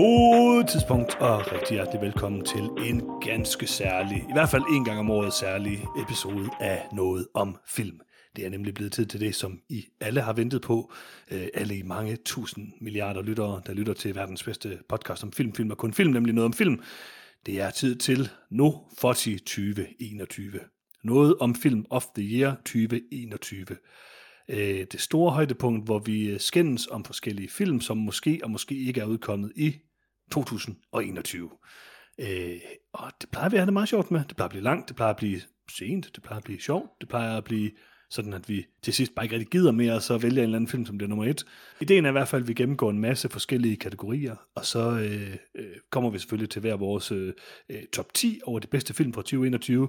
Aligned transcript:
God 0.00 0.64
tidspunkt 0.64 1.14
og 1.14 1.52
rigtig 1.52 1.74
hjertelig 1.74 2.00
velkommen 2.00 2.44
til 2.44 2.60
en 2.60 3.02
ganske 3.20 3.66
særlig, 3.66 4.16
i 4.16 4.32
hvert 4.32 4.48
fald 4.48 4.62
en 4.72 4.84
gang 4.84 4.98
om 4.98 5.10
året 5.10 5.32
særlig 5.32 5.86
episode 6.02 6.50
af 6.60 6.86
Noget 6.92 7.26
om 7.34 7.56
Film. 7.68 8.00
Det 8.36 8.46
er 8.46 8.50
nemlig 8.50 8.74
blevet 8.74 8.92
tid 8.92 9.06
til 9.06 9.20
det, 9.20 9.34
som 9.34 9.58
I 9.68 9.84
alle 10.00 10.20
har 10.20 10.32
ventet 10.32 10.62
på. 10.62 10.92
Øh, 11.30 11.46
alle 11.54 11.76
i 11.76 11.82
mange 11.82 12.16
tusind 12.16 12.72
milliarder 12.80 13.22
lyttere, 13.22 13.62
der 13.66 13.72
lytter 13.72 13.92
til 13.92 14.14
verdens 14.14 14.42
bedste 14.42 14.78
podcast 14.88 15.24
om 15.24 15.32
film, 15.32 15.54
film 15.54 15.70
og 15.70 15.78
kun 15.78 15.92
film, 15.92 16.12
nemlig 16.12 16.34
Noget 16.34 16.46
om 16.46 16.52
Film. 16.52 16.80
Det 17.46 17.60
er 17.60 17.70
tid 17.70 17.96
til 17.96 18.28
nu 18.50 18.74
for 18.98 19.12
2021. 19.12 20.60
Noget 21.04 21.36
om 21.40 21.54
Film 21.54 21.84
of 21.90 22.04
the 22.16 22.24
Year 22.24 22.54
2021 22.54 23.66
øh, 24.48 24.86
det 24.92 25.00
store 25.00 25.30
højdepunkt, 25.32 25.84
hvor 25.84 25.98
vi 25.98 26.38
skændes 26.38 26.86
om 26.86 27.04
forskellige 27.04 27.48
film, 27.48 27.80
som 27.80 27.96
måske 27.96 28.40
og 28.42 28.50
måske 28.50 28.74
ikke 28.74 29.00
er 29.00 29.06
udkommet 29.06 29.52
i 29.56 29.76
2021. 30.30 31.50
Øh, 32.20 32.60
og 32.92 33.12
det 33.20 33.30
plejer 33.30 33.48
vi 33.48 33.56
at 33.56 33.60
have 33.60 33.66
det 33.66 33.72
meget 33.72 33.88
sjovt 33.88 34.10
med. 34.10 34.20
Det 34.28 34.36
plejer 34.36 34.46
at 34.46 34.50
blive 34.50 34.64
langt, 34.64 34.88
det 34.88 34.96
plejer 34.96 35.10
at 35.10 35.16
blive 35.16 35.40
sent, 35.70 36.10
det 36.14 36.22
plejer 36.22 36.38
at 36.38 36.44
blive 36.44 36.60
sjovt, 36.60 36.90
det 37.00 37.08
plejer 37.08 37.36
at 37.36 37.44
blive 37.44 37.70
sådan, 38.10 38.32
at 38.32 38.48
vi 38.48 38.66
til 38.82 38.94
sidst 38.94 39.14
bare 39.14 39.24
ikke 39.24 39.34
rigtig 39.34 39.50
gider 39.50 39.72
mere, 39.72 39.94
og 39.94 40.02
så 40.02 40.18
vælger 40.18 40.42
en 40.42 40.44
eller 40.44 40.56
anden 40.56 40.68
film 40.68 40.86
som 40.86 40.98
det 40.98 41.08
nummer 41.08 41.24
et. 41.24 41.44
Ideen 41.80 42.04
er 42.04 42.08
i 42.08 42.12
hvert 42.12 42.28
fald, 42.28 42.42
at 42.42 42.48
vi 42.48 42.54
gennemgår 42.54 42.90
en 42.90 42.98
masse 42.98 43.28
forskellige 43.28 43.76
kategorier, 43.76 44.36
og 44.54 44.64
så 44.64 44.90
øh, 44.90 45.36
øh, 45.54 45.76
kommer 45.90 46.10
vi 46.10 46.18
selvfølgelig 46.18 46.50
til 46.50 46.60
hver 46.60 46.76
vores 46.76 47.12
øh, 47.12 47.32
øh 47.68 47.82
top 47.92 48.14
10 48.14 48.40
over 48.44 48.58
de 48.58 48.66
bedste 48.66 48.94
film 48.94 49.12
fra 49.12 49.22
2021, 49.22 49.88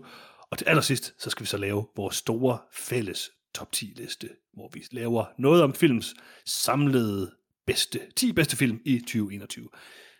og 0.51 0.57
til 0.57 0.65
allersidst, 0.65 1.23
så 1.23 1.29
skal 1.29 1.43
vi 1.43 1.47
så 1.47 1.57
lave 1.57 1.85
vores 1.95 2.15
store 2.15 2.57
fælles 2.73 3.31
top 3.53 3.71
10 3.71 3.93
liste, 3.95 4.29
hvor 4.53 4.69
vi 4.73 4.83
laver 4.91 5.25
noget 5.37 5.63
om 5.63 5.73
films 5.73 6.13
samlede 6.45 7.31
bedste, 7.65 7.99
10 8.15 8.33
bedste 8.33 8.57
film 8.57 8.79
i 8.85 8.99
2021. 8.99 9.69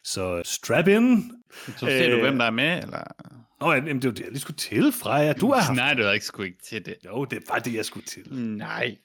Så 0.04 0.42
strap 0.46 0.88
in. 0.88 1.32
Så 1.68 1.86
ser 1.86 2.06
øh, 2.06 2.12
du, 2.12 2.22
hvem 2.22 2.38
der 2.38 2.46
er 2.46 2.52
med, 2.52 2.84
eller? 2.84 3.04
Nå, 3.62 3.74
jamen, 3.74 4.02
det 4.02 4.06
var 4.06 4.14
det, 4.14 4.24
jeg 4.24 4.30
lige 4.32 4.40
skulle 4.40 4.58
til, 4.58 4.92
Freja. 4.92 5.34
Du 5.34 5.50
er 5.50 5.74
Nej, 5.74 5.94
du 5.94 6.02
er 6.02 6.12
ikke 6.12 6.26
sgu 6.26 6.42
ikke 6.42 6.64
til 6.64 6.86
det. 6.86 6.96
Jo, 7.06 7.26
det 7.26 7.40
var 7.50 7.60
det, 7.60 7.74
jeg 7.74 7.86
skulle 7.86 8.06
til. 8.06 8.34
Nej. 8.34 8.98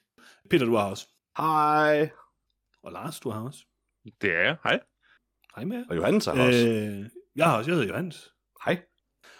Peter, 0.49 0.65
du 0.65 0.75
har 0.75 0.85
også. 0.85 1.07
Hej. 1.37 2.09
Og 2.83 2.91
Lars, 2.91 3.19
du 3.19 3.29
har 3.29 3.41
også. 3.41 3.59
Det 4.21 4.31
er 4.35 4.41
jeg. 4.41 4.55
Hej. 4.63 4.79
Hej 5.55 5.65
med. 5.65 5.83
Og 5.89 5.95
Johannes 5.95 6.25
har 6.25 6.31
også. 6.31 6.67
Øh, 6.67 7.05
jeg 7.35 7.45
har 7.45 7.57
også. 7.57 7.71
Jeg 7.71 7.75
hedder 7.75 7.89
Johannes. 7.89 8.29
Hej. 8.65 8.81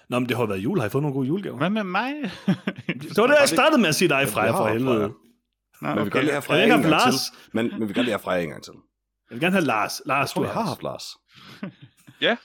Nå, 0.09 0.19
men 0.19 0.29
det 0.29 0.37
har 0.37 0.45
været 0.45 0.59
jul. 0.59 0.79
Har 0.79 0.85
I 0.85 0.89
fået 0.89 1.01
nogle 1.01 1.13
gode 1.13 1.27
julegaver? 1.27 1.57
Hvad 1.57 1.69
med 1.69 1.83
mig? 1.83 2.13
det 2.87 3.17
var 3.17 3.27
det, 3.27 3.35
jeg 3.39 3.49
startede 3.49 3.81
med 3.81 3.89
at 3.89 3.95
sige 3.95 4.09
dig, 4.09 4.27
Freja, 4.27 4.51
for 4.51 4.67
helvede. 4.67 5.13
Nå, 5.81 5.95
men 5.95 6.05
vi 6.05 6.09
godt 6.09 6.23
lige 6.23 6.31
have 6.31 6.41
Freja 6.41 6.63
en 6.63 6.69
gang 6.69 6.85
Lars? 6.85 7.13
til. 7.13 7.33
Men, 7.53 7.79
men 7.79 7.87
vi 7.89 7.93
godt 7.93 8.05
lige 8.05 8.13
have 8.13 8.19
Freja 8.19 8.43
en 8.43 8.49
gang 8.49 8.63
til. 8.63 8.73
Jeg 9.29 9.35
vil 9.35 9.39
gerne 9.39 9.55
have 9.55 9.65
Lars. 9.65 10.01
Lars, 10.05 10.19
jeg 10.21 10.29
tror, 10.29 10.41
du 10.41 10.47
har 10.49 10.61
haft 10.61 10.83
Lars. 10.83 11.03
ja. 12.27 12.37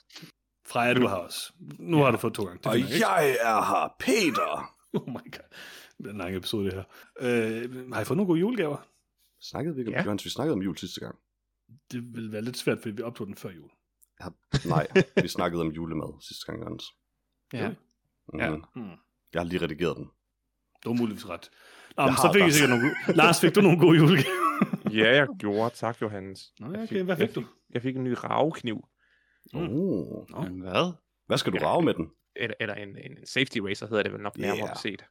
Freja, 0.67 0.95
du 0.95 1.07
har 1.07 1.17
også. 1.17 1.53
Nu 1.79 1.99
ja. 1.99 2.05
har 2.05 2.11
du 2.11 2.19
fået 2.19 2.35
to 2.35 2.45
gange. 2.45 2.59
Det 2.59 2.67
og 2.67 2.81
jeg, 2.81 2.89
jeg 3.01 3.37
er 3.41 3.63
her, 3.63 3.95
Peter. 3.99 4.69
Oh 4.95 5.09
my 5.09 5.33
god. 5.33 5.49
Det 5.99 6.07
er 6.07 6.11
en 6.11 6.19
lang 6.19 6.37
episode, 6.37 6.65
det 6.65 6.75
her. 6.75 6.85
Øh, 7.21 7.93
har 7.93 8.01
I 8.01 8.05
fået 8.05 8.17
nogle 8.17 8.27
gode 8.27 8.41
julegaver? 8.41 8.77
Snakkede 9.41 9.75
vi 9.75 9.81
ikke 9.81 10.01
om, 10.01 10.07
ja. 10.07 10.13
Vi 10.25 10.31
snakkede 10.31 10.53
om 10.53 10.63
jul 10.63 10.79
sidste 10.79 11.01
gang. 11.01 11.19
Det 11.93 12.17
vil 12.17 12.33
være 12.33 12.43
lidt 12.43 12.57
svært, 12.57 12.79
fordi 12.79 12.95
vi 12.95 13.03
optog 13.03 13.27
den 13.27 13.35
før 13.37 13.51
jul. 13.51 13.71
Ja, 14.21 14.29
nej, 14.69 14.87
vi 15.23 15.29
snakkede 15.29 15.61
om 15.61 15.69
julemad 15.69 16.23
sidste 16.23 16.47
gang, 16.47 16.59
Johannes. 16.61 16.85
Ja. 17.53 17.69
Mm. 17.69 18.41
ja. 18.41 18.51
Mm. 18.51 18.91
Jeg 19.33 19.41
har 19.41 19.45
lige 19.45 19.63
redigeret 19.63 19.97
den. 19.97 20.11
Du 20.85 20.93
har 20.93 21.01
muligvis 21.01 21.29
ret. 21.29 21.51
Nå, 21.97 22.07
men 22.07 22.17
så 22.17 22.31
fik 22.33 22.43
jeg 22.43 22.53
sikkert 22.53 22.71
nogle 22.71 22.95
Lars, 23.21 23.41
fik 23.41 23.55
du 23.55 23.61
nogle 23.61 23.79
gode 23.79 23.97
julegaver? 23.99 24.91
ja, 25.01 25.17
jeg 25.17 25.27
gjorde. 25.39 25.75
Tak, 25.75 26.03
Johannes. 26.03 26.53
Nå, 26.61 26.67
okay. 26.67 27.03
Hvad 27.03 27.17
fik, 27.17 27.27
jeg 27.27 27.35
du? 27.35 27.45
Jeg 27.73 27.83
fik 27.83 27.97
en 27.97 28.05
ny 28.05 28.15
ravekniv. 28.25 28.89
Mm. 29.55 29.61
Oh. 29.61 30.31
Nå. 30.31 30.43
Hvad? 30.43 30.93
Hvad 31.27 31.39
skal 31.39 31.53
du 31.53 31.59
rave 31.59 31.83
med 31.83 31.95
den? 31.95 32.11
Eller, 32.37 32.55
eller 32.61 32.75
en, 32.75 32.89
en 32.89 33.27
safety 33.27 33.59
racer 33.59 33.87
hedder 33.87 34.03
det 34.03 34.13
vel 34.13 34.21
nok 34.21 34.39
nærmere 34.39 34.67
yeah. 34.67 34.77
set. 34.77 35.05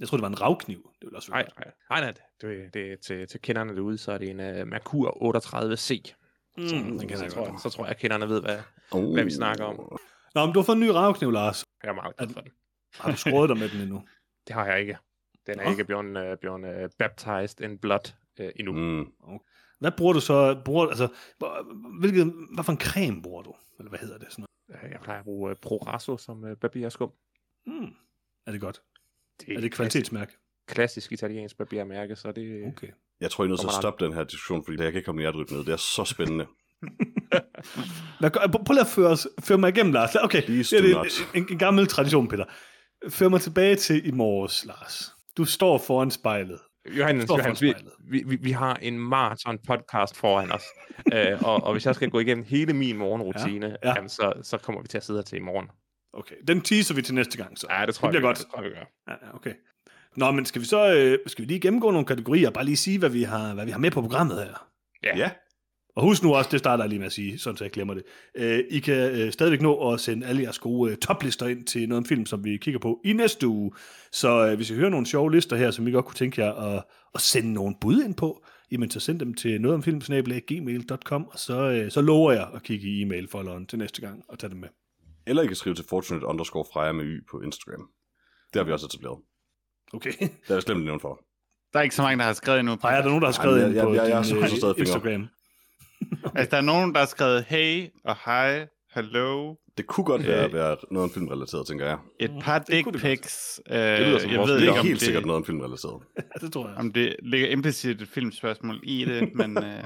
Jeg 0.00 0.08
tror 0.08 0.16
det 0.16 0.22
var 0.22 0.28
en 0.28 0.40
ravkniv. 0.40 0.90
Det 1.00 1.06
ville 1.06 1.18
også 1.18 1.32
være 1.32 1.42
nej, 1.42 1.72
nej, 1.90 2.00
nej, 2.00 2.12
det, 2.40 2.74
det, 2.74 2.92
er 2.92 2.96
til, 2.96 3.28
til 3.28 3.40
kenderne 3.40 3.76
derude, 3.76 3.98
så 3.98 4.12
er 4.12 4.18
det 4.18 4.30
en 4.30 4.40
uh, 4.40 4.68
Merkur 4.68 5.36
38C. 5.36 6.14
Mm, 6.56 6.68
så, 6.68 6.74
den 6.74 6.98
så, 6.98 7.24
jeg 7.24 7.32
tror, 7.32 7.46
jeg, 7.46 7.54
så 7.62 7.70
tror 7.70 7.84
jeg, 7.84 7.90
at 7.90 7.98
kenderne 7.98 8.28
ved, 8.28 8.40
hvad, 8.40 8.58
uh. 8.94 9.12
hvad 9.12 9.24
vi 9.24 9.30
snakker 9.30 9.64
om. 9.64 9.98
Nå, 10.34 10.46
men 10.46 10.54
du 10.54 10.58
har 10.60 10.64
fået 10.64 10.76
en 10.76 10.82
ny 10.82 10.88
ravkniv, 10.88 11.30
Lars. 11.30 11.64
Jeg 11.82 11.88
er 11.88 11.94
meget 11.94 12.16
glad 12.16 12.28
for 12.28 12.40
den. 12.40 12.50
Har 12.94 13.10
du 13.10 13.16
skåret 13.16 13.48
dig 13.48 13.58
med 13.58 13.68
den 13.68 13.80
endnu? 13.80 14.02
Det 14.46 14.54
har 14.54 14.66
jeg 14.66 14.80
ikke. 14.80 14.96
Den 15.46 15.60
er 15.60 15.64
oh. 15.64 15.70
ikke 15.70 15.84
blevet, 15.84 16.32
uh, 16.32 16.38
blevet 16.40 16.84
uh, 16.84 16.90
baptized 16.98 17.60
in 17.60 17.78
blood 17.78 18.12
uh, 18.40 18.46
endnu. 18.56 18.72
Mm. 18.72 19.12
Okay. 19.22 19.44
Hvad 19.80 19.90
bruger 19.96 20.12
du 20.12 20.20
så? 20.20 20.60
Bruger, 20.64 20.86
altså, 20.86 21.08
hvilket, 22.00 22.32
hvad 22.54 22.64
for 22.64 22.72
en 22.72 22.80
creme 22.80 23.22
bruger 23.22 23.42
du? 23.42 23.54
Eller 23.78 23.88
hvad 23.88 23.98
hedder 23.98 24.18
det? 24.18 24.26
Sådan 24.30 24.44
noget? 24.68 24.92
Jeg 24.92 25.00
plejer 25.02 25.18
at 25.18 25.24
bruge 25.24 25.50
uh, 25.50 25.56
Proraso 25.62 26.16
som 26.16 26.44
uh, 26.44 26.50
barberskum. 26.60 27.10
Mm. 27.66 27.94
Er 28.46 28.52
det 28.52 28.60
godt? 28.60 28.82
Det 29.40 29.56
er 29.56 29.60
det 29.60 29.72
kvalitetsmærke? 29.72 30.32
Klassisk 30.66 31.12
italiensk 31.12 31.58
barbermærke, 31.58 32.16
så 32.16 32.32
det... 32.32 32.66
Okay. 32.66 32.88
Jeg 33.20 33.30
tror, 33.30 33.44
I 33.44 33.46
er 33.46 33.48
nødt 33.48 33.60
til 33.60 33.66
at 33.66 33.72
stoppe 33.72 34.04
den 34.04 34.14
her 34.14 34.24
diskussion, 34.24 34.64
fordi 34.64 34.82
jeg 34.82 34.92
kan 34.92 34.98
ikke 34.98 35.06
komme 35.06 35.20
hjertet 35.20 35.50
ned. 35.50 35.58
Det 35.58 35.72
er 35.72 35.76
så 35.76 36.04
spændende. 36.04 36.46
Prøv 38.66 38.72
lige 38.72 38.80
at 38.80 38.86
føre, 38.86 39.10
os, 39.10 39.28
føre 39.40 39.58
mig 39.58 39.68
igennem, 39.68 39.92
Lars. 39.92 40.14
Okay, 40.14 40.42
det 40.46 40.72
er 40.72 41.24
en, 41.34 41.46
en 41.50 41.58
gammel 41.58 41.86
tradition, 41.86 42.28
Peter. 42.28 42.44
Før 43.08 43.28
mig 43.28 43.40
tilbage 43.40 43.76
til 43.76 44.06
i 44.08 44.10
morges, 44.10 44.64
Lars. 44.64 45.14
Du 45.36 45.44
står 45.44 45.78
foran 45.78 46.10
spejlet. 46.10 46.58
Johannes, 46.88 47.30
Johannes 47.30 47.62
vi, 47.62 47.74
vi, 48.10 48.22
vi, 48.26 48.36
vi 48.36 48.50
har 48.50 48.74
en 48.82 48.98
maraton 48.98 49.58
podcast 49.66 50.16
foran 50.16 50.52
os. 50.52 50.62
uh, 51.12 51.42
og, 51.48 51.64
og 51.64 51.72
hvis 51.72 51.86
jeg 51.86 51.94
skal 51.94 52.10
gå 52.10 52.20
igennem 52.20 52.44
hele 52.44 52.72
min 52.72 52.96
morgenrutine, 52.96 53.66
ja, 53.66 53.88
ja. 53.88 53.94
Jamen, 53.96 54.08
så, 54.08 54.32
så 54.42 54.58
kommer 54.58 54.82
vi 54.82 54.88
til 54.88 54.96
at 54.96 55.04
sidde 55.04 55.18
her 55.18 55.24
til 55.24 55.36
i 55.36 55.40
morgen. 55.40 55.68
Okay, 56.12 56.34
den 56.48 56.60
teaser 56.60 56.94
vi 56.94 57.02
til 57.02 57.14
næste 57.14 57.36
gang 57.36 57.58
så. 57.58 57.66
Ja, 57.70 57.86
det 57.86 57.94
tror 57.94 58.08
det 58.08 58.12
bliver 58.12 58.28
jeg, 58.28 58.36
godt. 58.36 58.38
Det 58.38 58.46
tror 58.46 58.62
jeg, 58.62 58.70
vi 58.70 58.74
gør. 58.76 58.84
Ja, 59.08 59.34
okay. 59.34 59.54
Nå, 60.16 60.30
men 60.30 60.46
skal 60.46 60.60
vi 60.60 60.66
så 60.66 60.94
øh, 60.94 61.18
skal 61.26 61.42
vi 61.42 61.48
lige 61.48 61.60
gennemgå 61.60 61.90
nogle 61.90 62.06
kategorier, 62.06 62.48
og 62.48 62.54
bare 62.54 62.64
lige 62.64 62.76
sige, 62.76 62.98
hvad 62.98 63.10
vi 63.10 63.22
har, 63.22 63.54
hvad 63.54 63.64
vi 63.64 63.70
har 63.70 63.78
med 63.78 63.90
på 63.90 64.00
programmet 64.00 64.36
her? 64.36 64.68
Ja. 65.02 65.16
ja. 65.16 65.30
Og 66.00 66.06
husk 66.06 66.22
nu 66.22 66.34
også, 66.34 66.50
det 66.50 66.58
starter 66.58 66.84
jeg 66.84 66.88
lige 66.88 66.98
med 66.98 67.06
at 67.06 67.12
sige, 67.12 67.38
sådan 67.38 67.56
så 67.56 67.64
jeg 67.64 67.70
glemmer 67.70 67.94
det. 67.94 68.02
Øh, 68.34 68.64
I 68.70 68.80
kan 68.80 69.20
øh, 69.20 69.32
stadigvæk 69.32 69.60
nå 69.60 69.92
at 69.92 70.00
sende 70.00 70.26
alle 70.26 70.42
jeres 70.42 70.58
gode 70.58 70.92
øh, 70.92 70.96
toplister 70.96 71.46
ind 71.46 71.66
til 71.66 71.88
noget 71.88 72.06
film, 72.06 72.26
som 72.26 72.44
vi 72.44 72.56
kigger 72.56 72.80
på 72.80 73.00
i 73.04 73.12
næste 73.12 73.46
uge. 73.46 73.72
Så 74.12 74.46
øh, 74.46 74.56
hvis 74.56 74.70
I 74.70 74.74
hører 74.74 74.90
nogle 74.90 75.06
sjove 75.06 75.32
lister 75.32 75.56
her, 75.56 75.70
som 75.70 75.88
I 75.88 75.90
godt 75.90 76.04
kunne 76.04 76.14
tænke 76.14 76.40
jer 76.40 76.52
at, 76.52 76.84
at 77.14 77.20
sende 77.20 77.52
nogle 77.52 77.74
bud 77.80 78.02
ind 78.02 78.14
på, 78.14 78.44
jamen 78.70 78.90
så 78.90 79.00
send 79.00 79.20
dem 79.20 79.34
til 79.34 79.60
nogetomfilm.gmail.com, 79.60 81.28
og 81.32 81.38
så, 81.38 81.70
øh, 81.70 81.90
så 81.90 82.00
lover 82.00 82.32
jeg 82.32 82.48
at 82.54 82.62
kigge 82.62 82.88
i 82.88 83.02
e-mail-folderen 83.02 83.66
til 83.66 83.78
næste 83.78 84.00
gang 84.00 84.24
og 84.28 84.38
tage 84.38 84.50
dem 84.50 84.58
med. 84.58 84.68
Eller 85.26 85.42
I 85.42 85.46
kan 85.46 85.56
skrive 85.56 85.74
til 85.74 85.84
fortunate 85.88 86.26
underscore 86.26 86.64
freja 86.72 86.92
med 86.92 87.04
y 87.04 87.26
på 87.30 87.40
Instagram. 87.40 87.88
Det 88.52 88.60
har 88.60 88.64
vi 88.64 88.72
også 88.72 88.86
etableret. 88.86 89.18
Okay. 89.92 90.12
Det 90.20 90.30
er 90.48 90.54
jeg 90.54 90.62
slemt 90.62 90.84
nævnt 90.84 91.02
for. 91.02 91.20
Der 91.72 91.78
er 91.78 91.82
ikke 91.82 91.94
så 91.94 92.02
mange, 92.02 92.18
der 92.18 92.24
har 92.24 92.32
skrevet 92.32 92.60
endnu. 92.60 92.76
Nej, 92.82 92.96
er 92.96 93.02
der 93.02 93.08
nogen, 93.08 93.22
der 93.22 93.28
har 93.28 93.32
skrevet 93.32 93.66
ind 93.66 93.80
på 93.80 93.94
jeg, 93.94 94.10
jeg, 94.10 94.24
din, 94.24 94.36
jeg, 94.36 94.62
jeg, 94.62 94.78
Instagram? 94.78 95.28
Okay. 96.24 96.30
Altså, 96.38 96.50
der 96.50 96.56
er 96.56 96.60
nogen, 96.60 96.92
der 96.92 96.98
har 96.98 97.06
skrevet 97.06 97.44
hey 97.48 97.88
og 98.04 98.16
hej, 98.24 98.66
hello. 98.94 99.54
Det 99.76 99.86
kunne 99.86 100.04
godt 100.04 100.26
være, 100.26 100.46
øh, 100.46 100.52
være 100.52 100.76
noget 100.90 101.04
om 101.04 101.14
filmrelateret, 101.14 101.66
tænker 101.66 101.86
jeg. 101.86 101.98
Et 102.20 102.30
par 102.40 102.58
dick 102.58 102.92
pics. 102.98 103.60
Øh, 103.70 103.78
det 103.78 104.06
lyder 104.06 104.18
som 104.18 104.30
jeg 104.30 104.40
ved 104.40 104.60
det 104.60 104.68
er 104.68 104.82
helt 104.82 104.94
det, 104.94 105.00
sikkert 105.00 105.26
noget 105.26 105.36
om 105.36 105.44
filmrelateret. 105.44 106.02
ja, 106.16 106.46
det 106.46 106.52
tror 106.52 106.68
jeg. 106.68 106.76
Om 106.76 106.92
det 106.92 107.16
ligger 107.22 107.48
implicit 107.48 108.02
et 108.02 108.08
filmspørgsmål 108.08 108.80
i 108.82 109.04
det, 109.04 109.30
men... 109.40 109.58
Øh... 109.58 109.84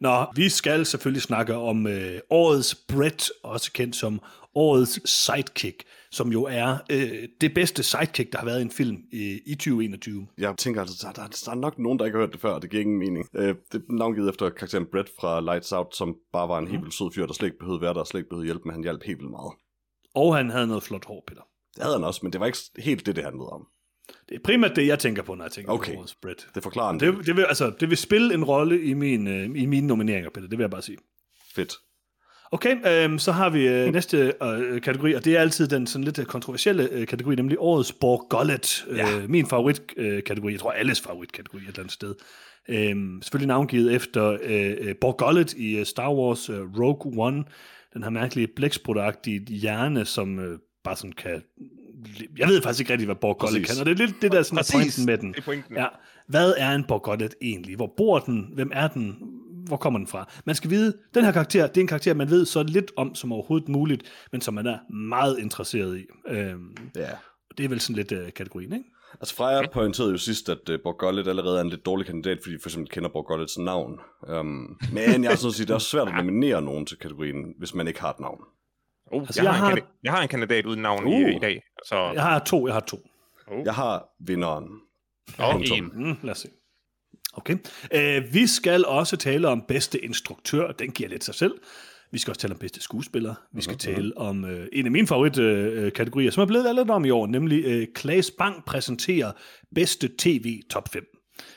Nå, 0.00 0.26
vi 0.36 0.48
skal 0.48 0.86
selvfølgelig 0.86 1.22
snakke 1.22 1.54
om 1.54 1.86
øh, 1.86 2.18
årets 2.30 2.74
Brett, 2.88 3.30
også 3.42 3.72
kendt 3.72 3.96
som 3.96 4.20
årets 4.54 5.10
sidekick, 5.10 5.84
som 6.10 6.32
jo 6.32 6.44
er 6.44 6.78
øh, 6.90 7.28
det 7.40 7.54
bedste 7.54 7.82
sidekick, 7.82 8.32
der 8.32 8.38
har 8.38 8.44
været 8.44 8.58
i 8.58 8.62
en 8.62 8.70
film 8.70 8.96
i, 9.12 9.40
i 9.46 9.54
2021. 9.54 10.26
Jeg 10.38 10.54
tænker 10.56 10.80
altså, 10.80 11.06
der, 11.06 11.12
der, 11.22 11.28
der 11.44 11.50
er 11.50 11.54
nok 11.54 11.78
nogen, 11.78 11.98
der 11.98 12.04
ikke 12.04 12.18
har 12.18 12.22
hørt 12.22 12.32
det 12.32 12.40
før, 12.40 12.52
og 12.52 12.62
det 12.62 12.70
giver 12.70 12.80
ingen 12.80 12.98
mening. 12.98 13.28
Øh, 13.34 13.54
det 13.72 13.74
er 13.74 13.92
navngivet 13.92 14.28
efter 14.28 14.50
karakteren 14.50 14.86
Brett 14.92 15.10
fra 15.20 15.40
Lights 15.40 15.72
Out, 15.72 15.96
som 15.96 16.16
bare 16.32 16.48
var 16.48 16.58
en 16.58 16.68
helt 16.68 16.82
vildt 16.82 16.94
sød 16.94 17.12
fyr, 17.14 17.26
der 17.26 17.34
slet 17.34 17.46
ikke 17.46 17.58
behøvede 17.58 17.80
være 17.80 17.94
der, 17.94 18.00
og 18.00 18.06
slet 18.06 18.20
ikke 18.20 18.28
behøvede 18.28 18.46
hjælp, 18.46 18.64
men 18.64 18.72
han 18.72 18.82
hjalp 18.82 19.02
helt 19.02 19.18
vildt 19.18 19.30
meget. 19.30 19.52
Og 20.14 20.36
han 20.36 20.50
havde 20.50 20.66
noget 20.66 20.82
flot 20.82 21.04
hår, 21.04 21.24
Peter. 21.26 21.42
Det 21.74 21.82
havde 21.82 21.96
han 21.96 22.04
også, 22.04 22.20
men 22.22 22.32
det 22.32 22.40
var 22.40 22.46
ikke 22.46 22.58
helt 22.78 23.06
det, 23.06 23.16
det 23.16 23.24
handlede 23.24 23.48
om. 23.48 23.66
Det 24.28 24.34
er 24.34 24.40
primært 24.44 24.76
det, 24.76 24.86
jeg 24.86 24.98
tænker 24.98 25.22
på, 25.22 25.34
når 25.34 25.44
jeg 25.44 25.52
tænker 25.52 25.72
okay. 25.72 25.94
på 25.96 26.06
Brett. 26.22 26.48
Det 26.54 26.62
forklarer 26.62 26.98
det, 26.98 27.26
det, 27.26 27.36
vil, 27.36 27.44
altså, 27.44 27.72
det 27.80 27.90
vil 27.90 27.98
spille 27.98 28.34
en 28.34 28.44
rolle 28.44 28.82
i, 28.82 28.94
min, 28.94 29.26
øh, 29.26 29.44
i 29.44 29.66
mine 29.66 29.86
nomineringer, 29.86 30.30
Peter. 30.30 30.48
Det 30.48 30.58
vil 30.58 30.62
jeg 30.62 30.70
bare 30.70 30.82
sige. 30.82 30.98
Fedt. 31.54 31.72
Okay, 32.52 32.76
øh, 33.10 33.18
så 33.18 33.32
har 33.32 33.50
vi 33.50 33.68
øh, 33.68 33.92
næste 33.92 34.32
øh, 34.42 34.80
kategori, 34.80 35.12
og 35.14 35.24
det 35.24 35.36
er 35.36 35.40
altid 35.40 35.68
den 35.68 35.86
sådan 35.86 36.04
lidt 36.04 36.26
kontroversielle 36.26 36.88
øh, 36.90 37.06
kategori, 37.06 37.34
nemlig 37.34 37.56
årets 37.60 37.92
Borgollet. 37.92 38.86
Ja. 38.96 39.18
Øh, 39.18 39.30
min 39.30 39.46
favoritkategori, 39.46 40.48
øh, 40.48 40.52
jeg 40.52 40.60
tror 40.60 40.70
alles 40.70 41.00
favoritkategori 41.00 41.60
et 41.60 41.66
eller 41.66 41.78
andet 41.78 41.92
sted. 41.92 42.14
Øh, 42.68 42.96
selvfølgelig 43.22 43.48
navngivet 43.48 43.94
efter 43.94 44.38
øh, 44.42 44.76
øh 44.80 44.94
Borgollet 45.00 45.52
i 45.52 45.76
øh, 45.76 45.86
Star 45.86 46.14
Wars 46.14 46.50
øh, 46.50 46.78
Rogue 46.78 47.26
One. 47.26 47.44
Den 47.94 48.02
her 48.02 48.10
mærkelige 48.10 48.46
blæksprutagtige 48.46 49.44
hjerne, 49.54 50.04
som 50.04 50.38
øh, 50.38 50.58
bare 50.84 50.96
sådan 50.96 51.12
kan... 51.12 51.42
Jeg 52.38 52.48
ved 52.48 52.62
faktisk 52.62 52.80
ikke 52.80 52.92
rigtig, 52.92 53.06
hvad 53.06 53.16
Borgollet 53.16 53.66
kan, 53.66 53.80
og 53.80 53.86
det 53.86 53.92
er 53.92 54.06
lidt 54.06 54.22
det 54.22 54.32
der 54.32 54.42
sådan 54.42 54.64
pointen 54.72 55.06
med 55.06 55.18
den. 55.18 55.32
Det 55.32 55.38
er 55.38 55.42
pointen. 55.42 55.76
Ja. 55.76 55.86
Hvad 56.26 56.54
er 56.58 56.74
en 56.74 56.84
Borgollet 56.84 57.34
egentlig? 57.42 57.76
Hvor 57.76 57.94
bor 57.96 58.18
den? 58.18 58.50
Hvem 58.54 58.70
er 58.74 58.88
den? 58.88 59.16
Hvor 59.66 59.76
kommer 59.76 59.98
den 59.98 60.06
fra? 60.06 60.28
Man 60.44 60.54
skal 60.54 60.70
vide, 60.70 60.98
den 61.14 61.24
her 61.24 61.32
karakter, 61.32 61.66
det 61.66 61.76
er 61.76 61.80
en 61.80 61.86
karakter, 61.86 62.14
man 62.14 62.30
ved 62.30 62.44
så 62.46 62.62
lidt 62.62 62.92
om 62.96 63.14
som 63.14 63.32
overhovedet 63.32 63.68
muligt, 63.68 64.02
men 64.32 64.40
som 64.40 64.54
man 64.54 64.66
er 64.66 64.78
meget 64.94 65.38
interesseret 65.38 65.98
i. 65.98 66.04
Øhm, 66.28 66.76
Ja. 66.96 67.08
det 67.58 67.64
er 67.64 67.68
vel 67.68 67.80
sådan 67.80 67.96
lidt 67.96 68.12
øh, 68.12 68.32
kategorien, 68.32 68.72
ikke? 68.72 68.84
Altså 69.20 69.34
Freja 69.34 69.66
pointerede 69.72 70.12
jo 70.12 70.18
sidst, 70.18 70.48
at 70.48 70.68
uh, 70.68 70.76
Borg 70.84 70.98
Gullet 70.98 71.28
allerede 71.28 71.56
er 71.58 71.60
en 71.62 71.68
lidt 71.68 71.86
dårlig 71.86 72.06
kandidat, 72.06 72.38
fordi 72.42 72.56
for 72.62 72.68
eksempel 72.68 72.90
kender 72.90 73.08
Borg 73.08 73.26
Gullets 73.26 73.58
navn. 73.58 74.00
Um, 74.28 74.78
men 74.92 75.22
jeg 75.24 75.30
har 75.30 75.36
sådan 75.36 75.48
at 75.48 75.54
sige, 75.54 75.66
det 75.66 75.70
er 75.70 75.74
også 75.74 75.88
svært 75.88 76.08
at 76.08 76.14
nominere 76.24 76.62
nogen 76.62 76.86
til 76.86 76.98
kategorien, 76.98 77.54
hvis 77.58 77.74
man 77.74 77.88
ikke 77.88 78.00
har 78.00 78.10
et 78.10 78.20
navn. 78.20 78.40
Oh, 79.12 79.22
Altså, 79.22 79.40
jeg, 79.42 79.44
jeg 79.44 79.54
har 79.54 79.58
har- 79.60 79.66
en 79.70 79.74
kandidat, 79.76 79.90
jeg 80.04 80.12
har 80.12 80.22
en 80.22 80.28
kandidat 80.28 80.66
uden 80.66 80.82
navn 80.82 81.04
Uh. 81.04 81.12
i, 81.12 81.36
i 81.36 81.38
dag. 81.38 81.60
Så 81.88 81.96
Jeg 82.14 82.22
har 82.22 82.38
to, 82.38 82.66
jeg 82.66 82.74
har 82.74 82.80
to. 82.80 82.98
Jeg 83.64 83.74
har 83.74 84.04
vinderen. 84.26 84.64
Og 85.38 85.52
Punktum. 85.52 85.76
en. 85.78 85.90
Mm, 86.08 86.16
lad 86.22 86.30
os 86.30 86.38
se. 86.38 86.48
Okay. 87.32 87.56
Øh, 87.94 88.34
vi 88.34 88.46
skal 88.46 88.84
også 88.84 89.16
tale 89.16 89.48
om 89.48 89.64
bedste 89.68 90.04
instruktør. 90.04 90.72
Den 90.72 90.90
giver 90.90 91.08
lidt 91.08 91.24
sig 91.24 91.34
selv. 91.34 91.54
Vi 92.12 92.18
skal 92.18 92.30
også 92.30 92.40
tale 92.40 92.54
om 92.54 92.58
bedste 92.58 92.80
skuespiller. 92.80 93.34
Vi 93.52 93.62
skal 93.62 93.78
tale 93.78 94.18
om 94.18 94.44
øh, 94.44 94.66
en 94.72 94.84
af 94.84 94.92
mine 94.92 95.06
favoritkategorier, 95.06 95.84
øh, 95.86 95.92
kategorier, 95.92 96.30
som 96.30 96.42
er 96.42 96.46
blevet 96.46 96.64
valgt 96.64 96.80
lidt 96.80 96.90
om 96.90 97.04
i 97.04 97.10
år, 97.10 97.26
nemlig 97.26 97.64
øh, 97.64 97.86
Klaas 97.94 98.30
Bang 98.30 98.64
præsenterer 98.64 99.32
bedste 99.74 100.10
tv 100.18 100.62
top 100.70 100.88
5. 100.92 101.06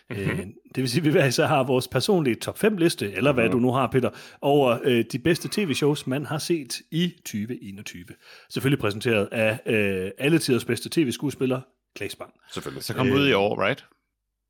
Øh, 0.10 0.40
det 0.76 0.82
vil 0.82 0.90
sige, 0.90 1.02
at 1.02 1.06
vi 1.06 1.10
hver 1.10 1.26
især 1.26 1.46
har 1.46 1.64
vores 1.64 1.88
personlige 1.88 2.36
top 2.36 2.58
5 2.60 2.78
liste, 2.78 3.14
eller 3.14 3.32
hvad 3.32 3.50
du 3.50 3.60
nu 3.60 3.72
har, 3.72 3.88
Peter, 3.88 4.10
over 4.42 4.80
øh, 4.84 5.06
de 5.12 5.20
bedste 5.20 5.50
tv-shows, 5.52 6.08
man 6.08 6.26
har 6.26 6.38
set 6.38 6.82
i 6.92 7.14
2021. 7.18 8.06
Selvfølgelig 8.50 8.80
præsenteret 8.80 9.28
af 9.32 9.60
øh, 9.66 10.12
alle 10.18 10.40
tiders 10.40 10.66
bedste 10.66 10.90
tv-skuespiller, 10.90 11.62
Klaas 11.96 12.16
Bang. 12.16 12.34
Selvfølgelig. 12.54 12.84
Så 12.84 12.94
kom 12.94 13.12
ud 13.12 13.28
i 13.28 13.34
år, 13.34 13.64
right? 13.68 13.86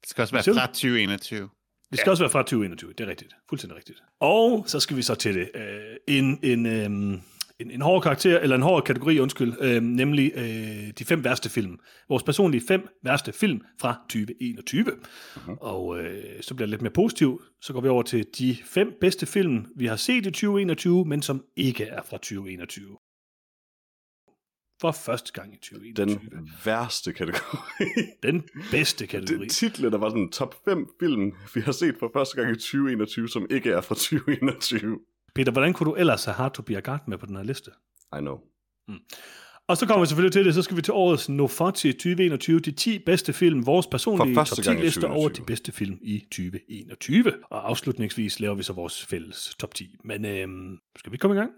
Det 0.06 0.10
skal 0.10 0.22
også 0.22 0.34
være 0.34 0.44
fra 0.44 0.68
2021. 0.68 1.50
Det 1.92 2.00
skal 2.00 2.10
ja. 2.10 2.12
også 2.12 2.24
være 2.24 2.30
fra 2.30 2.42
2021, 2.42 2.94
det 2.98 3.04
er 3.04 3.10
rigtigt. 3.10 3.36
Fuldstændig 3.50 3.78
rigtigt. 3.78 4.04
Og 4.20 4.64
så 4.68 4.80
skal 4.80 4.98
vi 4.98 5.02
så 5.02 5.16
til 5.16 5.36
det. 5.36 5.50
Øh, 5.56 5.96
en, 6.08 6.40
en, 6.44 6.66
øh, 6.66 7.20
en, 7.60 7.72
en 7.72 7.82
hård 7.82 8.02
karakter, 8.04 8.40
eller 8.40 8.56
en 8.56 8.62
hård 8.62 8.84
kategori, 8.84 9.20
undskyld, 9.20 9.54
øh, 9.62 9.84
nemlig 9.84 10.32
øh, 10.36 10.92
de 11.00 11.06
fem 11.06 11.24
værste 11.24 11.50
film. 11.50 11.80
Vores 12.10 12.24
personlige 12.24 12.64
fem 12.68 12.88
værste 13.04 13.34
film 13.34 13.62
fra 13.82 14.02
2021. 14.10 14.86
Uh-huh. 14.86 15.58
Og 15.62 16.00
øh, 16.00 16.24
så 16.42 16.56
bliver 16.56 16.66
det 16.66 16.70
lidt 16.70 16.82
mere 16.82 16.94
positivt. 16.94 17.42
Så 17.62 17.74
går 17.74 17.82
vi 17.82 17.88
over 17.88 18.04
til 18.04 18.26
de 18.38 18.58
fem 18.66 18.94
bedste 19.02 19.26
film, 19.26 19.66
vi 19.76 19.86
har 19.86 19.96
set 19.96 20.26
i 20.26 20.32
2021, 20.32 21.06
men 21.06 21.22
som 21.22 21.44
ikke 21.56 21.84
er 21.84 22.02
fra 22.02 22.18
2021. 22.18 22.98
For 24.82 24.92
første 24.92 25.34
gang 25.34 25.54
i 25.54 25.58
2021. 25.58 26.30
Den 26.30 26.52
værste 26.66 27.14
kategori. 27.14 27.58
Den, 28.24 28.44
bedste 28.72 29.08
kategori. 29.08 29.44
det, 29.44 29.52
titlen 29.52 29.92
der 29.92 29.98
var 29.98 30.10
sådan 30.10 30.32
top 30.32 30.56
5 30.66 30.88
film, 31.00 31.32
vi 31.54 31.62
har 31.62 31.72
set 31.72 31.96
for 32.00 32.10
første 32.14 32.36
gang 32.36 32.52
i 32.52 32.56
2021, 32.56 33.30
som 33.30 33.48
ikke 33.50 33.72
er 33.72 33.82
fra 33.82 33.96
2021. 33.96 35.00
Peter, 35.36 35.52
hvordan 35.52 35.74
kunne 35.74 35.92
du 35.92 35.96
ellers 35.96 36.26
have 36.26 36.36
Hard 36.36 36.54
to 36.54 36.62
Be 36.62 36.78
a 36.78 36.80
Guard 36.80 37.08
med 37.08 37.18
på 37.18 37.26
den 37.26 37.36
her 37.36 37.44
liste? 37.44 37.72
I 38.18 38.20
know. 38.20 38.38
Og 39.68 39.78
så 39.78 39.88
kommer 39.88 40.06
vi 40.06 40.08
selvfølgelig 40.08 40.34
til 40.34 40.46
det, 40.46 40.54
så 40.54 40.62
skal 40.62 40.78
vi 40.78 40.82
til 40.82 40.94
årets 40.94 41.30
Nofoti 41.30 41.92
2021, 41.92 42.60
de 42.60 42.72
10 42.72 43.00
bedste 43.00 43.34
film, 43.34 43.66
vores 43.66 43.88
personlige 43.88 44.36
top 44.36 44.48
10 44.48 44.62
gang 44.62 44.80
i 44.80 44.82
liste 44.82 45.02
2021. 45.02 45.22
over 45.22 45.30
de 45.30 45.42
bedste 45.42 45.72
film 45.72 45.98
i 46.02 46.20
2021. 46.20 47.34
Og 47.50 47.70
afslutningsvis 47.70 48.40
laver 48.40 48.56
vi 48.56 48.64
så 48.64 48.74
vores 48.74 49.06
fælles 49.06 49.56
top 49.60 49.74
10. 49.74 49.96
Men 50.04 50.26
øhm, 50.26 50.78
skal 50.98 51.12
vi 51.12 51.18
komme 51.18 51.36
i 51.36 51.40
gang? 51.40 51.52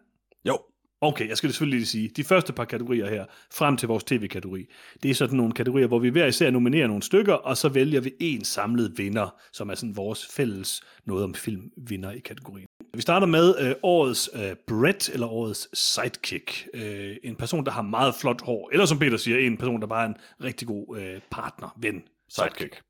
Jo. 0.48 0.60
Okay, 1.02 1.30
jeg 1.30 1.38
skal 1.38 1.50
selvfølgelig 1.50 1.78
lige 1.78 1.88
sige, 1.88 2.10
de 2.10 2.24
første 2.24 2.54
par 2.54 2.66
kategorier 2.66 3.10
her, 3.10 3.26
frem 3.52 3.78
til 3.78 3.88
vores 3.88 4.04
tv-kategori, 4.04 4.66
det 5.04 5.12
er 5.12 5.16
sådan 5.16 5.38
nogle 5.38 5.54
kategorier, 5.54 5.88
hvor 5.88 6.00
vi 6.00 6.10
hver 6.10 6.26
især 6.26 6.52
nominerer 6.52 6.88
nogle 6.88 7.04
stykker, 7.04 7.34
og 7.34 7.58
så 7.58 7.70
vælger 7.70 8.02
vi 8.02 8.14
en 8.20 8.44
samlet 8.44 8.98
vinder, 8.98 9.40
som 9.52 9.70
er 9.70 9.76
sådan 9.76 9.96
vores 9.96 10.28
fælles 10.28 10.84
noget 11.06 11.24
om 11.24 11.34
film 11.34 11.72
vinder 11.78 12.12
i 12.12 12.20
kategorien. 12.20 12.68
Vi 12.94 13.02
starter 13.02 13.28
med 13.28 13.56
øh, 13.60 13.76
årets 13.84 14.30
øh, 14.34 14.56
Brett, 14.68 15.10
eller 15.10 15.28
årets 15.28 15.80
sidekick. 15.80 16.68
Øh, 16.74 17.18
en 17.24 17.36
person, 17.36 17.66
der 17.66 17.72
har 17.72 17.82
meget 17.82 18.16
flot 18.16 18.42
hår, 18.42 18.70
eller 18.72 18.86
som 18.86 19.00
Peter 19.00 19.18
siger, 19.18 19.38
en 19.38 19.58
person, 19.58 19.82
der 19.82 19.88
bare 19.88 20.04
er 20.04 20.10
en 20.10 20.18
rigtig 20.44 20.68
god 20.68 20.98
øh, 20.98 21.22
partner, 21.32 21.78
ven. 21.78 22.04
Sidekick. 22.30 22.82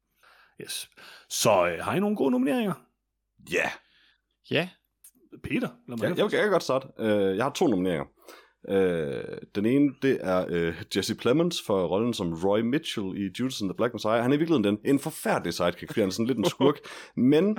Yes. 0.62 0.90
Så 1.30 1.68
øh, 1.68 1.84
har 1.84 1.96
I 1.96 2.00
nogle 2.00 2.16
gode 2.16 2.32
nomineringer? 2.32 2.74
Ja. 3.52 3.58
Yeah. 3.58 3.72
Ja. 4.52 4.70
Peter? 5.44 5.70
Lad 5.88 5.98
mig 5.98 6.04
Jeg, 6.04 6.18
jeg, 6.18 6.34
jeg 6.34 6.42
kan 6.42 6.52
godt 6.52 6.64
starte. 6.64 6.88
Uh, 7.00 7.38
jeg 7.38 7.46
har 7.46 7.52
to 7.52 7.68
nomineringer. 7.68 8.06
Uh, 8.70 9.38
den 9.56 9.66
ene, 9.66 9.94
det 10.02 10.18
er 10.22 10.68
uh, 10.68 10.76
Jesse 10.96 11.16
Plemons 11.16 11.62
for 11.66 11.88
rollen 11.88 12.14
som 12.14 12.34
Roy 12.34 12.60
Mitchell 12.60 13.08
i 13.18 13.30
Judas 13.40 13.62
and 13.62 13.70
the 13.70 13.78
Black 13.78 13.94
Messiah. 13.94 14.22
Han 14.22 14.32
er 14.32 14.36
i 14.36 14.40
virkeligheden 14.40 14.78
den, 14.78 14.92
en 14.92 15.00
forfærdelig 15.00 15.54
sidekick, 15.54 15.88
fordi 15.90 16.00
han 16.00 16.10
er 16.10 16.14
sådan 16.14 16.26
lidt 16.26 16.38
en 16.38 16.46
skurk. 16.46 16.78
Men 17.16 17.58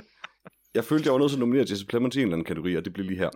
jeg 0.75 0.83
følte, 0.83 1.05
jeg 1.05 1.13
var 1.13 1.19
nødt 1.19 1.31
til 1.31 1.37
at 1.37 1.39
nominere 1.39 1.65
Jesse 1.69 1.85
Plemons 1.85 2.15
i 2.15 2.19
en 2.19 2.23
eller 2.23 2.35
anden 2.35 2.45
kategori, 2.45 2.75
og 2.75 2.85
det 2.85 2.93
blev 2.93 3.05
lige 3.05 3.17
her. 3.17 3.29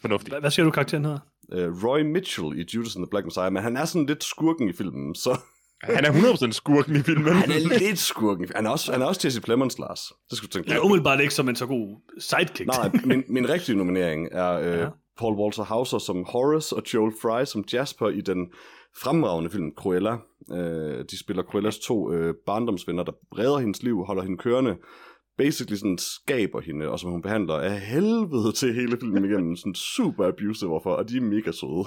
fornuftigt. 0.00 0.32
Hvad, 0.32 0.40
hvad 0.40 0.50
siger 0.50 0.64
du, 0.64 0.70
karakteren 0.70 1.04
hedder? 1.04 1.20
Uh, 1.54 1.84
Roy 1.84 2.00
Mitchell 2.00 2.58
i 2.60 2.64
Judas 2.74 2.96
and 2.96 3.04
the 3.04 3.10
Black 3.10 3.26
Messiah, 3.26 3.52
men 3.52 3.62
han 3.62 3.76
er 3.76 3.84
sådan 3.84 4.06
lidt 4.06 4.24
skurken 4.24 4.68
i 4.68 4.72
filmen, 4.72 5.14
så 5.14 5.38
Han 5.82 6.04
er 6.04 6.12
100% 6.12 6.52
skurken 6.52 6.96
i 6.96 7.02
filmen. 7.02 7.32
han 7.32 7.50
er 7.50 7.78
lidt 7.78 7.98
skurken. 7.98 8.48
Han 8.56 8.66
er 8.66 8.70
også, 8.70 8.92
han 8.92 9.02
er 9.02 9.06
også 9.06 9.20
Jesse 9.24 9.40
Plemons, 9.40 9.78
Lars. 9.78 10.00
Det 10.30 10.38
skal 10.38 10.46
du 10.46 10.52
tænke 10.52 10.68
på. 10.68 10.74
Ja, 10.74 10.80
umiddelbart 10.84 11.20
ikke 11.20 11.34
som 11.34 11.48
en 11.48 11.56
så 11.56 11.66
god 11.66 12.00
sidekick. 12.18 12.66
Nej, 12.66 12.90
min, 13.04 13.22
min 13.28 13.48
rigtige 13.48 13.76
nominering 13.76 14.28
er 14.32 14.52
øh, 14.52 14.66
Ja. 14.66 14.80
ja. 14.80 14.88
Paul 15.18 15.34
Walter 15.34 15.62
Hauser 15.64 15.98
som 15.98 16.24
Horace 16.28 16.76
og 16.76 16.82
Joel 16.94 17.12
Fry 17.22 17.44
som 17.44 17.64
Jasper 17.72 18.08
i 18.08 18.20
den 18.20 18.46
fremragende 19.02 19.50
film 19.50 19.70
Cruella. 19.76 20.16
Øh, 20.52 21.04
de 21.10 21.18
spiller 21.20 21.42
Cruellas 21.42 21.78
to 21.78 22.12
øh, 22.12 22.34
barndomsvenner, 22.46 23.02
der 23.02 23.12
redder 23.38 23.58
hendes 23.58 23.82
liv, 23.82 24.04
holder 24.04 24.22
hende 24.22 24.38
kørende, 24.38 24.76
basically 25.38 25.76
sådan 25.76 25.98
skaber 25.98 26.60
hende, 26.60 26.88
og 26.88 26.98
som 27.00 27.10
hun 27.10 27.22
behandler 27.22 27.54
af 27.54 27.80
helvede 27.80 28.52
til 28.52 28.74
hele 28.74 28.96
filmen 29.00 29.24
igennem. 29.24 29.56
Sådan 29.56 29.74
super 29.74 30.26
abusive 30.26 30.70
overfor, 30.70 30.90
og 30.94 31.08
de 31.08 31.16
er 31.16 31.20
mega 31.20 31.52
søde. 31.52 31.84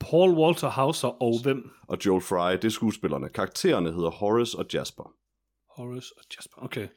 Paul 0.00 0.30
Walter 0.30 0.68
Hauser 0.68 1.22
og 1.22 1.42
hvem? 1.42 1.70
Og 1.88 1.98
Joel 2.06 2.22
Fry, 2.22 2.52
det 2.52 2.64
er 2.64 2.68
skuespillerne. 2.70 3.28
Karaktererne 3.28 3.92
hedder 3.92 4.10
Horace 4.10 4.58
og 4.58 4.66
Jasper. 4.74 5.12
Horace 5.76 6.14
og 6.18 6.24
Jasper. 6.36 6.64
Okay. 6.64 6.88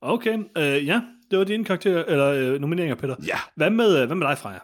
Okay, 0.00 0.38
øh, 0.58 0.86
ja, 0.86 1.02
det 1.30 1.38
var 1.38 1.44
dine 1.44 1.64
karakterer, 1.64 2.04
eller 2.04 2.26
øh, 2.26 2.60
nomineringer, 2.60 2.96
Peter. 2.96 3.16
Ja. 3.26 3.38
Hvad 3.56 3.70
med, 3.70 4.00
øh, 4.00 4.06
hvad 4.06 4.16
med 4.16 4.26
dig, 4.26 4.38
Freja? 4.38 4.58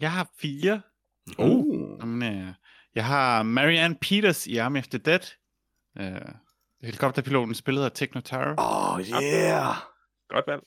Jeg 0.00 0.12
har 0.12 0.30
fire. 0.40 0.80
Uh. 1.38 1.98
nomineringer. 1.98 2.54
Jeg 2.94 3.04
har 3.04 3.42
Marianne 3.42 3.96
Peters 4.00 4.46
i 4.46 4.56
Army 4.56 4.82
the 4.82 4.98
Dead. 4.98 5.20
Uh, 6.00 6.34
helikopterpiloten 6.82 7.54
spillet 7.54 7.84
af 7.84 7.92
Techno 7.92 8.20
Taro. 8.20 8.54
Oh, 8.58 9.00
yeah! 9.00 9.74
Godt 10.28 10.46
valg. 10.46 10.62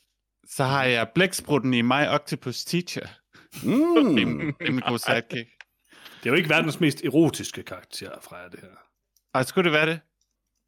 Så 0.47 0.63
har 0.63 0.83
jeg 0.83 1.09
Blæksprutten 1.15 1.73
i 1.73 1.81
My 1.81 2.07
Octopus 2.07 2.65
Teacher. 2.65 3.07
Mm. 3.63 4.15
Rimelig 4.15 4.53
rimelig 4.61 4.83
god 4.87 4.97
sidekick. 4.97 5.49
Det 6.19 6.25
er 6.25 6.29
jo 6.29 6.33
ikke 6.35 6.49
verdens 6.49 6.79
mest 6.79 7.03
erotiske 7.03 7.63
karakter, 7.63 8.11
Freja, 8.21 8.47
det 8.49 8.59
her. 8.59 8.67
Og 9.33 9.45
skulle 9.45 9.65
det 9.65 9.73
være 9.73 9.85
det? 9.85 9.99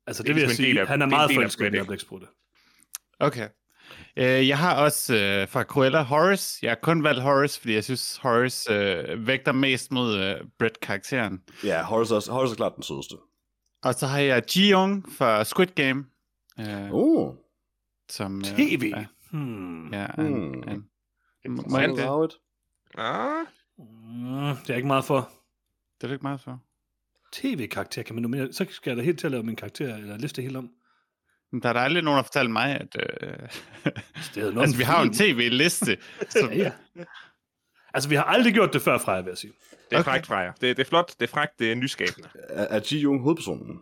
Altså, 0.08 0.24
det, 0.24 0.28
Det 0.28 0.32
er 0.32 0.34
vil 0.36 0.42
jeg 0.42 0.48
ligesom 0.48 0.64
en 0.64 0.68
del 0.68 0.74
sige, 0.76 0.82
af- 0.82 0.88
han 0.88 1.02
er 1.02 1.06
meget 1.06 1.32
forelsket 1.36 1.66
i 1.66 1.70
den 1.70 1.74
her 1.76 1.84
blæksprutte. 1.84 2.28
Okay. 3.20 3.48
Uh, 4.18 4.48
jeg 4.48 4.58
har 4.58 4.76
også 4.76 5.14
uh, 5.14 5.50
fra 5.50 5.64
Cruella 5.64 6.02
Horace. 6.02 6.60
Jeg 6.62 6.72
har 6.72 6.76
kun 6.82 7.04
valgt 7.04 7.22
Horace, 7.22 7.60
fordi 7.62 7.74
jeg 7.74 7.84
synes, 7.84 8.18
Horace 8.18 8.70
uh, 9.14 9.28
vægter 9.28 9.52
mest 9.52 9.92
mod 9.92 10.16
uh, 10.42 10.48
Brett-karakteren. 10.60 11.42
Ja, 11.64 11.84
Horace 11.84 12.16
er, 12.16 12.32
Horace 12.32 12.52
er 12.54 12.56
klart 12.56 12.76
den 12.76 12.84
sødeste. 12.84 13.16
Og 13.84 13.94
så 13.94 14.08
har 14.08 14.20
jeg 14.20 14.44
Ji-Young 14.52 15.18
fra 15.18 15.44
Squid 15.44 15.68
Game. 15.68 16.06
Uh, 16.60 16.92
Uh. 16.94 17.36
som, 18.10 18.36
uh, 18.38 18.42
TV. 18.42 18.92
Ja, 18.96 19.06
Hmm. 19.32 19.94
ja 19.94 20.08
Hmm. 20.16 20.26
en, 20.54 20.86
en, 21.46 21.54
må 21.72 21.78
jeg 21.80 21.90
det? 21.90 22.36
Ah, 22.98 23.46
Mm, 23.78 24.56
det 24.66 24.70
er 24.70 24.76
ikke 24.76 24.88
meget 24.88 25.06
for. 25.06 25.32
Det 26.02 26.10
er 26.10 26.14
ikke 26.14 26.24
meget 26.24 26.42
for. 26.42 26.60
TV-karakter 27.34 28.04
kan 28.04 28.16
man 28.16 28.22
nominere. 28.22 28.54
Så 28.54 28.66
skal 28.70 28.90
jeg 28.90 28.98
da 28.98 29.02
helt 29.02 29.20
til 29.20 29.28
at 29.28 29.32
lave 29.32 29.44
min 29.44 29.56
karakter, 29.56 29.96
eller 29.96 30.18
liste 30.18 30.42
helt 30.42 30.58
om. 30.58 30.70
Men 31.52 31.62
der 31.62 31.70
er 31.70 31.74
der 31.74 31.80
aldrig 31.80 32.04
nogen, 32.04 32.18
der 32.18 32.24
fortæller 32.24 32.52
mig, 32.52 32.76
at... 32.82 32.96
Øh... 33.00 33.92
Det 34.36 34.36
noget 34.36 34.62
altså, 34.62 34.78
vi 34.78 34.84
har 34.84 35.00
jo 35.00 35.06
en 35.06 35.14
tv-liste. 35.14 35.98
så... 36.30 36.50
Ja, 36.54 36.72
ja. 36.96 37.04
Altså, 37.94 38.10
vi 38.10 38.16
har 38.16 38.24
aldrig 38.24 38.54
gjort 38.54 38.74
det 38.74 38.82
før, 38.82 38.98
Freja, 38.98 39.22
vil 39.22 39.30
jeg 39.30 39.38
sige. 39.38 39.54
det 39.90 39.96
er 39.96 40.00
Okay. 40.00 40.12
frækt, 40.12 40.28
Freja. 40.28 40.52
Det, 40.62 40.78
det 40.78 40.80
er 40.80 40.90
flot, 40.90 41.12
det 41.20 41.28
er 41.28 41.32
frækt, 41.32 41.60
det 41.60 41.72
er 41.72 41.76
nyskabende. 41.76 42.30
Er, 42.50 42.64
er 42.64 42.80
Ji 42.92 43.04
Young 43.04 43.22
hovedpersonen? 43.22 43.80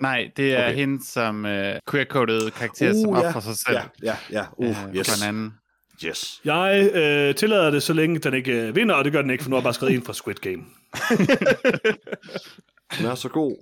Nej, 0.00 0.30
det 0.36 0.54
er 0.54 0.64
Okay. 0.66 0.74
hende 0.76 1.04
som 1.04 1.46
øh, 1.46 1.76
queer-coded 1.90 2.50
karakter, 2.50 2.90
uh, 2.90 3.00
som 3.02 3.14
ja. 3.14 3.28
offrer 3.28 3.40
sig 3.40 3.56
selv. 3.56 3.76
Ja, 3.76 3.82
ja, 4.02 4.16
ja. 4.30 4.44
Uh, 4.56 4.88
øh, 4.88 4.96
yes. 4.96 5.08
For 5.08 5.24
en 5.24 5.28
anden. 5.28 5.54
Yes. 6.04 6.40
Jeg 6.44 6.90
øh, 6.94 7.34
tillader 7.34 7.70
det, 7.70 7.82
så 7.82 7.92
længe 7.92 8.18
den 8.18 8.34
ikke 8.34 8.52
øh, 8.52 8.76
vinder, 8.76 8.94
og 8.94 9.04
det 9.04 9.12
gør 9.12 9.22
den 9.22 9.30
ikke, 9.30 9.42
for 9.44 9.50
nu 9.50 9.56
har 9.56 9.60
jeg 9.60 9.64
bare 9.64 9.74
skrevet 9.74 9.94
en 9.94 10.02
fra 10.02 10.12
Squid 10.12 10.34
Game. 10.34 10.64
Den 12.98 13.06
er 13.06 13.14
så 13.14 13.28
god. 13.28 13.56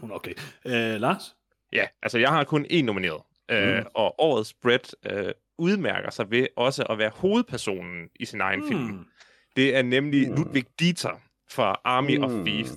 Hun 0.00 0.10
er 0.10 0.14
okay. 0.14 0.34
Øh, 0.66 1.00
Lars? 1.00 1.36
Ja, 1.72 1.86
altså 2.02 2.18
jeg 2.18 2.28
har 2.30 2.44
kun 2.44 2.66
én 2.70 2.82
nomineret. 2.82 3.22
Øh, 3.50 3.78
Mm. 3.78 3.84
og 3.94 4.14
årets 4.18 4.54
Brett 4.54 4.94
øh, 5.10 5.32
udmærker 5.58 6.10
sig 6.10 6.30
ved 6.30 6.46
også 6.56 6.82
at 6.82 6.98
være 6.98 7.10
hovedpersonen 7.14 8.08
i 8.20 8.24
sin 8.24 8.40
egen 8.40 8.60
mm. 8.60 8.68
film. 8.68 9.04
Det 9.56 9.76
er 9.76 9.82
nemlig 9.82 10.28
Mm. 10.30 10.36
Ludwig 10.36 10.64
Dieter 10.80 11.20
fra 11.50 11.80
Army 11.84 12.16
mm. 12.16 12.24
of. 12.24 12.30
Thieves. 12.30 12.72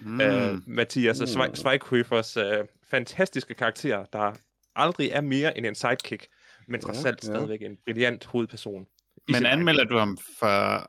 Mm. 0.00 0.20
Øh, 0.20 0.58
Mathias 0.66 1.20
Mm. 1.20 1.40
mm. 1.40 1.54
Schweighöfers 1.54 2.36
øh, 2.40 2.64
fantastiske 2.90 3.54
karakter, 3.54 4.04
der 4.04 4.32
aldrig 4.76 5.10
er 5.10 5.20
mere 5.20 5.58
end 5.58 5.66
en 5.66 5.74
sidekick, 5.74 6.26
men 6.68 6.80
trods 6.80 7.02
Ja, 7.02 7.08
alt 7.08 7.22
ja. 7.24 7.26
stadigvæk 7.26 7.62
en 7.62 7.76
brilliant 7.84 8.24
hovedperson. 8.24 8.86
Men 9.28 9.46
anmelder 9.46 9.84
du 9.84 9.98
ham 9.98 10.18
for 10.38 10.46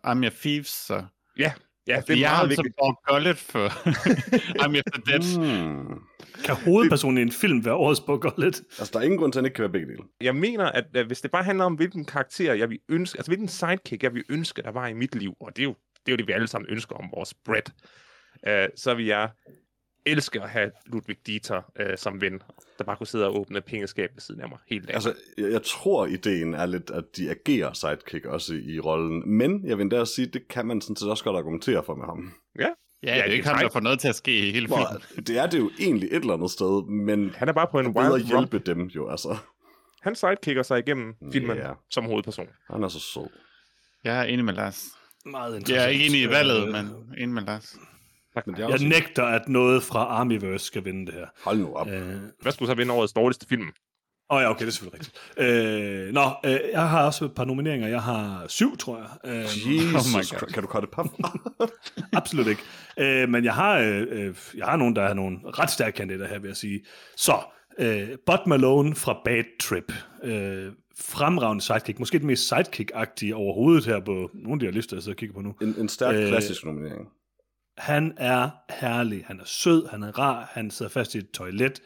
Army 0.08 0.28
of 0.28 0.34
Thieves, 0.34 0.68
så? 0.68 1.04
Ja, 1.38 1.54
ja 1.88 2.02
det 2.08 2.10
er 2.10 2.14
er 2.14 2.20
meget 2.20 2.38
ham 2.38 2.52
som 2.52 2.66
vigtigt. 2.66 2.76
Paul 2.80 2.96
Gullet 3.08 3.38
for 3.38 3.66
of 4.80 4.92
the 4.94 5.02
Dead. 5.12 5.38
Hmm. 5.38 6.02
Kan 6.46 6.56
hovedpersonen 6.56 7.18
i 7.18 7.22
en 7.22 7.32
film 7.32 7.66
være 7.66 7.74
årets 7.74 8.02
Bo 8.02 8.18
Gullet? 8.22 8.62
Altså, 8.80 8.90
der 8.94 9.00
er 9.00 9.04
ingen 9.04 9.20
grund 9.20 9.32
til, 9.32 9.40
at 9.40 9.42
han 9.42 9.46
ikke 9.46 9.56
kan 9.56 9.62
være 9.62 9.72
begge 9.72 9.88
dele. 9.88 10.04
Jeg 10.22 10.36
mener, 10.36 10.66
at 10.66 10.86
uh, 11.00 11.06
hvis 11.06 11.22
det 11.22 11.32
bare 11.32 11.44
handler 11.44 11.66
om, 11.66 11.74
hvilken 11.74 12.06
karakter 12.06 12.54
jeg 12.54 12.70
vil 12.70 12.80
ønske, 12.90 13.18
altså 13.18 13.30
hvilken 13.30 13.48
sidekick 13.48 14.04
jeg 14.04 14.14
vil 14.14 14.24
ønske, 14.30 14.62
der 14.62 14.72
var 14.72 14.88
i 14.88 14.94
mit 14.94 15.16
liv, 15.16 15.34
og 15.40 15.56
det 15.56 15.62
er 15.62 15.64
jo 15.64 15.76
det, 16.06 16.12
er 16.12 16.12
jo 16.12 16.18
det 16.18 16.28
vi 16.28 16.32
alle 16.32 16.48
sammen 16.48 16.70
ønsker 16.70 16.96
om 16.96 17.10
vores 17.16 17.34
Brett, 17.34 17.72
uh, 18.48 18.66
så 18.76 18.94
vil 18.94 19.06
jeg 19.06 19.30
elske 20.06 20.42
at 20.44 20.50
have 20.50 20.72
Ludwig 20.86 21.18
Dieter 21.28 21.62
uh, 21.80 21.86
som 21.98 22.22
ven, 22.22 22.42
der 22.78 22.84
bare 22.84 22.98
kunne 22.98 23.08
sidde 23.08 23.26
og 23.26 23.40
åbne 23.40 23.62
pengeskab 23.62 24.10
ved 24.14 24.22
siden 24.22 24.42
af 24.42 24.50
mig 24.50 24.58
hele 24.70 24.82
dagen. 24.86 24.96
Altså, 24.96 25.14
jeg, 25.38 25.52
jeg 25.52 25.64
tror, 25.64 26.06
ideen 26.06 26.54
er 26.54 26.66
lidt, 26.66 26.90
at 26.92 27.04
de 27.18 27.30
agerer 27.30 27.74
sidekick 27.74 28.26
også 28.26 28.54
i 28.54 28.80
rollen. 28.80 29.30
Men 29.38 29.68
jeg 29.68 29.78
vil 29.78 29.84
endda 29.84 30.06
sige, 30.06 30.28
det 30.28 30.48
kan 30.48 30.66
man 30.66 30.82
sådan 30.82 30.96
set 30.96 31.10
også 31.10 31.24
godt 31.24 31.38
argumentere 31.38 31.84
for 31.84 31.96
med 31.96 32.06
ham. 32.06 32.34
Ja, 32.60 32.68
Ja, 33.04 33.14
det 33.14 33.20
er 33.22 33.26
det 33.26 33.34
ikke 33.34 33.48
ham, 33.48 33.60
der 33.60 33.70
får 33.70 33.80
noget 33.80 34.00
til 34.00 34.08
at 34.08 34.16
ske 34.16 34.38
i 34.48 34.52
hele 34.52 34.68
filmen. 34.68 34.86
Hvor, 35.14 35.22
det 35.22 35.38
er 35.38 35.46
det 35.46 35.58
jo 35.60 35.72
egentlig 35.80 36.08
et 36.12 36.16
eller 36.16 36.34
andet 36.34 36.52
sted, 36.52 36.90
men 36.90 37.30
han 37.30 37.50
er 37.50 37.54
bare 37.54 37.68
på 37.72 37.80
en 37.80 37.88
wild 37.88 38.26
hjælpe 38.26 38.36
romp. 38.58 38.66
dem 38.66 38.82
jo, 38.84 39.10
altså. 39.10 39.38
Han 40.02 40.16
sidekicker 40.16 40.64
sig 40.64 40.80
igennem 40.80 41.14
filmen 41.32 41.58
Ja. 41.58 41.72
som 41.90 42.06
hovedperson. 42.06 42.48
Han 42.72 42.84
er 42.84 42.88
så 42.88 43.00
sød. 43.00 43.28
Jeg 44.04 44.20
er 44.20 44.24
enig 44.24 44.46
med 44.46 44.54
Lars. 44.54 44.86
Meget 45.26 45.56
interessant. 45.56 45.78
Jeg 45.78 45.86
er 45.86 45.90
ikke 45.90 46.06
enig 46.06 46.22
i 46.22 46.30
valget, 46.30 46.62
Øh, 46.68 46.72
men 46.74 46.86
enig 47.18 47.30
med 47.30 47.42
Lars. 47.44 47.76
Men 48.46 48.56
det 48.56 48.62
er 48.62 48.66
Jeg 48.66 48.74
også... 48.74 48.86
nægter, 48.88 49.24
at 49.24 49.50
noget 49.50 49.84
fra 49.84 50.00
Armyverse 50.00 50.66
skal 50.66 50.86
vinde 50.86 51.06
det 51.06 51.14
her. 51.14 51.26
Hold 51.44 51.58
nu 51.60 51.74
op. 51.74 51.88
Øh, 51.90 52.16
Hvad 52.42 52.52
skulle 52.52 52.70
så 52.70 52.76
vinde 52.76 52.94
årets 52.94 53.14
dårligste 53.14 53.48
film? 53.48 53.68
Åh 54.30 54.38
oh 54.38 54.42
ja, 54.42 54.50
okay, 54.50 54.60
det 54.62 54.68
er 54.68 54.72
selvfølgelig 54.72 55.00
rigtigt. 55.00 56.08
Øh, 56.08 56.14
nå, 56.14 56.22
øh, 56.46 56.60
jeg 56.72 56.90
har 56.90 57.06
også 57.06 57.26
et 57.26 57.36
par 57.36 57.46
nomineringer. 57.46 57.88
Jeg 57.88 58.02
har 58.02 58.46
syv, 58.48 58.78
tror 58.78 58.98
jeg. 58.98 59.32
Øh, 59.32 59.42
Jesus, 59.44 59.94
Oh 60.16 60.20
my 60.20 60.40
God. 60.40 60.54
kan 60.54 60.62
du 60.64 60.68
korte 60.68 60.84
et 60.84 60.92
par 60.92 61.10
absolut 62.20 62.48
ikke. 62.48 62.62
Øh, 63.00 63.30
men 63.30 63.44
jeg 63.44 63.54
har, 63.54 63.78
øh, 63.80 64.08
øh, 64.10 64.36
jeg 64.56 64.66
har 64.66 64.76
nogen, 64.76 64.96
der 64.96 65.02
er 65.02 65.14
nogle 65.14 65.38
ret 65.44 65.72
stærke 65.72 65.96
kandidater 65.96 66.28
her, 66.28 66.40
vil 66.40 66.48
jeg 66.48 66.58
sige. 66.58 66.86
Så, 67.18 67.34
øh, 67.80 68.08
Bud 68.26 68.48
Malone 68.48 68.96
fra 68.96 69.22
Bad 69.26 69.44
Trip. 69.60 69.94
Øh, 70.24 70.72
fremragende 71.00 71.64
sidekick. 71.64 72.00
Måske 72.00 72.18
det 72.18 72.26
mest 72.26 72.54
sidekick-agtige 72.54 73.34
overhovedet 73.34 73.86
her 73.86 74.00
på 74.00 74.30
nogle 74.34 74.54
af 74.54 74.60
de 74.60 74.66
her 74.66 74.74
lister, 74.74 74.96
jeg 74.98 75.04
sidder 75.04 75.14
og 75.16 75.18
kigger 75.18 75.34
på 75.36 75.42
nu. 75.42 75.56
En, 75.62 75.76
en 75.78 75.90
stærk 75.90 76.16
Øh, 76.16 76.28
klassisk 76.28 76.66
nominering. 76.66 77.08
Han 77.78 78.14
er 78.18 78.50
herlig, 78.80 79.24
han 79.28 79.40
er 79.40 79.46
sød, 79.46 79.88
han 79.88 80.04
er 80.04 80.20
rar, 80.20 80.50
han 80.54 80.72
sidder 80.72 80.90
fast 80.92 81.16
i 81.16 81.18
et 81.18 81.32
toilet. 81.34 81.82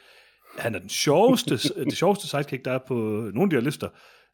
Han 0.57 0.75
er 0.75 0.79
den 0.79 0.89
sjoveste, 0.89 1.57
det 1.85 1.97
sjoveste 1.97 2.27
sidekick, 2.27 2.65
der 2.65 2.71
er 2.71 2.79
på 2.87 2.93
nogle 3.33 3.43
af 3.43 3.49
de 3.49 3.55
her 3.55 3.61
lister. 3.63 3.89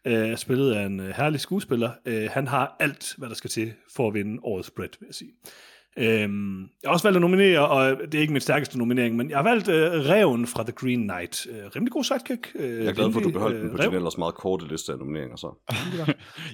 Øh, 0.07 0.37
spillet 0.37 0.73
af 0.73 0.85
en 0.85 0.99
øh, 0.99 1.09
herlig 1.15 1.39
skuespiller. 1.39 1.91
Øh, 2.05 2.29
han 2.31 2.47
har 2.47 2.75
alt, 2.79 3.13
hvad 3.17 3.29
der 3.29 3.35
skal 3.35 3.49
til 3.49 3.73
for 3.95 4.07
at 4.07 4.13
vinde 4.13 4.39
årets 4.43 4.71
Brett, 4.71 4.97
vil 4.99 5.07
jeg 5.07 5.15
sige. 5.15 5.31
Øhm, 5.97 6.61
jeg 6.61 6.67
har 6.85 6.91
også 6.93 7.03
valgt 7.05 7.15
at 7.15 7.21
nominere, 7.21 7.67
og 7.67 7.97
det 8.11 8.15
er 8.15 8.21
ikke 8.21 8.33
min 8.33 8.41
stærkeste 8.41 8.77
nominering, 8.77 9.15
men 9.15 9.29
jeg 9.29 9.37
har 9.37 9.43
valgt 9.43 9.67
øh, 9.69 9.91
Reven 9.91 10.47
fra 10.47 10.63
The 10.63 10.71
Green 10.71 11.01
Knight. 11.09 11.47
Øh, 11.49 11.55
rimelig 11.75 11.91
god 11.91 12.03
sidekick. 12.03 12.51
Øh, 12.55 12.79
Jeg 12.79 12.87
er 12.87 12.93
glad 12.93 13.11
for, 13.11 13.19
at 13.19 13.23
du 13.25 13.31
beholdt 13.31 13.61
den 13.61 13.69
på 13.71 13.77
rev. 13.77 13.85
din 13.89 13.93
ellers 13.95 14.17
meget 14.17 14.35
korte 14.35 14.67
liste 14.67 14.91
af 14.91 14.97
nomineringer. 14.99 15.35
Så. 15.35 15.71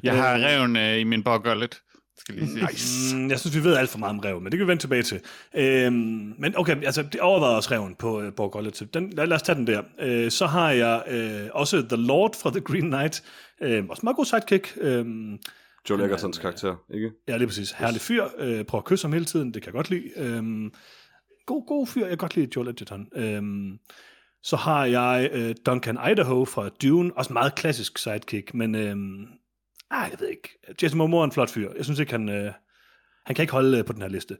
Jeg 0.03 0.15
har 0.23 0.33
reven 0.37 0.75
øh, 0.75 0.99
i 0.99 1.03
min 1.03 1.23
Paul 1.23 1.39
Gullet, 1.43 1.81
skal 2.21 2.35
lige 2.35 2.47
sige. 2.47 2.67
Nice. 2.71 3.15
Mm, 3.15 3.29
jeg 3.29 3.39
synes, 3.39 3.55
vi 3.55 3.63
ved 3.63 3.75
alt 3.75 3.89
for 3.89 3.99
meget 3.99 4.09
om 4.09 4.19
rev, 4.19 4.41
men 4.41 4.51
det 4.51 4.57
kan 4.57 4.67
vi 4.67 4.71
vende 4.71 4.83
tilbage 4.83 5.03
til. 5.03 5.19
Øhm, 5.55 5.93
men 6.37 6.57
okay, 6.57 6.83
altså, 6.83 7.03
det 7.03 7.21
overvejede 7.21 7.55
også 7.55 7.71
reven 7.71 7.95
på 7.95 8.21
uh, 8.21 8.33
Borg 8.33 8.51
Gullet. 8.51 8.89
Den, 8.93 9.09
lad, 9.09 9.27
lad 9.27 9.35
os 9.35 9.41
tage 9.41 9.55
den 9.55 9.67
der. 9.67 9.81
Øh, 9.99 10.31
så 10.31 10.45
har 10.45 10.71
jeg 10.71 11.03
øh, 11.07 11.49
også 11.53 11.81
The 11.89 11.95
Lord 11.97 12.35
fra 12.41 12.49
The 12.49 12.61
Green 12.61 12.91
Knight. 12.91 13.23
Øh, 13.61 13.83
også 13.89 14.01
meget 14.03 14.15
god 14.15 14.25
sidekick. 14.25 14.77
Øh, 14.81 15.05
Joel 15.89 16.01
Egertons 16.01 16.37
karakter, 16.37 16.75
ikke? 16.93 17.11
ja, 17.27 17.37
lige 17.37 17.47
præcis. 17.47 17.71
Herlig 17.71 18.01
fyr. 18.01 18.23
Øh, 18.39 18.65
prøver 18.65 18.81
at 18.81 18.85
kysse 18.85 19.05
ham 19.05 19.13
hele 19.13 19.25
tiden. 19.25 19.53
Det 19.53 19.61
kan 19.61 19.67
jeg 19.67 19.73
godt 19.73 19.89
lide. 19.89 20.09
Øh, 20.15 20.71
god, 21.45 21.67
god 21.67 21.87
fyr. 21.87 22.01
Jeg 22.01 22.09
kan 22.09 22.17
godt 22.17 22.35
lide 22.35 22.47
Joel 22.55 22.67
Edgerton. 22.67 23.07
Øh, 23.15 23.43
så 24.43 24.55
har 24.55 24.85
jeg 24.85 25.29
øh, 25.33 25.55
Duncan 25.65 25.97
Idaho 26.11 26.45
fra 26.45 26.69
Dune. 26.69 27.11
Også 27.17 27.33
meget 27.33 27.55
klassisk 27.55 27.97
sidekick, 27.97 28.53
men... 28.53 28.75
Øh, 28.75 28.95
ah, 29.91 30.07
jeg 30.11 30.19
ved 30.19 30.27
ikke. 30.27 30.49
Jason 30.81 30.97
Momoa 30.97 31.19
er 31.21 31.23
en 31.25 31.31
flot 31.31 31.49
fyr. 31.49 31.71
Jeg 31.77 31.85
synes 31.85 31.99
ikke, 31.99 32.11
han... 32.11 32.29
Øh, 32.29 32.53
han 33.25 33.35
kan 33.35 33.43
ikke 33.43 33.51
holde 33.53 33.77
øh, 33.77 33.85
på 33.85 33.93
den 33.93 34.01
her 34.01 34.09
liste. 34.09 34.37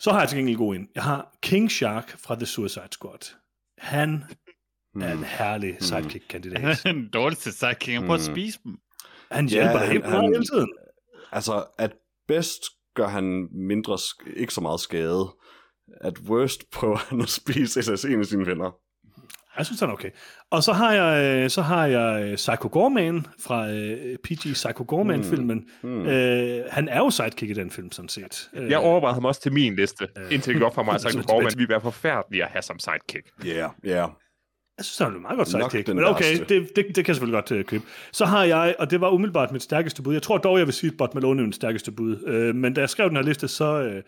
Så 0.00 0.10
har 0.12 0.20
jeg 0.20 0.28
til 0.28 0.38
gengæld 0.38 0.56
god 0.56 0.74
en. 0.76 0.88
Jeg 0.94 1.02
har 1.02 1.36
King 1.42 1.70
Shark 1.70 2.18
fra 2.18 2.34
The 2.34 2.46
Suicide 2.46 2.88
Squad. 2.92 3.34
Han 3.78 4.24
er 5.00 5.12
en 5.12 5.24
herlig 5.24 5.76
sidekick-kandidat. 5.80 6.60
Han 6.62 6.68
er 6.70 6.92
den 6.92 7.10
dårligste 7.10 7.52
sidekick. 7.52 7.92
Han 7.94 8.02
prøver 8.02 8.14
at 8.14 8.28
Mm. 8.28 8.34
spise 8.34 8.58
dem. 8.64 8.78
Han 9.30 9.46
Ja, 9.46 9.50
hjælper 9.52 9.78
dig 9.78 10.02
han- 10.10 10.22
hele 10.32 10.44
tiden. 10.44 10.72
Altså, 11.32 11.66
at 11.78 11.92
bedst 12.28 12.62
gør 12.94 13.08
han 13.08 13.48
mindre, 13.52 13.98
ikke 14.36 14.54
så 14.54 14.60
meget 14.60 14.80
skade. 14.80 15.36
At 16.00 16.18
worst 16.18 16.70
prøver 16.72 16.96
han 16.96 17.20
at 17.20 17.28
spise 17.28 18.08
en 18.08 18.20
af 18.20 18.26
sine 18.26 18.46
venner. 18.46 18.70
Jeg 19.58 19.66
synes, 19.66 19.80
han 19.80 19.88
er 19.88 19.92
okay. 19.92 20.10
Og 20.50 20.62
så 20.62 20.72
har 20.72 20.92
jeg, 20.92 21.24
øh, 21.44 21.50
så 21.50 21.62
har 21.62 21.86
jeg 21.86 22.22
øh, 22.24 22.36
Psycho 22.36 22.68
Gorman 22.72 23.26
fra 23.40 23.70
øh, 23.70 24.16
PG 24.24 24.52
Psycho 24.52 24.84
Gorman-filmen. 24.88 25.64
Hmm. 25.82 26.06
Øh, 26.06 26.64
han 26.70 26.88
er 26.88 26.98
jo 26.98 27.10
sidekick 27.10 27.50
i 27.50 27.54
den 27.54 27.70
film, 27.70 27.92
sådan 27.92 28.08
set. 28.08 28.50
Øh, 28.56 28.70
Jeg 28.70 28.78
overvejede 28.78 29.14
ham 29.14 29.24
også 29.24 29.40
til 29.40 29.52
min 29.52 29.76
liste, 29.76 30.08
indtil 30.30 30.54
det 30.54 30.62
op 30.62 30.74
for 30.74 30.82
mig, 30.82 30.94
at 30.94 31.00
Så 31.00 31.08
Psycho 31.08 31.20
tilbage 31.22 31.36
Gorman 31.36 31.52
ville 31.56 31.68
være 31.68 31.80
forfærdelig 31.80 32.42
at 32.42 32.48
have 32.48 32.62
som 32.62 32.78
sidekick. 32.78 33.26
Ja, 33.44 33.48
yeah, 33.48 33.70
ja. 33.84 33.90
Yeah. 33.90 34.08
Jeg 34.78 34.84
synes, 34.84 34.98
han 34.98 35.16
er 35.16 35.20
meget 35.20 35.36
godt 35.36 35.48
sidekick. 35.48 35.88
Men 35.88 36.04
okay, 36.04 36.38
det, 36.38 36.48
det, 36.48 36.68
det 36.76 36.94
kan 36.94 37.06
jeg 37.06 37.14
selvfølgelig 37.16 37.34
godt 37.34 37.50
uh, 37.52 37.64
købe. 37.64 37.84
Så 38.12 38.24
har 38.24 38.44
jeg, 38.44 38.74
og 38.78 38.90
det 38.90 39.00
var 39.00 39.10
umiddelbart 39.10 39.52
mit 39.52 39.62
stærkeste 39.62 40.02
bud. 40.02 40.12
Jeg 40.12 40.22
tror 40.22 40.38
dog, 40.38 40.58
jeg 40.58 40.66
vil 40.66 40.74
sige, 40.74 40.90
at 40.90 40.96
Bot 40.96 41.14
Malone 41.14 41.40
er 41.40 41.44
min 41.44 41.52
stærkeste 41.52 41.92
bud. 41.92 42.16
Uh, 42.50 42.56
men 42.56 42.74
da 42.74 42.80
jeg 42.80 42.90
skrev 42.90 43.08
den 43.08 43.16
her 43.16 43.24
liste, 43.24 43.48
så, 43.48 43.82
uh, 43.82 44.00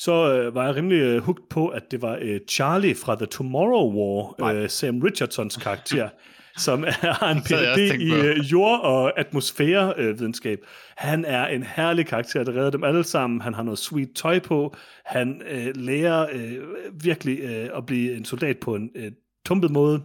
så 0.00 0.46
uh, 0.46 0.54
var 0.54 0.66
jeg 0.66 0.76
rimelig 0.76 1.16
uh, 1.16 1.22
hooked 1.22 1.44
på, 1.50 1.68
at 1.68 1.90
det 1.90 2.02
var 2.02 2.16
uh, 2.16 2.36
Charlie 2.48 2.94
fra 2.94 3.14
The 3.14 3.26
Tomorrow 3.26 3.92
War, 3.92 4.52
uh, 4.62 4.68
Sam 4.68 5.00
Richardsons 5.00 5.56
karakter, 5.56 6.08
som 6.66 6.84
er, 6.84 7.24
en 7.30 7.42
PhD 7.42 8.00
i 8.00 8.10
uh, 8.10 8.52
jord- 8.52 8.80
og 8.80 9.20
atmosfærevidenskab. 9.20 10.58
Han 10.96 11.24
er 11.24 11.46
en 11.46 11.62
herlig 11.62 12.06
karakter, 12.06 12.44
der 12.44 12.52
redder 12.52 12.70
dem 12.70 12.84
alle 12.84 13.04
sammen. 13.04 13.40
Han 13.40 13.54
har 13.54 13.62
noget 13.62 13.78
sweet 13.78 14.10
tøj 14.14 14.38
på. 14.38 14.74
Han 15.04 15.42
uh, 15.52 15.82
lærer 15.82 16.26
uh, 16.34 17.04
virkelig 17.04 17.44
uh, 17.44 17.78
at 17.78 17.86
blive 17.86 18.16
en 18.16 18.24
soldat 18.24 18.58
på 18.58 18.74
en 18.74 18.90
uh, 18.96 19.04
tumpet 19.46 19.70
måde. 19.70 20.02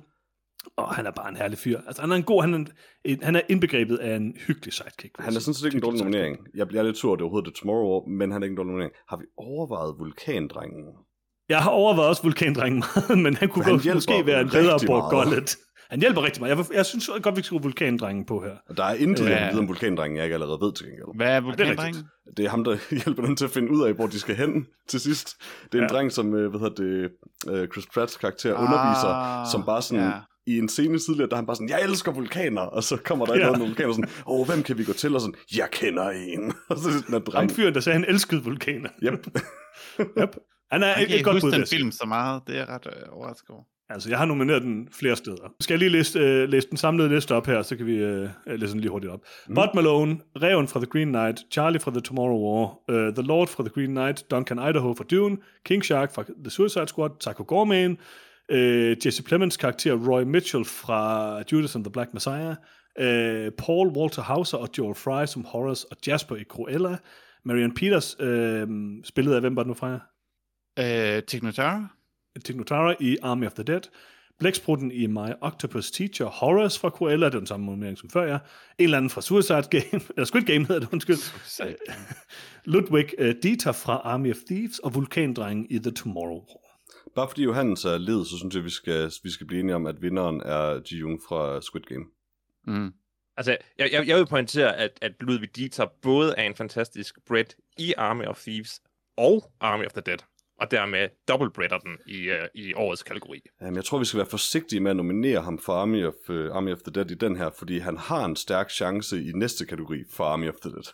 Og 0.77 0.95
han 0.95 1.05
er 1.05 1.11
bare 1.11 1.29
en 1.29 1.35
herlig 1.35 1.57
fyr. 1.57 1.79
Altså, 1.87 2.01
han 2.01 2.11
er 2.11 2.15
en 2.15 2.23
god, 2.23 2.41
han 2.41 2.53
er, 2.53 2.57
en, 3.05 3.23
han 3.23 3.35
er 3.35 3.41
indbegrebet 3.49 3.97
af 3.97 4.15
en 4.15 4.33
hyggelig 4.47 4.73
sidekick. 4.73 5.15
Han 5.19 5.35
er 5.35 5.39
sådan 5.39 5.53
set 5.53 5.65
ikke 5.65 5.75
en 5.75 5.81
dårlig 5.81 5.99
nominering. 5.99 6.37
Jeg 6.55 6.67
bliver 6.67 6.83
lidt 6.83 6.97
sur, 6.97 7.15
det 7.15 7.21
overhovedet 7.21 7.47
er 7.47 7.51
Tomorrow 7.61 7.87
War, 7.91 8.17
men 8.17 8.31
han 8.31 8.41
er 8.41 8.45
ikke 8.45 8.53
en 8.53 8.57
dårlig 8.57 8.67
nominering. 8.71 8.93
Har 9.09 9.17
vi 9.17 9.25
overvejet 9.37 9.95
vulkandrengen? 9.99 10.83
Jeg 11.49 11.59
har 11.63 11.69
overvejet 11.69 12.09
også 12.09 12.23
vulkandrengen 12.23 12.83
meget, 12.95 13.19
men 13.25 13.35
han 13.35 13.49
kunne 13.49 13.65
han 13.65 13.73
godt, 13.73 13.93
måske 13.93 14.25
være 14.25 14.41
en 14.41 14.49
bedre 14.49 14.79
Borg. 14.87 15.09
Gullet. 15.11 15.55
Han 15.89 15.99
hjælper 15.99 16.23
rigtig 16.23 16.41
meget. 16.41 16.57
Jeg, 16.57 16.65
jeg 16.73 16.85
synes 16.85 17.09
godt, 17.23 17.37
vi 17.37 17.41
skal 17.41 17.59
vulkandrengen 17.61 18.25
på 18.25 18.41
her. 18.41 18.55
Og 18.69 18.77
der 18.77 18.83
er 18.83 18.93
intet, 18.93 19.29
jeg 19.29 19.49
vide 19.51 19.61
om 19.61 19.67
vulkandrengen, 19.67 20.17
jeg 20.17 20.23
ikke 20.25 20.33
allerede 20.33 20.59
ved 20.61 20.73
til 20.73 20.85
gengæld. 20.85 21.05
Hvad 21.17 21.27
er 21.27 21.31
det 21.31 21.37
er 21.37 21.41
vulkandrengen? 21.41 22.03
Det 22.37 22.45
er 22.45 22.49
ham, 22.49 22.63
der 22.63 22.77
hjælper 23.05 23.25
dem 23.25 23.35
til 23.35 23.45
at 23.45 23.51
finde 23.51 23.71
ud 23.71 23.83
af, 23.87 23.93
hvor 23.93 24.07
de 24.07 24.19
skal 24.19 24.35
hen 24.35 24.65
til 24.87 24.99
sidst. 24.99 25.29
Det 25.71 25.77
er 25.77 25.83
en 25.83 25.89
Ja. 25.91 25.97
dreng, 25.97 26.11
som 26.11 26.35
øh, 26.35 26.49
hvad 26.49 26.59
hedder 26.59 26.75
det, 26.83 27.11
øh, 27.49 27.67
Chris 27.67 27.85
Pratts 27.93 28.17
karakter 28.17 28.53
underviser, 28.53 29.07
Ah, 29.07 29.47
som 29.51 29.63
bare 29.65 29.81
sådan, 29.81 30.03
ja. 30.03 30.11
I 30.47 30.57
en 30.57 30.69
scene 30.69 30.99
tidligere, 30.99 31.29
der 31.29 31.33
er 31.35 31.37
han 31.37 31.45
bare 31.45 31.55
sådan, 31.55 31.69
jeg 31.69 31.81
elsker 31.83 32.11
vulkaner, 32.11 32.61
og 32.61 32.83
så 32.83 32.97
kommer 32.97 33.25
der 33.25 33.35
Ja. 33.35 33.41
noget 33.45 33.59
med 33.59 33.67
vulkaner, 33.67 33.91
sådan, 33.93 34.09
åh, 34.27 34.47
hvem 34.47 34.63
kan 34.63 34.77
vi 34.77 34.83
gå 34.83 34.93
til? 34.93 35.15
Og 35.15 35.21
sådan, 35.21 35.35
jeg 35.57 35.67
kender 35.71 36.09
en. 36.09 36.53
og 36.69 36.77
så 36.77 36.87
er 36.87 36.91
sådan 36.93 37.07
en 37.07 37.13
Ham 37.13 37.21
dreng. 37.21 37.51
fyren, 37.51 37.73
der 37.73 37.79
sagde, 37.79 37.95
at 37.95 38.01
han 38.01 38.09
elskede 38.13 38.43
vulkaner. 38.43 38.89
Yep. 39.03 39.27
Yep. 40.19 40.35
Han 40.71 40.83
er 40.83 40.95
ikke 40.95 41.23
godt 41.23 41.41
huske 41.41 41.57
den 41.57 41.67
film 41.67 41.91
så 41.91 42.05
meget. 42.07 42.41
Det 42.47 42.57
er 42.59 42.65
ret 42.69 42.85
øh, 42.87 43.17
overrasket 43.17 43.49
over. 43.49 43.63
Altså, 43.89 44.09
jeg 44.09 44.17
har 44.17 44.25
nomineret 44.25 44.61
den 44.61 44.87
flere 44.91 45.15
steder. 45.15 45.53
Skal 45.59 45.73
jeg 45.73 45.79
lige 45.79 45.89
læse, 45.89 46.19
øh, 46.19 46.49
læse 46.49 46.69
den 46.69 46.77
samlede 46.77 47.09
liste 47.09 47.35
op 47.35 47.45
her, 47.47 47.61
så 47.61 47.75
kan 47.75 47.85
vi 47.85 47.95
øh, 47.95 48.29
læse 48.47 48.71
den 48.73 48.79
lige 48.81 48.91
hurtigt 48.91 49.13
op. 49.13 49.19
Mm. 49.47 49.55
Bud 49.55 49.67
Malone, 49.75 50.17
Reven 50.41 50.67
fra 50.67 50.79
The 50.79 50.85
Green 50.87 51.07
Knight, 51.07 51.39
Charlie 51.51 51.79
fra 51.79 51.91
The 51.91 52.01
Tomorrow 52.01 52.37
War, 52.39 52.79
uh, 52.91 53.13
The 53.13 53.23
Lord 53.23 53.47
fra 53.47 53.63
The 53.63 53.69
Green 53.69 53.89
Knight, 53.89 54.31
Duncan 54.31 54.69
Idaho 54.69 54.93
fra 54.93 55.03
Dune, 55.11 55.37
King 55.65 55.85
Shark 55.85 56.13
fra 56.15 56.23
The 56.43 56.49
Suicide 56.49 56.87
Squad, 56.87 57.09
Psycho 57.19 57.43
Gorman, 57.47 57.97
øh, 58.51 58.97
Jesse 59.05 59.23
Plemons 59.23 59.57
karakter 59.57 59.93
Roy 59.93 60.23
Mitchell 60.23 60.65
fra 60.65 61.43
Judas 61.51 61.75
and 61.75 61.83
the 61.83 61.91
Black 61.91 62.13
Messiah, 62.13 62.55
øh, 62.99 63.51
Paul 63.57 63.87
Walter 63.87 64.21
Hauser 64.21 64.57
og 64.57 64.69
Joel 64.77 64.95
Fry 64.95 65.25
som 65.25 65.45
Horace 65.45 65.87
og 65.91 65.97
Jasper 66.07 66.35
i 66.35 66.43
Cruella, 66.43 66.97
Marion 67.45 67.73
Peters, 67.73 68.15
øh, 68.19 68.67
spillet 69.03 69.33
af, 69.33 69.41
hvem 69.41 69.55
var 69.55 69.63
det 69.63 69.67
nu 69.67 69.73
fra? 69.73 69.99
Øh, 70.79 71.23
Tignotara? 71.23 71.87
Tignotara 72.45 72.95
i 72.99 73.17
Army 73.21 73.45
of 73.45 73.53
the 73.53 73.63
Dead, 73.63 73.81
Blæksprutten 74.39 74.91
i 74.91 75.07
My 75.07 75.29
Octopus 75.41 75.91
Teacher, 75.91 76.25
Horace 76.25 76.79
fra 76.79 76.89
Cruella, 76.89 77.25
det 77.25 77.33
den 77.33 77.47
samme 77.47 77.65
nominering 77.65 77.97
som 77.97 78.09
før, 78.09 78.23
ja. 78.23 78.37
En 78.77 78.83
eller 78.83 78.97
anden 78.97 79.09
fra 79.09 79.21
Suicide 79.21 79.63
Game, 79.69 80.03
eller 80.15 80.25
Squid 80.25 80.43
Game 80.43 80.65
hedder 80.65 80.79
det, 80.79 80.89
undskyld. 80.93 81.17
Ludwig 82.73 83.09
uh, 83.19 83.29
Dieter 83.43 83.71
fra 83.71 84.01
Army 84.03 84.31
of 84.31 84.37
Thieves, 84.47 84.79
og 84.79 84.95
Vulkandrengen 84.95 85.67
i 85.69 85.79
The 85.79 85.91
Tomorrow 85.91 86.39
War. 86.39 86.64
Bare 87.15 87.27
fordi 87.27 87.43
Johannes 87.43 87.85
er 87.85 87.97
led, 87.97 88.25
så 88.25 88.37
synes 88.37 88.55
jeg, 88.55 88.63
vi 88.63 88.69
skal, 88.69 89.11
vi 89.23 89.29
skal 89.29 89.47
blive 89.47 89.59
enige 89.59 89.75
om, 89.75 89.85
at 89.85 90.01
vinderen 90.01 90.41
er 90.41 90.79
Ji-Yoon 90.79 91.21
fra 91.27 91.61
Squid 91.61 91.81
Game. 91.81 92.05
Mm. 92.67 92.93
Altså, 93.37 93.57
jeg, 93.77 93.89
jeg, 93.91 94.07
jeg 94.07 94.17
vil 94.17 94.25
pointere, 94.25 94.75
at, 94.75 94.99
at 95.01 95.11
Ludwig 95.19 95.55
Dieter 95.55 95.85
både 96.01 96.33
er 96.37 96.43
en 96.43 96.55
fantastisk 96.55 97.15
Brett 97.27 97.55
i 97.77 97.93
Army 97.97 98.25
of 98.25 98.39
Thieves 98.39 98.81
og 99.17 99.51
Army 99.59 99.85
of 99.85 99.91
the 99.91 100.01
Dead, 100.05 100.17
og 100.59 100.71
dermed 100.71 101.09
dobbeltbretter 101.27 101.77
den 101.77 101.97
i, 102.07 102.29
uh, 102.29 102.35
i 102.53 102.73
årets 102.73 103.03
kategori. 103.03 103.41
Jamen, 103.61 103.75
jeg 103.75 103.85
tror, 103.85 103.99
vi 103.99 104.05
skal 104.05 104.17
være 104.17 104.29
forsigtige 104.29 104.79
med 104.79 104.91
at 104.91 104.97
nominere 104.97 105.41
ham 105.41 105.59
for 105.59 105.73
Army 105.73 106.05
of, 106.05 106.13
uh, 106.29 106.55
Army 106.55 106.71
of 106.71 106.79
the 106.79 106.91
Dead 106.91 107.11
i 107.11 107.15
den 107.15 107.35
her, 107.35 107.49
fordi 107.57 107.79
han 107.79 107.97
har 107.97 108.25
en 108.25 108.35
stærk 108.35 108.69
chance 108.69 109.23
i 109.23 109.31
næste 109.31 109.65
kategori 109.65 110.03
for 110.09 110.23
Army 110.23 110.49
of 110.49 110.55
the 110.61 110.71
Dead. 110.71 110.93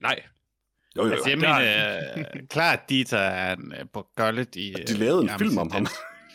Nej, 0.00 0.22
Jo, 0.96 1.06
jo, 1.06 1.12
Altså, 1.12 1.30
jeg 1.30 1.36
jo. 1.36 1.40
mener, 1.40 2.18
øh, 2.18 2.46
klart, 2.50 2.78
at 2.78 2.88
Dieter 2.88 3.18
er 3.18 3.56
en, 3.56 3.72
øh, 3.80 3.86
på 3.92 4.06
gullet 4.16 4.56
i... 4.56 4.74
De 4.88 4.92
lavede 4.92 5.22
en 5.22 5.30
øh, 5.30 5.38
film 5.38 5.58
om 5.58 5.70
ham. 5.70 5.86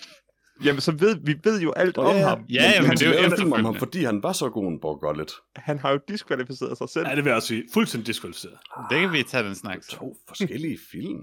jamen 0.65 0.81
så 0.81 0.91
ved 0.91 1.17
vi 1.23 1.35
ved 1.43 1.61
jo 1.61 1.71
alt 1.71 1.97
om 1.97 2.15
ja. 2.15 2.27
ham. 2.27 2.45
Ja, 2.49 2.81
men 2.81 2.87
han 2.87 2.97
det 2.97 3.07
er 3.07 3.21
jo 3.23 3.31
en 3.31 3.37
film 3.37 3.53
om 3.53 3.65
ham, 3.65 3.75
fordi 3.75 4.03
han 4.03 4.23
var 4.23 4.33
så 4.33 4.49
god 4.49 4.67
en 4.67 4.79
Borgollet. 4.79 5.31
Han 5.55 5.79
har 5.79 5.91
jo 5.91 5.99
diskvalificeret 6.07 6.77
sig 6.77 6.89
selv. 6.89 7.07
Ja, 7.07 7.15
det 7.15 7.23
vil 7.23 7.29
jeg 7.29 7.35
også 7.35 7.47
sige. 7.47 7.63
Fuldstændig 7.73 8.07
diskvalificeret. 8.07 8.57
Dead. 8.75 8.85
Det 8.89 8.99
kan 8.99 9.17
vi 9.17 9.23
tage 9.23 9.43
den 9.43 9.55
snak. 9.55 9.77
To 9.89 10.15
forskellige 10.27 10.79
film. 10.91 11.21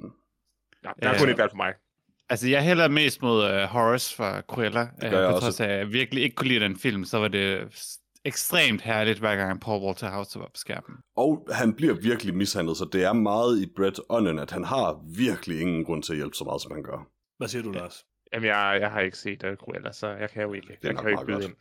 Ja, 0.85 0.91
der 1.03 1.09
er 1.11 1.19
kun 1.19 1.29
et 1.29 1.39
valg 1.39 1.51
for 1.51 1.57
mig. 1.57 1.73
Altså, 2.29 2.49
jeg 2.49 2.63
hælder 2.63 2.89
mest 2.89 3.23
mod 3.23 3.45
uh, 3.45 3.63
Horace 3.63 4.17
fra 4.17 4.41
Cruella. 4.41 4.83
Uh, 4.83 5.11
gør 5.11 5.21
jeg 5.21 5.29
på 5.31 5.35
også. 5.35 5.47
trods 5.47 5.61
af, 5.61 5.65
at 5.65 5.79
jeg 5.79 5.93
virkelig 5.93 6.23
ikke 6.23 6.37
kunne 6.37 6.49
lide 6.49 6.61
den 6.61 6.79
film, 6.79 7.05
så 7.05 7.19
var 7.19 7.29
det 7.29 7.69
ekstremt 8.25 8.83
herligt, 8.83 9.19
hver 9.19 9.37
gang 9.37 9.61
Paul 9.61 9.83
Walter 9.83 10.11
House 10.11 10.39
var 10.39 10.47
på 10.47 10.57
skærmen. 10.65 10.99
Og 11.17 11.49
han 11.53 11.75
bliver 11.75 11.95
virkelig 11.95 12.35
mishandlet, 12.35 12.77
så 12.77 12.85
det 12.93 13.05
er 13.05 13.13
meget 13.13 13.63
i 13.63 13.67
Brett 13.77 14.01
Onnen, 14.09 14.39
at 14.39 14.51
han 14.51 14.65
har 14.65 15.17
virkelig 15.17 15.61
ingen 15.61 15.85
grund 15.85 16.03
til 16.03 16.13
at 16.13 16.17
hjælpe 16.17 16.37
så 16.37 16.45
meget, 16.45 16.63
som 16.63 16.73
han 16.73 16.83
gør. 16.83 17.09
Hvad 17.39 17.49
siger 17.49 17.63
du, 17.63 17.71
Lars? 17.71 18.05
Jamen, 18.33 18.47
jeg, 18.47 18.79
jeg 18.81 18.91
har 18.91 19.01
ikke 19.01 19.19
set 19.19 19.45
uh, 19.45 19.55
Cruella, 19.55 19.93
så 19.93 20.09
jeg 20.09 20.31
kan 20.31 20.43
jo 20.43 20.53
ikke, 20.53 20.79
jeg 20.83 20.93
nok 20.93 21.03
kan 21.03 21.13
jo 21.13 21.19
ikke 21.19 21.31
meget 21.31 21.41
byde 21.41 21.49
ind. 21.49 21.57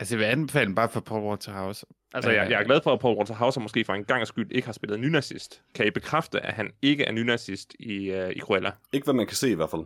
Altså, 0.00 0.14
jeg 0.14 0.18
vil 0.18 0.32
anbefale 0.32 0.74
bare 0.74 0.88
for 0.88 1.00
Paul 1.00 1.22
Walter 1.22 1.52
House. 1.52 1.86
Altså, 2.14 2.30
jeg, 2.30 2.50
jeg 2.50 2.60
er 2.60 2.64
glad 2.64 2.80
for, 2.84 2.92
at 2.92 3.00
Paul 3.00 3.16
Walter 3.16 3.34
Hauser 3.34 3.60
måske 3.60 3.84
for 3.84 3.94
en 3.94 4.04
gang 4.04 4.26
skyld 4.26 4.52
ikke 4.52 4.66
har 4.66 4.72
spillet 4.72 5.00
nynazist. 5.00 5.62
Kan 5.74 5.86
I 5.86 5.90
bekræfte, 5.90 6.40
at 6.40 6.54
han 6.54 6.70
ikke 6.82 7.04
er 7.04 7.12
nynazist 7.12 7.74
i, 7.80 8.10
uh, 8.10 8.30
i 8.30 8.40
Cruella? 8.40 8.70
Ikke 8.92 9.04
hvad 9.04 9.14
man 9.14 9.26
kan 9.26 9.36
se 9.36 9.50
i 9.50 9.54
hvert 9.54 9.70
fald. 9.70 9.84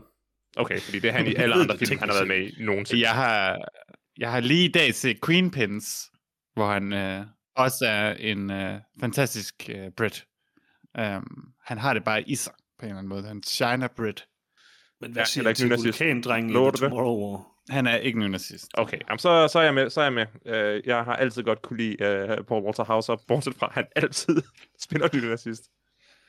Okay, 0.56 0.80
fordi 0.80 0.98
det 0.98 1.08
er 1.08 1.12
han 1.12 1.26
i 1.26 1.34
alle 1.34 1.54
andre 1.54 1.76
det 1.78 1.88
film, 1.88 2.00
han 2.00 2.08
har 2.08 2.16
været 2.16 2.28
med 2.28 2.48
i 2.48 2.64
nogensinde. 2.64 3.02
Jeg 3.02 3.14
har, 3.14 3.68
jeg 4.18 4.32
har 4.32 4.40
lige 4.40 4.64
i 4.64 4.72
dag 4.72 4.94
set 4.94 5.24
Queen 5.26 5.50
Pins, 5.50 6.10
hvor 6.54 6.72
han 6.72 6.92
øh, 6.92 7.26
også 7.56 7.86
er 7.86 8.14
en 8.14 8.50
øh, 8.50 8.80
fantastisk 9.00 9.70
øh, 9.74 9.90
Brit. 9.96 10.26
Um, 10.98 11.52
han 11.64 11.78
har 11.78 11.94
det 11.94 12.04
bare 12.04 12.22
i 12.22 12.34
sig, 12.34 12.52
på 12.78 12.84
en 12.84 12.88
eller 12.88 12.98
anden 12.98 13.08
måde. 13.08 13.22
Han 13.22 13.42
shiner 13.42 13.88
Brit. 13.88 14.26
Men 15.00 15.12
hvad 15.12 15.24
siger 15.24 15.44
ja, 15.44 15.48
ikke 15.48 15.58
til 15.58 15.66
nynazist. 15.66 16.00
vulkandrengen 16.00 16.50
i 16.50 16.54
The 16.54 16.64
du? 16.64 16.70
Tomorrow 16.70 17.30
War? 17.30 17.52
Han 17.68 17.86
er 17.86 17.96
ikke 17.96 18.18
nogen 18.18 18.32
nazist. 18.32 18.70
Okay, 18.74 18.98
jamen, 19.08 19.18
så, 19.18 19.48
så, 19.48 19.58
er 19.58 19.62
jeg 19.62 19.74
med. 19.74 19.90
Så 19.90 20.00
er 20.00 20.04
jeg 20.04 20.12
med. 20.12 20.26
Uh, 20.44 20.88
jeg 20.88 21.04
har 21.04 21.16
altid 21.16 21.42
godt 21.42 21.62
kunne 21.62 21.76
lide 21.76 21.96
uh, 22.38 22.44
Paul 22.46 22.64
Walter 22.64 22.84
Hauser, 22.84 23.16
bortset 23.28 23.54
fra, 23.54 23.66
at 23.66 23.72
han 23.74 23.86
altid 23.96 24.42
spiller 24.84 25.08
nynazist. 25.14 25.62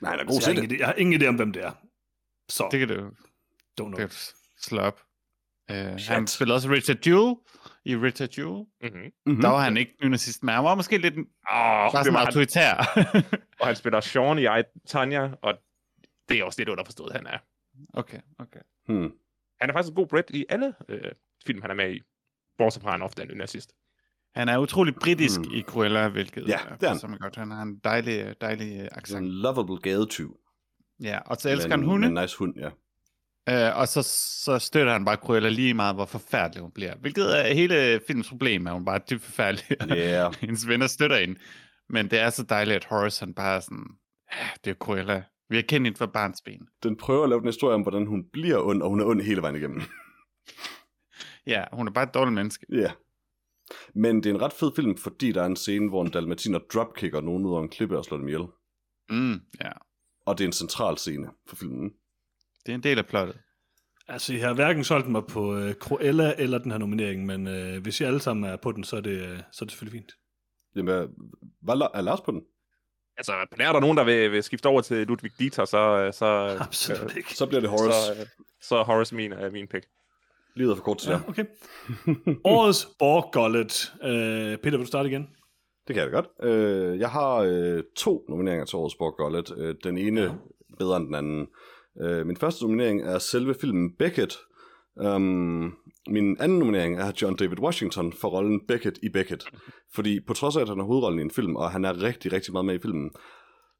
Nej, 0.02 0.12
han 0.12 0.20
er 0.20 0.24
god 0.24 0.34
jeg, 0.34 0.46
har 0.46 0.54
til 0.54 0.58
ingen 0.58 0.70
det. 0.70 0.80
jeg 0.80 0.88
har 0.88 0.94
ingen 0.94 1.22
idé 1.22 1.26
om, 1.26 1.36
hvem 1.36 1.54
det 1.54 1.64
er. 1.64 1.72
Så, 2.50 2.68
Det 2.72 2.80
kan 2.80 2.88
du, 2.88 2.96
don't 2.96 3.10
know. 3.76 3.92
du 3.92 3.98
kan 3.98 4.10
slå 4.62 4.82
op. 4.82 5.00
Uh, 5.72 5.78
han 6.08 6.28
spiller 6.28 6.56
også 6.56 6.70
Richard 6.70 7.08
Jewell 7.08 7.36
i 7.86 7.96
Richard 7.96 8.30
Jewell. 8.38 8.66
Mm-hmm. 8.84 9.12
Mm-hmm. 9.26 9.42
Der 9.42 9.50
var 9.50 9.60
han 9.64 9.78
ikke 9.78 10.10
nazist, 10.10 10.44
men 10.44 10.56
han 10.56 10.64
var 10.64 10.76
måske 10.76 10.98
lidt 10.98 11.18
en, 11.18 11.28
Oh, 11.52 11.84
det 11.86 11.92
sådan 11.92 12.14
var 12.14 12.20
han. 12.20 12.28
autoritær. 12.28 12.74
Og 13.60 13.68
han 13.68 13.76
spiller 13.76 14.00
Sean 14.02 14.40
i 14.40 14.42
I, 14.60 14.64
Tanya, 14.88 15.32
og 15.42 15.54
det 16.30 16.40
er 16.40 16.44
også 16.44 16.60
lidt 16.60 16.70
underforstået, 16.70 17.12
han 17.14 17.28
er. 17.28 17.38
okay, 17.94 18.20
okay. 18.40 18.60
Hmm. 18.88 19.12
Han 19.62 19.70
er 19.70 19.74
faktisk 19.74 19.90
en 19.90 19.96
god 19.96 20.08
Brett 20.08 20.30
i 20.30 20.46
alle 20.50 20.74
øh, 20.90 21.12
film, 21.46 21.62
han 21.62 21.72
er 21.72 21.76
med 21.76 21.96
i. 21.96 22.02
Bortset 22.58 22.84
fra, 22.84 22.92
han 22.92 23.02
ofte 23.02 23.22
er 23.22 23.26
en 23.26 23.32
nynazist. 23.34 23.74
Han 24.36 24.50
er 24.50 24.58
utrolig 24.58 24.96
britisk 24.96 25.40
Hmm. 25.40 25.54
i 25.54 25.62
Cruella, 25.62 26.08
hvilket 26.08 26.48
Ja, 26.48 26.60
er 26.70 26.76
det 26.76 26.84
er 26.84 26.88
han. 26.90 27.00
som 27.00 27.14
er 27.14 27.18
godt. 27.18 27.36
Han 27.36 27.52
har 27.52 27.62
en 27.62 27.78
dejlig, 27.84 28.36
dejlig 28.42 28.82
øh, 28.82 28.88
accent. 28.92 29.26
en 29.26 29.32
lovable 29.32 29.78
gadetyv. 29.78 30.38
Ja, 31.02 31.20
og 31.26 31.38
så 31.38 31.50
elsker 31.50 31.70
han 31.72 31.84
hunde. 31.84 32.12
Men 32.12 32.22
nice 32.24 32.38
hund, 32.38 32.56
ja. 32.58 32.70
Øh, 33.50 33.78
og 33.78 33.88
så, 33.88 34.02
så 34.44 34.60
støtter 34.60 34.94
han 34.94 35.06
bare 35.06 35.16
Cruella 35.16 35.50
lige 35.50 35.74
meget, 35.74 35.96
hvor 35.96 36.06
forfærdelig 36.06 36.62
hun 36.62 36.72
bliver. 36.72 36.96
Hvilket 36.96 37.40
er 37.40 37.54
hele 37.54 38.02
filmens 38.08 38.30
problem, 38.30 38.68
at 38.68 38.74
hun 38.74 38.86
bare 38.86 38.96
er 38.96 39.06
dybt 39.10 39.22
forfærdelig. 39.24 39.66
Yeah. 39.92 40.34
Hendes 40.42 40.68
venner 40.68 40.88
støtter 40.88 41.20
hende. 41.20 41.40
Men 41.90 42.12
det 42.12 42.20
er 42.20 42.30
så 42.30 42.44
dejligt, 42.44 42.76
at 42.76 42.86
Horace 42.86 43.26
han 43.26 43.34
bare 43.34 43.56
er 43.56 43.60
sådan, 43.60 43.88
ja, 44.34 44.48
det 44.66 44.72
er 44.72 44.76
Cruella. 44.76 45.24
Vi 45.50 45.56
har 45.56 45.64
kendt 45.64 45.88
hende 45.88 45.98
fra 45.98 46.06
barnsben. 46.06 46.68
Den 46.84 46.98
prøver 46.98 47.24
at 47.24 47.30
lave 47.30 47.42
en 47.42 47.48
historie 47.48 47.76
om, 47.76 47.82
hvordan 47.82 48.06
hun 48.06 48.24
bliver 48.34 48.58
ond, 48.68 48.82
og 48.82 48.90
hun 48.90 49.00
er 49.00 49.06
ond 49.06 49.22
hele 49.22 49.42
vejen 49.42 49.56
igennem. 49.56 49.82
Ja, 51.48 51.64
hun 51.74 51.88
er 51.88 51.92
bare 51.92 52.04
et 52.04 52.14
dårligt 52.14 52.34
menneske. 52.34 52.66
Ja. 52.72 52.92
Men 53.96 54.16
det 54.16 54.26
er 54.26 54.34
en 54.34 54.42
ret 54.42 54.54
fed 54.54 54.72
film, 54.76 54.98
fordi 54.98 55.32
der 55.32 55.42
er 55.42 55.46
en 55.46 55.56
scene, 55.56 55.90
hvor 55.90 56.02
en 56.02 56.12
dalmatiner 56.12 56.60
dropkicker 56.74 57.22
nogen 57.22 57.46
ud 57.46 57.56
af 57.56 57.62
en 57.62 57.70
klippe 57.70 57.98
og 57.98 58.06
slår 58.06 58.18
dem 58.18 58.28
ihjel. 58.28 58.48
Mm, 59.10 59.42
ja, 59.62 59.72
Og 60.26 60.38
det 60.38 60.44
er 60.44 60.48
en 60.48 60.54
central 60.54 60.98
scene 60.98 61.28
for 61.48 61.56
filmen. 61.56 61.94
Det 62.66 62.72
er 62.72 62.76
en 62.76 62.84
del 62.84 62.98
af 62.98 63.06
plottet. 63.06 63.38
Altså, 64.08 64.34
jeg 64.34 64.48
har 64.48 64.54
hverken 64.54 64.84
solgt 64.84 65.08
mig 65.10 65.26
på 65.26 65.54
uh, 65.56 65.72
Cruella 65.72 66.34
eller 66.38 66.58
den 66.58 66.72
her 66.72 66.78
nominering, 66.78 67.26
men 67.26 67.48
uh, 67.48 67.82
hvis 67.84 68.02
I 68.02 68.04
alle 68.04 68.20
sammen 68.20 68.44
er 68.52 68.56
på 68.56 68.72
den, 68.72 68.84
så 68.84 68.96
er 68.96 69.02
det, 69.02 69.22
uh, 69.22 69.38
så 69.38 69.58
er 69.62 69.66
det 69.66 69.72
selvfølgelig 69.72 70.02
fint. 70.02 70.12
Jamen, 70.76 71.08
hvad- 71.62 71.90
er 71.94 72.02
Lars 72.02 72.22
på 72.22 72.32
den? 72.32 72.42
Altså, 73.18 73.32
på 73.52 73.58
nær 73.58 73.68
er 73.70 73.74
der 73.74 73.80
nogen, 73.80 73.98
der 73.98 74.04
vil, 74.04 74.32
vil 74.32 74.44
skifte 74.44 74.68
over 74.68 74.82
til 74.82 75.08
Ludwig 75.08 75.32
Dieter, 75.40 75.66
så, 75.66 75.78
øh, 75.78 76.14
så, 76.14 76.26
Absolut 76.60 77.16
ikke. 77.18 77.36
Så 77.36 77.46
bliver 77.46 77.62
det 77.62 77.70
Horace. 77.70 78.16
så, 78.16 78.22
øh, 78.22 78.28
så 78.62 78.76
er 78.76 78.84
Horace 78.84 79.16
min, 79.16 79.34
øh, 79.34 79.54
min 79.54 79.68
pick. 79.68 79.86
Livet 80.56 80.72
er 80.72 80.76
for 80.76 80.84
kort 80.84 80.98
til 80.98 81.10
Ja, 81.12 81.20
okay. 81.28 81.46
Årets 82.56 82.88
Borgollet. 83.00 83.94
Uh, 84.02 84.10
Peter, 84.64 84.72
vil 84.72 84.80
du 84.80 84.86
starte 84.86 85.10
igen? 85.10 85.28
Det 85.88 85.96
kan 85.96 86.04
jeg 86.04 86.12
da 86.12 86.16
godt. 86.16 86.28
Øh, 86.44 87.00
jeg 87.00 87.10
har 87.10 87.36
øh, 87.36 87.84
to 87.98 88.26
nomineringer 88.30 88.66
til 88.66 88.76
årets 88.76 88.96
Borg 88.96 89.16
Gullet. 89.18 89.54
Øh, 89.58 89.76
den 89.84 89.98
ene 89.98 90.22
ja. 90.22 90.32
bedre 90.80 90.98
end 90.98 91.06
den 91.06 91.16
anden. 91.16 91.42
Øh, 91.42 91.48
min 92.26 92.38
første 92.38 92.64
nominering 92.64 93.02
er 93.02 93.20
selve 93.20 93.56
filmen 93.62 93.96
Beckett. 94.00 94.38
Um, 94.96 95.74
min 96.08 96.38
anden 96.40 96.60
nominering 96.60 97.00
er 97.00 97.12
John 97.22 97.36
David 97.36 97.60
Washington 97.60 98.14
for 98.14 98.30
rollen 98.30 98.62
Beckett 98.68 99.00
i 99.04 99.10
Beckett. 99.10 99.46
Fordi 99.94 100.20
på 100.28 100.34
trods 100.34 100.56
af, 100.56 100.62
at 100.62 100.70
han 100.70 100.80
er 100.80 100.84
hovedrollen 100.84 101.20
i 101.20 101.24
en 101.24 101.32
film, 101.32 101.56
og 101.56 101.72
han 101.72 101.86
er 101.86 102.02
rigtig, 102.02 102.34
rigtig 102.34 102.54
meget 102.54 102.66
med 102.66 102.76
i 102.76 102.82
filmen, 102.82 103.12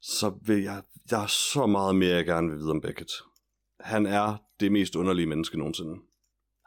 så 0.02 0.32
vil 0.46 0.62
jeg, 0.62 0.82
jeg 1.10 1.22
er 1.22 1.26
så 1.26 1.66
meget 1.66 1.96
mere, 1.96 2.14
jeg 2.14 2.26
gerne 2.26 2.50
vil 2.50 2.58
vide 2.58 2.70
om 2.70 2.80
Beckett. 2.80 3.10
Han 3.80 4.06
er 4.06 4.36
det 4.60 4.72
mest 4.72 4.96
underlige 4.96 5.26
menneske 5.26 5.58
nogensinde. 5.58 5.94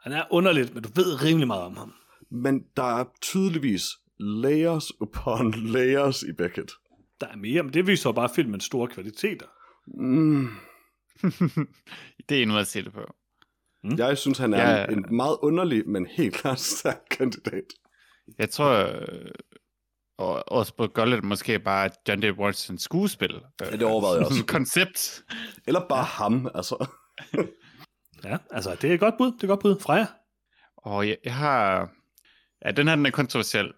Han 0.00 0.12
er 0.12 0.22
underligt, 0.30 0.74
men 0.74 0.82
du 0.82 0.88
ved 0.94 1.24
rimelig 1.24 1.46
meget 1.46 1.62
om 1.62 1.76
ham. 1.76 1.92
Men 2.30 2.64
der 2.76 2.98
er 3.00 3.04
tydeligvis 3.22 3.82
layers 4.20 5.00
upon 5.00 5.54
layers 5.74 6.22
i 6.22 6.32
Beckett. 6.32 6.72
Der 7.20 7.26
er 7.26 7.36
mere, 7.36 7.62
men 7.62 7.74
det 7.74 7.86
viser 7.86 8.12
bare 8.12 8.28
filmens 8.34 8.64
store 8.64 8.88
kvaliteter. 8.88 9.46
Mm, 9.86 10.48
det 12.28 12.38
er 12.38 12.42
en 12.42 12.48
måde 12.48 12.60
at 12.60 12.66
se 12.66 12.84
det 12.84 12.92
på. 12.92 13.14
Jeg 13.98 14.18
synes, 14.18 14.38
han 14.38 14.54
er 14.54 14.70
Ja. 14.78 14.84
en, 14.84 14.98
en 14.98 15.16
meget 15.16 15.36
underlig, 15.42 15.88
men 15.88 16.06
helt 16.06 16.34
klart 16.34 16.60
stærk 16.78 17.00
kandidat. 17.10 17.64
Jeg 18.38 18.50
tror, 18.50 18.70
øh, 18.70 19.30
og 20.18 20.52
også 20.52 20.74
på 20.76 20.86
Gullet 20.86 21.24
måske 21.24 21.58
bare 21.58 21.90
John 22.08 22.20
David 22.20 22.38
Washington 22.38 22.78
skuespil. 22.78 23.40
Ja, 23.60 23.70
det 23.70 23.82
overvejede 23.82 24.18
jeg 24.18 24.26
også. 24.30 24.44
Koncept. 24.46 25.24
Eller 25.66 25.88
bare 25.88 26.04
ham, 26.04 26.50
altså. 26.54 26.86
Ja, 28.24 28.36
altså, 28.50 28.76
det 28.82 28.90
er 28.90 28.94
et 28.94 29.00
godt 29.00 29.14
bud. 29.18 29.26
Det 29.32 29.40
er 29.40 29.44
et 29.44 29.48
godt 29.48 29.60
bud. 29.60 29.80
Freja? 29.80 30.06
Og 30.76 31.08
jeg, 31.08 31.16
jeg 31.24 31.34
har... 31.34 31.90
Ja, 32.64 32.70
den 32.70 32.88
her 32.88 32.96
den 32.96 33.06
er 33.06 33.10
kontroversiel. 33.10 33.72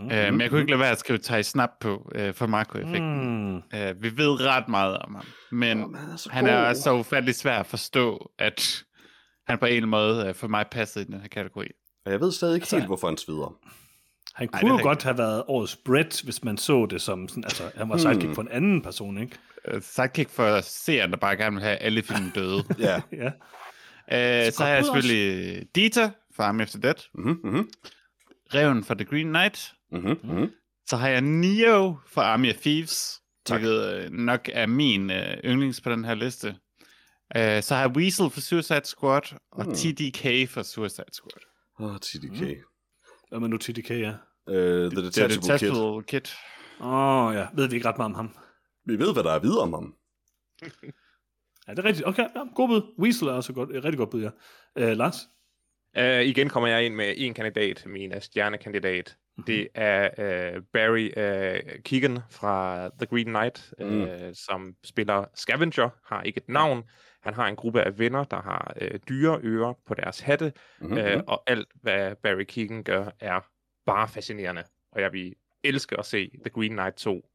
Mm. 0.00 0.10
Øh, 0.10 0.32
men 0.32 0.40
jeg 0.40 0.50
kunne 0.50 0.60
ikke 0.60 0.70
lade 0.72 0.80
være 0.80 0.90
at 0.90 0.98
skrive 0.98 1.18
Thai 1.18 1.42
Snap 1.42 1.70
på 1.80 2.10
øh, 2.14 2.34
for 2.34 2.46
Marco-effekten. 2.46 3.52
Mm. 3.52 3.56
Øh, 3.56 4.02
vi 4.02 4.16
ved 4.16 4.40
ret 4.46 4.68
meget 4.68 4.98
om 4.98 5.14
ham. 5.14 5.24
Men 5.52 5.78
Jamen, 5.78 5.94
han 5.96 6.10
er 6.12 6.16
så 6.16 6.28
han 6.32 6.46
er 6.46 6.74
så 6.74 6.92
ufattelig 6.94 7.34
svær 7.34 7.58
at 7.58 7.66
forstå, 7.66 8.30
at 8.38 8.84
han 9.46 9.58
på 9.58 9.66
en 9.66 9.70
eller 9.72 9.76
anden 9.78 9.90
måde 9.90 10.28
øh, 10.28 10.34
for 10.34 10.48
mig 10.48 10.66
passede 10.70 11.04
i 11.04 11.06
den 11.12 11.20
her 11.20 11.28
kategori. 11.28 11.66
Og 12.06 12.12
jeg 12.12 12.20
ved 12.20 12.32
stadig 12.32 12.54
ikke 12.54 12.62
Altså- 12.64 12.76
helt, 12.76 12.86
hvorfor 12.86 13.06
han 13.08 13.16
svider. 13.16 13.58
Han 14.34 14.48
Ej, 14.52 14.60
kunne 14.60 14.70
er 14.74 14.78
jo 14.78 14.82
godt 14.82 15.02
have 15.02 15.18
været 15.18 15.42
årets 15.48 15.76
Brett, 15.76 16.22
hvis 16.22 16.44
man 16.44 16.56
så 16.58 16.86
det 16.90 17.02
som 17.02 17.28
sådan, 17.28 17.44
altså, 17.44 17.62
han 17.76 17.88
var 17.88 17.96
sidekick 17.96 18.34
for 18.34 18.42
en 18.42 18.48
anden 18.50 18.82
person, 18.82 19.18
ikke? 19.18 19.36
Øh, 19.68 19.82
sidekick 19.82 20.30
for 20.30 20.60
seeren, 20.60 21.10
der 21.10 21.16
bare 21.16 21.36
gerne 21.36 21.56
vil 21.56 21.62
have 21.64 21.76
alle 21.76 22.02
film 22.02 22.30
døde. 22.34 22.64
Ja. 22.78 23.00
Ja. 24.10 24.46
øh, 24.46 24.52
så 24.52 24.62
har 24.64 24.70
jeg 24.70 24.82
bud 24.82 24.88
også. 24.88 25.02
selvfølgelig 25.02 25.66
Dieter 25.74 26.10
fra 26.36 26.44
Army 26.44 26.62
of 26.62 26.68
the 26.68 26.80
Dead. 26.82 26.94
Mhm, 27.14 27.40
mhm, 27.44 27.68
Reven 28.54 28.84
fra 28.84 28.94
The 28.94 29.04
Green 29.04 29.26
Knight. 29.26 29.72
Mhm, 29.90 30.18
mhm. 30.22 30.50
Så 30.88 30.96
har 30.96 31.08
jeg 31.08 31.20
Neo 31.20 31.98
fra 32.06 32.22
Army 32.22 32.50
of 32.50 32.56
Thieves, 32.56 33.22
Tak. 33.46 33.60
hvilket 33.60 33.94
øh, 34.04 34.10
nok 34.10 34.48
er 34.52 34.66
min 34.66 35.10
øh, 35.10 35.36
yndlings 35.44 35.80
på 35.80 35.90
den 35.90 36.04
her 36.04 36.14
liste. 36.14 36.48
Øh, 37.36 37.62
så 37.62 37.74
har 37.74 37.82
jeg 37.82 37.90
Weasel 37.96 38.30
for 38.30 38.40
Suicide 38.40 38.84
Squad, 38.84 39.36
og 39.52 39.64
Hmm. 39.64 39.74
TDK 39.74 40.48
for 40.48 40.62
Suicide 40.62 41.12
Squad. 41.12 41.42
Åh, 41.80 41.90
oh, 41.90 41.98
TDK. 41.98 42.64
Hvad 43.28 43.40
med 43.40 43.48
nu 43.48 43.58
TDK, 43.58 43.90
ja? 43.90 44.10
Uh, 44.46 44.54
The 44.54 44.90
Det 44.90 44.98
er 44.98 45.00
Detachable 45.02 45.36
Kid. 45.36 45.42
Detachable 45.42 46.02
Kid. 46.04 46.20
Åh, 46.80 47.26
oh, 47.26 47.34
ja. 47.34 47.46
Ved 47.54 47.68
vi 47.68 47.76
ikke 47.76 47.88
ret 47.88 47.96
meget 47.98 48.10
om 48.10 48.14
ham? 48.14 48.36
Vi 48.84 48.98
ved, 48.98 49.12
hvad 49.12 49.22
der 49.22 49.32
er 49.32 49.38
videre 49.38 49.60
om 49.62 49.72
ham. 49.72 49.94
Ja, 51.68 51.70
det 51.72 51.78
er 51.78 51.84
rigtigt. 51.84 52.06
Okay, 52.08 52.22
ja, 52.36 52.40
god 52.54 52.68
bud. 52.68 52.94
Weasel 52.98 53.28
er 53.28 53.32
også 53.32 53.52
godt, 53.52 53.76
et 53.76 53.84
rigtig 53.84 53.98
godt 53.98 54.10
bud, 54.10 54.22
ja. 54.22 54.30
Uh, 54.90 54.96
Lars? 54.96 55.16
Uh, 55.98 56.20
igen 56.26 56.48
kommer 56.48 56.68
jeg 56.68 56.86
ind 56.86 56.94
med 56.94 57.14
en 57.16 57.34
kandidat, 57.34 57.86
min 57.86 58.12
stjernekandidat. 58.20 59.16
Det 59.46 59.68
er 59.74 60.10
øh, 60.18 60.62
Barry 60.72 61.10
øh, 61.16 61.82
Keegan 61.82 62.18
fra 62.30 62.88
The 62.98 63.06
Green 63.06 63.26
Knight, 63.26 63.74
øh, 63.80 64.34
som 64.34 64.74
spiller 64.84 65.24
Scavenger, 65.34 65.88
har 66.04 66.22
ikke 66.22 66.38
et 66.38 66.48
navn. 66.48 66.84
Han 67.22 67.34
har 67.34 67.46
en 67.48 67.56
gruppe 67.56 67.82
af 67.82 67.98
venner, 67.98 68.24
der 68.24 68.42
har 68.42 68.74
øh, 68.80 69.00
dyre 69.08 69.40
ører 69.42 69.74
på 69.86 69.94
deres 69.94 70.20
hatte, 70.20 70.52
Mhm. 70.80 70.98
øh, 70.98 71.22
og 71.26 71.42
alt, 71.46 71.68
hvad 71.82 72.14
Barry 72.22 72.44
Keegan 72.48 72.82
gør, 72.82 73.10
er 73.20 73.40
bare 73.86 74.08
fascinerende. 74.08 74.64
Og 74.92 75.00
jeg 75.00 75.12
vil 75.12 75.34
elske 75.64 75.98
at 75.98 76.06
se 76.06 76.30
The 76.44 76.50
Green 76.50 76.72
Knight 76.72 76.96
2, 76.96 77.28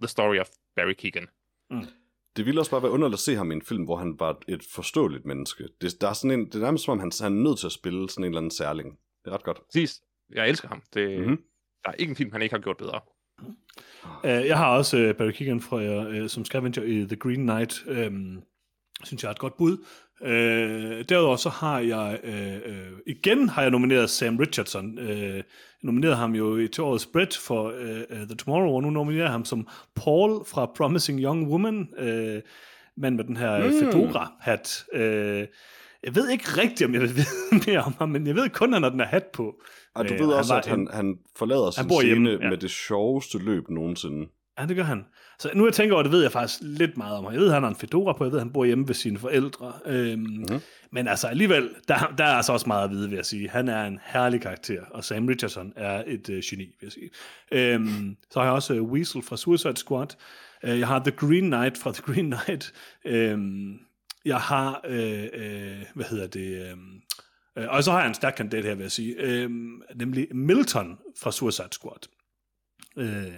The 0.00 0.08
Story 0.08 0.38
of 0.38 0.46
Barry 0.76 0.92
Keegan. 0.98 1.26
Det 2.36 2.46
ville 2.46 2.60
også 2.60 2.70
bare 2.70 2.82
være 2.82 2.92
underligt 2.92 3.16
at 3.18 3.20
se 3.22 3.34
ham 3.34 3.50
i 3.50 3.54
en 3.54 3.62
film, 3.62 3.84
hvor 3.84 3.96
han 3.96 4.16
var 4.18 4.38
et 4.48 4.62
forståeligt 4.74 5.24
menneske. 5.24 5.68
Det, 5.80 6.00
der 6.00 6.08
er 6.08 6.12
sådan 6.12 6.40
en, 6.40 6.46
det 6.46 6.54
er 6.54 6.58
nærmest 6.58 6.84
som 6.84 6.92
om, 6.92 6.98
han, 6.98 7.12
han 7.20 7.32
er 7.38 7.42
nødt 7.42 7.58
til 7.58 7.66
at 7.66 7.72
spille 7.72 8.10
sådan 8.10 8.24
en 8.24 8.28
eller 8.28 8.38
anden 8.38 8.50
særling. 8.50 8.98
Det 9.24 9.30
er 9.30 9.34
ret 9.34 9.42
godt. 9.42 9.60
Præcis. 9.66 10.00
Jeg 10.34 10.48
elsker 10.48 10.68
ham. 10.68 10.82
Det, 10.94 11.08
Mhm. 11.10 11.20
mm-hmm. 11.20 11.42
Der 11.84 11.90
er 11.90 11.94
ikke 11.94 12.10
en 12.10 12.16
film, 12.16 12.32
han 12.32 12.42
ikke 12.42 12.54
har 12.54 12.60
gjort 12.60 12.76
bedre. 12.76 13.00
Uh, 14.24 14.46
jeg 14.46 14.56
har 14.56 14.76
også 14.76 15.08
uh, 15.08 15.14
Barry 15.16 15.30
Keegan 15.30 15.60
fra, 15.60 15.76
uh, 16.22 16.28
som 16.28 16.44
Scavenger 16.44 16.82
i 16.82 17.06
The 17.06 17.16
Green 17.16 17.40
Knight. 17.40 17.84
Um, 17.86 18.42
synes 19.04 19.22
jeg 19.22 19.28
er 19.28 19.32
et 19.32 19.38
godt 19.38 19.56
bud. 19.56 19.76
Uh, 20.20 20.28
derudover 21.08 21.36
så 21.36 21.48
har 21.48 21.78
jeg, 21.78 22.20
uh, 22.24 22.72
uh, 22.72 22.98
igen 23.06 23.48
har 23.48 23.62
jeg 23.62 23.70
nomineret 23.70 24.10
Sam 24.10 24.36
Richardson. 24.38 24.98
Uh, 24.98 25.08
jeg 25.20 25.42
nominerede 25.82 26.16
ham 26.16 26.34
jo 26.34 26.56
i 26.58 26.68
til 26.68 26.82
årets 26.84 27.06
Brett 27.06 27.36
for 27.36 27.62
uh, 27.62 28.00
uh, 28.10 28.16
The 28.26 28.36
Tomorrow, 28.36 28.74
og 28.74 28.82
nu 28.82 28.90
nominerer 28.90 29.24
jeg 29.24 29.32
ham 29.32 29.44
som 29.44 29.68
Paul 29.96 30.44
fra 30.44 30.66
Promising 30.76 31.20
Young 31.20 31.48
Woman. 31.50 31.88
Uh, 31.98 32.40
mand 32.96 33.16
med 33.16 33.24
den 33.24 33.36
her 33.36 33.64
mm. 33.66 33.72
fedora-hat. 33.72 34.84
Uh, 34.94 35.46
jeg 36.04 36.14
ved 36.14 36.28
ikke 36.30 36.44
rigtigt, 36.44 36.82
om 36.82 36.92
jeg 36.94 37.00
vil 37.02 37.16
vide 37.20 37.64
mere 37.66 37.80
om 37.82 37.94
ham, 37.98 38.08
men 38.08 38.26
jeg 38.26 38.34
ved 38.34 38.50
kun, 38.50 38.68
at 38.68 38.76
han 38.76 38.82
har 38.82 38.90
den 38.90 39.00
her 39.00 39.06
hat 39.06 39.26
på. 39.32 39.62
Og 39.94 40.08
du 40.08 40.14
Øh, 40.14 40.20
ved 40.20 40.26
han 40.26 40.34
også, 40.36 40.54
at 40.56 40.66
han, 40.66 40.80
en- 40.80 40.88
han 40.92 41.18
forlader 41.36 41.70
sin 41.70 41.88
bor 41.88 42.00
scene 42.00 42.14
hjemme, 42.14 42.30
ja. 42.44 42.48
med 42.50 42.56
det 42.58 42.70
sjoveste 42.70 43.38
løb 43.38 43.68
nogensinde. 43.70 44.26
Ja, 44.60 44.66
det 44.66 44.76
gør 44.76 44.82
han. 44.82 45.04
Så 45.38 45.50
nu 45.54 45.64
jeg 45.64 45.74
tænker 45.74 45.94
over 45.94 46.02
det, 46.02 46.12
ved 46.12 46.22
jeg 46.22 46.32
faktisk 46.32 46.58
lidt 46.62 46.96
meget 46.96 47.16
om 47.18 47.24
ham. 47.24 47.32
Jeg 47.32 47.40
ved, 47.40 47.50
han 47.52 47.62
har 47.62 47.70
en 47.70 47.76
fedora 47.76 48.12
på, 48.18 48.24
jeg 48.24 48.32
ved, 48.32 48.38
han 48.38 48.52
bor 48.52 48.64
hjemme 48.64 48.88
ved 48.88 48.94
sine 48.94 49.18
forældre. 49.18 49.72
Øhm, 49.86 50.20
mm-hmm. 50.20 50.60
Men 50.92 51.08
altså 51.08 51.26
alligevel, 51.26 51.70
der, 51.88 52.14
der 52.18 52.24
er 52.24 52.28
altså 52.36 52.52
også 52.52 52.66
meget 52.66 52.84
at 52.84 52.90
vide, 52.90 53.08
vil 53.08 53.16
jeg 53.16 53.26
sige. 53.26 53.48
Han 53.48 53.68
er 53.68 53.84
en 53.86 53.98
herlig 54.04 54.40
karakter, 54.40 54.82
og 54.90 55.04
Sam 55.04 55.26
Richardson 55.26 55.72
er 55.76 56.02
et 56.06 56.28
øh, 56.28 56.42
geni, 56.44 56.62
vil 56.64 56.72
jeg 56.82 56.92
sige. 56.92 57.10
Øhm, 57.52 58.16
så 58.30 58.38
har 58.38 58.46
jeg 58.46 58.54
også 58.54 58.74
øh, 58.74 58.82
Weasel 58.82 59.22
fra 59.22 59.36
Suicide 59.36 59.76
Squad. 59.76 60.06
Øh, 60.64 60.78
jeg 60.78 60.88
har 60.88 60.98
The 60.98 61.10
Green 61.10 61.44
Knight 61.50 61.78
fra 61.78 61.92
The 61.96 62.02
Green 62.02 62.30
Knight. 62.32 62.72
Øhm, 63.06 63.72
jeg 64.24 64.38
har, 64.38 64.80
øh, 64.88 65.22
øh, 65.34 65.82
hvad 65.94 66.04
hedder 66.10 66.26
det... 66.26 66.62
Øh, 66.70 66.76
Øh, 67.58 67.66
og 67.68 67.84
så 67.84 67.90
har 67.90 67.98
jeg 67.98 68.08
en 68.08 68.14
stærk 68.14 68.34
kandidat 68.36 68.64
her, 68.64 68.74
vil 68.74 68.82
jeg 68.82 68.92
sige. 68.92 69.14
Øh, 69.18 69.50
nemlig 69.94 70.36
Milton 70.36 70.98
fra 71.18 71.32
Suicide 71.32 71.68
Squad. 71.72 72.08
Øh, 72.98 73.32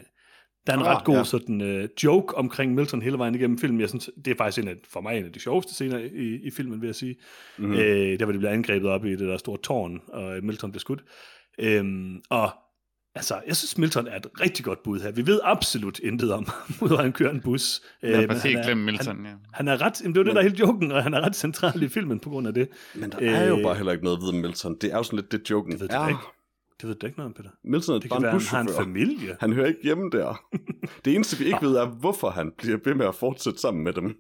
der 0.66 0.72
er 0.72 0.77
en 0.77 0.87
Ah, 0.87 0.96
ret 0.96 1.05
god 1.05 1.16
ja. 1.16 1.24
sådan 1.24 1.61
øh, 1.61 1.88
joke 2.05 2.35
omkring 2.35 2.74
Milton 2.74 3.03
hele 3.03 3.18
vejen 3.18 3.35
igennem 3.35 3.59
filmen. 3.59 3.81
Jeg 3.81 3.88
synes, 3.88 4.11
det 4.24 4.31
er 4.31 4.35
faktisk 4.37 4.62
en 4.62 4.68
af, 4.68 4.77
for 4.88 5.00
mig 5.00 5.18
en 5.18 5.24
af 5.24 5.33
de 5.33 5.40
sjoveste 5.40 5.74
scener 5.74 5.98
i, 5.98 6.40
i 6.42 6.50
filmen, 6.50 6.81
vil 6.81 6.87
jeg 6.87 6.94
sige. 6.94 7.16
Mhm. 7.59 7.68
Mm. 7.68 7.74
Øh, 7.74 8.18
der 8.18 8.24
hvor 8.24 8.33
de 8.33 8.38
bliver 8.38 8.53
angrebet 8.53 8.90
op 8.90 9.05
i 9.05 9.11
det 9.11 9.18
der 9.29 9.37
store 9.37 9.59
tårn, 9.62 10.00
og 10.09 10.38
Milton 10.42 10.70
bliver 10.72 10.81
skudt. 10.81 11.05
Øhm, 11.59 12.20
og 12.31 12.50
altså, 13.14 13.40
jeg 13.46 13.57
synes, 13.57 13.79
Milton 13.79 14.07
er 14.07 14.16
et 14.16 14.27
rigtig 14.40 14.64
godt 14.64 14.83
bud 14.83 15.00
her. 15.00 15.12
Vi 15.12 15.27
ved 15.27 15.40
absolut 15.42 15.98
intet 15.98 16.33
om, 16.33 16.46
udover 16.83 16.98
at 16.98 17.05
han 17.05 17.12
kører 17.12 17.31
en 17.31 17.40
bus. 17.40 17.81
Jeg 18.03 18.18
har 18.20 18.27
han 18.29 18.40
helt 18.40 18.59
er- 18.59 18.62
glemt 18.64 18.81
Milton, 18.81 19.16
Han, 19.16 19.27
ja. 19.27 19.33
han 19.53 19.68
er 19.68 19.81
ret, 19.83 20.00
jamen, 20.03 20.14
det 20.14 20.20
er 20.20 20.24
jo 20.24 20.27
det, 20.27 20.35
der 20.35 20.40
er 20.40 20.48
helt 20.48 20.61
joken, 20.61 20.92
og 20.92 21.03
han 21.03 21.14
er 21.14 21.20
ret 21.20 21.37
central 21.37 21.83
i 21.83 21.88
filmen 21.88 22.20
på 22.20 22.31
grund 22.31 22.46
af 22.48 22.55
det. 22.55 22.68
Men 22.94 23.12
der 23.12 23.18
er 23.18 23.48
jo 23.48 23.57
Øh, 23.57 23.62
bare 23.62 23.74
heller 23.74 23.92
ikke 23.92 24.05
noget 24.05 24.16
at 24.16 24.20
vide 24.22 24.31
om 24.31 24.37
Milton. 24.37 24.77
Det 24.81 24.92
er 24.92 24.96
jo 24.96 25.03
sådan 25.03 25.16
lidt 25.18 25.33
det, 25.33 25.50
joken 25.50 25.72
Det 25.72 25.81
ved 25.81 25.88
er. 25.90 26.09
ikke. 26.09 26.20
Det 26.81 26.88
ved 26.88 26.94
du 26.96 27.07
ikke 27.07 27.18
noget 27.18 27.29
om, 27.29 27.35
Peter. 27.35 27.50
Milton 27.64 27.94
er 27.94 27.98
Det 28.00 28.11
bare 28.11 28.20
kan 28.20 28.29
en 28.29 28.33
være, 28.33 28.42
han 28.59 28.66
har 28.66 28.72
en 28.81 28.85
familie. 28.85 29.37
Han 29.40 29.53
hører 29.53 29.66
ikke 29.66 29.81
hjemme 29.83 30.11
der. 30.11 30.40
Det 31.05 31.14
eneste, 31.14 31.38
vi 31.38 31.44
ikke 31.44 31.59
ved, 31.62 31.77
er, 31.77 31.87
hvorfor 31.87 32.31
han 32.31 32.53
bliver 32.59 32.79
ved 32.85 32.94
med 32.94 33.07
at 33.07 33.14
fortsætte 33.14 33.59
sammen 33.61 33.85
med 33.85 33.92
dem. 33.92 34.16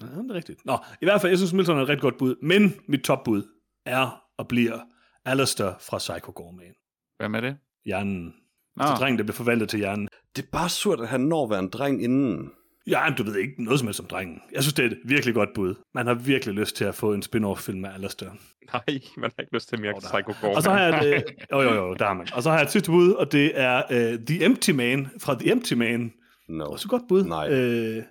Ja, 0.00 0.06
det 0.06 0.30
er 0.30 0.34
rigtigt. 0.34 0.64
Nå, 0.66 0.78
i 1.02 1.04
hvert 1.04 1.20
fald, 1.20 1.30
jeg 1.30 1.38
synes, 1.38 1.52
Milton 1.52 1.78
er 1.78 1.82
et 1.82 1.88
rigtig 1.88 2.02
godt 2.02 2.18
bud. 2.18 2.34
Men 2.42 2.74
mit 2.88 3.00
topbud 3.00 3.42
er 3.86 4.22
og 4.38 4.48
bliver 4.48 4.78
Alistair 5.24 5.70
fra 5.80 5.98
Psycho 5.98 6.32
Gorman. 6.34 6.74
Hvad 7.18 7.28
med 7.28 7.42
det? 7.42 7.56
Hjernen. 7.86 8.32
Nå, 8.76 8.86
Så 8.86 8.92
drengen, 8.94 9.18
der 9.18 9.24
bliver 9.24 9.36
forvandlet 9.36 9.68
til 9.68 9.78
hjernen. 9.78 10.08
Det 10.36 10.42
er 10.42 10.48
bare 10.52 10.68
surt, 10.68 11.00
at 11.00 11.08
han 11.08 11.20
når 11.20 11.44
at 11.44 11.50
være 11.50 11.58
en 11.58 11.68
dreng 11.68 12.04
inden. 12.04 12.50
Ja, 12.86 13.08
men 13.08 13.16
du 13.16 13.22
ved 13.22 13.36
ikke 13.36 13.64
noget 13.64 13.78
som 13.78 13.86
helst 13.88 14.00
om 14.00 14.06
drengen. 14.06 14.40
Jeg 14.52 14.62
synes, 14.62 14.74
det 14.74 14.84
er 14.84 14.90
et 14.90 14.98
virkelig 15.04 15.34
godt 15.34 15.48
bud. 15.54 15.74
Man 15.94 16.06
har 16.06 16.14
virkelig 16.14 16.54
lyst 16.54 16.76
til 16.76 16.84
at 16.84 16.94
få 16.94 17.12
en 17.12 17.22
spin-off-film 17.22 17.84
af 17.84 17.94
Alistair. 17.94 18.28
Nej, 18.72 19.00
man 19.16 19.30
har 19.36 19.42
ikke 19.42 19.54
lyst 19.54 19.68
til 19.68 19.80
mere 19.80 19.90
er. 19.90 20.00
Psycho 20.00 20.34
Gorman. 20.40 20.56
Og 20.56 20.62
så 20.62 20.70
har 20.70 20.80
jeg 20.80 21.06
et, 21.08 21.14
øh, 21.14 21.22
jo, 21.52 21.60
jo, 21.62 21.74
jo, 21.74 21.94
der 21.94 22.06
har 22.06 22.14
man. 22.14 22.28
Og 22.34 22.42
så 22.42 22.50
har 22.50 22.56
jeg 22.56 22.64
et 22.64 22.70
sidste 22.70 22.90
bud, 22.90 23.12
og 23.12 23.32
det 23.32 23.52
er 23.54 23.82
uh, 23.90 24.18
The 24.26 24.44
Empty 24.44 24.70
Man 24.70 25.08
fra 25.20 25.34
The 25.34 25.52
Empty 25.52 25.72
Man. 25.74 26.12
No. 26.48 26.64
Også 26.64 26.86
et 26.86 26.90
godt 26.90 27.02
bud. 27.08 27.24
Nej. 27.24 27.48
Øh, 27.50 27.96
jeg 27.96 28.02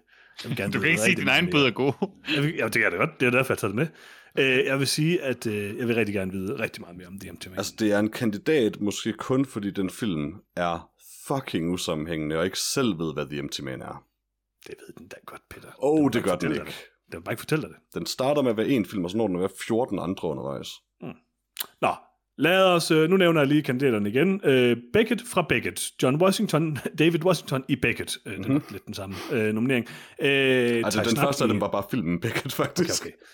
vil 0.44 0.58
gerne 0.58 0.74
du 0.74 0.80
kan 0.80 0.90
ikke 0.90 1.02
sige, 1.02 1.12
at 1.12 1.18
din 1.18 1.28
egen 1.28 1.50
bud 1.52 1.62
er 1.62 1.72
god. 1.72 1.94
Ja, 2.58 2.68
det 2.68 2.86
er 2.86 2.90
det 2.90 3.00
godt. 3.00 3.20
Det 3.20 3.26
er 3.26 3.32
derfor, 3.32 3.54
jeg 3.54 3.58
tager 3.58 3.70
det 3.70 3.76
med. 3.76 3.88
Øh, 4.38 4.66
jeg 4.66 4.80
vil 4.80 4.88
sige, 4.88 5.22
at 5.22 5.48
øh, 5.48 5.78
jeg 5.78 5.88
vil 5.88 5.96
rigtig 5.96 6.16
gerne 6.16 6.32
vide 6.32 6.60
rigtig 6.60 6.82
meget 6.82 6.98
mere 6.98 7.08
om 7.08 7.20
Empty 7.28 7.48
Man. 7.48 7.58
Altså, 7.58 7.74
det 7.80 7.92
er 7.92 8.00
en 8.00 8.10
kandidat, 8.10 8.82
måske 8.82 9.14
kun 9.14 9.46
fordi 9.46 9.72
den 9.72 9.90
film 9.90 10.34
er 10.56 10.90
fucking 11.28 11.72
usammenhængende, 11.74 12.38
og 12.40 12.46
ikke 12.46 12.60
selv 12.60 13.00
ved, 13.00 13.14
hvad 13.14 13.26
The 13.26 13.40
Empty 13.40 13.62
Man 13.62 13.82
er. 13.82 14.04
det 14.68 14.76
ved 14.88 14.96
den 14.98 15.08
da 15.08 15.16
godt, 15.26 15.42
Peter. 15.50 15.68
Åh, 15.68 16.04
oh, 16.04 16.12
det 16.14 16.24
gør 16.24 16.36
den 16.36 16.52
ikke. 16.52 16.60
dig 16.60 16.66
det. 16.68 16.76
Den 17.12 17.18
vil 17.18 17.24
bare 17.24 17.34
ikke 17.34 17.42
fortælle 17.42 17.62
dig 17.62 17.70
det. 17.70 17.94
Den 17.94 18.06
starter 18.06 18.42
med 18.42 18.52
at 18.52 18.58
være 18.58 18.68
en 18.68 18.86
film, 18.86 19.04
og 19.04 19.12
så 19.12 19.18
når 19.18 19.28
den 19.28 19.36
at 19.36 19.40
være 19.40 19.50
14 19.68 20.00
andre 20.00 20.28
undervejs. 20.30 20.70
Nå, 21.82 21.90
lad 22.38 22.64
os, 22.64 22.92
øh, 22.92 23.10
nu 23.10 23.18
nævner 23.18 23.42
jeg 23.42 23.48
lige 23.48 23.62
kandidaterne 23.64 24.10
igen. 24.10 24.42
Øh, 24.44 24.78
Beckett 24.94 25.22
fra 25.28 25.42
Beckett. 25.50 25.82
John 26.04 26.22
Washington, 26.22 26.78
David 27.00 27.26
Washington 27.26 27.64
i 27.70 27.76
Beckett. 27.76 28.18
Øh, 28.26 28.38
Det 28.38 28.46
er 28.46 28.50
nok 28.50 28.72
lidt 28.72 28.86
den 28.86 28.94
samme 28.94 29.16
øh, 29.32 29.54
nominering. 29.54 29.86
Øh, 30.22 30.30
Altså, 30.86 31.00
Ty 31.00 31.04
den 31.04 31.10
Snap 31.16 31.26
første 31.26 31.44
af 31.44 31.48
i- 31.48 31.52
dem 31.52 31.62
var 31.62 31.68
bare 31.72 31.84
filmen 31.92 32.20
Beckett, 32.20 32.54
faktisk. 32.54 33.02
Okay, 33.06 33.12
okay. 33.12 33.26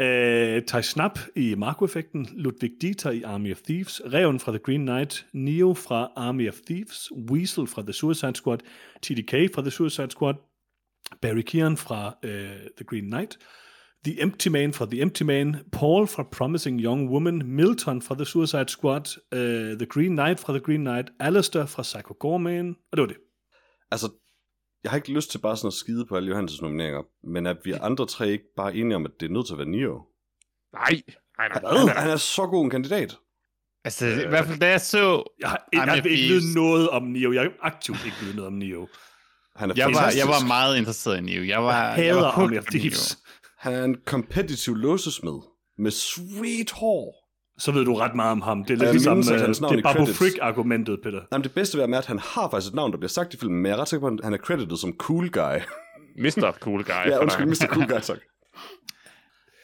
Øh, 0.00 0.62
Ty 0.62 0.80
Snap 0.82 1.18
i 1.36 1.54
Marco-effekten, 1.54 2.28
Ludwig 2.32 2.72
Dieter 2.80 3.10
i 3.10 3.22
Army 3.22 3.52
of 3.52 3.60
Thieves, 3.60 4.00
Reven 4.04 4.40
fra 4.40 4.52
The 4.52 4.58
Green 4.58 4.86
Knight, 4.86 5.26
Neo 5.32 5.74
fra 5.74 6.12
Army 6.16 6.48
of 6.48 6.54
Thieves, 6.66 7.12
Weasel 7.30 7.66
fra 7.66 7.82
The 7.82 7.92
Suicide 7.92 8.34
Squad, 8.34 8.58
TDK 9.02 9.54
fra 9.54 9.62
The 9.62 9.70
Suicide 9.70 10.10
Squad, 10.10 10.34
Barry 11.22 11.42
Keoghan 11.42 11.76
fra 11.76 12.18
øh, 12.22 12.50
The 12.76 12.84
Green 12.84 13.04
Knight, 13.04 13.38
The 14.04 14.22
Empty 14.22 14.48
Man 14.48 14.72
fra 14.72 14.86
The 14.86 15.02
Empty 15.02 15.22
Man, 15.22 15.56
Paul 15.72 16.06
fra 16.06 16.22
Promising 16.22 16.80
Young 16.80 17.10
Woman, 17.10 17.42
Milton 17.44 18.02
fra 18.02 18.14
The 18.14 18.24
Suicide 18.24 18.68
Squad, 18.68 19.06
uh, 19.32 19.78
The 19.78 19.86
Green 19.86 20.16
Knight 20.16 20.40
fra 20.40 20.52
The 20.52 20.60
Green 20.60 20.80
Knight, 20.80 21.10
Alistair 21.18 21.66
fra 21.66 21.82
Psycho 21.82 22.14
Gorman, 22.20 22.76
og 22.92 22.96
det 22.96 23.00
var 23.00 23.06
det. 23.06 23.16
Altså, 23.90 24.08
jeg 24.82 24.90
har 24.90 24.96
ikke 24.96 25.12
lyst 25.12 25.30
til 25.30 25.38
bare 25.38 25.56
sådan 25.56 25.68
at 25.68 25.72
skide 25.74 26.06
på 26.06 26.16
alle 26.16 26.32
Johannes' 26.38 26.62
nomineringer, 26.62 27.02
men 27.24 27.46
at 27.46 27.56
vi 27.64 27.72
andre 27.72 28.06
tre 28.06 28.28
ikke 28.30 28.44
bare 28.56 28.70
er 28.76 28.80
enige 28.80 28.96
om, 28.96 29.04
at 29.04 29.10
det 29.20 29.26
er 29.26 29.30
nødt 29.32 29.46
til 29.46 29.54
at 29.54 29.58
være 29.58 29.68
Neo. 29.68 30.02
Nej, 30.72 31.02
nej, 31.38 31.48
nej. 31.48 31.78
Han, 31.78 31.88
er- 31.88 32.00
han 32.00 32.10
er 32.10 32.16
så 32.16 32.46
god 32.46 32.64
en 32.64 32.70
kandidat. 32.70 33.16
Altså, 33.84 34.06
i 34.06 34.28
hvert 34.28 34.46
fald 34.46 34.58
da 34.60 34.68
jeg 34.68 34.80
så... 34.80 35.32
Jeg 35.40 35.48
har, 35.50 35.68
jeg 35.72 35.82
of 35.82 35.88
har 35.88 35.96
ikke 35.96 36.08
vide 36.08 36.54
noget 36.54 36.88
om 36.90 37.02
Neo. 37.02 37.32
Jeg 37.32 37.42
har 37.42 37.50
aktivt 37.60 38.04
ikke 38.06 38.16
vide 38.22 38.36
noget 38.36 38.46
om 38.46 38.52
Neo. 38.52 38.88
Han 39.56 39.70
er 39.70 39.74
Jeg 39.76 39.86
var, 39.86 39.92
fantastisk. 39.92 40.24
jeg 40.26 40.28
var 40.28 40.46
meget 40.46 40.76
interesseret 40.78 41.18
i 41.18 41.20
Neo. 41.20 41.44
Jeg 41.44 41.62
var, 41.64 41.72
Jeg 41.88 41.98
jeg 41.98 42.04
hader 42.14 42.20
var 42.20 42.32
hooked 42.32 42.58
på 42.62 42.70
Neo. 42.72 42.78
Thieves. 42.78 43.18
Han 43.58 43.72
er 43.74 43.84
en 43.84 43.96
competitive 44.06 44.78
låsesmed 44.78 45.38
med 45.78 45.90
sweet 45.90 46.70
hår. 46.70 47.19
Så 47.60 47.72
ved 47.72 47.84
du 47.84 47.94
ret 47.94 48.14
meget 48.14 48.32
om 48.32 48.40
ham. 48.42 48.64
Det 48.64 48.70
er 48.70 48.74
lidt 48.74 48.82
Jeg 48.82 48.92
ligesom, 48.92 49.16
mindes, 49.16 49.30
at 49.30 49.40
hans 49.40 49.60
navn 49.60 49.76
det 49.76 49.84
er 49.86 49.92
Babu 49.94 50.06
Frick-argumentet, 50.06 51.00
Peter. 51.02 51.18
Nej, 51.18 51.38
men 51.38 51.42
det 51.42 51.54
bedste 51.54 51.76
ved 51.78 51.82
ham 51.82 51.92
er, 51.94 51.98
at 51.98 52.06
han 52.06 52.18
har 52.18 52.50
faktisk 52.50 52.70
et 52.70 52.74
navn, 52.74 52.92
der 52.92 52.98
bliver 52.98 53.08
sagt 53.08 53.34
i 53.34 53.36
filmen, 53.36 53.62
men 53.62 53.66
jeg 53.70 53.76
er 53.76 53.80
ret 53.80 53.88
sikker 53.88 54.08
på, 54.08 54.14
at 54.14 54.20
han 54.24 54.32
er 54.32 54.38
credited 54.38 54.76
som 54.76 54.92
cool 54.98 55.30
guy. 55.30 55.58
Mr. 56.24 56.52
Cool 56.60 56.84
Guy. 56.84 56.90
ja, 57.06 57.18
undskyld. 57.22 57.46
Mr. 57.46 57.66
Cool 57.66 57.86
Guy, 57.86 58.00
tak. 58.00 58.18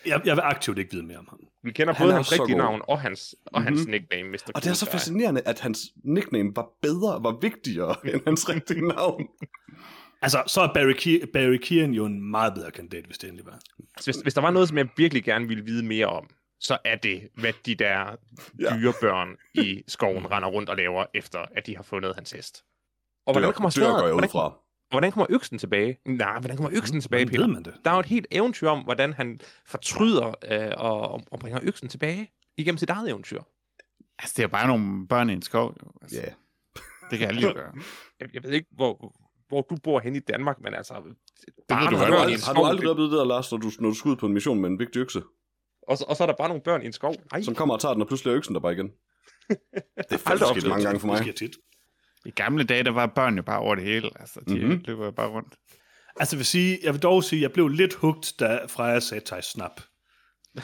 Jeg, 0.06 0.20
jeg 0.24 0.36
vil 0.36 0.42
aktivt 0.44 0.78
ikke 0.78 0.90
vide 0.92 1.02
mere 1.06 1.18
om 1.18 1.26
ham. 1.30 1.38
Vi 1.64 1.70
kender 1.72 1.94
Han 1.94 2.04
både 2.04 2.12
hans 2.14 2.32
rigtige 2.32 2.58
navn 2.58 2.82
og 2.88 3.00
hans, 3.00 3.34
og 3.46 3.62
hans 3.62 3.86
nickname, 3.86 4.28
Mr. 4.30 4.50
Og 4.54 4.64
det 4.64 4.70
er 4.70 4.74
så 4.74 4.90
fascinerende, 4.90 5.40
at 5.44 5.60
hans 5.60 5.80
nickname 6.04 6.52
var 6.56 6.66
bedre, 6.82 7.22
var 7.22 7.38
vigtigere 7.42 7.94
end 8.14 8.20
hans 8.26 8.48
rigtige 8.48 8.88
navn. 8.88 9.26
Altså, 10.22 10.42
så 10.46 10.60
er 10.60 10.68
Barry, 10.74 10.92
Ke- 10.92 11.30
Barry 11.32 11.56
Keoghan 11.62 11.92
jo 11.92 12.04
en 12.04 12.30
meget 12.30 12.54
bedre 12.54 12.70
kandidat, 12.70 13.04
hvis 13.04 13.18
det 13.18 13.28
endelig 13.28 13.46
var. 13.46 13.52
Altså, 13.52 14.04
Hvis, 14.04 14.16
hvis 14.16 14.34
der 14.34 14.40
var 14.40 14.50
noget, 14.50 14.68
som 14.68 14.78
jeg 14.78 14.88
virkelig 14.96 15.24
gerne 15.24 15.48
ville 15.48 15.64
vide 15.64 15.84
mere 15.84 16.06
om, 16.06 16.26
så 16.60 16.78
er 16.84 16.96
det, 16.96 17.28
hvad 17.34 17.52
de 17.66 17.74
der 17.74 18.16
Ja. 18.60 18.76
dyrebørn 18.76 19.36
i 19.54 19.82
skoven 19.88 20.30
render 20.30 20.48
rundt 20.48 20.68
og 20.68 20.76
laver, 20.76 21.04
efter 21.14 21.38
at 21.56 21.66
de 21.66 21.76
har 21.76 21.82
fundet 21.82 22.14
hans 22.14 22.30
hest. 22.32 22.64
Og 23.26 23.32
hvordan 23.34 23.50
Dør- 23.50 23.52
kommer 23.52 23.70
dør 23.70 23.82
går 23.82 23.88
jeg 23.90 23.98
sværet? 23.98 24.08
ud 24.10 24.12
Hvordan, 24.14 24.30
fra. 24.30 24.54
hvordan 24.90 25.12
kommer 25.12 25.26
øksen 25.30 25.58
tilbage? 25.58 25.98
Nej, 26.04 26.38
hvordan 26.40 26.56
kommer 26.56 26.70
øksen 26.76 27.00
tilbage, 27.00 27.26
Peter? 27.26 27.46
man 27.46 27.62
det? 27.62 27.74
Der 27.84 27.90
er 27.90 27.94
jo 27.94 28.00
et 28.00 28.06
helt 28.06 28.26
eventyr 28.30 28.68
om, 28.68 28.80
hvordan 28.84 29.12
han 29.12 29.40
fortryder 29.66 30.34
øh, 30.50 30.72
og, 30.76 31.20
og 31.30 31.38
bringer 31.38 31.60
øksen 31.62 31.88
tilbage 31.88 32.30
igennem 32.56 32.78
sit 32.78 32.90
eget 32.90 33.08
eventyr. 33.10 33.42
Altså, 34.18 34.34
det 34.36 34.42
er 34.42 34.46
bare 34.46 34.66
nogle 34.66 35.08
børn 35.08 35.30
i 35.30 35.32
en 35.32 35.42
skov. 35.42 35.74
Jo. 35.84 35.90
Altså, 36.02 36.20
Ja. 36.20 36.28
Det 37.10 37.18
kan 37.18 37.28
alle 37.28 37.40
jo 37.42 37.52
gøre. 37.54 37.72
Jeg, 38.20 38.28
jeg 38.34 38.42
ved 38.42 38.50
ikke, 38.50 38.68
hvor, 38.72 39.14
hvor 39.48 39.60
du 39.70 39.76
bor 39.84 40.00
hen 40.00 40.16
i 40.16 40.18
Danmark, 40.18 40.60
men 40.60 40.74
altså... 40.74 40.94
ved 41.04 41.14
barn 41.68 41.92
du. 41.92 41.96
Har 41.96 42.06
du, 42.06 42.14
aldrig, 42.16 42.38
har 42.46 42.52
du 42.54 42.64
aldrig 42.64 42.82
det- 42.82 42.90
oplevet 42.90 43.10
det 43.10 43.18
der, 43.18 43.24
Lars, 43.24 43.52
når 43.52 43.58
du, 43.58 43.70
når 43.80 43.88
du 43.88 43.94
skal 43.94 44.08
ud 44.08 44.16
på 44.16 44.26
en 44.26 44.32
mission 44.32 44.60
med 44.60 44.70
en 44.70 44.78
vigtig 44.78 45.00
økse, 45.00 45.22
Og, 45.88 45.98
så- 45.98 46.04
og 46.08 46.16
så 46.16 46.22
er 46.22 46.26
der 46.26 46.34
bare 46.38 46.48
nogle 46.48 46.62
børn 46.62 46.82
i 46.82 46.86
en 46.86 46.92
skov. 46.92 47.14
Nej, 47.32 47.42
som 47.42 47.54
kommer 47.54 47.74
og 47.74 47.80
tager 47.80 47.92
den, 47.92 48.02
og 48.02 48.08
pludselig 48.08 48.30
er 48.30 48.36
øksen 48.36 48.54
der 48.54 48.60
bare 48.60 48.72
igen? 48.72 48.88
Det 49.48 50.12
er 50.12 50.16
faktisk 50.16 50.50
sket 50.50 50.66
mange 50.68 50.76
det. 50.76 50.84
gange 50.86 51.00
for 51.00 51.08
Det 51.08 51.26
mig. 51.26 51.34
sker 51.34 51.46
tit. 51.46 51.56
I 52.26 52.30
gamle 52.30 52.64
dage, 52.64 52.84
der 52.84 52.90
var 52.90 53.06
børn 53.06 53.36
jo 53.36 53.42
bare 53.42 53.58
over 53.60 53.74
det 53.74 53.84
hele. 53.84 54.10
Altså, 54.20 54.40
de 54.48 54.54
Mhm. 54.54 54.64
mm-hmm. 54.64 54.82
løber 54.86 55.04
jo 55.04 55.10
bare 55.10 55.28
rundt. 55.28 55.54
Altså 56.20 56.36
jeg 56.36 56.38
vil 56.38 56.46
sige, 56.46 56.78
jeg 56.82 56.92
vil 56.94 57.02
dog 57.02 57.24
sige, 57.24 57.38
at 57.38 57.42
jeg 57.42 57.52
blev 57.52 57.68
lidt 57.68 57.94
hugt, 57.94 58.32
da 58.40 58.60
Freja 58.68 59.00
sagde 59.00 59.24
Thijs 59.26 59.44
Snap. 59.44 59.80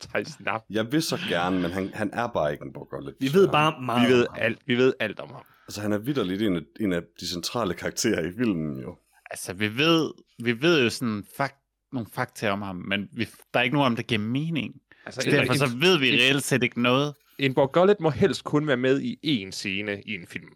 Thijs 0.00 0.28
Snap. 0.28 0.62
Jeg 0.70 0.92
vil 0.92 1.02
så 1.02 1.18
gerne, 1.28 1.60
men 1.60 1.70
han, 1.70 1.90
han 1.94 2.10
er 2.12 2.26
bare 2.26 2.52
ikke 2.52 2.64
en 2.64 2.72
Borgollet. 2.72 3.14
Vi 3.20 3.32
ved 3.32 3.48
bare 3.48 3.80
meget 3.82 4.08
Vi 4.08 4.14
ved 4.14 4.26
alt, 4.36 4.58
vi 4.66 4.74
ved 4.76 4.92
alt 5.00 5.20
om 5.20 5.28
ham. 5.28 5.42
Altså, 5.68 5.80
han 5.80 5.92
er 5.92 5.98
vidderligt 5.98 6.42
en 6.42 6.56
af, 6.56 6.60
en 6.80 6.92
af 6.92 7.02
de 7.20 7.28
centrale 7.28 7.74
karakterer 7.74 8.28
i 8.28 8.32
filmen, 8.36 8.80
jo. 8.80 8.96
Altså, 9.30 9.52
vi 9.52 9.76
ved, 9.76 10.12
vi 10.44 10.62
ved 10.62 10.82
jo 10.84 10.90
sådan 10.90 11.24
fakt, 11.36 11.56
nogle 11.92 12.06
fakta 12.12 12.50
om 12.50 12.62
ham, 12.62 12.76
men 12.76 13.08
vi, 13.12 13.28
der 13.54 13.60
er 13.60 13.64
ikke 13.64 13.76
nogen 13.76 13.86
om, 13.92 13.96
der 13.96 14.02
giver 14.02 14.18
mening. 14.20 14.74
Altså, 15.06 15.20
Så 15.20 15.30
derfor 15.30 15.54
så 15.54 15.66
ved 15.80 15.98
vi 15.98 16.10
reelt 16.10 16.42
set 16.44 16.62
ikke 16.62 16.82
noget. 16.82 17.14
en 17.38 17.54
Borgullet 17.54 17.96
må 18.00 18.10
helst 18.10 18.44
kun 18.44 18.66
være 18.66 18.76
med 18.76 19.00
i 19.00 19.44
én 19.46 19.50
scene 19.50 20.02
i 20.06 20.14
en 20.14 20.26
film. 20.26 20.48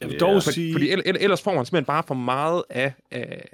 Jeg 0.00 0.08
vil 0.08 0.20
dog 0.20 0.42
For, 0.42 0.50
sige... 0.50 0.72
fordi 0.74 0.90
el- 0.90 1.02
el- 1.06 1.16
ellers 1.20 1.42
får 1.42 1.54
man 1.54 1.66
simpelthen 1.66 1.86
bare 1.86 2.02
for 2.06 2.14
meget 2.14 2.62
af, 2.70 2.92
af, 3.10 3.48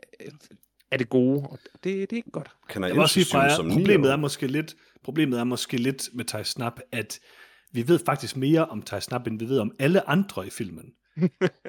af 0.90 0.98
det 0.98 1.08
gode, 1.08 1.40
og 1.50 1.58
det, 1.64 1.82
det 1.84 2.12
er 2.12 2.16
ikke 2.16 2.30
godt. 2.30 2.50
Kan 2.68 2.82
Jeg 2.84 2.90
vil 2.92 3.00
også 3.00 3.14
sige, 3.14 3.26
Freja, 3.32 3.68
problemet 3.72 4.10
er 4.12 4.16
måske 4.16 4.46
lidt, 4.46 4.74
problemet 5.04 5.40
er 5.40 5.44
måske 5.44 5.76
lidt 5.76 6.08
med 6.14 6.24
Thijs 6.24 6.48
Snap, 6.48 6.80
at 6.92 7.18
vi 7.72 7.88
ved 7.88 7.98
faktisk 8.06 8.36
mere 8.36 8.66
om 8.66 8.82
Thijs 8.82 9.04
Snap, 9.04 9.26
end 9.26 9.38
vi 9.38 9.48
ved 9.48 9.58
om 9.58 9.72
alle 9.78 10.08
andre 10.08 10.46
i 10.46 10.50
filmen. 10.50 10.84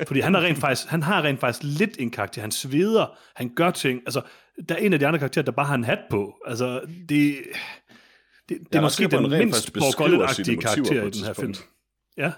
Fordi 0.08 0.20
han, 0.20 0.36
er 0.36 0.42
rent 0.42 0.58
faktisk, 0.58 0.88
han 0.88 1.04
har 1.04 1.24
rent 1.24 1.40
faktisk 1.40 1.64
lidt 1.80 1.96
en 2.00 2.12
karakter. 2.12 2.42
Han 2.42 2.52
sveder, 2.52 3.18
han 3.36 3.50
gør 3.56 3.72
ting. 3.72 4.02
Altså, 4.06 4.22
der 4.70 4.76
er 4.76 4.80
en 4.80 4.94
af 4.94 5.00
de 5.00 5.08
andre 5.08 5.20
karakterer, 5.20 5.46
der 5.46 5.52
bare 5.52 5.66
har 5.66 5.76
en 5.76 5.84
hat 5.84 6.00
på. 6.10 6.36
Altså, 6.46 6.80
det, 6.80 7.10
det, 7.10 7.44
det 8.50 8.58
Jeg 8.72 8.78
er 8.78 8.82
måske 8.82 9.08
den 9.08 9.30
mindst 9.30 9.76
motiver 9.76 10.28
karakter 10.62 11.04
i 11.04 11.10
den 11.10 11.24
her 11.26 11.34
film. 11.34 11.54
Ja. 12.18 12.32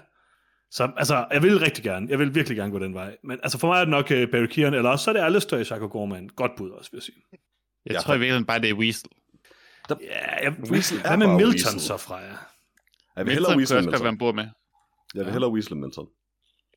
Så 0.70 0.90
altså, 0.96 1.26
jeg 1.32 1.42
vil 1.42 1.58
rigtig 1.58 1.84
gerne, 1.84 2.06
jeg 2.10 2.18
vil 2.18 2.34
virkelig 2.34 2.56
gerne 2.56 2.72
gå 2.72 2.78
den 2.78 2.94
vej. 2.94 3.16
Men 3.24 3.38
altså 3.42 3.58
for 3.58 3.68
mig 3.68 3.76
er 3.76 3.80
det 3.80 3.88
nok 3.88 4.04
uh, 4.10 4.30
Barry 4.32 4.46
Kieran, 4.46 4.74
eller 4.74 4.90
også 4.90 5.04
så 5.04 5.10
er 5.10 5.14
det 5.14 5.20
Alistair 5.20 5.58
i 5.58 5.62
Psycho 5.62 5.86
Gorman. 5.86 6.28
Godt 6.36 6.52
bud 6.56 6.70
også, 6.70 6.90
vil 6.90 6.96
jeg 6.98 7.02
sige. 7.02 7.16
Jeg 7.86 7.92
Ja, 7.92 7.98
tror 7.98 8.14
i 8.14 8.16
virkeligheden 8.18 8.44
bare, 8.46 8.60
det 8.60 8.70
er 8.70 8.74
Weasel. 8.74 9.10
Ja, 9.90 9.94
jeg, 10.44 10.52
Weasel 10.70 10.98
er 10.98 11.02
hvad 11.02 11.16
med 11.16 11.26
Milton 11.26 11.50
Weasel. 11.50 11.80
så, 11.80 11.96
Freja? 11.96 12.32
Jeg 13.16 13.26
vil 13.26 13.32
hellere 13.34 13.56
Milton 13.56 13.76
Weasel 13.76 13.76
være 13.76 13.98
Milton. 14.00 14.06
en 14.06 14.18
bord 14.18 14.34
med. 14.34 14.46
Jeg 15.14 15.24
vil 15.24 15.32
hellere 15.32 15.50
Weasel 15.52 15.72
end 15.72 15.80
Milton. 15.80 16.08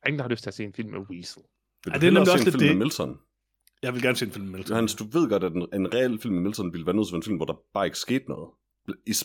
Der 0.04 0.08
er 0.08 0.12
ingen, 0.12 0.18
der 0.18 0.24
har 0.24 0.30
lyst 0.30 0.42
til 0.42 0.50
at 0.50 0.54
se 0.54 0.64
en 0.64 0.72
film 0.72 0.90
med 0.90 1.00
Weasel. 1.10 1.42
Vil 1.84 1.90
Ja, 1.92 1.94
du 1.94 2.00
det 2.00 2.06
er 2.06 2.10
nemlig 2.12 2.26
se 2.26 2.32
også 2.32 2.42
en 2.42 2.44
lidt 2.44 2.54
film 2.62 2.68
det. 2.68 2.76
med 2.76 2.84
Milton? 2.86 3.18
Jeg 3.82 3.94
vil 3.94 4.02
gerne 4.02 4.16
se 4.16 4.24
en 4.26 4.32
film 4.32 4.44
med 4.44 4.52
Milton. 4.52 4.68
Johannes, 4.70 4.94
du 4.94 5.04
ved 5.12 5.28
godt, 5.28 5.44
at 5.44 5.52
en, 5.52 5.66
en 5.72 5.94
reel 5.94 6.18
film 6.20 6.34
med 6.34 6.42
Milton 6.42 6.72
ville 6.72 6.86
være 6.86 6.96
nødt 6.96 7.08
til 7.08 7.16
en 7.16 7.22
film, 7.22 7.36
hvor 7.36 7.46
der 7.46 7.54
bare 7.74 7.84
ikke 7.86 7.98
skete 7.98 8.24
noget. 8.28 8.48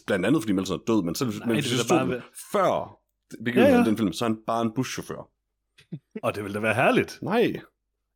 Blandt 0.08 0.26
andet, 0.26 0.42
fordi 0.42 0.54
Milton 0.54 0.80
er 0.80 0.84
død, 0.88 1.04
men 1.04 1.16
selv 1.16 1.30
Nej, 1.30 1.48
men 1.48 1.56
hvis 1.56 1.66
stod 1.66 1.90
bare 1.90 2.22
før 2.52 2.98
begivenheden 3.46 3.74
Ja, 3.74 3.80
ja. 3.84 3.90
den 3.90 3.98
film, 3.98 4.14
så 4.14 4.26
er 4.26 4.30
han 4.30 4.38
bare 4.48 4.62
en 4.62 4.72
buschauffør. 4.76 5.30
Og 6.26 6.36
det 6.36 6.44
vil 6.44 6.54
da 6.54 6.60
være 6.60 6.74
herligt. 6.74 7.20
Nej. 7.22 7.54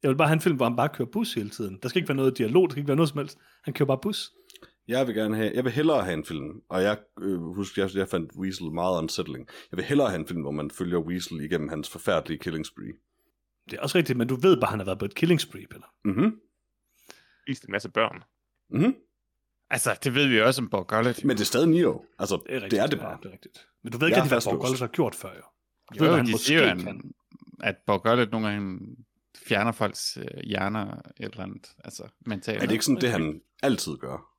Jeg 0.03 0.09
vil 0.09 0.15
bare 0.17 0.27
have 0.27 0.33
en 0.33 0.41
film, 0.41 0.55
hvor 0.55 0.65
han 0.65 0.75
bare 0.75 0.89
kører 0.89 1.09
bus 1.13 1.33
hele 1.33 1.49
tiden. 1.49 1.79
Der 1.83 1.89
skal 1.89 1.99
ikke 1.99 2.09
være 2.09 2.15
noget 2.15 2.37
dialog, 2.37 2.69
der 2.69 2.73
skal 2.73 2.79
ikke 2.79 2.87
være 2.87 2.95
noget 2.95 3.09
som 3.09 3.17
helst. 3.17 3.37
Han 3.63 3.73
kører 3.73 3.87
bare 3.87 3.99
bus. 4.01 4.31
Jeg 4.87 5.07
vil 5.07 5.15
gerne 5.15 5.35
have, 5.35 5.51
jeg 5.55 5.63
vil 5.63 5.71
hellere 5.71 6.03
have 6.03 6.13
en 6.13 6.25
film, 6.25 6.61
og 6.69 6.83
jeg 6.83 6.97
øh, 7.21 7.39
husker, 7.41 7.83
jeg, 7.83 7.95
jeg 7.95 8.07
fandt 8.07 8.31
Weasel 8.35 8.71
meget 8.71 8.97
unsettling. 9.01 9.47
Jeg 9.71 9.77
vil 9.77 9.85
hellere 9.85 10.09
have 10.09 10.19
en 10.19 10.27
film, 10.27 10.41
hvor 10.41 10.51
man 10.51 10.71
følger 10.71 10.99
Weasel 10.99 11.41
igennem 11.41 11.69
hans 11.69 11.89
forfærdelige 11.89 12.39
killing 12.39 12.65
spree. 12.65 12.93
Det 13.69 13.77
er 13.77 13.81
også 13.81 13.97
rigtigt, 13.97 14.17
men 14.17 14.27
du 14.27 14.35
ved 14.35 14.55
bare, 14.57 14.63
at 14.63 14.69
han 14.69 14.79
har 14.79 14.85
været 14.85 14.99
på 14.99 15.05
et 15.05 15.15
killing 15.15 15.41
spree, 15.41 15.65
Peter. 15.71 15.93
Mhm. 16.05 16.39
Vist 17.47 17.63
en 17.63 17.71
masse 17.71 17.89
børn. 17.89 18.23
Mhm. 18.69 18.95
Altså, 19.69 19.97
det 20.03 20.15
ved 20.15 20.27
vi 20.27 20.37
jo 20.37 20.45
også 20.45 20.61
om 20.61 20.69
Borgullet. 20.69 21.25
Men 21.25 21.37
det 21.37 21.41
er 21.41 21.45
stadig 21.45 21.67
Neo. 21.69 22.05
Altså, 22.19 22.35
Det 22.35 22.51
er, 22.51 22.55
rigtigt, 22.55 22.71
det 22.71 22.79
er 22.79 22.87
det 22.87 22.99
bare. 22.99 23.09
Ja, 23.11 23.17
det 23.23 23.25
er 23.25 23.31
rigtigt. 23.31 23.67
Men 23.83 23.91
du 23.91 23.97
ved 23.97 24.07
ikke 24.07 24.19
hvad 24.21 24.29
fastlåst. 24.29 24.53
Borgollet 24.55 24.79
har 24.79 24.87
gjort 24.87 25.15
før, 25.15 25.29
jo. 25.29 25.41
Du 25.93 25.95
Jo, 25.95 26.03
ved, 26.03 26.09
jo, 26.09 26.15
han 26.17 26.25
de 26.25 26.31
måske 26.31 26.45
siger 26.45 26.61
jo, 26.69 26.75
kan. 26.75 26.85
han, 26.87 27.13
at 27.63 27.75
Borgullet 27.85 28.31
nogle 28.31 28.47
gange 28.47 28.79
fjerner 29.37 29.71
folks 29.71 30.17
øh, 30.17 30.43
hjerner 30.43 30.91
et 30.95 31.03
eller 31.19 31.43
andet, 31.43 31.71
altså 31.83 32.03
mentalt. 32.25 32.61
Er 32.61 32.65
det 32.65 32.71
ikke 32.73 32.85
sådan, 32.85 33.01
det 33.01 33.11
han 33.11 33.41
altid 33.63 33.97
gør? 33.97 34.32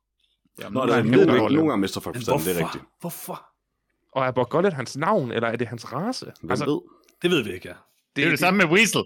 Ja, 0.61 0.69
Nå, 0.69 0.85
det 0.85 0.93
er 0.93 1.03
nogle, 1.03 1.17
kan 1.17 1.27
gange, 1.27 1.43
det 1.43 1.51
nogle 1.51 1.69
gange 1.69 1.81
mister 1.81 2.01
folk 2.01 2.15
forstanden, 2.15 2.45
det 2.45 2.61
er 2.61 2.65
rigtigt. 2.65 2.83
Hvorfor? 2.99 3.45
Og 4.11 4.25
er 4.25 4.31
Borgullet 4.31 4.73
hans 4.73 4.97
navn, 4.97 5.31
eller 5.31 5.49
er 5.49 5.55
det 5.55 5.67
hans 5.67 5.93
race? 5.93 6.25
Hvem 6.39 6.51
altså, 6.51 6.65
ved? 6.65 6.81
Det 7.21 7.31
ved 7.31 7.43
vi 7.43 7.53
ikke, 7.53 7.67
ja. 7.67 7.73
Det 8.15 8.21
er 8.21 8.25
jo 8.25 8.31
det 8.31 8.39
samme 8.39 8.57
med 8.57 8.65
Weasel. 8.65 9.03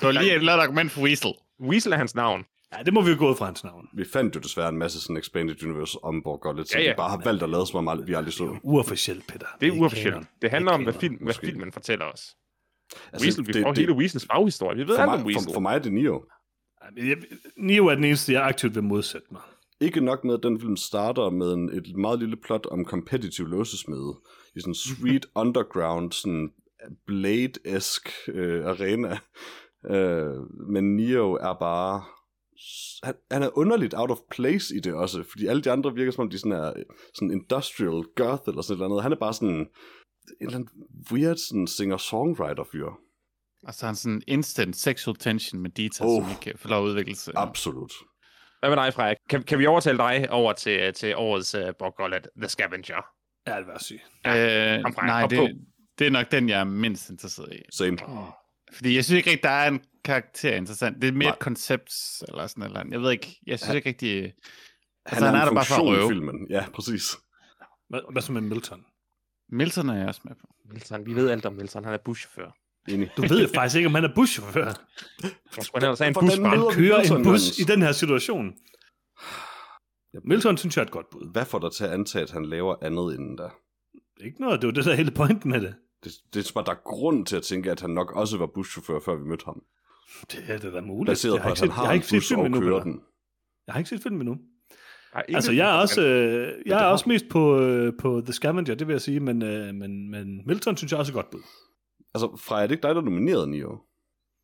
Du 0.00 0.06
har 0.06 0.12
lige 0.12 0.36
et 0.36 0.42
lavet 0.42 0.60
argument 0.60 0.92
for 0.92 1.02
Weasel. 1.02 1.32
Weasel 1.60 1.92
er 1.92 1.96
hans 1.96 2.14
navn. 2.14 2.44
Ja, 2.78 2.82
det 2.82 2.94
må 2.94 3.02
vi 3.02 3.10
jo 3.10 3.16
gå 3.18 3.30
ud 3.30 3.36
fra 3.36 3.44
hans 3.44 3.64
navn. 3.64 3.88
Vi 3.92 4.04
fandt 4.12 4.34
jo 4.34 4.40
desværre 4.40 4.68
en 4.68 4.78
masse 4.78 5.00
sådan 5.00 5.16
expanded 5.16 5.62
universe 5.62 5.98
om 6.02 6.22
Borgullet, 6.22 6.68
så 6.68 6.78
Ja, 6.78 6.84
ja, 6.84 6.90
vi 6.90 6.94
bare 6.96 7.10
har 7.10 7.20
valgt 7.24 7.42
at 7.42 7.50
lade 7.50 7.66
som 7.66 7.88
om 7.88 8.06
vi 8.06 8.14
aldrig 8.14 8.34
så. 8.34 8.56
Uofficielt, 8.62 9.26
Peter. 9.26 9.46
Det 9.60 9.68
er 9.68 9.72
uofficielt. 9.72 10.26
Det 10.42 10.50
handler 10.50 10.72
om, 10.72 10.82
hvad, 10.82 10.92
film, 10.92 11.14
hvad 11.20 11.34
filmen 11.34 11.72
fortæller 11.72 12.04
os. 12.04 12.36
Altså, 13.12 13.26
Weasel, 13.26 13.46
vi 13.46 13.62
får 13.62 13.74
hele 13.74 13.92
Weasels 13.92 14.26
baghistorie. 14.26 14.76
Vi 14.76 14.88
ved 14.88 14.96
for, 14.96 15.02
alt 15.02 15.10
om 15.10 15.18
mig, 15.18 15.26
Weasel. 15.26 15.44
for, 15.44 15.52
for 15.52 15.60
mig 15.60 15.74
er 15.74 15.78
det 15.78 15.92
Neo. 15.92 16.24
Neo 17.56 17.86
er 17.86 17.94
den 17.94 18.04
eneste, 18.04 18.32
jeg 18.32 18.42
aktivt 18.42 18.74
vil 18.74 18.82
modsætte 18.82 19.26
mig. 19.30 19.40
Ikke 19.80 20.00
nok 20.00 20.24
med, 20.24 20.34
at 20.34 20.42
den 20.42 20.60
film 20.60 20.76
starter 20.76 21.30
med 21.30 21.52
en, 21.52 21.68
et 21.72 21.96
meget 21.96 22.18
lille 22.18 22.36
plot 22.36 22.66
om 22.66 22.84
competitive 22.84 23.48
låsesmede 23.48 24.14
i 24.56 24.60
sådan 24.60 24.70
en 24.70 24.74
sweet 24.88 25.26
underground, 25.34 26.12
sådan 26.12 26.50
Blade-esk 27.06 28.08
øh, 28.28 28.64
arena. 28.66 29.18
Øh, 29.90 30.40
men 30.72 30.96
Neo 30.96 31.32
er 31.32 31.54
bare... 31.60 32.02
Han, 33.02 33.14
han 33.30 33.42
er 33.42 33.58
underligt 33.58 33.94
out 33.96 34.10
of 34.10 34.18
place 34.30 34.76
i 34.76 34.80
det 34.80 34.94
også, 34.94 35.22
fordi 35.30 35.46
alle 35.46 35.62
de 35.62 35.70
andre 35.70 35.94
virker 35.94 36.12
som 36.12 36.22
om, 36.22 36.30
de 36.30 36.38
sådan 36.38 36.52
er 36.52 36.72
sådan 37.14 37.30
industrial 37.30 38.02
goth 38.16 38.42
eller 38.46 38.62
sådan 38.62 38.88
noget. 38.88 39.02
Han 39.02 39.12
er 39.12 39.16
bare 39.16 39.34
sådan 39.34 39.54
en 39.54 39.66
eller 40.40 40.54
anden 40.54 40.68
weird 41.12 41.36
sådan 41.36 41.66
singer-songwriter-fyr. 41.66 42.86
Og 43.66 43.74
så 43.74 43.80
har 43.80 43.86
han 43.86 43.96
sådan 43.96 44.22
instant 44.26 44.76
sexual 44.76 45.16
tension 45.16 45.62
med 45.62 45.70
Dita, 45.70 46.04
Oh. 46.04 46.22
som 46.22 46.30
ikke 46.30 46.58
får 46.58 46.68
lov 46.68 46.84
at 46.84 46.88
udvikle 46.90 47.14
sig. 47.16 47.32
Absolut. 47.36 47.92
Hvad 48.64 48.76
med 48.76 48.84
dig, 48.84 48.94
Frederik? 48.94 49.16
Kan, 49.28 49.42
kan 49.42 49.58
vi 49.58 49.66
overtale 49.66 49.98
dig 49.98 50.30
over 50.30 50.52
til, 50.52 50.92
til 50.94 51.16
årets 51.16 51.54
uh, 51.54 51.60
Borgullet, 51.78 52.28
The 52.40 52.48
Scavenger? 52.48 53.06
Ja, 53.46 53.56
det 53.58 53.66
vil 53.66 53.72
jeg 53.72 53.80
sige. 53.80 54.00
Øh, 54.78 54.82
kom 54.82 55.04
nej, 55.04 55.26
det, 55.26 55.38
på. 55.38 55.48
det 55.98 56.06
er 56.06 56.10
nok 56.10 56.30
den, 56.32 56.48
jeg 56.48 56.60
er 56.60 56.64
mindst 56.64 57.10
interesseret 57.10 57.52
i. 57.52 57.58
Same. 57.72 57.98
Fordi 58.72 58.94
jeg 58.96 59.04
synes 59.04 59.16
ikke 59.18 59.30
rigtig, 59.30 59.42
der 59.42 59.50
er 59.50 59.68
en 59.68 59.82
karakter 60.04 60.54
interessant. 60.56 61.02
Det 61.02 61.08
er 61.08 61.12
mere 61.12 61.26
Nej. 61.28 61.32
et 61.32 61.38
koncept, 61.38 61.90
eller 62.28 62.46
sådan 62.46 62.64
eller 62.64 62.80
andet. 62.80 62.92
Jeg 62.92 63.00
ved 63.00 63.10
ikke, 63.10 63.40
jeg 63.46 63.58
synes 63.58 63.66
Han- 63.66 63.76
ikke 63.76 63.88
rigtig... 63.88 64.22
Han, 64.22 64.32
Altså, 65.06 65.24
er, 65.24 65.30
han 65.30 65.38
er 65.38 65.42
en 65.42 65.48
der 65.48 65.54
bare 65.54 65.64
for 65.64 65.74
at 65.74 65.98
røve. 65.98 66.08
filmen. 66.08 66.46
Ja, 66.50 66.64
præcis. 66.74 67.02
Hvad, 67.88 68.00
hvad 68.12 68.22
så 68.22 68.32
med 68.32 68.40
Milton? 68.40 68.84
Milton 69.48 69.88
er 69.88 69.94
jeg 69.98 70.06
også 70.08 70.20
med 70.24 70.34
på. 70.40 70.46
Milton, 70.64 71.06
vi 71.06 71.14
ved 71.14 71.30
alt 71.30 71.46
om 71.46 71.52
Milton. 71.52 71.84
Han 71.84 71.94
er 71.94 71.98
buschauffør. 72.04 72.50
Enig. 72.88 73.10
Du 73.16 73.22
ved 73.22 73.40
jo 73.42 73.48
faktisk 73.54 73.76
ikke, 73.76 73.86
om 73.86 73.94
han 73.94 74.04
er 74.04 74.14
buschauffør. 74.14 74.64
Jeg 74.64 75.64
ellers 75.76 75.98
have 75.98 76.08
en 76.08 76.14
Hvordan 76.14 76.42
møder 76.42 76.68
vi 76.68 76.74
Kører 76.74 76.98
Milton, 76.98 77.18
en 77.18 77.24
bus 77.24 77.58
i 77.58 77.62
den 77.62 77.82
her 77.82 77.92
situation. 77.92 78.52
Milton 80.24 80.56
synes 80.56 80.76
jeg 80.76 80.82
er 80.82 80.86
et 80.86 80.92
godt 80.92 81.10
bud. 81.10 81.32
Hvad 81.32 81.44
får 81.44 81.58
dig 81.58 81.72
til 81.72 81.84
at 81.84 81.90
antage, 81.90 82.22
at 82.22 82.30
han 82.30 82.46
laver 82.46 82.74
andet 82.82 83.14
inden 83.14 83.36
da? 83.36 83.48
Ikke 84.24 84.40
noget, 84.40 84.60
det 84.62 84.66
var 84.66 84.72
det 84.72 84.84
der 84.84 84.92
er 84.92 84.96
hele 84.96 85.10
pointen 85.10 85.50
med 85.50 85.60
det. 85.60 85.74
Det, 86.04 86.12
det 86.34 86.48
er 86.48 86.52
bare, 86.54 86.64
der 86.64 86.70
er 86.70 86.82
grund 86.84 87.26
til 87.26 87.36
at 87.36 87.42
tænke, 87.42 87.70
at 87.70 87.80
han 87.80 87.90
nok 87.90 88.12
også 88.12 88.38
var 88.38 88.46
buschauffør, 88.54 89.00
før 89.04 89.14
vi 89.14 89.24
mødte 89.24 89.44
ham. 89.44 89.62
Det 90.32 90.44
er 90.48 90.58
det 90.58 90.72
da 90.72 90.80
muligt. 90.80 91.10
Baseret 91.10 91.34
jeg 91.34 91.42
på, 91.42 91.48
at 91.48 91.48
han 91.48 91.56
set, 91.56 91.66
jeg 91.66 91.74
har 91.74 91.84
har 91.86 91.92
en 91.92 92.00
bus 92.10 92.32
og 92.32 92.46
endnu. 92.46 92.60
kører 92.60 92.78
Peter. 92.78 92.82
den. 92.92 93.00
Jeg 93.66 93.72
har 93.72 93.78
ikke 93.78 93.90
set 93.90 94.02
filmen 94.02 94.20
endnu. 94.20 94.36
Ej, 95.14 95.24
Altså, 95.28 95.52
jeg 95.52 95.70
er 95.76 95.80
også, 95.80 96.06
øh, 96.06 96.52
jeg 96.66 96.82
er 96.82 96.86
også 96.86 97.08
mest 97.08 97.24
på, 97.30 97.60
øh, 97.60 97.92
på 97.98 98.22
The 98.24 98.32
Scavenger, 98.32 98.74
det 98.74 98.86
vil 98.86 98.94
jeg 98.94 99.00
sige, 99.00 99.20
men, 99.20 99.42
øh, 99.42 99.74
men, 99.74 100.10
men 100.10 100.46
Milton 100.46 100.76
synes 100.76 100.92
jeg 100.92 101.00
også 101.00 101.12
er 101.12 101.14
godt 101.14 101.30
bud. 101.30 101.40
Altså, 102.14 102.36
Freja, 102.36 102.62
er 102.62 102.66
det 102.66 102.74
ikke 102.74 102.88
dig, 102.88 102.94
der 102.94 103.00
nominerede 103.00 103.46
Nio? 103.46 103.78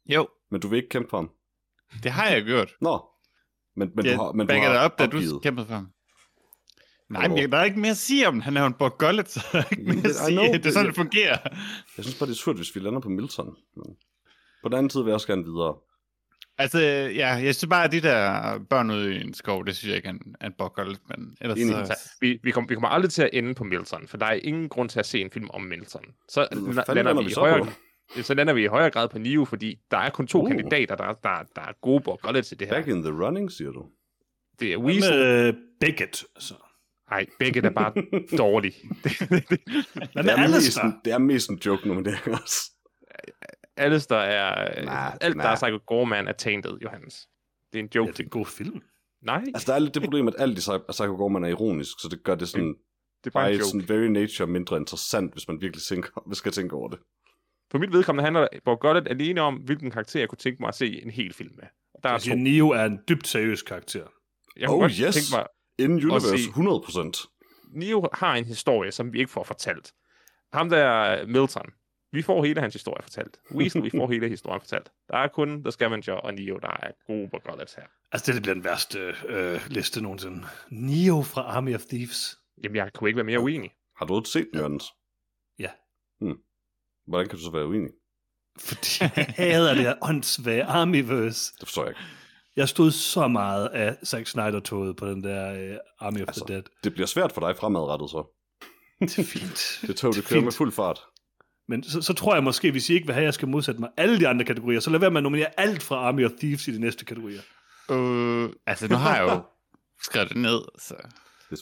Jo, 0.07 0.29
Men 0.51 0.61
du 0.61 0.69
vil 0.69 0.77
ikke 0.77 0.89
kæmpe 0.89 1.11
for 1.11 1.17
ham? 1.17 1.31
det 2.03 2.11
har 2.11 2.27
jeg 2.29 2.45
gjort. 2.45 2.71
Nå. 2.81 3.05
Men, 3.77 3.91
men 3.97 4.07
jeg 4.07 4.17
du 4.17 4.23
har, 4.23 4.33
men 4.33 4.47
du 4.47 4.55
har 4.55 4.79
op, 4.85 4.99
da 4.99 5.05
opgivet. 5.05 5.31
du 5.31 5.39
kæmpede 5.39 5.67
for 5.67 5.75
ham. 5.75 5.89
Nej, 7.11 7.29
men 7.29 7.51
der 7.53 7.59
er 7.59 7.65
ikke 7.65 7.81
mere 7.81 7.91
at 7.91 7.97
sige 7.97 8.29
om, 8.29 8.35
den. 8.35 8.43
han 8.43 8.57
er 8.57 8.61
jo 8.61 8.67
en 8.67 8.75
Borgullet, 8.75 9.29
så 9.31 9.41
der 9.53 9.59
er 9.59 9.65
ikke 9.73 9.85
mere 9.85 10.05
at 10.09 10.15
sige. 10.15 10.37
know, 10.37 10.53
det 10.53 10.67
er 10.67 10.71
sådan, 10.71 10.87
det- 10.87 10.95
det 10.97 11.01
fungerer. 11.03 11.39
Jeg 11.97 12.05
synes 12.05 12.19
bare, 12.19 12.27
det 12.27 12.33
er 12.33 12.37
surt, 12.37 12.57
hvis 12.57 12.75
vi 12.75 12.81
lander 12.81 13.01
på 13.01 13.09
Milton. 13.09 13.57
Men 13.77 13.97
på 14.63 14.69
den 14.69 14.79
anden 14.79 14.91
side 14.91 15.05
vil 15.05 15.11
jeg 15.11 15.15
også 15.15 15.27
gerne 15.27 15.45
videre. 15.45 15.75
Altså, 16.61 16.81
ja, 17.15 17.29
jeg 17.29 17.55
synes 17.55 17.69
bare, 17.71 17.85
at 17.85 17.93
de 17.93 18.01
der 18.01 18.59
børn 18.71 18.91
ude 18.91 19.15
i 19.15 19.21
en 19.21 19.35
skov, 19.35 19.67
det 19.67 19.77
synes 19.77 19.89
jeg 19.89 19.97
ikke 19.97 20.09
er 20.09 20.13
en, 20.13 20.35
er 20.41 20.47
en 20.47 20.53
Borgullet, 20.59 21.01
men 21.09 21.37
ellers 21.41 21.59
Enig. 21.59 21.73
så... 21.73 21.79
Altså, 21.79 22.11
vi, 22.21 22.39
vi, 22.43 22.51
kommer, 22.51 22.69
vi 22.69 22.75
kommer 22.75 22.89
aldrig 22.89 23.11
til 23.11 23.23
at 23.23 23.31
ende 23.33 23.55
på 23.55 23.65
Milton, 23.65 24.09
for 24.09 24.17
der 24.17 24.27
er 24.27 24.33
ingen 24.33 24.69
grund 24.69 24.89
til 24.89 24.99
at 24.99 25.07
se 25.07 25.21
en 25.21 25.31
film 25.31 25.51
om 25.51 25.63
Milton. 25.63 26.05
Så, 26.29 26.49
lander 26.53 26.95
lander 26.95 27.15
vi, 27.15 27.25
vi 27.25 27.31
i 27.31 27.35
så 27.35 27.41
højere, 27.41 27.65
på? 28.17 28.23
så 28.23 28.35
lander 28.35 28.53
vi 28.53 28.65
i 28.65 28.67
højere 28.67 28.91
grad 28.91 29.09
på 29.09 29.19
Nio, 29.19 29.45
fordi 29.45 29.79
der 29.91 29.99
er 29.99 30.11
kun 30.11 30.27
to 30.27 30.43
Uh. 30.43 30.49
kandidater, 30.49 30.97
der, 30.97 31.05
der, 31.05 31.43
der 31.57 31.63
er 31.63 31.73
gode 31.81 32.01
Borgullet 32.01 32.47
til 32.47 32.61
det 32.61 32.69
her. 32.69 32.75
Back 32.75 32.89
in 32.89 33.03
the 33.03 33.13
running, 33.13 33.53
siger 33.53 33.71
du. 33.71 33.87
Det 34.61 34.73
er 34.73 34.77
Weasel. 34.77 35.19
med 35.19 35.47
øh, 35.49 35.55
Beckett? 35.81 36.25
Altså. 36.37 36.55
Nej, 37.11 37.27
begge 37.39 37.61
er 37.61 37.71
bare 37.71 37.93
dårlige. 38.39 38.75
Hvad 39.29 39.41
Det 39.41 40.25
med 40.25 40.25
er, 40.25 40.49
mest 40.49 40.79
det 41.05 41.13
er 41.13 41.19
mest 41.19 41.51
en 41.51 41.61
joke 41.67 41.89
nominering 41.89 42.35
også. 42.43 42.71
Alistair 43.81 44.19
er... 44.19 44.85
Nej, 44.85 45.19
alt, 45.21 45.37
der 45.37 45.43
er 45.43 45.47
nej. 45.47 45.55
Psycho 45.55 45.79
Gorman, 45.87 46.29
er 46.29 46.33
tainted, 46.33 46.79
Johannes. 46.83 47.29
Det 47.73 47.79
er 47.79 47.83
en 47.83 47.89
Ja, 47.95 47.99
joke. 47.99 48.13
det 48.13 48.21
er 48.21 48.25
en 48.25 48.31
god 48.31 48.47
film. 48.47 48.83
Nej, 49.23 49.45
Altså, 49.55 49.67
der 49.67 49.75
er 49.75 49.79
lidt 49.79 49.95
det 49.95 50.03
problem, 50.03 50.29
at 50.29 50.35
alt 50.39 50.59
i 50.59 50.61
Psy- 50.61 50.87
Psycho 50.91 51.17
Gorman 51.17 51.45
er 51.45 51.49
ironisk, 51.49 51.91
så 52.03 52.09
det 52.09 52.23
gør 52.25 52.35
det 52.35 52.49
sådan, 52.49 52.69
det 52.69 52.75
er 53.27 53.31
bare 53.31 53.43
bare 53.45 53.53
en 53.53 53.59
joke. 53.59 53.65
sådan 53.65 53.89
very 53.89 54.07
nature 54.07 54.47
mindre 54.49 54.77
interessant, 54.77 55.33
hvis 55.33 55.49
man 55.49 55.61
virkelig 55.61 55.83
tænker, 55.83 56.23
hvis 56.27 56.39
skal 56.39 56.53
tænke 56.53 56.75
over 56.77 56.89
det. 56.89 56.99
For 57.71 57.79
mit 57.79 57.93
vedkommende 57.93 58.25
handler 58.25 58.49
Bob 58.65 58.81
Gullet 58.81 59.09
alene 59.09 59.41
om, 59.41 59.55
hvilken 59.55 59.91
karakter 59.91 60.21
jeg 60.21 60.29
kunne 60.29 60.37
tænke 60.39 60.63
mig 60.63 60.69
at 60.69 60.75
se 60.75 61.03
en 61.03 61.11
hel 61.11 61.33
film 61.35 61.53
med. 61.57 61.65
Og 61.95 62.01
der 62.03 62.09
er 62.11 62.19
to. 62.19 62.35
Neo 62.35 62.69
er 62.71 62.85
en 62.85 62.99
dybt 63.09 63.27
seriøs 63.27 63.63
karakter. 63.63 64.07
Jeg 64.57 64.69
kunne 64.69 64.77
Oh, 64.77 64.81
godt 64.81 64.93
yes. 64.93 65.15
tænke 65.15 65.29
mig, 65.33 65.47
In 65.79 65.93
universe, 65.93 66.39
se- 66.39 66.51
100%. 66.51 67.77
Neo 67.79 68.09
har 68.13 68.35
en 68.35 68.45
historie, 68.45 68.93
som 68.93 69.13
vi 69.13 69.19
ikke 69.19 69.31
får 69.31 69.45
fortalt. 69.45 69.93
Ham 70.53 70.69
der 70.69 71.27
Milton, 71.27 71.71
vi 72.13 72.23
får 72.23 72.45
hele 72.45 72.61
hans 72.61 72.75
historie 72.75 73.03
fortalt. 73.03 73.41
Weasel, 73.55 73.83
vi 73.83 73.91
får 73.91 74.09
hele 74.11 74.29
historien 74.29 74.61
fortalt. 74.61 74.91
Der 75.09 75.17
er 75.17 75.29
kun 75.29 75.63
The 75.65 75.73
Scavenger 75.73 76.13
og 76.15 76.35
Neo, 76.35 76.59
der 76.59 76.69
er 76.69 76.91
gode 77.07 77.29
Bob 77.33 77.43
Gullets 77.45 77.75
her. 77.75 77.83
Altså, 78.13 78.33
det 78.33 78.43
bliver 78.43 78.55
den 78.55 78.65
værste 78.65 79.15
øh, 79.29 79.61
liste 79.69 80.01
nogensinde. 80.03 80.43
Neo 80.71 81.23
fra 81.23 81.43
Army 81.43 81.75
of 81.75 81.81
Thieves. 81.85 82.37
Jamen, 82.65 82.77
jeg 82.77 82.93
kunne 82.93 83.09
ikke 83.11 83.17
være 83.17 83.25
mere 83.25 83.41
uenig. 83.41 83.71
Har 83.97 84.07
du 84.07 84.25
set 84.25 84.49
den, 84.53 84.61
Jørgens? 84.61 84.85
Ja. 85.59 85.71
Hmm. 86.21 86.39
Hvordan 87.07 87.29
kan 87.29 87.39
du 87.39 87.45
så 87.45 87.51
være 87.51 87.67
uenig? 87.67 87.91
Fordi 88.59 88.89
jeg 89.17 89.35
hader 89.37 89.75
det 89.75 89.83
her 89.83 89.95
åndssvage 90.03 90.65
Armyverse. 90.65 91.53
Det 91.61 91.69
forstår 91.69 91.83
jeg 91.83 91.91
ikke. 91.91 92.01
Jeg 92.57 92.69
stod 92.69 92.91
så 92.91 93.29
meget 93.29 93.69
af 93.69 93.97
Zack 94.07 94.27
Snyder-toget 94.27 94.97
på 94.97 95.07
den 95.07 95.25
der 95.25 95.53
øh, 95.73 95.77
Army 96.01 96.23
of 96.23 96.29
Altså, 96.29 96.45
the 96.47 96.55
Dead. 96.55 96.63
Det 96.85 96.93
bliver 96.95 97.07
svært 97.07 97.33
for 97.33 97.41
dig 97.41 97.57
fremadrettet 97.57 98.11
så. 98.11 98.25
Det 99.01 99.19
er 99.19 99.25
fint. 99.25 99.89
Det 99.89 99.97
tog, 99.97 100.13
det 100.15 100.19
er 100.19 100.23
kører 100.29 100.37
fint. 100.39 100.45
med 100.45 100.53
fuld 100.53 100.73
fart. 100.73 101.01
Men 101.69 101.83
så, 101.83 102.03
så 102.03 102.15
tror 102.15 102.35
jeg 102.35 102.45
måske, 102.45 102.71
hvis 102.71 102.91
I 102.91 102.95
ikke 102.95 103.07
vil 103.07 103.15
have, 103.15 103.23
at 103.23 103.27
jeg 103.27 103.35
skal 103.35 103.49
modsætte 103.49 103.81
mig 103.81 103.91
alle 103.97 104.21
de 104.21 104.29
andre 104.29 104.45
kategorier, 104.45 104.81
så 104.81 104.91
lad 104.91 105.01
være 105.01 105.11
med 105.11 105.19
at 105.19 105.23
nominere 105.23 105.61
alt 105.61 105.83
fra 105.83 105.97
Army 105.97 106.25
of 106.25 106.31
Thieves 106.39 106.69
i 106.69 106.75
de 106.75 106.81
næste 106.81 107.05
kategorier. 107.05 107.41
Øh, 107.91 108.49
altså, 108.67 108.89
nu 108.89 108.95
har 108.97 109.17
jeg 109.17 109.23
jo 109.23 109.43
skrevet 110.03 110.29
det 110.29 110.37
ned, 110.37 110.61
så... 110.79 110.95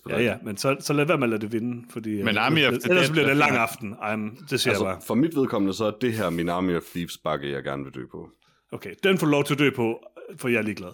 Ja, 0.08 0.20
ja, 0.20 0.36
men 0.44 0.56
så, 0.56 0.76
så 0.80 0.92
lad 0.92 1.04
være 1.04 1.18
med 1.18 1.24
at 1.24 1.30
lade 1.30 1.40
det 1.40 1.52
vinde, 1.52 1.84
fordi 1.90 2.22
Men 2.22 2.36
øh, 2.36 2.46
Army 2.46 2.66
of 2.66 2.72
the 2.72 2.90
ellers 2.90 3.04
Dead 3.04 3.10
bliver 3.10 3.24
det 3.24 3.32
en 3.32 3.38
lang 3.38 3.56
aften. 3.56 3.94
I'm, 3.94 4.46
det 4.50 4.60
siger 4.60 4.74
jeg 4.74 4.80
bare. 4.80 4.94
Altså, 4.94 5.06
for 5.06 5.14
mit 5.14 5.36
vedkommende, 5.36 5.74
så 5.74 5.84
er 5.84 5.90
det 5.90 6.12
her 6.12 6.30
min 6.30 6.48
Army 6.48 6.76
of 6.76 6.82
Thieves 6.82 7.18
bakke, 7.24 7.52
jeg 7.52 7.62
gerne 7.62 7.84
vil 7.84 7.94
dø 7.94 8.06
på. 8.10 8.28
Okay, 8.72 8.94
den 9.02 9.18
får 9.18 9.26
lov 9.26 9.44
til 9.44 9.54
at 9.54 9.58
dø 9.58 9.70
på, 9.76 9.98
for 10.38 10.48
jeg 10.48 10.58
er 10.58 10.62
ligeglad. 10.62 10.92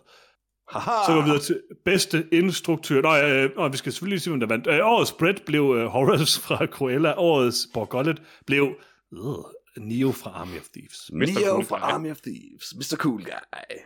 Haha! 0.72 0.90
Så 1.06 1.12
går 1.12 1.20
vi 1.20 1.24
videre 1.24 1.42
til 1.42 1.60
bedste 1.84 2.26
instruktør. 2.32 3.02
Nå, 3.02 3.16
øh, 3.16 3.64
øh, 3.64 3.72
vi 3.72 3.76
skal 3.76 3.92
selvfølgelig 3.92 4.20
sige, 4.20 4.30
hvem 4.30 4.40
der 4.40 4.46
vandt. 4.46 4.66
Øh, 4.66 4.78
årets 4.82 5.12
Brett 5.12 5.44
blev 5.44 5.74
øh, 5.78 5.86
Horace 5.86 6.40
fra 6.40 6.66
Cruella. 6.66 7.14
Årets 7.16 7.68
Borgollet 7.74 8.22
blev 8.46 8.74
øh, 9.18 9.82
Neo 9.84 10.10
fra 10.12 10.30
Army 10.30 10.56
of 10.60 10.68
Thieves. 10.72 11.10
Mr. 11.12 11.40
Neo 11.40 11.50
Cool 11.52 11.64
fra 11.64 11.78
Guy. 11.78 11.92
Army 11.92 12.10
of 12.10 12.20
Thieves. 12.20 12.74
Mr. 12.76 12.96
Cool 12.96 13.22
Guy. 13.24 13.76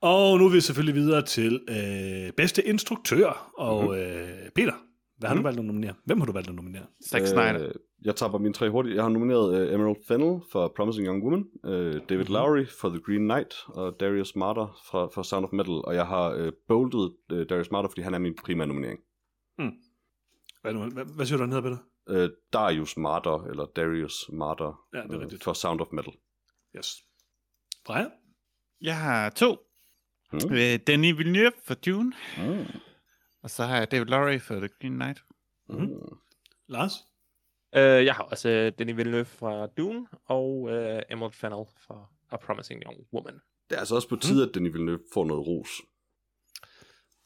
Og 0.00 0.38
nu 0.38 0.44
er 0.46 0.50
vi 0.52 0.60
selvfølgelig 0.60 0.94
videre 0.94 1.22
til 1.22 1.60
øh, 1.68 2.32
bedste 2.36 2.66
instruktør. 2.68 3.52
Og 3.58 3.84
Mhm. 3.84 3.92
øh, 3.94 4.50
Peter, 4.54 4.72
hvad 5.18 5.28
har 5.28 5.36
du 5.36 5.42
valgt 5.42 5.58
at 5.58 5.64
nominere? 5.64 5.94
Hvem 6.04 6.18
har 6.20 6.26
du 6.26 6.32
valgt 6.32 6.48
at 6.48 6.54
nominere? 6.54 6.86
Zack 7.10 7.26
Snyder. 7.26 7.66
Øh, 7.68 7.74
jeg 8.04 8.16
taber 8.16 8.38
mine 8.38 8.54
tre 8.54 8.70
hurtigt. 8.70 8.94
Jeg 8.94 9.02
har 9.04 9.08
nomineret 9.10 9.68
uh, 9.68 9.74
Emerald 9.74 9.96
Fennell 10.08 10.40
for 10.52 10.72
Promising 10.76 11.06
Young 11.06 11.22
Woman, 11.24 11.44
uh, 11.64 11.70
David 12.08 12.24
Mhm. 12.24 12.32
Lowry 12.32 12.66
for 12.80 12.88
The 12.88 12.98
Green 13.06 13.20
Knight, 13.28 13.54
og 13.68 13.96
Darius 14.00 14.36
Marder 14.36 14.80
fra, 14.90 15.08
for 15.14 15.22
Sound 15.22 15.44
of 15.44 15.52
Metal. 15.52 15.74
Og 15.84 15.94
jeg 15.94 16.06
har 16.06 16.34
uh, 16.36 16.48
boldet 16.68 17.12
uh, 17.32 17.38
Darius 17.50 17.70
Marder, 17.70 17.88
fordi 17.88 18.00
han 18.02 18.14
er 18.14 18.18
min 18.18 18.34
primære 18.44 18.66
nominering. 18.66 18.98
Hvad, 19.56 20.72
er 20.72 20.72
nu- 20.72 20.90
hvad, 20.90 21.04
hvad 21.16 21.26
siger 21.26 21.36
du, 21.36 21.42
han 21.42 21.52
hedder, 21.52 21.62
Peter? 21.68 21.76
Uh, 22.10 22.28
Darius 22.52 22.96
Marder, 22.96 23.44
eller 23.44 23.66
Darius 23.66 24.24
Marder, 24.32 24.86
Ja, 24.94 24.98
det 25.02 25.10
er 25.10 25.14
øh, 25.16 25.20
rigtigt. 25.20 25.44
for 25.44 25.52
Sound 25.52 25.80
of 25.80 25.86
Metal. 25.92 26.12
Yes. 26.76 27.04
Freja? 27.86 28.06
Jeg 28.80 29.00
har 29.00 29.30
to. 29.30 29.56
Mm. 30.32 30.38
Øh, 30.52 30.78
Denis 30.86 31.18
Villeneuve 31.18 31.52
for 31.64 31.74
Dune, 31.74 32.12
Mm. 32.38 32.66
og 33.42 33.50
så 33.50 33.64
har 33.64 33.76
jeg 33.76 33.90
David 33.90 34.06
Lowry 34.06 34.38
for 34.40 34.54
The 34.54 34.68
Green 34.80 34.92
Knight. 34.94 35.24
Mm. 35.68 36.18
Lars? 36.68 36.92
Uh, 37.76 37.80
jeg 37.80 38.14
har 38.14 38.24
også 38.24 38.48
uh, 38.48 38.78
Denis 38.78 38.96
Villeneuve 38.96 39.24
fra 39.24 39.66
Dune, 39.66 40.06
og 40.24 40.50
uh, 40.60 40.70
Emerald 41.10 41.32
Fennell 41.32 41.64
fra 41.86 42.06
A 42.30 42.36
Promising 42.36 42.82
Young 42.86 42.96
Woman. 43.12 43.34
Det 43.70 43.76
er 43.76 43.78
altså 43.80 43.94
også 43.94 44.08
på 44.08 44.16
tide, 44.16 44.48
at 44.48 44.54
Denis 44.54 44.72
Villeneuve 44.72 45.00
får 45.14 45.24
noget 45.24 45.46
ros. 45.46 45.68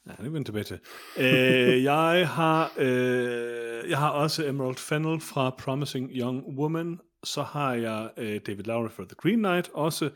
Ja, 0.08 0.24
det 0.24 0.32
vender 0.32 0.44
tilbage 0.44 0.64
til. 0.64 0.78
øh, 1.24 1.82
jeg, 1.84 2.28
har, 2.28 2.72
øh, 2.78 3.90
jeg 3.90 3.98
har 3.98 4.10
også 4.10 4.46
Emerald 4.48 4.76
Fennell 4.76 5.20
fra 5.20 5.50
Promising 5.58 6.10
Young 6.14 6.44
Woman. 6.58 6.98
Så 7.24 7.42
har 7.42 7.74
jeg 7.74 8.10
øh, 8.16 8.40
David 8.46 8.64
Lowry 8.64 8.88
for 8.90 9.02
The 9.02 9.14
Green 9.16 9.38
Knight 9.38 9.70
også. 9.74 10.10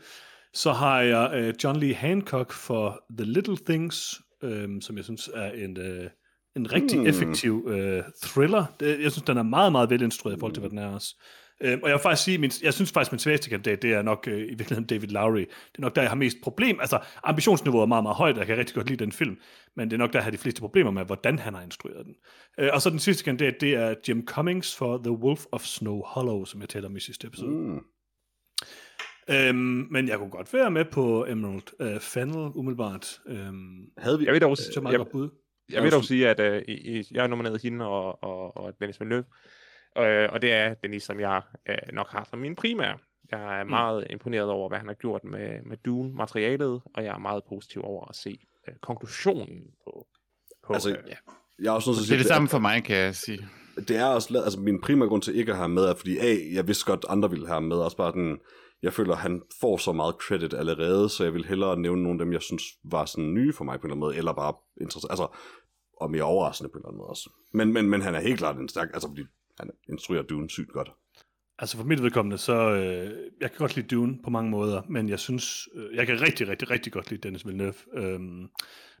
Så 0.53 0.71
har 0.71 1.01
jeg 1.01 1.31
øh, 1.33 1.53
John 1.63 1.79
Lee 1.79 1.93
Hancock 1.93 2.51
for 2.51 3.03
The 3.17 3.25
Little 3.25 3.57
Things, 3.65 4.21
øh, 4.43 4.69
som 4.81 4.97
jeg 4.97 5.03
synes 5.03 5.29
er 5.33 5.51
en, 5.51 5.77
øh, 5.77 6.09
en 6.55 6.73
rigtig 6.73 6.97
Hmm. 6.99 7.07
effektiv 7.07 7.67
øh, 7.69 8.03
thriller. 8.23 8.65
Det, 8.79 9.01
jeg 9.01 9.11
synes, 9.11 9.25
den 9.25 9.37
er 9.37 9.43
meget, 9.43 9.71
meget 9.71 9.89
velinstrueret 9.89 10.37
i 10.37 10.39
forhold 10.39 10.53
til, 10.53 10.59
hvad 10.61 10.69
den 10.69 10.77
er 10.77 10.87
også. 10.87 11.15
Øh, 11.63 11.79
og 11.83 11.89
jeg 11.89 11.95
vil 11.95 12.01
faktisk 12.01 12.23
sige, 12.23 12.37
min, 12.37 12.51
jeg 12.63 12.73
synes 12.73 12.91
faktisk, 12.91 13.11
min 13.11 13.19
svageste 13.19 13.49
kandidat, 13.49 13.81
det 13.81 13.93
er 13.93 14.01
nok 14.01 14.27
øh, 14.27 14.37
i 14.37 14.39
virkeligheden 14.39 14.85
David 14.85 15.07
Lowry. 15.07 15.39
Det 15.39 15.77
er 15.77 15.81
nok 15.81 15.95
der, 15.95 16.01
jeg 16.01 16.11
har 16.11 16.15
mest 16.15 16.37
problem. 16.43 16.79
Altså, 16.79 16.99
ambitionsniveauet 17.23 17.83
er 17.83 17.87
meget, 17.87 18.03
meget 18.03 18.17
højt, 18.17 18.33
og 18.33 18.39
jeg 18.39 18.47
kan 18.47 18.57
rigtig 18.57 18.75
godt 18.75 18.89
lide 18.89 19.03
den 19.03 19.11
film. 19.11 19.37
Men 19.75 19.89
det 19.89 19.93
er 19.93 19.97
nok 19.97 20.13
der, 20.13 20.19
jeg 20.19 20.23
har 20.23 20.31
de 20.31 20.37
fleste 20.37 20.61
problemer 20.61 20.91
med, 20.91 21.05
hvordan 21.05 21.39
han 21.39 21.53
har 21.53 21.61
instrueret 21.61 22.05
den. 22.05 22.15
Øh, 22.59 22.69
og 22.73 22.81
så 22.81 22.89
den 22.89 22.99
sidste 22.99 23.23
kandidat, 23.23 23.61
det 23.61 23.73
er 23.73 23.95
Jim 24.07 24.25
Cummings 24.25 24.75
for 24.75 24.97
The 24.97 25.11
Wolf 25.11 25.45
of 25.51 25.61
Snow 25.61 26.01
Hollow, 26.05 26.45
som 26.45 26.61
jeg 26.61 26.69
talte 26.69 26.85
om 26.85 26.95
i 26.95 26.99
sidste 26.99 27.27
episode. 27.27 27.51
Mm. 27.51 27.79
Øhm, 29.29 29.87
men 29.91 30.07
jeg 30.07 30.17
kunne 30.17 30.29
godt 30.29 30.53
være 30.53 30.71
med 30.71 30.85
på 30.85 31.25
Emerald 31.25 31.81
øh, 31.81 31.99
Fennel, 31.99 32.51
umiddelbart. 32.55 33.19
Øhm, 33.27 33.85
Havde 33.97 34.19
vi... 34.19 34.25
Jeg 34.25 34.33
vil 34.33 34.41
dog, 34.41 34.57
så 34.57 34.81
meget 34.81 34.93
jeg, 34.93 34.97
godt 34.97 35.11
bud. 35.11 35.29
jeg 35.71 35.83
vil 35.83 35.91
dog 35.91 36.03
sige, 36.03 36.29
at 36.29 36.63
i, 36.67 37.03
jeg 37.11 37.23
har 37.23 37.27
nomineret 37.27 37.61
hende 37.61 37.85
og, 37.85 38.23
og, 38.23 38.57
og 38.57 38.73
Dennis 38.79 38.99
Villeneuve, 38.99 39.23
uh, 39.99 40.33
og 40.33 40.41
det 40.41 40.51
er 40.51 40.73
Dennis, 40.73 41.03
som 41.03 41.19
jeg 41.19 41.41
uh, 41.69 41.95
nok 41.95 42.11
har 42.11 42.27
som 42.29 42.39
min 42.39 42.55
primære. 42.55 42.97
Jeg 43.31 43.59
er 43.59 43.63
meget 43.63 44.07
imponeret 44.09 44.49
over, 44.49 44.69
hvad 44.69 44.77
han 44.77 44.87
har 44.87 44.95
gjort 44.95 45.23
med, 45.23 45.61
med 45.65 45.77
Dune-materialet, 45.85 46.81
og 46.95 47.03
jeg 47.03 47.13
er 47.13 47.17
meget 47.17 47.43
positiv 47.49 47.81
over 47.83 48.05
at 48.09 48.15
se 48.15 48.37
uh, 48.67 48.73
konklusionen 48.81 49.61
på, 49.83 50.07
på 50.67 50.73
Altså, 50.73 50.89
øh, 50.89 50.97
ja. 51.07 51.15
Jeg 51.59 51.69
er 51.69 51.71
også 51.71 51.89
nødt 51.89 51.97
til 51.97 52.01
at 52.01 52.01
Det 52.01 52.07
sige, 52.07 52.15
er 52.15 52.19
det 52.19 52.27
samme 52.27 52.49
for 52.49 52.59
mig, 52.59 52.83
kan 52.83 52.95
jeg 52.95 53.15
sige. 53.15 53.47
det 53.87 53.97
er 53.97 54.05
også, 54.05 54.41
altså 54.43 54.59
min 54.59 54.81
primære 54.81 55.09
grund 55.09 55.21
til 55.21 55.35
ikke 55.35 55.51
at 55.51 55.57
have 55.57 55.69
med, 55.69 55.83
er 55.83 55.95
fordi 55.95 56.17
A, 56.17 56.35
jeg 56.53 56.67
vidste 56.67 56.85
godt, 56.85 57.05
andre 57.09 57.29
ville 57.29 57.47
have 57.47 57.61
med, 57.61 57.77
også 57.77 57.97
bare 57.97 58.11
den, 58.11 58.39
jeg 58.81 58.93
føler, 58.93 59.15
han 59.15 59.41
får 59.61 59.77
så 59.77 59.91
meget 59.91 60.15
credit 60.15 60.53
allerede, 60.53 61.09
så 61.09 61.23
jeg 61.23 61.33
vil 61.33 61.45
hellere 61.45 61.79
nævne 61.79 62.03
nogle 62.03 62.19
af 62.19 62.25
dem, 62.25 62.33
jeg 62.33 62.41
synes 62.41 62.63
var 62.83 63.05
sådan 63.05 63.33
nye 63.33 63.53
for 63.53 63.63
mig 63.63 63.79
på 63.79 63.81
en 63.81 63.85
eller 63.85 63.93
anden 63.93 63.99
måde, 63.99 64.17
eller 64.17 64.33
bare 64.33 64.53
interessant, 64.81 65.11
altså, 65.11 65.27
og 66.01 66.11
mere 66.11 66.23
overraskende 66.23 66.69
på 66.69 66.77
en 66.77 66.79
eller 66.79 66.87
anden 66.87 66.97
måde 66.97 67.09
også. 67.09 67.29
Men, 67.53 67.73
men, 67.73 67.89
men 67.89 68.01
han 68.01 68.15
er 68.15 68.19
helt 68.19 68.37
klart 68.37 68.55
en 68.57 68.69
stærk, 68.69 68.89
altså 68.93 69.07
fordi 69.07 69.21
han 69.59 69.69
instruerer 69.89 70.23
Dune 70.23 70.49
sygt 70.49 70.69
godt. 70.69 70.91
Altså 71.59 71.77
for 71.77 71.83
mit 71.83 72.03
vedkommende, 72.03 72.37
så 72.37 72.71
øh, 72.71 73.11
jeg 73.41 73.51
kan 73.51 73.57
godt 73.57 73.75
lide 73.75 73.87
Dune 73.87 74.17
på 74.23 74.29
mange 74.29 74.51
måder, 74.51 74.81
men 74.89 75.09
jeg 75.09 75.19
synes, 75.19 75.67
øh, 75.75 75.95
jeg 75.95 76.07
kan 76.07 76.21
rigtig, 76.21 76.47
rigtig, 76.47 76.69
rigtig 76.69 76.93
godt 76.93 77.09
lide 77.09 77.21
Dennis 77.21 77.45
Villeneuve. 77.45 77.73
Øhm, 77.93 78.47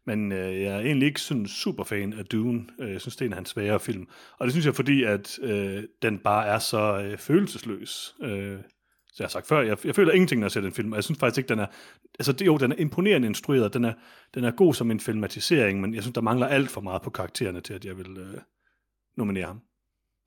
men 0.05 0.31
øh, 0.31 0.61
jeg 0.61 0.75
er 0.75 0.79
egentlig 0.79 1.05
ikke 1.07 1.21
sådan 1.21 1.47
super 1.47 1.83
fan 1.83 2.13
af 2.13 2.25
Dune. 2.25 2.65
Øh, 2.79 2.91
Jeg 2.91 3.01
synes, 3.01 3.15
det 3.15 3.21
er 3.21 3.25
en 3.25 3.33
af 3.33 3.37
hans 3.37 3.49
svære 3.49 3.79
film. 3.79 4.07
Og 4.39 4.45
det 4.45 4.53
synes 4.53 4.65
jeg, 4.65 4.75
fordi 4.75 5.03
at 5.03 5.39
øh, 5.41 5.83
den 6.01 6.19
bare 6.19 6.47
er 6.47 6.59
så 6.59 7.01
øh, 7.05 7.17
følelsesløs. 7.17 8.15
Øh, 8.23 8.57
så 9.07 9.23
jeg 9.23 9.25
har 9.25 9.29
sagt 9.29 9.47
før, 9.47 9.61
jeg, 9.61 9.85
jeg 9.85 9.95
føler 9.95 10.11
ingenting, 10.11 10.39
når 10.39 10.45
jeg 10.45 10.51
ser 10.51 10.61
den 10.61 10.73
film, 10.73 10.91
og 10.91 10.95
jeg 10.95 11.03
synes 11.03 11.19
faktisk 11.19 11.37
ikke, 11.37 11.49
den 11.49 11.59
er, 11.59 11.67
altså 12.19 12.31
det, 12.31 12.45
jo, 12.45 12.57
den 12.57 12.71
er 12.71 12.75
imponerende 12.75 13.27
instrueret, 13.27 13.73
den 13.73 13.85
er, 13.85 13.93
den 14.33 14.43
er 14.43 14.51
god 14.51 14.73
som 14.73 14.91
en 14.91 14.99
filmatisering, 14.99 15.81
men 15.81 15.93
jeg 15.93 16.03
synes, 16.03 16.13
der 16.13 16.21
mangler 16.21 16.47
alt 16.47 16.69
for 16.69 16.81
meget 16.81 17.01
på 17.01 17.09
karaktererne 17.09 17.61
til, 17.61 17.73
at 17.73 17.85
jeg 17.85 17.97
vil 17.97 18.17
øh, 18.17 18.37
nominere 19.17 19.45
ham. 19.45 19.61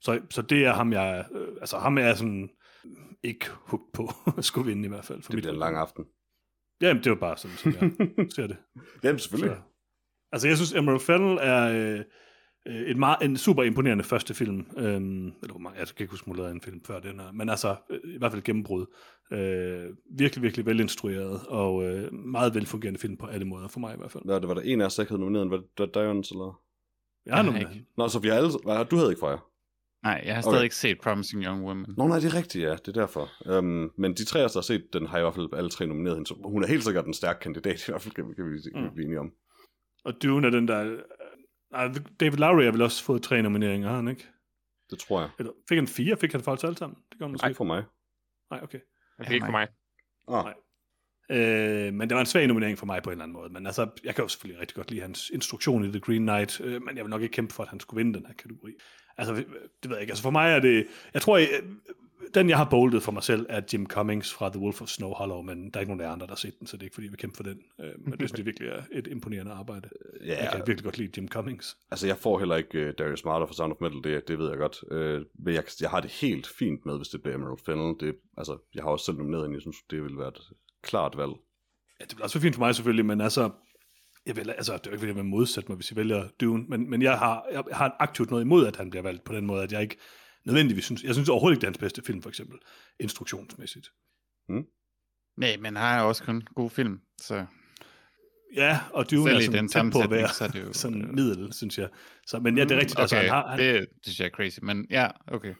Så, 0.00 0.20
så 0.30 0.42
det 0.42 0.64
er 0.64 0.72
ham, 0.72 0.92
jeg, 0.92 1.26
øh, 1.32 1.48
altså 1.60 1.78
ham 1.78 1.98
er 1.98 2.02
jeg 2.02 2.16
sådan 2.16 2.50
ikke 3.22 3.46
hugt 3.50 3.92
på, 3.92 4.10
at 4.38 4.44
skulle 4.44 4.66
vinde 4.66 4.84
i 4.84 4.88
hvert 4.88 5.04
fald. 5.04 5.22
For 5.22 5.32
Det 5.32 5.40
bliver 5.40 5.52
en 5.52 5.58
lang 5.58 5.76
aften. 5.76 6.04
Jamen, 6.80 7.04
det 7.04 7.10
var 7.10 7.16
bare 7.16 7.36
sådan, 7.36 7.56
som 7.56 7.72
jeg 7.72 8.08
ser 8.36 8.46
det. 8.46 8.56
Jamen 9.04 9.18
selvfølgelig. 9.18 9.56
Så, 9.56 9.62
altså, 10.32 10.48
jeg 10.48 10.56
synes, 10.56 10.72
Emerald 10.72 11.00
Fennel 11.00 11.38
er 11.40 11.62
øh, 11.68 12.04
øh, 12.68 12.90
et 12.90 12.96
meget, 12.96 13.16
en 13.22 13.36
super 13.36 13.62
imponerende 13.62 14.04
første 14.04 14.34
film. 14.34 14.66
Øhm, 14.76 15.26
eller 15.26 15.50
hvor 15.50 15.58
mange, 15.58 15.78
jeg 15.78 15.86
kan 15.86 16.04
ikke 16.04 16.10
huske, 16.10 16.30
om 16.30 16.38
en 16.38 16.60
film 16.60 16.84
før 16.84 17.00
den 17.00 17.20
her. 17.20 17.32
Men 17.32 17.48
altså, 17.48 17.76
øh, 17.90 18.14
i 18.14 18.18
hvert 18.18 18.32
fald 18.32 18.42
gennembrud. 18.42 18.86
Øh, 19.32 19.96
virkelig, 20.18 20.42
virkelig 20.42 20.66
velinstrueret, 20.66 21.40
og 21.48 21.84
øh, 21.84 22.12
meget 22.12 22.54
velfungerende 22.54 23.00
film 23.00 23.16
på 23.16 23.26
alle 23.26 23.46
måder, 23.46 23.68
for 23.68 23.80
mig 23.80 23.94
i 23.94 23.98
hvert 23.98 24.12
fald. 24.12 24.24
Hvad, 24.24 24.40
det 24.40 24.48
var 24.48 24.54
der 24.54 24.62
en 24.62 24.80
af 24.80 24.86
os, 24.86 24.94
der 24.94 25.02
ikke 25.02 25.10
havde 25.10 25.20
nomineret, 25.20 25.50
var 25.50 25.62
det 25.78 25.94
Dions, 25.94 26.30
eller? 26.30 26.60
Jeg 27.26 27.36
har 27.36 27.42
nomineret. 27.42 27.84
Nå, 27.96 28.08
så 28.08 28.18
vi 28.18 28.28
har 28.28 28.36
alle, 28.36 28.50
du 28.90 28.96
havde 28.96 29.10
ikke 29.10 29.20
fra 29.20 29.28
jer? 29.28 29.55
Nej, 30.06 30.22
jeg 30.26 30.34
har 30.34 30.42
Okay. 30.42 30.50
stadig 30.52 30.64
ikke 30.64 30.76
set 30.76 31.00
Promising 31.00 31.44
Young 31.44 31.64
Woman. 31.64 31.94
Nå 31.96 32.06
nej, 32.08 32.18
det 32.18 32.32
er 32.32 32.36
rigtigt, 32.36 32.64
ja, 32.64 32.70
det 32.70 32.88
er 32.88 32.92
derfor. 32.92 33.24
Um, 33.58 33.92
men 33.98 34.14
de 34.14 34.24
tre 34.24 34.38
der 34.40 34.48
har 34.54 34.60
set 34.60 34.84
den, 34.92 35.06
har 35.06 35.18
i 35.18 35.20
hvert 35.20 35.34
fald 35.34 35.48
alle 35.52 35.70
tre 35.70 35.86
nomineret 35.86 36.16
hende, 36.16 36.26
så 36.28 36.34
hun 36.44 36.62
er 36.62 36.66
helt 36.66 36.84
sikkert 36.84 37.06
en 37.06 37.14
stærk 37.14 37.38
kandidat, 37.40 37.78
i 37.88 37.90
hvert 37.92 38.02
fald 38.02 38.14
kan 38.14 38.28
vi, 38.28 38.34
kan 38.34 38.44
vi, 38.52 38.58
kan 38.74 38.82
vi 38.82 38.88
Mm. 38.88 38.94
blive 38.94 39.04
enige 39.06 39.20
om. 39.20 39.32
Og 40.04 40.22
Dune 40.22 40.46
er 40.46 40.50
den 40.50 40.68
der... 40.68 40.80
Øh, 40.92 40.98
nej, 41.72 41.88
David 42.20 42.38
Lowry 42.38 42.62
har 42.64 42.72
vel 42.72 42.82
også 42.82 43.04
fået 43.04 43.22
tre 43.22 43.42
nomineringer, 43.42 43.88
har 43.88 43.96
han 43.96 44.08
ikke? 44.08 44.26
Det 44.90 44.98
tror 44.98 45.20
jeg. 45.20 45.30
Eller 45.38 45.52
fik 45.68 45.76
han 45.78 45.86
fire? 45.86 46.16
Fik 46.16 46.32
han 46.32 46.40
faktisk 46.40 46.64
alle 46.66 46.76
sammen? 46.78 46.96
Det 47.10 47.18
gør 47.18 47.26
han 47.26 47.32
måske 47.32 47.46
Ikke 47.46 47.56
for 47.56 47.64
mig. 47.64 47.82
Nej, 48.50 48.60
okay. 48.62 48.78
Det 49.18 49.26
er 49.26 49.30
ikke 49.30 49.46
for 49.46 49.50
mig. 49.50 49.68
Ah, 50.28 50.44
Nej. 50.44 50.54
Øh, 51.30 51.94
men 51.94 52.08
det 52.08 52.14
var 52.14 52.20
en 52.20 52.26
svag 52.26 52.46
nominering 52.46 52.78
for 52.78 52.86
mig 52.86 53.02
på 53.02 53.10
en 53.10 53.12
eller 53.12 53.22
anden 53.24 53.32
måde. 53.32 53.52
Men 53.52 53.66
altså, 53.66 53.88
jeg 54.04 54.14
kan 54.14 54.24
jo 54.24 54.28
selvfølgelig 54.28 54.60
rigtig 54.60 54.74
godt 54.76 54.90
lide 54.90 55.00
hans 55.00 55.30
instruktion 55.34 55.84
i 55.84 55.88
The 55.88 56.00
Green 56.00 56.22
Knight, 56.22 56.60
øh, 56.60 56.82
men 56.82 56.96
jeg 56.96 57.04
vil 57.04 57.10
nok 57.10 57.22
ikke 57.22 57.32
kæmpe 57.32 57.54
for, 57.54 57.62
at 57.62 57.68
han 57.68 57.80
skulle 57.80 57.98
vinde 58.04 58.18
den 58.18 58.26
her 58.26 58.34
kategori. 58.34 58.72
Altså, 59.18 59.34
det 59.34 59.44
ved 59.82 59.96
jeg 59.96 60.00
ikke. 60.00 60.10
Altså 60.10 60.22
for 60.22 60.30
mig 60.30 60.50
er 60.50 60.60
det... 60.60 60.86
Jeg 61.14 61.22
tror, 61.22 61.36
jeg, 61.36 61.48
den, 62.34 62.48
jeg 62.48 62.56
har 62.56 62.68
boldet 62.70 63.02
for 63.02 63.12
mig 63.12 63.22
selv, 63.22 63.46
er 63.48 63.60
Jim 63.72 63.86
Cummings 63.86 64.32
fra 64.32 64.48
The 64.48 64.60
Wolf 64.60 64.82
of 64.82 64.88
Snow 64.88 65.12
Hollow, 65.12 65.42
men 65.42 65.70
der 65.70 65.76
er 65.76 65.80
ikke 65.80 65.92
nogen 65.92 66.00
af 66.08 66.12
andre, 66.12 66.26
der 66.26 66.30
har 66.30 66.36
set 66.36 66.58
den, 66.58 66.66
så 66.66 66.76
det 66.76 66.82
er 66.82 66.86
ikke, 66.86 66.94
fordi 66.94 67.08
vi 67.08 67.16
kæmper 67.16 67.36
for 67.36 67.42
den. 67.42 67.58
Øh, 67.80 67.92
men 67.98 68.12
det 68.12 68.28
synes 68.28 68.38
jeg 68.38 68.46
virkelig 68.50 68.68
er 68.68 68.82
et 68.92 69.06
imponerende 69.06 69.52
arbejde. 69.52 69.88
Ja, 70.24 70.42
Jeg 70.42 70.52
kan 70.52 70.62
virkelig 70.66 70.84
godt 70.84 70.98
lide 70.98 71.12
Jim 71.16 71.28
Cummings. 71.28 71.76
Altså, 71.90 72.06
jeg 72.06 72.16
får 72.16 72.38
heller 72.38 72.56
ikke 72.56 72.88
uh, 72.88 72.92
Darius 72.98 73.24
Marder 73.24 73.46
for 73.46 73.54
Sound 73.54 73.72
of 73.72 73.78
Metal, 73.80 74.12
det, 74.12 74.28
det 74.28 74.38
ved 74.38 74.48
jeg 74.48 74.58
godt. 74.58 74.84
Uh, 74.90 75.26
men 75.44 75.54
jeg, 75.54 75.64
jeg 75.80 75.90
har 75.90 76.00
det 76.00 76.10
helt 76.10 76.46
fint 76.46 76.86
med, 76.86 76.96
hvis 76.96 77.08
det 77.08 77.22
bliver 77.22 77.34
Emerald 77.34 77.58
Fennel. 77.66 77.94
Det, 78.00 78.16
altså, 78.36 78.58
jeg 78.74 78.82
har 78.82 78.90
også 78.90 79.04
selv 79.04 79.16
nomineret 79.16 79.44
hende, 79.44 79.54
jeg 79.54 79.62
synes, 79.62 79.76
det 79.90 80.02
vil 80.02 80.18
være 80.18 80.28
et 80.28 80.40
klart 80.82 81.16
valg. 81.16 81.32
Ja, 82.00 82.04
det 82.04 82.16
bliver 82.16 82.24
også 82.24 82.40
fint 82.40 82.54
for 82.54 82.62
mig 82.62 82.74
selvfølgelig, 82.74 83.06
men 83.06 83.20
altså, 83.20 83.50
jeg 84.26 84.36
vil, 84.36 84.50
altså, 84.50 84.72
det 84.72 84.86
er 84.86 84.90
jo 84.90 84.90
ikke, 84.90 84.98
fordi 85.00 85.08
jeg 85.08 85.16
vil 85.16 85.24
modsætte 85.24 85.68
mig, 85.68 85.76
hvis 85.76 85.90
I 85.90 85.96
vælger 85.96 86.28
Dune, 86.40 86.64
men, 86.68 86.90
men 86.90 87.02
jeg, 87.02 87.18
har, 87.18 87.44
jeg 87.52 87.62
har 87.72 87.96
aktivt 88.00 88.30
noget 88.30 88.42
imod, 88.44 88.66
at 88.66 88.76
han 88.76 88.90
bliver 88.90 89.02
valgt 89.02 89.24
på 89.24 89.32
den 89.34 89.46
måde, 89.46 89.62
at 89.62 89.72
jeg 89.72 89.82
ikke 89.82 89.96
nødvendigvis 90.46 90.84
synes, 90.84 91.02
jeg 91.02 91.14
synes 91.14 91.28
overhovedet 91.28 91.56
ikke, 91.56 91.60
det 91.60 91.66
er 91.66 91.70
hans 91.70 91.78
bedste 91.78 92.02
film, 92.06 92.22
for 92.22 92.28
eksempel, 92.28 92.58
instruktionsmæssigt. 93.00 93.88
Nej, 95.38 95.56
men 95.56 95.64
han 95.64 95.76
har 95.76 96.02
også 96.02 96.24
kun 96.24 96.42
gode 96.54 96.70
film, 96.70 97.00
så 97.20 97.46
Ja, 98.56 98.80
og 98.92 99.10
Dune 99.10 99.22
Selv 99.30 99.36
er 99.36 99.40
sådan 99.40 99.58
den 99.58 99.68
tæt 99.68 99.92
på 99.92 100.00
at 100.00 100.10
være 100.10 100.28
så 100.28 100.48
det 100.48 100.60
jo- 100.62 100.72
sådan 100.72 101.14
middel, 101.14 101.52
synes 101.52 101.78
jeg. 101.78 101.88
Så, 102.26 102.38
men 102.38 102.58
ja, 102.58 102.64
det 102.64 102.72
er 102.72 102.76
rigtigt, 102.76 102.92
okay, 102.94 103.00
altså, 103.02 103.16
han 103.16 103.28
har, 103.28 103.46
han, 103.48 103.58
det, 103.58 103.80
det 103.80 103.88
synes 104.02 104.20
jeg 104.20 104.26
er 104.26 104.30
crazy, 104.30 104.58
men 104.62 104.86
ja, 104.90 105.08
okay. 105.28 105.54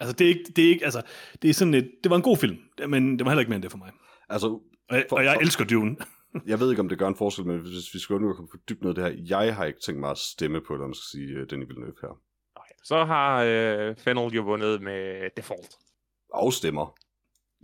altså, 0.00 0.12
det 0.12 0.24
er 0.24 0.28
ikke, 0.28 0.44
det 0.56 0.64
er 0.64 0.68
ikke, 0.68 0.84
altså, 0.84 1.02
det 1.42 1.50
er 1.50 1.54
sådan 1.54 1.74
et, 1.74 1.90
det 2.04 2.10
var 2.10 2.16
en 2.16 2.22
god 2.22 2.36
film, 2.36 2.58
men 2.88 3.18
det 3.18 3.24
var 3.24 3.30
heller 3.30 3.40
ikke 3.40 3.48
mere 3.50 3.56
end 3.56 3.62
det 3.62 3.70
for 3.70 3.78
mig. 3.78 3.90
Altså, 4.28 4.46
Og, 4.48 4.96
jeg- 4.96 5.06
For- 5.08 5.16
og 5.16 5.24
jeg 5.24 5.34
for- 5.34 5.40
elsker 5.40 5.64
Dune. 5.64 5.96
Jeg 6.46 6.60
ved 6.60 6.70
ikke, 6.70 6.80
om 6.80 6.88
det 6.88 6.98
gør 6.98 7.08
en 7.08 7.16
forskel, 7.16 7.46
men 7.46 7.58
hvis 7.58 7.94
vi 7.94 7.98
skal 7.98 8.14
undgå 8.16 8.30
at 8.30 8.36
komme 8.36 8.48
for 8.50 8.58
dybt 8.68 8.82
ned 8.82 8.94
det 8.94 9.04
her, 9.04 9.38
jeg 9.38 9.56
har 9.56 9.64
ikke 9.64 9.80
tænkt 9.80 10.00
mig 10.00 10.10
at 10.10 10.18
stemme 10.18 10.60
på, 10.60 10.72
eller 10.74 10.86
man 10.86 10.94
skal 10.94 11.18
sige, 11.18 11.40
uh, 11.40 11.46
Denis 11.50 11.68
Villeneuve 11.68 11.94
her. 12.00 12.20
Okay. 12.54 12.74
Så 12.84 13.04
har 13.04 13.42
øh, 13.42 13.96
Fennel 13.96 14.32
jo 14.34 14.42
vundet 14.42 14.82
med 14.82 15.30
Default. 15.36 15.70
Afstemmer. 16.34 16.96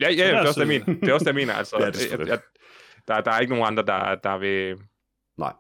Ja, 0.01 0.11
ja, 0.11 0.27
det 0.27 0.35
er 0.35 0.41
også 0.41 0.61
det, 0.65 0.73
jeg 0.73 0.81
mener. 0.87 1.01
Det 1.01 1.09
er 1.09 1.13
også 1.15 1.25
det, 1.25 1.31
jeg 1.31 1.35
mener. 1.35 1.53
Altså, 1.61 1.77
Ja, 1.79 1.87
det 1.87 1.87
er 1.87 1.87
jeg, 1.89 2.01
selvfølgelig. 2.01 2.31
jeg, 2.31 2.41
der, 3.09 3.21
der 3.21 3.31
er 3.31 3.41
ikke 3.41 3.55
nogen 3.55 3.67
andre, 3.67 3.83
der, 3.83 4.15
der 4.15 4.39
vil... 4.39 4.77
Nej. 5.39 5.53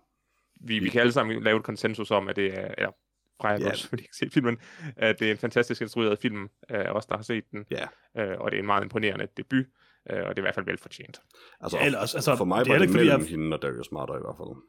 Vi, 0.60 0.78
vi 0.78 0.88
kan 0.88 1.00
alle 1.00 1.12
sammen 1.12 1.42
lave 1.42 1.56
et 1.56 1.64
konsensus 1.64 2.10
om, 2.10 2.28
at 2.28 2.36
det 2.36 2.58
er... 2.58 2.74
Eller, 2.78 2.90
fra 3.40 3.48
jeg 3.48 3.66
også, 3.66 3.88
fordi 3.88 4.02
jeg 4.02 4.04
ikke 4.04 4.16
set 4.16 4.32
filmen, 4.32 4.58
at 4.96 5.18
det 5.18 5.28
er 5.28 5.32
en 5.32 5.38
fantastisk 5.38 5.80
instrueret 5.82 6.18
film, 6.18 6.48
øh, 6.70 6.84
os 6.88 7.06
der 7.06 7.16
har 7.16 7.22
set 7.22 7.44
den, 7.50 7.64
Ja. 7.70 7.86
øh, 8.22 8.40
og 8.40 8.50
det 8.50 8.56
er 8.56 8.60
en 8.60 8.66
meget 8.66 8.82
imponerende 8.82 9.28
debut, 9.36 9.66
øh, 10.10 10.18
og 10.26 10.28
det 10.28 10.38
er 10.38 10.42
i 10.42 10.46
hvert 10.46 10.54
fald 10.54 10.66
velfortjent. 10.66 11.20
Altså, 11.60 11.78
Ja, 11.78 11.86
ellers, 11.86 12.14
altså, 12.14 12.36
for 12.36 12.44
mig 12.44 12.64
det 12.64 12.70
er 12.70 12.74
var 12.74 12.78
det 12.78 12.84
ikke, 12.84 12.92
fordi 12.92 13.04
mellem 13.06 13.20
jeg- 13.20 13.28
hende 13.30 13.56
og 13.56 13.62
Darius 13.62 13.92
Marder 13.92 14.14
i 14.14 14.20
hvert 14.20 14.36
fald. 14.36 14.62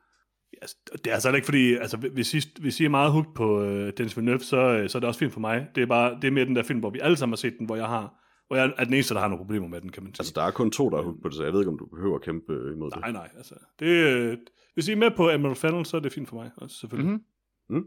Altså, 0.61 0.75
det 0.93 1.07
er 1.07 1.13
altså 1.13 1.35
ikke 1.35 1.45
fordi, 1.45 1.73
altså 1.75 1.97
hvis 1.97 2.33
I, 2.33 2.39
hvis 2.59 2.79
I 2.79 2.85
er 2.85 2.89
meget 2.89 3.11
hooked 3.11 3.33
på 3.35 3.59
uh, 3.61 3.67
Dennis 3.97 4.17
Villeneuve, 4.17 4.39
så, 4.39 4.57
øh, 4.57 4.89
så 4.89 4.97
er 4.97 4.99
det 4.99 5.07
også 5.07 5.19
fint 5.19 5.33
for 5.33 5.39
mig. 5.39 5.67
Det 5.75 5.81
er 5.83 5.87
bare, 5.87 6.15
det 6.21 6.27
er 6.27 6.31
mere 6.31 6.45
den 6.45 6.55
der 6.55 6.63
film, 6.63 6.79
hvor 6.79 6.89
vi 6.89 6.99
alle 6.99 7.17
sammen 7.17 7.31
har 7.33 7.37
set 7.37 7.55
den, 7.59 7.65
hvor 7.65 7.75
jeg 7.75 7.85
har, 7.87 8.13
hvor 8.47 8.55
jeg 8.55 8.73
er 8.77 8.83
den 8.83 8.93
eneste, 8.93 9.13
der 9.13 9.19
har 9.19 9.27
nogle 9.27 9.43
problemer 9.45 9.67
med 9.67 9.81
den, 9.81 9.91
kan 9.91 10.03
man 10.03 10.13
sige. 10.13 10.21
Altså, 10.21 10.33
der 10.35 10.41
er 10.41 10.51
kun 10.51 10.71
to, 10.71 10.89
der 10.89 10.97
er 10.97 11.01
hooked 11.03 11.21
på 11.21 11.29
det, 11.29 11.37
så 11.37 11.43
jeg 11.43 11.53
ved 11.53 11.61
ikke, 11.61 11.71
om 11.71 11.77
du 11.77 11.85
behøver 11.85 12.15
at 12.15 12.21
kæmpe 12.21 12.53
øh, 12.53 12.73
imod 12.75 12.91
det. 12.91 12.99
nej, 12.99 13.11
nej, 13.11 13.29
altså. 13.37 13.55
Det, 13.79 13.85
øh, 13.87 14.37
hvis 14.73 14.87
I 14.87 14.91
er 14.91 14.95
med 14.95 15.11
på 15.17 15.29
Emerald 15.29 15.55
Fennel, 15.55 15.85
så 15.85 15.97
er 15.97 16.01
det 16.01 16.13
fint 16.13 16.29
for 16.29 16.35
mig, 16.35 16.51
også, 16.57 16.75
selvfølgelig. 16.77 17.13
Mm-hmm. 17.13 17.85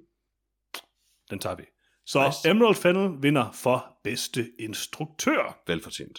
Den 1.30 1.38
tager 1.38 1.56
vi. 1.56 1.62
Så 2.06 2.26
nice. 2.26 2.50
Emerald 2.50 2.74
Fennel 2.74 3.22
vinder 3.22 3.50
for 3.52 3.86
bedste 4.04 4.50
instruktør. 4.58 5.62
Velfortjent. 5.66 6.18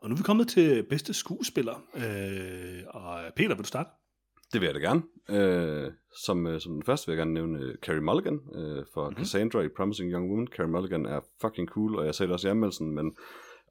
Og 0.00 0.08
nu 0.08 0.14
er 0.14 0.16
vi 0.18 0.22
kommet 0.22 0.48
til 0.48 0.82
bedste 0.82 1.14
skuespiller. 1.14 1.74
Øh, 1.96 2.82
og 2.88 3.20
Peter, 3.36 3.48
vil 3.54 3.58
du 3.64 3.68
starte? 3.68 3.90
Det 4.52 4.60
vil 4.60 4.66
jeg 4.66 4.74
da 4.74 4.80
gerne. 4.80 5.02
Øh, 5.28 5.92
som, 6.24 6.46
øh, 6.46 6.60
som 6.60 6.72
den 6.72 6.82
første 6.82 7.06
vil 7.06 7.12
jeg 7.16 7.18
gerne 7.26 7.34
nævne 7.34 7.58
øh, 7.58 7.74
Carrie 7.76 8.00
Mulligan 8.00 8.40
øh, 8.54 8.84
for 8.94 9.00
Mhm. 9.04 9.10
mm-hmm. 9.10 9.24
Cassandra 9.24 9.60
i 9.60 9.68
Promising 9.76 10.12
Young 10.12 10.30
Woman. 10.30 10.46
Carrie 10.46 10.70
Mulligan 10.70 11.06
er 11.06 11.20
fucking 11.40 11.68
cool, 11.68 11.96
og 11.96 12.06
jeg 12.06 12.14
sagde 12.14 12.28
det 12.28 12.34
også 12.34 12.48
i 12.48 12.50
anmeldelsen, 12.50 12.90
men 12.94 13.16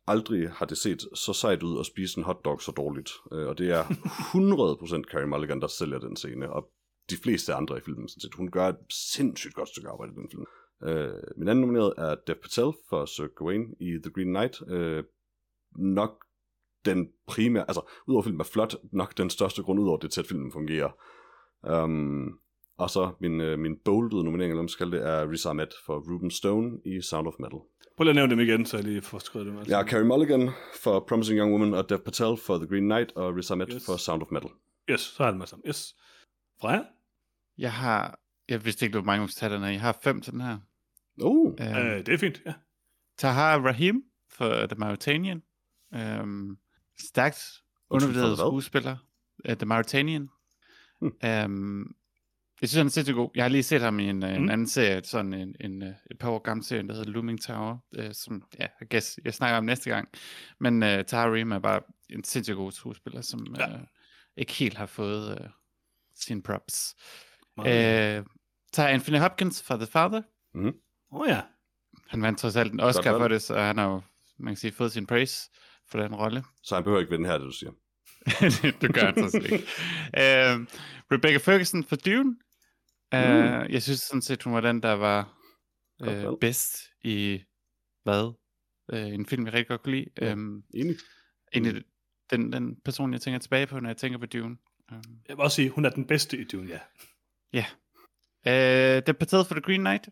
aldrig 0.08 0.50
har 0.50 0.66
det 0.66 0.78
set 0.78 1.02
så 1.14 1.34
sejt 1.34 1.64
ud 1.64 1.80
at 1.80 1.86
spise 1.86 2.18
en 2.18 2.24
hotdog 2.24 2.62
så 2.62 2.72
dårligt. 2.72 3.12
Øh, 3.34 3.48
og 3.48 3.58
det 3.58 3.70
er 3.72 3.84
100% 3.84 5.04
Carrie 5.12 5.28
Mulligan, 5.28 5.62
der 5.62 5.68
sælger 5.68 6.00
den 6.00 6.16
scene, 6.16 6.54
og 6.54 6.70
de 7.10 7.18
fleste 7.24 7.54
andre 7.54 7.78
i 7.78 7.82
filmen. 7.82 8.10
Sådan 8.10 8.22
set. 8.22 8.34
Hun 8.36 8.52
gør 8.52 8.68
et 8.68 8.78
sindssygt 8.90 9.54
godt 9.54 9.70
stykke 9.70 9.90
arbejde 9.90 10.12
i 10.14 10.16
den 10.16 10.30
film. 10.32 10.46
Øh, 10.84 11.14
min 11.38 11.48
anden 11.48 11.62
nomineret 11.62 11.94
er 11.98 12.16
Dev 12.28 12.36
Patel 12.36 12.72
for 12.90 13.06
Sir 13.06 13.28
Gawain 13.40 13.74
i 13.80 13.90
The 14.04 14.12
Green 14.16 14.28
Knight. 14.34 14.62
Øh, 14.68 15.04
nok 15.76 16.26
den 16.86 17.10
primære, 17.28 17.66
altså 17.68 17.82
udover 18.08 18.24
filmen 18.24 18.40
er 18.40 18.44
flot, 18.46 18.76
nok 18.92 19.18
den 19.18 19.30
største 19.30 19.64
grund, 19.64 19.80
udover 19.80 19.98
det 19.98 20.12
til, 20.12 20.22
at 20.22 20.28
filmen 20.28 20.52
fungerer. 20.52 20.92
Um, 21.84 22.40
og 22.78 22.90
så 22.90 23.12
min, 23.22 23.42
øh, 23.42 23.60
min 23.60 23.78
boldede 23.86 24.24
nominering, 24.24 24.52
eller 24.54 24.68
skal 24.68 24.92
det, 24.92 25.08
er 25.08 25.30
Riz 25.32 25.46
Ahmed 25.46 25.68
for 25.86 26.14
Ruben 26.14 26.32
Stone 26.32 26.80
i 26.86 27.02
Sound 27.02 27.28
of 27.28 27.34
Metal. 27.40 27.60
Prøv 27.98 28.04
lige 28.04 28.10
at 28.10 28.16
nævne 28.16 28.32
dem 28.32 28.40
igen, 28.40 28.66
så 28.66 28.78
jeg 28.78 28.84
lige 28.84 29.02
får 29.02 29.20
skrevet 29.20 29.48
dem. 29.48 29.58
Altså. 29.58 29.72
Jeg 29.72 29.78
har 29.78 29.86
Carrie 29.86 30.06
Mulligan 30.06 30.50
for 30.84 31.00
Promising 31.08 31.40
Young 31.40 31.52
Woman, 31.52 31.74
og 31.74 31.90
Dev 31.90 32.00
Patel 32.00 32.38
for 32.38 32.58
The 32.58 32.68
Green 32.68 32.84
Knight, 32.84 33.12
og 33.16 33.36
Riz 33.36 33.52
Ahmed 33.52 33.68
Yes. 33.74 33.86
for 33.86 33.98
Sound 33.98 34.22
of 34.22 34.28
Metal. 34.32 34.50
Yes, 34.90 35.02
så 35.02 35.24
har 35.24 35.32
jeg 35.32 35.40
dem 35.40 35.46
sammen. 35.46 35.68
Yes. 35.68 35.96
Freja? 36.62 36.82
Jeg 37.58 37.74
har, 37.74 38.20
jeg 38.50 38.66
vidste 38.66 38.86
ikke, 38.86 38.98
hvor 38.98 39.06
mange 39.06 39.26
vi 39.28 39.32
tage 39.32 39.54
den 39.54 39.62
her. 39.64 39.70
Jeg 39.70 39.82
har 39.82 40.00
fem 40.04 40.22
til 40.22 40.34
den 40.34 40.42
her. 40.42 40.58
Oh, 41.22 41.46
Uh, 41.46 41.54
Øh, 41.60 42.06
det 42.06 42.10
er 42.10 42.18
fint, 42.18 42.42
ja. 42.46 42.54
Tahar 43.18 43.60
Rahim 43.60 44.04
for 44.32 44.50
The 44.66 44.76
Mauritanian. 44.78 45.44
Um, 45.96 46.58
stærkt 47.00 47.62
undervurderet 47.90 48.38
skuespiller. 48.38 48.98
Uh, 49.50 49.56
The 49.56 49.66
Mauritanian. 49.66 50.30
Hmm. 51.02 51.12
Um, 51.46 51.96
jeg 52.62 52.70
synes, 52.70 52.78
han 52.78 52.86
er 52.86 52.90
sindssygt 52.92 53.16
god. 53.16 53.30
Jeg 53.36 53.44
har 53.44 53.50
lige 53.50 53.64
set 53.64 53.82
ham 53.82 54.00
i 54.00 54.04
en, 54.10 54.16
mm. 54.16 54.24
en 54.24 54.42
Mm. 54.44 54.50
anden 54.50 54.68
serie, 54.68 55.02
sådan 55.04 55.34
en, 55.34 55.56
en, 55.60 55.84
øh, 55.84 55.94
et 56.12 56.20
par 56.20 56.30
år 56.30 56.40
gammel 56.40 56.64
serie, 56.66 56.88
der 56.88 56.94
hedder 56.94 57.12
Looming 57.12 57.42
Tower, 57.42 57.78
uh, 58.00 58.06
som 58.12 58.44
ja, 58.60 58.66
I 58.82 58.86
guess, 58.90 59.20
jeg 59.26 59.34
snakker 59.34 59.58
om 59.58 59.64
næste 59.64 59.90
gang. 59.90 60.10
Men 60.60 60.84
uh, 60.84 60.90
Tahar 60.90 61.30
Rahim 61.32 61.52
er 61.52 61.60
bare 61.60 61.82
en 62.10 62.24
sindssygt 62.24 62.56
god 62.56 62.72
skuespiller, 62.72 63.22
som 63.22 63.56
Ja. 63.58 63.76
uh, 63.76 63.82
ikke 64.38 64.54
helt 64.54 64.78
har 64.78 64.86
fået 64.86 65.40
uh, 65.40 65.46
sine 66.16 66.42
props. 66.42 66.96
Uh, 67.58 67.66
tager 67.66 68.24
Anthony 68.88 69.18
Hopkins 69.18 69.64
for 69.64 69.76
The 69.76 69.88
Father. 69.88 70.22
Åh 70.56 70.72
oh, 71.12 71.28
ja. 71.30 71.42
Han 72.08 72.22
vandt 72.22 72.40
trods 72.40 72.56
alt 72.56 72.74
en 72.74 72.80
Oscar 72.80 73.18
for 73.18 73.28
det, 73.28 73.42
så 73.42 73.60
han 73.60 73.78
har 73.78 73.86
jo, 73.88 74.02
man 74.38 74.52
kan 74.54 74.58
sige, 74.58 74.72
fået 74.72 74.92
sin 74.92 75.08
praise 75.08 75.50
for 75.92 76.00
den 76.00 76.16
rolle. 76.16 76.44
så 76.64 76.76
han 76.76 76.84
behøver 76.84 77.00
ikke 77.00 77.12
vinde 77.12 77.30
her, 77.30 77.38
det 77.38 77.46
du 77.48 77.52
siger. 77.52 77.72
det 78.82 78.94
gør 78.94 79.02
han 79.22 79.32
set 79.32 79.44
ikke. 79.44 79.56
Uh, 80.14 80.66
Rebecca 81.12 81.38
Ferguson 81.38 81.84
for 81.84 81.96
Dune. 81.96 82.36
Uh, 83.16 83.20
Mm. 83.20 83.72
Jeg 83.72 83.84
synes 83.84 84.00
sådan 84.00 84.22
set, 84.22 84.44
hun 84.44 84.54
var 84.54 84.62
den, 84.62 84.84
der 84.84 84.92
var 84.92 85.38
uh, 86.02 86.08
valg. 86.08 86.38
bedst 86.42 86.78
i 87.02 87.44
hvad? 88.04 88.34
Uh, 88.94 89.00
en 89.14 89.26
film, 89.26 89.46
jeg 89.46 89.54
rigtig 89.54 89.68
godt 89.68 89.84
kunne 89.84 89.96
lide. 89.96 90.10
Ja. 90.22 90.34
Um, 90.34 90.64
Enig. 90.74 90.96
egentlig 91.54 91.84
den, 92.32 92.54
den 92.54 92.76
person, 92.86 93.14
jeg 93.14 93.22
tænker 93.22 93.40
tilbage 93.40 93.68
på, 93.68 93.80
når 93.80 93.90
jeg 93.90 93.98
tænker 93.98 94.20
på 94.20 94.26
Dune. 94.26 94.58
Um, 94.92 95.02
Jeg 95.28 95.38
vil 95.38 95.44
også 95.44 95.56
sige, 95.56 95.70
hun 95.70 95.86
er 95.86 95.90
den 95.90 96.06
bedste 96.08 96.38
i 96.38 96.44
Dune, 96.44 96.80
ja. 97.54 97.66
uh, 98.46 98.96
det 98.98 99.10
er 99.10 99.14
Patel 99.14 99.46
for 99.46 99.54
The 99.56 99.62
Green 99.62 99.80
Knight. 99.82 100.10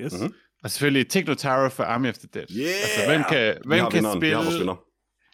Yes. 0.00 0.12
Mhm. 0.20 0.34
Og 0.64 0.70
selvfølgelig 0.70 1.08
Tig 1.08 1.24
Notaro 1.26 1.68
for 1.68 1.84
Army 1.84 2.08
of 2.08 2.18
the 2.18 2.28
Dead. 2.34 2.46
Yeah! 2.50 2.68
Altså, 2.82 3.00
hvem 3.08 3.22
kan, 3.28 3.56
hvem 3.66 3.90
kan 3.90 4.04
spille. 4.16 4.74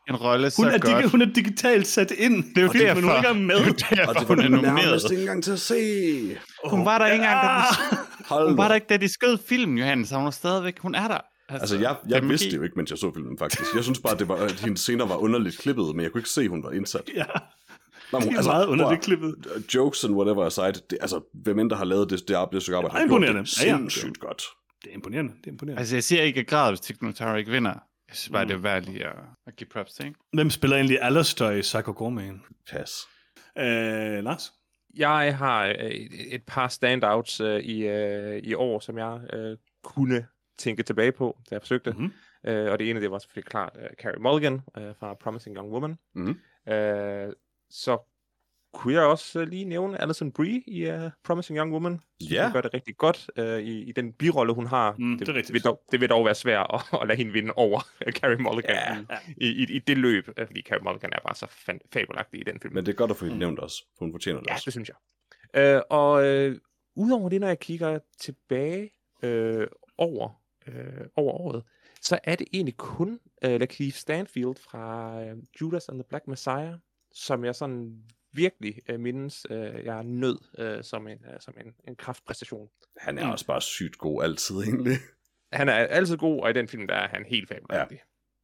En 0.09 0.16
rolle 0.16 0.50
så 0.50 0.62
Hun, 0.62 0.70
er 0.72 0.78
godt? 0.78 1.11
hun 1.11 1.22
er 1.22 1.26
digitalt 1.26 1.86
sat 1.86 2.11
ind. 2.11 2.44
Det 2.54 2.59
er 2.59 2.62
jo 2.62 2.72
det, 2.72 2.80
men 2.96 3.04
hun 3.04 3.11
er 3.11 3.16
ikke 3.16 3.26
derfor. 3.26 3.34
engang 3.34 3.46
med. 3.46 3.56
derfor, 3.96 4.09
Og 4.09 4.14
det 4.14 4.26
hun 4.28 4.36
var 4.38 4.44
er 4.44 4.48
nomineret. 4.48 4.74
nærmest 4.84 5.11
ikke 5.11 5.20
engang 5.20 5.44
til 5.44 5.52
at 5.52 5.61
se. 5.61 6.38
Hun 6.70 6.84
var 6.84 6.98
der 6.98 7.06
ikke 7.06 7.24
engang, 7.24 7.40
da 7.42 8.34
de, 8.36 8.48
hun 8.48 8.56
var 8.59 8.68
der 8.68 8.74
ikke, 8.74 8.86
da 8.90 8.96
de 8.96 9.09
skød 9.12 9.38
filmen, 9.48 9.78
Johannes, 9.78 10.09
så 10.09 10.16
hun 10.16 10.26
er 10.26 10.30
stadigvæk, 10.30 10.78
hun 10.78 10.94
er 10.94 11.09
der. 11.09 11.18
Altså, 11.48 11.78
jeg, 11.78 11.96
det 12.04 12.12
er 12.12 12.16
jeg 12.16 12.22
magi. 12.22 12.28
vidste 12.28 12.50
det 12.50 12.56
jo 12.56 12.62
ikke, 12.62 12.74
mens 12.76 12.90
jeg 12.90 12.98
så 12.98 13.12
filmen, 13.14 13.38
faktisk. 13.38 13.74
Jeg 13.74 13.82
synes 13.84 13.98
bare, 14.00 14.16
det 14.18 14.28
var, 14.28 14.34
at 14.36 14.52
hendes 14.61 14.80
scener 14.80 15.06
var 15.06 15.16
underligt 15.16 15.59
klippet, 15.59 15.96
men 15.96 16.02
jeg 16.02 16.12
kunne 16.12 16.20
ikke 16.20 16.30
se, 16.30 16.40
at 16.42 16.48
hun 16.48 16.62
var 16.62 16.70
indsat. 16.70 17.11
Ja, 17.14 17.24
Nå, 18.12 18.20
det 18.20 18.26
er 18.32 18.36
altså, 18.36 18.50
meget 18.50 18.66
under 18.66 18.84
prøv 18.84 18.92
det 18.92 18.98
at- 18.98 19.04
klippet. 19.04 19.34
Jokes 19.74 20.04
and 20.04 20.14
whatever 20.14 20.44
aside, 20.46 20.72
det, 20.90 20.98
altså, 21.00 21.20
hvem 21.44 21.59
end 21.59 21.70
der 21.70 21.76
har 21.76 21.84
lavet 21.84 22.11
det, 22.11 22.28
det, 22.28 22.34
arbejde, 22.34 22.54
det 22.54 22.62
stykke 22.62 22.76
arbejde, 22.76 22.94
Det 22.94 22.98
er 22.98 23.02
har 23.02 23.09
gjort 23.09 23.36
det 23.36 23.64
Ja, 23.64 23.70
ja. 23.70 23.76
sindssygt 23.78 24.20
godt. 24.20 24.42
Det 24.82 24.90
er 24.90 24.94
imponerende. 24.94 25.32
Det 25.40 25.46
er 25.46 25.50
imponerende. 25.50 25.80
Altså, 25.80 25.96
jeg 25.96 26.04
siger 26.04 26.22
ikke, 26.22 26.40
at 26.40 26.46
grad, 26.46 26.70
hvis 26.70 26.80
Notaro 27.02 27.36
ikke 27.36 27.50
vinder. 27.50 27.72
Jeg 28.09 28.16
synes 28.16 28.32
bare, 28.32 28.44
Mm. 28.44 28.48
det 28.48 28.54
er 28.54 28.59
værd 28.59 28.82
lige 28.82 29.06
at, 29.06 29.14
at 29.46 29.56
give 29.56 29.68
props 29.68 29.92
til, 29.92 30.06
ikke? 30.06 30.18
Hvem 30.32 30.50
spiller 30.50 30.76
egentlig 30.76 30.98
Alistair 31.02 31.50
i 31.50 31.61
Psycho 31.61 31.92
Gorman? 31.96 32.42
Pas. 32.70 32.90
Øh, 33.59 34.24
Lars? 34.24 34.52
Jeg 34.96 35.36
har 35.38 35.66
øh, 35.66 35.74
et, 35.74 36.34
et 36.34 36.42
par 36.46 36.68
standouts 36.68 37.40
øh, 37.40 37.61
i, 37.61 37.86
øh, 37.86 38.38
i 38.38 38.54
år, 38.54 38.80
som 38.80 38.98
jeg 38.98 39.20
øh, 39.32 39.56
kunne 39.84 40.26
tænke 40.59 40.82
tilbage 40.82 41.12
på, 41.12 41.38
da 41.50 41.54
jeg 41.54 41.62
forsøgte. 41.62 41.90
Mhm. 41.92 42.12
Øh, 42.46 42.72
og 42.72 42.78
det 42.78 42.90
ene, 42.90 43.00
det 43.00 43.11
var 43.11 43.18
selvfølgelig 43.18 43.50
klart 43.50 43.72
uh, 43.76 43.86
Carrie 44.02 44.22
Mulligan 44.22 44.54
uh, 44.54 44.82
fra 45.00 45.14
Promising 45.14 45.56
Young 45.56 45.70
Woman. 45.72 45.98
Mhm. 46.14 46.28
Uh, 46.66 47.32
så 47.70 47.98
kunne 48.74 48.94
jeg 48.94 49.02
også 49.02 49.40
uh, 49.42 49.48
lige 49.48 49.64
nævne 49.64 50.00
Alison 50.02 50.32
Brie 50.32 50.62
i 50.66 50.90
uh, 50.90 51.10
Promising 51.24 51.58
Young 51.58 51.72
Woman. 51.72 52.00
Synes, 52.20 52.32
Ja. 52.32 52.44
Hun 52.44 52.52
gør 52.52 52.60
det 52.60 52.74
rigtig 52.74 52.96
godt 52.96 53.30
uh, 53.40 53.44
i, 53.44 53.82
i 53.82 53.92
den 53.92 54.12
birolle, 54.12 54.52
hun 54.54 54.66
har. 54.66 54.94
Mm, 54.98 55.18
det 55.18 55.28
er 55.28 55.34
rigtigt. 55.34 55.52
vil 55.52 55.62
dog, 55.64 55.82
det 55.92 56.00
vil 56.00 56.08
dog 56.08 56.24
være 56.24 56.34
svært 56.34 56.66
at, 56.74 56.80
at 57.02 57.08
lade 57.08 57.16
hende 57.18 57.32
vinde 57.32 57.52
over 57.56 57.80
uh, 58.06 58.12
Carrie 58.18 58.36
Mulligan 58.38 59.06
Ja. 59.10 59.18
i, 59.36 59.46
i, 59.46 59.62
i, 59.62 59.76
i 59.76 59.78
det 59.78 59.98
løb, 59.98 60.28
uh, 60.28 60.46
fordi 60.46 60.62
Carrie 60.62 60.82
Mulligan 60.84 61.10
er 61.12 61.18
bare 61.26 61.34
så 61.34 61.46
fan, 61.50 61.80
fabelagtig 61.92 62.40
i 62.40 62.44
den 62.44 62.60
film. 62.60 62.74
Men 62.74 62.86
det 62.86 62.92
er 62.92 62.96
godt 62.96 63.10
at 63.10 63.16
få 63.16 63.24
hende 63.24 63.34
Mm. 63.34 63.38
nævnt 63.38 63.58
også, 63.58 63.84
for 63.98 64.04
hun 64.04 64.12
fortjener 64.12 64.40
det 64.40 64.46
Ja, 64.48 64.52
også. 64.54 64.64
det 64.64 64.72
synes 64.72 64.88
jeg. 64.88 64.96
Øh, 65.76 65.82
og 65.90 66.24
øh, 66.26 66.56
udover 66.96 67.28
det, 67.28 67.40
når 67.40 67.48
jeg 67.48 67.58
kigger 67.60 67.98
tilbage 68.20 68.90
øh, 69.22 69.66
over, 69.98 70.40
øh, 70.66 71.06
over 71.16 71.32
året, 71.32 71.62
så 72.02 72.18
er 72.24 72.34
det 72.34 72.46
egentlig 72.52 72.76
kun 72.76 73.08
uh, 73.46 73.50
Lakeith 73.50 73.96
Stanfield 73.96 74.54
fra 74.70 75.14
uh, 75.22 75.38
Judas 75.60 75.88
and 75.88 75.98
the 75.98 76.04
Black 76.08 76.26
Messiah, 76.26 76.74
som 77.12 77.44
jeg 77.44 77.54
sådan 77.54 78.02
virkelig 78.33 78.74
uh, 78.93 79.01
mindes, 79.01 79.47
uh, 79.51 79.85
jeg 79.85 80.05
nød 80.05 80.39
uh, 80.59 80.85
som, 80.85 81.09
en, 81.09 81.18
uh, 81.18 81.35
som 81.41 81.55
en, 81.61 81.72
en 81.89 81.97
kraftpræstation. 81.97 82.68
Han 82.97 83.18
er 83.18 83.26
også 83.26 83.47
bare 83.47 83.61
sygt 83.62 83.99
god 83.99 84.22
altid, 84.24 84.57
egentlig. 84.66 84.97
Han 85.53 85.68
er 85.68 85.72
altid 85.72 86.16
god, 86.16 86.43
og 86.43 86.51
i 86.51 86.53
den 86.53 86.68
film, 86.68 86.87
der 86.87 86.95
er 86.95 87.09
han 87.09 87.24
helt 87.24 87.49
fabelagtig. 87.49 87.99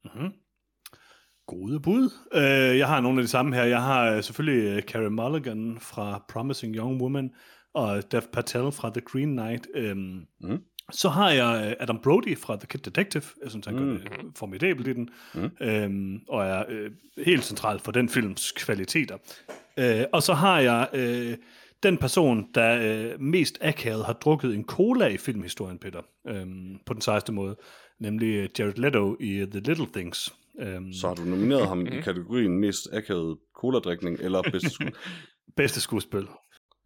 Mm-hmm. 0.04 0.32
Gode 1.46 1.80
bud. 1.80 2.10
Uh, 2.34 2.78
jeg 2.78 2.88
har 2.88 3.00
nogle 3.00 3.18
af 3.18 3.22
de 3.22 3.28
samme 3.28 3.54
her. 3.54 3.64
Jeg 3.64 3.82
har 3.82 4.16
uh, 4.16 4.22
selvfølgelig 4.22 4.76
uh, 4.76 4.82
Carey 4.82 5.08
Mulligan 5.08 5.78
fra 5.80 6.24
Promising 6.28 6.76
Young 6.76 7.02
Woman, 7.02 7.34
og 7.74 8.12
Dev 8.12 8.22
Patel 8.32 8.72
fra 8.72 8.90
The 8.90 9.00
Green 9.00 9.36
Knight. 9.36 9.66
Um, 9.92 10.26
Mm. 10.40 10.62
Så 10.92 11.08
har 11.08 11.30
jeg 11.30 11.66
uh, 11.66 11.72
Adam 11.82 11.98
Brody 12.02 12.38
fra 12.38 12.56
The 12.56 12.66
Kid 12.66 12.80
Detective. 12.80 13.22
Jeg 13.42 13.50
synes, 13.50 13.66
han 13.66 13.76
gør 13.76 13.84
Mm. 13.84 13.98
det 13.98 14.10
formidabelt 14.36 14.88
i 14.88 14.92
den, 14.92 15.08
Mm. 15.34 15.50
um, 15.84 16.20
og 16.28 16.44
er 16.46 16.64
uh, 16.68 17.24
helt 17.26 17.44
central 17.44 17.78
for 17.80 17.92
den 17.92 18.08
films 18.08 18.52
kvaliteter. 18.52 19.16
Uh, 19.80 20.02
og 20.12 20.22
så 20.22 20.34
har 20.34 20.60
jeg 20.60 20.88
uh, 20.92 21.34
den 21.82 21.98
person, 21.98 22.46
der 22.54 23.12
uh, 23.14 23.20
mest 23.20 23.58
akavet 23.60 24.04
har 24.04 24.12
drukket 24.12 24.54
en 24.54 24.64
cola 24.64 25.06
i 25.06 25.16
filmhistorien, 25.16 25.78
Peter, 25.78 26.00
um, 26.42 26.80
på 26.86 26.94
den 26.94 27.00
sejeste 27.00 27.32
måde, 27.32 27.56
nemlig 28.00 28.42
uh, 28.42 28.46
Jared 28.58 28.74
Leto 28.76 29.16
i 29.20 29.46
The 29.50 29.60
Little 29.60 29.86
Things. 29.94 30.34
Um, 30.76 30.92
Så 30.92 31.08
har 31.08 31.14
du 31.14 31.22
nomineret 31.24 31.68
ham 31.68 31.78
Mhm. 31.78 31.86
i 31.92 32.00
kategorien 32.00 32.58
mest 32.58 32.88
akavet 32.92 33.36
cola-drikning 33.60 34.18
eller 34.20 34.42
bedste 34.42 34.70
skud. 34.70 34.90
Bedste 35.56 35.80
skuespil. 35.80 36.26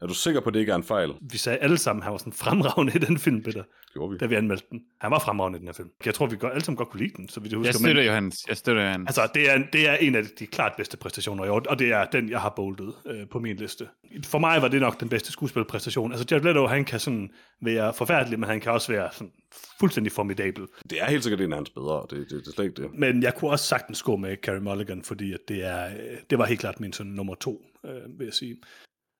Er 0.00 0.06
du 0.06 0.14
sikker 0.14 0.40
på, 0.40 0.48
at 0.48 0.54
det 0.54 0.60
ikke 0.60 0.72
er 0.72 0.76
en 0.76 0.84
fejl? 0.84 1.10
Vi 1.20 1.38
sagde 1.38 1.58
alle 1.58 1.78
sammen, 1.78 2.00
at 2.00 2.04
han 2.04 2.12
var 2.12 2.18
sådan 2.18 2.32
fremragende 2.32 2.92
i 2.94 2.98
den 2.98 3.18
film, 3.18 3.42
Peter, 3.42 3.62
Gjorde 3.92 4.12
vi. 4.12 4.18
da 4.18 4.26
vi 4.26 4.34
anmeldte 4.34 4.66
den. 4.70 4.80
Han 5.00 5.10
var 5.10 5.18
fremragende 5.18 5.56
i 5.56 5.60
den 5.60 5.68
her 5.68 5.72
film. 5.72 5.88
Jeg 6.06 6.14
tror, 6.14 6.26
vi 6.26 6.36
godt, 6.36 6.52
alle 6.52 6.64
sammen 6.64 6.76
godt 6.76 6.88
kunne 6.88 7.00
lide 7.00 7.12
den, 7.16 7.28
så 7.28 7.40
vi 7.40 7.48
det 7.48 7.58
husker. 7.58 7.68
Jeg 7.68 7.74
støtter 7.74 8.02
Johannes. 8.02 8.48
Jeg 8.48 8.56
støtter 8.56 8.82
Johannes. 8.82 9.08
Altså, 9.08 9.28
det 9.34 9.50
er, 9.50 9.58
det 9.72 9.88
er 9.88 9.94
en 9.94 10.14
af 10.14 10.24
de 10.38 10.46
klart 10.46 10.72
bedste 10.76 10.96
præstationer 10.96 11.44
i 11.44 11.48
år, 11.48 11.62
og 11.68 11.78
det 11.78 11.92
er 11.92 12.04
den, 12.04 12.30
jeg 12.30 12.40
har 12.40 12.52
boldet 12.56 12.94
øh, 13.06 13.28
på 13.28 13.38
min 13.38 13.56
liste. 13.56 13.88
For 14.24 14.38
mig 14.38 14.62
var 14.62 14.68
det 14.68 14.80
nok 14.80 15.00
den 15.00 15.08
bedste 15.08 15.32
skuespilpræstation. 15.32 16.12
Altså, 16.12 16.26
Jared 16.30 16.44
Leto, 16.44 16.66
han 16.66 16.84
kan 16.84 17.00
sådan 17.00 17.30
være 17.62 17.94
forfærdelig, 17.94 18.40
men 18.40 18.48
han 18.48 18.60
kan 18.60 18.72
også 18.72 18.92
være 18.92 19.08
sådan 19.12 19.32
fuldstændig 19.80 20.12
formidabel. 20.12 20.66
Det 20.90 21.02
er 21.02 21.06
helt 21.06 21.22
sikkert 21.22 21.40
en 21.40 21.52
af 21.52 21.58
hans 21.58 21.70
bedre, 21.70 22.06
det, 22.10 22.18
det, 22.18 22.30
det 22.30 22.46
er 22.46 22.52
slet 22.54 22.64
ikke 22.64 22.82
det. 22.82 22.90
Men 22.94 23.22
jeg 23.22 23.34
kunne 23.34 23.50
også 23.50 23.64
sagtens 23.64 24.02
gå 24.02 24.16
med 24.16 24.36
Carey 24.36 24.60
Mulligan, 24.60 25.02
fordi 25.02 25.32
at 25.32 25.40
det, 25.48 25.64
er, 25.64 25.86
øh, 25.86 26.18
det 26.30 26.38
var 26.38 26.46
helt 26.46 26.60
klart 26.60 26.80
min 26.80 26.92
sådan 26.92 27.12
nummer 27.12 27.34
to, 27.34 27.66
øh, 27.84 28.18
vil 28.18 28.24
jeg 28.24 28.34
sige. 28.34 28.56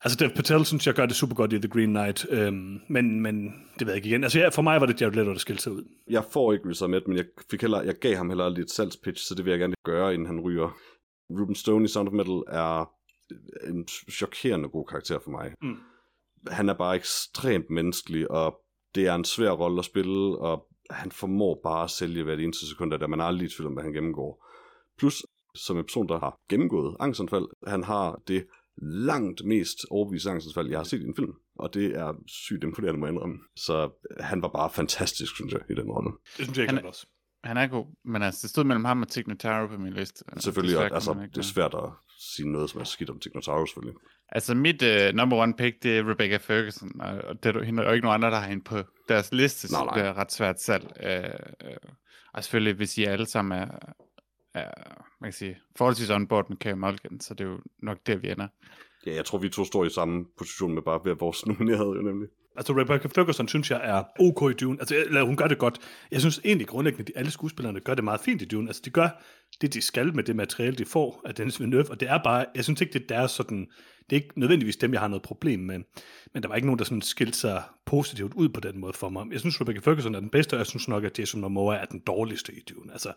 Altså, 0.05 0.17
Dev 0.21 0.31
Patel 0.31 0.65
synes 0.65 0.87
jeg 0.87 0.95
gør 0.95 1.07
det 1.07 1.17
super 1.17 1.35
godt 1.35 1.53
i 1.53 1.59
The 1.59 1.69
Green 1.69 1.89
Knight, 1.89 2.27
øhm, 2.31 2.81
men, 2.89 3.21
men 3.21 3.55
det 3.79 3.87
ved 3.87 3.93
jeg 3.93 3.97
ikke 3.97 4.09
igen. 4.09 4.25
Altså, 4.25 4.39
ja, 4.39 4.49
for 4.49 4.63
mig 4.63 4.81
var 4.81 4.87
det 4.87 5.01
Jared 5.01 5.15
Leto, 5.15 5.31
der 5.31 5.39
skilte 5.39 5.63
sig 5.63 5.73
ud. 5.73 5.85
Jeg 6.11 6.25
får 6.33 6.53
ikke 6.53 6.69
Riz 6.69 6.83
Ahmed, 6.83 7.01
men 7.07 7.17
jeg, 7.17 7.25
fik 7.51 7.61
heller, 7.61 7.83
jeg 7.83 7.95
gav 7.95 8.17
ham 8.17 8.29
heller 8.29 8.49
lidt 8.49 8.71
salgspitch, 8.71 9.29
så 9.29 9.35
det 9.35 9.45
vil 9.45 9.51
jeg 9.51 9.61
gerne 9.61 9.75
gøre, 9.85 10.15
inden 10.15 10.27
han 10.27 10.41
ryger. 10.41 10.77
Ruben 11.31 11.55
Stone 11.55 11.85
i 11.85 11.89
Sound 11.89 12.09
of 12.09 12.15
Metal 12.15 12.43
er 12.49 12.91
en 13.69 13.89
chokerende 14.13 14.69
god 14.69 14.87
karakter 14.87 15.19
for 15.25 15.31
mig. 15.31 15.53
Mm. 15.63 15.77
Han 16.49 16.69
er 16.69 16.75
bare 16.75 16.97
ekstremt 16.97 17.71
menneskelig, 17.71 18.31
og 18.31 18.61
det 18.95 19.07
er 19.07 19.15
en 19.15 19.25
svær 19.25 19.51
rolle 19.51 19.79
at 19.79 19.85
spille, 19.85 20.39
og 20.39 20.67
han 20.91 21.13
formår 21.13 21.61
bare 21.63 21.85
at 21.85 21.91
sælge 21.91 22.25
hvert 22.25 22.41
eneste 22.41 22.69
sekund, 22.69 22.91
der 22.91 23.07
man 23.07 23.21
aldrig 23.21 23.47
i 23.47 23.49
tvivl 23.49 23.67
om, 23.67 23.73
hvad 23.73 23.85
han 23.85 23.93
gennemgår. 23.93 24.47
Plus, 24.99 25.23
som 25.55 25.77
en 25.77 25.85
person, 25.85 26.09
der 26.09 26.19
har 26.19 26.37
gennemgået 26.51 26.97
angstanfald, 27.01 27.47
han 27.67 27.85
har 27.85 28.21
det 28.29 28.47
langt 28.83 29.45
mest 29.45 29.79
overbevisende 29.91 30.35
angstanfald, 30.35 30.69
jeg 30.69 30.79
har 30.79 30.85
set 30.85 31.01
i 31.03 31.05
en 31.05 31.17
film. 31.17 31.33
Og 31.59 31.75
det 31.75 31.87
er 31.97 32.13
sygt 32.27 32.65
imponerende, 32.65 33.01
må 33.01 33.07
jeg 33.07 33.13
indrømme. 33.13 33.39
Så 33.57 33.91
han 34.21 34.43
var 34.43 34.49
bare 34.49 34.71
fantastisk, 34.71 35.35
synes 35.37 35.53
jeg, 35.53 35.61
i 35.71 35.75
den 35.75 35.91
rolle. 35.91 36.11
Det 36.37 36.45
synes 36.45 36.59
jeg 36.59 36.63
ikke 36.65 36.75
Han 36.75 36.85
er- 36.85 36.89
også. 36.89 37.07
Han 37.45 37.57
er 37.57 37.67
god, 37.67 37.87
men 38.05 38.23
altså, 38.23 38.39
det 38.43 38.51
stod 38.51 38.65
mellem 38.65 38.85
ham 38.85 39.03
og 39.03 39.09
Tig 39.09 39.29
Notaro 39.29 39.67
på 39.67 39.79
min 39.79 39.93
liste. 39.93 40.25
Selvfølgelig, 40.39 40.75
Desværre 40.75 40.95
altså, 40.95 41.15
det 41.35 41.39
er 41.39 41.43
svært 41.43 41.75
at 41.75 41.91
sige 42.37 42.53
noget, 42.53 42.71
som 42.71 42.81
er 42.81 42.85
skidt 42.85 43.11
om 43.11 43.21
Tignotaro, 43.21 43.67
selvfølgelig. 43.67 43.95
Altså, 44.29 44.55
mit 44.55 44.83
uh, 44.83 45.15
number 45.17 45.37
one 45.37 45.55
pick, 45.55 45.83
det 45.83 45.99
er 45.99 46.11
Rebecca 46.11 46.37
Ferguson, 46.37 47.01
og, 47.01 47.19
og 47.25 47.43
det 47.43 47.57
er 47.57 47.63
hende, 47.63 47.87
og 47.87 47.95
ikke 47.95 48.05
nogen 48.05 48.15
andre, 48.15 48.31
der 48.31 48.41
har 48.43 48.49
hende 48.49 48.65
på 48.65 48.79
deres 49.09 49.33
liste, 49.33 49.69
så 49.69 49.75
Nej, 49.77 49.85
det 49.85 49.93
bliver 49.93 50.17
ret 50.19 50.33
svært 50.33 50.61
salg. 50.61 50.85
Uh, 50.85 51.69
uh, 51.69 51.91
og 52.35 52.45
selvfølgelig, 52.45 52.75
hvis 52.75 52.99
I 52.99 53.05
alle 53.05 53.27
sammen 53.27 53.59
er, 53.59 53.67
er 54.59 55.05
man 55.21 55.31
kan 55.31 55.33
sige, 55.33 55.59
forholdsvis 55.77 56.11
on 56.11 56.27
board 56.27 56.49
med 56.49 56.57
Carey 56.57 56.75
Mulligan, 56.75 57.21
så 57.21 57.35
det 57.35 57.45
er 57.45 57.49
jo 57.49 57.59
nok 57.83 57.99
der, 58.07 58.17
vi 58.17 58.31
ender. 58.31 58.49
Ja, 59.07 59.15
jeg 59.15 59.25
tror, 59.25 59.39
vi 59.39 59.49
to 59.49 59.65
står 59.65 59.85
i 59.85 59.91
samme 59.91 60.27
position 60.39 60.75
med 60.75 60.83
bare 60.83 61.01
ved 61.05 61.13
at 61.13 61.21
vores 61.21 61.47
nominerede, 61.47 61.97
jo 61.97 62.03
nemlig. 62.03 62.29
Altså, 62.57 62.73
Rebecca 62.73 63.09
Ferguson 63.09 63.49
synes 63.49 63.71
jeg 63.71 63.81
er 63.85 64.05
ok 64.21 64.51
i 64.51 64.55
Dune. 64.55 64.77
Altså, 64.81 64.97
eller 64.97 65.23
hun 65.23 65.37
gør 65.37 65.47
det 65.47 65.59
godt. 65.59 65.79
Jeg 66.11 66.21
synes 66.21 66.41
egentlig 66.45 66.67
grundlæggende, 66.67 67.13
at 67.17 67.21
alle 67.21 67.31
skuespillerne 67.31 67.81
gør 67.81 67.95
det 67.95 68.05
meget 68.05 68.21
fint 68.21 68.43
i 68.43 68.45
Dune. 68.45 68.69
Altså, 68.69 68.83
de 68.85 68.91
gør 68.91 69.09
det, 69.61 69.75
de 69.75 69.81
skal 69.83 70.15
med 70.15 70.25
det 70.25 70.37
materiale, 70.37 70.77
de 70.77 70.85
får 70.85 71.23
af 71.25 71.35
Dennis 71.35 71.61
Villeneuve, 71.61 71.91
og 71.91 72.01
det 72.01 72.09
er 72.11 72.19
bare, 72.25 72.47
jeg 72.55 72.65
synes 72.65 72.81
ikke, 72.81 72.93
det 72.93 73.03
er 73.03 73.07
deres 73.17 73.31
sådan, 73.31 73.67
det 74.11 74.17
er 74.17 74.21
ikke 74.23 74.41
nødvendigvis 74.41 74.77
dem, 74.77 74.93
jeg 74.93 75.01
har 75.01 75.09
noget 75.09 75.23
problem 75.23 75.61
med, 75.61 75.79
men 76.35 76.43
der 76.43 76.49
var 76.49 76.55
ikke 76.55 76.67
nogen, 76.67 76.79
der 76.79 76.85
sådan 76.85 77.03
skilte 77.03 77.39
sig 77.39 77.63
positivt 77.87 78.35
ud 78.35 78.49
på 78.49 78.61
den 78.61 78.79
måde 78.81 78.93
for 78.93 79.09
mig. 79.09 79.27
Jeg 79.33 79.41
synes, 79.41 79.61
Rebecca 79.61 79.81
Ferguson 79.81 80.15
er 80.15 80.21
den 80.21 80.31
bedste, 80.31 80.55
og 80.55 80.59
jeg 80.59 80.67
synes 80.67 80.89
nok, 80.89 81.05
at 81.05 81.19
Jason 81.19 81.41
Momoa 81.41 81.77
er 81.77 81.85
den 81.85 82.01
dårligste 82.07 82.53
i 82.55 82.61
Dune. 82.71 82.93
Altså, 82.93 83.13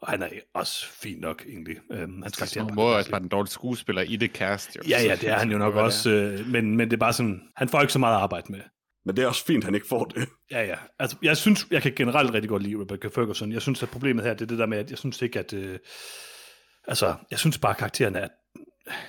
og 0.00 0.08
han 0.08 0.22
er 0.22 0.28
også 0.54 0.86
fin 0.86 1.18
nok, 1.18 1.44
egentlig. 1.48 1.76
Øhm, 1.92 2.22
Han 2.22 2.22
er 2.22 2.62
må 2.62 2.74
bare- 2.74 2.96
også 2.96 3.10
bare 3.10 3.20
den 3.20 3.28
dårlige 3.28 3.50
skuespiller 3.52 4.02
i 4.02 4.16
det 4.16 4.30
cast. 4.30 4.76
Jo. 4.76 4.80
Ja, 4.88 5.02
ja, 5.02 5.16
det 5.16 5.28
er 5.28 5.34
han 5.38 5.50
jo 5.52 5.58
nok 5.58 5.74
også, 5.74 6.10
øh, 6.10 6.46
men, 6.46 6.76
men 6.76 6.88
det 6.90 6.96
er 6.96 7.00
bare 7.00 7.12
sådan, 7.12 7.40
han 7.56 7.68
får 7.68 7.80
ikke 7.80 7.92
så 7.92 7.98
meget 7.98 8.14
at 8.16 8.20
arbejde 8.22 8.52
med. 8.52 8.60
Men 9.06 9.16
det 9.16 9.22
er 9.22 9.26
også 9.28 9.44
fint, 9.44 9.58
at 9.58 9.64
han 9.64 9.74
ikke 9.74 9.86
får 9.86 10.04
det. 10.04 10.28
Ja, 10.50 10.62
ja. 10.62 10.74
Altså, 10.98 11.16
jeg 11.22 11.36
synes, 11.36 11.66
jeg 11.70 11.82
kan 11.82 11.92
generelt 11.96 12.32
rigtig 12.34 12.48
godt 12.48 12.62
lide 12.62 12.80
Rebecca 12.80 13.08
Ferguson. 13.08 13.52
Jeg 13.52 13.62
synes, 13.62 13.82
at 13.82 13.88
problemet 13.88 14.24
her, 14.24 14.32
det 14.34 14.40
er 14.42 14.46
det 14.46 14.58
der 14.58 14.66
med, 14.66 14.78
at 14.78 14.90
jeg 14.90 14.98
synes 14.98 15.22
ikke, 15.22 15.38
at... 15.38 15.52
Øh, 15.52 15.78
altså, 16.88 17.14
jeg 17.30 17.38
synes 17.38 17.58
bare, 17.58 17.70
at 17.72 17.76
karaktererne 17.78 18.18
er... 18.18 18.28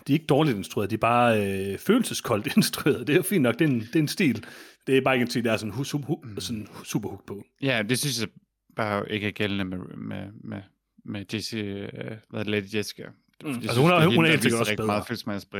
De 0.07 0.13
er 0.13 0.13
ikke 0.13 0.25
dårligt 0.25 0.57
instrueret, 0.57 0.89
de 0.89 0.95
er 0.95 0.99
bare 0.99 1.47
øh, 1.71 1.77
følelseskoldt 1.77 2.47
instrueret. 2.57 3.07
Det 3.07 3.13
er 3.13 3.17
jo 3.17 3.23
fint 3.23 3.41
nok, 3.43 3.59
det 3.59 3.65
er 3.65 3.69
en, 3.69 3.79
det 3.79 3.95
er 3.95 3.99
en 3.99 4.07
stil. 4.07 4.45
Det 4.87 4.97
er 4.97 5.01
bare 5.01 5.15
ikke 5.15 5.23
en 5.23 5.29
stil, 5.29 5.43
der 5.43 5.51
er 5.51 5.57
sådan, 5.57 5.73
hu, 5.73 5.83
hu, 5.93 5.97
hu, 6.03 6.23
sådan 6.39 6.67
super 6.83 7.09
hook 7.09 7.25
på. 7.27 7.43
Ja, 7.61 7.83
det 7.89 7.99
synes 7.99 8.19
jeg 8.21 8.27
bare 8.75 9.11
ikke 9.11 9.27
er 9.27 9.31
gældende 9.31 9.65
med, 9.65 9.77
med, 9.97 10.27
med, 10.43 10.61
med 11.05 11.25
Jessie, 11.33 11.63
øh, 11.63 12.11
hvad 12.29 12.39
er 12.39 12.43
det, 12.43 12.47
Lady 12.47 12.75
Jessica. 12.75 13.03
Mm. 13.03 13.47
Jeg 13.49 13.55
Altså, 13.55 13.61
synes, 13.71 13.77
hun 13.77 13.91
er- 13.91 13.99
det 13.99 14.15
hun 14.15 14.25
er 14.25 14.29
helt 14.29 14.41
sikkert 14.43 14.59
også 14.61 14.75
bedre. 14.75 14.85
meget 14.85 15.07
følelsesmæssigt 15.07 15.53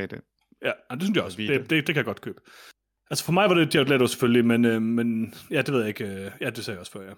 Ja, 0.66 0.72
det 0.92 1.02
synes 1.04 1.16
jeg 1.16 1.24
også. 1.24 1.38
Det, 1.38 1.60
det, 1.60 1.70
det 1.70 1.86
kan 1.86 1.96
jeg 1.96 2.06
godt 2.06 2.22
købe. 2.22 2.40
Altså, 3.10 3.26
for 3.26 3.32
mig 3.32 3.50
var 3.50 3.56
det 3.56 3.76
Jared 3.76 3.88
Leto 3.88 4.08
selvfølgelig, 4.08 4.46
men, 4.46 4.66
øh, 4.66 4.82
men 4.82 5.34
ja, 5.52 5.62
det 5.62 5.74
ved 5.74 5.80
jeg 5.80 5.88
ikke. 5.88 6.06
Øh, 6.06 6.32
ja, 6.42 6.50
det 6.50 6.66
sagde 6.66 6.76
jeg 6.76 6.80
også 6.80 6.92
før, 6.92 7.02
ja. 7.02 7.14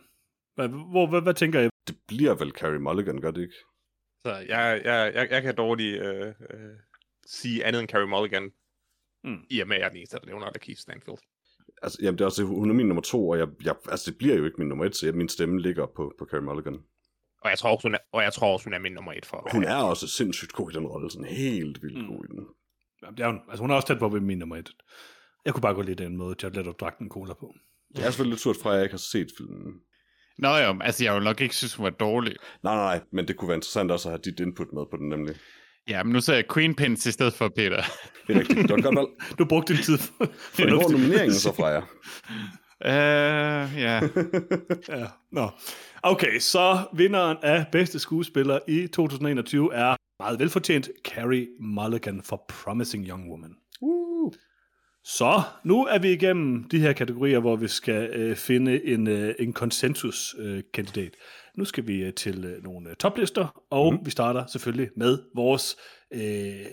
Hvad, 0.56 0.68
hvor, 0.68 1.08
hvad, 1.08 1.22
hvad 1.22 1.34
tænker 1.34 1.60
jeg? 1.60 1.70
Det 1.88 1.98
bliver 2.08 2.34
vel 2.36 2.52
Carey 2.52 2.78
Mulligan, 2.78 3.22
gør 3.22 3.32
det 3.32 3.42
ikke? 3.42 3.54
Så 4.22 4.30
jeg, 4.36 4.82
jeg, 4.86 5.12
jeg, 5.16 5.28
jeg 5.32 5.42
kan 5.42 5.56
dårligt 5.56 6.02
øh, 6.04 6.28
øh, 6.28 6.34
sige 7.26 7.66
andet 7.66 7.80
end 7.80 7.90
Carey 7.90 8.08
Mulligan, 8.08 8.52
Mm. 9.24 9.38
i 9.50 9.60
og 9.60 9.68
med, 9.68 9.76
at 9.76 9.80
jeg 9.80 9.86
er 9.86 9.90
den 9.90 9.98
eneste, 9.98 10.18
der 10.20 10.26
nævner 10.26 10.46
Lakeith 10.46 10.80
Stanfield. 10.80 11.18
Altså, 11.82 11.98
jamen, 12.02 12.18
det 12.18 12.22
er 12.22 12.26
også, 12.26 12.44
hun 12.44 12.70
er 12.70 12.74
min 12.74 12.86
nummer 12.88 13.02
to, 13.02 13.30
og 13.30 13.38
jeg, 13.38 13.48
jeg, 13.64 13.76
altså, 13.90 14.12
det 14.12 14.18
bliver 14.18 14.36
jo 14.36 14.46
ikke 14.46 14.56
min 14.58 14.68
nummer 14.68 14.86
et, 14.86 14.96
så 14.96 15.06
jeg, 15.06 15.16
min 15.16 15.30
stemme 15.30 15.62
ligger 15.62 15.86
på, 15.86 16.14
på 16.20 16.26
Carey 16.32 16.42
Mulligan. 16.42 16.80
Og 17.42 17.50
jeg 17.50 17.58
tror 17.60 17.76
også, 17.76 17.88
hun 17.88 17.96
er, 17.96 17.98
og 18.12 18.24
jeg 18.24 18.34
tror 18.34 18.54
også, 18.54 18.64
hun 18.66 18.74
er 18.74 18.80
min 18.80 18.92
nummer 18.92 19.14
et 19.14 19.26
for. 19.26 19.50
Hun 19.52 19.64
er 19.64 19.76
også 19.76 20.08
sindssygt 20.08 20.54
god 20.54 20.72
i 20.72 20.76
den 20.76 20.88
rolle, 20.88 21.12
sådan 21.12 21.26
helt 21.28 21.84
vildt 21.84 21.98
Mm. 22.02 22.08
god 22.08 22.26
i 22.26 22.28
den. 22.28 22.48
Jamen, 23.04 23.18
det 23.18 23.24
er 23.24 23.28
hun, 23.28 23.40
altså, 23.50 23.62
hun 23.64 23.72
er 23.72 23.76
også 23.76 23.88
tæt 23.88 24.00
på 24.00 24.10
ved 24.10 24.20
min 24.20 24.38
nummer 24.38 24.56
et. 24.58 24.70
Jeg 25.46 25.54
kunne 25.54 25.62
bare 25.62 25.74
godt 25.74 25.86
lide 25.86 26.04
den 26.04 26.18
måde, 26.18 26.36
Jared 26.44 26.56
Leto 26.56 26.72
drak 26.72 26.98
den 27.00 27.10
cola 27.10 27.34
på. 27.34 27.54
Det 27.96 28.00
er 28.00 28.04
selvfølgelig 28.10 28.32
lidt 28.32 28.42
surt 28.42 28.56
fra, 28.64 28.70
at 28.70 28.76
jeg 28.76 28.84
ikke 28.84 28.94
har 28.94 28.98
set 29.12 29.28
filmen. 29.38 29.74
Nå 30.38 30.50
jo, 30.58 30.80
altså 30.82 31.04
jeg 31.04 31.16
vil 31.16 31.24
nok 31.24 31.42
ikke 31.42 31.56
synes, 31.56 31.76
hun 31.76 31.84
var 31.84 31.90
dårlig. 31.90 32.36
Nej, 32.64 32.76
nej, 32.76 32.84
nej, 32.98 33.06
men 33.12 33.28
det 33.28 33.36
kunne 33.38 33.48
være 33.48 33.58
interessant 33.58 33.92
også 33.92 34.10
at 34.10 34.12
have 34.12 34.22
dit 34.26 34.40
input 34.40 34.68
med 34.74 34.84
på 34.92 34.98
den 34.98 35.10
nemlig. 35.10 35.36
Ja, 35.90 36.04
men 36.04 36.14
nu 36.14 36.22
ser 36.22 36.34
jeg 36.34 36.44
Queen 36.54 36.76
Pins 36.76 37.06
i 37.06 37.12
stedet 37.12 37.34
for 37.34 37.48
Peter. 37.56 37.82
Det 38.28 38.36
er 38.36 38.40
rigtigt. 38.40 38.70
Det 38.70 38.84
var 38.84 38.96
godt. 38.96 39.10
Du 39.40 39.46
brugte 39.46 39.74
din 39.74 39.84
tid 39.84 39.98
for, 39.98 40.14
Hvor 40.56 40.66
er 40.88 40.92
nomineringen 40.92 41.34
så 41.34 41.54
fra 41.56 41.68
jer? 41.68 41.82
uh, 42.86 43.80
ja, 43.82 44.02
Ja, 45.00 45.08
nå. 45.32 45.50
Okay, 46.04 46.40
så 46.40 46.78
vinderen 46.94 47.38
af 47.44 47.66
bedste 47.72 48.00
skuespiller 48.00 48.60
i 48.68 48.88
2021 48.88 49.74
er 49.74 49.96
meget 50.20 50.40
velfortjent 50.40 50.90
Carrie 51.06 51.48
Mulligan 51.60 52.22
for 52.24 52.46
Promising 52.50 53.08
Young 53.08 53.30
Woman. 53.32 53.52
uh. 53.82 54.09
Så 55.18 55.42
nu 55.64 55.86
er 55.86 56.00
vi 56.00 56.12
igennem 56.12 56.64
de 56.64 56.80
her 56.80 56.94
kategorier, 56.94 57.40
hvor 57.40 57.56
vi 57.56 57.68
skal 57.68 58.10
øh, 58.10 58.36
finde 58.36 58.86
en, 58.86 59.08
øh, 59.08 59.36
en 59.40 59.54
konsensus-kandidat. 59.54 61.16
nu 61.58 61.66
skal 61.66 61.88
vi 61.88 62.04
øh, 62.04 62.14
til 62.14 62.46
øh, 62.46 62.64
nogle 62.64 62.90
øh, 62.90 62.96
toplister, 62.96 63.64
og 63.70 63.94
mm. 63.94 64.00
vi 64.06 64.12
starter 64.12 64.46
selvfølgelig 64.46 64.90
med 64.98 65.20
vores 65.36 65.78
øh, 66.14 66.66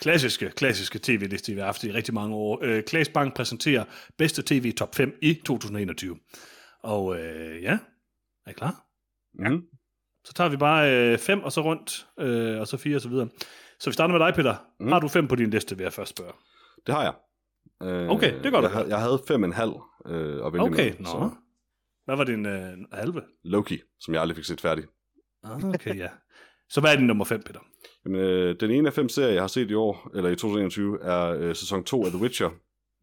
klassiske, 0.00 0.50
klassiske 0.50 0.98
tv-liste, 1.02 1.52
vi 1.52 1.58
har 1.58 1.66
haft 1.66 1.84
i 1.84 1.92
rigtig 1.92 2.14
mange 2.14 2.36
år. 2.36 2.58
Øh, 2.62 2.82
Klaas 2.82 3.08
Bank 3.08 3.36
præsenterer 3.36 3.84
bedste 4.18 4.42
tv 4.42 4.72
top 4.72 4.94
5 4.94 5.18
i 5.22 5.34
2021. 5.34 6.16
Og 6.82 7.20
øh, 7.20 7.62
ja, 7.62 7.78
er 8.46 8.50
I 8.50 8.52
klar? 8.52 8.84
Mm. 9.34 9.62
Så 10.24 10.34
tager 10.34 10.50
vi 10.50 10.56
bare 10.56 10.92
øh, 10.92 11.18
fem, 11.18 11.42
og 11.42 11.52
så 11.52 11.60
rundt, 11.60 12.06
øh, 12.20 12.60
og 12.60 12.66
så 12.66 12.76
fire, 12.76 12.96
og 12.96 13.00
så 13.00 13.08
videre. 13.08 13.28
Så 13.80 13.90
vi 13.90 13.94
starter 13.94 14.18
med 14.18 14.26
dig, 14.26 14.34
Peter. 14.34 14.54
Mm. 14.80 14.92
Har 14.92 15.00
du 15.00 15.08
fem 15.08 15.28
på 15.28 15.36
din 15.36 15.50
liste, 15.50 15.76
vil 15.76 15.84
jeg 15.84 15.92
først 15.92 16.10
spørge. 16.10 16.32
Det 16.86 16.94
har 16.94 17.02
jeg. 17.02 17.12
Øh, 17.82 18.08
Okay, 18.08 18.42
det 18.42 18.52
godt 18.52 18.62
jeg, 18.62 18.64
at 18.64 18.70
havde- 18.70 18.88
jeg 18.88 19.00
havde 19.00 19.22
fem 19.28 19.42
og 19.42 19.46
en 19.46 19.52
halv 19.52 19.72
øh, 20.08 20.46
at 20.46 20.52
vælge 20.52 20.64
Okay, 20.64 20.90
med, 20.90 20.98
nå. 20.98 21.04
så 21.04 21.30
Hvad 22.04 22.16
var 22.16 22.24
din 22.24 22.46
øh, 22.46 22.68
halve? 22.92 23.22
Loki, 23.44 23.80
som 24.00 24.14
jeg 24.14 24.20
aldrig 24.22 24.36
fik 24.36 24.44
set 24.44 24.60
færdig. 24.60 24.84
Ah, 25.44 25.64
Okay, 25.64 25.96
ja. 25.98 26.08
Så 26.70 26.80
hvad 26.80 26.92
er 26.92 26.96
din 26.96 27.06
nummer 27.06 27.24
5, 27.24 27.42
Peter? 27.46 27.60
Jamen, 28.04 28.20
øh, 28.20 28.56
den 28.60 28.70
ene 28.70 28.88
af 28.88 28.92
fem 28.94 29.08
serier, 29.08 29.32
jeg 29.32 29.42
har 29.42 29.48
set 29.48 29.70
i 29.70 29.74
år, 29.74 30.10
eller 30.14 30.30
i 30.30 30.34
2021, 30.36 30.98
er 31.02 31.26
øh, 31.38 31.54
sæson 31.54 31.84
2 31.84 32.04
af 32.04 32.10
The 32.10 32.20
Witcher. 32.22 32.50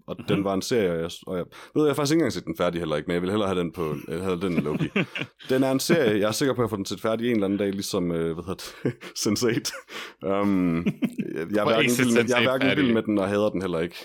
Og 0.07 0.15
mm-hmm. 0.19 0.36
den 0.36 0.43
var 0.43 0.53
en 0.53 0.61
serie, 0.61 0.91
jeg, 0.91 1.09
og 1.28 1.38
jeg, 1.38 1.45
ved, 1.76 1.84
jeg 1.84 1.89
har 1.89 1.93
faktisk 1.95 2.11
ikke 2.13 2.19
engang 2.19 2.34
set 2.34 2.45
den 2.45 2.57
færdig 2.57 2.82
heller 2.82 2.95
ikke, 2.95 3.07
men 3.07 3.13
jeg 3.13 3.21
vil 3.21 3.30
hellere 3.30 3.47
have 3.49 3.59
den 3.59 3.71
på 3.71 3.95
have 4.07 4.41
den 4.41 4.53
Loki. 4.63 4.89
den 5.51 5.63
er 5.63 5.71
en 5.71 5.80
serie, 5.80 6.19
jeg 6.19 6.28
er 6.28 6.32
sikker 6.32 6.53
på, 6.53 6.61
at 6.61 6.63
jeg 6.65 6.69
får 6.69 6.76
den 6.78 6.86
set 6.86 7.01
færdig 7.01 7.28
en 7.28 7.34
eller 7.34 7.45
anden 7.45 7.59
dag, 7.59 7.71
ligesom, 7.71 8.11
øh, 8.11 8.34
hvad 8.34 8.43
hedder 8.43 8.71
det, 8.84 8.93
Sense8. 9.23 10.28
Um, 10.28 10.86
jeg, 10.86 11.47
jeg, 11.51 11.61
er 11.61 11.65
hverken 11.65 11.91
vild 11.97 12.13
med, 12.13 12.23
jeg 12.30 12.43
er 12.43 12.47
Sense8 12.47 12.57
hverken 12.57 12.78
vild 12.78 12.93
med 12.93 13.03
den, 13.03 13.17
og 13.17 13.28
hader 13.30 13.49
den 13.49 13.61
heller 13.61 13.80
ikke. 13.80 13.95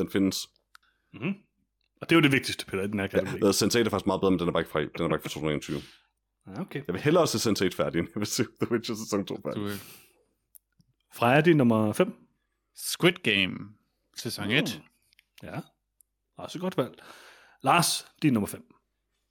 Den 0.00 0.10
findes. 0.10 0.48
Mm-hmm. 1.12 1.34
Og 2.00 2.10
det 2.10 2.16
er 2.16 2.16
jo 2.16 2.22
det 2.22 2.32
vigtigste, 2.32 2.66
Peter, 2.66 2.82
i 2.82 2.86
den 2.86 3.00
her 3.00 3.06
kategori. 3.06 3.38
Ja, 3.42 3.50
Sense8 3.50 3.78
er 3.78 3.90
faktisk 3.90 4.06
meget 4.06 4.20
bedre, 4.20 4.30
men 4.30 4.40
den 4.40 4.48
er 4.48 4.52
bare 4.52 4.60
ikke 4.60 4.70
fra, 4.70 4.80
den 4.80 4.88
er 4.88 5.08
bare 5.08 5.16
ikke 5.16 5.22
fra 5.22 5.28
2021. 5.28 5.80
Ja, 6.46 6.60
okay. 6.60 6.82
Jeg 6.86 6.94
vil 6.94 7.02
hellere 7.02 7.26
se 7.26 7.50
Sense8 7.50 7.76
færdig, 7.76 7.98
end 7.98 8.08
jeg 8.14 8.20
vil 8.20 8.26
se 8.26 8.44
The 8.60 8.72
Witcher 8.72 8.94
sæson 8.94 9.26
2 9.26 9.40
færdig. 9.44 9.62
Øh, 9.62 9.78
Freja, 11.14 11.40
din 11.40 11.56
nummer 11.56 11.92
5? 11.92 12.12
Squid 12.76 13.12
Game, 13.12 13.56
sæson 14.16 14.50
1. 14.50 14.82
Ja, 15.42 15.60
også 16.36 16.58
godt 16.58 16.76
valg. 16.76 17.02
Lars, 17.62 18.06
din 18.22 18.32
nummer 18.32 18.46
5. 18.46 18.64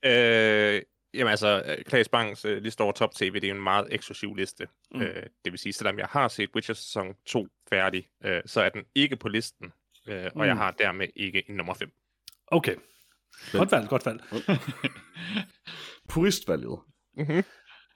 Øh, 0.05 0.81
jamen 1.13 1.31
altså, 1.31 1.63
øh, 1.65 1.85
Klaas 1.85 2.09
Bangs 2.09 2.45
øh, 2.45 2.63
liste 2.63 2.81
over 2.81 2.91
top 2.91 3.15
tv, 3.15 3.33
det 3.33 3.43
er 3.43 3.47
jo 3.47 3.55
en 3.55 3.63
meget 3.63 3.87
eksklusiv 3.91 4.35
liste. 4.35 4.67
Mm. 4.91 4.99
Mm. 4.99 5.05
Øh, 5.05 5.23
det 5.45 5.51
vil 5.51 5.59
sige, 5.59 5.73
selvom 5.73 5.99
jeg 5.99 6.07
har 6.11 6.27
set 6.27 6.49
Witcher 6.55 6.75
sæson 6.75 7.15
2 7.25 7.47
færdig, 7.69 8.07
øh, 8.23 8.41
så 8.45 8.61
er 8.61 8.69
den 8.69 8.83
ikke 8.95 9.15
på 9.15 9.27
listen, 9.27 9.71
øh, 10.09 10.25
og 10.25 10.31
Mm. 10.35 10.43
jeg 10.43 10.55
har 10.55 10.71
dermed 10.71 11.07
ikke 11.15 11.43
en 11.49 11.55
nummer 11.55 11.73
5. 11.73 11.89
Okay. 12.47 12.75
Godt 13.51 13.71
valg, 13.71 13.89
godt 13.89 14.05
valg. 14.05 14.21
Puristvalget. 16.09 16.79
Mm-hmm. 17.17 17.43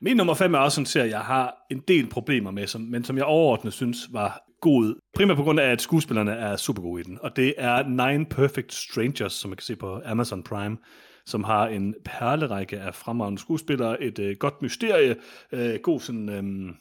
Min 0.01 0.17
nummer 0.17 0.33
5 0.33 0.53
er 0.53 0.57
også 0.59 0.81
en 0.81 0.85
serie, 0.85 1.09
jeg 1.09 1.21
har 1.21 1.55
en 1.71 1.79
del 1.87 2.09
problemer 2.09 2.51
med, 2.51 2.67
som, 2.67 2.81
men 2.81 3.03
som 3.03 3.17
jeg 3.17 3.25
overordnet 3.25 3.73
synes 3.73 3.97
var 4.11 4.41
god. 4.61 4.99
Primært 5.15 5.37
på 5.37 5.43
grund 5.43 5.59
af, 5.59 5.71
at 5.71 5.81
skuespillerne 5.81 6.31
er 6.31 6.55
super 6.57 6.81
gode 6.81 7.01
i 7.01 7.03
den. 7.03 7.19
Og 7.21 7.35
det 7.35 7.53
er 7.57 7.83
Nine 7.87 8.25
Perfect 8.25 8.73
Strangers, 8.73 9.33
som 9.33 9.49
man 9.49 9.57
kan 9.57 9.63
se 9.63 9.75
på 9.75 10.01
Amazon 10.05 10.43
Prime, 10.43 10.77
som 11.25 11.43
har 11.43 11.67
en 11.67 11.95
perlerække 12.05 12.79
af 12.79 12.95
fremragende 12.95 13.41
skuespillere, 13.41 14.01
et 14.03 14.19
øh, 14.19 14.35
godt 14.39 14.61
mysterie, 14.61 15.15
øh, 15.51 15.79
god 15.83 15.99
sådan, 15.99 16.29
øh, 16.29 16.75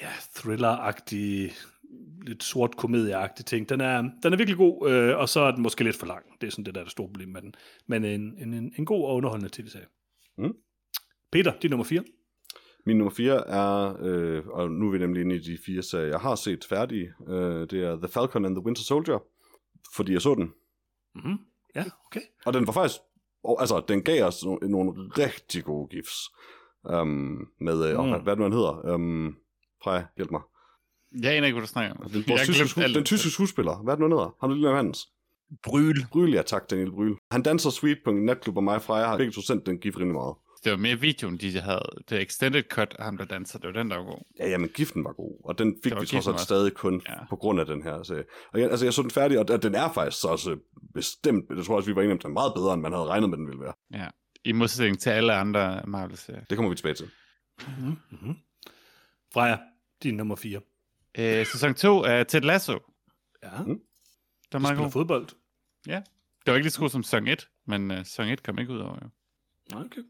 ja, 0.00 0.08
thriller-agtig, 0.36 1.52
lidt 2.26 2.42
sort 2.42 2.76
komedieagtig 2.76 3.46
ting. 3.46 3.68
Den 3.68 3.80
er, 3.80 4.02
den 4.22 4.32
er 4.32 4.36
virkelig 4.36 4.56
god, 4.56 4.90
øh, 4.90 5.18
og 5.18 5.28
så 5.28 5.40
er 5.40 5.50
den 5.50 5.62
måske 5.62 5.84
lidt 5.84 5.96
for 5.96 6.06
lang. 6.06 6.24
Det 6.40 6.46
er 6.46 6.50
sådan 6.50 6.64
det, 6.64 6.74
der 6.74 6.80
er 6.80 6.84
det 6.84 6.92
store 6.92 7.06
problem 7.08 7.28
med 7.28 7.42
den. 7.42 7.54
Men 7.86 8.04
en, 8.04 8.20
en, 8.38 8.54
en, 8.54 8.72
en 8.78 8.84
god 8.84 9.04
og 9.04 9.14
underholdende 9.14 9.62
tv-serie. 9.62 9.86
Mm. 10.38 10.54
Peter, 11.32 11.52
din 11.62 11.70
nummer 11.70 11.84
4. 11.84 12.04
Min 12.86 12.98
nummer 12.98 13.10
4 13.14 13.48
er, 13.48 13.96
øh, 14.00 14.46
og 14.46 14.70
nu 14.70 14.86
er 14.88 14.92
vi 14.92 14.98
nemlig 14.98 15.20
inde 15.20 15.34
i 15.36 15.38
de 15.38 15.58
fire 15.66 15.82
serier, 15.82 16.06
jeg 16.08 16.18
har 16.20 16.34
set 16.34 16.64
færdige. 16.68 17.12
Øh, 17.28 17.60
det 17.70 17.72
er 17.84 17.96
The 17.96 18.08
Falcon 18.08 18.44
and 18.44 18.54
the 18.56 18.64
Winter 18.64 18.82
Soldier, 18.82 19.18
fordi 19.96 20.12
jeg 20.12 20.22
så 20.22 20.34
den. 20.34 20.52
Mm-hmm. 21.14 21.38
Ja, 21.74 21.84
okay. 22.06 22.20
Og 22.46 22.52
den 22.52 22.66
var 22.66 22.72
faktisk, 22.72 23.00
og, 23.44 23.60
altså 23.60 23.82
den 23.88 24.02
gav 24.02 24.24
os 24.24 24.44
nogle, 24.44 24.70
nogle 24.70 24.92
rigtig 25.18 25.64
gode 25.64 25.88
gifs. 25.88 26.16
Um, 26.84 27.48
med, 27.60 27.90
øh, 27.90 27.98
Mm. 27.98 28.08
hvad, 28.10 28.20
hvad 28.20 28.32
det 28.32 28.38
nu, 28.38 28.42
han 28.44 28.52
hedder? 28.52 28.94
Um, 28.94 29.36
Freja, 29.84 30.04
hjælp 30.16 30.30
mig. 30.30 30.40
Jeg 31.20 31.32
aner 31.32 31.46
ikke, 31.46 31.54
hvad 31.58 31.66
du 31.66 31.72
snakker 31.72 31.96
om. 31.96 32.10
Den, 32.10 32.24
vores 32.28 32.40
har 32.40 32.46
tyske, 32.46 32.80
glemt 32.80 32.90
sku- 32.90 32.94
den 32.94 33.04
tyske 33.04 33.30
skuespiller, 33.30 33.82
hvad 33.82 33.92
er 33.94 33.96
det 33.96 34.00
nu, 34.00 34.06
han 34.08 34.12
hedder? 34.18 34.36
Han 34.40 34.50
er 34.50 34.54
lille 34.54 34.76
Hans. 34.76 35.08
Bryl. 35.62 35.94
Bryl, 36.12 36.32
ja 36.32 36.42
tak, 36.42 36.70
Daniel 36.70 36.90
Bryl. 36.90 37.14
Han 37.30 37.42
danser 37.42 37.70
sweet 37.70 37.98
på 38.04 38.10
en 38.10 38.24
natklub, 38.24 38.56
og 38.56 38.64
mig 38.64 38.74
og 38.74 38.82
Freja 38.82 39.06
har 39.06 39.16
begge 39.16 39.32
to 39.32 39.40
sendt 39.40 39.66
den 39.66 39.78
gif 39.78 39.96
rimelig 39.96 40.14
meget. 40.14 40.34
Det 40.64 40.72
var 40.72 40.78
mere 40.78 41.00
videoen, 41.00 41.36
de 41.36 41.60
havde. 41.60 41.88
Det 42.08 42.22
extended 42.22 42.62
cut 42.70 42.96
af 42.98 43.04
ham, 43.04 43.16
der 43.18 43.24
danser. 43.24 43.58
Det 43.58 43.66
var 43.66 43.72
den, 43.72 43.90
der 43.90 43.96
var 43.96 44.04
god. 44.04 44.22
Ja, 44.38 44.48
jamen, 44.50 44.68
giften 44.68 45.04
var 45.04 45.12
god, 45.12 45.40
og 45.44 45.58
den 45.58 45.74
fik 45.84 45.92
vi 46.00 46.06
trods 46.06 46.28
alt 46.28 46.40
stadig 46.40 46.72
kun 46.74 47.02
Ja. 47.08 47.12
ja. 47.12 47.18
på 47.30 47.36
grund 47.36 47.60
af 47.60 47.66
den 47.66 47.82
her 47.82 48.02
serie. 48.02 48.24
Og 48.52 48.60
jeg, 48.60 48.70
altså, 48.70 48.86
jeg 48.86 48.92
så 48.92 49.02
den 49.02 49.10
færdig, 49.10 49.38
og 49.38 49.62
den 49.62 49.74
er 49.74 49.92
faktisk 49.92 50.20
så 50.20 50.28
også 50.28 50.56
bestemt, 50.94 51.44
jeg 51.56 51.64
tror 51.64 51.76
også, 51.76 51.90
vi 51.90 51.94
var 51.96 52.02
enige 52.02 52.12
om, 52.12 52.18
den 52.18 52.30
er 52.30 52.32
meget 52.34 52.52
bedre, 52.54 52.74
end 52.74 52.82
man 52.82 52.92
havde 52.92 53.04
regnet 53.06 53.30
med, 53.30 53.38
den 53.38 53.46
ville 53.46 53.60
være. 53.60 53.72
Ja. 53.94 54.06
I 54.44 54.52
modsætning 54.52 55.00
til 55.00 55.10
alle 55.10 55.32
andre 55.34 55.82
Marvel-serier. 55.86 56.44
Det 56.50 56.56
kommer 56.56 56.70
vi 56.70 56.76
tilbage 56.76 56.94
til. 56.94 57.08
Mm-hmm. 57.66 57.96
Mm-hmm. 58.10 58.34
Freja, 59.34 59.56
din 60.02 60.14
nummer 60.14 60.36
4. 60.36 60.60
Øh, 61.18 61.46
sæson 61.46 61.74
2 61.74 61.98
er 62.02 62.22
Ted 62.24 62.40
Lasso. 62.40 62.78
Ja, 63.42 63.62
Mm. 63.62 63.68
mm. 63.68 63.80
Du 64.52 64.58
meget 64.58 64.68
spiller 64.76 64.82
god. 64.84 64.90
fodbold. 64.92 65.28
Det 65.86 66.50
var 66.50 66.54
ikke 66.54 66.64
lige 66.64 66.70
så 66.70 66.80
god 66.80 66.88
som 66.88 67.02
sæson 67.02 67.26
1, 67.28 67.48
men 67.66 67.90
uh, 67.90 67.96
sæson 67.98 68.28
1 68.28 68.42
kom 68.42 68.58
ikke 68.58 68.72
ud 68.72 68.78
over 68.78 68.98
jo. 69.02 69.08
Okay. 69.80 70.00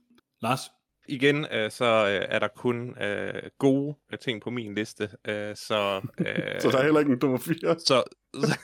Lars, 0.42 0.60
Igen, 1.08 1.46
øh, 1.52 1.70
så 1.70 1.84
øh, 1.84 2.26
er 2.28 2.38
der 2.38 2.48
kun 2.48 3.02
øh, 3.02 3.42
gode 3.58 3.94
øh, 4.12 4.18
ting 4.18 4.42
på 4.42 4.50
min 4.50 4.74
liste, 4.74 5.10
øh, 5.24 5.56
så... 5.56 6.00
Øh, 6.18 6.60
Så 6.60 6.70
der 6.70 6.78
er 6.78 6.82
heller 6.82 7.00
ikke 7.00 7.12
en 7.12 7.18
nummer 7.22 7.38
4. 7.38 7.78
så, 7.78 8.02
så, 8.42 8.58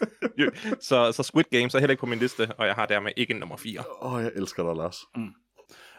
så, 0.80 1.12
så 1.12 1.22
Squid 1.22 1.45
Games 1.51 1.74
er 1.74 1.78
heller 1.78 1.91
ikke 1.91 2.01
på 2.01 2.07
min 2.07 2.18
liste, 2.18 2.47
og 2.59 2.66
jeg 2.66 2.74
har 2.74 2.86
dermed 2.86 3.12
ikke 3.16 3.34
en 3.34 3.41
nummer 3.41 3.57
4. 3.57 3.84
Åh, 4.03 4.12
oh, 4.12 4.22
jeg 4.22 4.32
elsker 4.36 4.62
dig, 4.66 4.74
Lars. 4.76 4.97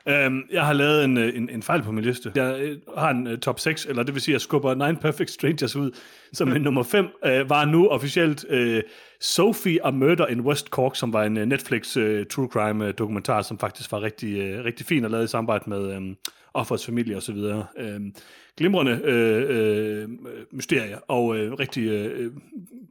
Øhm, 0.07 0.41
jeg 0.51 0.65
har 0.65 0.73
lavet 0.73 1.03
en, 1.03 1.17
øh, 1.17 1.35
en, 1.35 1.49
en 1.49 1.63
fejl 1.63 1.83
på 1.83 1.91
min 1.91 2.03
liste. 2.03 2.31
Jeg 2.35 2.59
øh, 2.61 2.77
har 2.97 3.09
en 3.09 3.27
uh, 3.27 3.37
top 3.37 3.59
6, 3.59 3.85
eller 3.85 4.03
det 4.03 4.13
vil 4.13 4.21
sige, 4.21 4.33
at 4.33 4.35
jeg 4.35 4.41
skubber 4.41 4.87
Nine 4.87 4.97
Perfect 4.97 5.31
Strangers 5.31 5.75
ud, 5.75 5.91
som 6.33 6.53
en 6.53 6.61
nummer 6.61 6.83
5 6.83 7.07
øh, 7.25 7.49
var 7.49 7.65
nu 7.65 7.87
officielt 7.87 8.45
øh, 8.49 8.83
Sophie 9.21 9.85
a 9.85 9.91
Murder 9.91 10.27
in 10.27 10.41
West 10.41 10.67
Cork, 10.67 10.95
som 10.95 11.13
var 11.13 11.23
en 11.23 11.37
uh, 11.37 11.43
Netflix 11.43 11.97
uh, 11.97 12.03
true 12.29 12.47
crime 12.47 12.87
uh, 12.87 12.93
dokumentar, 12.97 13.41
som 13.41 13.59
faktisk 13.59 13.91
var 13.91 14.01
rigtig, 14.01 14.59
uh, 14.59 14.65
rigtig 14.65 14.85
fin 14.85 15.05
og 15.05 15.11
lavet 15.11 15.23
i 15.23 15.27
samarbejde 15.27 15.69
med 15.69 15.97
um, 15.97 16.17
offers 16.53 16.85
familie 16.85 17.15
og 17.15 17.23
så 17.23 17.33
videre. 17.33 17.65
Um, 17.95 18.13
glimrende 18.57 19.01
øh, 19.03 20.01
øh, 20.01 20.09
mysterier 20.51 20.97
og 21.07 21.37
øh, 21.37 21.53
rigtig 21.53 21.83
øh, 21.87 22.31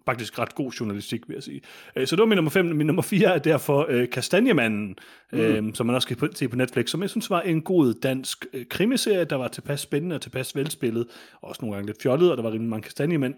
faktisk 0.07 0.39
ret 0.39 0.55
god 0.55 0.71
journalistik, 0.73 1.29
vil 1.29 1.35
jeg 1.35 1.43
sige. 1.43 1.61
Øh, 1.97 2.07
så 2.07 2.17
det 2.17 2.21
var 2.21 2.27
min 2.27 2.37
nummer 2.37 2.51
5. 2.51 2.67
Min 2.67 2.87
nummer 2.87 3.03
4 3.03 3.35
er 3.35 3.39
derfor 3.39 3.87
øh, 3.89 4.09
Kastanjemanden, 4.11 4.97
mm. 5.33 5.39
øh, 5.39 5.75
som 5.75 5.87
man 5.87 5.95
også 5.95 6.09
kan 6.09 6.33
se 6.35 6.49
på 6.49 6.57
Netflix, 6.57 6.91
som 6.91 7.03
jeg 7.03 7.11
synes 7.11 7.31
var 7.31 7.41
en 7.41 7.63
god 7.63 7.95
dansk 7.95 8.47
øh, 8.53 8.67
krimiserie, 8.67 9.25
der 9.25 9.37
var 9.37 9.49
tilpas 9.49 9.81
spændende 9.81 10.15
og 10.17 10.23
tilpas 10.23 10.57
velspillet, 10.57 11.07
også 11.43 11.59
nogle 11.63 11.75
gange 11.77 11.87
lidt 11.87 12.03
fjollet, 12.03 12.31
og 12.31 12.37
der 12.37 12.43
var 12.43 12.51
rimelig 12.53 12.71
mange 12.71 12.83
kastanjemænd. 12.83 13.35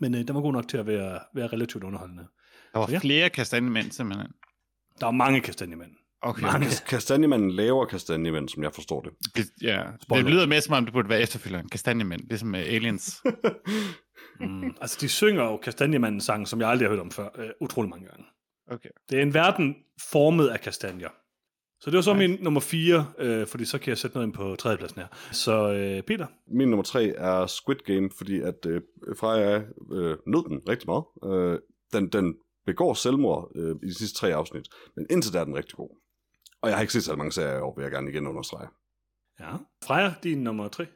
Men 0.00 0.14
øh, 0.14 0.20
den 0.20 0.34
var 0.34 0.40
god 0.40 0.52
nok 0.52 0.68
til 0.68 0.76
at 0.76 0.86
være, 0.86 1.18
være 1.34 1.46
relativt 1.46 1.84
underholdende. 1.84 2.22
Der 2.72 2.78
var 2.78 2.86
Ja. 2.88 2.92
ja. 2.92 2.98
flere 2.98 3.30
kastanjemænd, 3.30 3.90
simpelthen. 3.90 4.28
Der 5.00 5.06
var 5.06 5.12
mange 5.12 5.40
kastanjemænd. 5.40 5.90
Okay. 6.22 6.42
Mange. 6.42 6.66
Kastanjemanden 6.86 7.50
laver 7.50 7.84
kastanjemanden, 7.84 8.48
som 8.48 8.62
jeg 8.62 8.74
forstår 8.74 9.00
det. 9.00 9.12
Det, 9.36 9.46
ja. 9.62 9.82
Spoiler. 10.02 10.24
det 10.24 10.32
lyder 10.32 10.46
mere 10.46 10.60
som 10.60 10.74
om, 10.74 10.84
det 10.84 10.92
burde 10.92 11.08
være 11.08 11.20
efterfølgeren. 11.20 11.68
Kastanjemænd, 11.68 12.20
ligesom 12.28 12.48
med 12.48 12.60
Aliens. 12.60 13.16
Mm. 14.40 14.74
altså, 14.80 14.98
de 15.00 15.08
synger 15.08 15.44
jo 15.44 15.56
Kastanjemandens 15.56 16.24
sang, 16.24 16.48
som 16.48 16.60
jeg 16.60 16.68
aldrig 16.68 16.88
har 16.88 16.90
hørt 16.94 17.00
om 17.00 17.10
før, 17.10 17.28
øh, 17.38 17.48
utrolig 17.60 17.90
mange 17.90 18.06
gange. 18.06 18.24
Okay. 18.70 18.88
Det 19.10 19.18
er 19.18 19.22
en 19.22 19.34
verden 19.34 19.76
formet 20.10 20.48
af 20.48 20.60
kastanjer. 20.60 21.08
Så 21.80 21.90
det 21.90 21.96
var 21.96 22.02
så 22.02 22.14
min 22.14 22.38
nummer 22.40 22.60
4, 22.60 23.06
øh, 23.18 23.46
fordi 23.46 23.64
så 23.64 23.78
kan 23.78 23.88
jeg 23.88 23.98
sætte 23.98 24.16
noget 24.16 24.26
ind 24.26 24.34
på 24.34 24.56
tredjepladsen 24.58 25.00
her. 25.00 25.06
Så 25.32 25.72
øh, 25.72 26.02
Peter, 26.02 26.26
Min 26.46 26.68
nummer 26.68 26.84
3 26.84 27.08
er 27.08 27.46
Squid 27.46 27.76
Game, 27.76 28.10
fordi 28.18 28.40
at 28.40 28.66
øh, 28.66 28.80
Freja 29.18 29.56
øh, 29.92 30.16
nød 30.26 30.48
den 30.48 30.68
rigtig 30.68 30.88
meget. 30.88 31.04
Øh, 31.24 31.58
den, 31.92 32.08
den 32.08 32.34
begår 32.66 32.94
selvmord 32.94 33.52
øh, 33.54 33.76
i 33.82 33.86
de 33.86 33.94
sidste 33.94 34.18
tre 34.18 34.34
afsnit, 34.34 34.68
men 34.96 35.06
indtil 35.10 35.32
da 35.32 35.38
er 35.38 35.44
den 35.44 35.56
rigtig 35.56 35.74
god. 35.76 35.98
Og 36.62 36.68
jeg 36.68 36.76
har 36.76 36.80
ikke 36.82 36.92
set 36.92 37.04
så 37.04 37.16
mange 37.16 37.32
serier 37.32 37.58
i 37.58 37.60
år, 37.60 37.74
vil 37.76 37.82
jeg 37.82 37.92
gerne 37.92 38.10
igen 38.10 38.26
understrege. 38.26 38.68
ja. 39.40 39.56
Freja, 39.84 40.14
din 40.22 40.38
nummer 40.38 40.68
3. 40.68 40.86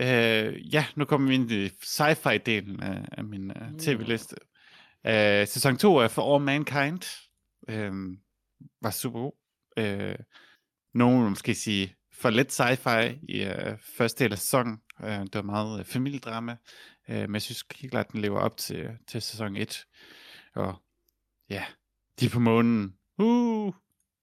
Øh, 0.00 0.74
ja, 0.74 0.86
nu 0.96 1.04
kommer 1.04 1.28
vi 1.28 1.34
ind 1.34 1.50
i 1.50 1.68
sci-fi-delen 1.68 2.82
af, 2.82 3.04
af 3.12 3.24
min 3.24 3.50
uh, 3.50 3.78
tv-liste. 3.78 4.36
Uh, 5.04 5.48
sæson 5.48 5.76
2 5.76 5.96
er 5.96 6.08
For 6.08 6.34
All 6.34 6.44
Mankind. 6.44 7.02
Uh, 7.68 8.16
var 8.82 8.90
super 8.90 9.20
god. 9.20 9.32
Uh, 9.80 10.24
nogen 10.94 11.22
vil 11.22 11.28
måske 11.28 11.54
sige 11.54 11.96
for 12.12 12.30
lidt 12.30 12.60
sci-fi 12.60 13.18
i 13.28 13.46
uh, 13.46 13.78
første 13.78 14.24
del 14.24 14.32
af 14.32 14.38
sæsonen. 14.38 14.80
Uh, 15.02 15.08
det 15.08 15.34
var 15.34 15.42
meget 15.42 15.80
uh, 15.80 15.86
familiedrama. 15.86 16.56
Uh, 17.08 17.14
men 17.14 17.34
jeg 17.34 17.42
synes 17.42 17.64
helt 17.74 17.90
klart, 17.90 18.12
den 18.12 18.20
lever 18.20 18.40
op 18.40 18.56
til, 18.56 18.90
til 19.08 19.22
sæson 19.22 19.56
1. 19.56 19.86
Og 20.54 20.74
ja, 21.50 21.64
de 22.20 22.26
er 22.26 22.30
på 22.30 22.40
månen. 22.40 22.96
Uh, 23.18 23.74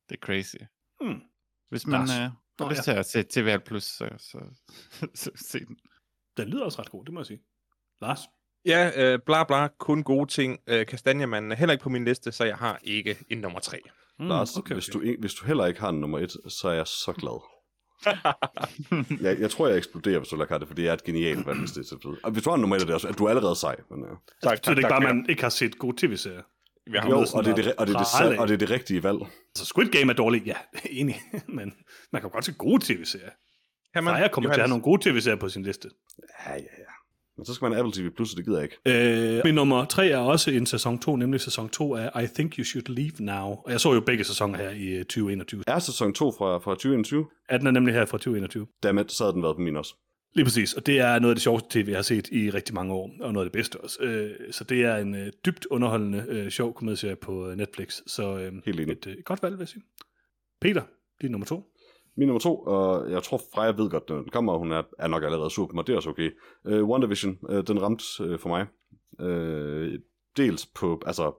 det 0.09 0.15
er 0.15 0.25
crazy. 0.25 0.55
Hmm. 1.01 1.21
Hvis 1.69 1.87
man 1.87 1.99
Lars. 1.99 2.09
uh, 2.09 2.15
har 2.15 2.35
Nå, 2.59 2.69
lyst 2.69 2.87
ja. 2.87 2.93
til 2.93 2.99
at 2.99 3.05
se 3.05 3.23
TVL+, 3.23 3.79
så, 3.79 4.09
så, 4.17 4.39
så, 5.03 5.09
så 5.21 5.31
se 5.35 5.59
den. 5.59 5.77
Den 6.37 6.47
lyder 6.47 6.65
også 6.65 6.81
ret 6.81 6.89
god, 6.89 7.05
det 7.05 7.13
må 7.13 7.19
jeg 7.19 7.25
sige. 7.25 7.39
Lars? 8.01 8.19
Ja, 8.65 8.91
øh, 8.95 9.19
bla 9.25 9.43
bla, 9.43 9.67
kun 9.67 10.03
gode 10.03 10.29
ting. 10.29 10.59
Øh, 10.67 10.85
Kastanjemanden 10.85 11.51
er 11.51 11.55
heller 11.55 11.73
ikke 11.73 11.83
på 11.83 11.89
min 11.89 12.05
liste, 12.05 12.31
så 12.31 12.43
jeg 12.43 12.57
har 12.57 12.79
ikke 12.83 13.17
en 13.29 13.37
nummer 13.37 13.59
3. 13.59 13.77
Mm, 14.19 14.27
Lars, 14.27 14.57
okay, 14.57 14.59
okay. 14.59 14.75
Hvis, 14.75 14.85
du, 14.85 15.03
hvis 15.19 15.33
du 15.33 15.45
heller 15.45 15.65
ikke 15.65 15.79
har 15.79 15.89
en 15.89 15.99
nummer 15.99 16.19
1, 16.19 16.31
så 16.47 16.69
er 16.69 16.73
jeg 16.73 16.87
så 16.87 17.13
glad. 17.13 17.41
jeg, 19.25 19.39
jeg 19.39 19.51
tror, 19.51 19.67
jeg 19.67 19.77
eksploderer, 19.77 20.19
hvis 20.19 20.29
du 20.29 20.35
lader 20.35 20.57
det, 20.57 20.67
fordi 20.67 20.81
jeg 20.81 20.89
er 20.89 20.93
et 20.93 21.03
genialt 21.03 21.45
valg, 21.45 21.59
hvis 21.59 21.71
det 21.71 21.91
er 21.91 21.97
til 21.97 22.09
Og 22.23 22.31
hvis 22.31 22.43
du 22.43 22.49
har 22.49 22.55
en 22.55 22.61
nummer 22.61 22.75
1, 22.75 22.81
er 22.81 22.85
det 22.85 22.93
også, 22.95 23.07
at 23.07 23.17
du 23.17 23.25
er 23.25 23.29
allerede 23.29 23.55
sej. 23.55 23.75
Men, 23.89 24.03
ja. 24.03 24.09
Tak, 24.43 24.57
Så 24.57 24.61
det 24.61 24.67
er 24.67 24.77
ikke 24.77 24.89
bare, 24.89 25.09
at 25.09 25.15
man 25.15 25.25
ikke 25.29 25.41
har 25.41 25.49
set 25.49 25.77
gode 25.79 26.07
tv-serier. 26.07 26.41
Jeg 26.93 27.01
har 27.01 27.09
Jo, 27.09 27.25
og 27.33 27.45
det, 27.45 27.51
er 27.51 27.55
det, 27.55 27.75
og, 27.77 27.87
det 27.87 27.95
er 27.95 28.29
det, 28.29 28.39
og 28.39 28.47
det 28.47 28.53
er 28.53 28.57
det 28.57 28.69
rigtige 28.69 29.03
valg. 29.03 29.19
Altså, 29.21 29.65
Squid 29.65 29.87
Game 29.87 30.11
er 30.11 30.15
dårligt, 30.15 30.47
ja, 30.47 30.55
enig. 30.99 31.15
Men 31.47 31.73
man 32.11 32.21
kan 32.21 32.31
godt 32.31 32.45
se 32.45 32.53
gode 32.53 32.85
tv-serier. 32.85 33.29
Kan 33.93 34.03
man? 34.03 34.13
Freja 34.13 34.27
kommer 34.27 34.49
til 34.49 34.59
at 34.59 34.61
have 34.61 34.69
nogle 34.69 34.83
gode 34.83 35.09
tv-serier 35.09 35.37
på 35.39 35.49
sin 35.49 35.63
liste. 35.63 35.89
Ja, 36.45 36.51
ja, 36.53 36.57
ja. 36.57 36.91
Men 37.37 37.45
så 37.45 37.53
skal 37.53 37.65
man 37.65 37.71
have 37.71 37.87
Apple 37.87 38.03
TV 38.03 38.09
Plus, 38.15 38.31
og 38.33 38.37
det 38.37 38.45
gider 38.45 38.59
jeg 38.59 38.69
ikke. 38.85 39.37
Øh, 39.37 39.41
min 39.45 39.55
nummer 39.55 39.85
tre 39.85 40.07
er 40.07 40.17
også 40.17 40.51
en 40.51 40.65
sæson 40.65 40.99
2, 40.99 41.15
nemlig 41.15 41.41
sæson 41.41 41.69
2 41.69 41.95
af 41.95 42.23
I 42.23 42.27
Think 42.27 42.55
You 42.55 42.63
Should 42.63 42.87
Leave 42.87 43.11
Now. 43.19 43.47
Og 43.47 43.71
jeg 43.71 43.79
så 43.79 43.93
jo 43.93 44.01
begge 44.01 44.23
sæsoner 44.23 44.57
her 44.57 44.69
i 44.69 44.87
øh, 44.87 44.99
2021. 44.99 45.63
Er 45.67 45.79
sæson 45.79 46.13
2 46.13 46.31
fra, 46.31 46.57
fra 46.57 46.71
2021? 46.71 47.25
Ja, 47.51 47.57
den 47.57 47.67
er 47.67 47.71
nemlig 47.71 47.93
her 47.93 48.05
fra 48.05 48.17
2021. 48.17 48.67
Dammit, 48.83 49.11
så 49.11 49.23
havde 49.23 49.33
den 49.33 49.43
været 49.43 49.55
på 49.55 49.61
min 49.61 49.75
også. 49.75 49.95
Lige 50.33 50.45
præcis, 50.45 50.73
og 50.73 50.85
det 50.85 50.99
er 50.99 51.19
noget 51.19 51.31
af 51.31 51.35
det 51.35 51.41
sjoveste 51.41 51.79
tv, 51.79 51.87
jeg 51.89 51.97
har 51.97 52.01
set 52.01 52.27
i 52.31 52.49
rigtig 52.49 52.75
mange 52.75 52.93
år, 52.93 53.11
og 53.21 53.33
noget 53.33 53.45
af 53.45 53.51
det 53.51 53.59
bedste 53.59 53.81
også. 53.81 54.03
Øh, 54.03 54.31
så 54.51 54.63
det 54.63 54.83
er 54.83 54.97
en 54.97 55.15
øh, 55.15 55.31
dybt 55.45 55.65
underholdende, 55.65 56.25
øh, 56.27 56.49
sjov 56.49 56.73
komedieserie 56.73 57.15
på 57.15 57.49
øh, 57.49 57.57
Netflix. 57.57 58.01
Så 58.07 58.37
øh, 58.37 58.53
Helt 58.65 58.79
enig. 58.79 58.91
et 58.91 59.07
øh, 59.07 59.15
godt 59.25 59.43
valg, 59.43 59.53
vil 59.53 59.61
jeg 59.61 59.67
sige. 59.67 59.83
Peter, 60.61 60.81
din 61.21 61.31
nummer 61.31 61.45
to. 61.45 61.63
Min 62.17 62.27
nummer 62.27 62.39
to, 62.39 62.55
og 62.55 63.11
jeg 63.11 63.23
tror 63.23 63.41
Freja 63.53 63.71
ved 63.71 63.89
godt, 63.89 64.09
den 64.09 64.29
kommer, 64.29 64.53
og 64.53 64.59
hun 64.59 64.71
er, 64.71 64.83
er 64.99 65.07
nok 65.07 65.23
allerede 65.23 65.49
sur 65.49 65.67
på 65.67 65.73
mig, 65.73 65.87
det 65.87 65.93
er 65.93 65.97
også 65.97 66.09
okay. 66.09 66.31
Uh, 66.65 66.89
WandaVision, 66.89 67.37
uh, 67.49 67.63
den 67.67 67.81
ramte 67.81 68.03
uh, 68.19 68.39
for 68.39 68.49
mig. 68.49 68.65
Uh, 69.19 69.99
dels 70.37 70.65
på, 70.65 71.01
altså, 71.05 71.33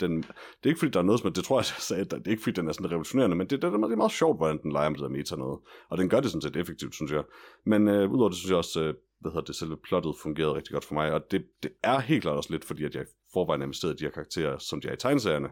den, 0.00 0.22
det 0.22 0.64
er 0.64 0.68
ikke 0.68 0.78
fordi, 0.78 0.90
der 0.90 0.98
er 0.98 1.04
noget 1.04 1.20
som, 1.20 1.32
det 1.32 1.44
tror 1.44 1.58
jeg, 1.58 1.66
jeg 1.76 1.82
sagde, 1.82 2.04
det 2.04 2.26
er 2.26 2.30
ikke 2.30 2.42
fordi, 2.42 2.60
den 2.60 2.68
er 2.68 2.72
sådan 2.72 2.90
revolutionerende, 2.90 3.36
men 3.36 3.46
det, 3.46 3.62
det, 3.62 3.72
det 3.72 3.82
er 3.82 3.96
meget 3.96 4.12
sjovt, 4.12 4.36
hvordan 4.36 4.62
den 4.62 4.72
leger 4.72 4.88
med 4.88 4.98
det 4.98 5.02
der 5.02 5.08
meta 5.08 5.36
noget. 5.36 5.60
Og 5.88 5.98
den 5.98 6.08
gør 6.08 6.20
det 6.20 6.30
sådan 6.30 6.42
set 6.42 6.56
effektivt, 6.56 6.94
synes 6.94 7.12
jeg. 7.12 7.24
Men 7.64 7.88
øh, 7.88 8.12
udover 8.12 8.28
det, 8.28 8.38
synes 8.38 8.50
jeg 8.50 8.58
også, 8.58 8.82
øh, 8.82 8.94
hvad 9.20 9.32
hedder 9.32 9.44
det, 9.44 9.56
selve 9.56 9.76
plottet 9.76 10.14
fungerede 10.22 10.54
rigtig 10.54 10.72
godt 10.72 10.84
for 10.84 10.94
mig, 10.94 11.12
og 11.12 11.30
det, 11.30 11.46
det 11.62 11.70
er 11.82 12.00
helt 12.00 12.22
klart 12.22 12.36
også 12.36 12.52
lidt, 12.52 12.64
fordi 12.64 12.84
at 12.84 12.94
jeg 12.94 13.06
forvejen 13.32 13.60
er 13.60 13.64
investeret 13.66 13.92
i 13.92 13.96
de 13.96 14.04
her 14.04 14.10
karakterer, 14.10 14.58
som 14.58 14.80
de 14.80 14.88
er 14.88 14.92
i 14.92 14.96
tegneserierne. 14.96 15.48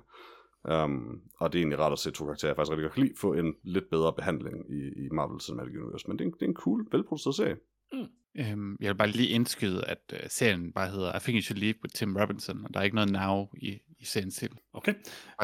Um, 0.71 1.21
og 1.41 1.53
det 1.53 1.59
er 1.59 1.63
egentlig 1.63 1.79
rart 1.79 1.93
at 1.93 1.99
se 1.99 2.11
to 2.11 2.25
karakterer, 2.25 2.51
jeg 2.51 2.57
faktisk 2.57 2.71
rigtig 2.71 2.85
godt 2.85 2.95
kan 2.95 3.03
lide, 3.03 3.15
få 3.21 3.33
en 3.33 3.55
lidt 3.65 3.91
bedre 3.91 4.13
behandling 4.13 4.71
i, 4.71 5.05
i 5.05 5.09
Marvel 5.13 5.41
Cinematic 5.41 5.77
Universe. 5.77 6.09
Men 6.09 6.19
det 6.19 6.25
er, 6.25 6.29
en, 6.29 6.35
det 6.35 6.43
er 6.43 6.47
en 6.47 6.55
cool, 6.55 6.87
velproduceret 6.93 7.35
serie. 7.35 7.57
Mm. 7.93 8.07
Øhm, 8.39 8.77
jeg 8.81 8.89
vil 8.89 8.99
bare 8.99 9.09
lige 9.09 9.29
indskyde, 9.29 9.85
at 9.85 9.99
øh, 10.13 10.21
serien 10.29 10.73
bare 10.73 10.91
hedder 10.91 11.17
I 11.17 11.21
Think 11.21 11.37
You 11.37 11.43
Should 11.43 11.61
Leave 11.61 11.75
with 11.85 11.95
Tim 11.95 12.17
Robinson, 12.17 12.65
og 12.65 12.75
der 12.75 12.81
er 12.81 12.85
ikke 12.85 12.95
noget 12.97 13.13
now 13.13 13.49
i, 13.55 13.79
i 13.99 14.05
serien 14.05 14.31
til. 14.31 14.51
Okay, 14.73 14.95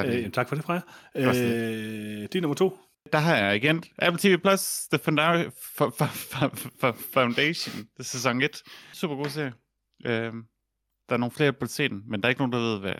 øh, 0.06 0.30
tak 0.32 0.48
for 0.48 0.54
det, 0.56 0.64
Freja. 0.64 0.80
Øh, 2.22 2.28
din 2.32 2.42
nummer 2.42 2.54
to. 2.54 2.78
Der 3.12 3.18
har 3.18 3.36
jeg 3.36 3.56
igen 3.56 3.84
Apple 3.98 4.18
TV 4.20 4.38
Plus, 4.40 4.88
The 4.92 4.98
Founda- 4.98 5.48
F- 5.48 5.90
F- 6.00 6.02
F- 6.02 6.84
F- 6.84 7.12
Foundation, 7.12 7.76
det 7.76 7.98
er 7.98 8.02
sæson 8.02 8.42
1. 8.42 8.62
Super 8.92 9.14
god 9.16 9.28
serie. 9.28 9.52
Øhm, 10.06 10.42
der 11.08 11.14
er 11.14 11.16
nogle 11.16 11.32
flere 11.32 11.52
på 11.52 11.66
se 11.66 11.88
den, 11.88 12.02
men 12.10 12.20
der 12.20 12.26
er 12.26 12.30
ikke 12.30 12.40
nogen, 12.40 12.52
der 12.52 12.58
ved, 12.58 12.80
hvad 12.80 12.94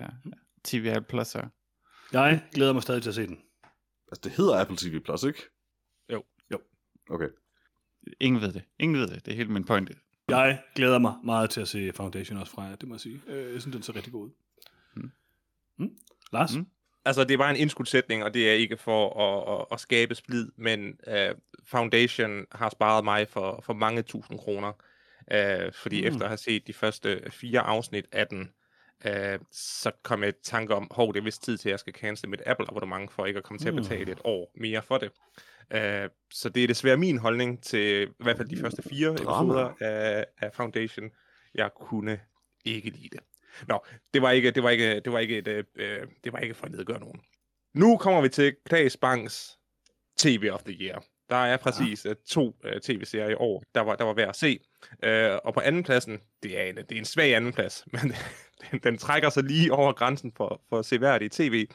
TV 0.65 0.87
Apple 0.95 1.09
Plus 1.09 1.35
er. 1.35 1.49
Jeg 2.13 2.43
glæder 2.55 2.73
mig 2.73 2.83
stadig 2.83 3.03
til 3.03 3.09
at 3.11 3.15
se 3.15 3.27
den. 3.27 3.39
Altså, 4.13 4.21
det 4.25 4.33
hedder 4.33 4.61
Apple 4.61 4.77
TV 4.77 5.01
Plus, 5.05 5.23
ikke? 5.25 5.43
Jo. 6.13 6.25
Jo. 6.53 6.59
Okay. 7.11 7.29
Ingen 8.21 8.43
ved 8.43 8.53
det. 8.53 8.63
Ingen 8.79 8.99
ved 8.99 9.09
det. 9.09 9.27
Det 9.27 9.33
er 9.33 9.37
helt 9.37 9.51
min 9.51 9.65
pointe. 9.65 9.95
Jeg 10.29 10.61
glæder 10.75 10.99
mig 10.99 11.15
meget 11.25 11.51
til 11.51 11.61
at 11.61 11.69
se 11.69 11.93
Foundation 11.93 12.39
også 12.39 12.53
fra 12.53 12.75
det 12.81 12.89
må 12.89 12.95
jeg 12.95 13.01
sige. 13.01 13.21
Øh, 13.27 13.53
Jeg 13.53 13.61
synes, 13.61 13.75
den 13.75 13.83
ser 13.83 13.97
rigtig 13.97 14.13
god 14.13 14.25
ud. 14.25 14.31
Mm. 14.97 15.11
Mm. 15.77 15.91
Lars? 16.33 16.57
Mm. 16.57 16.67
Altså, 17.05 17.25
det 17.25 17.35
er 17.35 17.39
bare 17.39 17.51
en 17.51 17.57
indskudsætning, 17.57 18.25
og 18.25 18.35
det 18.35 18.49
er 18.49 18.53
ikke 18.53 18.77
for 18.77 19.21
at, 19.21 19.61
at, 19.61 19.67
at 19.73 19.81
skabe 19.81 20.15
splid, 20.15 20.49
men 20.57 20.99
uh, 21.07 21.15
Foundation 21.65 22.47
har 22.53 22.69
sparet 22.71 23.05
mig 23.05 23.29
for, 23.29 23.61
for 23.67 23.73
mange 23.73 24.03
tusind 24.03 24.39
kroner. 24.39 24.73
Uh, 25.35 25.73
fordi 25.75 26.01
Mm. 26.01 26.05
mm. 26.05 26.09
efter 26.09 26.23
at 26.23 26.29
have 26.31 26.39
set 26.39 26.67
de 26.67 26.73
første 26.73 27.23
fire 27.31 27.61
afsnit 27.61 28.07
af 28.13 28.27
den, 28.27 28.51
uh, 29.07 29.45
så 29.53 29.91
kom 30.03 30.23
jeg 30.23 30.29
i 30.29 30.33
tanke 30.43 30.75
om, 30.75 30.89
hov, 30.91 31.13
det 31.15 31.21
er 31.21 31.25
vist 31.25 31.43
tid 31.43 31.59
til, 31.59 31.69
at 31.69 31.71
jeg 31.71 31.79
skal 31.81 31.93
cancel 31.95 32.29
mit 32.29 32.43
Apple-abonnement, 32.47 33.13
for 33.13 33.27
ikke 33.27 33.39
at 33.39 33.45
komme 33.45 33.59
til 33.59 33.69
at 33.69 33.75
Mm. 33.75 33.83
betale 33.83 34.13
et 34.13 34.21
år 34.25 34.53
mere 34.55 34.83
for 34.83 34.99
det. 34.99 35.11
Uh, 35.75 36.11
så 36.31 36.49
det 36.49 36.63
er 36.63 36.67
desværre 36.67 36.97
min 36.97 37.19
holdning 37.19 37.63
til 37.63 38.03
i 38.09 38.13
hvert 38.19 38.37
fald 38.37 38.49
de 38.49 38.57
første 38.57 38.83
fire 38.83 39.15
Drama. 39.17 39.53
episoder 39.53 39.75
af, 39.81 40.27
af 40.39 40.53
Foundation. 40.55 41.11
Jeg 41.55 41.71
kunne 41.81 42.21
ikke 42.65 42.91
lide 42.91 43.09
det. 43.13 43.21
Nå, 43.69 43.79
det 44.15 44.23
var 44.23 44.31
ikke, 44.31 44.51
det 44.51 44.63
var 44.63 44.71
ikke, 44.71 45.01
det 45.01 45.13
var 45.13 45.19
ikke, 45.19 45.39
et, 45.39 45.49
øh, 45.49 45.65
øh, 45.77 46.07
det 46.25 46.33
var 46.33 46.39
ikke 46.39 46.55
for 46.55 46.67
at 46.67 46.73
nedgøre 46.73 47.01
nogen. 47.01 47.21
Nu 47.75 47.97
kommer 47.97 48.21
vi 48.21 48.29
til 48.29 48.57
Klaas 48.67 48.97
Banks 48.97 49.59
TV 50.19 50.49
of 50.53 50.63
the 50.63 50.73
Year. 50.73 51.05
Der 51.31 51.37
er 51.37 51.57
præcis 51.57 52.07
uh, 52.07 52.13
to 52.29 52.47
uh, 52.65 52.81
tv-serier 52.83 53.29
i 53.29 53.35
år, 53.35 53.63
der 53.75 53.81
var, 53.81 53.97
der 53.97 54.05
var 54.05 54.13
værd 54.15 54.29
at 54.29 54.37
se. 54.37 54.59
Uh, 55.07 55.37
og 55.45 55.55
på 55.55 55.61
andenpladsen, 55.61 56.19
det 56.43 56.61
er 56.61 56.63
en, 56.65 56.77
det 56.77 56.93
er 56.93 56.99
en 56.99 57.05
svag 57.05 57.35
andenplads, 57.35 57.85
men 57.93 58.13
den, 58.71 58.81
den 58.83 58.99
trækker 58.99 59.31
sig 59.31 59.43
lige 59.43 59.73
over 59.73 59.93
grænsen 59.93 60.33
for, 60.37 60.61
for 60.69 60.83
seværdig 60.83 61.31
tv. 61.31 61.67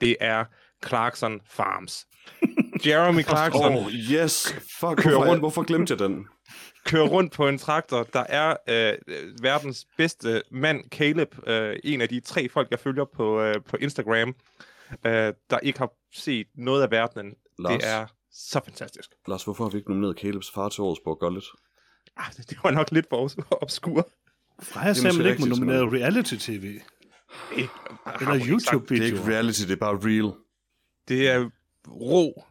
Det 0.00 0.16
er 0.20 0.44
Clarkson 0.86 1.40
Farms. 1.50 2.06
Jeremy 2.86 3.22
Clarkson 3.30 3.74
Oh, 3.76 3.92
yes! 3.92 4.52
Fuck, 4.52 4.96
Kører 4.96 5.14
hvorfor, 5.14 5.30
rundt. 5.30 5.40
hvorfor 5.40 5.62
glemte 5.62 5.92
jeg 5.92 5.98
den? 5.98 6.26
kører 6.86 7.08
rundt 7.08 7.32
på 7.32 7.48
en 7.48 7.58
traktor. 7.58 8.02
Der 8.12 8.24
er 8.28 8.56
øh, 8.68 8.92
øh, 9.08 9.42
verdens 9.42 9.86
bedste 9.96 10.42
mand, 10.50 10.90
Caleb, 10.90 11.48
øh, 11.48 11.76
en 11.84 12.00
af 12.00 12.08
de 12.08 12.20
tre 12.20 12.48
folk, 12.48 12.70
jeg 12.70 12.78
følger 12.78 13.04
på, 13.04 13.40
øh, 13.40 13.54
på 13.68 13.76
Instagram, 13.76 14.34
øh, 15.06 15.32
der 15.50 15.58
ikke 15.62 15.78
har 15.78 15.90
set 16.12 16.46
noget 16.54 16.82
af 16.82 16.90
verdenen. 16.90 17.34
Lars, 17.58 17.82
Det 17.82 17.88
er 17.88 18.06
så 18.34 18.60
fantastisk. 18.64 19.10
Lars, 19.28 19.44
hvorfor 19.44 19.64
har 19.64 19.70
vi 19.70 19.78
ikke 19.78 19.90
nomineret 19.90 20.18
Calebs 20.18 20.50
far 20.50 20.68
til 20.68 20.82
årets 20.82 21.00
på 21.04 21.14
Gullet? 21.14 21.44
Ah, 22.16 22.32
det, 22.36 22.50
det 22.50 22.58
var 22.62 22.70
nok 22.70 22.90
lidt 22.92 23.06
for 23.08 23.26
obs- 23.28 23.58
obskur. 23.62 24.08
Freja 24.62 24.94
man 25.02 25.12
ikke 25.12 25.22
må 25.22 25.28
rigtigt, 25.28 25.48
nominere 25.48 25.82
reality-tv. 26.00 26.62
Det, 26.62 26.80
Eller 28.20 28.32
Det 28.32 28.42
er 28.42 28.48
YouTube-video. 28.48 29.04
ikke 29.04 29.24
reality, 29.32 29.60
det 29.62 29.70
er 29.72 29.76
bare 29.76 29.94
real. 30.02 30.32
Det 31.08 31.28
er 31.30 31.50
rå, 31.88 32.44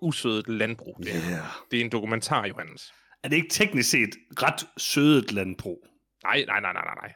usødet 0.00 0.48
landbrug. 0.48 0.96
Det, 0.98 1.08
er. 1.16 1.30
Yeah. 1.30 1.44
det 1.70 1.80
er 1.80 1.84
en 1.84 1.90
dokumentar, 1.90 2.46
Johannes. 2.46 2.92
Er 3.22 3.28
det 3.28 3.36
ikke 3.36 3.48
teknisk 3.50 3.90
set 3.90 4.10
ret 4.42 4.66
sødet 4.78 5.32
landbrug? 5.32 5.86
Nej, 6.24 6.44
nej, 6.46 6.60
nej, 6.60 6.72
nej, 6.72 6.82
nej, 7.02 7.12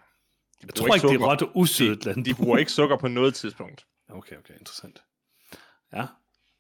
Jeg 0.63 0.75
tror 0.75 0.87
ikke, 0.87 0.95
det 0.95 1.01
sukker. 1.13 1.27
er 1.27 1.31
ret 1.31 1.43
usødet 1.55 1.99
de, 2.01 2.05
landbrug. 2.05 2.25
de 2.25 2.35
bruger 2.35 2.59
ikke 2.59 2.73
sukker 2.73 2.97
på 2.97 3.09
noget 3.09 3.35
tidspunkt. 3.35 3.87
Okay, 4.09 4.37
okay, 4.39 4.55
interessant. 4.61 5.03
Ja. 5.93 6.07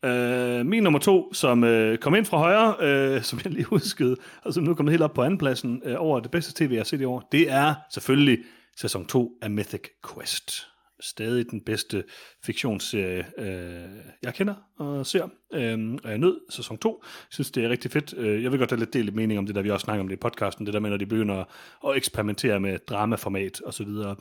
Øh, 0.04 0.66
min 0.66 0.82
nummer 0.82 0.98
to, 0.98 1.32
som 1.32 1.64
øh, 1.64 1.98
kom 1.98 2.14
ind 2.14 2.24
fra 2.24 2.38
højre, 2.38 2.74
øh, 2.80 3.22
som 3.22 3.40
jeg 3.44 3.52
lige 3.52 3.64
huskede, 3.74 4.16
og 4.44 4.54
som 4.54 4.64
nu 4.64 4.70
er 4.70 4.74
kommet 4.74 4.92
helt 4.92 5.02
op 5.02 5.14
på 5.14 5.22
andenpladsen 5.22 5.82
øh, 5.84 5.94
over 5.98 6.20
det 6.20 6.30
bedste 6.30 6.64
tv, 6.64 6.70
jeg 6.70 6.78
har 6.78 6.84
set 6.84 7.00
i 7.00 7.04
år, 7.04 7.28
det 7.32 7.50
er 7.50 7.74
selvfølgelig 7.90 8.38
sæson 8.76 9.06
2 9.06 9.32
af 9.42 9.50
Mythic 9.50 9.82
Quest. 10.12 10.66
Stadig 11.00 11.50
den 11.50 11.60
bedste 11.60 12.04
fiktionsserie, 12.44 13.26
øh, 13.38 13.82
jeg 14.22 14.34
kender 14.34 14.54
og 14.78 15.06
ser. 15.06 15.28
Øh, 15.54 15.98
og 16.04 16.10
jeg 16.10 16.18
nød 16.18 16.40
sæson 16.50 16.78
2. 16.78 17.02
Jeg 17.02 17.08
synes, 17.30 17.50
det 17.50 17.64
er 17.64 17.68
rigtig 17.68 17.90
fedt. 17.90 18.14
Øh, 18.16 18.42
jeg 18.42 18.50
vil 18.50 18.58
godt 18.58 18.70
have 18.70 18.78
lidt 18.78 18.92
delt 18.92 19.14
mening 19.14 19.38
om 19.38 19.46
det, 19.46 19.54
der 19.54 19.62
vi 19.62 19.70
også 19.70 19.84
snakker 19.84 20.00
om 20.00 20.08
det 20.08 20.16
i 20.16 20.20
podcasten, 20.20 20.66
det 20.66 20.74
der 20.74 20.80
med, 20.80 20.90
når 20.90 20.96
de 20.96 21.06
begynder 21.06 21.44
at, 21.88 21.96
eksperimentere 21.96 22.60
med 22.60 22.78
dramaformat 22.78 23.60
og 23.60 23.74
så 23.74 23.84
videre. 23.84 24.16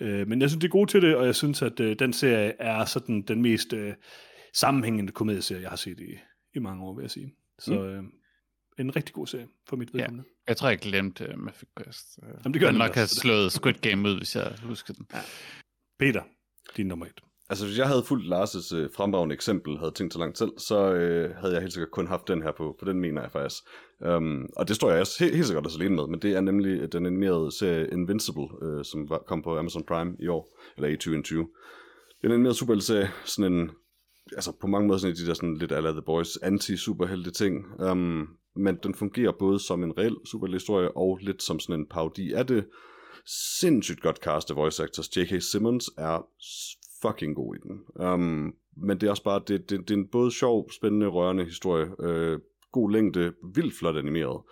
Øh, 0.00 0.28
men 0.28 0.40
jeg 0.40 0.50
synes, 0.50 0.60
de 0.60 0.66
er 0.66 0.70
gode 0.70 0.90
til 0.90 1.02
det, 1.02 1.16
og 1.16 1.26
jeg 1.26 1.34
synes, 1.34 1.62
at 1.62 1.80
øh, 1.80 1.96
den 1.98 2.12
serie 2.12 2.52
er 2.58 2.84
sådan 2.84 3.22
den 3.22 3.42
mest 3.42 3.72
øh, 3.72 3.92
sammenhængende 4.54 5.12
komedieserie, 5.12 5.62
jeg 5.62 5.70
har 5.70 5.76
set 5.76 6.00
i, 6.00 6.18
i 6.54 6.58
mange 6.58 6.84
år, 6.84 6.94
vil 6.94 7.02
jeg 7.02 7.10
sige. 7.10 7.34
Så 7.58 7.84
øh, 7.84 8.04
en 8.78 8.96
rigtig 8.96 9.14
god 9.14 9.26
serie 9.26 9.48
for 9.68 9.76
mit 9.76 9.94
vedkommende. 9.94 10.24
Jeg 10.48 10.56
tror, 10.56 10.68
jeg 10.68 10.78
glemte 10.78 11.28
uh, 11.28 11.40
Mythic 11.40 11.68
Quest. 11.78 12.18
Uh, 12.22 12.28
Jamen, 12.28 12.52
det 12.52 12.60
gør 12.60 12.68
jeg 12.68 12.78
nok 12.78 12.94
have 12.94 13.06
slået 13.06 13.52
Squid 13.52 13.74
Game 13.74 14.08
ud, 14.08 14.16
hvis 14.16 14.36
jeg 14.36 14.54
husker 14.62 14.94
den. 14.94 15.06
Peter, 15.98 16.22
din 16.76 16.86
nummer 16.86 17.06
et. 17.06 17.20
Altså, 17.50 17.66
hvis 17.66 17.78
jeg 17.78 17.88
havde 17.88 18.02
fulgt 18.02 18.26
Lars' 18.26 18.76
øh, 18.76 18.90
fremragende 18.96 19.34
eksempel, 19.34 19.78
havde 19.78 19.90
tænkt 19.90 20.12
så 20.12 20.18
langt 20.18 20.38
selv, 20.38 20.50
så 20.58 20.92
øh, 20.92 21.36
havde 21.36 21.52
jeg 21.54 21.62
helt 21.62 21.72
sikkert 21.72 21.90
kun 21.90 22.06
haft 22.06 22.28
den 22.28 22.42
her 22.42 22.52
på, 22.52 22.76
på 22.78 22.84
den 22.84 23.00
mener 23.00 23.22
jeg 23.22 23.32
faktisk. 23.32 23.62
Um, 24.00 24.48
og 24.56 24.68
det 24.68 24.76
står 24.76 24.90
jeg 24.90 25.00
også 25.00 25.24
helt, 25.24 25.34
helt 25.34 25.46
sikkert 25.46 25.66
også 25.66 25.78
alene 25.78 25.96
med, 25.96 26.06
men 26.06 26.22
det 26.22 26.32
er 26.32 26.40
nemlig 26.40 26.92
den 26.92 27.06
animerede 27.06 27.52
serie 27.52 27.88
Invincible, 27.92 28.48
øh, 28.62 28.84
som 28.84 29.10
var, 29.10 29.18
kom 29.18 29.42
på 29.42 29.58
Amazon 29.58 29.84
Prime 29.84 30.16
i 30.18 30.28
år, 30.28 30.58
eller 30.76 30.88
i 30.88 30.96
2020. 30.96 31.48
Det 32.18 32.24
er 32.24 32.28
en 32.28 32.32
animeret 32.32 32.56
superhelteserie, 32.56 33.10
sådan 33.24 33.52
en, 33.52 33.70
altså 34.32 34.52
på 34.60 34.66
mange 34.66 34.86
måder 34.86 34.98
sådan 34.98 35.10
en 35.10 35.12
af 35.12 35.16
de 35.16 35.26
der 35.26 35.34
sådan 35.34 35.56
lidt 35.56 35.72
ala 35.72 35.90
The 35.90 36.02
Boys 36.02 36.36
anti-superhelte 36.36 37.30
ting, 37.30 37.80
um, 37.80 38.28
men 38.56 38.76
den 38.82 38.94
fungerer 38.94 39.32
både 39.38 39.60
som 39.60 39.84
en 39.84 39.98
reel 39.98 40.16
superheltehistorie 40.24 40.96
og 40.96 41.18
lidt 41.22 41.42
som 41.42 41.60
sådan 41.60 41.80
en 41.80 41.86
parodi 41.86 42.32
af 42.32 42.46
det. 42.46 42.66
Sindssygt 43.60 44.00
godt 44.00 44.16
cast 44.16 44.50
af 44.50 44.56
voice 44.56 44.82
actors. 44.82 45.16
J.K. 45.16 45.42
Simmons 45.42 45.90
er 45.98 46.26
fucking 47.02 47.36
god 47.36 47.56
i 47.56 47.58
den. 47.58 48.06
Um, 48.06 48.54
men 48.76 49.00
det 49.00 49.06
er 49.06 49.10
også 49.10 49.22
bare, 49.22 49.42
det, 49.48 49.70
det, 49.70 49.88
det 49.88 49.90
er 49.90 49.98
en 49.98 50.08
både 50.08 50.30
sjov, 50.30 50.70
spændende, 50.70 51.06
rørende 51.06 51.44
historie. 51.44 51.86
Uh, 51.86 52.40
god 52.72 52.90
længde, 52.90 53.32
vildt 53.54 53.74
flot 53.74 53.96
animeret. 53.96 54.42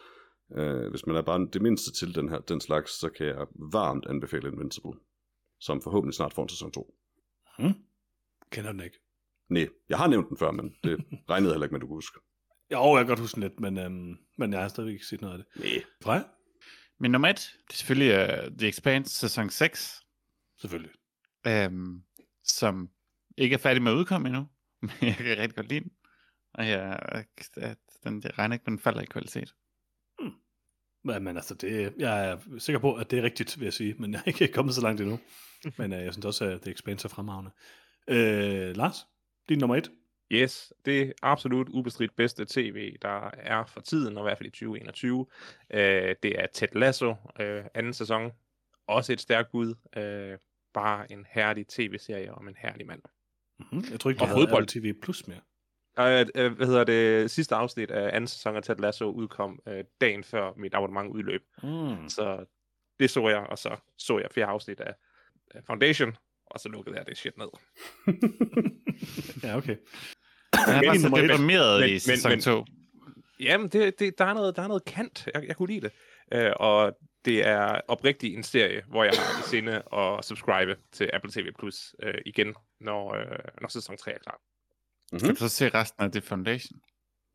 Uh, 0.58 0.90
hvis 0.90 1.06
man 1.06 1.16
er 1.16 1.22
bare 1.22 1.48
det 1.52 1.62
mindste 1.62 1.92
til 1.92 2.14
den 2.14 2.28
her 2.28 2.38
den 2.38 2.60
slags, 2.60 3.00
så 3.00 3.08
kan 3.08 3.26
jeg 3.26 3.46
varmt 3.72 4.06
anbefale 4.06 4.48
Invincible. 4.48 4.92
Som 5.60 5.82
forhåbentlig 5.82 6.14
snart 6.14 6.34
får 6.34 6.42
en 6.42 6.48
sæson 6.48 6.72
2. 6.72 6.94
Hmm? 7.58 7.74
Kender 8.50 8.72
den 8.72 8.80
ikke. 8.80 8.98
Nej, 9.48 9.68
jeg 9.88 9.98
har 9.98 10.06
nævnt 10.06 10.28
den 10.28 10.38
før, 10.38 10.50
men 10.50 10.74
det 10.84 11.04
regnede 11.30 11.52
heller 11.52 11.64
ikke 11.64 11.72
med, 11.72 11.78
at 11.78 11.82
du 11.82 11.86
kunne 11.86 11.96
huske. 11.96 12.18
Jo, 12.72 12.96
jeg 12.96 13.00
kan 13.00 13.06
godt 13.06 13.20
huske 13.20 13.34
den 13.34 13.42
lidt, 13.42 13.60
men, 13.60 13.78
øhm, 13.78 14.16
men 14.38 14.52
jeg 14.52 14.60
har 14.60 14.68
stadigvæk 14.68 14.92
ikke 14.92 15.06
set 15.06 15.20
noget 15.20 15.38
af 15.38 15.38
det. 15.38 15.64
Nej. 15.64 15.82
Freja? 16.02 16.22
Min 17.00 17.10
nummer 17.10 17.28
et, 17.28 17.36
det 17.68 17.74
er 17.74 17.76
selvfølgelig 17.76 18.14
uh, 18.14 18.58
The 18.58 18.68
Expanse 18.68 19.14
sæson 19.14 19.50
6. 19.50 20.02
Selvfølgelig. 20.60 20.90
Um, 21.48 22.02
som 22.44 22.90
ikke 23.38 23.54
er 23.54 23.58
færdig 23.58 23.82
med 23.82 23.92
at 23.92 23.96
udkomme 23.96 24.28
endnu, 24.28 24.46
men 24.82 24.90
jeg 25.02 25.16
kan 25.16 25.26
rigtig 25.26 25.54
godt 25.54 25.68
lide 25.68 25.80
den. 25.80 25.92
Og 26.54 26.68
jeg, 26.68 26.98
at 27.56 27.78
den, 28.04 28.22
jeg 28.24 28.38
regner 28.38 28.54
ikke 28.54 28.62
med, 28.66 28.70
den 28.70 28.78
falder 28.78 29.00
i 29.00 29.04
kvalitet. 29.04 29.54
Men, 31.04 31.24
men 31.24 31.36
altså, 31.36 31.54
det, 31.54 31.94
jeg 31.98 32.30
er 32.30 32.38
sikker 32.58 32.80
på, 32.80 32.94
at 32.94 33.10
det 33.10 33.18
er 33.18 33.22
rigtigt, 33.22 33.58
vil 33.60 33.66
jeg 33.66 33.72
sige, 33.72 33.94
men 33.98 34.12
jeg 34.12 34.18
er 34.18 34.28
ikke 34.28 34.48
kommet 34.48 34.74
så 34.74 34.80
langt 34.80 35.00
endnu. 35.00 35.18
Men 35.78 35.92
øh, 35.92 36.04
jeg 36.04 36.12
synes 36.12 36.26
også, 36.26 36.44
at 36.44 36.60
The 36.62 36.70
Expanse 36.70 37.06
er 37.06 37.08
fremragende. 37.08 37.50
Øh, 38.08 38.76
Lars, 38.76 39.06
din 39.48 39.58
nummer 39.58 39.76
et. 39.76 39.90
Yes, 40.32 40.72
det 40.84 41.02
er 41.02 41.12
absolut 41.22 41.68
ubestridt 41.68 42.16
bedste 42.16 42.44
tv, 42.44 42.96
der 43.02 43.30
er 43.32 43.64
for 43.64 43.80
tiden, 43.80 44.16
og 44.16 44.22
i 44.22 44.26
hvert 44.26 44.38
fald 44.38 44.46
i 44.46 44.50
2021. 44.50 45.26
Øh, 45.70 46.16
det 46.22 46.40
er 46.40 46.46
Ted 46.54 46.68
Lasso, 46.72 47.14
øh, 47.40 47.64
anden 47.74 47.92
sæson. 47.92 48.32
Også 48.86 49.12
et 49.12 49.20
stærkt 49.20 49.50
bud. 49.50 49.74
Øh, 49.96 50.38
bare 50.74 51.12
en 51.12 51.26
herlig 51.30 51.66
tv-serie 51.66 52.34
om 52.34 52.48
en 52.48 52.56
herlig 52.58 52.86
mand. 52.86 53.02
Mm-hmm. 53.58 53.84
Jeg 53.90 54.00
tror 54.00 54.10
ikke, 54.10 54.22
Og 54.22 54.28
det 54.28 54.34
fodbold. 54.34 54.66
TV 54.66 54.94
Plus 55.02 55.26
mere. 55.26 55.40
Øh, 55.98 56.26
øh, 56.34 56.52
hvad 56.52 56.66
hedder 56.66 56.84
det? 56.84 57.30
Sidste 57.30 57.54
afsnit 57.54 57.90
af 57.90 58.16
anden 58.16 58.28
sæson 58.28 58.56
af 58.56 58.62
Ted 58.62 58.76
Lasso 58.76 59.10
udkom 59.10 59.60
øh, 59.68 59.84
dagen 60.00 60.24
før 60.24 60.52
mit 60.56 60.74
abonnement 60.74 61.10
udløb. 61.10 61.42
Mm. 61.62 62.08
Så 62.08 62.44
det 63.00 63.10
så 63.10 63.28
jeg, 63.28 63.38
og 63.38 63.58
så 63.58 63.76
så 63.98 64.18
jeg 64.18 64.30
flere 64.30 64.46
afsnit 64.46 64.80
af, 64.80 64.94
af 65.50 65.64
Foundation, 65.64 66.16
og 66.50 66.60
så 66.60 66.68
lukkede 66.68 66.96
jeg 66.96 67.06
det 67.06 67.18
shit 67.18 67.36
ned. 67.38 67.48
ja, 69.44 69.56
okay. 69.56 69.76
Han 70.54 70.84
bare 70.84 70.98
så 70.98 71.08
deprimeret 71.08 71.80
Men- 71.80 71.90
i 71.90 71.98
sæson 71.98 72.30
men- 72.30 72.40
2. 72.40 72.64
Jamen, 73.40 73.68
det, 73.68 73.98
det, 73.98 74.18
der, 74.18 74.24
er 74.24 74.34
noget, 74.34 74.56
der 74.56 74.62
er 74.62 74.68
noget 74.68 74.84
kant. 74.84 75.28
Jeg, 75.34 75.44
jeg 75.48 75.56
kunne 75.56 75.68
lide 75.68 75.80
det. 75.80 75.92
Øh, 76.32 76.52
og 76.56 76.98
det 77.24 77.46
er 77.46 77.80
oprigtigt 77.88 78.36
en 78.36 78.42
serie, 78.42 78.82
hvor 78.88 79.04
jeg 79.04 79.12
har 79.16 79.40
i 79.40 79.48
sinde 79.48 79.82
at 79.92 80.24
subscribe 80.24 80.76
til 80.92 81.10
Apple 81.12 81.30
TV 81.32 81.52
Plus 81.58 81.94
øh, 82.02 82.14
igen, 82.26 82.54
når, 82.80 83.14
øh, 83.14 83.38
når 83.60 83.68
sæson 83.68 83.96
3 83.96 84.12
er 84.12 84.18
klar. 84.18 84.40
Skal 85.18 85.30
du 85.30 85.34
så 85.34 85.48
se 85.48 85.68
resten 85.68 86.04
af 86.04 86.12
The 86.12 86.20
Foundation? 86.20 86.80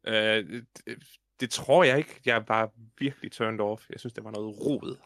Øh, 0.08 0.14
det, 0.16 0.66
det 1.40 1.50
tror 1.50 1.84
jeg 1.84 1.98
ikke. 1.98 2.22
Jeg 2.26 2.44
var 2.48 2.72
virkelig 3.00 3.32
turned 3.32 3.60
off. 3.60 3.84
Jeg 3.90 4.00
synes, 4.00 4.14
det 4.14 4.24
var 4.24 4.32
noget 4.32 4.58
rod. 4.58 4.98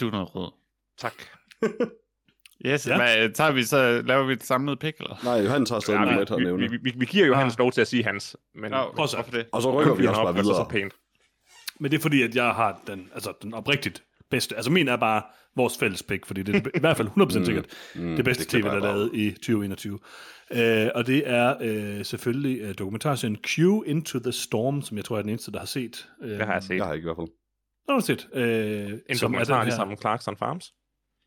Du 0.00 0.06
er 0.06 0.10
noget 0.10 0.34
rød. 0.34 0.52
Tak. 0.98 1.14
Yes, 2.66 2.86
Ja. 2.88 2.92
ja. 2.92 2.96
hvad, 3.18 3.30
tager 3.34 3.52
vi 3.52 3.62
så, 3.62 4.02
laver 4.04 4.24
vi 4.26 4.32
et 4.32 4.42
samlet 4.44 4.78
pick, 4.78 4.98
eller? 4.98 5.16
Nej, 5.24 5.34
Johan 5.44 5.66
tager 5.66 5.80
stadig 5.80 5.98
Ja, 5.98 6.04
nummer 6.04 6.16
vi, 6.18 6.22
et 6.22 6.28
her 6.28 6.36
vi, 6.36 6.44
nævne. 6.44 6.70
vi, 6.70 6.78
vi, 6.82 6.92
vi 6.96 7.04
giver 7.06 7.26
jo 7.26 7.32
Ah. 7.34 7.38
hans 7.40 7.58
lov 7.58 7.72
til 7.72 7.80
at 7.80 7.88
sige 7.88 8.04
hans. 8.04 8.36
Men 8.54 8.70
Nå, 8.70 8.92
prøv 8.96 9.06
så. 9.08 9.16
hvorfor 9.16 9.30
det? 9.30 9.46
Og 9.52 9.62
så 9.62 9.80
rykker 9.80 9.94
vi 9.94 10.06
også 10.06 10.22
bare 10.22 10.34
sig 10.34 10.42
videre. 10.44 10.56
Så 10.56 10.66
pænt. 10.70 10.92
Men 11.80 11.90
det 11.90 11.98
er 11.98 12.02
fordi, 12.02 12.22
at 12.22 12.34
jeg 12.34 12.44
har 12.50 12.80
den, 12.86 13.08
altså 13.14 13.32
den 13.42 13.54
oprigtigt 13.54 14.02
bedste. 14.30 14.56
Altså 14.56 14.70
min 14.70 14.88
er 14.88 14.96
bare 14.96 15.22
vores 15.56 15.78
fælles 15.78 16.02
pick, 16.02 16.26
fordi 16.26 16.42
det 16.42 16.54
er 16.56 16.60
i 16.74 16.80
hvert 16.80 16.96
fald 16.96 17.08
100% 17.08 17.44
sikkert 17.44 17.66
Mm, 17.94 18.16
det 18.16 18.24
bedste 18.24 18.42
det 18.44 18.50
tv, 18.50 18.62
der 18.68 18.72
er 18.74 18.80
lavet 18.80 19.10
i 19.14 19.30
2021. 19.30 19.98
Øh, 20.52 20.88
og 20.94 21.06
det 21.06 21.22
er 21.26 21.54
øh, 21.60 22.04
selvfølgelig 22.04 22.60
øh, 22.60 22.74
dokumentarserien 22.78 23.36
Q 23.36 23.58
Into 23.86 24.18
the 24.18 24.32
Storm, 24.32 24.82
som 24.82 24.96
jeg 24.96 25.04
tror 25.04 25.16
er 25.18 25.22
den 25.22 25.28
eneste, 25.30 25.52
der 25.52 25.58
har 25.58 25.66
set. 25.66 26.08
Øh, 26.22 26.30
Det 26.30 26.46
har 26.46 26.52
jeg 26.52 26.62
set. 26.62 26.76
Jeg 26.76 26.84
har 26.84 26.92
ikke 26.92 27.04
i 27.04 27.06
hvert 27.06 27.16
fald. 27.16 27.28
Har 27.88 27.96
du 28.00 28.04
set? 28.06 28.28
Øh, 28.34 28.90
En 29.08 29.16
som 29.16 29.34
er 29.34 29.38
dokumentar 29.38 29.56
her- 29.56 29.64
ligesom 29.64 29.96
Clarkson 30.00 30.36
Farms. 30.36 30.72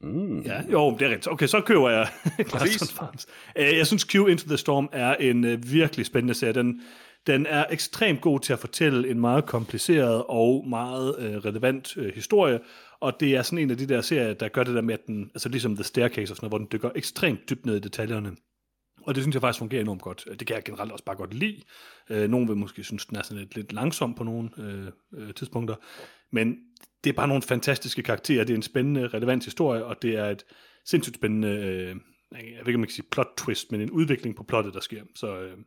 Mm. 0.03 0.41
Ja, 0.41 0.61
jo, 0.71 0.91
det 0.91 1.01
er 1.01 1.09
rigtigt. 1.09 1.27
Okay, 1.27 1.47
så 1.47 1.61
køber 1.61 1.89
jeg 1.89 2.07
Clarkson 2.49 2.87
Farms. 2.87 3.27
Øh, 3.55 3.77
Jeg 3.77 3.87
synes, 3.87 4.03
Q 4.03 4.15
Into 4.15 4.47
the 4.47 4.57
Storm 4.57 4.89
er 4.91 5.15
en 5.15 5.45
øh, 5.45 5.71
virkelig 5.71 6.05
spændende 6.05 6.33
serie. 6.33 6.53
Den, 6.53 6.81
den 7.27 7.45
er 7.45 7.65
ekstremt 7.69 8.21
god 8.21 8.39
til 8.39 8.53
at 8.53 8.59
fortælle 8.59 9.09
en 9.09 9.19
meget 9.19 9.45
kompliceret 9.45 10.23
og 10.29 10.67
meget 10.67 11.15
øh, 11.19 11.35
relevant 11.35 11.97
øh, 11.97 12.13
historie, 12.15 12.59
og 12.99 13.19
det 13.19 13.35
er 13.35 13.41
sådan 13.41 13.59
en 13.59 13.71
af 13.71 13.77
de 13.77 13.87
der 13.87 14.01
serier, 14.01 14.33
der 14.33 14.47
gør 14.47 14.63
det 14.63 14.75
der 14.75 14.81
med, 14.81 14.93
at 14.93 15.07
den, 15.07 15.31
altså 15.33 15.49
ligesom 15.49 15.75
The 15.75 15.83
Staircase 15.83 16.33
og 16.33 16.37
sådan 16.37 16.45
noget, 16.45 16.51
hvor 16.51 16.57
den 16.57 16.67
dykker 16.71 16.89
ekstremt 16.95 17.49
dybt 17.49 17.65
ned 17.65 17.75
i 17.75 17.79
detaljerne. 17.79 18.31
Og 19.05 19.15
det 19.15 19.23
synes 19.23 19.33
jeg 19.33 19.41
faktisk 19.41 19.59
fungerer 19.59 19.81
enormt 19.81 20.01
godt. 20.01 20.27
Det 20.39 20.47
kan 20.47 20.55
jeg 20.55 20.63
generelt 20.63 20.91
også 20.91 21.05
bare 21.05 21.15
godt 21.15 21.33
lide. 21.33 21.61
Øh, 22.09 22.29
nogen 22.29 22.47
vil 22.47 22.57
måske 22.57 22.83
synes, 22.83 23.05
den 23.05 23.17
er 23.17 23.21
sådan 23.23 23.37
lidt, 23.37 23.55
lidt 23.55 23.73
langsom 23.73 24.13
på 24.13 24.23
nogle 24.23 24.49
øh, 24.57 24.87
øh, 25.17 25.33
tidspunkter. 25.33 25.75
Men 26.33 26.55
det 27.03 27.09
er 27.09 27.13
bare 27.13 27.27
nogle 27.27 27.43
fantastiske 27.43 28.03
karakterer. 28.03 28.43
Det 28.43 28.53
er 28.53 28.57
en 28.57 28.61
spændende, 28.63 29.07
relevant 29.07 29.45
historie, 29.45 29.85
og 29.85 30.01
det 30.01 30.15
er 30.15 30.25
et 30.25 30.43
sindssygt 30.85 31.15
spændende, 31.15 31.47
øh, 31.47 31.95
jeg 32.31 32.59
ved 32.59 32.67
ikke, 32.67 32.75
om 32.75 32.81
jeg 32.81 32.87
kan 32.87 32.89
sige 32.89 33.05
plot 33.11 33.27
twist, 33.37 33.71
men 33.71 33.81
en 33.81 33.91
udvikling 33.91 34.35
på 34.35 34.43
plottet, 34.43 34.73
der 34.73 34.79
sker. 34.79 35.03
Så 35.15 35.37
øh, 35.37 35.57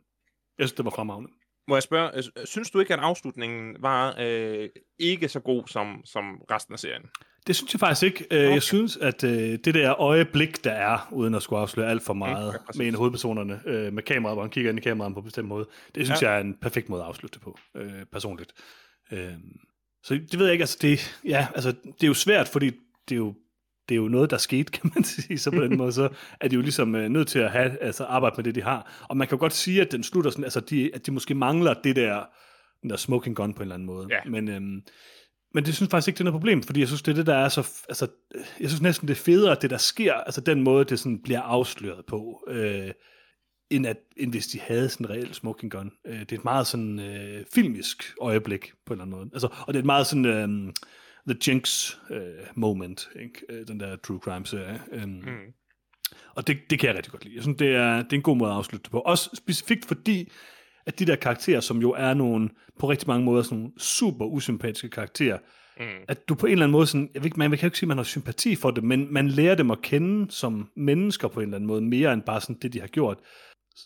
jeg 0.59 0.67
synes, 0.67 0.73
det 0.73 0.85
var 0.85 0.91
fremragende. 0.91 1.29
Må 1.67 1.75
jeg 1.75 1.83
spørge, 1.83 2.17
øh, 2.17 2.23
synes 2.45 2.71
du 2.71 2.79
ikke, 2.79 2.93
at 2.93 2.99
afslutningen 2.99 3.75
var 3.79 4.15
øh, 4.19 4.69
ikke 4.99 5.29
så 5.29 5.39
god 5.39 5.63
som, 5.67 6.01
som 6.05 6.41
resten 6.51 6.73
af 6.73 6.79
serien? 6.79 7.03
Det 7.47 7.55
synes 7.55 7.73
jeg 7.73 7.79
faktisk 7.79 8.03
ikke. 8.03 8.25
Okay. 8.25 8.53
Jeg 8.53 8.63
synes, 8.63 8.97
at 8.97 9.23
øh, 9.23 9.31
det 9.65 9.73
der 9.73 10.01
øjeblik, 10.01 10.63
der 10.63 10.71
er, 10.71 11.09
uden 11.11 11.35
at 11.35 11.41
skulle 11.43 11.59
afsløre 11.59 11.89
alt 11.89 12.03
for 12.03 12.13
meget, 12.13 12.53
ja, 12.53 12.77
med 12.77 12.87
en 12.87 12.93
af 12.93 12.97
hovedpersonerne, 12.97 13.61
øh, 13.65 13.93
med 13.93 14.03
kameraet, 14.03 14.35
hvor 14.35 14.43
han 14.43 14.51
kigger 14.51 14.69
ind 14.69 14.79
i 14.79 14.81
kameraet 14.81 15.13
på 15.13 15.19
en 15.19 15.25
bestemt 15.25 15.47
måde, 15.47 15.67
det 15.95 16.05
synes 16.05 16.21
Ja. 16.21 16.27
ja. 16.27 16.31
jeg 16.31 16.39
er 16.39 16.43
en 16.43 16.57
perfekt 16.61 16.89
måde 16.89 17.01
at 17.01 17.07
afslutte 17.07 17.33
det 17.33 17.43
på, 17.43 17.57
øh, 17.75 18.05
personligt. 18.11 18.53
Øh, 19.11 19.33
så 20.07 20.13
det 20.13 20.39
ved 20.39 20.45
jeg 20.45 20.53
ikke, 20.53 20.63
altså 20.63 20.77
det, 20.81 21.19
ja, 21.25 21.47
altså 21.55 21.71
det 21.71 22.03
er 22.03 22.07
jo 22.07 22.13
svært, 22.13 22.47
fordi 22.47 22.65
det 23.09 23.15
er 23.15 23.17
jo, 23.17 23.33
det 23.89 23.95
er 23.95 23.99
jo 23.99 24.07
noget, 24.07 24.31
der 24.31 24.37
skete, 24.37 24.71
kan 24.81 24.91
man 24.95 25.03
sige, 25.03 25.37
så 25.37 25.51
på 25.51 25.61
den 25.61 25.77
måde, 25.77 25.91
så 25.91 26.09
er 26.41 26.47
de 26.47 26.55
jo 26.55 26.61
ligesom 26.61 26.95
øh, 26.95 27.09
nødt 27.09 27.27
til 27.27 27.39
at 27.39 27.51
have, 27.51 27.81
altså 27.81 28.03
arbejde 28.03 28.33
med 28.37 28.43
det, 28.43 28.55
de 28.55 28.61
har. 28.61 29.05
Og 29.09 29.17
man 29.17 29.27
kan 29.27 29.37
jo 29.37 29.39
godt 29.39 29.53
sige, 29.53 29.81
at 29.81 29.91
den 29.91 30.03
slutter 30.03 30.31
sådan, 30.31 30.43
altså 30.43 30.59
de, 30.59 30.95
at 30.95 31.05
de 31.05 31.11
måske 31.11 31.35
mangler 31.35 31.73
det 31.73 31.95
der, 31.95 32.23
den 32.81 32.89
der 32.89 32.95
smoking 32.95 33.35
gun 33.35 33.53
på 33.53 33.57
en 33.57 33.61
eller 33.61 33.75
anden 33.75 33.85
måde. 33.85 34.07
Ja. 34.11 34.29
Men, 34.29 34.47
øhm, 34.49 34.81
men 35.53 35.65
det 35.65 35.75
synes 35.75 35.89
faktisk 35.89 36.07
ikke, 36.07 36.17
det 36.17 36.21
er 36.21 36.25
noget 36.25 36.39
problem, 36.39 36.63
fordi 36.63 36.79
jeg 36.79 36.87
synes, 36.87 37.01
det 37.01 37.11
er 37.11 37.15
det, 37.15 37.25
der 37.25 37.35
er 37.35 37.49
så... 37.49 37.69
Altså, 37.89 38.07
jeg 38.59 38.69
synes 38.69 38.81
næsten, 38.81 39.07
det 39.07 39.13
er 39.13 39.21
federe, 39.21 39.57
det, 39.61 39.69
der 39.69 39.77
sker, 39.77 40.13
altså 40.13 40.41
den 40.41 40.63
måde, 40.63 40.85
det 40.85 40.99
sådan 40.99 41.21
bliver 41.23 41.41
afsløret 41.41 42.05
på, 42.05 42.43
øh, 42.47 42.91
end, 43.69 43.87
at, 43.87 43.97
end 44.17 44.31
hvis 44.31 44.47
de 44.47 44.59
havde 44.59 44.89
sådan 44.89 45.05
en 45.05 45.11
reel 45.11 45.33
smoking 45.33 45.71
gun. 45.71 45.91
Øh, 46.07 46.19
det 46.19 46.31
er 46.31 46.37
et 46.37 46.43
meget 46.43 46.67
sådan 46.67 46.99
øh, 46.99 47.45
filmisk 47.53 48.13
øjeblik, 48.21 48.71
på 48.85 48.93
en 48.93 48.99
eller 48.99 49.05
anden 49.05 49.17
måde. 49.17 49.29
Altså, 49.33 49.47
og 49.47 49.67
det 49.67 49.75
er 49.75 49.81
et 49.81 49.85
meget 49.85 50.07
sådan... 50.07 50.25
Øh, 50.25 50.73
The 51.27 51.37
Jinx 51.47 51.95
øh, 52.11 52.21
moment, 52.55 53.09
ikke? 53.19 53.41
Øh, 53.49 53.67
den 53.67 53.79
der 53.79 53.95
true 53.95 54.19
crime 54.19 54.45
serie. 54.45 54.81
Øh, 54.91 55.03
mm. 55.03 55.21
Og 56.35 56.47
det, 56.47 56.57
det 56.69 56.79
kan 56.79 56.87
jeg 56.87 56.95
rigtig 56.95 57.11
godt 57.11 57.23
lide. 57.23 57.35
Jeg 57.35 57.43
synes, 57.43 57.57
det 57.57 57.75
er, 57.75 57.95
det 57.95 58.13
er 58.13 58.17
en 58.17 58.21
god 58.21 58.37
måde 58.37 58.51
at 58.51 58.57
afslutte 58.57 58.83
det 58.83 58.91
på. 58.91 58.99
Også 58.99 59.29
specifikt 59.33 59.85
fordi, 59.85 60.31
at 60.85 60.99
de 60.99 61.05
der 61.05 61.15
karakterer, 61.15 61.59
som 61.59 61.81
jo 61.81 61.91
er 61.91 62.13
nogle, 62.13 62.49
på 62.79 62.89
rigtig 62.89 63.07
mange 63.07 63.25
måder, 63.25 63.43
sådan 63.43 63.57
nogle 63.57 63.73
super 63.77 64.25
usympatiske 64.25 64.89
karakterer, 64.89 65.37
Mm. 65.79 65.85
at 66.07 66.29
du 66.29 66.35
på 66.35 66.45
en 66.45 66.51
eller 66.51 66.65
anden 66.65 66.71
måde, 66.71 66.87
sådan, 66.87 67.09
jeg 67.13 67.21
ved, 67.21 67.25
ikke, 67.25 67.39
man 67.39 67.49
kan 67.49 67.59
jo 67.59 67.65
ikke 67.65 67.77
sige, 67.77 67.87
at 67.87 67.87
man 67.87 67.97
har 67.97 68.03
sympati 68.03 68.55
for 68.55 68.71
dem, 68.71 68.83
men 68.83 69.13
man 69.13 69.27
lærer 69.27 69.55
dem 69.55 69.71
at 69.71 69.81
kende 69.81 70.31
som 70.31 70.69
mennesker 70.75 71.27
på 71.27 71.39
en 71.39 71.43
eller 71.43 71.55
anden 71.55 71.67
måde, 71.67 71.81
mere 71.81 72.13
end 72.13 72.21
bare 72.21 72.41
sådan 72.41 72.57
det, 72.61 72.73
de 72.73 72.79
har 72.79 72.87
gjort. 72.87 73.17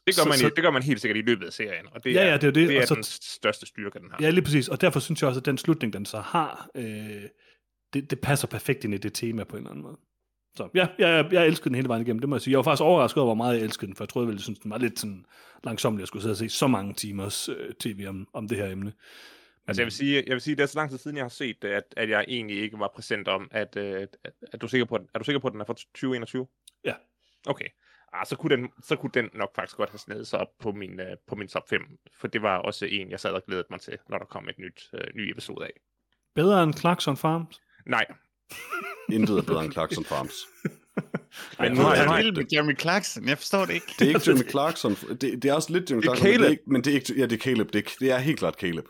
Det 0.08 0.16
gør, 0.16 0.24
Så- 0.24 0.30
man, 0.30 0.38
så- 0.38 0.50
det 0.56 0.64
gør 0.64 0.72
man 0.72 0.84
helt 0.84 1.02
sikkert 1.02 1.18
i 1.18 1.22
løbet 1.22 1.46
af 1.46 1.54
serien, 1.54 1.86
og 1.92 2.04
det 2.04 2.14
Ja, 2.14 2.22
er, 2.22 2.26
ja, 2.26 2.34
det 2.38 2.44
er 2.44 2.52
det, 2.52 2.68
det 2.70 2.78
og 2.78 2.82
er 2.82 2.86
så- 2.86 2.96
den 2.96 3.04
største 3.04 3.66
styrke, 3.66 4.00
den 4.00 4.12
har. 4.12 4.18
Ja, 4.22 4.30
lige 4.30 4.44
præcis. 4.44 4.68
Og 4.68 4.82
derfor 4.82 5.00
synes 5.00 5.22
jeg 5.22 5.28
også, 5.28 5.40
at 5.40 5.46
den 5.46 5.58
slutning, 5.58 5.94
den 5.94 6.06
så 6.06 6.20
har, 6.20 6.70
øh, 6.76 6.84
det, 7.94 8.10
det 8.12 8.20
passer 8.22 8.48
perfekt 8.48 8.84
ind 8.84 8.94
i 8.94 8.98
det 8.98 9.14
tema 9.14 9.44
på 9.44 9.56
en 9.56 9.58
eller 9.64 9.70
anden 9.72 9.84
måde. 9.84 9.98
Så 10.56 10.70
ja, 10.76 10.88
jeg, 10.98 11.28
jeg 11.32 11.48
elskede 11.48 11.70
den 11.70 11.76
hele 11.76 11.88
vejen 11.88 12.02
igennem, 12.02 12.20
det 12.20 12.30
må 12.30 12.36
jeg 12.36 12.42
sige. 12.42 12.52
Jeg 12.52 12.58
var 12.58 12.64
faktisk 12.64 12.82
overrasket 12.84 13.18
over, 13.18 13.28
hvor 13.28 13.36
meget 13.44 13.56
jeg 13.58 13.64
elskede 13.64 13.88
den, 13.88 13.96
for 13.96 14.04
jeg 14.04 14.10
troede 14.10 14.28
vel, 14.28 14.36
jeg 14.36 14.42
synes, 14.42 14.60
den 14.60 14.72
var 14.72 14.78
lidt 14.78 15.00
sådan 15.00 15.26
langsomt, 15.64 15.96
at 15.96 16.00
jeg 16.00 16.08
skulle 16.08 16.22
sidde 16.22 16.34
og 16.34 16.38
se 16.38 16.50
så 16.50 16.68
mange 16.68 16.94
timers 16.94 17.50
øh, 17.50 17.74
tv 17.80 18.06
om, 18.08 18.28
om 18.34 18.48
det 18.48 18.58
her 18.58 18.68
emne. 18.72 18.94
Altså 19.68 19.82
jeg 19.82 19.86
vil 19.86 19.92
sige, 19.92 20.24
jeg 20.28 20.34
vil 20.34 20.42
sige, 20.42 20.56
det 20.56 20.64
er 20.64 20.68
så 20.68 20.80
lang 20.80 20.90
tid 20.90 20.98
siden, 20.98 21.18
jeg 21.18 21.24
har 21.24 21.30
set 21.30 21.62
det, 21.62 21.68
at, 21.68 21.84
at 21.98 22.10
jeg 22.10 22.26
egentlig 22.28 22.62
ikke 22.62 22.80
var 22.80 22.92
præsent 22.96 23.28
om, 23.28 23.48
at, 23.52 23.76
øh, 23.78 24.08
at, 24.24 24.34
at 24.54 24.62
du 24.62 24.66
er 24.66 24.70
sikker 24.70 24.86
på, 24.86 24.96
at, 24.96 25.02
er 25.14 25.20
du 25.20 25.26
sikker 25.26 25.40
på, 25.40 25.48
at 25.48 25.52
den 25.54 25.62
er 25.62 25.66
fra 25.66 25.74
2021? 25.74 26.48
Ja. 26.86 26.94
Okay. 27.48 27.66
Ah, 28.14 28.26
så, 28.26 28.36
kunne 28.36 28.56
den, 28.58 28.68
så 28.84 28.96
kunne 28.96 29.12
den 29.14 29.30
nok 29.34 29.50
faktisk 29.56 29.78
godt 29.78 29.90
have 29.90 30.00
snedet 30.00 30.28
sig 30.28 30.40
op 30.40 30.48
på 30.62 30.72
min, 30.72 31.00
øh, 31.00 31.18
på 31.28 31.36
min 31.36 31.48
top 31.48 31.70
5, 31.70 31.82
for 32.22 32.28
det 32.28 32.42
var 32.42 32.58
også 32.58 32.86
en, 32.86 33.12
jeg 33.12 33.20
sad 33.20 33.32
og 33.32 33.44
glædede 33.48 33.68
mig 33.70 33.82
til, 33.82 33.98
når 34.10 34.18
der 34.18 34.26
kom 34.26 34.50
et 34.50 34.60
nyt 34.60 34.82
øh, 34.94 35.04
ny 35.16 35.32
episode 35.32 35.66
af. 35.66 35.72
Bedre 36.36 36.64
end 36.64 36.74
Clarkson 36.74 37.18
Farms? 37.18 37.62
Nej, 37.88 38.06
Intet 39.16 39.38
er 39.38 39.42
bedre 39.42 39.64
end 39.66 39.74
Clarkson 39.74 40.06
Farms. 40.06 40.34
Ej, 41.60 41.70
nu 41.70 41.82
er 41.82 41.94
jeg 41.96 42.18
vild 42.18 42.36
med 42.36 42.46
Jeremy 42.54 42.80
Clarkson. 42.80 43.28
Jeg 43.28 43.38
forstår 43.38 43.66
det 43.66 43.74
ikke. 43.74 43.86
Det 44.00 44.06
er 44.06 44.08
ikke 44.10 44.22
Jeremy 44.32 44.50
Clarkson. 44.50 44.92
Det, 44.96 45.22
det 45.22 45.46
er 45.46 45.54
også 45.54 45.74
lidt 45.74 45.90
Jeremy 45.90 46.02
Det 46.04 46.10
er 46.10 46.16
Clarkson, 46.16 46.26
men 46.26 46.34
det 46.34 46.38
er 46.38 46.38
Caleb. 46.38 46.52
ikke, 46.52 46.64
men 46.68 46.84
det 46.84 46.92
er 46.92 46.96
ikke, 46.96 47.14
ja, 47.18 47.26
det 47.26 47.34
er 47.34 47.38
Caleb. 47.38 47.74
Det 47.74 47.86
er, 47.86 47.90
det 48.00 48.12
er 48.12 48.18
helt 48.18 48.40
klart 48.40 48.54
Caleb. 48.56 48.86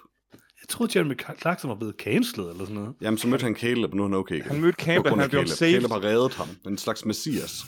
Jeg 0.62 0.68
troede, 0.70 1.00
Jeremy 1.00 1.20
Clarkson 1.42 1.70
var 1.70 1.76
blevet 1.76 1.96
cancelled 2.00 2.50
eller 2.50 2.66
sådan 2.66 2.76
noget. 2.76 2.96
Jamen, 3.02 3.18
så 3.18 3.28
mødte 3.28 3.44
han 3.44 3.56
Caleb, 3.56 3.92
og 3.92 3.98
nu 3.98 4.04
er 4.04 4.08
han 4.08 4.14
okay 4.18 4.36
igen. 4.36 4.48
han 4.48 4.62
mødte 4.62 4.86
grund 4.86 5.22
han 5.22 5.30
blev 5.30 5.40
Caleb. 5.42 5.48
saved. 5.58 5.74
Caleb 5.74 5.92
har 5.92 6.04
reddet 6.04 6.34
ham. 6.34 6.48
En 6.68 6.78
slags 6.78 7.06
messias. 7.06 7.66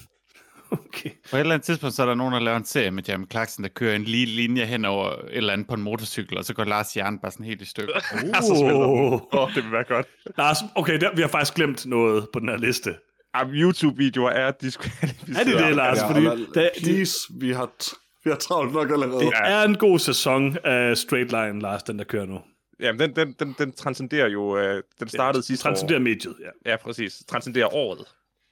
Okay. 0.73 1.09
På 1.31 1.35
et 1.35 1.39
eller 1.39 1.53
andet 1.53 1.65
tidspunkt, 1.65 1.95
så 1.95 2.01
er 2.01 2.05
der 2.05 2.15
nogen, 2.15 2.33
der 2.33 2.39
laver 2.39 2.57
en 2.57 2.65
serie 2.65 2.91
med 2.91 3.03
Jeremy 3.09 3.25
Clarkson, 3.31 3.63
der 3.63 3.69
kører 3.69 3.95
en 3.95 4.03
lige 4.03 4.25
linje 4.25 4.65
hen 4.65 4.85
over 4.85 5.09
et 5.09 5.17
eller 5.31 5.53
andet 5.53 5.67
på 5.67 5.73
en 5.73 5.81
motorcykel, 5.81 6.37
og 6.37 6.45
så 6.45 6.53
går 6.53 6.63
Lars 6.63 6.93
hjerne 6.93 7.19
bare 7.19 7.31
sådan 7.31 7.45
helt 7.45 7.61
i 7.61 7.65
stykker. 7.65 7.93
Åh, 8.51 9.13
oh, 9.41 9.53
det 9.55 9.63
vil 9.63 9.71
være 9.71 9.83
godt. 9.83 10.07
Lars, 10.37 10.57
okay, 10.75 10.99
der, 11.01 11.09
vi 11.15 11.21
har 11.21 11.29
faktisk 11.29 11.53
glemt 11.53 11.85
noget 11.85 12.27
på 12.33 12.39
den 12.39 12.49
her 12.49 12.57
liste. 12.57 12.95
Jamen, 13.37 13.55
YouTube-videoer 13.55 14.29
er 14.29 14.51
diskvalificeret. 14.51 15.37
Er 15.39 15.43
det 15.43 15.59
det, 15.67 15.75
Lars? 15.75 15.97
Ja, 15.97 16.07
fordi 16.09 16.25
der, 16.25 16.35
det, 16.53 16.69
please, 16.83 17.17
vi 17.39 17.51
har, 17.51 17.69
t- 17.83 18.19
vi 18.23 18.29
har 18.29 18.37
travlt 18.37 18.73
nok 18.73 18.91
allerede. 18.91 19.19
det 19.25 19.31
er 19.43 19.63
en 19.63 19.77
god 19.77 19.99
sæson 19.99 20.57
af 20.63 20.97
Straight 20.97 21.31
Line, 21.31 21.61
Lars, 21.61 21.83
den 21.83 21.97
der 21.99 22.03
kører 22.05 22.25
nu. 22.25 22.39
Jamen, 22.79 22.99
den, 22.99 23.15
den, 23.15 23.35
den, 23.39 23.55
den 23.57 23.71
transcenderer 23.71 24.29
jo... 24.29 24.57
Øh, 24.57 24.83
den 24.99 25.07
startede 25.07 25.43
sidste 25.43 25.63
Transcenderer 25.63 25.99
år. 25.99 26.03
mediet, 26.03 26.35
ja. 26.65 26.71
Ja, 26.71 26.77
præcis. 26.77 27.23
Transcenderer 27.27 27.73
året. 27.75 28.05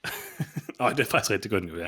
Nå, 0.80 0.90
det 0.90 1.00
er 1.00 1.10
faktisk 1.12 1.32
rigtig 1.32 1.52
godt 1.52 1.64
nu, 1.64 1.78
ja. 1.78 1.88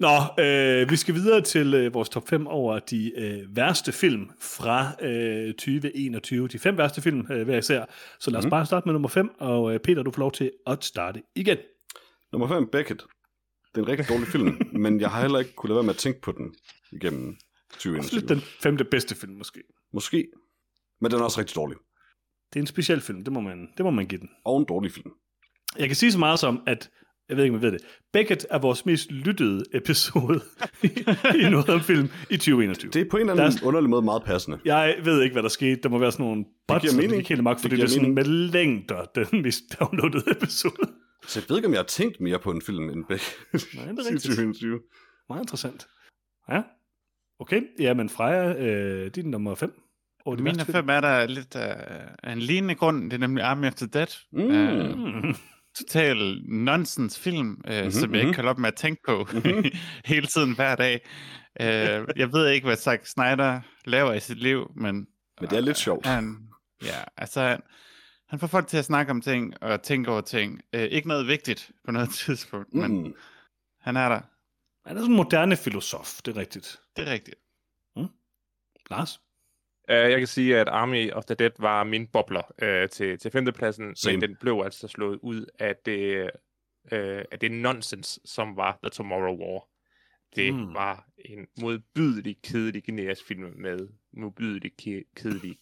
Nå, 0.00 0.42
øh, 0.44 0.90
vi 0.90 0.96
skal 0.96 1.14
videre 1.14 1.40
til 1.40 1.74
øh, 1.74 1.94
vores 1.94 2.08
top 2.08 2.28
5 2.28 2.46
over 2.46 2.78
de 2.78 3.12
øh, 3.16 3.56
værste 3.56 3.92
film 3.92 4.30
fra 4.40 5.04
øh, 5.04 5.54
2021. 5.54 6.48
De 6.48 6.58
fem 6.58 6.78
værste 6.78 7.02
film 7.02 7.26
øh, 7.32 7.44
hver 7.44 7.58
især. 7.58 7.84
Så 8.20 8.30
lad 8.30 8.38
os 8.38 8.44
mm. 8.44 8.50
bare 8.50 8.66
starte 8.66 8.88
med 8.88 8.92
nummer 8.92 9.08
5, 9.08 9.30
og 9.38 9.74
øh, 9.74 9.80
Peter, 9.80 10.02
du 10.02 10.10
får 10.10 10.20
lov 10.20 10.32
til 10.32 10.50
at 10.66 10.84
starte 10.84 11.22
igen. 11.34 11.58
Nummer 12.32 12.48
5, 12.48 12.68
Beckett. 12.72 13.02
Det 13.74 13.80
er 13.80 13.84
en 13.84 13.88
rigtig 13.88 14.08
dårlig 14.08 14.26
film, 14.28 14.60
men 14.82 15.00
jeg 15.00 15.10
har 15.10 15.20
heller 15.20 15.38
ikke 15.38 15.54
kunne 15.54 15.68
lade 15.68 15.76
være 15.76 15.84
med 15.84 15.94
at 15.94 15.98
tænke 15.98 16.20
på 16.20 16.32
den 16.32 16.54
igennem 16.92 17.36
Også 17.72 17.88
lidt 17.88 18.28
2021. 18.28 18.28
den 18.28 18.40
femte 18.40 18.84
bedste 18.84 19.14
film, 19.14 19.32
måske. 19.32 19.62
Måske, 19.92 20.28
men 21.00 21.10
den 21.10 21.20
er 21.20 21.24
også 21.24 21.40
rigtig 21.40 21.56
dårlig. 21.56 21.76
Det 22.52 22.58
er 22.58 22.62
en 22.62 22.66
speciel 22.66 23.00
film, 23.00 23.24
det 23.24 23.32
må 23.32 23.40
man, 23.40 23.68
det 23.76 23.84
må 23.84 23.90
man 23.90 24.06
give 24.06 24.20
den. 24.20 24.28
Og 24.44 24.58
en 24.58 24.64
dårlig 24.64 24.92
film. 24.92 25.10
Jeg 25.78 25.86
kan 25.86 25.96
sige 25.96 26.12
så 26.12 26.18
meget 26.18 26.38
som, 26.38 26.62
at 26.66 26.90
jeg 27.30 27.36
ved 27.36 27.44
ikke, 27.44 27.56
om 27.56 27.62
jeg 27.62 27.72
ved 27.72 27.78
det. 27.78 27.86
Beckett 28.12 28.46
er 28.50 28.58
vores 28.58 28.86
mest 28.86 29.10
lyttede 29.12 29.64
episode 29.74 30.40
i, 30.82 30.86
i 31.46 31.50
noget 31.50 31.68
om 31.68 31.80
film 31.80 32.08
i 32.30 32.36
2021. 32.36 32.90
Det 32.90 33.00
er 33.06 33.10
på 33.10 33.16
en 33.16 33.20
eller 33.30 33.42
anden 33.44 33.58
Der 33.60 33.66
underlig 33.66 33.90
måde 33.90 34.02
meget 34.02 34.22
passende. 34.22 34.58
Jeg 34.64 34.96
ved 35.04 35.22
ikke, 35.22 35.32
hvad 35.32 35.42
der 35.42 35.48
skete. 35.48 35.80
Der 35.82 35.88
må 35.88 35.98
være 35.98 36.12
sådan 36.12 36.26
nogle 36.26 36.44
bots, 36.68 36.80
giver 36.82 36.92
der 36.92 37.08
mening. 37.08 37.38
amok, 37.38 37.56
Det 37.56 37.62
fordi 37.62 37.70
det, 37.70 37.76
giver 37.76 37.84
er 37.86 37.90
sådan 37.90 38.02
mening. 38.14 38.14
med 38.14 38.24
længder 38.50 39.04
den 39.14 39.42
mest 39.42 39.62
downloadede 39.80 40.30
episode. 40.30 40.74
Så 41.26 41.40
jeg 41.40 41.44
ved 41.48 41.56
ikke, 41.56 41.66
om 41.66 41.72
jeg 41.72 41.78
har 41.80 41.84
tænkt 41.86 42.20
mere 42.20 42.38
på 42.38 42.50
en 42.50 42.62
film 42.62 42.88
end 42.90 43.04
Beckett 43.08 43.38
Nej, 43.74 43.84
det 43.84 43.98
er 43.98 44.02
i 44.02 44.06
rigtigt. 44.06 44.22
2021. 44.22 44.80
Meget 45.28 45.42
interessant. 45.42 45.86
Ja. 46.50 46.62
Okay, 47.40 47.62
ja, 47.80 47.94
men 47.94 48.08
Freja, 48.08 48.66
øh, 48.66 49.10
din 49.14 49.24
nummer 49.30 49.54
5. 49.54 49.72
Og 50.26 50.38
de 50.38 50.42
Mine 50.42 50.56
værste 50.56 50.72
fem 50.72 50.88
er 50.88 51.00
der 51.00 51.26
lidt 51.26 51.54
uh, 51.54 51.60
af 52.22 52.32
en 52.32 52.38
lignende 52.38 52.74
grund. 52.74 53.04
Det 53.10 53.12
er 53.12 53.18
nemlig 53.20 53.44
Army 53.44 53.66
of 53.66 53.74
the 53.74 53.86
Dead. 53.86 54.06
Mm. 54.32 54.42
Mm. 54.42 55.34
Total 55.78 56.42
nonsense 56.48 57.20
film, 57.20 57.60
øh, 57.66 57.76
mm-hmm, 57.76 57.90
som 57.90 58.14
jeg 58.14 58.20
ikke 58.22 58.32
kan 58.34 58.44
lade 58.44 58.50
op 58.50 58.58
med 58.58 58.68
at 58.68 58.74
tænke 58.76 59.02
på 59.08 59.28
hele 60.12 60.26
tiden 60.26 60.54
hver 60.54 60.76
dag. 60.76 61.00
Øh, 61.60 62.06
jeg 62.16 62.32
ved 62.32 62.48
ikke, 62.48 62.66
hvad 62.66 62.76
Zack 62.76 63.06
Snyder 63.06 63.60
laver 63.84 64.12
i 64.12 64.20
sit 64.20 64.38
liv, 64.38 64.70
men... 64.76 65.06
Men 65.40 65.50
det 65.50 65.56
er 65.56 65.60
lidt 65.60 65.76
sjovt. 65.78 66.06
Han, 66.06 66.48
ja, 66.82 67.04
altså... 67.16 67.40
Han, 67.42 67.60
han 68.28 68.38
får 68.38 68.46
folk 68.46 68.66
til 68.66 68.76
at 68.76 68.84
snakke 68.84 69.10
om 69.10 69.20
ting 69.20 69.62
og 69.62 69.82
tænke 69.82 70.10
over 70.10 70.20
ting. 70.20 70.60
Øh, 70.72 70.82
ikke 70.82 71.08
noget 71.08 71.26
vigtigt 71.26 71.70
på 71.84 71.90
noget 71.90 72.10
tidspunkt, 72.24 72.74
men 72.74 73.02
Mm. 73.02 73.14
han 73.80 73.96
er 73.96 74.08
der. 74.08 74.20
Han 74.88 74.96
er 74.96 75.00
sådan 75.00 75.10
en 75.12 75.16
moderne 75.16 75.56
filosof, 75.56 76.22
det 76.24 76.36
er 76.36 76.40
rigtigt. 76.40 76.76
Det 76.96 77.08
er 77.08 77.12
rigtigt. 77.12 77.36
Lars? 78.90 79.20
Uh, 79.90 79.94
jeg 80.10 80.18
kan 80.18 80.26
sige, 80.26 80.58
at 80.58 80.68
Army 80.68 81.12
of 81.12 81.24
the 81.24 81.34
Dead 81.34 81.50
var 81.58 81.84
min 81.84 82.06
bobler 82.06 82.42
uh, 82.62 82.88
til, 82.90 83.18
til 83.18 83.30
femtepladsen, 83.30 83.96
Same. 83.96 84.12
men 84.16 84.20
den 84.28 84.36
blev 84.40 84.60
altså 84.64 84.88
slået 84.88 85.18
ud 85.22 85.46
af 85.58 85.76
det, 85.86 86.22
uh, 86.92 86.98
af 87.32 87.38
det 87.40 87.50
nonsens, 87.52 88.20
som 88.24 88.56
var 88.56 88.78
The 88.82 88.90
Tomorrow 88.90 89.36
War. 89.38 89.66
Det 90.36 90.54
Mm. 90.54 90.74
var 90.74 91.04
en 91.18 91.46
modbydelig, 91.60 92.36
kedelig 92.44 92.84
generisk 92.84 93.26
film 93.26 93.52
med 93.56 93.88
modbydelig, 94.12 94.72
ke- 94.82 95.12
kedelig, 95.16 95.56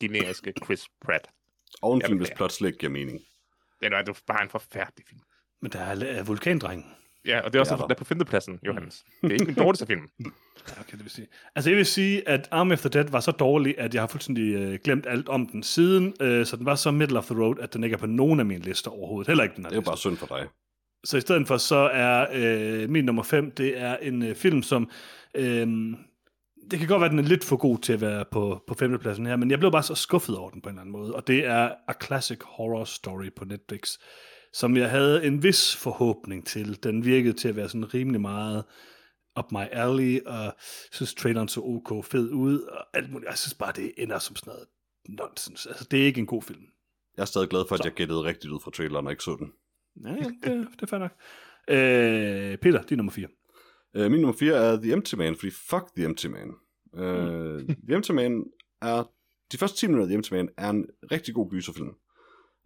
generiske 0.00 0.52
Chris 0.64 0.84
Pratt. 1.04 1.26
Og 1.82 1.94
en 1.94 2.00
Jeg 2.00 2.08
film, 2.08 2.18
hvis 2.18 2.30
plot 2.36 2.52
slet 2.52 2.68
ikke 2.68 2.78
giver 2.78 2.92
mening. 2.92 3.20
Det 3.80 3.90
var, 3.90 3.98
det 4.02 4.08
var 4.08 4.20
bare 4.34 4.42
en 4.42 4.48
forfærdelig 4.50 5.04
film. 5.08 5.20
Men 5.62 5.72
der 5.72 5.78
er, 5.80 6.04
er 6.18 6.24
vulkandrengen. 6.24 6.84
Ja, 7.26 7.40
og 7.40 7.52
det 7.52 7.58
er 7.58 7.60
også 7.60 7.74
Det 7.74 7.74
er 7.74 7.76
derfor, 7.76 7.76
der. 7.76 7.86
der 7.88 7.94
er 7.94 7.98
på 7.98 8.04
femtepladsen, 8.04 8.58
Johannes. 8.66 9.04
Det 9.22 9.28
er 9.28 9.32
ikke 9.32 9.44
den 9.46 9.54
dårligste 9.54 9.86
film. 9.86 10.00
Ja, 10.68 10.80
okay, 10.80 10.92
det 10.92 11.02
vil 11.02 11.10
sige. 11.10 11.26
Altså 11.54 11.70
jeg 11.70 11.76
vil 11.76 11.86
sige, 11.86 12.28
at 12.28 12.48
Arm 12.50 12.72
After 12.72 12.88
Dead 12.88 13.04
var 13.10 13.20
så 13.20 13.30
dårlig, 13.30 13.74
at 13.78 13.94
jeg 13.94 14.02
har 14.02 14.06
fuldstændig 14.06 14.54
øh, 14.54 14.78
glemt 14.84 15.06
alt 15.06 15.28
om 15.28 15.46
den 15.46 15.62
siden, 15.62 16.14
øh, 16.20 16.46
så 16.46 16.56
den 16.56 16.66
var 16.66 16.74
så 16.74 16.90
middle 16.90 17.18
of 17.18 17.24
the 17.26 17.34
road, 17.42 17.56
at 17.60 17.74
den 17.74 17.84
ikke 17.84 17.94
er 17.94 17.98
på 17.98 18.06
nogen 18.06 18.40
af 18.40 18.46
mine 18.46 18.64
lister 18.64 18.90
overhovedet. 18.90 19.26
Heller 19.26 19.44
ikke 19.44 19.56
den 19.56 19.64
her 19.64 19.68
Det 19.68 19.76
er 19.76 19.76
jo 19.76 19.80
liste. 19.80 19.90
bare 19.90 19.96
synd 19.98 20.16
for 20.16 20.26
dig. 20.26 20.46
Så 21.04 21.16
i 21.16 21.20
stedet 21.20 21.46
for, 21.46 21.56
så 21.56 21.76
er 21.92 22.26
øh, 22.32 22.90
min 22.90 23.04
nummer 23.04 23.22
5, 23.22 23.50
det 23.50 23.80
er 23.80 23.96
en 23.96 24.22
øh, 24.22 24.34
film, 24.34 24.62
som... 24.62 24.90
Øh, 25.34 25.66
det 26.70 26.78
kan 26.78 26.88
godt 26.88 27.00
være, 27.00 27.04
at 27.06 27.10
den 27.10 27.18
er 27.18 27.22
lidt 27.28 27.44
for 27.44 27.56
god 27.56 27.78
til 27.78 27.92
at 27.92 28.00
være 28.00 28.24
på, 28.32 28.62
på 28.68 28.74
femtepladsen 28.74 29.26
her, 29.26 29.36
men 29.36 29.50
jeg 29.50 29.58
blev 29.58 29.72
bare 29.72 29.82
så 29.82 29.94
skuffet 29.94 30.36
over 30.38 30.50
den 30.50 30.62
på 30.62 30.68
en 30.68 30.74
eller 30.74 30.80
anden 30.80 30.92
måde. 30.92 31.14
Og 31.14 31.26
det 31.26 31.46
er 31.46 31.70
A 31.88 31.92
Classic 32.04 32.38
Horror 32.44 32.84
Story 32.84 33.28
på 33.36 33.44
Netflix, 33.44 33.98
som 34.52 34.76
jeg 34.76 34.90
havde 34.90 35.26
en 35.26 35.42
vis 35.42 35.76
forhåbning 35.76 36.46
til. 36.46 36.82
Den 36.82 37.04
virkede 37.04 37.32
til 37.32 37.48
at 37.48 37.56
være 37.56 37.68
sådan 37.68 37.94
rimelig 37.94 38.20
meget 38.20 38.64
up 39.38 39.52
my 39.52 39.64
alley, 39.72 40.20
og 40.26 40.54
synes 40.92 41.14
traileren 41.14 41.48
så 41.48 41.60
ok 41.60 42.04
fed 42.04 42.30
ud, 42.30 42.60
og 42.60 42.86
alt 42.94 43.12
muligt. 43.12 43.28
Jeg 43.28 43.38
synes 43.38 43.54
bare, 43.54 43.72
det 43.76 43.92
ender 43.96 44.18
som 44.18 44.36
sådan 44.36 44.50
noget 44.50 44.66
nonsens. 45.08 45.66
Altså, 45.66 45.86
det 45.90 46.00
er 46.00 46.04
ikke 46.04 46.20
en 46.20 46.26
god 46.26 46.42
film. 46.42 46.62
Jeg 47.16 47.22
er 47.22 47.26
stadig 47.26 47.48
glad 47.48 47.64
for, 47.68 47.74
at 47.74 47.78
Så. 47.78 47.84
jeg 47.84 47.92
gættede 47.92 48.24
rigtigt 48.24 48.52
ud 48.52 48.60
fra 48.60 48.70
traileren 48.70 49.06
og 49.06 49.12
ikke 49.12 49.24
så 49.24 49.36
den. 49.38 49.52
Ja, 50.04 50.10
ja 50.10 50.52
det, 50.52 50.68
det 50.72 50.82
er 50.82 50.86
fair 50.86 50.98
nok. 50.98 51.12
Øh, 51.68 52.58
Peter, 52.58 52.82
din 52.82 52.96
nummer 52.96 53.12
4. 53.12 53.28
Uh, 53.94 54.10
min 54.10 54.20
nummer 54.20 54.36
4 54.36 54.54
er 54.54 54.76
The 54.76 54.92
Empty 54.92 55.14
Man, 55.14 55.36
fordi 55.36 55.50
fuck 55.50 55.84
The 55.96 56.04
Empty 56.04 56.26
Man. 56.26 56.50
Uh, 56.92 57.60
The 57.86 57.94
Empty 57.96 58.10
Man 58.10 58.44
er... 58.82 59.10
De 59.52 59.58
første 59.58 59.78
10 59.78 59.86
minutter 59.86 60.04
af 60.04 60.08
The 60.08 60.14
Empty 60.14 60.32
Man 60.32 60.48
er 60.56 60.70
en 60.70 60.86
rigtig 61.12 61.34
god 61.34 61.50
gyserfilm. 61.50 61.94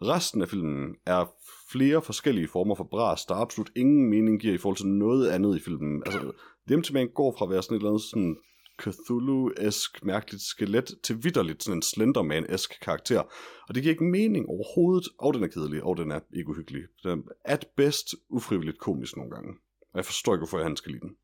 Resten 0.02 0.42
af 0.42 0.48
filmen 0.48 0.94
er 1.06 1.32
flere 1.72 2.02
forskellige 2.02 2.48
former 2.48 2.74
for 2.74 2.84
bras, 2.84 3.24
der 3.24 3.34
absolut 3.34 3.70
ingen 3.76 4.10
mening 4.10 4.40
giver 4.40 4.54
i 4.54 4.58
forhold 4.58 4.76
til 4.76 4.86
noget 4.86 5.28
andet 5.28 5.56
i 5.56 5.60
filmen. 5.60 6.02
Altså, 6.06 6.32
The 6.66 6.74
Empty 6.74 6.92
Man 6.92 7.08
går 7.08 7.34
fra 7.38 7.44
at 7.44 7.50
være 7.50 7.62
sådan 7.62 7.76
et 7.76 7.80
eller 7.80 7.90
andet 7.90 8.02
sådan 8.02 8.36
Cthulhu-esk 8.82 10.04
mærkeligt 10.04 10.42
skelet 10.42 10.90
til 11.02 11.24
vidderligt 11.24 11.62
sådan 11.62 11.78
en 11.78 11.82
Slenderman-esk 11.82 12.80
karakter. 12.80 13.20
Og 13.68 13.74
det 13.74 13.82
giver 13.82 13.92
ikke 13.92 14.04
mening 14.04 14.48
overhovedet, 14.48 15.08
og 15.18 15.34
den 15.34 15.42
er 15.42 15.48
kedelig, 15.48 15.82
og 15.82 15.96
den 15.96 16.10
er 16.10 16.20
ikke 16.36 16.50
uhyggelig. 16.50 16.82
Den 17.02 17.10
er 17.10 17.22
at 17.44 17.66
best 17.76 18.14
ufrivilligt 18.28 18.78
komisk 18.78 19.16
nogle 19.16 19.30
gange. 19.30 19.54
Og 19.80 19.96
jeg 19.96 20.04
forstår 20.04 20.34
ikke, 20.34 20.40
hvorfor 20.40 20.62
han 20.62 20.76
skal 20.76 20.92
lide 20.92 21.00
den. 21.00 21.16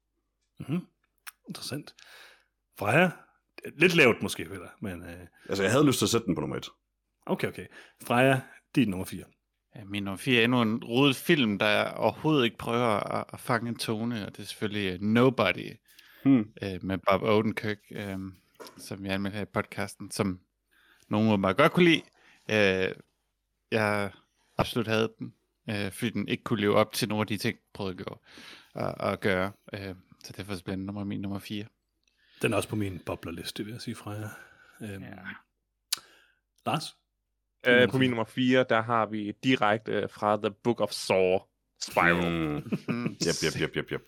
Mm-hmm. 0.60 0.80
Interessant. 1.48 1.94
Freja, 2.78 3.10
lidt 3.76 3.96
lavt 3.96 4.22
måske, 4.22 4.44
Peter, 4.44 4.68
men 4.80 5.02
øh, 5.02 5.26
Altså, 5.48 5.62
jeg 5.62 5.72
havde 5.72 5.86
lyst 5.86 5.98
til 5.98 6.06
at 6.06 6.10
sætte 6.10 6.26
den 6.26 6.34
på 6.34 6.40
nummer 6.40 6.56
et. 6.56 6.68
okay, 7.26 7.48
okay. 7.48 7.66
Freja, 8.02 8.40
din 8.74 8.88
nummer 8.88 9.04
4. 9.04 9.24
Ja, 9.76 9.84
min 9.84 10.02
nummer 10.02 10.16
4 10.16 10.40
er 10.40 10.44
endnu 10.44 10.62
en 10.62 10.84
rodet 10.84 11.16
film, 11.16 11.58
der 11.58 11.90
overhovedet 11.90 12.44
ikke 12.44 12.58
prøver 12.58 13.14
at, 13.14 13.24
at 13.32 13.40
fange 13.40 13.68
en 13.68 13.76
tone, 13.76 14.26
og 14.26 14.36
det 14.36 14.42
er 14.42 14.46
selvfølgelig 14.46 14.94
uh, 14.94 15.00
Nobody 15.06 15.72
Hmm. 16.22 16.52
øh, 16.62 16.84
med 16.84 16.98
Bob 16.98 17.22
Odenkirk, 17.22 17.78
øh, 17.90 18.18
som 18.78 19.04
jeg 19.06 19.14
anmeldte 19.14 19.36
her 19.36 19.42
i 19.42 19.48
podcasten, 19.54 20.10
som 20.10 20.40
nogen 21.08 21.28
må 21.28 21.36
bare 21.36 21.54
godt 21.54 21.72
kunne 21.72 21.84
lide. 21.90 22.02
Øh, 22.50 22.94
jeg 23.70 24.10
absolut 24.58 24.86
havde 24.86 25.12
den, 25.18 25.34
øh, 25.70 25.92
fordi 25.92 26.10
den 26.10 26.28
ikke 26.28 26.44
kunne 26.44 26.60
leve 26.60 26.74
op 26.74 26.92
til 26.92 27.08
nogle 27.08 27.20
af 27.20 27.26
de 27.26 27.36
ting, 27.36 27.54
jeg 27.54 27.62
prøvede 27.74 27.96
at 28.00 28.06
gøre. 28.06 28.16
At, 28.74 29.12
at 29.12 29.20
gøre. 29.20 29.52
Øh, 29.72 29.94
så 30.24 30.32
derfor 30.36 30.54
bliver 30.64 30.76
den 30.76 30.86
nummer, 30.86 31.04
min 31.04 31.20
nummer 31.20 31.38
4. 31.38 31.64
Den 32.42 32.52
er 32.52 32.56
også 32.56 32.68
på 32.68 32.76
min 32.76 32.98
boblerliste, 33.06 33.64
vil 33.64 33.72
jeg 33.72 33.80
sige, 33.80 33.94
Freja. 33.94 34.28
Øhm, 34.82 35.02
Ja. 35.02 35.16
Lars? 36.66 36.96
Uh, 37.68 37.90
på 37.90 37.98
min 37.98 38.10
nummer 38.10 38.24
4, 38.24 38.64
der 38.68 38.82
har 38.82 39.06
vi 39.06 39.32
direkte 39.44 40.02
uh, 40.02 40.10
fra 40.10 40.36
The 40.36 40.50
Book 40.64 40.80
of 40.80 40.90
Saw, 40.90 41.38
Spiral. 41.82 42.22
Mm. 42.88 43.06
Yep, 43.06 43.36
yep, 43.44 43.60
yep, 43.60 43.76
yep, 43.76 43.92
yep. 43.92 44.02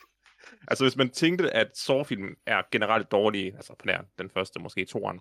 Altså, 0.68 0.84
hvis 0.84 0.96
man 0.96 1.11
tænkte, 1.11 1.50
at 1.50 1.78
Saw-filmen 1.78 2.34
er 2.46 2.62
generelt 2.72 3.11
dårlige, 3.11 3.55
altså 3.57 3.74
på 3.78 3.86
nær 3.86 3.98
den 4.18 4.30
første, 4.30 4.61
måske 4.61 4.84
toeren, 4.84 5.20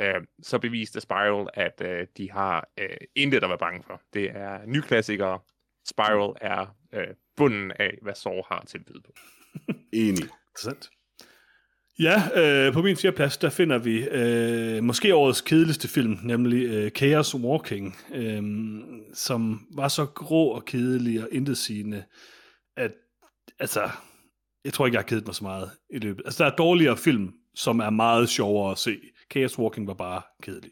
øh, 0.00 0.20
så 0.42 0.58
beviste 0.58 1.00
Spiral, 1.00 1.48
at 1.54 1.82
øh, 1.84 2.06
de 2.16 2.30
har 2.30 2.68
øh, 2.78 2.96
intet 3.14 3.42
at 3.44 3.48
være 3.48 3.58
bange 3.58 3.82
for. 3.82 4.00
Det 4.14 4.30
er 4.30 4.66
nyklassikere. 4.66 5.38
Spiral 5.88 6.36
er 6.40 6.76
øh, 6.94 7.06
bunden 7.36 7.72
af, 7.78 7.98
hvad 8.02 8.14
Saw 8.14 8.42
har 8.48 8.64
til 8.66 8.78
at 8.78 8.84
byde 8.84 9.02
på. 9.02 9.12
Enig. 9.92 10.24
Interessant. 10.50 10.90
Ja, 11.98 12.22
øh, 12.66 12.72
på 12.72 12.82
min 12.82 12.96
fjerde 12.96 13.16
plads, 13.16 13.36
der 13.36 13.50
finder 13.50 13.78
vi 13.78 14.08
øh, 14.08 14.82
måske 14.84 15.14
årets 15.14 15.40
kedeligste 15.40 15.88
film, 15.88 16.18
nemlig 16.22 16.66
øh, 16.66 16.90
Chaos 16.90 17.34
Walking, 17.34 17.96
øh, 18.14 18.42
som 19.12 19.66
var 19.76 19.88
så 19.88 20.06
grå 20.06 20.48
og 20.48 20.64
kedelig 20.64 21.22
og 21.22 21.28
intetsigende, 21.32 22.04
at 22.76 22.92
altså, 23.58 23.90
jeg 24.64 24.72
tror 24.72 24.86
ikke, 24.86 24.94
jeg 24.94 25.00
har 25.02 25.08
kedet 25.08 25.26
mig 25.26 25.34
så 25.34 25.44
meget 25.44 25.70
i 25.90 25.98
løbet. 25.98 26.22
Altså, 26.24 26.44
der 26.44 26.50
er 26.50 26.56
dårligere 26.56 26.96
film, 26.96 27.32
som 27.54 27.78
er 27.80 27.90
meget 27.90 28.28
sjovere 28.28 28.72
at 28.72 28.78
se. 28.78 29.00
Chaos 29.32 29.58
Walking 29.58 29.86
var 29.86 29.94
bare 29.94 30.22
kedelig. 30.42 30.70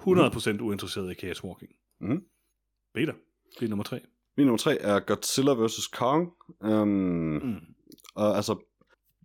100% 0.00 0.60
uinteresseret 0.60 1.10
i 1.12 1.14
Chaos 1.14 1.44
Walking. 1.44 1.72
Mhm. 2.00 2.20
Peter, 2.94 3.12
det 3.60 3.64
er 3.64 3.68
nummer 3.68 3.84
tre. 3.84 4.00
Min 4.36 4.46
nummer 4.46 4.58
tre 4.58 4.78
er 4.80 5.00
Godzilla 5.00 5.52
vs. 5.52 5.86
Kong. 5.86 6.28
Um, 6.60 6.88
Mm. 6.88 7.56
Og 8.14 8.36
altså, 8.36 8.67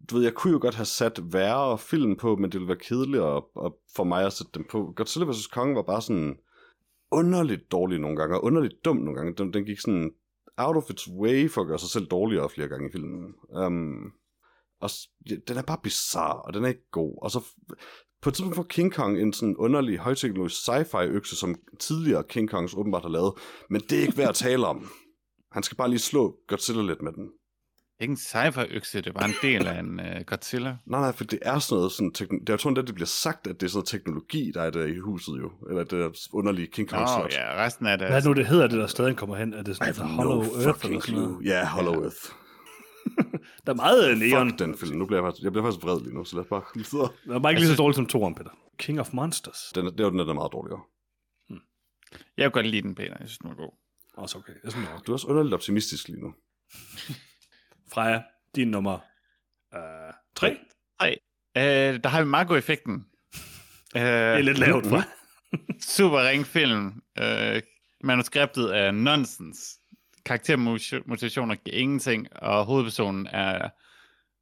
du 0.09 0.15
ved, 0.15 0.23
jeg 0.23 0.33
kunne 0.33 0.53
jo 0.53 0.59
godt 0.61 0.75
have 0.75 0.85
sat 0.85 1.33
værre 1.33 1.77
film 1.77 2.15
på, 2.15 2.35
men 2.35 2.51
det 2.51 2.53
ville 2.53 2.67
være 2.67 2.77
kedeligt 2.77 3.23
at, 3.23 3.43
og 3.55 3.77
for 3.95 4.03
mig 4.03 4.25
at 4.25 4.33
sætte 4.33 4.51
dem 4.55 4.65
på. 4.71 4.93
Godzilla 4.95 5.31
vs. 5.31 5.47
Kong 5.47 5.75
var 5.75 5.81
bare 5.81 6.01
sådan 6.01 6.37
underligt 7.11 7.71
dårlig 7.71 7.99
nogle 7.99 8.17
gange, 8.17 8.35
og 8.35 8.43
underligt 8.43 8.85
dum 8.85 8.97
nogle 8.97 9.15
gange. 9.15 9.33
Den, 9.37 9.53
den 9.53 9.65
gik 9.65 9.79
sådan 9.79 10.11
out 10.57 10.77
of 10.77 10.89
its 10.89 11.09
way 11.09 11.49
for 11.49 11.61
at 11.61 11.67
gøre 11.67 11.79
sig 11.79 11.89
selv 11.89 12.05
dårligere 12.05 12.49
flere 12.49 12.67
gange 12.67 12.89
i 12.89 12.91
filmen. 12.91 13.33
Um, 13.49 14.11
og 14.79 14.89
ja, 15.29 15.35
den 15.47 15.57
er 15.57 15.61
bare 15.61 15.77
bizarre, 15.83 16.41
og 16.41 16.53
den 16.53 16.63
er 16.63 16.67
ikke 16.67 16.89
god. 16.91 17.19
Og 17.21 17.31
så 17.31 17.45
på 18.21 18.29
et 18.29 18.33
tidspunkt 18.33 18.55
får 18.55 18.63
King 18.63 18.93
Kong 18.93 19.21
en 19.21 19.33
sådan 19.33 19.57
underlig 19.57 19.97
højteknologisk 19.97 20.55
sci-fi 20.55 21.03
økse, 21.03 21.35
som 21.35 21.55
tidligere 21.79 22.23
King 22.23 22.49
Kongs 22.49 22.73
åbenbart 22.73 23.01
har 23.01 23.09
lavet, 23.09 23.33
men 23.69 23.81
det 23.81 23.97
er 23.97 24.01
ikke 24.01 24.17
værd 24.17 24.29
at 24.29 24.35
tale 24.35 24.67
om. 24.67 24.89
Han 25.51 25.63
skal 25.63 25.77
bare 25.77 25.89
lige 25.89 25.99
slå 25.99 26.37
Godzilla 26.47 26.81
lidt 26.81 27.01
med 27.01 27.11
den 27.11 27.31
ikke 28.03 28.11
en 28.11 28.17
sci-fi-økse, 28.17 29.01
det 29.01 29.15
var 29.15 29.21
en 29.25 29.33
del 29.41 29.67
af 29.67 29.79
en 29.79 29.99
uh, 29.99 30.21
Godzilla. 30.25 30.77
Nej, 30.85 30.99
nej, 31.01 31.11
for 31.11 31.23
det 31.23 31.39
er 31.41 31.59
sådan 31.59 31.75
noget, 31.77 31.91
sådan 31.91 32.11
tekn- 32.17 32.39
det 32.39 32.49
er 32.49 32.53
jo 32.53 32.57
sådan, 32.57 32.77
at 32.77 32.87
det 32.87 32.95
bliver 32.95 33.07
sagt, 33.07 33.47
at 33.47 33.59
det 33.61 33.65
er 33.65 33.69
sådan 33.69 33.77
noget 33.77 33.87
teknologi, 33.87 34.51
der 34.53 34.61
er 34.61 34.69
der 34.69 34.85
i 34.85 34.97
huset 34.97 35.33
jo, 35.41 35.51
eller 35.69 35.83
det 35.83 35.91
der 35.91 36.09
underlige 36.33 36.67
King 36.67 36.89
Kong 36.89 37.01
Nå, 37.01 37.07
slot. 37.07 37.33
ja, 37.33 37.65
resten 37.65 37.85
af 37.87 37.97
det... 37.97 38.07
Hvad 38.07 38.17
er 38.17 38.21
det 38.21 38.27
nu, 38.29 38.33
det 38.33 38.47
hedder, 38.47 38.67
det 38.67 38.79
der 38.79 38.87
sted, 38.87 39.05
han 39.05 39.15
kommer 39.15 39.35
hen? 39.35 39.53
Er 39.53 39.63
det 39.63 39.75
sådan 39.77 39.95
noget 39.95 40.15
Hollow 40.15 40.43
no 40.43 40.61
Earth 40.65 40.85
eller 40.85 40.99
sådan 40.99 41.15
noget? 41.21 41.45
Ja, 41.45 41.65
Hollow 41.65 41.93
Earth. 42.03 42.17
Der 43.65 43.71
er 43.71 43.75
meget 43.75 44.09
øh, 44.11 44.17
neon. 44.17 44.49
Fuck 44.49 44.59
den 44.59 44.77
film. 44.77 44.97
Nu 44.97 45.05
bliver 45.05 45.21
jeg, 45.21 45.27
faktisk, 45.27 45.43
jeg 45.43 45.51
bliver 45.51 45.65
faktisk 45.65 45.83
vred 45.85 45.99
lige 46.01 46.13
nu, 46.15 46.23
så 46.23 46.35
lad 46.35 46.43
os 46.43 46.49
bare 46.49 46.61
lige 46.75 46.85
sidde. 46.85 47.03
Det 47.25 47.35
er 47.35 47.39
bare 47.39 47.51
ikke 47.51 47.61
lige 47.61 47.69
så 47.71 47.75
dårligt 47.77 47.95
som 47.95 48.05
toeren, 48.05 48.35
Peter. 48.35 48.49
King 48.77 48.99
of 48.99 49.13
Monsters. 49.13 49.59
Den, 49.75 49.85
er- 49.85 49.91
det 49.91 49.99
er 49.99 50.03
jo 50.03 50.09
den, 50.09 50.19
der 50.19 50.25
er 50.29 50.33
meget 50.33 50.51
dårligere. 50.53 50.81
Jeg 52.37 52.45
kunne 52.51 52.51
godt 52.63 52.67
lide 52.71 52.81
den, 52.81 52.95
Peter. 52.95 53.15
Jeg 53.19 53.27
synes, 53.29 53.37
den 53.37 53.49
var 53.49 53.55
god. 53.55 53.71
Også 54.17 54.37
okay. 54.37 54.53
Det 54.53 54.59
er 54.63 54.69
sådan 54.69 54.87
nok. 54.93 55.07
Du 55.07 55.11
er 55.11 55.13
også 55.13 55.27
underligt 55.27 55.53
optimistisk 55.53 56.07
lige 56.07 56.21
nu. 56.21 56.33
Freja, 57.93 58.21
din 58.55 58.67
nummer 58.67 58.99
øh, 59.75 60.13
tre. 60.35 60.57
Uh, 61.55 62.01
der 62.03 62.07
har 62.07 62.23
vi 62.23 62.29
Marco-effekten. 62.29 62.93
Uh, 62.93 63.01
Det 64.01 64.09
er 64.11 64.41
lidt 64.41 64.57
lavt, 64.57 64.85
Freja. 64.85 65.03
Super 65.95 66.29
ring 66.29 66.45
film. 66.45 66.85
Uh, 67.21 67.61
manuskriptet 68.03 68.77
er 68.77 68.91
nonsens. 68.91 69.79
Karaktermotivationer 70.25 71.55
giver 71.55 71.77
ingenting, 71.77 72.27
og 72.35 72.65
hovedpersonen 72.65 73.27
er 73.27 73.69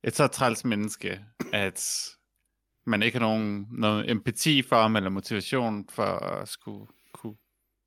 et 0.03 0.15
så 0.15 0.27
træls 0.27 0.65
menneske, 0.65 1.25
at 1.53 2.09
man 2.85 3.03
ikke 3.03 3.19
har 3.19 3.27
nogen 3.27 3.67
noget 3.71 4.11
empati 4.11 4.61
for 4.61 4.81
ham, 4.81 4.95
eller 4.95 5.09
motivation 5.09 5.89
for 5.89 6.03
at 6.03 6.47
skulle 6.47 6.87
kunne 7.13 7.35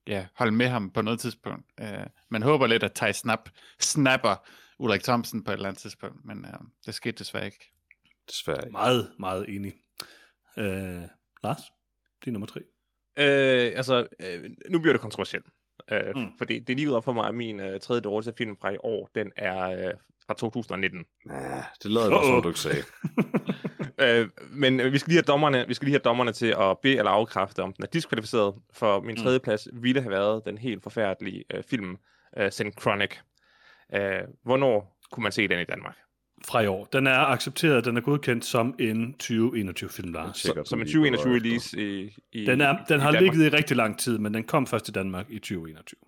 ja, 0.07 0.27
holde 0.35 0.53
med 0.53 0.69
ham 0.69 0.91
på 0.91 1.03
noget 1.03 1.21
tidspunkt. 1.21 1.67
Uh, 1.83 2.07
man 2.31 2.43
håber 2.43 2.67
lidt, 2.67 2.83
at 2.83 2.93
Thij 2.93 3.13
Snap 3.13 3.49
snapper 3.81 4.47
Ulrik 4.79 5.03
Thomsen 5.03 5.45
på 5.45 5.51
et 5.51 5.55
eller 5.55 5.69
andet 5.69 5.81
tidspunkt, 5.83 6.25
men 6.25 6.39
uh, 6.39 6.67
det 6.87 6.95
skete 6.95 7.19
desværre 7.19 7.45
ikke. 7.47 7.73
Desværre 8.29 8.59
ikke. 8.65 8.73
Meget, 8.73 9.11
meget 9.19 9.49
enig. 9.49 9.73
Øh, 10.59 11.03
Lars, 11.45 11.61
din 12.25 12.33
nummer 12.33 12.47
tre. 12.47 12.61
Øh, 13.19 13.73
altså, 13.77 14.07
øh, 14.21 14.51
nu 14.71 14.79
bliver 14.79 14.93
det 14.93 15.01
kontroversielt. 15.01 15.47
Øh, 15.93 16.01
Mm. 16.17 16.29
Fordi 16.39 16.59
det 16.59 16.71
er 16.73 16.77
lige 16.77 16.89
ud 16.91 16.95
op 16.95 17.05
for 17.05 17.13
mig, 17.13 17.29
at 17.29 17.35
min 17.35 17.61
øh, 17.61 17.81
tredje 17.81 18.01
dårligste 18.01 18.33
film 18.39 18.57
fra 18.61 18.71
i 18.71 18.77
år, 18.85 19.11
den 19.15 19.33
er 19.37 19.59
øh, 19.89 19.95
fra 20.27 20.35
2019. 20.35 21.05
Ja, 21.31 21.65
det 21.83 21.91
lader 21.91 22.07
jeg 22.11 22.19
Uh-oh. 22.19 22.27
som 22.27 22.43
du 22.43 22.49
ikke 22.49 22.61
sagde. 22.61 22.83
øh, 24.23 24.29
men 24.51 24.81
øh, 24.81 24.93
vi 24.93 24.99
skal 24.99 25.09
lige 25.11 25.17
have 25.17 25.23
dommerne, 25.33 25.65
vi 25.69 25.75
skal 25.75 25.87
lige 25.87 25.93
have 25.95 26.03
dommerne 26.05 26.33
til 26.33 26.55
at 26.59 26.79
bede 26.83 26.97
eller 26.99 27.11
afkræfte, 27.11 27.63
om 27.63 27.73
den 27.73 27.85
er 27.85 27.89
diskvalificeret. 27.89 28.55
For 28.73 29.01
min 29.01 29.11
Mm. 29.19 29.23
tredje 29.23 29.41
plads 29.41 29.69
ville 29.73 30.01
have 30.03 30.11
været 30.11 30.43
den 30.47 30.59
helt 30.59 30.83
forfærdelige 30.83 31.45
øh, 31.55 31.63
film, 31.71 31.97
øh, 32.37 32.53
Synchronic. 32.53 33.11
Øh, 33.13 33.19
hvornår 34.45 34.99
kunne 35.13 35.23
man 35.23 35.33
se 35.33 35.49
den 35.49 35.61
i 35.61 35.65
Danmark? 35.65 35.97
Fra 36.45 36.61
i 36.61 36.67
år. 36.67 36.85
Den 36.85 37.07
er 37.07 37.19
accepteret, 37.19 37.85
den 37.85 37.97
er 37.97 38.01
godkendt 38.01 38.45
som 38.45 38.75
en 38.79 39.15
2021-film, 39.23 40.13
Lars. 40.13 40.37
Som 40.39 40.81
en 40.81 40.87
lige 40.87 40.97
på 40.97 41.17
2021 41.17 41.17
efter. 41.17 41.31
release 41.31 41.83
i, 41.83 42.17
i 42.33 42.47
Den, 42.47 42.61
er, 42.61 42.85
den 42.89 43.01
i 43.01 43.03
har 43.03 43.13
Danmark. 43.13 43.23
ligget 43.35 43.53
i 43.53 43.57
rigtig 43.57 43.77
lang 43.77 43.99
tid, 43.99 44.19
men 44.19 44.35
den 44.35 44.45
kom 44.45 44.67
først 44.67 44.85
til 44.85 44.95
Danmark 44.95 45.31
i 45.31 45.39
2021. 45.39 45.99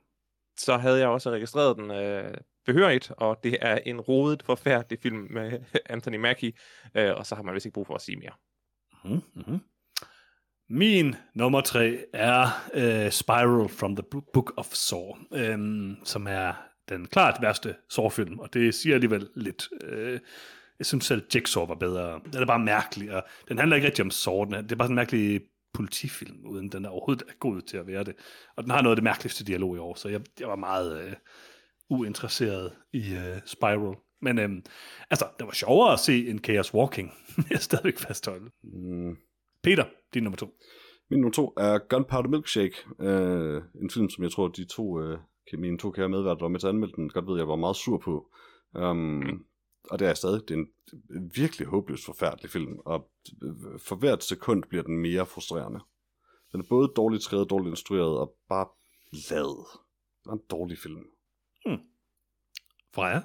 så 0.58 0.76
havde 0.76 0.98
jeg 0.98 1.08
også 1.08 1.30
registreret 1.30 1.76
den 1.76 1.90
øh, 1.90 2.34
behørigt, 2.66 3.12
og 3.16 3.40
det 3.44 3.58
er 3.60 3.78
en 3.86 4.00
rodet, 4.00 4.42
forfærdelig 4.42 4.98
film 5.02 5.26
med 5.30 5.58
Anthony 5.94 6.16
Mackie, 6.16 6.52
øh, 6.96 7.12
og 7.16 7.26
så 7.26 7.34
har 7.34 7.42
man 7.42 7.54
vist 7.54 7.66
ikke 7.66 7.74
brug 7.74 7.86
for 7.86 7.94
at 7.94 8.00
sige 8.00 8.16
mere. 8.16 8.32
Mm-hmm. 9.04 9.60
Min 10.70 11.14
nummer 11.34 11.60
tre 11.60 11.98
er 12.12 12.46
uh, 12.74 13.10
Spiral 13.10 13.68
from 13.68 13.96
the 13.96 14.04
Book 14.32 14.52
of 14.56 14.66
Saw, 14.66 15.16
um, 15.54 15.96
som 16.04 16.26
er 16.26 16.52
den 16.88 17.06
klart 17.06 17.42
værste 17.42 17.74
Saw-film, 17.90 18.38
og 18.38 18.54
det 18.54 18.74
siger 18.74 18.94
alligevel 18.94 19.28
lidt. 19.34 19.68
Uh, 19.92 20.18
jeg 20.78 20.86
synes 20.86 21.04
selv, 21.04 21.22
Jigsaw 21.34 21.66
var 21.66 21.74
bedre. 21.74 22.20
Den 22.32 22.42
er 22.42 22.46
bare 22.46 22.58
mærkelig, 22.58 23.12
og 23.12 23.24
den 23.48 23.58
handler 23.58 23.76
ikke 23.76 23.86
rigtig 23.86 24.02
om 24.02 24.08
er, 24.52 24.60
det 24.62 24.72
er 24.72 24.76
bare 24.76 24.86
sådan 24.86 24.92
en 24.92 24.94
mærkelig 24.94 25.40
politifilm, 25.74 26.46
uden 26.46 26.68
den 26.68 26.84
er 26.84 26.88
overhovedet 26.88 27.22
er 27.28 27.32
god 27.40 27.62
til 27.62 27.76
at 27.76 27.86
være 27.86 28.04
det. 28.04 28.14
Og 28.56 28.62
den 28.62 28.70
har 28.70 28.82
noget 28.82 28.92
af 28.92 28.96
det 28.96 29.04
mærkeligste 29.04 29.44
dialog 29.44 29.76
i 29.76 29.78
år, 29.78 29.94
så 29.94 30.08
jeg, 30.08 30.20
jeg 30.40 30.48
var 30.48 30.56
meget 30.56 31.04
uh, 31.90 31.98
uinteresseret 31.98 32.72
i 32.92 33.12
uh, 33.12 33.40
Spiral. 33.46 33.96
Men 34.22 34.38
øhm, 34.38 34.64
altså, 35.10 35.26
det 35.38 35.46
var 35.46 35.52
sjovere 35.52 35.92
at 35.92 36.00
se 36.00 36.28
en 36.28 36.38
Chaos 36.38 36.74
Walking. 36.74 37.12
jeg 37.50 37.56
er 37.56 37.58
stadigvæk 37.58 37.98
fastholdt. 37.98 38.52
Mm. 38.64 39.16
Peter, 39.62 39.84
din 40.14 40.22
nummer 40.22 40.36
to. 40.36 40.54
Min 41.10 41.20
nummer 41.20 41.32
to 41.32 41.52
er 41.56 41.78
Gunpowder 41.78 42.28
Milkshake. 42.28 42.74
Øh, 43.00 43.62
en 43.82 43.90
film, 43.90 44.10
som 44.10 44.24
jeg 44.24 44.32
tror, 44.32 44.48
de 44.48 44.64
to, 44.64 45.00
øh, 45.02 45.18
mine 45.52 45.78
to 45.78 45.90
kære 45.90 46.08
medværter, 46.08 46.34
der 46.34 46.44
var 46.44 46.48
med 46.48 46.60
til 46.60 46.66
at 46.66 46.72
anmelde 46.72 46.96
den, 46.96 47.08
godt 47.08 47.26
ved, 47.26 47.36
jeg 47.36 47.48
var 47.48 47.56
meget 47.56 47.76
sur 47.76 47.98
på. 47.98 48.30
Um, 48.74 49.44
og 49.90 49.98
det 49.98 50.04
er 50.04 50.08
jeg 50.08 50.16
stadig. 50.16 50.40
Det 50.48 50.54
er 50.54 50.58
en 50.58 50.68
virkelig 51.34 51.66
håbløs 51.66 52.04
forfærdelig 52.04 52.50
film, 52.50 52.78
og 52.84 53.10
for 53.78 53.96
hvert 53.96 54.24
sekund 54.24 54.62
bliver 54.62 54.82
den 54.82 54.98
mere 54.98 55.26
frustrerende. 55.26 55.80
Den 56.52 56.60
er 56.60 56.64
både 56.68 56.92
dårligt 56.96 57.22
skrevet, 57.22 57.50
dårligt 57.50 57.72
instrueret, 57.72 58.18
og 58.18 58.34
bare 58.48 58.66
lad. 59.12 59.66
Det 60.24 60.30
er 60.30 60.32
en 60.32 60.40
dårlig 60.50 60.78
film. 60.78 61.04
Freja. 62.94 63.20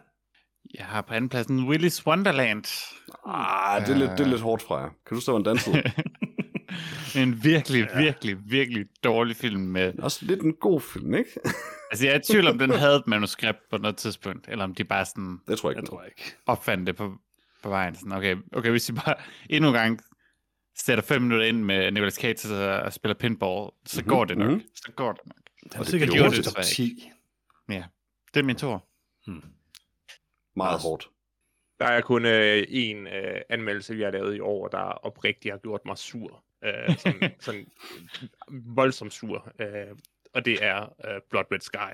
Jeg 0.73 0.85
har 0.85 1.01
på 1.01 1.13
anden 1.13 1.29
pladsen 1.29 1.69
Willy's 1.69 2.07
Wonderland. 2.07 2.65
Ah, 3.25 3.81
det 3.81 3.93
er, 3.93 3.97
lidt, 3.97 4.11
det 4.11 4.19
er 4.19 4.29
lidt 4.29 4.41
hårdt 4.41 4.61
fra 4.61 4.77
jer. 4.77 4.89
Kan 5.05 5.15
du 5.15 5.21
stå 5.21 5.37
en 5.37 5.43
danset? 5.43 5.75
en 7.15 7.43
virkelig, 7.43 7.87
virkelig, 7.97 8.37
virkelig 8.45 8.85
dårlig 9.03 9.35
film 9.35 9.61
med... 9.61 9.93
Også 9.99 10.25
lidt 10.25 10.41
en 10.41 10.53
god 10.53 10.81
film, 10.81 11.13
ikke? 11.13 11.29
Altså, 11.91 12.05
jeg 12.05 12.15
er 12.15 12.19
i 12.19 12.23
tvivl 12.23 12.47
om, 12.47 12.57
den 12.57 12.69
havde 12.71 12.95
et 12.95 13.07
manuskript 13.07 13.59
på 13.69 13.77
noget 13.77 13.97
tidspunkt, 13.97 14.47
eller 14.47 14.63
om 14.63 14.75
de 14.75 14.83
bare 14.83 15.05
sådan 15.05 15.39
det 15.47 15.57
tror 15.57 15.69
jeg 15.69 15.75
Jeg 15.75 15.81
ikke. 15.83 15.89
tror 15.89 16.03
ikke. 16.03 16.35
opfandt 16.45 16.87
det 16.87 16.95
på, 16.95 17.13
på 17.63 17.69
vejen. 17.69 17.95
Sådan, 17.95 18.11
okay, 18.11 18.35
okay, 18.53 18.69
hvis 18.69 18.85
de 18.85 18.93
bare 18.93 19.15
endnu 19.49 19.69
en 19.69 19.73
gang 19.75 19.99
sætter 20.77 21.03
fem 21.03 21.21
minutter 21.21 21.45
ind 21.45 21.63
med 21.63 21.91
Nicolas 21.91 22.13
Cage 22.13 22.55
og, 22.55 22.79
og 22.81 22.93
spiller 22.93 23.13
pinball, 23.15 23.71
så 23.85 24.01
Mhm, 24.01 24.09
går 24.09 24.25
det 24.25 24.37
nok. 24.37 24.51
mhm. 24.51 24.61
Så 24.75 24.91
går 24.95 25.11
det 25.11 25.21
nok. 25.25 25.35
Den 25.63 25.71
er 25.73 25.77
det 25.77 25.87
sikkert 25.87 26.09
gjorde 26.09 26.23
gjort 26.23 26.35
det 26.37 26.45
top 26.45 26.57
desværre 26.57 26.87
10. 26.87 27.09
Ja, 27.69 27.83
det 28.33 28.39
er 28.39 28.43
min 28.43 28.55
tur. 28.55 28.85
Hmm. 29.27 29.43
Meget 30.55 30.73
Lars. 30.73 30.83
hårdt. 30.83 31.09
Der 31.79 31.85
er 31.85 32.01
kun 32.01 32.25
øh, 32.25 32.63
en 32.69 33.07
øh, 33.07 33.41
anmeldelse, 33.49 33.95
vi 33.95 34.01
har 34.01 34.11
lavet 34.11 34.35
i 34.35 34.39
år, 34.39 34.67
der 34.67 34.79
oprigtigt 34.79 35.53
har 35.53 35.59
gjort 35.59 35.81
mig 35.85 35.97
sur. 35.97 36.43
Øh, 36.65 36.97
sådan, 36.97 37.31
sådan 37.39 37.65
voldsomt 38.49 39.13
sur. 39.13 39.53
Øh, 39.59 39.95
og 40.33 40.45
det 40.45 40.65
er 40.65 40.81
øh, 40.81 41.21
Blood 41.29 41.45
Red 41.51 41.59
Sky. 41.59 41.91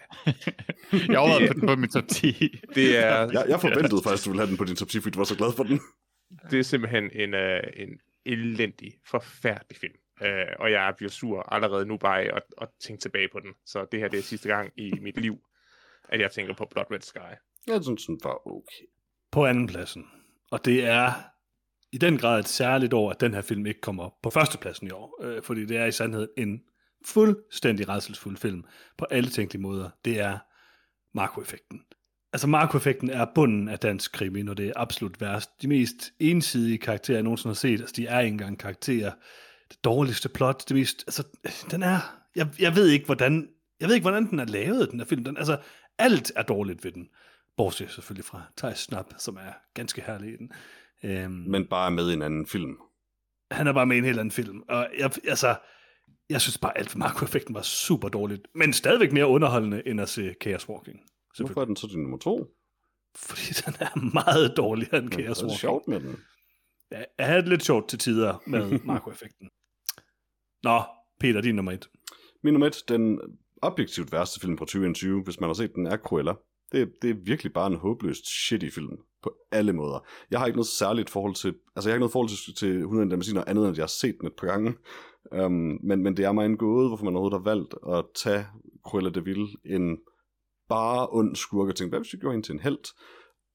jeg 1.11 1.19
overvejede 1.19 1.47
på 1.47 1.53
den 1.53 1.67
på 1.67 1.75
min 1.75 1.89
top 1.89 2.07
10. 2.07 2.31
Det 2.75 2.97
er, 2.97 3.29
Jeg, 3.31 3.45
jeg 3.47 3.61
forventede 3.61 4.01
faktisk, 4.03 4.23
at 4.23 4.25
du 4.25 4.29
ville 4.29 4.41
have 4.41 4.49
den 4.49 4.57
på 4.57 4.63
din 4.63 4.75
top 4.75 4.87
10, 4.87 5.01
fordi 5.01 5.13
du 5.13 5.19
var 5.19 5.25
så 5.25 5.35
glad 5.37 5.51
for 5.55 5.63
den. 5.63 5.79
det 6.51 6.59
er 6.59 6.63
simpelthen 6.63 7.09
en, 7.13 7.33
øh, 7.33 7.63
en 7.75 7.99
elendig, 8.25 8.93
forfærdelig 9.05 9.77
film. 9.77 9.93
Øh, 10.21 10.45
og 10.59 10.71
jeg 10.71 10.93
bliver 10.97 11.09
sur 11.09 11.53
allerede 11.53 11.85
nu 11.85 11.97
bare 11.97 12.21
af 12.21 12.29
at, 12.35 12.43
at 12.61 12.67
tænke 12.79 13.01
tilbage 13.01 13.29
på 13.31 13.39
den. 13.39 13.53
Så 13.65 13.85
det 13.91 13.99
her 13.99 14.07
det 14.07 14.17
er 14.19 14.23
sidste 14.23 14.49
gang 14.49 14.71
i 14.75 14.91
mit 15.01 15.21
liv, 15.21 15.37
at 16.09 16.19
jeg 16.19 16.31
tænker 16.31 16.53
på 16.53 16.65
Blood 16.71 16.85
Red 16.91 17.01
Sky. 17.01 17.33
Jeg 17.67 17.83
synes, 17.83 18.05
den 18.05 18.19
var 18.23 18.47
okay. 18.47 18.85
På 19.31 19.45
anden 19.45 19.67
pladsen. 19.67 20.05
Og 20.51 20.65
det 20.65 20.85
er 20.85 21.11
i 21.91 21.97
den 21.97 22.17
grad 22.17 22.39
et 22.39 22.47
særligt 22.47 22.93
år, 22.93 23.11
at 23.11 23.21
den 23.21 23.33
her 23.33 23.41
film 23.41 23.65
ikke 23.65 23.81
kommer 23.81 24.09
på 24.23 24.29
førstepladsen 24.29 24.87
i 24.87 24.91
år. 24.91 25.23
Øh, 25.23 25.43
fordi 25.43 25.65
det 25.65 25.77
er 25.77 25.85
i 25.85 25.91
sandhed 25.91 26.27
en 26.37 26.61
fuldstændig 27.05 27.89
redselsfuld 27.89 28.37
film 28.37 28.63
på 28.97 29.05
alle 29.11 29.29
tænkelige 29.29 29.61
måder. 29.61 29.89
Det 30.05 30.19
er 30.19 30.37
Marco-effekten. 31.13 31.81
Altså 32.33 32.47
Marco-effekten 32.47 33.09
er 33.09 33.25
bunden 33.35 33.67
af 33.69 33.79
dansk 33.79 34.11
krimi, 34.11 34.41
når 34.41 34.53
det 34.53 34.67
er 34.67 34.73
absolut 34.75 35.21
værst. 35.21 35.61
De 35.61 35.67
mest 35.67 36.13
ensidige 36.19 36.77
karakterer, 36.77 37.17
jeg 37.17 37.23
nogensinde 37.23 37.49
har 37.49 37.55
set, 37.55 37.79
altså 37.79 37.93
de 37.95 38.07
er 38.07 38.19
ikke 38.19 38.31
engang 38.31 38.59
karakterer. 38.59 39.11
Det 39.69 39.83
dårligste 39.83 40.29
plot, 40.29 40.69
det 40.69 40.77
mest, 40.77 41.03
altså 41.07 41.23
den 41.71 41.83
er, 41.83 41.99
jeg, 42.35 42.47
jeg 42.59 42.75
ved 42.75 42.87
ikke 42.87 43.05
hvordan, 43.05 43.49
jeg 43.79 43.87
ved 43.87 43.95
ikke 43.95 44.03
hvordan 44.03 44.29
den 44.29 44.39
er 44.39 44.45
lavet, 44.45 44.91
den 44.91 44.99
her 44.99 45.05
film. 45.05 45.23
Den, 45.23 45.37
altså 45.37 45.57
alt 45.97 46.31
er 46.35 46.43
dårligt 46.43 46.83
ved 46.83 46.91
den. 46.91 47.09
Bortset 47.57 47.91
selvfølgelig 47.91 48.25
fra 48.25 48.41
Thijs 48.57 48.79
Snap, 48.79 49.13
som 49.17 49.35
er 49.35 49.53
ganske 49.73 50.01
herlig 50.01 50.33
i 50.33 50.37
den. 50.37 50.51
Øhm, 51.03 51.31
Men 51.31 51.67
bare 51.67 51.91
med 51.91 52.09
i 52.09 52.13
en 52.13 52.21
anden 52.21 52.45
film. 52.45 52.77
han 53.51 53.67
er 53.67 53.73
bare 53.73 53.85
med 53.85 53.95
i 53.95 53.99
en 53.99 54.05
helt 54.05 54.19
anden 54.19 54.31
film. 54.31 54.61
Og 54.69 54.87
jeg, 54.97 55.11
altså, 55.27 55.55
jeg 56.29 56.41
synes 56.41 56.57
bare, 56.57 56.77
at 56.77 56.95
Marco-effekten 56.95 57.55
var 57.55 57.61
super 57.61 58.09
dårligt. 58.09 58.41
Men 58.55 58.73
stadigvæk 58.73 59.11
mere 59.11 59.27
underholdende, 59.27 59.87
end 59.87 60.01
at 60.01 60.09
se 60.09 60.35
Chaos 60.41 60.69
Walking. 60.69 60.99
Hvorfor 61.39 61.61
er 61.61 61.65
den 61.65 61.75
så 61.75 61.87
din 61.87 62.01
nummer 62.01 62.17
to? 62.17 62.47
Fordi 63.15 63.41
den 63.65 63.73
er 63.79 64.13
meget 64.13 64.57
dårligere 64.57 64.97
end 64.97 65.03
Men 65.03 65.11
Chaos 65.13 65.37
det 65.37 65.43
er 65.43 65.47
Walking. 65.47 65.59
sjovt 65.59 65.87
med 65.87 65.99
den. 65.99 66.17
Ja, 66.91 67.03
jeg 67.17 67.27
havde 67.27 67.41
det 67.41 67.49
lidt 67.49 67.63
sjovt 67.63 67.89
til 67.89 67.99
tider 67.99 68.43
med 68.47 68.79
Marco-effekten. 68.85 69.49
Nå, 70.63 70.81
Peter, 71.19 71.41
din 71.41 71.55
nummer 71.55 71.71
et. 71.71 71.89
Min 72.43 72.53
nummer 72.53 72.67
et, 72.67 72.83
den 72.87 73.19
objektivt 73.61 74.11
værste 74.11 74.39
film 74.39 74.57
fra 74.57 74.65
2021, 74.65 75.23
hvis 75.23 75.39
man 75.39 75.49
har 75.49 75.53
set 75.53 75.71
den, 75.75 75.87
er 75.87 75.97
Cruella. 75.97 76.33
Det, 76.71 76.91
det 77.01 77.09
er 77.09 77.13
virkelig 77.25 77.53
bare 77.53 77.67
en 77.67 77.77
håbløst 77.77 78.27
shitty 78.27 78.69
film 78.69 78.97
på 79.23 79.33
alle 79.51 79.73
måder. 79.73 80.05
Jeg 80.31 80.39
har 80.39 80.45
ikke 80.45 80.57
noget 80.57 80.67
særligt 80.67 81.09
forhold 81.09 81.35
til, 81.35 81.55
altså 81.75 81.89
jeg 81.89 81.93
har 81.93 81.95
ikke 81.95 81.99
noget 81.99 82.11
forhold 82.11 82.29
til, 82.29 82.55
til 82.55 82.77
100 82.77 83.09
Dalmatiner 83.09 83.43
andet 83.47 83.63
end 83.63 83.71
at 83.71 83.77
jeg 83.77 83.83
har 83.83 83.87
set 83.87 84.15
den 84.19 84.27
et 84.27 84.35
par 84.39 84.47
gange. 84.47 84.73
Um, 85.31 85.79
men, 85.83 86.03
men 86.03 86.17
det 86.17 86.25
er 86.25 86.31
mig 86.31 86.45
en 86.45 86.57
gåde, 86.57 86.87
hvorfor 86.87 87.05
man 87.05 87.15
overhovedet 87.15 87.39
har 87.39 87.51
valgt 87.55 87.75
at 87.93 88.05
tage 88.15 88.45
Cruella 88.85 89.09
de 89.09 89.23
Vil, 89.23 89.47
en 89.65 89.97
bare 90.69 91.07
ond 91.09 91.35
skurke, 91.35 91.71
og 91.71 91.75
tænke, 91.75 91.89
hvad 91.89 91.99
hvis 91.99 92.13
vi 92.13 92.17
gjorde 92.17 92.33
hende 92.33 92.47
til 92.47 92.53
en 92.53 92.59
held? 92.59 92.93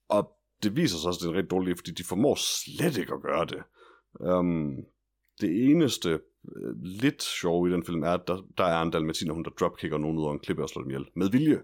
Og 0.09 0.30
det 0.62 0.76
viser 0.76 0.98
sig 0.98 1.09
også, 1.09 1.18
at 1.18 1.22
det 1.22 1.28
er 1.28 1.39
rigtig 1.39 1.51
dårligt, 1.51 1.78
fordi 1.78 1.90
de 1.90 2.05
formår 2.05 2.34
slet 2.34 2.97
ikke 2.97 3.14
at 3.14 3.22
gøre 3.22 3.44
det. 3.44 3.62
Um, 4.20 4.76
det 5.40 5.70
eneste 5.70 6.10
øh, 6.56 6.82
lidt 6.82 7.22
sjove 7.22 7.68
i 7.68 7.72
den 7.72 7.84
film 7.84 8.02
er, 8.02 8.10
at 8.10 8.28
der, 8.28 8.39
der 8.59 8.64
er 8.64 8.82
en 8.82 8.90
dalmatiner, 8.90 9.34
hun 9.34 9.44
der 9.44 9.51
dropkicker 9.51 9.98
nogen 9.98 10.18
ud 10.18 10.24
over 10.24 10.32
en 10.32 10.39
klippe 10.39 10.62
og 10.62 10.68
slår 10.68 10.82
dem 10.82 10.90
ihjel. 10.90 11.06
Med 11.16 11.30
vilje. 11.30 11.62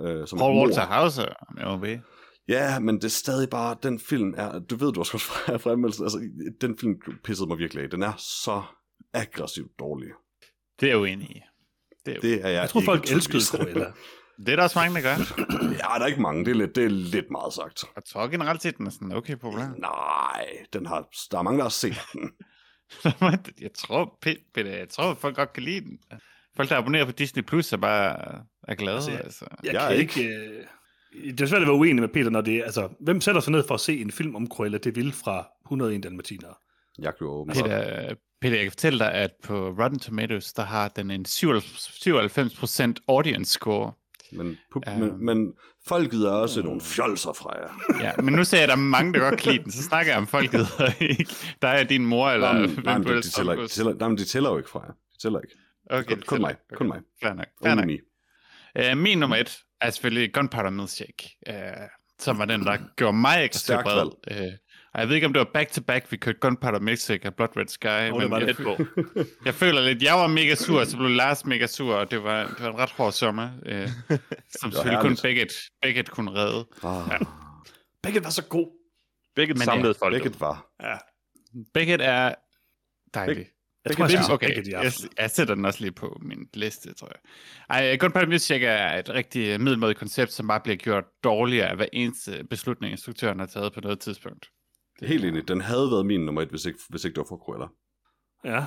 Øh, 0.00 0.26
som 0.26 0.38
Paul 0.38 0.50
et 0.50 0.54
mord. 0.54 0.66
Walter 0.66 0.86
Hauser 0.86 1.54
med 1.54 1.64
OB. 1.64 2.02
Ja, 2.48 2.78
men 2.78 2.94
det 2.96 3.04
er 3.04 3.08
stadig 3.08 3.50
bare, 3.50 3.76
den 3.82 4.00
film 4.00 4.34
er, 4.36 4.58
du 4.58 4.76
ved 4.76 4.92
du 4.92 5.00
også 5.00 5.12
godt 5.12 5.22
fra 5.22 5.56
fremmelsen, 5.56 6.04
altså 6.04 6.30
den 6.60 6.78
film 6.78 6.94
pissede 7.24 7.48
mig 7.48 7.58
virkelig 7.58 7.84
af. 7.84 7.90
Den 7.90 8.02
er 8.02 8.12
så 8.18 8.62
aggressivt 9.12 9.78
dårlig. 9.78 10.08
Det 10.80 10.86
er 10.86 10.90
jeg 10.90 10.98
uenig 10.98 11.30
i. 11.30 11.40
Det 12.06 12.12
er, 12.12 12.14
jo... 12.14 12.20
Det 12.22 12.44
er 12.44 12.48
jeg 12.48 12.60
Jeg 12.60 12.70
tror, 12.70 12.80
folk 12.80 13.10
elskede. 13.10 13.42
Cruella. 13.42 13.92
det 14.38 14.48
er 14.48 14.56
der 14.56 14.62
også 14.62 14.78
mange, 14.78 14.94
der 14.94 15.02
gør. 15.02 15.16
Ja, 15.80 15.98
der 15.98 16.02
er 16.02 16.06
ikke 16.06 16.22
mange, 16.22 16.44
det 16.44 16.50
er 16.50 16.54
lidt, 16.54 16.76
det 16.76 16.84
er 16.84 16.88
lidt 16.88 17.30
meget 17.30 17.52
sagt. 17.52 17.84
Jeg 17.96 18.04
tror 18.04 18.28
generelt 18.28 18.62
set, 18.62 18.78
den 18.78 18.86
er 18.86 18.90
sådan 18.90 19.12
okay 19.12 19.38
populær. 19.38 19.68
Nej, 19.90 20.46
den 20.72 20.86
har, 20.86 21.08
der 21.30 21.38
er 21.38 21.42
mange, 21.42 21.58
der 21.58 21.64
har 21.64 21.70
set 21.70 22.00
den. 22.12 22.30
jeg 23.66 23.70
tror, 23.74 24.18
Peter, 24.22 24.76
jeg 24.76 24.88
tror, 24.88 25.14
folk 25.14 25.36
godt 25.36 25.52
kan 25.52 25.62
lide 25.62 25.80
den. 25.80 25.98
Folk, 26.60 26.68
der 26.70 26.76
abonnerer 26.76 27.04
på 27.04 27.12
Disney 27.12 27.42
Plus, 27.42 27.72
er 27.72 27.76
bare 27.76 28.16
er 28.68 28.74
glade. 28.74 28.96
Altså, 28.96 29.10
jeg- 29.10 29.20
altså. 29.24 29.44
Jeg, 29.64 29.72
Jeg 29.72 29.80
kan 29.80 29.90
er 29.90 29.94
ikke... 30.00 30.24
Øh, 30.28 30.64
det 31.32 31.40
er 31.40 31.46
svært 31.46 31.62
at 31.62 31.66
være 31.68 31.76
uenig 31.76 32.00
med 32.00 32.08
Peter, 32.08 32.30
når 32.30 32.40
det 32.40 32.56
er... 32.56 32.64
Altså, 32.64 32.88
hvem 33.00 33.20
sætter 33.20 33.40
sig 33.40 33.52
ned 33.52 33.64
for 33.68 33.74
at 33.74 33.80
se 33.80 34.00
en 34.00 34.10
film 34.10 34.36
om 34.36 34.46
Cruella 34.46 34.78
det 34.78 34.96
vil 34.96 35.12
fra 35.12 35.46
101 35.66 36.02
dalmatinere? 36.02 36.54
Jeg 36.98 37.12
gjorde 37.18 37.34
åben. 37.40 37.54
Peter, 37.54 38.14
Peter, 38.40 38.54
jeg 38.56 38.64
kan 38.64 38.70
fortælle 38.72 38.98
dig, 38.98 39.12
at 39.12 39.30
på 39.44 39.68
Rotten 39.68 39.98
Tomatoes, 39.98 40.52
der 40.52 40.62
har 40.64 40.88
den 40.88 41.10
en 41.10 41.26
97% 41.28 42.94
audience 43.08 43.52
score. 43.52 43.92
Men, 44.32 44.58
pub, 44.72 44.82
Øhm. 44.88 44.98
men, 45.00 45.24
men 45.24 45.52
folket 45.86 46.22
er 46.22 46.30
også 46.30 46.62
nogle 46.62 46.80
fjolser 46.80 47.32
fra 47.32 47.56
jer. 47.58 48.02
Ja, 48.04 48.22
men 48.22 48.34
nu 48.34 48.44
ser 48.44 48.56
jeg, 48.56 48.62
at 48.62 48.68
der 48.68 48.74
er 48.74 48.78
mange, 48.78 49.12
der 49.12 49.30
godt 49.30 49.40
kan 49.40 49.52
lide 49.52 49.64
den. 49.64 49.72
Så 49.72 49.82
snakker 49.82 50.12
jeg 50.12 50.18
om 50.18 50.26
folket, 50.26 50.66
ikke 51.00 51.26
der 51.62 51.68
er 51.68 51.84
din 51.84 52.06
mor, 52.06 52.30
eller 52.30 52.52
Nej, 52.52 52.60
hvem 52.60 52.70
men, 52.70 52.84
nej, 52.84 52.98
men 52.98 53.06
de, 53.08 53.14
de, 53.16 53.30
tæller, 53.30 53.52
ikke- 53.52 53.62
de, 53.64 53.68
tæller, 53.68 53.94
nej, 53.94 54.08
men 54.08 54.18
de 54.18 54.24
tæller 54.24 54.50
jo 54.50 54.56
ikke 54.56 54.70
fra 54.70 54.80
jer. 54.80 54.92
De 54.92 55.18
tæller 55.22 55.40
ikke. 55.40 55.54
Okay, 55.90 56.04
kun- 56.04 56.18
det 56.18 56.26
kun 56.26 56.40
mig, 56.40 56.56
kun 56.76 56.88
mig. 56.88 57.00
Fair 57.22 57.32
nok, 57.34 57.46
fair 57.62 57.74
nok. 57.74 57.88
Uh, 58.92 58.98
min 58.98 59.18
nummer 59.18 59.36
et 59.36 59.58
er 59.80 59.90
selvfølgelig 59.90 60.32
Gunpowder 60.34 60.70
Milkshake, 60.70 61.36
uh, 61.50 61.54
som 62.18 62.38
var 62.38 62.44
den, 62.44 62.60
der 62.64 62.78
gjorde 62.96 63.16
mig 63.16 63.44
ekstra 63.44 63.82
bred. 63.82 64.06
Uh, 64.06 64.52
og 64.94 65.00
jeg 65.00 65.08
ved 65.08 65.14
ikke, 65.14 65.26
om 65.26 65.32
det 65.32 65.40
var 65.40 65.50
back-to-back, 65.54 66.12
vi 66.12 66.16
kørte 66.16 66.38
Gunpowder 66.38 66.80
Milkshake 66.80 67.28
og 67.28 67.34
Blood 67.34 67.56
Red 67.56 67.66
Sky, 67.68 67.86
det 67.86 68.16
men 68.18 68.30
var 68.30 68.38
jeg, 68.38 68.48
det. 68.48 68.56
på. 68.56 68.78
jeg 69.46 69.54
føler 69.54 69.80
lidt, 69.82 70.02
jeg 70.02 70.14
var 70.14 70.26
mega 70.26 70.54
sur, 70.54 70.84
så 70.84 70.96
blev 70.96 71.08
Lars 71.10 71.46
mega 71.46 71.66
sur, 71.66 71.94
og 71.94 72.10
det 72.10 72.22
var, 72.22 72.46
det 72.46 72.60
var 72.60 72.70
en 72.70 72.78
ret 72.78 72.90
hård 72.90 73.12
sommer, 73.12 73.48
uh, 73.66 73.90
som 74.60 74.72
selvfølgelig 74.72 75.00
kun. 75.00 75.16
Beckett, 75.22 75.52
Beckett 75.82 76.10
kunne 76.10 76.30
redde. 76.34 76.66
Ah, 76.82 77.20
Begge 78.02 78.24
var 78.24 78.30
så 78.30 78.42
god. 78.48 78.66
Begge 79.36 79.54
Men 79.54 79.62
samlede 79.62 79.94
folk. 79.98 80.14
Beckett 80.14 80.40
var. 80.40 80.66
Ja. 80.82 80.96
Beckett 81.74 82.02
er 82.02 82.34
dejlig. 83.14 83.46
Jeg 83.84 83.96
tror, 83.96 84.08
jeg 84.08 84.30
okay, 84.30 84.46
Begge 84.46 84.70
de 84.70 84.78
jeg, 84.78 84.92
jeg 85.18 85.30
sætter 85.30 85.54
den 85.54 85.64
også 85.64 85.80
lige 85.80 85.92
på 85.92 86.18
min 86.22 86.48
liste, 86.54 86.94
tror 86.94 87.08
jeg. 87.08 87.20
Ej, 87.70 87.96
Gunpowder 87.96 88.28
Milkshake 88.28 88.66
er 88.66 88.98
et 88.98 89.08
rigtig 89.08 89.60
middelmådigt 89.60 89.98
koncept, 89.98 90.32
som 90.32 90.48
bare 90.48 90.60
bliver 90.60 90.76
gjort 90.76 91.04
dårligere 91.24 91.68
af 91.68 91.76
hver 91.76 91.86
eneste 91.92 92.44
beslutning, 92.50 92.92
instruktøren 92.92 93.38
har 93.38 93.46
taget 93.46 93.72
på 93.72 93.80
noget 93.80 94.00
tidspunkt. 94.00 94.46
Helt 95.02 95.24
enig. 95.24 95.48
Den 95.48 95.60
havde 95.60 95.90
været 95.90 96.06
min 96.06 96.20
nummer 96.20 96.42
et, 96.42 96.48
hvis 96.48 96.64
ikke, 96.64 96.78
hvis 96.88 97.04
ikke 97.04 97.14
det 97.14 97.20
var 97.20 97.26
for 97.28 97.36
Cruella. 97.44 97.66
Ja. 98.44 98.64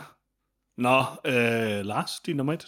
Nå, 0.77 0.99
øh, 1.25 1.85
Lars, 1.85 2.11
din 2.25 2.35
nummer 2.35 2.53
et. 2.53 2.65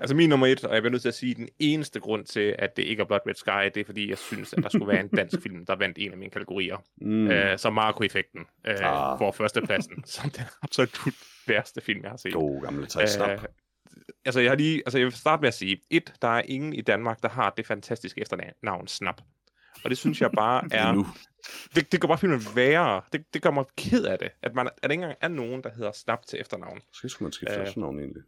Altså 0.00 0.16
min 0.16 0.28
nummer 0.28 0.46
et, 0.46 0.64
og 0.64 0.74
jeg 0.74 0.82
bliver 0.82 0.90
nødt 0.90 1.02
til 1.02 1.08
at 1.08 1.14
sige, 1.14 1.34
den 1.34 1.48
eneste 1.58 2.00
grund 2.00 2.24
til, 2.24 2.56
at 2.58 2.76
det 2.76 2.82
ikke 2.82 3.00
er 3.00 3.04
Blood 3.06 3.20
Red 3.26 3.34
Sky, 3.34 3.70
det 3.74 3.80
er 3.80 3.84
fordi, 3.84 4.10
jeg 4.10 4.18
synes, 4.18 4.52
at 4.52 4.62
der 4.62 4.68
skulle 4.68 4.88
være 4.88 5.00
en 5.00 5.08
dansk 5.08 5.42
film, 5.42 5.66
der 5.66 5.76
vandt 5.76 5.98
en 5.98 6.12
af 6.12 6.18
mine 6.18 6.30
kategorier. 6.30 6.76
Mm. 7.00 7.26
Øh, 7.30 7.58
så 7.58 7.70
Marco-effekten 7.70 8.40
øh, 8.66 8.74
Ah. 8.80 9.18
får 9.18 9.32
førstepladsen, 9.32 10.04
som 10.06 10.30
den 10.30 10.44
absolut 10.62 10.98
værste 11.46 11.80
film, 11.80 12.02
jeg 12.02 12.10
har 12.10 12.16
set. 12.16 12.32
God 12.32 12.62
gamle 12.62 12.90
Snap. 13.08 13.30
Øh, 13.30 13.38
altså, 14.24 14.40
jeg 14.40 14.50
har 14.50 14.56
lige, 14.56 14.82
altså, 14.86 14.98
jeg 14.98 15.04
vil 15.04 15.12
starte 15.12 15.40
med 15.40 15.48
at 15.48 15.54
sige, 15.54 15.80
et, 15.90 16.12
der 16.22 16.28
er 16.28 16.42
ingen 16.42 16.72
i 16.72 16.80
Danmark, 16.80 17.22
der 17.22 17.28
har 17.28 17.50
det 17.56 17.66
fantastiske 17.66 18.20
efternavn 18.20 18.86
Snap. 18.88 19.20
Og 19.84 19.90
det 19.90 19.98
synes 19.98 20.20
jeg 20.20 20.30
bare 20.36 20.62
er... 20.80 20.92
Nu. 20.92 21.06
det, 21.74 21.92
det 21.92 22.00
gør 22.00 22.08
bare 22.08 22.18
filmen 22.18 22.40
værre. 22.54 23.02
Det, 23.12 23.34
det 23.34 23.42
gør 23.42 23.50
mig 23.50 23.64
ked 23.76 24.04
af 24.04 24.18
det, 24.18 24.30
at, 24.42 24.54
man, 24.54 24.66
at 24.66 24.72
der 24.82 24.88
ikke 24.88 25.02
engang 25.02 25.18
er 25.20 25.28
nogen, 25.28 25.62
der 25.62 25.70
hedder 25.76 25.92
Snap 25.92 26.26
til 26.26 26.40
efternavn. 26.40 26.80
Skal 26.92 27.10
skulle 27.10 27.26
man 27.26 27.32
skifte 27.32 27.54
Øh. 27.54 27.60
øh. 27.60 27.76
navn 27.76 27.98
egentlig? 27.98 28.22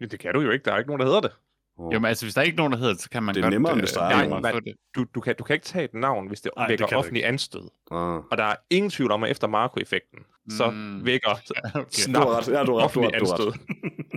Men 0.00 0.08
det 0.10 0.18
kan 0.20 0.34
du 0.34 0.40
jo 0.40 0.50
ikke. 0.50 0.64
Der 0.64 0.72
er 0.72 0.78
ikke 0.78 0.88
nogen, 0.90 1.00
der 1.00 1.06
hedder 1.06 1.20
det. 1.20 1.30
Oh. 1.78 1.94
Jo, 1.94 1.98
men 1.98 2.08
altså, 2.08 2.24
hvis 2.26 2.34
der 2.34 2.40
er 2.40 2.44
ikke 2.44 2.56
nogen, 2.56 2.72
der 2.72 2.78
hedder 2.78 2.92
det, 2.92 3.02
så 3.02 3.10
kan 3.10 3.22
man 3.22 3.34
Det 3.34 3.40
er 3.40 3.44
godt... 3.44 3.52
nemmere, 3.52 3.72
end 3.72 3.80
hvis 3.80 3.92
der 3.92 4.02
er 4.02 4.24
øh, 4.36 4.42
Nej, 4.42 4.52
det. 4.52 4.74
Du, 4.96 5.04
du, 5.14 5.20
kan, 5.20 5.34
du 5.38 5.44
kan 5.44 5.54
ikke 5.54 5.66
tage 5.66 5.84
et 5.84 5.94
navn, 5.94 6.28
hvis 6.28 6.40
det 6.40 6.50
det 6.56 6.68
vækker 6.68 6.86
du 6.86 6.96
offentlig 6.96 7.26
anstød. 7.26 7.68
ah. 7.90 7.98
Og 8.16 8.36
der 8.38 8.44
er 8.44 8.56
ingen 8.70 8.90
tvivl 8.90 9.10
om, 9.12 9.24
at 9.24 9.30
efter 9.30 9.46
Marco-effekten, 9.46 10.18
så 10.50 10.70
Mm. 10.70 11.04
vækker 11.06 11.30
Okay. 11.74 11.80
Ret. 11.84 12.48
Ja, 12.48 12.64
du 12.64 12.74
ret. 12.76 12.84
Offentlig 12.84 13.14
ret. 13.14 13.20
Du 13.20 13.26
ret. 13.32 13.46
anstød. 13.46 13.52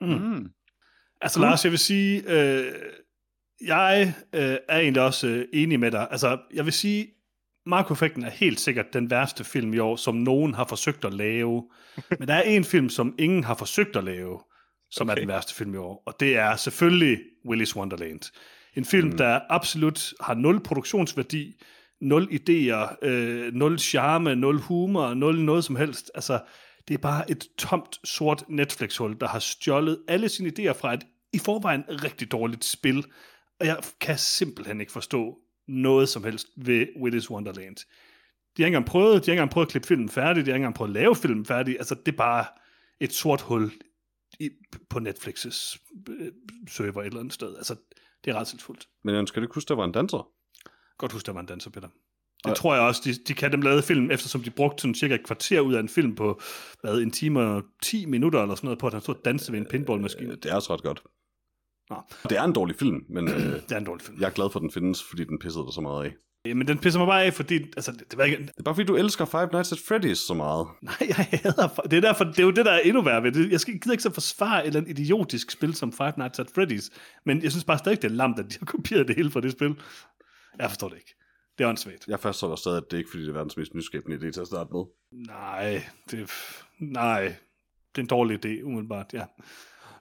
Mm. 0.00 0.08
Mm. 0.08 0.50
Altså, 1.20 1.40
Lars, 1.40 1.64
jeg 1.64 1.70
vil 1.70 1.78
sige, 1.78 2.22
øh, 2.26 2.72
jeg 3.60 4.14
øh, 4.32 4.56
er 4.68 4.78
egentlig 4.78 5.02
også 5.02 5.26
øh, 5.26 5.48
enig 5.52 5.80
med 5.80 5.90
dig. 5.90 6.08
Altså, 6.10 6.38
jeg 6.54 6.64
vil 6.64 6.72
sige, 6.72 7.14
Marco-effekten 7.66 8.24
er 8.24 8.30
helt 8.30 8.60
sikkert 8.60 8.92
den 8.92 9.10
værste 9.10 9.44
film 9.44 9.74
i 9.74 9.78
år, 9.78 9.96
som 9.96 10.14
nogen 10.14 10.54
har 10.54 10.64
forsøgt 10.64 11.04
at 11.04 11.14
lave. 11.14 11.70
Men 12.18 12.28
der 12.28 12.34
er 12.34 12.42
en 12.42 12.64
film, 12.64 12.88
som 12.88 13.14
ingen 13.18 13.44
har 13.44 13.54
forsøgt 13.54 13.96
at 13.96 14.04
lave, 14.04 14.40
som 14.90 15.08
okay. 15.08 15.16
er 15.16 15.20
den 15.20 15.28
værste 15.28 15.54
film 15.54 15.74
i 15.74 15.76
år. 15.76 16.02
Og 16.06 16.20
det 16.20 16.36
er 16.36 16.56
selvfølgelig 16.56 17.18
Willy's 17.48 17.76
Wonderland. 17.76 18.20
En 18.76 18.84
film, 18.84 19.08
mm. 19.08 19.16
der 19.16 19.40
absolut 19.50 20.14
har 20.20 20.34
nul 20.34 20.60
produktionsværdi, 20.60 21.60
nul 22.00 22.28
idéer, 22.32 23.06
øh, 23.06 23.52
nul 23.52 23.78
charme, 23.78 24.36
nul 24.36 24.60
humor, 24.60 25.14
nul 25.14 25.40
noget 25.40 25.64
som 25.64 25.76
helst. 25.76 26.10
Altså, 26.14 26.40
det 26.88 26.94
er 26.94 26.98
bare 26.98 27.30
et 27.30 27.48
tomt, 27.58 28.00
sort 28.04 28.44
Netflix-hul, 28.48 29.16
der 29.20 29.28
har 29.28 29.38
stjålet 29.38 29.98
alle 30.08 30.28
sine 30.28 30.52
idéer 30.58 30.72
fra 30.72 30.94
et 30.94 31.06
i 31.32 31.38
forvejen 31.38 31.84
rigtig 31.88 32.32
dårligt 32.32 32.64
spil. 32.64 33.04
Og 33.60 33.66
jeg 33.66 33.78
kan 34.00 34.18
simpelthen 34.18 34.80
ikke 34.80 34.92
forstå 34.92 35.38
noget 35.68 36.08
som 36.08 36.24
helst 36.24 36.46
ved 36.56 36.86
Willy's 36.96 37.30
Wonderland. 37.30 37.76
De 38.56 38.62
har 38.62 38.66
ikke 38.66 38.76
engang 38.76 38.86
prøvet, 38.86 39.12
de 39.12 39.12
har 39.14 39.20
ikke 39.20 39.32
engang 39.32 39.50
prøvet 39.50 39.66
at 39.66 39.70
klippe 39.70 39.88
filmen 39.88 40.08
færdig, 40.08 40.46
de 40.46 40.50
har 40.50 40.54
ikke 40.54 40.62
engang 40.62 40.74
prøvet 40.74 40.90
at 40.90 40.94
lave 40.94 41.16
filmen 41.16 41.44
færdig. 41.44 41.76
Altså, 41.78 41.94
det 41.94 42.12
er 42.12 42.16
bare 42.16 42.44
et 43.00 43.12
sort 43.12 43.40
hul 43.40 43.72
i, 44.40 44.50
på 44.90 44.98
Netflix's 44.98 45.78
øh, 46.08 46.32
server 46.68 47.00
et 47.02 47.06
eller 47.06 47.20
andet 47.20 47.34
sted. 47.34 47.56
Altså, 47.56 47.76
det 48.24 48.30
er 48.30 48.34
rædselsfuldt. 48.34 48.88
Men 49.04 49.26
skal 49.26 49.42
du 49.42 49.44
ikke 49.44 49.54
huske, 49.54 49.68
der 49.68 49.74
var 49.74 49.84
en 49.84 49.92
danser? 49.92 50.28
Godt 50.98 51.12
huske, 51.12 51.26
der 51.26 51.32
var 51.32 51.40
en 51.40 51.46
danser, 51.46 51.70
Peter. 51.70 51.88
Det 51.88 52.50
Og- 52.50 52.56
tror 52.56 52.74
jeg 52.74 52.82
også, 52.82 53.02
de, 53.04 53.14
de 53.14 53.34
kan 53.34 53.52
dem 53.52 53.60
lave 53.62 53.82
film, 53.82 54.10
eftersom 54.10 54.42
de 54.42 54.50
brugte 54.50 54.80
sådan 54.82 54.94
cirka 54.94 55.14
et 55.14 55.24
kvarter 55.26 55.60
ud 55.60 55.74
af 55.74 55.80
en 55.80 55.88
film 55.88 56.14
på, 56.14 56.40
hvad, 56.80 56.98
en 57.00 57.10
time 57.10 57.40
og 57.40 57.62
10 57.82 58.06
minutter 58.06 58.42
eller 58.42 58.54
sådan 58.54 58.66
noget, 58.66 58.78
på 58.78 58.86
at 58.86 58.92
han 58.92 59.02
stod 59.02 59.14
og 59.14 59.24
danse 59.24 59.52
ved 59.52 59.58
en 59.58 59.66
pinballmaskine. 59.66 60.30
Øh, 60.32 60.36
Det 60.42 60.50
er 60.50 60.54
også 60.54 60.72
ret 60.74 60.82
godt. 60.82 61.02
Nå. 61.90 61.96
Det 62.28 62.38
er 62.38 62.42
en 62.42 62.52
dårlig 62.52 62.76
film, 62.76 63.04
men 63.08 63.28
øh, 63.30 63.36
Det 63.36 63.72
er 63.72 63.76
en 63.76 63.84
dårlig 63.84 64.06
film. 64.06 64.20
jeg 64.20 64.26
er 64.26 64.30
glad 64.32 64.50
for, 64.50 64.58
at 64.58 64.62
den 64.62 64.70
findes, 64.70 65.02
fordi 65.02 65.24
den 65.24 65.38
pissede 65.38 65.64
dig 65.64 65.72
så 65.74 65.80
meget 65.80 66.04
af. 66.04 66.14
Ja. 66.46 66.54
Men 66.54 66.68
den 66.68 66.78
pisser 66.78 67.00
mig 67.00 67.06
bare 67.06 67.24
af, 67.24 67.34
fordi 67.34 67.54
altså, 67.54 67.92
det, 67.92 68.10
det 68.10 68.18
var 68.18 68.24
ikke, 68.24 68.36
Det 68.36 68.52
er 68.58 68.62
bare 68.62 68.74
fordi, 68.74 68.86
du 68.86 68.96
elsker 68.96 69.24
Five 69.24 69.48
Nights 69.52 69.72
at 69.72 69.78
Freddy's 69.78 70.14
så 70.14 70.34
meget. 70.34 70.66
Nej, 70.82 70.96
jeg 71.00 71.16
hader... 71.16 71.68
Det 71.90 71.96
er, 71.96 72.00
derfor, 72.00 72.24
det 72.24 72.38
er 72.38 72.42
jo 72.42 72.50
det, 72.50 72.64
der 72.64 72.72
er 72.72 72.78
endnu 72.78 73.02
værre 73.02 73.22
ved 73.22 73.32
det. 73.32 73.50
Jeg 73.50 73.60
skal, 73.60 73.74
gider 73.74 73.92
ikke 73.92 74.02
så 74.02 74.12
forsvare 74.12 74.62
et 74.62 74.66
eller 74.66 74.80
andet 74.80 74.98
idiotisk 74.98 75.50
spil 75.50 75.74
som 75.74 75.92
Five 75.92 76.12
Nights 76.16 76.38
at 76.38 76.46
Freddy's, 76.58 76.88
men 77.26 77.42
jeg 77.42 77.50
synes 77.50 77.64
bare 77.64 77.78
stadig, 77.78 78.02
det 78.02 78.10
er 78.10 78.14
lamt, 78.14 78.38
at 78.38 78.44
de 78.50 78.58
har 78.58 78.66
kopieret 78.66 79.08
det 79.08 79.16
hele 79.16 79.30
fra 79.30 79.40
det 79.40 79.52
spil. 79.52 79.76
Jeg 80.58 80.70
forstår 80.70 80.88
det 80.88 80.96
ikke. 80.96 81.14
Det 81.58 81.64
er 81.64 81.68
åndssvagt. 81.68 82.08
Jeg 82.08 82.20
fastholder 82.20 82.56
stadig, 82.56 82.76
at 82.76 82.84
det 82.90 82.92
er 82.96 82.98
ikke 82.98 83.10
fordi, 83.10 83.22
det 83.22 83.28
er 83.28 83.32
verdens 83.32 83.56
mest 83.56 83.74
nyskabende 83.74 84.16
idé 84.16 84.30
til 84.30 84.40
at 84.40 84.46
starte 84.46 84.70
med. 84.72 84.84
Nej, 85.26 85.84
det, 86.10 86.30
nej, 86.78 87.22
det 87.94 87.98
er 87.98 88.02
en 88.02 88.06
dårlig 88.06 88.46
idé, 88.46 88.62
umiddelbart, 88.62 89.06
ja. 89.12 89.24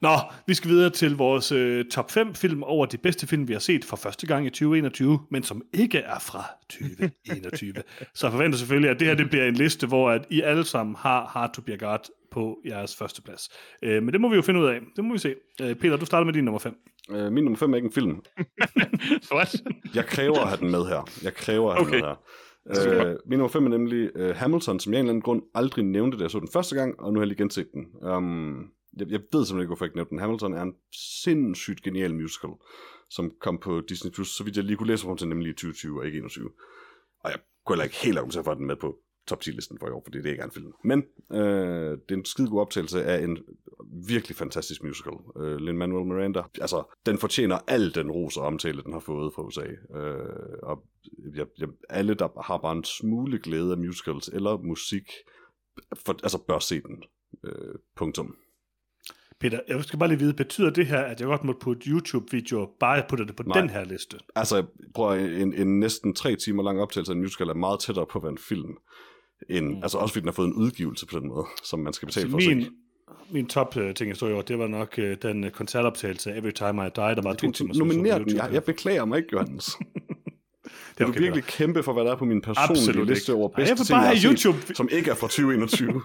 Nå, 0.03 0.17
vi 0.47 0.53
skal 0.53 0.69
videre 0.69 0.89
til 0.89 1.15
vores 1.15 1.51
øh, 1.51 1.85
top 1.85 2.11
5 2.11 2.35
film 2.35 2.63
over 2.63 2.85
de 2.85 2.97
bedste 2.97 3.27
film, 3.27 3.47
vi 3.47 3.53
har 3.53 3.59
set 3.59 3.85
for 3.85 3.97
første 3.97 4.27
gang 4.27 4.45
i 4.45 4.49
2021, 4.49 5.19
men 5.31 5.43
som 5.43 5.61
ikke 5.73 5.97
er 5.97 6.19
fra 6.19 6.43
2021. 6.69 7.73
Så 8.15 8.31
forventer 8.31 8.57
selvfølgelig, 8.57 8.89
at 8.89 8.99
det 8.99 9.07
her 9.07 9.15
det 9.15 9.29
bliver 9.29 9.45
en 9.45 9.53
liste, 9.53 9.87
hvor 9.87 10.09
at 10.09 10.25
I 10.29 10.41
alle 10.41 10.65
sammen 10.65 10.95
har 10.95 11.25
Hard 11.25 11.53
to 11.53 11.61
Be 11.61 11.77
God 11.77 11.97
på 12.31 12.57
jeres 12.65 12.95
første 12.95 13.21
plads. 13.21 13.49
Øh, 13.81 14.03
men 14.03 14.13
det 14.13 14.21
må 14.21 14.29
vi 14.29 14.35
jo 14.35 14.41
finde 14.41 14.59
ud 14.59 14.65
af. 14.65 14.79
Det 14.95 15.03
må 15.03 15.13
vi 15.13 15.19
se. 15.19 15.35
Øh, 15.61 15.75
Peter, 15.75 15.97
du 15.97 16.05
starter 16.05 16.25
med 16.25 16.33
din 16.33 16.43
nummer 16.43 16.59
5. 16.59 16.75
Øh, 17.11 17.31
min 17.31 17.43
nummer 17.43 17.57
5 17.57 17.71
er 17.73 17.75
ikke 17.75 17.85
en 17.85 17.91
film. 17.91 18.21
What? 19.35 19.55
Jeg 19.95 20.05
kræver 20.05 20.39
at 20.39 20.47
have 20.47 20.59
den 20.59 20.71
med 20.71 20.85
her. 20.85 21.09
Jeg 21.23 21.33
kræver 21.33 21.71
at 21.71 21.77
have 21.77 21.87
Okay. 21.87 21.95
den 21.95 22.05
med 22.67 22.99
her. 22.99 23.09
Øh, 23.09 23.17
min 23.25 23.39
nummer 23.39 23.51
5 23.51 23.65
er 23.65 23.69
nemlig 23.69 24.09
uh, 24.19 24.35
Hamilton, 24.35 24.79
som 24.79 24.93
jeg 24.93 24.97
af 24.97 24.99
en 24.99 25.05
eller 25.05 25.11
anden 25.11 25.21
grund 25.21 25.41
aldrig 25.55 25.85
nævnte, 25.85 26.17
da 26.17 26.21
jeg 26.21 26.31
så 26.31 26.39
den 26.39 26.49
første 26.53 26.75
gang, 26.75 26.99
og 26.99 27.13
nu 27.13 27.19
har 27.19 27.23
jeg 27.23 27.27
lige 27.27 27.37
genset 27.37 27.67
den. 27.73 28.09
Um, 28.09 28.69
jeg, 28.97 29.07
jeg 29.11 29.19
ved 29.19 29.45
simpelthen 29.45 29.59
ikke, 29.59 29.67
hvorfor 29.67 29.85
jeg 29.85 29.89
ikke 29.89 29.97
nævnte 29.97 30.09
den. 30.09 30.19
Hamilton 30.19 30.53
er 30.53 30.61
en 30.61 30.75
sindssygt 31.23 31.83
genial 31.83 32.15
musical, 32.15 32.51
som 33.09 33.31
kom 33.41 33.57
på 33.57 33.81
Disney+, 33.81 34.11
Plus, 34.11 34.27
så 34.27 34.43
vidt 34.43 34.57
jeg 34.57 34.65
lige 34.65 34.77
kunne 34.77 34.87
læse 34.87 35.07
om 35.07 35.17
til 35.17 35.27
nemlig 35.27 35.49
i 35.49 35.53
2020 35.53 35.99
og 35.99 36.05
ikke 36.05 36.17
21. 36.17 36.49
Og 37.19 37.31
jeg 37.31 37.39
kunne 37.65 37.75
heller 37.75 37.83
ikke 37.83 37.95
helt 37.95 38.17
argumentere 38.17 38.43
for, 38.43 38.51
at 38.51 38.57
den 38.57 38.67
med 38.67 38.75
på 38.75 38.97
top 39.27 39.41
10-listen 39.41 39.79
for 39.79 39.87
i 39.87 39.91
år, 39.91 40.01
fordi 40.05 40.17
det 40.17 40.29
ikke 40.29 40.41
er 40.41 40.45
en 40.45 40.51
film. 40.51 40.73
Men 40.83 41.03
øh, 41.31 41.91
det 41.91 42.11
er 42.11 42.15
en 42.15 42.25
skide 42.25 42.49
god 42.49 42.61
optagelse 42.61 43.03
af 43.03 43.23
en 43.23 43.37
virkelig 44.07 44.35
fantastisk 44.35 44.83
musical. 44.83 45.13
Øh, 45.37 45.57
Lin-Manuel 45.57 46.05
Miranda, 46.05 46.43
altså, 46.61 46.83
den 47.05 47.17
fortjener 47.17 47.59
al 47.67 47.95
den 47.95 48.11
ros 48.11 48.37
og 48.37 48.45
omtale, 48.45 48.83
den 48.83 48.93
har 48.93 48.99
fået 48.99 49.33
fra 49.33 49.43
USA. 49.43 49.65
Øh, 49.95 50.57
og 50.63 50.83
jeg, 51.35 51.45
jeg, 51.59 51.67
alle, 51.89 52.13
der 52.13 52.41
har 52.41 52.57
bare 52.57 52.77
en 52.77 52.83
smule 52.83 53.39
glæde 53.39 53.71
af 53.71 53.77
musicals 53.77 54.27
eller 54.27 54.57
musik, 54.57 55.11
for, 56.05 56.13
altså 56.23 56.43
bør 56.47 56.59
se 56.59 56.81
den. 56.81 57.03
Øh, 57.43 57.75
punktum. 57.95 58.35
Peter, 59.39 59.59
jeg 59.67 59.83
skal 59.83 59.99
bare 59.99 60.09
lige 60.09 60.19
vide, 60.19 60.33
betyder 60.33 60.69
det 60.69 60.85
her, 60.85 60.99
at 60.99 61.19
jeg 61.19 61.27
godt 61.27 61.43
må 61.43 61.53
putte 61.61 61.89
YouTube-video, 61.89 62.69
bare 62.79 63.03
putte 63.09 63.25
det 63.25 63.35
på 63.35 63.43
Nej. 63.43 63.61
den 63.61 63.69
her 63.69 63.83
liste? 63.83 64.17
Altså, 64.35 64.65
prøv 64.93 65.17
at, 65.17 65.41
en, 65.41 65.53
en 65.53 65.79
næsten 65.79 66.15
tre 66.15 66.35
timer 66.35 66.63
lang 66.63 66.81
optagelse 66.81 67.11
af 67.11 67.15
en 67.15 67.21
musical 67.21 67.49
er 67.49 67.53
meget 67.53 67.79
tættere 67.79 68.05
på 68.05 68.19
at 68.19 68.23
være 68.23 68.31
en 68.31 68.37
film. 68.37 68.77
End, 69.49 69.67
mm. 69.67 69.83
Altså 69.83 69.97
også 69.97 70.13
fordi 70.13 70.21
den 70.21 70.27
har 70.27 70.33
fået 70.33 70.47
en 70.47 70.53
udgivelse 70.53 71.05
på 71.05 71.19
den 71.19 71.27
måde, 71.27 71.45
som 71.63 71.79
man 71.79 71.93
skal 71.93 72.05
betale 72.05 72.25
Så 72.25 72.31
for 72.31 72.37
min, 72.37 72.65
min 73.31 73.47
top 73.47 73.77
uh, 73.77 73.93
ting, 73.93 74.07
jeg 74.09 74.15
stod 74.15 74.29
i 74.29 74.33
år, 74.33 74.41
det 74.41 74.59
var 74.59 74.67
nok 74.67 74.95
uh, 74.97 75.03
den 75.21 75.43
uh, 75.43 75.49
koncertoptagelse 75.49 76.31
af 76.31 76.37
Every 76.37 76.51
Time 76.51 76.87
I 76.87 76.89
Die, 76.95 77.15
der 77.15 77.21
var 77.21 77.33
to 77.33 77.51
timer. 77.51 77.73
Nominer 77.73 78.17
den. 78.17 78.35
Jeg, 78.35 78.49
jeg 78.53 78.63
beklager 78.63 79.05
mig 79.05 79.17
ikke, 79.17 79.29
Johannes. 79.33 79.69
Det 80.63 80.71
er 81.01 81.03
Du 81.05 81.09
okay, 81.09 81.19
virkelig 81.19 81.43
kæmpe 81.43 81.83
for, 81.83 81.93
hvad 81.93 82.03
der 82.03 82.11
er 82.11 82.15
på 82.15 82.25
min 82.25 82.41
personlige 82.41 82.81
Absolut 82.81 83.07
liste 83.07 83.31
ikke. 83.31 83.39
over 83.39 83.49
Ej, 83.49 83.53
jeg 83.57 83.67
bedste 83.67 83.75
vil 83.77 83.85
ting, 83.85 83.93
bare 83.95 84.01
jeg 84.01 84.09
har 84.09 84.27
have 84.27 84.37
set, 84.37 84.45
YouTube- 84.49 84.73
som 84.73 84.89
ikke 84.91 85.11
er 85.11 85.15
fra 85.15 85.27
2021. 85.27 85.89
Jeg 85.93 86.01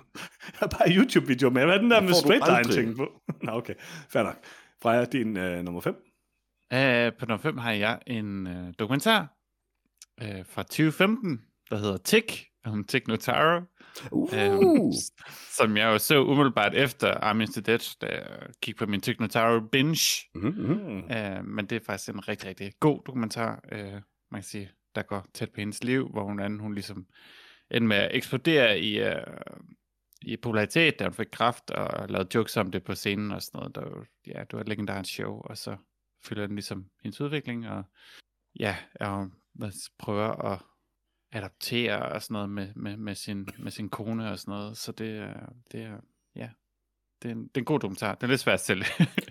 har 0.55 0.67
bare 0.67 0.89
YouTube-video 0.97 1.51
med. 1.51 1.65
Hvad 1.65 1.75
er 1.75 1.79
den 1.81 1.91
der 1.91 2.01
med 2.01 2.13
straight 2.15 2.45
line 2.67 2.75
ting 2.83 2.97
på? 2.97 3.09
Nå, 3.43 3.53
okay. 3.53 3.75
Fair 4.13 4.23
nok. 4.23 4.37
Freja, 4.83 5.05
din 5.05 5.37
uh, 5.37 5.65
nummer 5.65 5.81
5. 5.81 5.95
Uh, 5.95 7.19
på 7.19 7.27
nummer 7.27 7.43
5 7.43 7.59
har 7.59 7.73
jeg 7.73 7.99
en 8.07 8.47
uh, 8.47 8.53
dokumentar 8.79 9.21
uh, 10.23 10.47
fra 10.51 10.63
2015, 10.63 11.41
der 11.71 11.77
hedder 11.79 11.97
Tick, 11.97 12.45
om 12.65 12.85
Tick 12.85 13.09
Notaro, 13.09 13.61
Uh. 14.13 14.29
um, 14.59 14.93
som 15.51 15.77
jeg 15.77 15.85
jo 15.87 15.99
så 15.99 16.25
umiddelbart 16.25 16.75
efter 16.75 17.15
Army 17.15 17.47
to 17.47 17.61
Dead, 17.61 17.97
da 18.01 18.07
jeg 18.07 18.27
gik 18.63 18.77
på 18.77 18.87
min 18.87 19.01
Tick 19.01 19.21
Notaro 19.21 19.61
binge. 19.73 20.27
Mm-hmm. 20.35 20.73
Mm. 20.73 20.97
Uh, 20.99 21.45
men 21.45 21.67
det 21.67 21.77
er 21.77 21.85
faktisk 21.87 22.09
en 22.09 22.29
rigtig, 22.29 22.49
rigtig 22.49 22.73
god 22.81 23.01
dokumentar, 23.07 23.61
uh, 23.73 24.01
man 24.31 24.41
kan 24.41 24.47
sige, 24.47 24.71
der 24.95 25.03
går 25.03 25.27
tæt 25.35 25.51
på 25.51 25.61
hendes 25.61 25.85
liv, 25.85 26.09
hvor 26.09 26.25
hun, 26.25 26.41
anden, 26.41 26.61
hun 26.61 26.75
ligesom 26.75 27.07
endte 27.71 27.89
med 27.89 27.97
at 27.97 28.15
eksplodere 28.15 28.81
i, 28.81 29.03
uh, 29.03 29.13
i 30.23 30.37
popularitet, 30.37 30.99
da 30.99 31.05
hun 31.05 31.15
fik 31.15 31.29
kraft 31.33 31.71
og 31.71 32.09
lavede 32.09 32.29
jokes 32.35 32.57
om 32.57 32.71
det 32.71 32.85
på 32.85 32.95
scenen 32.95 33.33
og 33.33 33.43
sådan 33.43 33.59
noget. 33.59 33.75
Der, 33.75 34.05
ja, 34.27 34.41
det 34.41 34.53
var 34.53 34.61
et 34.61 34.69
legendarisk 34.69 35.13
show, 35.13 35.41
og 35.41 35.59
så 35.59 35.77
følger 36.25 36.47
den 36.47 36.57
ligesom 36.57 36.91
hendes 37.03 37.21
udvikling, 37.21 37.69
og 37.69 37.85
ja, 38.61 38.77
og 39.01 39.31
hvad, 39.53 39.71
prøver 39.99 40.53
at 40.53 40.63
adaptere 41.33 42.03
og 42.03 42.23
sådan 42.23 42.33
noget 42.33 42.51
med, 42.51 42.75
med, 42.75 42.97
med, 42.97 43.15
sin, 43.15 43.49
med 43.59 43.71
sin 43.71 43.89
kone 43.89 44.31
og 44.31 44.39
sådan 44.39 44.53
noget. 44.53 44.77
Så 44.77 44.93
det 44.93 45.19
er, 45.19 45.53
det 45.73 45.83
er 45.83 46.01
det 47.23 47.29
er, 47.29 47.33
en, 47.35 47.43
det 47.43 47.51
er 47.57 47.59
en 47.61 47.65
god 47.65 47.81
dokumentar. 47.81 48.15
Den 48.15 48.25
er 48.25 48.29
lidt 48.29 48.41
svært 48.41 48.55
at 48.55 48.65
sælge. 48.71 48.85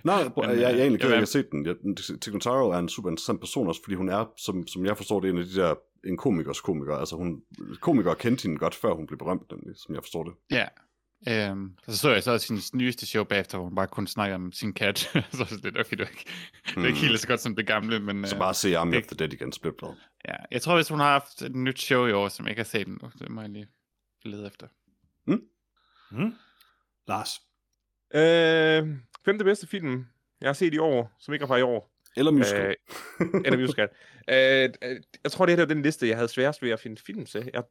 Nej, 0.03 0.23
Men, 0.23 0.49
jeg, 0.49 0.57
jeg 0.59 0.63
er 0.69 0.73
øh, 0.75 0.79
egentlig 0.79 0.99
glad, 0.99 1.09
at 1.11 1.15
jeg 1.15 1.21
har 1.21 1.25
set 1.25 1.51
den. 1.51 1.65
Jeg, 1.65 1.75
Ticontaro 2.21 2.69
er 2.69 2.77
en 2.79 2.89
super 2.89 3.09
interessant 3.09 3.39
person 3.39 3.67
også, 3.67 3.81
fordi 3.83 3.95
hun 3.95 4.09
er, 4.09 4.31
som, 4.37 4.67
som 4.67 4.85
jeg 4.85 4.97
forstår 4.97 5.19
det, 5.19 5.29
en 5.29 5.37
af 5.37 5.45
de 5.45 5.55
der 5.55 5.75
en 6.05 6.17
komikers 6.17 6.61
komiker. 6.61 6.95
Altså 6.95 7.15
hun, 7.15 7.41
komikere 7.81 8.15
kendte 8.15 8.43
hende 8.43 8.57
godt, 8.57 8.75
før 8.75 8.93
hun 8.93 9.07
blev 9.07 9.17
berømt, 9.17 9.51
nemlig, 9.51 9.75
som 9.77 9.95
jeg 9.95 10.03
forstår 10.03 10.23
det. 10.23 10.33
ja. 10.51 10.65
Øhm, 11.29 11.71
og 11.87 11.93
så 11.93 11.97
så 11.99 12.09
jeg 12.11 12.23
så 12.23 12.31
også 12.31 12.47
hendes 12.53 12.73
nyeste 12.75 13.05
show 13.05 13.23
bagefter, 13.23 13.57
hvor 13.57 13.65
hun 13.67 13.75
bare 13.75 13.87
kun 13.87 14.07
snakker 14.07 14.35
om 14.35 14.51
sin 14.51 14.73
kat. 14.73 14.99
så 15.31 15.45
det 15.49 15.63
lidt, 15.63 15.77
okay, 15.79 15.97
det 15.97 16.03
er 16.03 16.09
ikke, 16.09 16.25
det 16.75 16.83
er 16.83 16.87
ikke 16.87 16.99
helt 16.99 17.19
så 17.19 17.27
godt 17.27 17.39
som 17.39 17.55
det 17.55 17.67
gamle, 17.67 17.99
men... 17.99 18.25
Så 18.27 18.35
øh, 18.35 18.39
bare 18.39 18.53
se 18.53 18.77
Army 18.77 18.91
det- 18.91 18.97
of 19.03 19.07
the 19.07 19.15
Dead 19.17 19.33
igen, 19.33 19.51
split 19.51 19.77
glad. 19.77 19.95
Ja, 20.27 20.33
jeg 20.51 20.61
tror, 20.61 20.75
hvis 20.75 20.89
hun 20.89 20.99
har 20.99 21.11
haft 21.11 21.41
et 21.41 21.55
nyt 21.55 21.79
show 21.81 22.05
i 22.05 22.11
år, 22.11 22.27
som 22.27 22.45
jeg 22.45 22.51
ikke 22.51 22.59
har 22.59 22.65
set 22.65 22.87
endnu, 22.87 23.09
det 23.19 23.29
må 23.31 23.41
jeg 23.41 23.49
lige 23.49 23.67
lede 24.25 24.47
efter. 24.47 24.67
Mm. 25.27 25.41
Lars. 27.07 27.41
Øh, 28.13 28.87
femte 29.25 29.43
bedste 29.43 29.67
film, 29.67 30.05
jeg 30.41 30.47
har 30.47 30.53
set 30.53 30.73
i 30.73 30.77
år, 30.77 31.11
som 31.19 31.33
ikke 31.33 31.43
er 31.43 31.47
fra 31.47 31.57
i 31.57 31.61
år. 31.61 31.91
Eller 32.17 32.31
musical. 32.31 32.75
Øh, 33.19 33.27
eller 33.45 33.57
musical. 33.59 33.89
øh, 34.29 34.69
øh, 34.83 35.01
jeg 35.23 35.31
tror, 35.31 35.45
det 35.45 35.55
her 35.55 35.61
var 35.61 35.73
den 35.73 35.81
liste, 35.81 36.07
jeg 36.07 36.15
havde 36.15 36.27
sværest 36.27 36.61
ved 36.61 36.69
at 36.69 36.79
finde 36.79 37.01
film 37.05 37.25
til. 37.25 37.49
Jeg 37.53 37.63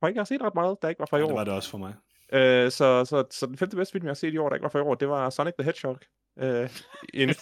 tror 0.00 0.08
ikke, 0.08 0.16
jeg 0.16 0.20
har 0.20 0.24
set 0.24 0.42
ret 0.42 0.54
meget, 0.54 0.76
der 0.82 0.88
ikke 0.88 0.98
var 0.98 1.06
fra 1.06 1.16
i 1.16 1.20
Ja, 1.20 1.24
det 1.26 1.32
år. 1.32 1.36
var 1.36 1.44
det 1.44 1.52
også 1.54 1.70
for 1.70 1.78
mig. 1.78 1.94
Øh, 2.32 2.70
så, 2.70 3.04
så, 3.04 3.24
så 3.30 3.46
den 3.46 3.58
femte 3.58 3.76
bedste 3.76 3.92
film, 3.92 4.04
jeg 4.04 4.10
har 4.10 4.14
set 4.14 4.34
i 4.34 4.38
år, 4.38 4.48
der 4.48 4.56
ikke 4.56 4.62
var 4.62 4.68
fra 4.68 4.78
i 4.78 4.82
år, 4.82 4.94
det 4.94 5.08
var 5.08 5.30
Sonic 5.30 5.54
the 5.58 5.64
Hedgehog. 5.64 5.98
Øh, 6.38 6.70
en, 7.14 7.28
en, 7.28 7.34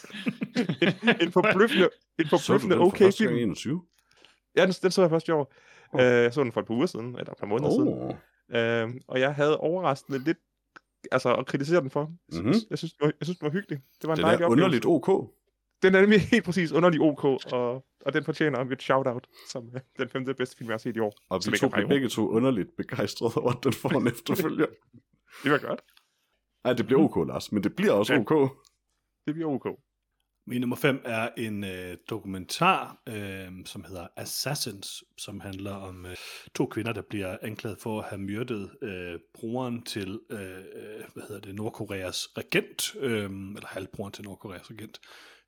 en 1.20 1.32
forbløffende, 1.32 1.88
en 2.18 2.26
så 2.26 2.38
forbløffende 2.38 2.76
for 2.76 2.84
okay 2.86 2.98
gang 3.04 3.14
film. 3.14 3.36
i 3.36 3.42
21? 3.42 3.82
Ja, 4.56 4.66
den, 4.66 4.72
den 4.72 4.90
så 4.90 5.00
jeg 5.00 5.10
først 5.10 5.28
i 5.28 5.30
år. 5.30 5.52
Oh. 5.92 6.00
Øh, 6.00 6.06
jeg 6.06 6.34
så 6.34 6.42
den 6.42 6.52
for 6.52 6.60
et 6.60 6.66
par 6.66 6.74
uger 6.74 6.86
siden, 6.86 7.06
eller 7.18 7.32
et 7.32 7.38
par 7.38 7.46
måneder 7.46 7.70
siden. 7.70 7.88
Oh. 7.88 8.14
Øh, 8.50 9.00
og 9.08 9.20
jeg 9.20 9.34
havde 9.34 9.56
overraskende 9.58 10.24
lidt 10.24 10.38
altså, 11.12 11.34
at 11.34 11.46
kritisere 11.46 11.80
den 11.80 11.90
for. 11.90 12.04
Mhm. 12.04 12.38
Mm-hmm. 12.38 12.54
Jeg, 12.70 12.78
synes, 12.78 12.92
det 12.92 13.00
var, 13.00 13.06
jeg 13.20 13.26
synes, 13.26 13.38
den 13.38 13.46
var 13.46 13.52
hyggelig. 13.52 13.78
Det 14.02 14.08
var 14.08 14.14
en 14.14 14.16
Den 14.18 14.26
er 14.26 14.32
oplevelse. 14.32 14.52
underligt 14.52 14.86
ok. 14.86 15.30
Den 15.82 15.94
er 15.94 16.00
nemlig 16.00 16.20
helt 16.32 16.44
præcis 16.44 16.72
underlig 16.72 17.00
OK, 17.00 17.24
og, 17.24 17.84
og 18.06 18.12
den 18.12 18.24
fortjener 18.24 18.58
et 18.58 18.82
shout-out 18.82 19.26
som 19.52 19.70
øh, 19.74 19.80
den 19.98 20.08
femte 20.08 20.34
bedste 20.34 20.56
film, 20.56 20.68
jeg 20.70 20.72
har 20.74 20.78
set 20.78 20.96
i 20.96 21.00
år. 21.00 21.12
Og 21.28 21.40
vi 21.52 21.58
to 21.58 21.68
blev 21.68 21.88
begge 21.88 22.08
to 22.08 22.28
underligt 22.28 22.76
begejstrede 22.76 23.32
over, 23.36 23.50
at 23.52 23.64
den 23.64 23.72
får 23.72 23.90
en 24.00 24.06
efterfølger. 24.14 24.66
Det 25.44 25.52
var 25.52 25.58
godt. 25.58 25.80
Nej, 26.64 26.72
det 26.72 26.86
bliver 26.86 27.00
ok, 27.00 27.28
Lars, 27.28 27.52
men 27.52 27.62
det 27.64 27.76
bliver 27.76 27.92
også 27.92 28.12
Ja. 28.14 28.18
ok. 28.30 28.50
Det 29.26 29.34
bliver 29.34 29.48
OK. 29.48 29.66
Min 30.50 30.60
nummer 30.60 30.76
5 30.76 31.00
er 31.04 31.28
en 31.36 31.64
øh, 31.64 31.96
dokumentar, 32.10 33.02
øh, 33.06 33.48
som 33.64 33.84
hedder 33.84 34.06
Assassins, 34.16 35.04
som 35.16 35.40
handler 35.40 35.72
om 35.72 36.06
øh, 36.06 36.16
to 36.54 36.66
kvinder, 36.66 36.92
der 36.92 37.02
bliver 37.02 37.36
anklaget 37.42 37.78
for 37.78 37.98
at 37.98 38.08
have 38.08 38.20
myrdet 38.20 38.70
øh, 38.82 39.18
broren 39.34 39.82
til, 39.82 40.20
øh, 40.30 40.40
øh 40.40 41.04
hvad 41.14 41.22
hedder 41.28 41.40
det, 41.40 41.54
Nordkoreas 41.54 42.28
regent, 42.38 42.96
øh, 43.00 43.24
eller 43.30 43.66
halvbroren 43.66 44.12
til 44.12 44.24
Nordkoreas 44.24 44.70
regent, 44.70 45.00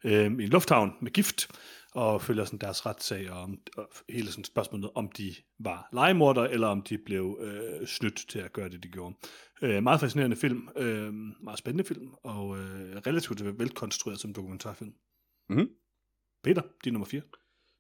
øh, 0.05 0.25
i 0.25 0.27
en 0.27 0.41
lufthavn 0.41 0.93
med 1.01 1.11
gift, 1.11 1.49
og 1.95 2.23
følger 2.23 2.45
sådan 2.45 2.59
deres 2.59 2.87
retssag 2.87 3.31
og, 3.31 3.43
om, 3.43 3.59
og 3.77 3.89
hele 4.09 4.27
sådan 4.27 4.45
spørgsmålet, 4.45 4.91
om 4.95 5.09
de 5.09 5.35
var 5.59 5.89
legemorder, 5.93 6.43
eller 6.43 6.67
om 6.67 6.83
de 6.83 6.99
blev 6.99 7.39
øh, 7.41 7.87
snydt 7.87 8.25
til 8.29 8.39
at 8.39 8.53
gøre 8.53 8.69
det, 8.69 8.83
de 8.83 8.89
gjorde. 8.89 9.15
Øh, 9.63 9.83
meget 9.83 10.01
fascinerende 10.01 10.37
film, 10.37 10.69
øh, 10.77 11.13
meget 11.43 11.59
spændende 11.59 11.85
film, 11.85 12.15
og 12.23 12.59
øh, 12.59 12.97
relativt 13.07 13.59
velkonstrueret 13.59 14.21
som 14.21 14.35
dokumentarfilm. 14.35 14.93
Mhm. 15.49 15.69
Peter, 16.45 16.63
din 16.85 16.93
nummer 16.93 17.07
4. 17.07 17.23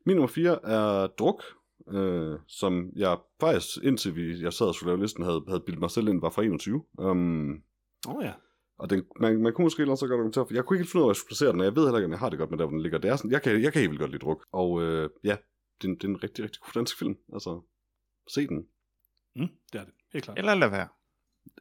Min 0.06 0.16
nummer 0.16 0.28
4 0.28 0.58
er 0.64 1.06
Druk, 1.06 1.42
øh, 1.88 2.38
som 2.48 2.90
jeg 2.96 3.18
faktisk, 3.40 3.68
indtil 3.82 4.16
vi, 4.16 4.42
jeg 4.42 4.52
sad 4.52 4.66
og 4.66 4.74
skulle 4.74 4.90
lave 4.90 5.02
listen, 5.02 5.24
havde, 5.24 5.44
havde 5.48 5.62
bildet 5.66 5.80
mig 5.80 5.90
selv 5.90 6.08
ind, 6.08 6.20
var 6.20 6.30
fra 6.30 6.42
21. 6.42 6.84
Um, 6.98 7.62
Åh 8.08 8.14
oh, 8.14 8.24
ja. 8.24 8.32
Og 8.82 8.90
den, 8.90 9.04
man, 9.20 9.42
man 9.42 9.52
kunne 9.52 9.64
måske 9.64 9.80
ellers 9.82 9.98
så 9.98 10.06
godt 10.06 10.18
dokumentere, 10.18 10.46
for 10.46 10.54
jeg 10.54 10.64
kunne 10.64 10.78
ikke 10.78 10.90
finde 10.90 10.98
ud 10.98 11.02
af, 11.02 11.06
hvor 11.06 11.10
jeg 11.12 11.16
skulle 11.16 11.28
placere 11.28 11.52
den, 11.52 11.60
og 11.60 11.66
jeg 11.66 11.76
ved 11.76 11.82
heller 11.84 11.98
ikke, 11.98 12.04
om 12.10 12.10
jeg 12.16 12.18
har 12.18 12.28
det 12.30 12.38
godt 12.38 12.50
med 12.50 12.58
der, 12.58 12.64
hvor 12.64 12.70
den 12.76 12.82
ligger. 12.82 12.98
Det 12.98 13.10
er 13.10 13.16
sådan, 13.16 13.30
jeg, 13.30 13.42
kan, 13.42 13.62
jeg 13.62 13.72
kan 13.72 13.80
helt 13.80 13.90
vildt 13.90 14.00
godt 14.00 14.10
lide 14.10 14.22
Druk, 14.24 14.40
og 14.52 14.82
øh, 14.82 15.10
ja, 15.24 15.36
det, 15.82 15.88
er 15.88 15.92
en- 15.92 15.94
det 15.98 16.04
er 16.04 16.08
en 16.08 16.22
rigtig, 16.24 16.44
rigtig 16.44 16.60
god 16.62 16.72
dansk 16.74 16.98
film. 16.98 17.14
Altså, 17.32 17.60
se 18.34 18.46
den. 18.46 18.66
Mm, 19.36 19.48
det 19.72 19.80
er 19.80 19.84
det. 19.84 19.94
Helt 20.12 20.24
klart. 20.24 20.38
Eller 20.38 20.54
lad 20.54 20.68
være. 20.68 20.88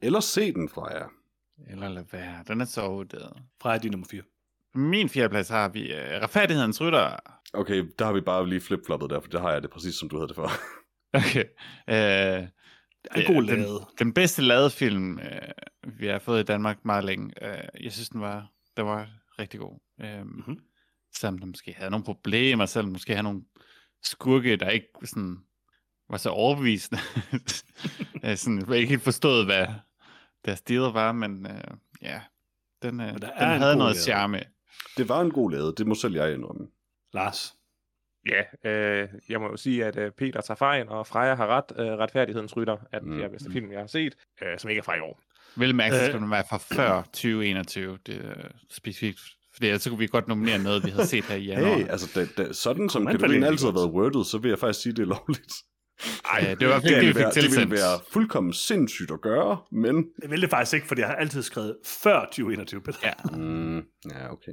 Eller 0.02 0.20
se 0.20 0.54
den 0.54 0.70
fra 0.70 0.88
jer. 0.94 1.08
Eller 1.72 1.90
lad 1.90 2.04
være. 2.12 2.44
Den 2.48 2.62
er 2.62 2.66
så 2.66 2.82
overdrevet. 2.82 3.34
Freja, 3.62 3.78
din 3.78 3.92
nummer 3.92 4.08
4. 4.12 4.22
På 4.74 4.80
min 4.80 5.10
fjerdeplads 5.10 5.50
har 5.50 5.70
vi 5.70 5.84
uh, 5.94 5.98
Retfærdighedens 6.24 6.82
Rytter. 6.82 7.16
Okay, 7.54 7.86
der 8.00 8.06
har 8.06 8.14
vi 8.14 8.22
bare 8.22 8.48
lige 8.50 8.62
flip-floppet 8.62 9.10
der, 9.10 9.20
for 9.20 9.28
der 9.30 9.40
har 9.42 9.52
jeg 9.52 9.62
det 9.62 9.70
præcis, 9.72 9.96
som 9.96 10.10
du 10.10 10.16
havde 10.18 10.28
det 10.28 10.36
før. 10.36 10.48
Okay. 11.14 11.44
Uh, 11.88 12.48
Det 13.04 13.12
er 13.12 13.20
en 13.30 13.36
god 13.36 13.44
den, 13.44 13.46
lade. 13.62 13.86
den 14.00 14.14
bedste 14.14 14.42
lavede 14.42 14.70
film, 14.70 15.14
uh, 15.18 15.24
vi 15.84 16.08
har 16.08 16.20
fået 16.20 16.40
i 16.40 16.44
Danmark 16.44 16.86
meget 16.86 17.04
længe. 17.06 17.34
Uh, 17.42 17.84
jeg 17.84 17.92
synes, 17.92 18.10
den 18.10 18.22
var, 18.22 18.52
den 18.78 18.86
var 18.86 19.10
rigtig 19.40 19.60
god. 19.60 19.80
Uh, 20.04 20.26
Mhm. 20.28 20.60
Selvom 21.16 21.38
den 21.40 21.48
måske 21.50 21.74
havde 21.74 21.92
nogle 21.92 22.04
problemer, 22.06 22.66
selvom 22.66 22.86
den 22.88 22.94
måske 22.94 23.14
havde 23.14 23.24
nogle 23.24 23.44
skurke, 24.04 24.56
der 24.56 24.70
ikke 24.70 24.88
sådan, 25.04 25.38
var 26.10 26.18
så 26.18 26.30
overbevisende. 26.30 27.02
uh, 28.24 28.36
sådan, 28.36 28.66
jeg 28.70 28.78
ikke 28.78 28.90
helt 28.90 29.02
forstået, 29.04 29.46
hvad 29.46 29.68
deres 30.46 30.62
deal 30.62 30.82
var, 30.94 31.12
men 31.12 31.46
uh, 31.46 31.52
ja, 32.02 32.22
den, 32.82 33.00
uh, 33.00 33.06
Men 33.06 33.14
den 33.14 33.22
der 33.22 33.28
er 33.32 33.54
en 33.56 33.62
havde 33.62 33.76
noget 33.78 33.96
lade. 33.96 34.04
charme. 34.04 34.42
Det 34.98 35.10
var 35.10 35.22
en 35.22 35.32
god 35.32 35.52
lade, 35.52 35.74
det 35.78 35.88
må 35.88 35.96
selv 35.96 36.16
jeg 36.16 36.34
indrømme. 36.34 36.68
Lars. 37.14 37.56
Ja, 38.26 38.70
øh, 38.72 39.10
jeg 39.30 39.40
må 39.42 39.48
jo 39.48 39.58
sige, 39.58 39.86
at 39.86 39.96
øh, 39.98 40.12
Peter 40.12 40.42
tager 40.42 40.56
fejl, 40.56 40.90
og 40.90 41.08
Freja 41.08 41.36
har 41.36 41.48
ret. 41.48 41.64
Øh, 41.78 41.86
retfærdighedens 41.98 42.58
rytter 42.58 42.78
er 42.92 43.00
den 43.00 43.10
Mm. 43.10 43.18
fjerde 43.18 43.32
bedste 43.32 43.52
film, 43.52 43.72
jeg 43.72 43.80
har 43.80 43.88
set, 43.88 44.16
øh, 44.42 44.60
som 44.60 44.70
ikke 44.70 44.80
er 44.80 44.84
fra 44.84 44.96
i 44.98 45.00
år. 45.00 45.20
Vel 45.56 45.76
mærke, 45.76 45.96
Øh. 45.96 46.10
skulle 46.10 46.32
være 46.32 46.44
fra 46.50 46.58
før 46.58 47.02
2021. 47.02 47.98
Det 48.06 48.16
er 48.16 48.48
specifikt. 48.70 49.20
Fordi 49.54 49.68
ellers 49.68 49.82
så 49.82 49.90
kunne 49.90 50.00
vi 50.00 50.08
godt 50.08 50.28
nominere 50.28 50.60
noget, 50.60 50.86
vi 50.86 50.90
havde 50.90 51.08
set 51.08 51.24
her 51.26 51.36
i 51.36 51.44
januar. 51.46 51.78
Hey, 51.78 51.88
altså 51.88 52.12
da, 52.16 52.44
da, 52.44 52.54
sådan 52.54 52.90
som 52.90 53.06
kategorien 53.06 53.44
altid 53.44 53.66
har 53.66 53.74
været 53.74 53.90
worded, 53.92 54.26
så 54.26 54.38
vil 54.38 54.50
jeg 54.50 54.60
faktisk 54.60 54.82
sige, 54.84 54.92
at 54.92 54.98
det 54.98 55.04
er 55.04 55.08
lovligt. 55.08 55.54
Ej, 56.26 56.56
det 56.60 56.68
var 56.68 56.80
Det 56.80 56.86
ikke, 56.86 56.96
det, 56.96 57.02
vi 57.02 57.06
ville, 57.06 57.14
fik 57.14 57.24
være, 57.24 57.32
det 57.32 57.52
ville 57.60 57.72
være 57.72 58.00
fuldkommen 58.12 58.54
sindssygt 58.54 59.12
at 59.12 59.22
gøre, 59.22 59.58
men... 59.72 60.06
Jeg 60.22 60.30
vil 60.32 60.42
det 60.42 60.50
faktisk 60.50 60.74
ikke, 60.74 60.88
fordi 60.88 61.02
jeg 61.02 61.08
har 61.08 61.16
altid 61.16 61.42
skrevet 61.44 61.76
før 61.86 62.20
2021, 62.26 62.82
Peter. 62.82 62.98
Ja. 63.04 63.14
Mm, 63.38 63.78
ja, 64.12 64.32
okay. 64.32 64.52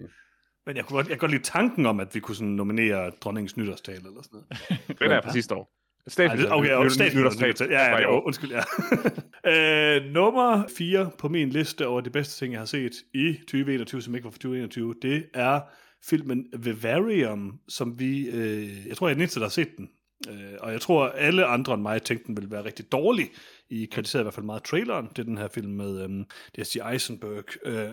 Men 0.67 0.77
jeg 0.77 0.85
kunne 0.85 0.97
godt, 0.97 1.09
jeg 1.09 1.15
kunne 1.19 1.21
godt 1.21 1.31
lide 1.31 1.43
tanken 1.43 1.87
om, 1.87 2.01
at 2.01 2.15
vi 2.15 2.21
kunne 2.21 2.35
sådan 2.35 2.49
nominere 2.49 3.11
dronningens 3.21 3.57
nytårstale 3.57 3.99
eller 3.99 4.23
sådan 4.23 4.41
noget. 4.89 4.99
Den 5.01 5.11
er 5.11 5.23
fra 5.23 5.33
sidste 5.33 5.55
år. 5.55 5.75
Ej, 6.07 6.11
Statsminister, 6.11 6.55
det- 6.55 6.59
okay, 6.59 6.69
nytårstale 6.85 7.19
nytårstale. 7.21 7.55
Ja, 7.71 7.91
ja, 7.91 7.99
det, 7.99 8.07
undskyld, 8.07 8.51
ja. 8.51 8.61
øh, 9.47 10.13
nummer 10.13 10.65
4 10.79 11.11
på 11.19 11.29
min 11.29 11.51
liste 11.51 11.87
over 11.87 12.01
de 12.01 12.11
bedste 12.11 12.45
ting, 12.45 12.53
jeg 12.53 12.61
har 12.61 12.67
set 12.67 12.93
i 13.15 13.33
2021, 13.33 14.03
som 14.03 14.15
ikke 14.15 14.25
var 14.25 14.31
for 14.31 14.39
2021, 14.39 14.95
det 15.03 15.27
er 15.35 15.61
filmen 16.05 16.47
Vivarium, 16.59 17.61
som 17.69 17.99
vi, 17.99 18.29
øh, 18.29 18.87
jeg 18.87 18.97
tror, 18.97 19.09
jeg 19.09 19.13
er 19.13 19.15
den 19.15 19.23
eneste, 19.23 19.41
der 19.41 19.47
har 19.47 19.51
set 19.51 19.77
den. 19.77 19.89
Øh, 20.29 20.55
og 20.61 20.73
jeg 20.73 20.81
tror, 20.81 21.09
alle 21.09 21.45
andre 21.45 21.75
end 21.75 21.83
mig 21.83 22.03
tænkte, 22.03 22.27
den 22.27 22.37
ville 22.37 22.51
være 22.51 22.65
rigtig 22.65 22.93
dårlig. 22.93 23.31
I 23.71 23.89
kritiserede 23.93 24.23
i 24.23 24.25
hvert 24.25 24.35
fald 24.35 24.47
meget 24.47 24.63
traileren. 24.63 25.09
Det 25.09 25.19
er 25.19 25.23
den 25.23 25.39
her 25.39 25.49
film 25.49 25.73
med 25.73 26.03
øh, 26.05 26.25
Jesse 26.59 26.81
Eisenberg, 26.93 27.67
øh, 27.67 27.93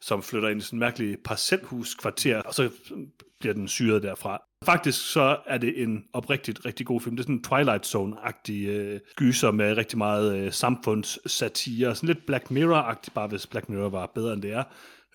som 0.00 0.22
flytter 0.22 0.48
ind 0.48 0.60
i 0.60 0.64
sådan 0.64 0.76
en 0.76 0.80
mærkelig 0.80 1.18
parcelhuskvarter, 1.24 2.42
og 2.42 2.54
så 2.54 2.70
bliver 3.40 3.54
den 3.54 3.68
syret 3.68 4.02
derfra. 4.02 4.49
Faktisk 4.64 5.12
så 5.12 5.38
er 5.46 5.58
det 5.58 5.82
en 5.82 6.04
oprigtigt 6.12 6.64
rigtig 6.64 6.86
god 6.86 7.00
film. 7.00 7.16
Det 7.16 7.22
er 7.22 7.24
sådan 7.24 7.34
en 7.34 7.42
Twilight 7.42 7.86
Zone-agtig 7.86 8.68
øh, 8.68 9.00
gyser 9.16 9.50
med 9.50 9.76
rigtig 9.76 9.98
meget 9.98 10.36
øh, 10.36 10.52
samfundssatire. 10.52 11.94
Sådan 11.94 12.06
lidt 12.06 12.26
Black 12.26 12.50
Mirror-agtigt, 12.50 13.14
bare 13.14 13.28
hvis 13.28 13.46
Black 13.46 13.68
Mirror 13.68 13.88
var 13.88 14.06
bedre 14.14 14.32
end 14.32 14.42
det 14.42 14.52
er. 14.52 14.64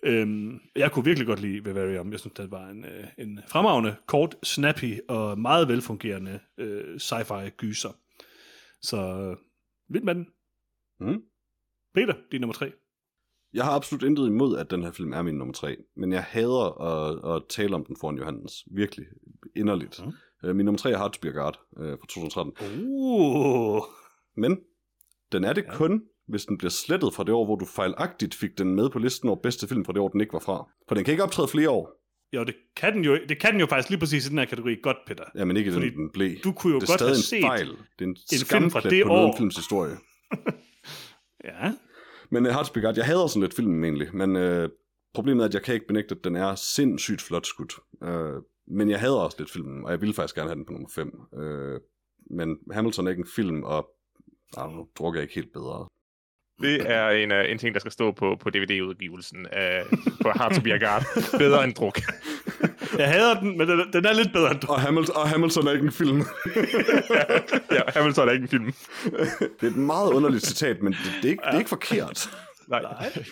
Øhm, 0.02 0.60
jeg 0.76 0.92
kunne 0.92 1.04
virkelig 1.04 1.26
godt 1.26 1.40
lide 1.40 1.64
Vivarium. 1.64 2.12
Jeg 2.12 2.20
synes, 2.20 2.34
det 2.34 2.50
var 2.50 2.68
en, 2.68 2.84
øh, 2.84 3.06
en 3.18 3.40
fremragende, 3.48 3.96
kort, 4.06 4.36
snappy 4.42 5.00
og 5.08 5.38
meget 5.38 5.68
velfungerende 5.68 6.40
øh, 6.58 6.94
sci-fi 6.96 7.48
gyser. 7.48 7.92
Så 8.82 8.96
øh, 8.96 9.36
vild 9.88 10.04
med 10.04 10.14
den. 10.14 10.26
Mm. 11.00 11.22
Peter, 11.94 12.14
din 12.32 12.40
nummer 12.40 12.54
tre. 12.54 12.72
Jeg 13.54 13.64
har 13.64 13.72
absolut 13.72 14.02
intet 14.02 14.26
imod, 14.26 14.58
at 14.58 14.70
den 14.70 14.82
her 14.82 14.92
film 14.92 15.12
er 15.12 15.22
min 15.22 15.34
nummer 15.34 15.54
tre, 15.54 15.76
men 15.96 16.12
jeg 16.12 16.22
hader 16.22 16.80
at, 16.80 17.36
at 17.36 17.42
tale 17.48 17.74
om 17.74 17.84
den 17.84 17.96
foran 18.00 18.18
Johannes. 18.18 18.52
Virkelig. 18.74 19.06
Inderligt. 19.56 20.06
Mm. 20.06 20.12
Øh, 20.48 20.56
min 20.56 20.64
nummer 20.66 20.78
tre 20.78 20.90
er 20.90 20.98
Hearts 20.98 21.18
Beer 21.18 21.32
Guard 21.32 21.60
øh, 21.80 21.90
fra 21.90 22.06
2013. 22.06 22.52
Uh, 22.88 23.82
Men 24.36 24.58
den 25.32 25.44
er 25.44 25.52
det 25.52 25.64
ja. 25.64 25.76
kun, 25.76 26.02
hvis 26.28 26.44
den 26.44 26.58
bliver 26.58 26.70
slettet 26.70 27.14
fra 27.14 27.24
det 27.24 27.34
år, 27.34 27.44
hvor 27.44 27.56
du 27.56 27.64
fejlagtigt 27.64 28.34
fik 28.34 28.58
den 28.58 28.74
med 28.74 28.90
på 28.90 28.98
listen 28.98 29.28
over 29.28 29.40
bedste 29.42 29.68
film 29.68 29.84
fra 29.84 29.92
det 29.92 30.00
år, 30.00 30.08
den 30.08 30.20
ikke 30.20 30.32
var 30.32 30.38
fra. 30.38 30.68
For 30.88 30.94
den 30.94 31.04
kan 31.04 31.12
ikke 31.12 31.24
optræde 31.24 31.48
flere 31.48 31.70
år. 31.70 31.90
jo, 32.32 32.44
det 32.44 32.54
kan, 32.76 32.92
den 32.94 33.04
jo, 33.04 33.18
det 33.28 33.40
kan 33.40 33.52
den 33.52 33.60
jo 33.60 33.66
faktisk 33.66 33.90
lige 33.90 34.00
præcis 34.00 34.26
i 34.26 34.30
den 34.30 34.38
her 34.38 34.44
kategori 34.44 34.76
godt, 34.82 34.96
Peter. 35.06 35.24
Ja, 35.34 35.44
men 35.44 35.56
ikke 35.56 35.72
Fordi 35.72 35.90
den, 35.90 35.98
den 35.98 36.10
blev. 36.12 36.36
du 36.44 36.52
kunne 36.52 36.72
jo 36.72 36.80
det 36.80 36.88
er 36.88 36.92
godt 36.92 37.00
have 37.00 37.16
set 37.16 37.36
en 37.36 37.42
fejl. 37.42 37.68
Det 37.68 37.76
er 38.00 38.04
en, 38.04 38.16
en 38.32 38.46
film 38.46 38.70
fra 38.70 38.80
det 38.80 39.04
på 39.06 39.12
år. 39.12 39.30
om 39.30 39.36
films 39.36 39.56
historie. 39.56 39.96
Ja. 41.44 41.72
Men 42.30 42.46
uh, 42.46 42.52
Hearts 42.52 42.70
Beer 42.70 42.82
Guard, 42.82 42.96
jeg 42.96 43.06
hader 43.06 43.26
sådan 43.26 43.42
lidt 43.42 43.54
filmen 43.54 43.84
egentlig, 43.84 44.16
men 44.16 44.36
uh, 44.36 44.68
problemet 45.14 45.42
er, 45.42 45.48
at 45.48 45.54
jeg 45.54 45.62
kan 45.62 45.74
ikke 45.74 45.86
benægte, 45.86 46.14
at 46.14 46.24
den 46.24 46.36
er 46.36 46.54
sindssygt 46.54 47.22
flot 47.22 47.46
skudt. 47.46 47.74
Uh, 48.00 48.42
men 48.68 48.90
jeg 48.90 49.00
hader 49.00 49.16
også 49.16 49.36
lidt 49.38 49.50
filmen, 49.50 49.84
og 49.84 49.90
jeg 49.90 50.00
ville 50.00 50.14
faktisk 50.14 50.34
gerne 50.34 50.48
have 50.48 50.56
den 50.56 50.64
på 50.66 50.72
nummer 50.72 50.88
5. 50.94 51.20
Uh, 51.32 51.80
men 52.38 52.58
Hamilton 52.72 53.06
er 53.06 53.10
ikke 53.10 53.20
en 53.20 53.28
film, 53.36 53.62
og 53.62 53.90
I 54.52 54.56
don't 54.56 54.70
know, 54.70 54.86
drukker 54.98 55.20
ikke 55.20 55.34
helt 55.34 55.52
bedre. 55.52 55.88
Det 56.60 56.90
er 56.90 57.08
en, 57.08 57.32
uh, 57.32 57.50
en 57.50 57.58
ting, 57.58 57.74
der 57.74 57.80
skal 57.80 57.92
stå 57.92 58.12
på, 58.12 58.36
på 58.40 58.50
DVD-udgivelsen 58.50 59.46
uh, 59.46 59.98
på 60.22 60.30
Hard 60.30 60.54
to 60.54 60.60
Beer 60.60 60.78
Guard. 60.78 61.02
Bedre 61.38 61.64
end 61.64 61.74
druk. 61.74 62.00
Jeg 62.98 63.08
hader 63.08 63.40
den, 63.40 63.58
men 63.58 63.68
den, 63.68 63.92
den 63.92 64.04
er 64.04 64.12
lidt 64.12 64.32
bedre 64.32 64.50
end. 64.50 64.68
Og, 64.68 64.80
Hamilton, 64.80 65.16
og 65.16 65.28
Hamilton 65.28 65.66
er 65.66 65.72
ikke 65.72 65.84
en 65.84 65.92
film. 65.92 66.18
ja, 67.76 67.80
Hamilton 67.88 68.28
er 68.28 68.32
ikke 68.32 68.42
en 68.42 68.48
film. 68.48 68.72
det 69.60 69.62
er 69.62 69.66
et 69.66 69.76
meget 69.76 70.12
underligt 70.12 70.46
citat, 70.46 70.82
men 70.82 70.92
det, 70.92 71.00
det, 71.22 71.28
er, 71.28 71.30
ikke, 71.30 71.42
det 71.46 71.54
er 71.54 71.58
ikke 71.58 71.68
forkert. 71.68 72.30
Nej. 72.68 72.82
Nej. 72.82 73.08
Det 73.14 73.26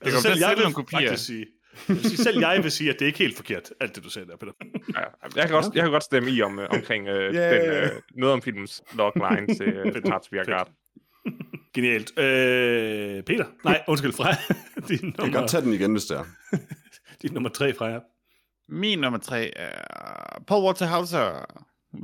Altså, 0.00 0.22
til 0.22 0.30
selv 0.30 0.40
jeg 0.40 0.56
vil 0.56 0.74
kopier. 0.74 1.00
faktisk 1.00 1.26
sige, 1.26 1.38
jeg 1.38 1.46
sige, 1.86 2.16
selv 2.26 2.38
jeg 2.38 2.60
vil 2.62 2.70
sige, 2.70 2.90
at 2.90 2.94
det 2.98 3.02
er 3.02 3.06
ikke 3.06 3.18
helt 3.18 3.36
forkert, 3.36 3.70
alt 3.80 3.94
det 3.96 4.04
du 4.04 4.10
sagde 4.10 4.28
der, 4.28 4.36
Peter. 4.36 4.52
Ja, 4.96 5.00
jeg, 5.36 5.48
kan 5.48 5.50
godt, 5.50 5.74
jeg 5.74 5.82
kan 5.82 5.90
godt 5.90 6.04
stemme 6.04 6.30
i 6.30 6.42
om, 6.42 6.58
uh, 6.58 6.64
omkring 6.70 7.08
uh, 7.08 7.14
Yeah. 7.14 7.82
den, 7.82 7.90
uh, 7.90 8.18
noget 8.20 8.32
om 8.32 8.42
filmens 8.42 8.82
logline 8.94 9.46
til 9.46 9.72
Beer 10.30 10.44
Guard. 10.44 10.70
Genialt. 11.74 12.18
Øh, 12.18 13.22
Peter? 13.22 13.44
Nej, 13.64 13.82
undskyld, 13.88 14.12
Freja. 14.12 14.36
din, 14.76 14.90
Jeg 14.90 14.98
kan 15.00 15.12
nummer, 15.18 15.38
godt 15.40 15.50
tage 15.50 15.62
den 15.64 15.72
igen, 15.72 15.92
hvis 15.92 16.04
det 16.04 16.16
er. 16.16 16.24
din 17.22 17.32
nummer 17.32 17.48
tre, 17.50 17.74
Freja. 17.74 17.98
Min 18.68 18.98
nummer 18.98 19.18
tre 19.18 19.52
er 19.56 20.40
Paul 20.46 20.64
Walter 20.64 20.86
Hauser, 20.86 21.44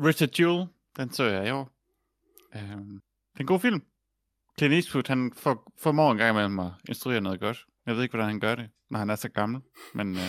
Richard 0.05 0.41
Jewell. 0.41 0.67
Den 0.97 1.13
så 1.13 1.25
jeg 1.25 1.49
i 1.49 1.51
år. 1.51 1.71
Um, 2.55 3.01
det 3.33 3.37
er 3.37 3.41
en 3.41 3.47
god 3.47 3.61
film. 3.61 3.83
Clint 4.59 4.75
Eastwood, 4.75 5.05
han 5.09 5.33
for, 5.37 5.73
formår 5.79 6.13
en 6.13 6.19
gang 6.19 6.31
imellem 6.31 6.59
at 6.59 6.71
instruere 6.89 7.21
noget 7.21 7.41
godt. 7.41 7.65
Jeg 7.87 7.95
ved 7.97 8.03
ikke, 8.03 8.13
hvordan 8.13 8.29
han 8.29 8.41
gør 8.41 8.55
det, 8.55 8.69
når 8.91 8.99
han 8.99 9.11
er 9.11 9.15
så 9.17 9.29
gammel. 9.29 9.61
Men 9.95 10.11
uh, 10.13 10.21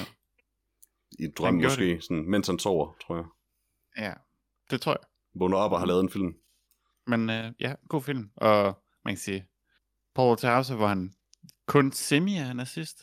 I 1.19 1.23
en 1.23 1.33
drøm 1.37 1.53
måske, 1.53 2.01
sådan, 2.01 2.29
mens 2.29 2.47
han 2.47 2.59
sover, 2.59 2.93
tror 3.07 3.15
jeg. 3.15 3.25
ja, 3.97 4.13
det 4.71 4.81
tror 4.81 4.91
jeg. 4.91 5.07
Vågner 5.39 5.57
op 5.57 5.71
og 5.71 5.79
har 5.79 5.85
lavet 5.85 6.01
en 6.03 6.09
film. 6.09 6.33
Men 7.07 7.21
uh, 7.29 7.61
ja, 7.61 7.73
god 7.89 8.01
film. 8.01 8.29
Og 8.35 8.83
man 9.05 9.13
kan 9.13 9.17
sige, 9.17 9.47
Paul 10.15 10.37
Hauser, 10.43 10.75
hvor 10.75 10.87
han 10.87 11.13
kun 11.67 11.91
semi 11.91 12.35
er 12.35 12.53
nazist. 12.53 12.97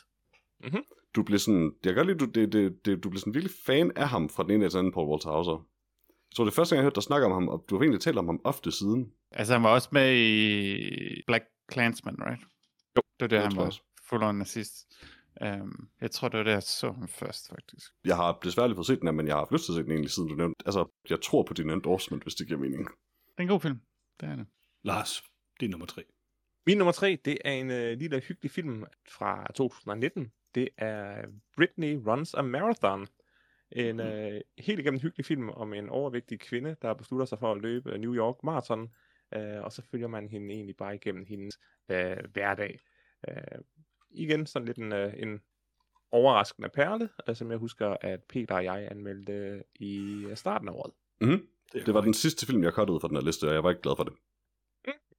Du 1.17 1.23
blev 1.23 1.39
sådan, 1.39 1.73
jeg 1.85 1.95
kan 1.95 1.95
godt 1.95 2.07
lide, 2.07 2.19
du, 2.19 2.25
det, 2.25 2.53
det, 2.53 2.85
det, 2.85 3.05
du 3.05 3.11
blev 3.11 3.21
sådan 3.21 3.35
virkelig 3.35 3.55
fan 3.67 3.93
af 3.97 4.09
ham 4.09 4.29
fra 4.29 4.43
den 4.43 4.51
ene 4.51 4.65
til 4.65 4.71
den 4.71 4.79
anden, 4.79 4.93
Paul 4.93 5.09
Walter 5.09 5.31
Hauser. 5.31 5.67
Så 6.35 6.45
det 6.45 6.51
er 6.51 6.55
første 6.55 6.75
gang, 6.75 6.79
jeg 6.79 6.85
hørte 6.85 6.95
dig 6.95 7.03
snakke 7.03 7.27
om 7.27 7.33
ham, 7.33 7.49
og 7.49 7.65
du 7.71 7.77
har 7.77 7.83
egentlig 7.83 8.01
talt 8.01 8.19
om 8.19 8.27
ham 8.27 8.41
ofte 8.45 8.73
siden. 8.73 9.13
Altså, 9.31 9.53
han 9.53 9.63
var 9.63 9.69
også 9.69 9.89
med 9.93 10.17
i 10.17 11.23
Black 11.27 11.45
Klansman, 11.69 12.17
right? 12.21 12.43
Jo, 12.97 13.03
Det 13.03 13.21
var 13.21 13.27
der, 13.27 13.37
det 13.37 13.43
han 13.43 13.53
jeg 13.53 13.59
var 13.61 13.67
også. 13.67 13.83
full 14.09 14.23
on 14.23 14.35
nazist. 14.35 14.75
Um, 15.41 15.89
jeg 16.01 16.11
tror, 16.11 16.29
det 16.29 16.39
var 16.39 16.45
der, 16.45 16.53
jeg 16.53 16.63
så 16.63 16.93
ham 16.93 17.09
først, 17.09 17.49
faktisk. 17.49 17.93
Jeg 18.05 18.17
har 18.17 18.39
desværre 18.45 18.69
lige 18.69 18.77
fået 18.77 18.87
set 18.87 18.99
den 18.99 19.07
her, 19.07 19.13
men 19.13 19.27
jeg 19.27 19.35
har 19.35 19.41
haft 19.41 19.53
lyst 19.53 19.65
til 19.65 19.73
at 19.73 19.77
se 19.77 19.83
den 19.83 19.91
egentlig, 19.91 20.11
siden 20.11 20.29
du 20.29 20.35
nævnte. 20.35 20.63
Altså, 20.67 20.91
jeg 21.11 21.21
tror 21.23 21.43
på 21.43 21.55
din 21.55 21.71
endorsement, 21.71 22.23
hvis 22.23 22.35
det 22.35 22.47
giver 22.47 22.61
mening. 22.61 22.85
Det 22.87 23.39
er 23.39 23.43
en 23.43 23.49
god 23.49 23.61
film. 23.61 23.81
Det 24.21 24.29
er 24.29 24.37
det. 24.37 24.47
Lars, 24.83 25.23
din 25.61 25.71
nummer 25.71 25.87
tre. 25.87 26.05
Min 26.67 26.79
nummer 26.79 26.93
tre, 26.93 27.19
det 27.25 27.39
er 27.45 27.53
en 27.53 27.71
øh, 27.71 27.99
lille 27.99 28.21
hyggelig 28.21 28.51
film 28.51 28.85
fra 29.09 29.47
2019. 29.55 30.33
Det 30.55 30.69
er 30.79 31.27
Britney 31.57 32.01
Runs 32.07 32.35
a 32.35 32.43
Marathon. 32.43 33.07
En 33.73 34.01
øh, 34.01 34.41
helt 34.59 34.81
igennem 34.81 35.01
hyggelig 35.01 35.27
film 35.27 35.49
om 35.49 35.75
en 35.75 35.89
overvægtig 35.89 36.41
kvinde, 36.41 36.77
der 36.83 36.95
beslutter 36.95 37.27
sig 37.27 37.39
for 37.39 37.53
at 37.53 37.63
løbe 37.63 37.99
New 37.99 38.15
York 38.15 38.37
Marathon. 38.45 38.89
Øh, 39.35 39.63
og 39.63 39.73
så 39.73 39.83
følger 39.91 40.09
man 40.09 40.29
hende 40.29 40.55
egentlig 40.55 40.77
bare 40.77 40.95
igennem 40.95 41.25
hendes 41.29 41.59
øh, 41.89 42.17
hverdag. 42.33 42.81
Øh, 43.29 43.59
igen 44.15 44.47
sådan 44.47 44.67
lidt 44.67 44.79
en, 44.79 44.93
øh, 44.93 45.13
en 45.17 45.41
overraskende 46.13 46.69
perle, 46.69 47.09
øh, 47.29 47.37
som 47.37 47.51
jeg 47.51 47.59
husker, 47.59 47.97
at 48.01 48.21
Peter 48.29 48.55
og 48.55 48.65
jeg 48.65 48.89
anmeldte 48.91 49.33
øh, 49.33 49.61
i 49.81 50.25
starten 50.35 50.69
af 50.69 50.73
året. 50.73 50.93
Mm-hmm. 51.21 51.47
Det 51.73 51.95
var 51.95 52.01
den 52.01 52.15
sidste 52.15 52.47
film, 52.47 52.63
jeg 52.65 52.73
cuttede 52.73 53.01
fra 53.01 53.09
den 53.09 53.17
her 53.17 53.25
liste, 53.25 53.49
og 53.49 53.55
jeg 53.55 53.65
var 53.65 53.71
ikke 53.71 53.83
glad 53.83 53.95
for 53.97 54.05
det. 54.05 54.13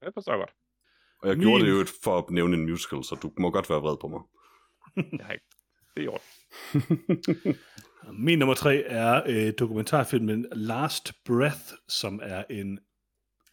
Det 0.05 0.13
forstår 0.13 0.31
jeg 0.33 0.39
godt. 0.39 0.53
Og 1.21 1.27
jeg 1.29 1.37
Min- 1.37 1.47
gjorde 1.47 1.65
det 1.65 1.71
jo 1.71 1.85
for 2.03 2.17
at 2.17 2.29
nævne 2.29 2.57
en 2.57 2.65
musical, 2.69 3.03
så 3.03 3.15
du 3.15 3.31
må 3.37 3.51
godt 3.51 3.69
være 3.69 3.79
vred 3.79 3.97
på 4.01 4.07
mig. 4.07 4.21
Jeg 5.19 5.25
har 5.25 5.33
ikke. 5.33 5.45
Det 5.95 6.01
er 6.01 6.05
i 6.05 6.07
orden. 6.07 7.55
Min 8.25 8.39
nummer 8.39 8.55
tre 8.55 8.75
er 8.83 9.21
øh, 9.27 9.53
dokumentarfilmen 9.59 10.45
Last 10.51 11.13
Breath, 11.25 11.73
som 11.87 12.19
er 12.23 12.43
en 12.49 12.79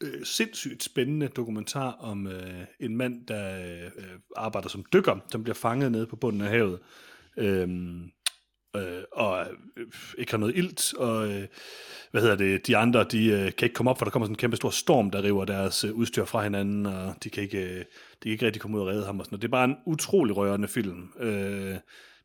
øh, 0.03 0.25
sindssygt 0.25 0.83
spændende 0.83 1.29
dokumentar 1.29 1.93
om 1.93 2.27
øh, 2.27 2.65
en 2.81 2.97
mand, 2.97 3.27
der 3.27 3.59
øh, 3.59 4.19
arbejder 4.37 4.69
som 4.69 4.85
dykker, 4.93 5.17
som 5.29 5.43
bliver 5.43 5.55
fanget 5.55 5.93
nede 5.93 6.07
på 6.07 6.17
bunden 6.17 6.41
af 6.41 6.49
havet. 6.49 6.79
Øhm, 7.37 8.11
øh, 8.77 9.03
og 9.13 9.47
øh, 9.77 9.87
ikke 10.19 10.33
har 10.33 10.39
noget 10.39 10.57
ilt, 10.57 10.95
og 10.95 11.29
øh, 11.29 11.47
hvad 12.11 12.23
hedder 12.23 12.37
det, 12.37 12.67
de 12.67 12.77
andre, 12.77 13.05
de 13.05 13.27
øh, 13.27 13.53
kan 13.53 13.67
ikke 13.67 13.75
komme 13.75 13.91
op, 13.91 13.99
for 13.99 14.05
der 14.05 14.11
kommer 14.11 14.27
sådan 14.27 14.35
en 14.35 14.39
kæmpe 14.39 14.57
stor 14.57 14.71
storm, 14.71 15.11
der 15.11 15.23
river 15.23 15.45
deres 15.45 15.85
øh, 15.85 15.93
udstyr 15.93 16.25
fra 16.25 16.43
hinanden, 16.43 16.87
og 16.87 17.15
de 17.25 17.31
kan 17.31 17.43
ikke, 17.43 17.63
øh, 17.63 17.79
de 17.79 17.85
kan 18.23 18.33
ikke 18.33 18.47
rigtig 18.47 18.63
komme 18.63 18.77
ud 18.77 18.83
og 18.83 18.89
redde 18.89 19.07
ham 19.07 19.21
og 19.21 19.25
sådan 19.27 19.35
noget. 19.35 19.43
Det 19.43 19.49
er 19.49 19.51
bare 19.51 19.65
en 19.65 19.77
utrolig 19.87 20.37
rørende 20.37 20.69
film. 20.69 21.13
Øh, 21.21 21.77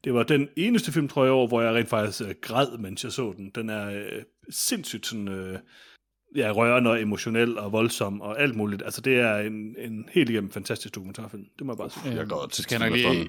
det 0.04 0.14
var 0.14 0.24
den 0.24 0.50
eneste 0.58 0.92
film, 0.92 1.08
tror 1.08 1.24
jeg, 1.24 1.34
over, 1.34 1.48
hvor 1.48 1.62
jeg 1.62 1.74
rent 1.74 1.90
faktisk 1.90 2.22
øh, 2.22 2.36
græd, 2.42 2.78
mens 2.78 3.04
jeg 3.04 3.12
så 3.12 3.34
den. 3.38 3.50
Den 3.56 3.70
er 3.70 3.90
øh, 3.90 4.24
sindssygt 4.50 5.06
sådan, 5.06 5.28
øh, 5.28 5.60
ja, 6.38 6.52
rørende 6.52 6.90
og 6.90 7.02
emotionel 7.02 7.58
og 7.58 7.72
voldsom 7.72 8.22
og 8.22 8.42
alt 8.42 8.56
muligt. 8.56 8.82
Altså, 8.86 9.02
det 9.02 9.20
er 9.20 9.38
en, 9.38 9.76
en 9.78 10.10
helt 10.12 10.30
igennem 10.30 10.52
fantastisk 10.52 10.96
dokumentarfilm. 10.96 11.46
Det 11.60 11.66
må 11.66 11.74
jeg 11.74 11.78
bare 11.78 11.90
sige. 11.90 12.16
Jeg 12.16 12.28
så 12.30 12.48
tit 12.52 12.64
skal 12.64 12.80
jeg 12.80 12.90
nok 12.90 12.98
til 12.98 13.12
lige, 13.12 13.28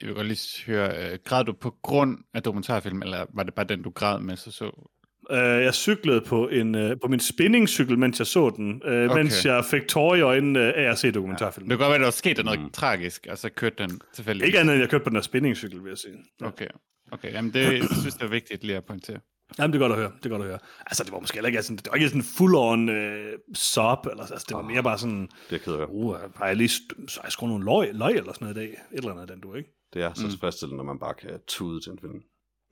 jeg 0.00 0.08
vil 0.08 0.14
godt 0.14 0.26
lige 0.26 0.64
høre, 0.66 1.12
øh, 1.12 1.18
græd 1.24 1.44
du 1.44 1.52
på 1.52 1.74
grund 1.82 2.18
af 2.34 2.42
dokumentarfilm, 2.42 3.02
eller 3.02 3.26
var 3.34 3.42
det 3.42 3.54
bare 3.54 3.66
den, 3.66 3.82
du 3.82 3.90
græd 3.90 4.20
med, 4.20 4.36
så 4.36 4.50
så? 4.50 4.90
Uh, 5.30 5.36
jeg 5.36 5.74
cyklede 5.74 6.20
på, 6.20 6.48
en, 6.48 6.74
uh, 6.74 6.90
på 7.02 7.08
min 7.08 7.20
spinningcykel, 7.20 7.98
mens 7.98 8.18
jeg 8.18 8.26
så 8.26 8.50
den, 8.56 8.82
uh, 8.84 8.90
okay. 8.90 9.14
Mens 9.14 9.46
jeg 9.46 9.64
fik 9.64 9.88
tårer 9.88 10.16
i 10.16 10.20
øjnene 10.20 10.60
af 10.74 10.90
at 10.90 10.98
se 10.98 11.10
dokumentarfilmen. 11.10 11.70
Det 11.70 11.78
kan 11.78 11.84
godt 11.84 11.88
være, 11.88 11.94
at 11.94 12.00
der 12.00 12.06
var 12.06 12.10
sket 12.10 12.44
noget 12.44 12.60
Mm. 12.60 12.70
tragisk, 12.70 13.26
og 13.30 13.38
så 13.38 13.48
kørte 13.48 13.76
den 13.78 14.00
tilfældigvis. 14.14 14.46
Ikke 14.46 14.58
andet 14.58 14.72
end 14.72 14.80
jeg 14.80 14.90
kørte 14.90 15.04
på 15.04 15.10
den 15.10 15.16
her 15.16 15.22
spinningcykel, 15.22 15.84
vil 15.84 15.88
jeg 15.88 15.98
sige. 15.98 16.14
Okay, 16.42 16.66
okay. 17.12 17.32
Jamen, 17.32 17.54
det 17.54 17.60
jeg 17.60 17.88
synes 18.00 18.16
jeg 18.20 18.26
er 18.26 18.30
vigtigt 18.30 18.64
lige 18.64 18.76
at 18.76 18.84
pointere. 18.84 19.18
Jamen, 19.58 19.72
det 19.72 19.78
er 19.82 19.88
godt 19.88 19.92
at 19.92 19.98
høre. 19.98 20.12
Det 20.18 20.26
er 20.26 20.30
godt 20.30 20.42
at 20.42 20.48
høre. 20.48 20.58
Altså, 20.86 21.04
det 21.04 21.12
var 21.12 21.20
måske 21.20 21.34
heller 21.36 21.48
ikke 21.48 21.62
sådan, 21.62 21.76
det 21.76 21.86
var 21.88 21.94
ikke 21.94 22.08
sådan 22.08 22.22
full-on 22.22 22.80
uh, 22.90 23.38
sob, 23.54 24.06
eller 24.06 24.22
altså, 24.22 24.44
det 24.48 24.56
var 24.56 24.62
mere 24.62 24.82
bare 24.82 24.98
sådan, 24.98 25.22
Det 25.22 25.30
er 25.30 25.46
jeg 25.50 25.60
ked 25.60 25.72
af. 25.72 25.86
uh, 25.88 26.16
har 26.36 26.46
jeg 26.46 26.56
lige 26.56 26.68
så 26.68 27.20
jeg 27.24 27.32
skruet 27.32 27.50
nogle 27.50 27.64
løg, 27.64 27.94
løg 27.94 28.14
eller 28.16 28.32
sådan 28.32 28.44
noget 28.48 28.56
i 28.56 28.66
dag? 28.66 28.70
Et 28.92 28.98
eller 28.98 29.10
andet 29.12 29.28
den, 29.28 29.40
du, 29.40 29.54
ikke? 29.54 29.68
Det 29.94 30.02
er 30.02 30.14
så 30.14 30.24
Mm. 30.24 30.30
tilfredsstillende, 30.30 30.76
når 30.76 30.84
man 30.84 30.98
bare 30.98 31.14
kan 31.14 31.40
tude 31.46 31.80
til 31.80 31.92
en 31.92 31.98
film. 31.98 32.22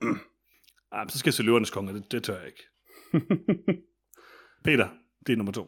Ah, 0.95 1.05
men 1.05 1.09
så 1.09 1.17
skal 1.19 1.29
jeg 1.29 1.33
se 1.33 1.43
Løvernes 1.43 1.69
Konge, 1.69 1.93
det, 1.93 2.11
det 2.11 2.23
tør 2.23 2.37
jeg 2.37 2.47
ikke. 2.47 2.63
Peter, 4.65 4.87
det 5.27 5.33
er 5.33 5.37
nummer 5.37 5.51
to. 5.53 5.67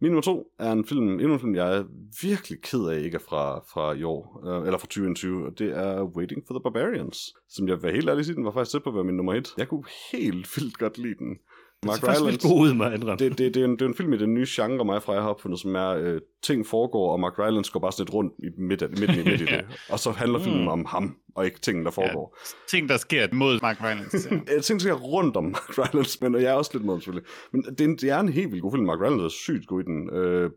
Min 0.00 0.10
nummer 0.10 0.22
to 0.22 0.52
er 0.58 0.72
en 0.72 0.84
film, 0.84 1.08
endnu 1.08 1.32
en 1.32 1.40
film, 1.40 1.54
jeg 1.54 1.76
er 1.76 1.84
virkelig 2.22 2.62
ked 2.62 2.88
af 2.88 3.00
ikke 3.00 3.14
er 3.14 3.24
fra, 3.28 3.58
fra 3.58 3.92
i 3.92 4.02
år, 4.02 4.42
øh, 4.46 4.66
eller 4.66 4.78
fra 4.78 4.86
2021, 4.86 5.46
og 5.46 5.58
det 5.58 5.78
er 5.78 6.02
Waiting 6.02 6.42
for 6.46 6.54
the 6.54 6.62
Barbarians, 6.62 7.34
som 7.48 7.68
jeg 7.68 7.76
vil 7.76 7.82
være 7.82 7.92
helt 7.92 8.08
ærlig 8.08 8.24
sige, 8.24 8.36
den 8.36 8.44
var 8.44 8.50
faktisk 8.50 8.72
tæt 8.72 8.82
på 8.82 8.88
at 8.88 8.94
være 8.94 9.04
min 9.04 9.16
nummer 9.16 9.34
et. 9.34 9.48
Jeg 9.58 9.68
kunne 9.68 9.84
helt 10.12 10.56
vildt 10.56 10.78
godt 10.78 10.98
lide 10.98 11.18
den. 11.18 11.38
Det 11.82 11.88
er 11.90 11.94
faktisk 11.96 12.24
lidt 12.30 12.42
god 12.42 12.60
ud, 12.60 12.74
med 12.74 12.94
indrømme. 12.94 13.16
det, 13.18 13.38
det, 13.38 13.54
det, 13.54 13.60
er 13.60 13.64
en, 13.64 13.72
det 13.72 13.82
er 13.82 13.86
en 13.86 13.94
film 13.94 14.12
i 14.12 14.16
den 14.18 14.34
nye 14.34 14.46
genre, 14.48 14.84
mig 14.84 15.02
fra 15.02 15.12
jeg 15.12 15.22
har 15.22 15.28
opfundet, 15.30 15.60
som 15.60 15.74
er, 15.74 15.88
øh, 15.88 16.20
ting 16.42 16.66
foregår, 16.66 17.12
og 17.12 17.20
Mark 17.20 17.38
Rylance 17.38 17.72
går 17.72 17.80
bare 17.80 17.92
sådan 17.92 18.04
lidt 18.04 18.14
rundt 18.14 18.32
i 18.38 18.60
midt, 18.60 18.80
midt, 19.00 19.10
i, 19.16 19.24
midt 19.30 19.40
i 19.40 19.44
det. 19.54 19.64
Og 19.90 19.98
så 19.98 20.10
handler 20.10 20.38
filmen 20.38 20.62
Mm. 20.62 20.68
om 20.68 20.84
ham, 20.84 21.16
og 21.34 21.44
ikke 21.44 21.60
tingene, 21.60 21.84
der 21.84 21.90
foregår. 21.90 22.38
Ting, 22.70 22.88
der 22.88 22.96
sker 22.96 23.28
mod 23.32 23.58
Mark 23.62 23.78
Rylance. 23.84 24.28
Ja. 24.34 24.54
Jeg 24.54 24.64
tænker 24.64 24.82
sikkert 24.82 25.02
rundt 25.02 25.36
om 25.36 25.44
Mark 25.44 25.78
Rylance, 25.78 26.18
men 26.22 26.34
og 26.34 26.42
jeg 26.42 26.50
er 26.50 26.54
også 26.54 26.70
lidt 26.74 26.86
ham, 26.90 27.00
selvfølgelig. 27.00 27.28
Men 27.52 27.62
det 27.62 27.80
er, 27.80 27.84
en, 27.84 27.96
det 27.96 28.10
er 28.10 28.20
en 28.20 28.28
helt 28.28 28.50
vildt 28.50 28.62
god 28.62 28.72
film. 28.72 28.84
Mark 28.86 29.00
Rylance 29.00 29.24
er 29.24 29.28
sygt 29.28 29.66
god 29.66 29.80
i 29.80 29.84
den. 29.84 30.10
Øh, 30.10 30.50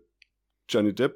Johnny 0.73 0.91
Depp, 0.98 1.14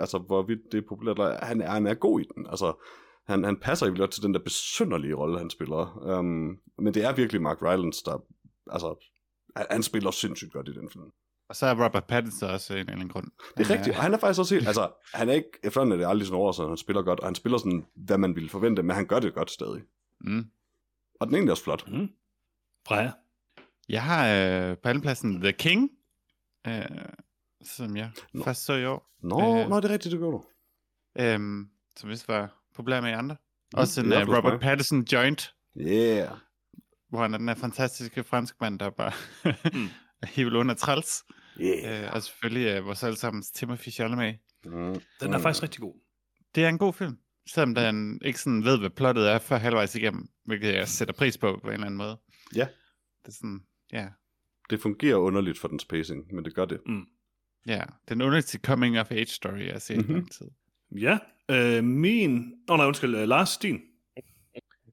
altså 0.00 0.18
hvorvidt 0.18 0.60
det 0.72 0.78
er 0.78 0.88
populært, 0.88 1.38
han 1.42 1.60
er, 1.60 1.70
han 1.70 1.86
er 1.86 1.94
god 1.94 2.20
i 2.20 2.24
den. 2.36 2.46
Altså, 2.50 2.84
han, 3.26 3.44
han 3.44 3.56
passer 3.56 3.86
jo 3.86 3.94
godt 3.98 4.10
til 4.10 4.22
den 4.22 4.34
der 4.34 4.40
besynderlige 4.40 5.14
rolle, 5.14 5.38
han 5.38 5.50
spiller. 5.50 6.16
Um, 6.18 6.56
men 6.78 6.94
det 6.94 7.04
er 7.04 7.12
virkelig 7.14 7.42
Mark 7.42 7.62
Rylance, 7.62 8.02
der, 8.04 8.22
altså, 8.70 9.11
han, 9.56 9.66
han 9.70 9.82
spiller 9.82 10.10
sindssygt 10.10 10.52
godt 10.52 10.68
i 10.68 10.72
den 10.72 10.90
film. 10.92 11.10
og 11.48 11.56
så 11.56 11.66
er 11.66 11.84
Robert 11.84 12.04
Pattinson 12.04 12.50
også 12.50 12.72
en 12.74 12.78
eller 12.80 12.92
anden 12.92 13.08
grund. 13.08 13.26
Det 13.56 13.70
er 13.70 13.74
rigtigt, 13.74 13.96
og 13.96 14.02
han 14.02 14.14
er 14.14 14.18
faktisk 14.18 14.40
også 14.40 14.54
helt, 14.54 14.66
altså, 14.66 14.90
han 15.14 15.28
er 15.28 15.32
ikke, 15.32 15.48
efterhånden 15.62 15.92
er 15.92 15.96
det 16.04 16.10
aldrig 16.10 16.26
sådan 16.26 16.38
overraskende, 16.38 16.68
han 16.68 16.76
spiller 16.76 17.02
godt, 17.02 17.20
og 17.20 17.26
han 17.26 17.34
spiller 17.34 17.58
sådan, 17.58 17.86
hvad 17.94 18.18
man 18.18 18.34
ville 18.34 18.48
forvente, 18.50 18.82
men 18.82 18.96
han 18.96 19.06
gør 19.06 19.18
det 19.20 19.34
godt 19.34 19.50
stadig. 19.50 19.82
Mm. 20.20 20.46
Og 21.20 21.26
den 21.26 21.34
er 21.34 21.38
egentlig 21.38 21.50
også 21.52 21.64
flot. 21.64 21.88
Mm. 21.88 22.08
Freja. 22.88 23.10
Jeg 23.88 24.02
har 24.02 24.28
øh, 24.28 24.76
på 24.78 24.88
andenpladsen 24.88 25.40
The 25.40 25.52
King, 25.52 25.90
øh, 26.66 26.82
som 27.64 27.96
jeg 27.96 28.10
Nå. 28.32 28.38
Nå. 28.38 28.44
først 28.44 28.64
så 28.64 28.72
i 28.74 28.86
år, 28.86 29.08
Nå, 29.22 29.58
Øh. 29.60 29.68
nå 29.68 29.76
det 29.76 29.84
er 29.84 29.88
rigtigt, 29.92 30.12
det 30.12 30.20
gør 30.20 30.30
du. 30.30 30.44
øh, 31.18 31.40
som 31.96 32.10
vist 32.10 32.28
var 32.28 32.62
populær 32.74 33.00
med 33.00 33.10
i 33.10 33.12
andre. 33.12 33.36
Mm, 33.74 33.78
Også 33.78 34.00
en 34.00 34.06
uh, 34.12 34.22
flot 34.22 34.36
Robert. 34.36 34.60
Pattinson 34.60 35.00
joint, 35.12 35.54
Yeah. 35.76 36.28
Hvor 37.12 37.22
han 37.22 37.34
er 37.34 37.38
den 37.38 37.48
her 37.48 37.54
fantastiske 37.54 38.24
franskmand, 38.24 38.78
der 38.78 38.90
bare 38.90 39.12
Mm. 39.72 39.88
er 40.22 40.56
under 40.58 40.74
træls. 40.74 41.24
Yeah. 41.60 42.04
Øh, 42.04 42.12
og 42.12 42.22
selvfølgelig 42.22 42.80
uh, 42.80 42.86
vores 42.86 43.02
allesammens 43.02 43.50
Timothy 43.50 43.88
Chalamet. 43.88 44.38
Mm. 44.64 44.94
Den 45.20 45.32
er 45.34 45.38
faktisk 45.38 45.62
rigtig 45.62 45.80
god. 45.80 45.94
Det 46.54 46.64
er 46.64 46.68
en 46.68 46.78
god 46.78 46.92
film, 46.92 47.18
selvom 47.48 47.74
den 47.74 48.20
ikke 48.24 48.38
sådan 48.40 48.64
ved, 48.64 48.78
hvad 48.78 48.90
plottet 48.90 49.30
er 49.30 49.38
før 49.38 49.56
halvvejs 49.56 49.94
igennem, 49.94 50.28
hvilket 50.44 50.74
jeg 50.74 50.88
sætter 50.88 51.14
pris 51.14 51.38
på 51.38 51.58
på 51.62 51.68
en 51.68 51.72
eller 51.74 51.86
anden 51.86 51.98
måde. 51.98 52.18
Ja. 52.54 52.66
Det 53.22 53.28
er 53.28 53.32
sådan, 53.32 53.60
ja, 53.92 54.08
Det 54.70 54.80
fungerer 54.80 55.16
underligt 55.16 55.58
for 55.58 55.68
dens 55.68 55.84
pacing, 55.84 56.34
men 56.34 56.44
det 56.44 56.54
gør 56.54 56.64
det. 56.64 56.80
ja. 57.66 57.82
Den 58.08 58.22
underligste 58.22 58.58
coming 58.58 59.00
of 59.00 59.10
age 59.12 59.26
story, 59.26 59.64
jeg 59.64 59.72
har 59.72 59.78
set 59.78 59.96
mm-hmm. 59.96 60.12
Mhm. 60.12 60.18
lang 60.20 60.32
tid. 60.32 60.46
Ja, 61.00 61.18
øh, 61.50 61.84
min... 61.84 62.36
Åh 62.68 62.72
oh, 62.74 62.76
nej, 62.78 62.86
undskyld, 62.86 63.14
øh, 63.14 63.28
Lars, 63.28 63.58
din. 63.58 63.80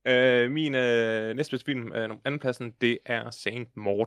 Øh, 0.10 0.52
min 0.52 0.76
øh, 0.76 1.36
næstbedste 1.36 1.66
film, 1.66 1.94
øh, 1.94 2.10
andenpladsen, 2.26 2.72
det 2.82 2.98
er 3.06 3.30
Saint 3.30 3.78
Maud. 3.78 4.06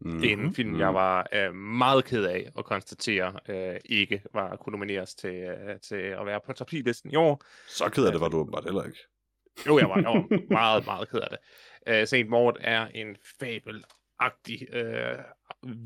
Mm. 0.00 0.20
Det 0.20 0.32
er 0.32 0.36
en 0.36 0.54
film, 0.54 0.78
jeg 0.78 0.94
var 0.94 1.28
øh, 1.32 1.54
meget 1.54 2.04
ked 2.04 2.24
af 2.24 2.50
at 2.58 2.64
konstatere 2.64 3.40
øh, 3.48 3.76
ikke 3.84 4.22
var 4.34 4.56
kunne 4.56 4.72
nomineres 4.72 5.14
til, 5.14 5.34
øh, 5.34 5.80
til 5.80 5.96
at 5.96 6.26
være 6.26 6.40
på 6.46 6.52
top 6.52 6.68
10-listen 6.72 7.10
i 7.10 7.16
år. 7.16 7.44
Så 7.68 7.88
ked 7.88 8.04
af 8.04 8.12
det 8.12 8.20
var 8.20 8.28
du 8.28 8.36
åbenbart 8.36 8.64
heller 8.64 8.84
ikke. 8.84 8.98
Jo, 9.66 9.78
jeg 9.78 9.88
var, 9.88 9.96
jeg 9.96 10.04
var 10.04 10.40
meget, 10.60 10.84
meget 10.84 11.08
ked 11.08 11.18
af 11.18 11.28
det. 11.30 11.38
Uh, 12.02 12.08
Saint 12.08 12.28
Maud 12.28 12.52
er 12.60 12.86
en 12.86 13.16
fabelagtig 13.40 14.74
øh, 14.74 15.18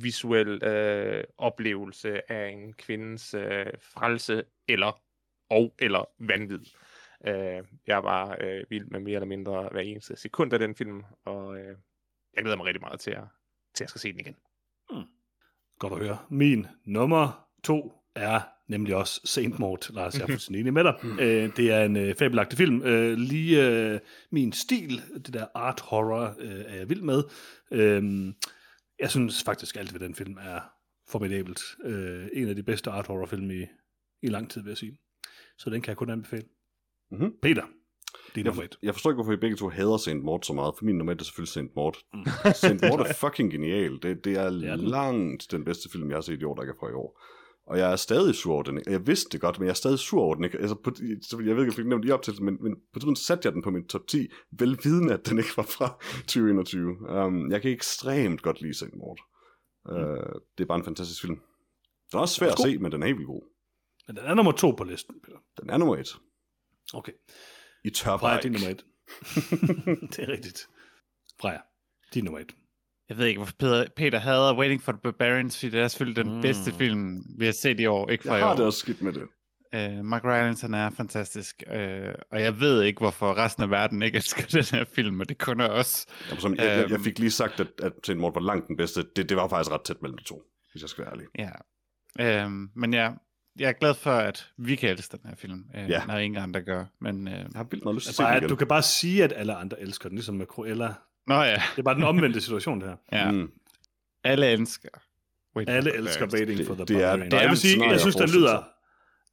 visuel 0.02 0.64
øh, 0.64 1.24
oplevelse 1.38 2.32
af 2.32 2.48
en 2.48 2.72
kvindes 2.72 3.34
øh, 3.34 3.66
frelse 3.94 4.44
eller 4.68 5.00
og 5.50 5.74
eller 5.78 6.04
vanvid. 6.18 6.64
Uh, 7.28 7.66
jeg 7.86 8.04
var 8.04 8.36
øh, 8.40 8.64
vild 8.70 8.86
med 8.86 9.00
mere 9.00 9.14
eller 9.14 9.26
mindre 9.26 9.68
hver 9.72 9.80
eneste 9.80 10.16
sekund 10.16 10.52
af 10.52 10.58
den 10.58 10.74
film, 10.74 11.02
og 11.24 11.58
øh, 11.58 11.76
jeg 12.34 12.42
glæder 12.42 12.56
mig 12.56 12.66
rigtig 12.66 12.80
meget 12.80 13.00
til 13.00 13.10
at, 13.10 13.24
til 13.74 13.84
at 13.84 13.90
skal 13.90 14.00
se 14.00 14.12
den 14.12 14.20
igen. 14.20 14.36
Godt 15.78 15.92
at 15.92 15.98
høre. 15.98 16.18
Min 16.30 16.66
nummer 16.84 17.48
to 17.64 17.92
er 18.14 18.40
nemlig 18.68 18.96
også 18.96 19.20
Saint 19.24 19.58
Maud, 19.58 19.92
Lars, 19.94 20.14
jeg 20.14 20.22
er 20.22 20.26
fuldstændig 20.34 20.60
enig 20.60 20.72
med 20.72 20.84
dig. 20.84 20.94
øh, 21.20 21.56
det 21.56 21.72
er 21.72 21.84
en 21.84 21.96
øh, 21.96 22.14
fabelagtig 22.14 22.58
film. 22.58 22.82
Øh, 22.82 23.12
lige 23.12 23.68
øh, 23.68 24.00
min 24.30 24.52
stil, 24.52 25.02
det 25.14 25.34
der 25.34 25.46
art 25.54 25.80
horror, 25.80 26.34
øh, 26.38 26.60
er 26.66 26.74
jeg 26.74 26.88
vild 26.88 27.02
med. 27.02 27.22
Øh, 27.70 28.32
jeg 28.98 29.10
synes 29.10 29.44
faktisk 29.44 29.76
alt 29.76 29.92
ved 29.92 30.00
den 30.00 30.14
film 30.14 30.36
er 30.40 30.60
formidabelt. 31.08 31.60
Øh, 31.84 32.28
en 32.32 32.48
af 32.48 32.56
de 32.56 32.62
bedste 32.62 32.90
art 32.90 33.06
horror 33.06 33.26
film 33.26 33.50
i, 33.50 33.66
i 34.22 34.28
lang 34.28 34.50
tid, 34.50 34.62
vil 34.62 34.70
jeg 34.70 34.78
sige. 34.78 34.98
Så 35.58 35.70
den 35.70 35.82
kan 35.82 35.88
jeg 35.88 35.96
kun 35.96 36.10
anbefale. 36.10 36.44
Mhm. 37.12 37.32
Peter, 37.42 37.62
din 38.34 38.44
Jeg, 38.44 38.44
nummer 38.44 38.62
et. 38.62 38.78
jeg 38.82 38.94
forstår 38.94 39.10
ikke, 39.10 39.16
hvorfor 39.16 39.32
I 39.32 39.36
begge 39.36 39.56
to 39.56 39.68
hader 39.68 39.96
Saint 39.96 40.24
Maud 40.24 40.42
så 40.42 40.52
meget, 40.52 40.74
for 40.78 40.84
min 40.84 40.98
nummer 40.98 41.14
er 41.14 41.22
selvfølgelig 41.24 41.52
Saint 41.52 41.76
Maud. 41.76 41.92
Mm. 42.14 42.24
Saint 42.62 42.82
Maud 42.82 42.98
er 43.00 43.12
fucking 43.12 43.50
genial. 43.52 43.92
Det, 44.02 44.24
det 44.24 44.32
er 44.36 44.50
Det 44.50 44.68
er 44.68 44.76
den. 44.76 44.86
langt 44.88 45.46
den 45.50 45.64
bedste 45.64 45.90
film, 45.92 46.08
jeg 46.08 46.16
har 46.16 46.20
set 46.22 46.40
i 46.40 46.44
år, 46.44 46.54
der 46.54 46.62
ikke 46.62 46.72
er 46.76 46.80
fra 46.80 46.90
i 46.90 46.92
år. 46.92 47.20
Og 47.66 47.78
jeg 47.78 47.92
er 47.92 47.96
stadig 47.96 48.34
sur 48.34 48.52
over 48.52 48.62
den. 48.62 48.80
Jeg 48.86 49.06
vidste 49.06 49.28
det 49.32 49.40
godt, 49.40 49.58
men 49.58 49.66
jeg 49.66 49.70
er 49.70 49.74
stadig 49.74 49.98
sur 49.98 50.20
over 50.20 50.34
den. 50.34 50.44
Ikke? 50.44 50.58
Altså, 50.58 50.74
på, 50.74 50.90
jeg 51.44 51.56
ved 51.56 51.62
ikke, 51.62 51.72
om 51.72 51.78
jeg 51.78 51.84
nævnt 51.86 52.04
lige 52.04 52.14
op 52.14 52.22
til 52.22 52.32
det, 52.34 52.42
men, 52.42 52.58
men 52.60 52.74
på 52.92 52.98
tidspunkt 52.98 53.18
satte 53.18 53.46
jeg 53.46 53.52
den 53.52 53.62
på 53.62 53.70
min 53.70 53.86
top 53.86 54.06
10, 54.08 54.28
velvidende, 54.58 55.14
at 55.14 55.28
den 55.28 55.38
ikke 55.38 55.56
var 55.56 55.62
fra 55.62 55.98
2021. 56.32 56.96
Um, 57.26 57.50
jeg 57.50 57.62
kan 57.62 57.70
ekstremt 57.70 58.42
godt 58.42 58.60
lide 58.60 58.74
Saint 58.78 58.94
Maud. 58.96 59.16
Uh, 59.90 60.40
det 60.58 60.64
er 60.64 60.68
bare 60.68 60.78
en 60.78 60.84
fantastisk 60.84 61.20
film. 61.20 61.34
Den 62.10 62.16
er 62.18 62.20
også 62.20 62.34
svær 62.34 62.46
er 62.48 62.52
at 62.52 62.58
se, 62.58 62.78
men 62.78 62.92
den 62.92 63.02
er 63.02 63.06
helt 63.06 63.18
vildt 63.18 63.28
god. 63.28 63.42
Men 64.06 64.16
den 64.16 64.24
er 64.24 64.34
nummer 64.34 64.52
to 64.52 64.70
på 64.70 64.84
listen, 64.84 65.14
Peter. 65.24 65.38
Den 65.60 65.70
er 65.70 65.76
nummer 65.78 65.96
et. 65.96 66.16
Okay. 66.94 67.12
I 67.84 67.90
tør 67.90 68.16
Freja, 68.16 68.34
bare 68.34 68.42
din 68.42 68.54
ikke. 68.54 68.64
nummer 68.64 68.70
et. 68.70 68.84
det 70.16 70.18
er 70.28 70.32
rigtigt. 70.32 70.66
Freja, 71.40 71.58
din 72.14 72.24
nummer 72.24 72.40
et. 72.40 72.54
Jeg 73.08 73.18
ved 73.18 73.26
ikke, 73.26 73.38
hvorfor 73.38 73.54
Peter, 73.58 73.86
Peter 73.96 74.18
hader 74.18 74.56
Waiting 74.58 74.82
for 74.82 74.92
the 74.92 75.00
Barbarians, 75.02 75.58
fordi 75.58 75.70
det 75.70 75.80
er 75.80 75.88
selvfølgelig 75.88 76.24
den 76.24 76.34
Mm. 76.36 76.42
bedste 76.42 76.72
film, 76.72 77.22
vi 77.38 77.44
har 77.44 77.52
set 77.52 77.80
i 77.80 77.86
år, 77.86 78.08
ikke 78.10 78.24
fra 78.28 78.34
Jeg 78.34 78.44
har 78.44 78.52
år. 78.52 78.56
det 78.56 78.66
også 78.66 78.78
skidt 78.78 79.02
med 79.02 79.12
det. 79.12 79.22
Uh, 79.76 80.04
Mark 80.04 80.24
Rylance, 80.24 80.64
han 80.66 80.74
er 80.74 80.90
fantastisk, 80.90 81.62
uh, 81.66 81.74
og 82.32 82.40
jeg 82.42 82.60
ved 82.60 82.82
ikke, 82.82 82.98
hvorfor 82.98 83.34
resten 83.38 83.62
af 83.62 83.70
verden 83.70 84.02
ikke 84.02 84.16
elsker 84.16 84.46
den 84.46 84.78
her 84.78 84.84
film, 84.84 85.20
og 85.20 85.28
det 85.28 85.38
kun 85.38 85.60
er 85.60 85.68
os. 85.68 86.06
Jamen, 86.28 86.40
som, 86.40 86.54
jeg, 86.54 86.64
jeg, 86.64 86.76
jeg 86.78 86.92
Øhm. 86.92 87.04
fik 87.04 87.18
lige 87.18 87.30
sagt, 87.30 87.60
at, 87.60 87.68
at 87.82 87.92
Saint 88.06 88.20
Maud 88.20 88.32
var 88.34 88.40
langt 88.40 88.68
den 88.68 88.76
bedste. 88.76 89.04
Det, 89.16 89.28
det 89.28 89.36
var 89.36 89.48
faktisk 89.48 89.70
ret 89.70 89.82
tæt 89.84 90.02
mellem 90.02 90.18
de 90.18 90.24
to, 90.24 90.42
hvis 90.72 90.82
jeg 90.82 90.88
skal 90.90 91.04
være 91.04 91.12
ærlig. 91.14 91.26
Ja. 92.18 92.46
Uh, 92.46 92.52
men 92.76 92.94
ja, 92.94 93.10
jeg 93.58 93.68
er 93.68 93.72
glad 93.72 93.94
for, 93.94 94.10
at 94.12 94.48
vi 94.58 94.76
kan 94.76 94.90
elske 94.90 95.16
den 95.16 95.28
her 95.28 95.36
film, 95.36 95.64
uh, 95.74 95.80
Ja. 95.80 95.86
ja. 95.86 96.04
når 96.06 96.16
ingen 96.18 96.42
andre 96.42 96.62
gør. 96.62 96.84
Men, 97.00 97.26
uh, 97.26 97.32
Jeg 97.32 97.46
har 97.54 97.64
vildt 97.70 97.84
meget 97.84 97.94
lyst 97.94 98.14
til 98.14 98.22
at 98.22 98.42
se 98.42 98.48
du 98.48 98.56
kan 98.56 98.66
bare 98.66 98.82
sige, 98.82 99.24
at 99.24 99.32
alle 99.36 99.54
andre 99.54 99.80
elsker 99.80 100.08
den, 100.08 100.16
ligesom 100.16 100.34
med 100.34 100.46
Cruella. 100.46 100.94
nå 101.26 101.34
ja, 101.34 101.52
Det 101.52 101.78
er 101.78 101.82
bare 101.82 101.94
den 101.94 102.02
omvendte 102.04 102.40
situation, 102.40 102.80
det 102.80 102.88
her. 102.88 102.96
ja. 103.12 103.30
Mm. 103.30 103.50
Alle 104.24 104.46
elsker. 104.46 104.88
For 105.52 105.64
Alle 105.68 105.94
elsker. 105.96 106.26
Waiting 106.32 106.58
Det- 106.58 106.66
for 106.66 106.74
the 106.74 106.84
det 106.84 106.96
er- 106.96 107.00
Barbarian. 107.00 107.30
det 107.30 107.36
er 107.36 107.40
jeg 107.40 107.50
vil 107.50 107.58
sige, 107.58 107.90
jeg 107.90 108.00
synes, 108.00 108.16
den 108.16 108.30
lyder... 108.30 108.68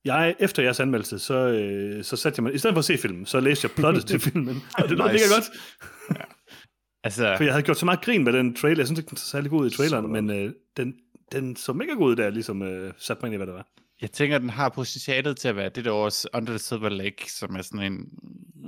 Jeg, 0.06 0.36
efter 0.40 0.64
jeres 0.64 0.80
anmeldelse, 0.80 1.20
så, 1.20 1.34
øh, 1.48 2.04
så 2.04 2.16
satte 2.16 2.40
jeg 2.40 2.44
mig... 2.44 2.54
I 2.56 2.58
stedet 2.58 2.74
for 2.76 2.80
at 2.80 2.86
se 2.86 2.98
filmen, 2.98 3.26
så 3.26 3.40
læste 3.40 3.66
jeg 3.66 3.72
plottet 3.76 4.06
til 4.06 4.20
filmen. 4.30 4.64
Og 4.78 4.90
det 4.90 4.98
lød 4.98 5.12
Nice. 5.12 5.26
mega 5.26 5.36
godt. 5.36 5.46
Altså, 7.04 7.34
For 7.38 7.44
jeg 7.44 7.54
havde 7.54 7.64
gjort 7.64 7.78
så 7.78 7.86
meget 7.86 8.02
grin 8.02 8.24
med 8.24 8.34
den 8.34 8.56
trailer. 8.56 8.80
Jeg 8.80 8.88
synes 8.88 9.00
ikke, 9.00 9.10
den 9.10 9.18
så 9.18 9.26
særlig 9.26 9.52
god 9.52 9.62
ud 9.62 9.72
i 9.72 9.76
traileren, 9.76 10.12
men 10.12 10.30
øh, 10.30 10.54
den, 10.78 10.94
den 11.32 11.56
så 11.56 11.74
mega 11.74 11.92
god 11.94 12.10
ud, 12.12 12.16
da 12.16 12.24
jeg 12.24 12.32
ligesom 12.32 12.62
øh, 12.62 12.94
satte 12.98 13.22
mig 13.22 13.28
ind 13.28 13.34
i, 13.34 13.38
hvad 13.38 13.48
det 13.48 13.56
var. 13.56 13.68
Jeg 14.02 14.12
tænker, 14.12 14.38
den 14.38 14.50
har 14.50 14.70
potentialet 14.70 15.38
til 15.38 15.48
at 15.48 15.56
være 15.56 15.70
det 15.70 15.86
der 15.86 15.92
års 15.92 16.26
Under 16.34 16.52
the 16.52 16.60
Silver 16.60 16.90
Lake, 16.90 17.32
som 17.32 17.56
er 17.56 17.62
sådan 17.62 17.94
en 17.94 18.20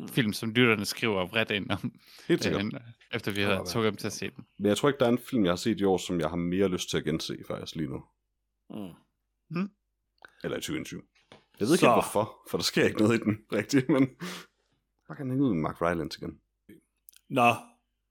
film, 0.09 0.33
som 0.33 0.51
lytterne 0.51 0.85
skriver 0.85 1.25
vredt 1.25 1.51
ind 1.51 1.71
om, 1.71 1.93
Helt 2.27 2.43
sikkert. 2.43 2.65
øh, 2.65 2.79
efter 3.13 3.31
vi 3.31 3.41
har 3.41 3.65
tog 3.65 3.83
dem 3.83 3.95
til 3.95 4.07
at 4.07 4.13
se 4.13 4.29
den. 4.29 4.45
Men 4.59 4.65
jeg 4.69 4.77
tror 4.77 4.89
ikke, 4.89 4.99
der 4.99 5.05
er 5.05 5.09
en 5.09 5.17
film, 5.17 5.43
jeg 5.45 5.51
har 5.51 5.55
set 5.55 5.79
i 5.81 5.83
år, 5.83 5.97
som 5.97 6.19
jeg 6.19 6.29
har 6.29 6.35
mere 6.35 6.67
lyst 6.67 6.89
til 6.89 6.97
at 6.97 7.03
gense 7.03 7.37
faktisk 7.47 7.75
lige 7.75 7.87
nu. 7.89 8.03
Mm. 9.49 9.69
Eller 10.43 10.57
i 10.57 10.61
2021. 10.61 11.01
Jeg 11.59 11.67
ved 11.67 11.73
ikke 11.73 11.79
Så. 11.79 11.85
helt 11.85 11.95
hvorfor, 11.95 12.37
for 12.49 12.57
der 12.57 12.63
sker 12.63 12.85
ikke 12.85 12.99
noget 12.99 13.19
i 13.19 13.23
den 13.23 13.37
rigtigt, 13.57 13.89
men... 13.89 14.07
Bare 15.07 15.17
kan 15.17 15.29
hænge 15.29 15.43
ud 15.43 15.53
med 15.53 15.61
Mark 15.61 15.81
Rylance 15.81 16.19
igen. 16.21 16.39
Nå, 17.29 17.53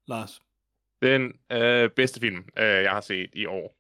Lars. 0.09 0.41
Den 1.03 1.33
øh, 1.53 1.91
bedste 1.97 2.21
film, 2.21 2.45
øh, 2.59 2.65
jeg 2.65 2.91
har 2.91 3.01
set 3.01 3.31
i 3.33 3.47
år, 3.47 3.79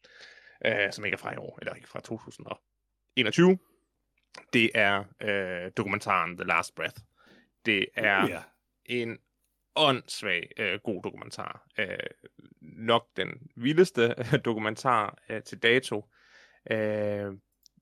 øh, 0.67 0.93
som 0.93 1.05
ikke 1.05 1.15
er 1.15 1.19
fra 1.19 1.35
i 1.35 1.37
år, 1.37 1.59
eller 1.61 1.75
ikke 1.75 1.89
fra 1.89 2.01
2021, 3.16 3.59
det 4.53 4.70
er 4.74 5.05
øh, 5.23 5.70
dokumentaren 5.77 6.37
The 6.37 6.47
Last 6.47 6.74
Breath. 6.74 7.01
Det 7.66 7.87
er 7.95 8.27
Ja. 8.28 8.43
en 8.87 9.19
åndssvag 9.77 10.51
øh, 10.57 10.81
god 10.85 11.03
dokumentar. 11.03 11.66
Øh, 11.78 11.87
nok 12.62 13.07
den 13.16 13.28
vildeste 13.57 14.15
dokumentar 14.45 15.19
øh, 15.28 15.43
til 15.43 15.59
dato. 15.59 16.05
Øh, 16.70 17.32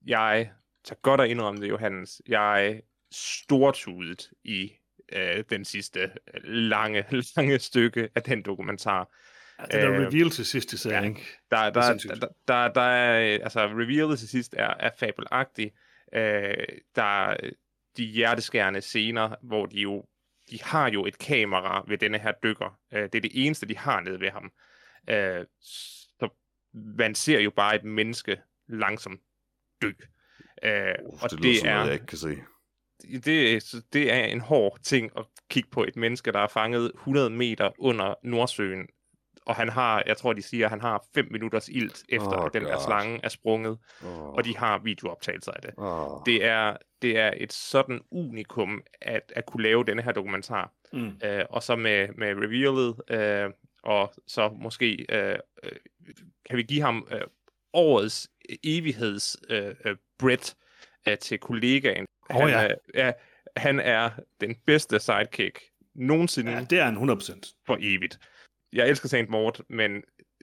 jeg 0.06 0.50
tager 0.84 1.00
godt 1.02 1.20
at 1.20 1.30
indrømme 1.30 1.60
det, 1.60 1.68
Johannes. 1.68 2.22
Jeg 2.28 2.82
stortudet 3.12 4.30
i 4.44 4.72
øh, 5.12 5.44
den 5.50 5.64
sidste 5.64 6.00
øh, 6.34 6.40
lange, 6.44 7.04
lange 7.36 7.58
stykke 7.58 8.08
af 8.14 8.22
den 8.22 8.42
dokumentar. 8.42 9.12
Ja, 9.58 9.64
det 9.64 9.72
der 9.82 9.92
Øh, 10.00 10.06
reveal 10.06 10.30
til 10.30 10.46
sidst, 10.46 10.70
det 10.70 10.80
sagde 10.80 10.98
ja. 10.98 11.04
ikke? 11.08 11.26
Der, 11.50 11.70
der, 11.70 11.82
sindssygt. 11.82 12.12
der, 12.20 12.28
der, 12.48 12.68
der 12.72 12.80
er, 12.80 13.34
øh, 13.34 13.40
altså 13.42 13.60
revealet 13.66 14.18
til 14.18 14.28
sidst 14.28 14.54
er, 14.58 14.74
er 14.80 14.90
fabelagtig. 14.98 15.72
Øh, 16.12 16.54
der 16.96 17.02
er 17.02 17.36
de 17.96 18.04
hjerteskærende 18.04 18.80
scener, 18.80 19.34
hvor 19.42 19.66
de 19.66 19.76
jo, 19.80 20.04
de 20.50 20.58
har 20.62 20.90
jo 20.90 21.06
et 21.06 21.18
kamera 21.18 21.84
ved 21.88 21.98
denne 21.98 22.18
her 22.18 22.32
dykker. 22.42 22.78
Øh, 22.92 23.02
det 23.02 23.14
er 23.14 23.20
det 23.20 23.30
eneste, 23.34 23.66
de 23.68 23.76
har 23.76 24.00
nede 24.00 24.20
ved 24.20 24.30
ham. 24.30 24.52
Øh, 25.10 25.46
så 26.18 26.28
man 26.74 27.14
ser 27.14 27.40
jo 27.40 27.50
bare 27.50 27.76
et 27.76 27.84
menneske 27.84 28.40
langsomt 28.68 29.20
dø. 29.82 29.90
Øh, 30.62 30.94
Uh, 31.06 31.22
og 31.22 31.30
det, 31.30 31.42
det, 31.42 31.58
er, 31.66 31.74
noget, 31.74 31.86
jeg 31.86 31.94
ikke 31.94 32.06
kan 32.06 32.18
se. 32.18 32.36
det, 33.24 33.54
er- 33.54 33.60
så 33.60 33.82
det 33.92 34.12
er 34.12 34.24
en 34.24 34.40
hård 34.40 34.78
ting 34.82 35.10
at 35.18 35.24
kigge 35.50 35.70
på 35.70 35.84
et 35.84 35.96
menneske, 35.96 36.32
der 36.32 36.38
er 36.38 36.46
fanget 36.48 36.92
100 36.94 37.30
meter 37.30 37.70
under 37.78 38.14
Nordsøen, 38.22 38.88
og 39.48 39.56
han 39.56 39.68
har, 39.68 40.02
jeg 40.06 40.16
tror 40.16 40.32
de 40.32 40.42
siger, 40.42 40.66
at 40.66 40.70
han 40.70 40.80
har 40.80 41.04
5 41.14 41.28
minutters 41.30 41.68
ilt 41.68 42.02
efter, 42.08 42.38
Oh, 42.38 42.44
at 42.44 42.52
den 42.54 42.62
her 42.66 42.72
God. 42.72 42.82
slange 42.84 43.20
er 43.22 43.28
sprunget, 43.28 43.78
Oh, 44.04 44.08
og 44.28 44.44
de 44.44 44.56
har 44.56 44.78
videooptagelser 44.78 45.52
af 45.52 45.62
det. 45.62 45.70
oh. 45.76 46.20
Det 46.26 46.44
er, 46.44 46.76
det 47.02 47.18
er 47.18 47.32
et 47.36 47.52
sådan 47.52 48.00
unikum 48.10 48.82
at, 49.02 49.32
at 49.36 49.46
kunne 49.46 49.62
lave 49.62 49.84
denne 49.84 50.02
her 50.02 50.12
dokumentar. 50.12 50.72
Mm. 50.92 51.12
Øh, 51.24 51.44
og 51.50 51.62
så 51.62 51.76
med, 51.76 52.08
med 52.08 52.28
revealet, 52.28 52.94
øh, 53.10 53.50
og 53.82 54.12
så 54.26 54.48
måske 54.48 55.06
øh, 55.08 55.38
øh, 55.64 55.72
kan 56.48 56.56
vi 56.56 56.62
give 56.62 56.80
ham 56.82 57.08
øh, 57.12 57.20
årets 57.72 58.28
evigheds 58.64 59.36
øh, 59.50 59.74
øh, 59.84 59.96
Brett 60.18 60.56
øh, 61.08 61.18
til 61.18 61.38
kollegaen. 61.38 62.06
Åh, 62.30 62.36
han, 62.40 62.48
ja. 62.48 62.68
er, 62.68 62.74
ja, 63.06 63.12
han 63.56 63.80
er 63.80 64.10
den 64.40 64.56
bedste 64.66 64.98
sidekick 65.00 65.60
nogensinde 65.94 66.52
Ja, 66.52 66.66
det 66.70 66.78
er 66.78 66.88
en 66.88 67.10
100%. 67.10 67.62
for 67.66 67.76
evigt. 67.80 68.18
Jeg 68.72 68.88
elsker 68.88 69.08
Saint 69.08 69.30
Maud, 69.30 69.64
men 69.68 70.02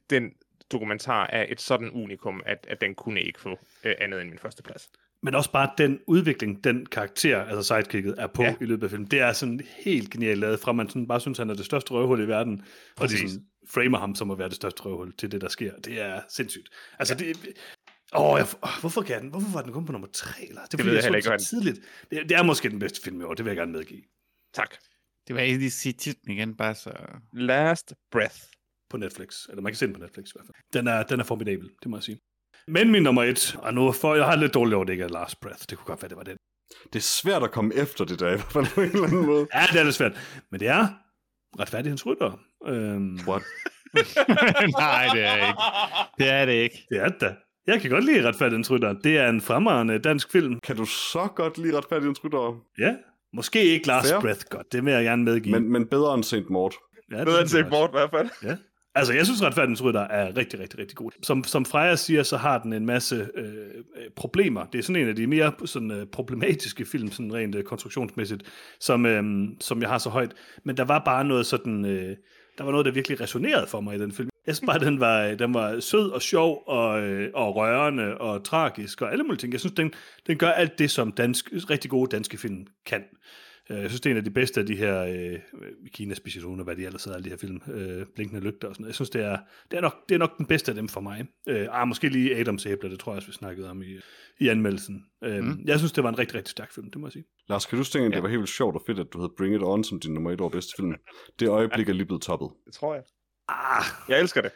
den 0.09 0.31
dokumentar 0.71 1.27
er 1.27 1.45
et 1.49 1.61
sådan 1.61 1.91
unikum, 1.91 2.43
at, 2.45 2.67
at 2.69 2.81
den 2.81 2.95
kunne 2.95 3.21
ikke 3.21 3.41
få 3.41 3.59
øh, 3.83 3.95
andet 3.99 4.21
end 4.21 4.29
min 4.29 4.39
første 4.39 4.63
plads. 4.63 4.89
Men 5.23 5.35
også 5.35 5.51
bare 5.51 5.69
den 5.77 5.99
udvikling, 6.07 6.63
den 6.63 6.85
karakter, 6.85 7.43
altså 7.43 7.63
sidekicket, 7.75 8.15
er 8.17 8.27
på 8.27 8.43
Ja. 8.43 8.49
ja. 8.49 8.55
i 8.61 8.65
løbet 8.65 8.83
af 8.83 8.89
filmen. 8.89 9.07
Det 9.11 9.19
er 9.19 9.33
sådan 9.33 9.61
helt 9.77 10.11
genialt 10.11 10.39
lavet, 10.39 10.59
fra 10.59 10.71
man 10.71 10.89
sådan 10.89 11.07
bare 11.07 11.19
synes, 11.21 11.37
han 11.37 11.49
er 11.49 11.53
det 11.53 11.65
største 11.65 11.91
røvhul 11.91 12.21
i 12.21 12.27
verden, 12.27 12.53
og 12.53 12.63
de 12.95 13.13
Præcis. 13.13 13.31
sådan 13.31 13.45
framer 13.69 13.97
ham 13.97 14.15
som 14.15 14.31
at 14.31 14.39
være 14.39 14.47
det 14.49 14.55
største 14.55 14.83
røvhul 14.83 15.13
til 15.17 15.31
det, 15.31 15.41
der 15.41 15.49
sker. 15.49 15.73
Det 15.75 16.01
er 16.01 16.21
sindssygt. 16.29 16.69
Altså, 16.99 17.15
det... 17.15 17.37
Åh, 18.17 18.37
jeg, 18.39 18.47
åh, 18.63 18.69
hvorfor, 18.79 19.01
kan 19.01 19.21
den, 19.21 19.29
hvorfor 19.29 19.47
var 19.53 19.61
den 19.61 19.73
kun 19.73 19.85
på 19.85 19.91
nummer 19.91 20.07
3? 20.13 20.47
Eller? 20.47 20.61
Det, 20.61 20.71
fordi, 20.71 20.83
ved 20.83 20.93
jeg 20.93 21.03
heller 21.03 21.21
så 21.21 21.33
ikke, 21.33 21.43
så 21.43 21.49
tidligt. 21.49 21.79
Det, 22.11 22.29
det, 22.29 22.37
er 22.37 22.43
måske 22.43 22.69
den 22.69 22.79
bedste 22.79 23.01
film 23.03 23.21
i 23.21 23.23
år, 23.23 23.33
det 23.33 23.45
vil 23.45 23.49
jeg 23.51 23.57
gerne 23.57 23.71
medgive. 23.71 24.01
Tak. 24.53 24.75
Det 25.27 25.35
var 25.35 25.41
ikke 25.41 25.57
lige 25.59 25.71
sige 25.71 25.93
titlen 25.93 26.37
igen, 26.37 26.55
bare 26.55 26.75
så... 26.75 26.91
Last 27.33 27.93
Breath. 28.11 28.35
På 28.89 28.97
Netflix. 28.97 29.45
Eller 29.49 29.61
man 29.61 29.71
kan 29.71 29.77
se 29.77 29.85
den 29.85 29.93
på 29.93 29.99
Netflix 29.99 30.27
i 30.27 30.31
hvert 30.35 30.45
fald. 30.45 30.55
Den 30.73 30.87
er, 30.87 31.03
den 31.03 31.19
er 31.19 31.23
formidabel, 31.23 31.69
det 31.83 31.89
må 31.89 31.97
jeg 31.97 32.03
sige. 32.03 32.19
Men 32.67 32.91
min 32.91 33.03
nummer 33.03 33.23
et, 33.23 33.55
og 33.55 33.73
nu 33.73 33.91
for, 33.91 34.15
jeg 34.15 34.25
har 34.25 34.35
lidt 34.35 34.53
dårligt 34.53 34.75
over, 34.75 34.85
det 34.85 34.93
ikke 34.93 35.03
er 35.03 35.09
Last 35.09 35.39
Breath. 35.39 35.63
Det 35.69 35.77
kunne 35.77 35.85
godt 35.85 36.01
være, 36.01 36.09
det 36.09 36.17
var 36.17 36.23
den. 36.23 36.37
Det 36.93 36.99
er 36.99 37.03
svært 37.03 37.43
at 37.43 37.51
komme 37.51 37.75
efter 37.75 38.05
det 38.05 38.19
der, 38.19 38.27
i 38.27 38.35
hvert 38.35 38.51
fald 38.51 38.65
på 38.75 38.81
en 38.81 38.89
eller 38.91 39.03
anden 39.03 39.25
måde. 39.25 39.47
Ja, 39.53 39.63
det 39.71 39.79
er 39.79 39.83
lidt 39.83 39.95
svært. 39.95 40.43
Men 40.51 40.59
det 40.59 40.67
er 40.67 40.87
retfærdighedens 41.59 42.05
rytter. 42.05 42.39
Øhm, 42.67 43.19
What? 43.27 43.43
Nej, 44.79 45.07
det 45.13 45.23
er 45.25 45.35
ikke. 45.47 45.59
Det 46.19 46.29
er 46.29 46.45
det 46.45 46.53
ikke. 46.53 46.85
det 46.89 46.97
er 47.01 47.09
det. 47.09 47.35
Jeg 47.67 47.81
kan 47.81 47.89
godt 47.91 48.05
lide 48.05 48.27
retfærdighedens 48.27 48.71
rytter. 48.71 48.93
Det 48.93 49.17
er 49.17 49.29
en 49.29 49.41
fremragende 49.41 49.99
dansk 49.99 50.31
film. 50.31 50.59
Kan 50.59 50.75
du 50.75 50.85
så 50.85 51.27
godt 51.35 51.57
lide 51.57 51.77
retfærdighedens 51.77 52.23
ryttere? 52.23 52.59
Ja. 52.79 52.95
Måske 53.33 53.63
ikke 53.63 53.87
Last 53.87 54.09
Fair. 54.09 54.21
Breath 54.21 54.45
godt, 54.49 54.71
det 54.71 54.85
vil 54.85 54.93
jeg 54.93 55.03
gerne 55.03 55.23
medgive. 55.23 55.59
Men, 55.59 55.71
men 55.71 55.87
bedre 55.87 56.13
end 56.13 56.23
St. 56.23 56.49
Maud. 56.49 56.71
ja, 57.11 57.23
Bedre 57.23 57.41
end 57.41 57.49
Saint 57.49 57.69
Maud 57.69 57.87
i 57.87 57.91
hvert 57.91 58.09
fald. 58.09 58.29
Ja. 58.43 58.57
Altså, 58.95 59.13
jeg 59.13 59.25
synes, 59.25 59.43
Retfærdighedens 59.43 59.83
Rytter 59.83 60.01
er 60.01 60.37
rigtig, 60.37 60.59
rigtig, 60.59 60.79
rigtig 60.79 60.97
god. 60.97 61.11
Som, 61.23 61.43
som 61.43 61.65
Freja 61.65 61.95
siger, 61.95 62.23
så 62.23 62.37
har 62.37 62.57
den 62.57 62.73
en 62.73 62.85
masse 62.85 63.27
øh, 63.35 63.45
øh, 63.45 64.09
problemer. 64.15 64.65
Det 64.65 64.79
er 64.79 64.83
sådan 64.83 65.01
en 65.01 65.07
af 65.07 65.15
de 65.15 65.27
mere 65.27 65.53
sådan, 65.65 65.91
øh, 65.91 66.07
problematiske 66.07 66.85
film, 66.85 67.11
sådan 67.11 67.33
rent 67.33 67.55
øh, 67.55 67.63
konstruktionsmæssigt, 67.63 68.43
som, 68.79 69.05
øh, 69.05 69.23
som 69.61 69.81
jeg 69.81 69.89
har 69.89 69.97
så 69.97 70.09
højt. 70.09 70.33
Men 70.63 70.77
der 70.77 70.83
var 70.83 71.01
bare 71.05 71.25
noget 71.25 71.45
sådan... 71.45 71.85
Øh, 71.85 72.15
der 72.57 72.63
var 72.63 72.71
noget, 72.71 72.85
der 72.85 72.91
virkelig 72.91 73.21
resonerede 73.21 73.67
for 73.67 73.81
mig 73.81 73.95
i 73.95 73.99
den 73.99 74.11
film. 74.11 74.29
Jeg 74.47 74.55
synes 74.55 74.67
bare, 74.67 74.79
den 74.79 74.99
var, 74.99 75.35
den 75.35 75.53
var 75.53 75.79
sød 75.79 76.09
og 76.09 76.21
sjov 76.21 76.63
og, 76.67 77.01
øh, 77.01 77.31
og 77.33 77.55
rørende 77.55 78.17
og 78.17 78.43
tragisk 78.43 79.01
og 79.01 79.11
alle 79.11 79.23
mulige 79.23 79.39
ting. 79.39 79.53
Jeg 79.53 79.59
synes, 79.59 79.73
den, 79.73 79.93
den 80.27 80.37
gør 80.37 80.49
alt 80.49 80.79
det, 80.79 80.91
som 80.91 81.11
dansk, 81.11 81.49
rigtig 81.69 81.91
gode 81.91 82.09
danske 82.11 82.37
film 82.37 82.67
kan. 82.85 83.03
Øh, 83.69 83.77
Jeg 83.77 83.89
synes, 83.89 84.01
det 84.01 84.09
er 84.09 84.13
en 84.13 84.17
af 84.17 84.23
de 84.23 84.31
bedste 84.31 84.59
af 84.59 84.65
de 84.65 84.75
her, 84.75 85.03
øh, 85.03 85.39
Kina 85.93 86.13
specielt, 86.13 86.63
hvad 86.63 86.75
de 86.75 86.85
ellers 86.85 87.03
hedder, 87.03 87.17
alle 87.17 87.25
de 87.25 87.29
her 87.29 87.37
film, 87.37 87.61
øh, 87.73 88.05
Blinkende 88.15 88.41
Lygter 88.41 88.67
og 88.67 88.75
sådan 88.75 88.83
noget. 88.83 88.89
Jeg 88.89 88.95
synes, 88.95 89.09
det 89.09 89.21
er, 89.21 89.37
det 89.71 89.77
er, 89.77 89.81
nok, 89.81 90.09
det 90.09 90.15
er 90.15 90.19
nok 90.19 90.37
den 90.37 90.45
bedste 90.45 90.71
af 90.71 90.75
dem 90.75 90.87
for 90.87 91.01
mig. 91.01 91.25
Øh, 91.47 91.67
ah, 91.71 91.87
måske 91.87 92.09
lige 92.09 92.35
Adams 92.35 92.65
Æbler, 92.65 92.89
det 92.89 92.99
tror 92.99 93.11
jeg 93.11 93.15
også, 93.15 93.27
vi 93.27 93.33
snakkede 93.33 93.69
om 93.69 93.81
i, 93.81 93.99
i 94.39 94.47
anmeldelsen. 94.47 95.05
Øh, 95.23 95.43
mm. 95.43 95.63
Jeg 95.65 95.77
synes, 95.77 95.91
det 95.91 96.03
var 96.03 96.09
en 96.09 96.19
rigtig, 96.19 96.35
rigtig 96.35 96.51
stærk 96.51 96.73
film, 96.73 96.91
det 96.91 97.01
må 97.01 97.07
jeg 97.07 97.11
sige. 97.11 97.25
Lars, 97.49 97.65
kan 97.65 97.77
du 97.77 97.83
tænke, 97.83 98.09
ja. 98.09 98.15
det 98.15 98.23
var 98.23 98.29
helt 98.29 98.39
vildt 98.39 98.51
sjovt 98.51 98.75
og 98.75 98.81
fedt, 98.87 98.99
at 98.99 99.07
du 99.13 99.17
havde 99.17 99.33
Bring 99.37 99.55
It 99.55 99.61
On 99.63 99.83
som 99.83 99.99
din 99.99 100.13
nummer 100.13 100.31
et 100.31 100.41
over 100.41 100.49
bedste 100.49 100.73
film? 100.77 100.93
Det 101.39 101.47
øjeblik 101.47 101.89
er 101.89 101.93
lige 101.93 102.05
blevet 102.05 102.21
toppet. 102.21 102.49
Det 102.65 102.73
tror 102.73 102.93
jeg. 102.93 103.03
Ah, 103.49 103.83
Jeg 104.09 104.19
elsker 104.19 104.41
det. 104.41 104.51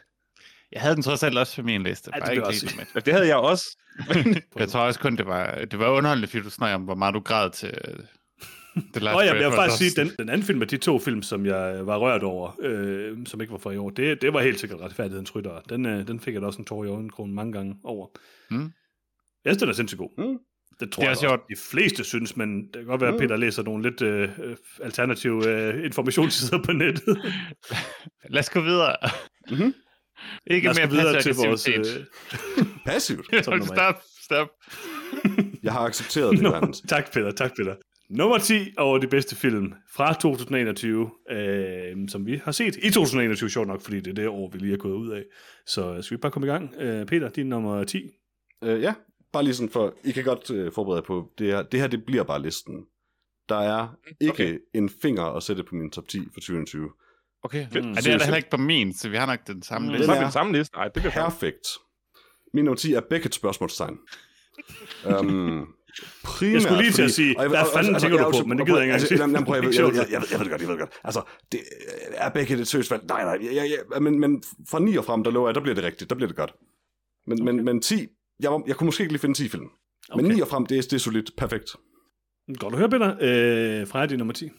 Jeg 0.72 0.80
havde 0.80 0.94
den 0.94 1.02
trods 1.02 1.22
alt 1.22 1.38
også 1.38 1.56
på 1.56 1.62
min 1.62 1.82
liste. 1.82 2.10
Ja, 2.14 2.20
det 2.20 2.30
ikke 2.32 2.46
også. 2.46 2.84
Men 2.94 3.02
det 3.04 3.12
havde 3.12 3.26
jeg 3.26 3.36
også. 3.36 3.78
Jeg 4.56 4.68
tror 4.68 4.80
også 4.80 5.00
kun, 5.00 5.16
det 5.16 5.26
var, 5.26 5.54
det 5.54 5.78
var 5.78 5.88
underholdende, 5.88 6.28
fordi 6.28 6.42
du 6.42 6.50
snakker 6.50 6.74
om, 6.74 6.82
hvor 6.82 6.94
meget 6.94 7.14
du 7.14 7.20
græd 7.20 7.50
til 7.50 7.68
øh, 7.68 7.94
The 8.76 9.00
Last 9.00 9.14
og 9.16 9.24
jeg, 9.24 9.30
Breath 9.30 9.42
jeg 9.42 9.50
vil 9.50 9.56
faktisk 9.56 9.78
sige, 9.94 10.04
den, 10.04 10.12
den 10.18 10.28
anden 10.28 10.46
film 10.46 10.62
af 10.62 10.68
de 10.68 10.76
to 10.76 10.98
film, 10.98 11.22
som 11.22 11.46
jeg 11.46 11.86
var 11.86 11.96
rørt 11.98 12.22
over, 12.22 12.56
øh, 12.60 13.26
som 13.26 13.40
ikke 13.40 13.52
var 13.52 13.58
fra 13.58 13.70
i 13.70 13.76
år, 13.76 13.90
det, 13.90 14.22
det 14.22 14.32
var 14.32 14.40
helt 14.40 14.60
sikkert 14.60 14.80
retfærdighedens 14.80 15.34
rytter. 15.34 15.60
Den, 15.60 15.86
øh, 15.86 16.06
den 16.06 16.20
fik 16.20 16.34
jeg 16.34 16.42
da 16.42 16.46
også 16.46 16.58
en 16.58 16.64
tår 16.64 16.84
i 16.84 16.88
øjenkrogen 16.88 17.34
mange 17.34 17.52
gange 17.52 17.76
over. 17.84 18.06
Mm. 18.50 18.72
Jeg 19.44 19.50
synes, 19.52 19.58
den 19.58 19.68
er 19.68 19.72
sindssygt 19.72 19.98
god. 19.98 20.10
Mm. 20.18 20.38
Det 20.80 20.92
tror 20.92 21.00
Det 21.00 21.06
er 21.06 21.10
jeg 21.10 21.10
også 21.10 21.20
sjovt. 21.20 21.40
de 21.48 21.56
fleste 21.70 22.04
synes, 22.04 22.36
men 22.36 22.62
det 22.62 22.74
kan 22.74 22.84
godt 22.84 23.00
være, 23.00 23.08
at 23.08 23.14
Mm. 23.14 23.20
Peter 23.20 23.36
læser 23.36 23.62
nogle 23.62 23.82
lidt 23.90 24.02
øh, 24.02 24.22
øh, 24.44 24.56
alternative 24.82 25.48
øh, 25.48 25.84
informationssider 25.84 26.62
på 26.62 26.72
nettet. 26.72 27.18
Lad 28.34 28.40
os 28.40 28.50
gå 28.50 28.60
videre. 28.60 28.96
Mhm. 29.50 29.74
Ikke 30.46 30.64
Lad 30.66 30.70
os 30.70 30.78
mere 30.78 30.86
gå 30.88 30.94
videre 30.94 31.22
til 31.22 31.34
vores... 31.34 31.68
Øh, 31.68 31.74
Passivt. 32.86 33.26
stop, 33.66 33.94
stop. 34.24 34.48
Jeg 35.62 35.72
har 35.72 35.80
accepteret 35.80 36.36
det, 36.38 36.42
Johannes. 36.44 36.80
tak, 36.88 37.12
Peter. 37.12 37.30
Tak, 37.30 37.50
Peter. 37.56 37.74
Nummer 38.10 38.38
10 38.38 38.54
over 38.78 38.98
de 38.98 39.06
bedste 39.06 39.36
film 39.36 39.72
fra 39.94 40.14
2021, 40.14 41.10
øh, 41.30 42.08
som 42.08 42.26
vi 42.26 42.40
har 42.44 42.52
set 42.52 42.76
i 42.82 42.90
2021, 42.90 43.50
sjovt 43.50 43.68
nok, 43.68 43.82
fordi 43.82 43.96
det 44.00 44.06
er 44.10 44.14
det 44.14 44.28
år, 44.28 44.50
vi 44.52 44.58
lige 44.58 44.72
er 44.72 44.76
gået 44.76 44.94
ud 44.94 45.10
af. 45.10 45.22
Så 45.66 46.02
skal 46.02 46.16
vi 46.16 46.20
bare 46.20 46.32
komme 46.32 46.48
i 46.48 46.50
gang. 46.50 46.74
Øh, 46.78 47.06
Peter, 47.06 47.28
din 47.28 47.46
nummer 47.46 47.84
10. 47.84 48.02
Øh, 48.64 48.82
ja, 48.82 48.94
bare 49.32 49.44
lige 49.44 49.54
sådan 49.54 49.70
for, 49.70 49.94
I 50.04 50.12
kan 50.12 50.24
godt 50.24 50.50
øh, 50.50 50.72
forberede 50.72 50.96
jer 51.00 51.06
på, 51.06 51.30
det 51.38 51.46
her, 51.46 51.62
det 51.62 51.80
her 51.80 51.86
det 51.86 52.04
bliver 52.06 52.22
bare 52.22 52.42
listen. 52.42 52.84
Der 53.48 53.56
er 53.56 53.88
ikke 54.20 54.32
okay. 54.32 54.44
Okay. 54.48 54.58
en 54.74 54.90
finger 55.02 55.24
at 55.24 55.42
sætte 55.42 55.62
på 55.64 55.74
min 55.74 55.90
top 55.90 56.08
10 56.08 56.18
for 56.34 56.40
2021. 56.40 56.90
Okay. 57.42 57.66
Mm. 57.72 57.90
Er 57.90 57.94
det 57.94 58.06
er 58.06 58.16
der 58.18 58.24
heller 58.24 58.36
ikke 58.36 58.50
på 58.50 58.56
min, 58.56 58.94
så 58.94 59.08
vi 59.08 59.16
har 59.16 59.26
nok 59.26 59.46
den 59.46 59.62
samme 59.62 59.88
Mm. 59.88 59.92
liste. 59.94 60.06
Den 60.12 60.16
er 60.18 60.22
den 60.22 60.32
samme 60.32 60.52
liste. 60.52 60.76
Nej, 60.76 60.84
det 60.84 60.94
bliver 61.02 61.10
perfekt. 61.12 61.66
Min 62.54 62.64
nummer 62.64 62.76
10 62.76 62.92
er 62.94 63.00
Beckett 63.10 63.34
spørgsmålstegn. 63.34 63.98
um, 65.20 65.74
primært, 66.24 66.52
Jeg 66.54 66.62
skulle 66.62 66.82
lige 66.82 66.92
til 66.92 67.02
at 67.02 67.10
sige, 67.10 67.36
og 67.38 67.42
jeg- 67.42 67.48
hvad 67.50 67.60
fanden 67.74 67.94
altså, 67.94 68.08
tænker 68.08 68.24
du 68.24 68.30
på? 68.42 68.44
Men 68.46 68.58
så- 68.58 68.64
det 68.64 68.66
gider 68.66 68.78
jeg 68.78 68.84
ikke 68.84 68.92
engang 68.92 68.92
altså, 68.92 69.08
sige. 69.08 69.18
jamen, 69.20 69.34
jamen, 69.34 69.46
prøv, 69.46 69.54
jeg, 69.54 69.62
Det 69.64 69.78
jeg, 69.78 69.86
ikke 69.86 69.98
jeg, 69.98 70.06
jeg, 70.10 70.22
jeg, 70.30 70.38
ved 70.38 70.44
det 70.44 70.50
godt, 70.50 70.60
jeg 70.60 70.68
ved 70.68 70.74
det 70.78 70.80
godt. 70.80 71.00
Altså, 71.04 71.22
det, 71.52 71.60
er 72.12 72.28
Beckett 72.30 72.60
et 72.60 72.68
seriøst 72.68 72.90
valg? 72.90 73.02
Nej, 73.08 73.24
nej, 73.24 73.38
jeg, 73.46 73.54
jeg, 73.56 73.78
jeg, 73.92 74.02
men, 74.02 74.20
men 74.20 74.42
fra 74.70 74.78
9 74.78 74.96
og 74.96 75.04
frem, 75.04 75.24
der 75.24 75.30
lover 75.30 75.48
jeg, 75.48 75.54
der 75.54 75.60
bliver 75.60 75.74
det 75.74 75.84
rigtigt, 75.84 76.10
der 76.10 76.16
bliver 76.16 76.28
det 76.28 76.36
godt. 76.36 76.52
Men, 77.26 77.44
men, 77.44 77.64
men 77.64 77.80
10, 77.82 78.06
jeg, 78.42 78.50
var- 78.50 78.62
jeg 78.66 78.76
kunne 78.76 78.86
måske 78.86 79.02
ikke 79.02 79.12
lige 79.12 79.20
finde 79.20 79.34
10 79.34 79.48
film. 79.48 79.62
Men 80.16 80.24
Okay. 80.26 80.34
9 80.34 80.40
og 80.40 80.48
frem, 80.48 80.66
det 80.66 80.78
er, 80.78 80.82
det 80.82 80.92
er 80.92 80.98
solidt. 80.98 81.30
Perfekt. 81.36 81.70
Godt 82.58 82.74
at 82.74 82.78
høre, 82.78 82.88
Peter. 82.90 83.16
Øh, 83.20 83.86
Freja, 83.86 84.06
din 84.06 84.18
nummer 84.18 84.34
10. 84.34 84.50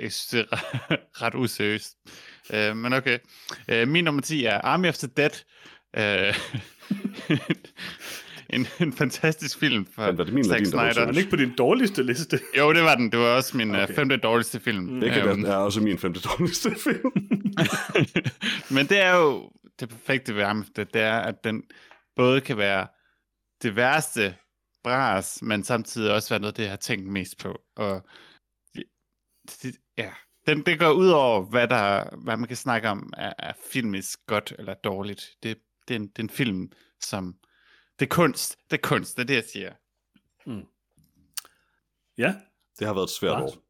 Jeg 0.00 0.12
synes, 0.12 0.26
det 0.26 0.46
er 0.52 0.56
ret 1.22 1.34
useriøst. 1.34 1.92
Uh, 2.54 2.76
men 2.76 2.92
okay. 2.92 3.18
Uh, 3.72 3.88
min 3.88 4.04
nummer 4.04 4.22
10 4.22 4.44
er 4.44 4.58
Army 4.58 4.88
of 4.88 4.98
the 4.98 5.08
Dead. 5.16 5.30
Uh, 5.98 6.34
en, 8.50 8.66
en 8.80 8.92
fantastisk 8.92 9.58
film 9.58 9.86
fra 9.94 10.06
Men 10.06 10.18
var 10.18 10.24
det 10.24 10.34
min 10.34 10.44
Zack 10.44 10.64
din, 10.64 10.70
der 10.72 10.76
var 10.76 10.92
Snyder. 10.92 11.06
Er 11.06 11.10
den 11.10 11.18
ikke 11.18 11.30
på 11.30 11.36
din 11.36 11.52
dårligste 11.58 12.02
liste? 12.02 12.40
Jo, 12.58 12.72
det 12.72 12.82
var 12.82 12.94
den. 12.94 13.12
Det 13.12 13.18
var 13.18 13.26
også 13.36 13.56
min 13.56 13.70
okay. 13.70 13.82
Okay. 13.82 13.94
femte 13.94 14.16
dårligste 14.16 14.60
film. 14.60 15.00
Beckett 15.00 15.26
Øhm, 15.26 15.44
er, 15.44 15.48
er 15.50 15.56
også 15.56 15.80
min 15.80 15.98
femte 15.98 16.20
dårligste 16.20 16.70
film. 16.84 17.12
Men 18.70 18.86
det 18.86 19.00
er 19.00 19.16
jo 19.16 19.50
det 19.80 19.88
perfekte 19.88 20.34
ved 20.36 20.42
Army 20.42 20.60
of 20.60 20.66
the 20.74 20.84
Dead, 20.84 20.86
det 20.94 21.02
er, 21.02 21.18
at 21.18 21.44
den 21.44 21.62
både 22.16 22.40
kan 22.40 22.56
være 22.56 22.88
det 23.62 23.76
værste 23.76 24.36
bras, 24.82 25.42
men 25.42 25.64
samtidig 25.64 26.14
også 26.14 26.28
være 26.28 26.40
noget, 26.40 26.56
det 26.56 26.62
jeg 26.62 26.70
har 26.72 26.76
tænkt 26.76 27.06
mest 27.08 27.38
på. 27.38 27.58
Og 27.76 28.02
det, 29.62 29.76
ja, 29.98 30.12
den, 30.46 30.66
det 30.66 30.78
går 30.78 30.90
ud 30.90 31.08
over, 31.08 31.42
hvad, 31.42 31.68
der, 31.68 32.16
hvad 32.16 32.36
man 32.36 32.48
kan 32.48 32.56
snakke 32.56 32.88
om, 32.88 33.12
er, 33.16 33.32
er 33.38 33.52
filmisk 33.72 34.26
godt 34.26 34.52
eller 34.58 34.74
dårligt. 34.74 35.30
Det, 35.42 35.58
det, 35.88 35.94
er 35.94 35.98
en, 35.98 36.06
det 36.08 36.18
er 36.18 36.22
en 36.22 36.30
film, 36.30 36.72
som... 37.00 37.38
Det 37.98 38.04
er 38.04 38.14
kunst. 38.14 38.56
Det 38.70 38.76
er 38.76 38.82
kunst, 38.88 39.16
det 39.16 39.22
er 39.22 39.26
det, 39.26 39.34
jeg 39.34 39.44
siger. 39.52 39.72
Ja, 42.18 42.34
Det 42.78 42.86
har 42.86 42.94
været 42.94 43.04
et 43.04 43.10
svært 43.10 43.40
Lars? 43.40 43.56
år. 43.56 43.64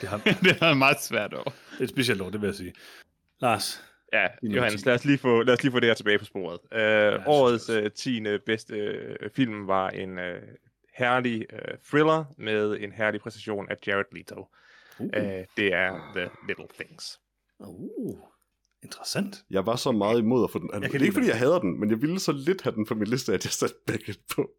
Det, 0.00 0.08
har, 0.08 0.18
det 0.42 0.62
er 0.62 0.74
meget 0.74 1.02
svært 1.02 1.34
over. 1.34 1.50
det 1.70 1.78
er 1.80 1.84
et 1.84 1.90
specielt 1.90 2.20
år, 2.20 2.30
det 2.30 2.40
vil 2.40 2.46
jeg 2.46 2.54
sige. 2.56 2.74
Lars, 3.40 3.84
Ja, 4.12 4.26
Johannes, 4.42 4.42
nummer 4.42 4.68
10. 4.78 4.86
lad 4.86 4.94
os, 4.94 5.04
lige 5.04 5.18
få, 5.18 5.42
lad 5.42 5.54
os 5.54 5.62
lige 5.62 5.72
få 5.72 5.80
det 5.80 5.88
her 5.88 5.94
tilbage 5.94 6.18
på 6.18 6.24
sporet. 6.24 6.58
Uh, 6.72 6.78
ja, 6.78 7.28
årets 7.28 7.70
uh, 7.70 7.88
10. 7.94 8.22
bedste 8.46 8.74
uh, 9.24 9.30
film 9.30 9.66
var 9.66 9.88
en 9.90 10.18
uh, 10.18 10.24
herlig 10.94 11.46
uh, 11.52 11.58
thriller 11.90 12.24
med 12.38 12.78
en 12.80 12.92
herlig 12.92 13.20
præstation 13.20 13.66
af 13.70 13.76
Jared 13.86 14.04
Leto. 14.12 14.40
uh, 14.40 15.06
Uh, 15.06 15.12
det 15.56 15.72
er 15.72 16.12
The 16.16 16.30
Little 16.48 16.66
Things. 16.78 17.20
uh, 17.60 18.18
interessant. 18.82 19.36
Jeg 19.50 19.66
var 19.66 19.76
så 19.76 19.92
meget 19.92 20.18
imod 20.18 20.44
at 20.44 20.50
få 20.50 20.58
den. 20.58 20.70
Jeg 20.72 20.82
Det 20.82 20.90
kan 20.90 21.00
er 21.00 21.04
ikke, 21.04 21.14
fordi 21.14 21.28
jeg 21.28 21.38
hader 21.38 21.58
den, 21.58 21.80
men 21.80 21.90
jeg 21.90 22.02
ville 22.02 22.20
så 22.20 22.32
lidt 22.32 22.62
have 22.62 22.74
den 22.74 22.86
på 22.86 22.94
min 22.94 23.06
liste, 23.08 23.34
at 23.34 23.44
jeg 23.44 23.52
satte 23.52 23.74
Beckett 23.86 24.20
på. 24.36 24.50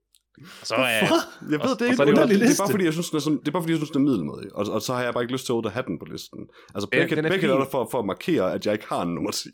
Og 0.61 0.67
så 0.67 0.75
er, 0.75 0.79
Jeg 0.79 1.59
ved 1.59 1.75
det 1.79 1.81
og 1.81 1.87
ikke, 1.87 1.95
så 1.95 2.01
er 2.01 2.05
det 2.05 2.15
det, 2.17 2.29
det, 2.29 2.39
det, 2.39 2.49
er 2.59 2.61
bare 2.63 2.71
fordi, 2.71 2.83
jeg 2.85 2.93
synes, 2.93 3.09
den 3.09 3.17
er 3.17 3.21
sådan, 3.21 3.39
det 3.39 3.47
er 3.47 3.51
bare 3.51 3.61
fordi, 3.61 3.71
jeg 3.73 3.79
synes, 3.79 3.91
den 3.91 4.01
er 4.01 4.05
middelmodig. 4.09 4.55
Og, 4.55 4.65
og 4.71 4.81
så 4.81 4.93
har 4.93 5.03
jeg 5.03 5.13
bare 5.13 5.23
ikke 5.23 5.33
lyst 5.33 5.45
til 5.45 5.53
at 5.65 5.71
have 5.71 5.83
den 5.87 5.99
på 5.99 6.05
listen. 6.05 6.49
Altså, 6.75 6.87
Ja, 6.93 6.97
Beckett, 6.99 7.17
den 7.17 7.25
er 7.25 7.53
er 7.55 7.57
der 7.59 7.69
for, 7.71 7.87
for 7.91 7.99
at 7.99 8.05
markere, 8.05 8.53
at 8.53 8.65
jeg 8.65 8.73
ikke 8.73 8.87
har 8.87 9.01
en 9.01 9.13
nummer 9.15 9.31
10. 9.31 9.49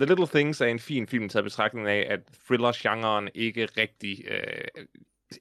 The 0.00 0.06
Little 0.06 0.26
Things 0.26 0.60
er 0.60 0.66
en 0.66 0.78
fin 0.78 1.06
film 1.06 1.28
taget 1.28 1.42
i 1.42 1.44
betragtning 1.44 1.88
af, 1.88 2.06
at 2.10 2.20
thriller-genren 2.46 3.28
ikke 3.34 3.64
rigtig 3.76 4.24
øh, 4.30 4.84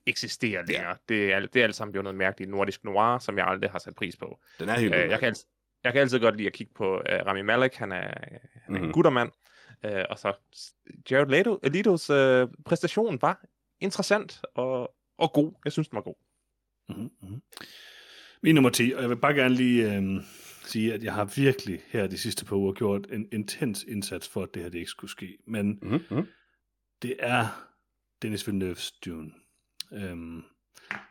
eksisterer 0.07 0.63
længere. 0.67 0.95
Det, 1.09 1.33
er, 1.33 1.39
det 1.39 1.59
er 1.59 1.63
alt 1.63 1.75
sammen 1.75 1.91
blevet 1.91 2.03
noget 2.03 2.17
mærkeligt 2.17 2.51
nordisk 2.51 2.83
noir, 2.83 3.19
som 3.19 3.37
jeg 3.37 3.47
aldrig 3.47 3.71
har 3.71 3.79
sat 3.79 3.95
pris 3.95 4.15
på. 4.15 4.39
Den 4.59 4.69
er 4.69 4.79
helt 4.79 4.95
Øh, 4.95 5.09
jeg, 5.09 5.19
kan 5.19 5.27
altid, 5.27 5.45
jeg 5.83 5.93
kan 5.93 6.01
altid 6.01 6.19
godt 6.19 6.35
lide 6.37 6.47
at 6.47 6.53
kigge 6.53 6.73
på 6.75 6.95
øh, 7.09 7.19
Rami 7.25 7.41
Malek, 7.41 7.75
han 7.75 7.91
er, 7.91 7.97
han 8.65 8.75
er 8.75 8.79
Mhm. 8.79 8.83
en 8.87 8.91
guttermand. 8.91 9.31
Øh, 9.85 10.03
og 10.09 10.19
så 10.19 10.33
Jared 11.11 11.27
Leto, 11.27 11.59
Letos 11.63 12.09
øh, 12.09 12.47
præstation 12.65 13.17
var 13.21 13.45
interessant 13.81 14.41
og, 14.55 14.95
og 15.17 15.31
god. 15.33 15.53
Jeg 15.65 15.71
synes, 15.71 15.87
den 15.87 15.95
var 15.95 16.01
god. 16.01 16.15
Mm-hmm. 16.89 17.41
Min 18.43 18.55
nummer 18.55 18.69
10, 18.69 18.91
og 18.95 19.01
jeg 19.01 19.09
vil 19.09 19.15
bare 19.17 19.33
gerne 19.33 19.55
lige 19.55 19.95
øhm, 19.95 20.19
sige, 20.63 20.93
at 20.93 21.03
jeg 21.03 21.13
har 21.13 21.25
virkelig 21.35 21.81
her 21.87 22.07
de 22.07 22.17
sidste 22.17 22.45
par 22.45 22.55
uger 22.55 22.73
gjort 22.73 23.07
en 23.11 23.27
intens 23.31 23.83
indsats 23.83 24.29
for, 24.29 24.43
at 24.43 24.49
det 24.53 24.61
her 24.61 24.69
det 24.69 24.79
ikke 24.79 24.91
skulle 24.91 25.11
ske. 25.11 25.37
Men 25.47 25.79
Mm-hmm. 25.81 26.27
det 27.01 27.15
er 27.19 27.67
Dennis 28.21 28.47
Villeneuve's 28.47 28.99
Dune. 29.05 29.31
Øhm, 29.93 30.43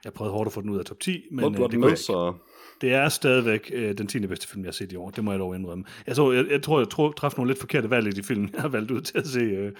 jeg 0.05 0.13
prøvede 0.13 0.33
hårdt 0.33 0.47
at 0.47 0.53
få 0.53 0.61
den 0.61 0.71
ud 0.71 0.79
af 0.79 0.85
top 0.85 1.01
10, 1.01 1.25
men 1.31 1.45
Men, 1.45 1.55
øh, 1.55 1.61
du 1.61 1.67
det 1.67 1.81
med, 1.81 1.97
så... 1.97 2.35
Det 2.81 2.93
er 2.93 3.09
stadigvæk 3.09 3.71
øh, 3.75 3.99
den 3.99 4.07
10. 4.07 4.27
bedste 4.27 4.49
film, 4.49 4.63
jeg 4.63 4.69
har 4.69 4.73
set 4.73 4.93
i 4.93 4.97
år. 4.97 5.11
Det 5.11 5.25
må 5.25 5.31
jeg 5.31 5.41
dog 5.41 5.57
indrømme. 5.57 5.85
Jeg, 6.07 6.17
så, 6.17 6.33
jeg, 6.33 6.47
jeg 6.51 6.63
tror, 6.63 6.81
jeg 6.81 6.89
tror, 6.89 7.13
traf 7.13 7.33
nogle 7.37 7.51
lidt 7.51 7.61
forkerte 7.61 7.91
valg 7.91 8.07
i 8.07 8.11
de 8.11 8.23
film, 8.23 8.49
jeg 8.55 8.61
har 8.63 8.69
valgt 8.69 8.91
ud 8.91 9.01
til 9.01 9.19
at 9.19 9.27
se 9.27 9.41
øh, 9.41 9.73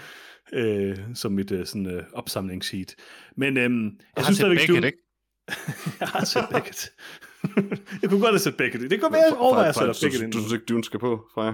øh, 0.53 0.97
som 1.15 1.33
mit 1.33 1.51
øh, 1.53 1.67
sådan, 1.67 1.87
øh, 1.87 2.03
opsamlingsheat. 2.13 2.95
Men 3.37 3.57
øhm, 3.57 3.85
jeg 3.85 3.93
Jeg 4.17 4.25
synes 4.25 4.39
stadigvæk, 4.39 4.59
Beckett, 4.59 4.79
Dune- 4.79 4.87
ikke? 4.87 4.99
jeg 6.01 6.09
har 6.09 6.25
set 6.25 6.45
Beckett. 6.53 6.91
jeg 8.03 8.11
kunne 8.11 8.21
godt 8.21 8.31
have 8.33 8.39
set 8.39 8.57
Beckett. 8.57 8.91
Det 8.91 9.01
kunne 9.01 9.13
være, 9.13 9.23
jeg 9.31 9.37
overvejer 9.39 9.69
at 9.69 9.75
sætte 9.75 9.95
Beckett 10.03 10.21
du, 10.21 10.25
ind. 10.25 10.33
du 10.33 10.39
synes 10.39 10.53
ikke, 10.53 10.65
Dune 10.65 10.85
skal 10.85 11.01
på, 11.01 11.25
Freja? 11.35 11.53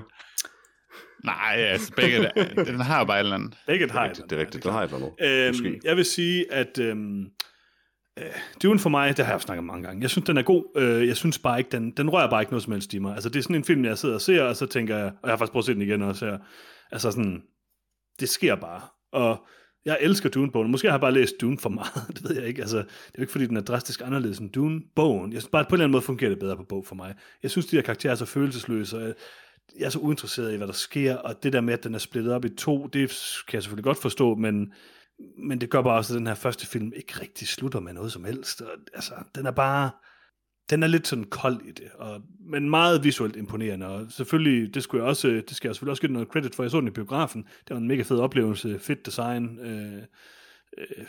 Nej, 1.24 1.54
altså 1.56 1.92
Beckett, 1.96 2.26
den 2.66 2.80
har 2.80 2.98
jo 2.98 3.04
bare 3.04 3.16
et 3.20 3.24
eller 3.24 3.34
andet. 3.34 3.54
Beckett 3.66 3.92
Det 3.92 3.98
har 3.98 4.04
er 4.04 4.08
rigtigt, 4.08 4.30
det 4.30 4.36
er 4.36 4.40
rigtigt. 4.40 4.64
Den 4.64 4.72
har 4.72 4.78
jeg 4.80 4.86
et 4.86 4.94
eller 4.94 5.10
andet. 5.50 5.64
Øhm, 5.66 5.80
jeg 5.84 5.96
vil 5.96 6.04
sige, 6.04 6.52
at 6.52 6.78
øhm, 6.78 7.24
øh, 8.18 8.24
Dune 8.62 8.78
for 8.78 8.90
mig, 8.90 9.16
det 9.16 9.24
har 9.24 9.32
jeg 9.32 9.40
snakket 9.40 9.58
om 9.58 9.64
mange 9.64 9.82
gange. 9.82 10.02
Jeg 10.02 10.10
synes, 10.10 10.26
den 10.26 10.36
er 10.36 10.42
god. 10.42 10.64
Øh, 10.76 11.08
jeg 11.08 11.16
synes 11.16 11.38
bare 11.38 11.58
ikke, 11.58 11.70
den, 11.70 11.90
den 11.90 12.10
rører 12.10 12.30
bare 12.30 12.42
ikke 12.42 12.52
noget 12.52 12.62
som 12.62 12.72
helst 12.72 12.94
i 12.94 12.98
mig. 12.98 13.14
Altså, 13.14 13.28
det 13.28 13.38
er 13.38 13.42
sådan 13.42 13.56
en 13.56 13.64
film, 13.64 13.84
jeg 13.84 13.98
sidder 13.98 14.14
og 14.14 14.20
ser, 14.20 14.42
og 14.42 14.56
så 14.56 14.66
tænker 14.66 14.96
jeg, 14.96 15.06
og 15.06 15.12
jeg 15.22 15.30
har 15.32 15.36
faktisk 15.36 15.52
prøvet 15.52 15.62
at 15.62 15.66
se 15.66 15.74
den 15.74 15.82
igen 15.82 16.02
også 16.02 16.26
her. 16.26 16.38
Altså 16.92 17.10
sådan, 17.10 17.42
det 18.20 18.28
sker 18.28 18.54
bare. 18.54 18.80
Og 19.12 19.46
jeg 19.84 19.98
elsker 20.00 20.28
Dune-bogen. 20.28 20.70
Måske 20.70 20.88
har 20.88 20.94
jeg 20.94 21.00
bare 21.00 21.12
læst 21.12 21.34
Dune 21.40 21.58
for 21.58 21.68
meget, 21.68 22.06
det 22.14 22.28
ved 22.28 22.36
jeg 22.36 22.46
ikke. 22.48 22.60
Altså, 22.62 22.76
det 22.76 22.84
er 22.86 23.18
jo 23.18 23.22
ikke, 23.22 23.32
fordi 23.32 23.46
den 23.46 23.56
er 23.56 23.60
drastisk 23.60 24.00
anderledes 24.04 24.38
end 24.38 24.50
Dune-bogen. 24.50 25.32
Jeg 25.32 25.40
synes 25.40 25.50
bare, 25.50 25.60
at 25.62 25.68
på 25.68 25.74
en 25.74 25.76
eller 25.76 25.84
anden 25.84 25.92
måde 25.92 26.02
fungerer 26.02 26.30
det 26.30 26.38
bedre 26.38 26.56
på 26.56 26.62
bog 26.68 26.86
for 26.86 26.94
mig. 26.94 27.14
Jeg 27.42 27.50
synes, 27.50 27.66
de 27.66 27.76
her 27.76 27.82
karakterer 27.82 28.10
er 28.12 28.16
så 28.16 28.24
følelsesløse, 28.24 28.96
og 28.96 29.02
jeg- 29.02 29.14
jeg 29.78 29.84
er 29.86 29.90
så 29.90 29.98
uinteresseret 29.98 30.52
i, 30.54 30.56
hvad 30.56 30.66
der 30.66 30.72
sker, 30.72 31.16
og 31.16 31.42
det 31.42 31.52
der 31.52 31.60
med, 31.60 31.74
at 31.74 31.84
den 31.84 31.94
er 31.94 31.98
splittet 31.98 32.32
op 32.32 32.44
i 32.44 32.48
to, 32.48 32.86
det 32.86 33.08
kan 33.48 33.56
jeg 33.56 33.62
selvfølgelig 33.62 33.84
godt 33.84 33.98
forstå, 33.98 34.34
men, 34.34 34.72
men 35.48 35.60
det 35.60 35.70
gør 35.70 35.82
bare 35.82 35.96
også, 35.96 36.14
at 36.14 36.18
den 36.18 36.26
her 36.26 36.34
første 36.34 36.66
film 36.66 36.92
ikke 36.96 37.20
rigtig 37.20 37.48
slutter 37.48 37.80
med 37.80 37.92
noget 37.92 38.12
som 38.12 38.24
helst. 38.24 38.62
Og, 38.62 38.70
altså, 38.94 39.14
den 39.34 39.46
er 39.46 39.50
bare, 39.50 39.90
den 40.70 40.82
er 40.82 40.86
lidt 40.86 41.06
sådan 41.06 41.24
kold 41.24 41.60
i 41.62 41.72
det, 41.72 41.90
og, 41.94 42.22
men 42.40 42.70
meget 42.70 43.04
visuelt 43.04 43.36
imponerende, 43.36 43.86
og 43.86 44.12
selvfølgelig, 44.12 44.74
det, 44.74 44.82
skulle 44.82 45.02
jeg 45.02 45.08
også, 45.08 45.28
det 45.28 45.56
skal 45.56 45.68
jeg 45.68 45.74
selvfølgelig 45.74 45.90
også 45.90 46.02
give 46.02 46.12
noget 46.12 46.28
credit 46.28 46.54
for, 46.54 46.62
jeg 46.62 46.70
så 46.70 46.80
den 46.80 46.88
i 46.88 46.90
biografen, 46.90 47.42
det 47.42 47.70
var 47.70 47.76
en 47.76 47.88
mega 47.88 48.02
fed 48.02 48.18
oplevelse, 48.18 48.78
fedt 48.78 49.06
design, 49.06 49.58
øh, 49.58 50.02
øh, 50.78 51.06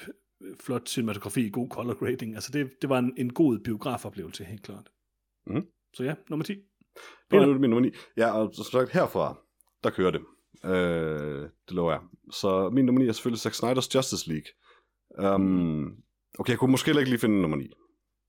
flot 0.60 0.90
cinematografi, 0.90 1.50
god 1.50 1.70
color 1.70 1.94
grading, 1.94 2.36
altså 2.36 2.52
det, 2.52 2.72
det 2.82 2.90
var 2.90 3.00
en, 3.00 3.14
en 3.18 3.34
god 3.34 3.60
biografoplevelse, 3.60 4.44
helt 4.44 4.64
klart. 4.64 4.90
Mhm. 5.48 5.66
Så 5.94 6.04
ja, 6.04 6.16
nummer 6.30 6.44
10. 6.44 6.56
Nå, 7.32 7.38
nu 7.38 7.44
er 7.44 7.52
det 7.52 7.62
min 7.62 7.70
nummer 7.70 7.90
9. 7.90 7.92
Ja, 8.18 8.32
og 8.32 8.54
som 8.56 8.66
sagt, 8.72 8.92
herfra, 8.92 9.38
der 9.84 9.90
kører 9.90 10.12
det. 10.12 10.22
Øh, 10.64 11.42
det 11.42 11.72
lover 11.76 11.92
jeg. 11.92 12.02
Så 12.32 12.70
min 12.70 12.86
nummer 12.86 13.02
9 13.02 13.08
er 13.08 13.12
selvfølgelig 13.12 13.40
Zack 13.42 13.56
Snyder's 13.56 13.96
Justice 13.96 14.30
League. 14.30 14.48
Um, 15.36 15.96
okay, 16.40 16.52
jeg 16.52 16.60
kunne 16.60 16.72
måske 16.72 16.86
heller 16.86 17.00
ikke 17.00 17.10
lige 17.12 17.20
finde 17.20 17.42
nummer 17.42 17.58
9. 17.58 17.72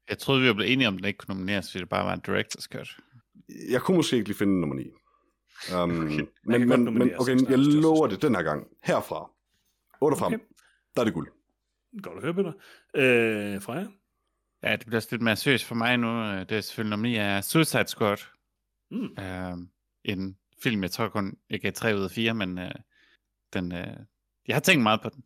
Jeg 0.09 0.19
troede, 0.19 0.41
vi 0.41 0.47
var 0.49 0.55
blevet 0.55 0.73
enige 0.73 0.89
om, 0.89 0.95
at 0.95 0.99
den 0.99 1.07
ikke 1.07 1.19
kunne 1.19 1.35
nomineres, 1.35 1.71
fordi 1.71 1.81
det 1.81 1.89
bare 1.89 2.05
var 2.05 2.15
en 2.15 2.23
director's 2.29 2.67
cut. 2.73 2.97
Jeg 3.71 3.81
kunne 3.83 3.97
måske 3.97 4.17
ikke 4.17 4.29
lige 4.29 4.39
finde 4.39 4.61
nummer 4.61 4.77
9. 4.77 4.91
Um, 5.83 6.01
okay, 6.07 6.17
kan 6.17 6.29
men, 6.45 6.69
men, 6.69 6.85
men 6.85 7.11
okay, 7.21 7.39
Zack 7.39 7.51
jeg 7.51 7.59
lover 7.59 8.07
det 8.07 8.23
den 8.23 8.35
her 8.35 8.43
gang. 8.43 8.67
Herfra. 8.85 9.31
8 10.01 10.19
frem. 10.19 10.35
Okay. 10.35 10.45
Der 10.95 11.01
er 11.01 11.05
det 11.05 11.15
guld. 11.15 11.29
Godt 12.03 12.17
at 12.17 12.23
høre, 12.23 12.35
Peter. 12.35 12.53
Øh, 12.95 13.63
Freja? 13.63 13.87
Ja, 14.63 14.77
det 14.77 14.87
bliver 14.87 15.07
lidt 15.11 15.23
mere 15.23 15.37
seriøst 15.37 15.65
for 15.65 15.75
mig 15.75 15.97
nu. 15.97 16.09
Øh, 16.09 16.41
Det 16.41 16.53
er 16.53 16.61
selvfølgelig 16.61 16.91
nummer 16.91 17.09
9 17.09 17.17
er 17.17 17.41
Suicide 17.41 17.87
Squad. 17.89 18.17
Mm. 18.91 19.23
Øh, 19.25 19.57
en 20.05 20.37
film, 20.63 20.83
jeg 20.83 20.91
tror 20.91 21.09
kun, 21.09 21.39
jeg 21.51 21.61
gav 21.61 21.73
3 21.73 21.97
ud 21.97 22.05
af 22.05 22.11
4, 22.11 22.35
men 22.35 22.59
øh, 22.59 22.71
den, 23.53 23.73
øh, 23.73 23.97
jeg 24.49 24.57
har 24.57 24.61
tænkt 24.61 24.83
meget 24.83 25.01
på 25.03 25.09
den. 25.09 25.25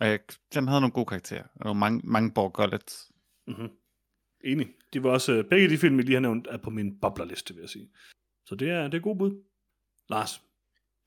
Og 0.00 0.06
jeg, 0.06 0.18
den 0.54 0.68
havde 0.68 0.80
nogle 0.80 0.92
gode 0.92 1.06
karakterer, 1.06 1.44
og 1.60 1.76
mange, 1.76 2.00
mange 2.04 2.32
Borg 2.34 2.52
Gullet. 2.52 3.04
Mm-hmm. 3.46 3.68
Enig. 4.44 4.68
De 4.92 5.02
var 5.02 5.10
også, 5.10 5.32
øh, 5.32 5.44
begge 5.44 5.68
de 5.68 5.78
film, 5.78 5.98
vi 5.98 6.02
lige 6.02 6.14
har 6.14 6.20
nævnt, 6.20 6.46
er 6.50 6.56
på 6.56 6.70
min 6.70 7.00
boblerliste, 7.00 7.54
vil 7.54 7.60
jeg 7.60 7.68
sige. 7.68 7.90
Så 8.46 8.54
det 8.54 8.70
er, 8.70 8.88
det 8.88 8.94
er 8.94 9.02
god 9.02 9.16
bud. 9.16 9.42
Lars? 10.08 10.42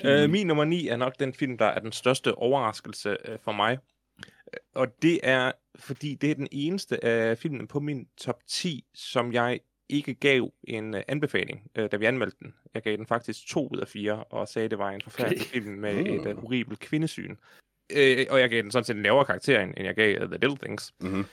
din 0.02 0.10
Øh, 0.10 0.14
nummer 0.14 0.28
ni. 0.28 0.32
min 0.32 0.48
nummer 0.48 0.66
9 0.66 0.88
er 0.88 0.98
nok 0.98 1.20
den 1.20 1.34
film, 1.34 1.58
der 1.58 1.66
er 1.66 1.80
den 1.80 1.92
største 1.92 2.36
overraskelse 2.36 3.18
øh, 3.26 3.40
for 3.44 3.52
mig. 3.52 3.78
Øh, 4.18 4.60
Og 4.76 5.02
det 5.02 5.20
er, 5.24 5.52
fordi 5.76 6.16
det 6.16 6.32
er 6.32 6.36
den 6.36 6.48
eneste 6.52 7.06
af 7.06 7.38
filmen 7.38 7.68
på 7.68 7.80
min 7.80 8.08
top 8.18 8.40
10, 8.48 8.86
som 8.94 9.34
jeg 9.34 9.60
ikke 9.92 10.14
gav 10.14 10.52
en 10.64 10.94
uh, 10.96 11.02
anbefaling, 11.08 11.72
uh, 11.80 11.86
da 11.92 11.98
vi 11.98 12.06
anmeldte 12.06 12.38
den. 12.40 12.54
Jeg 12.74 12.82
gav 12.82 12.98
den 12.98 13.06
faktisk 13.08 13.48
2 13.48 13.68
ud 13.68 13.78
af 13.78 13.88
4, 13.88 14.24
og 14.24 14.48
sagde, 14.48 14.66
at 14.66 14.72
det 14.72 14.80
var 14.80 14.90
en 14.90 15.02
forfærdelig 15.04 15.42
Okay. 15.42 15.52
film 15.52 15.74
med 15.74 15.94
Mm. 15.94 16.00
et 16.20 16.26
uh, 16.36 16.42
horribelt 16.42 16.80
kvindesyn. 16.80 17.32
Uh, 17.32 17.98
og 18.30 18.40
jeg 18.40 18.50
gav 18.50 18.62
den 18.62 18.72
sådan 18.72 18.84
set 18.86 18.96
en 18.96 19.04
lavere 19.04 19.26
karakter, 19.26 19.62
end 19.62 19.74
jeg 19.84 19.96
gav 19.96 20.22
uh, 20.22 20.28
The 20.28 20.38
Little 20.38 20.58
Things. 20.58 20.94
Mm-hmm. 21.02 21.26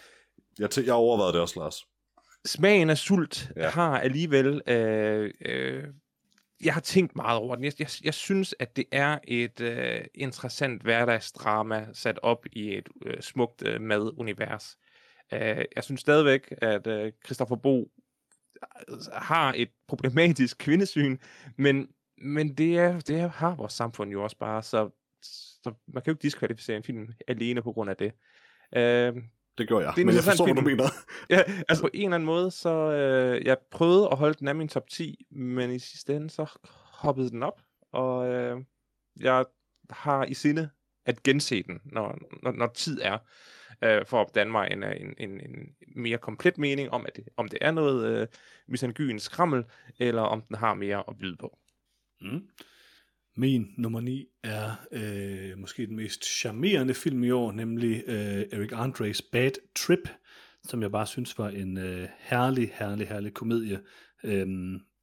Jeg, 0.59 0.69
t- 0.75 0.87
jeg 0.87 0.95
overvejede 0.95 1.33
det 1.33 1.41
også, 1.41 1.61
Lars. 1.61 1.87
Smagen 2.45 2.91
af 2.91 2.99
sult 2.99 3.51
ja. 3.57 3.69
har 3.69 4.01
alligevel... 4.01 4.63
Øh, 4.67 5.31
øh, 5.45 5.85
jeg 6.65 6.75
har 6.75 6.81
tænkt 6.81 7.17
meget 7.17 7.39
over 7.39 7.55
den. 7.55 7.65
Jeg, 7.65 7.73
jeg, 7.79 7.89
jeg 8.05 8.15
synes, 8.15 8.55
at 8.59 8.77
det 8.77 8.85
er 8.93 9.19
et 9.29 9.61
øh, 9.61 10.01
interessant 10.15 10.83
hverdagsdrama 10.83 11.87
sat 11.93 12.19
op 12.23 12.47
i 12.53 12.75
et 12.75 12.89
øh, 13.07 13.21
smukt 13.21 13.67
øh, 13.67 13.81
madunivers. 13.81 14.77
Øh, 15.33 15.65
jeg 15.77 15.85
synes 15.85 16.01
stadigvæk, 16.01 16.53
at 16.63 16.87
øh, 16.87 17.13
Christoffer 17.25 17.57
Bo 17.57 17.91
har 19.13 19.55
et 19.57 19.69
problematisk 19.89 20.59
kvindesyn, 20.65 21.19
men, 21.57 21.89
men 22.19 22.55
det, 22.55 22.79
er, 22.79 23.01
det 23.01 23.21
er, 23.21 23.29
har 23.29 23.55
vores 23.55 23.73
samfund 23.73 24.11
jo 24.11 24.23
også 24.23 24.37
bare, 24.37 24.63
så, 24.63 24.91
så 25.23 25.73
man 25.89 26.03
kan 26.03 26.11
jo 26.11 26.13
ikke 26.13 26.23
diskvalificere 26.23 26.77
en 26.77 26.83
film 26.83 27.09
alene 27.29 27.63
på 27.63 27.73
grund 27.73 27.91
af 27.91 27.97
det. 27.97 28.13
Øh, 28.77 29.15
Det 29.59 29.69
gjorde 29.69 29.87
jeg. 29.87 29.93
Det 29.95 30.01
er 30.01 30.03
en 30.03 30.07
Men 30.07 30.15
jeg 30.15 30.25
forstår, 30.25 30.45
hvad 30.45 30.55
du 30.55 30.61
film. 30.61 30.77
mener. 30.77 30.91
Ja, 31.31 31.43
altså 31.69 31.83
på 31.83 31.91
en 31.95 32.05
eller 32.05 32.15
anden 32.15 32.27
måde, 32.27 32.51
så 32.51 32.71
øh, 32.93 33.47
jeg 33.47 33.57
prøvede 33.71 34.09
at 34.13 34.19
holde 34.19 34.35
den 34.35 34.49
af 34.49 34.55
min 34.55 34.69
top 34.69 34.89
10, 34.89 35.27
men 35.31 35.71
i 35.71 35.79
sidste 35.79 36.17
ende, 36.17 36.31
så 36.31 36.47
hoppede 36.93 37.31
den 37.31 37.43
op, 37.43 37.61
og 37.93 38.29
øh, 38.29 38.61
jeg 39.21 39.45
har 39.91 40.25
i 40.25 40.35
sinde 40.35 40.71
at 41.07 41.23
gense 41.23 41.63
den, 41.63 41.81
når, 41.85 42.19
når, 42.43 42.53
når 42.53 42.67
tid 42.67 43.01
er, 43.03 43.19
øh, 43.85 44.07
for 44.07 44.21
at 44.21 44.35
danne 44.35 44.53
mig 44.53 44.69
en, 44.71 44.85
øh, 44.85 44.97
en, 45.01 45.15
en, 45.19 45.41
en 45.41 45.75
mere 45.97 46.19
komplet 46.19 46.59
mening 46.59 46.91
om, 46.91 47.07
at 47.07 47.17
det, 47.17 47.29
om 47.37 47.49
det 47.49 47.59
er 47.61 47.71
noget 47.71 48.21
øh, 48.21 48.27
misangyens 48.69 49.23
skrammel, 49.23 49.65
eller 49.99 50.23
om 50.23 50.43
den 50.43 50.57
har 50.57 50.75
mere 50.75 51.05
at 51.09 51.19
byde 51.19 51.37
på. 51.37 51.59
Mm. 52.21 52.49
Min 53.37 53.75
nummer 53.77 54.01
9 54.01 54.27
er 54.45 54.71
øh, 54.93 55.59
måske 55.59 55.87
den 55.87 55.97
mest 55.97 56.25
charmerende 56.25 56.95
film 56.95 57.25
i 57.25 57.31
år, 57.31 57.53
nemlig 57.53 58.03
øh, 58.07 58.45
Eric 58.53 58.73
Andres 58.73 59.23
Bad 59.23 59.75
Trip, 59.75 60.09
som 60.65 60.83
jeg 60.83 60.93
bare 60.93 61.07
synes 61.07 61.39
var 61.39 61.49
en 61.49 61.79
øh, 61.79 62.09
herlig, 62.19 62.71
herlig, 62.75 63.09
herlig 63.09 63.35
komedie. 63.35 63.81
øh, 64.25 64.47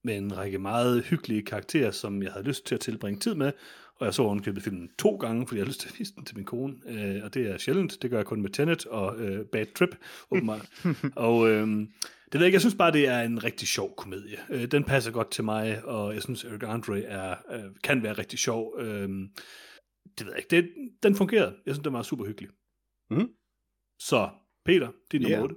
med 0.06 0.18
en 0.18 0.38
række 0.38 0.60
meget 0.60 1.04
hyggelige 1.04 1.46
karakterer, 1.46 1.92
som 1.92 2.24
jeg 2.24 2.32
havde 2.32 2.48
lyst 2.48 2.66
til 2.66 2.76
at 2.76 2.82
tilbringe 2.82 3.20
tid 3.20 3.36
med, 3.36 3.52
og 4.00 4.06
jeg 4.06 4.14
så 4.14 4.22
ovenkøbet 4.24 4.64
filmen 4.64 4.90
to 5.00 5.16
gange, 5.16 5.48
fordi 5.48 5.58
jeg 5.58 5.64
havde 5.64 5.70
lyst 5.70 5.80
til 5.82 5.90
at 5.90 6.00
vise 6.00 6.16
den 6.16 6.26
til 6.26 6.36
min 6.38 6.46
kone, 6.46 6.76
øh, 6.88 7.24
og 7.24 7.34
det 7.34 7.48
er 7.52 7.58
sjældent, 7.58 8.02
det 8.02 8.10
gør 8.10 8.18
jeg 8.18 8.26
kun 8.26 8.42
med 8.42 8.50
Tenet 8.50 8.86
og 8.86 9.20
øh, 9.20 9.46
Bad 9.46 9.66
Trip, 9.76 9.96
åbenbart. 10.32 10.70
og 11.16 11.50
øh, 11.50 11.68
det 11.68 12.34
ved 12.34 12.40
jeg 12.42 12.46
ikke, 12.46 12.56
jeg 12.56 12.62
synes 12.62 12.76
bare, 12.76 12.92
det 12.92 13.08
er 13.08 13.22
en 13.22 13.44
rigtig 13.44 13.68
sjov 13.68 13.96
komedie. 13.96 14.38
Øh, 14.50 14.66
den 14.66 14.84
passer 14.84 15.12
godt 15.12 15.32
til 15.32 15.44
mig, 15.44 15.86
og 15.86 16.14
jeg 16.14 16.22
synes, 16.24 16.44
Eric 16.44 16.64
Andre 16.64 17.02
er, 17.02 17.36
øh, 17.52 17.64
kan 17.84 18.04
være 18.04 18.14
rigtig 18.14 18.40
sjov. 18.40 18.76
Øh, 18.80 19.10
det 20.18 20.26
ved 20.26 20.34
jeg 20.34 20.38
ikke, 20.38 20.50
det, 20.50 20.70
den 21.04 21.16
fungerede. 21.16 21.56
Jeg 21.66 21.76
synes, 21.76 21.84
den 21.84 21.94
var 21.94 22.02
super 22.02 22.26
hyggelig. 22.26 22.50
Mhm. 23.10 23.30
Så, 24.00 24.30
Peter, 24.66 24.92
din 25.12 25.22
nummer 25.22 25.38
Ja. 25.38 25.44
8. 25.44 25.56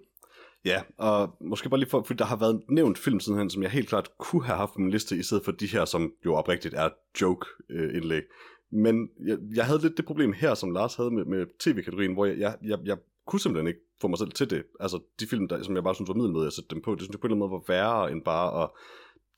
Ja, 0.69 0.82
og 0.97 1.36
måske 1.40 1.70
bare 1.70 1.81
lige 1.81 1.90
for, 1.90 2.03
fordi 2.03 2.19
der 2.19 2.24
har 2.24 2.36
været 2.36 2.62
nævnt 2.69 2.99
film 2.99 3.20
sidenhen, 3.20 3.51
som 3.51 3.62
jeg 3.62 3.70
helt 3.70 3.89
klart 3.89 4.11
kunne 4.19 4.45
have 4.45 4.57
haft 4.57 4.73
på 4.73 4.81
min 4.81 4.90
liste, 4.90 5.16
i 5.16 5.23
stedet 5.23 5.45
for 5.45 5.53
de 5.53 5.66
her, 5.66 5.85
som 5.85 6.12
jo 6.24 6.35
oprigtigt 6.35 6.74
er 6.74 6.89
joke-indlæg. 7.20 8.23
Men 8.70 9.09
jeg, 9.27 9.39
jeg 9.55 9.66
havde 9.66 9.82
lidt 9.82 9.97
det 9.97 10.05
problem 10.05 10.32
her, 10.32 10.55
som 10.55 10.70
Lars 10.70 10.95
havde 10.95 11.11
med, 11.11 11.24
med 11.24 11.47
tv-kategorien, 11.61 12.12
hvor 12.12 12.27
jeg, 12.27 12.39
jeg, 12.39 12.57
jeg, 12.62 12.78
jeg 12.85 12.97
kunne 13.27 13.40
simpelthen 13.40 13.69
ikke 13.69 13.81
få 14.01 14.09
mig 14.09 14.19
selv 14.19 14.31
til 14.31 14.51
det. 14.51 14.62
Altså, 14.81 15.01
de 15.20 15.27
film, 15.27 15.49
der, 15.49 15.62
som 15.62 15.74
jeg 15.74 15.85
bare 15.85 15.95
synes 15.95 16.09
var 16.09 16.15
middelmåde 16.15 16.47
at 16.47 16.53
sætte 16.53 16.74
dem 16.74 16.82
på, 16.82 16.95
det 16.95 17.01
synes 17.01 17.12
jeg 17.12 17.20
på 17.20 17.27
en 17.27 17.32
eller 17.32 17.45
anden 17.45 17.51
måde 17.51 17.65
var 17.69 17.74
værre, 17.74 18.12
end 18.12 18.23
bare 18.23 18.62
at 18.62 18.70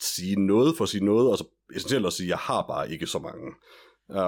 sige 0.00 0.46
noget 0.46 0.76
for 0.76 0.84
at 0.84 0.88
sige 0.88 1.04
noget, 1.04 1.30
og 1.30 1.38
så 1.38 1.44
essentielt 1.74 2.06
at 2.06 2.12
sige, 2.12 2.28
jeg 2.28 2.38
har 2.38 2.62
bare 2.62 2.92
ikke 2.92 3.06
så 3.06 3.18
mange. 3.18 3.54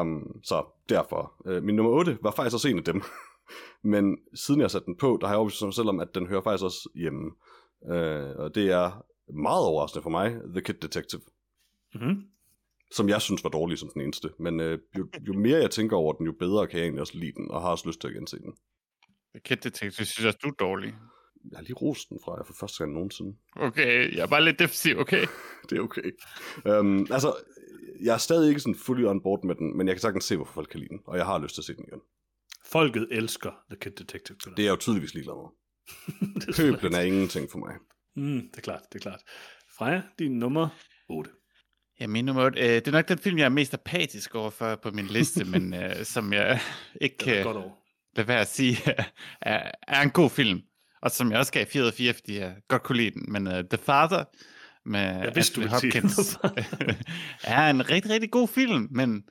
Um, 0.01 0.41
så 0.43 0.65
derfor. 0.89 1.33
Uh, 1.47 1.63
min 1.63 1.77
nummer 1.77 1.93
8 1.93 2.19
var 2.23 2.31
faktisk 2.31 2.55
også 2.55 2.69
en 2.69 2.79
af 2.79 2.85
dem. 2.85 3.03
Men 3.83 4.19
siden 4.35 4.61
jeg 4.61 4.71
satte 4.71 4.87
den 4.87 4.97
på, 4.97 5.19
der 5.21 5.27
har 5.27 5.35
jeg 5.35 5.39
overbevist 5.39 5.63
mig 5.63 5.75
selv 5.75 5.89
om, 5.89 6.01
at 6.01 6.15
den 6.15 6.27
hører 6.27 6.43
faktisk 6.43 6.65
også 6.65 6.89
hjemme. 6.95 7.31
Uh, 7.81 8.43
og 8.43 8.55
det 8.55 8.71
er 8.71 9.05
meget 9.33 9.65
overraskende 9.67 10.03
for 10.03 10.11
mig, 10.11 10.37
The 10.55 10.61
Kid 10.61 10.75
Detective. 10.75 11.21
Mm-hmm. 11.95 12.23
Som 12.91 13.09
jeg 13.09 13.23
synes 13.23 13.45
var 13.45 13.51
dårlig 13.51 13.79
som 13.79 13.91
den 13.95 14.03
eneste. 14.03 14.31
Men 14.39 14.61
uh, 14.61 14.79
jo, 14.99 15.09
jo 15.21 15.33
mere 15.33 15.59
jeg 15.59 15.71
tænker 15.71 15.97
over 15.97 16.13
den, 16.13 16.27
jo 16.27 16.33
bedre 16.39 16.67
kan 16.67 16.79
jeg 16.79 16.85
egentlig 16.85 17.01
også 17.01 17.19
lide 17.19 17.33
den, 17.33 17.51
og 17.51 17.63
har 17.63 17.71
også 17.71 17.89
lyst 17.89 18.01
til 18.01 18.09
at 18.09 18.15
gense 18.15 18.39
den. 18.39 18.55
Kid 19.45 19.57
Detective 19.57 20.07
synes 20.07 20.25
også, 20.25 20.39
du 20.43 20.49
er 20.49 20.53
dårlig. 20.53 20.95
Jeg 21.51 21.59
har 21.59 21.63
lige 21.63 21.75
rost 21.75 22.09
den 22.09 22.19
fra 22.25 22.37
jer 22.37 22.45
for 22.45 22.55
første 22.61 22.79
gang 22.79 22.93
nogensinde. 22.93 23.37
Okay, 23.57 24.17
jeg 24.17 24.23
er 24.23 24.27
bare 24.27 24.45
lidt 24.45 24.59
defensiv, 24.59 24.99
okay? 24.99 25.27
Det 25.71 25.79
er 25.79 25.83
okay. 25.83 26.11
Um, 26.79 27.07
altså, 27.11 27.35
jeg 28.03 28.15
er 28.15 28.19
stadig 28.19 28.49
ikke 28.49 28.61
sådan 28.61 28.75
fully 28.75 29.05
on 29.05 29.23
board 29.23 29.45
med 29.45 29.55
den, 29.55 29.77
men 29.77 29.87
jeg 29.87 29.97
kan 29.97 30.01
sagtens 30.01 30.25
se, 30.25 30.37
hvorfor 30.37 30.53
folk 30.53 30.69
kan 30.69 30.81
lide 30.81 30.89
den, 30.89 31.01
og 31.07 31.17
jeg 31.17 31.27
har 31.27 31.39
lyst 31.39 31.55
til 31.55 31.61
at 31.61 31.65
se 31.65 31.75
den 31.75 31.85
igen. 31.89 32.01
Folket 32.65 33.09
elsker 33.11 33.51
The 33.71 33.79
Kid 33.81 33.91
Detective. 33.91 34.37
Det 34.45 34.59
er 34.59 34.63
jeg 34.63 34.71
jo 34.71 34.77
tydeligvis 34.77 35.15
ligeglad 35.15 35.35
med. 35.35 35.51
er 36.49 36.53
Pøblen 36.57 36.95
er 36.95 37.01
ingenting 37.01 37.51
for 37.51 37.59
mig. 37.59 37.75
Mm, 38.17 38.49
det 38.51 38.57
er 38.57 38.61
klart, 38.61 38.83
det 38.93 38.99
er 38.99 39.03
klart. 39.03 39.21
Freja, 39.79 40.03
din 40.19 40.39
nummer 40.39 40.69
8. 41.09 41.31
Ja, 42.01 42.07
min 42.07 42.25
nummer 42.25 42.45
8, 42.45 42.61
øh, 42.61 42.69
det 42.69 42.89
er 42.89 42.93
nok 42.93 43.09
den 43.09 43.19
film, 43.19 43.39
jeg 43.39 43.45
er 43.45 43.49
mest 43.49 43.75
apatisk 43.75 44.35
overfor 44.35 44.75
på 44.75 44.91
min 44.91 45.07
liste, 45.07 45.45
men 45.45 45.75
øh, 45.75 46.05
som 46.15 46.33
jeg 46.33 46.61
ikke 47.01 47.19
kan 47.19 47.47
over. 47.47 47.71
lade 48.17 48.29
være 48.29 48.41
at 48.41 48.49
sige, 48.49 48.77
er, 49.41 49.71
er 49.89 50.03
en 50.03 50.11
god 50.11 50.31
film. 50.31 50.61
Og 51.03 51.11
som 51.11 51.31
jeg 51.31 51.39
også 51.39 51.53
gav 51.53 51.67
4 51.67 51.83
ud 51.83 51.87
af 51.87 51.95
4, 51.95 52.15
fordi 52.15 52.39
jeg 52.39 52.57
godt 52.69 52.83
kunne 52.83 52.97
lide 52.97 53.11
den. 53.11 53.33
Men 53.33 53.47
uh, 53.47 53.53
The 53.53 53.79
Father 53.79 54.25
med 54.85 55.01
Jeg 55.01 55.33
vidste, 55.35 55.61
du 55.61 55.67
Anthony 55.67 55.93
Hopkins 55.93 56.39
er 57.45 57.71
en 57.71 57.91
rigtig, 57.91 58.11
rigtig 58.11 58.31
god 58.31 58.49
film, 58.49 58.89
men 58.91 59.25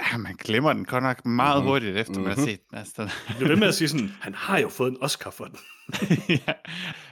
ja, 0.00 0.16
man 0.16 0.36
glemmer 0.36 0.72
den 0.72 0.84
godt 0.84 1.02
nok 1.04 1.26
meget 1.26 1.62
Mhm. 1.62 1.68
hurtigt, 1.68 1.96
efter 1.96 2.14
man 2.14 2.24
har 2.28 2.36
Mhm. 2.36 2.44
set 2.44 2.60
den. 2.70 2.78
Altså, 2.78 2.92
den- 3.02 3.10
Jeg 3.28 3.36
blev 3.38 3.48
ved 3.48 3.56
med 3.56 3.68
at 3.68 3.74
sige 3.74 3.88
sådan, 3.88 4.08
han 4.08 4.34
har 4.34 4.58
jo 4.58 4.68
fået 4.68 4.90
en 4.90 4.98
Oscar 5.02 5.30
for 5.30 5.44
den. 5.44 5.58
ja. 6.46 6.52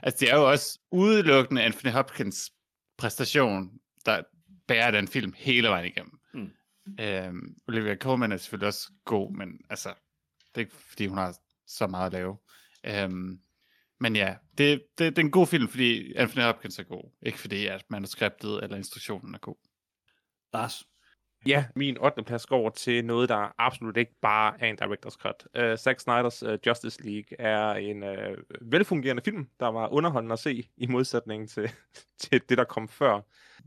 Altså, 0.03 0.17
det 0.21 0.31
er 0.31 0.37
jo 0.37 0.51
også 0.51 0.79
udelukkende 0.93 1.63
Anthony 1.63 1.93
Hopkins 1.93 2.51
præstation, 2.99 3.71
der 4.07 4.23
bærer 4.69 4.91
den 4.91 5.09
film 5.09 5.33
hele 5.37 5.69
vejen 5.69 5.87
igennem. 5.87 6.19
Mm. 6.35 6.51
Øhm, 7.01 7.55
Olivia 7.69 7.97
Colman 7.97 8.33
er 8.33 8.37
selvfølgelig 8.37 8.67
også 8.69 8.91
god, 9.05 9.33
men 9.37 9.49
altså, 9.71 9.89
det 9.89 10.55
er 10.55 10.61
ikke 10.61 10.77
fordi, 10.77 11.07
hun 11.07 11.19
har 11.19 11.37
så 11.67 11.87
meget 11.87 12.07
at 12.07 12.13
lave. 12.13 12.37
Øhm, 12.87 13.39
men 14.01 14.17
ja, 14.17 14.35
det, 14.59 14.83
det, 14.99 15.17
det 15.17 15.19
er 15.19 15.23
en 15.27 15.31
god 15.31 15.47
film, 15.47 15.69
fordi 15.69 16.13
Anthony 16.15 16.43
Hopkins 16.45 16.79
er 16.79 16.83
god. 16.83 17.13
Ikke 17.27 17.39
fordi, 17.39 17.67
at 17.67 17.85
manuskriptet 17.91 18.61
eller 18.63 18.77
instruktionen 18.77 19.35
er 19.35 19.39
god. 19.39 19.69
Lars. 20.55 20.85
Ja, 21.47 21.65
min 21.77 21.99
8. 21.99 22.23
plads 22.23 22.47
går 22.47 22.71
til 22.71 23.05
noget, 23.05 23.29
der 23.29 23.55
absolut 23.59 23.97
ikke 23.97 24.15
bare 24.21 24.61
er 24.61 24.67
en 24.67 24.79
director's 24.83 25.17
cut. 25.17 25.47
Uh, 25.59 25.77
Zack 25.77 26.01
Snyders 26.01 26.43
uh, 26.43 26.55
Justice 26.67 27.03
League 27.03 27.41
er 27.41 27.73
en 27.73 28.03
uh, 28.03 28.73
velfungerende 28.73 29.23
film, 29.23 29.49
der 29.61 29.67
var 29.67 29.89
underholdende 29.89 30.33
at 30.33 30.39
se, 30.39 30.69
i 30.77 30.87
modsætning 30.87 31.49
til, 31.49 31.71
til 32.21 32.43
det, 32.49 32.59
der 32.59 32.65
kom 32.65 32.89
før. 32.89 33.21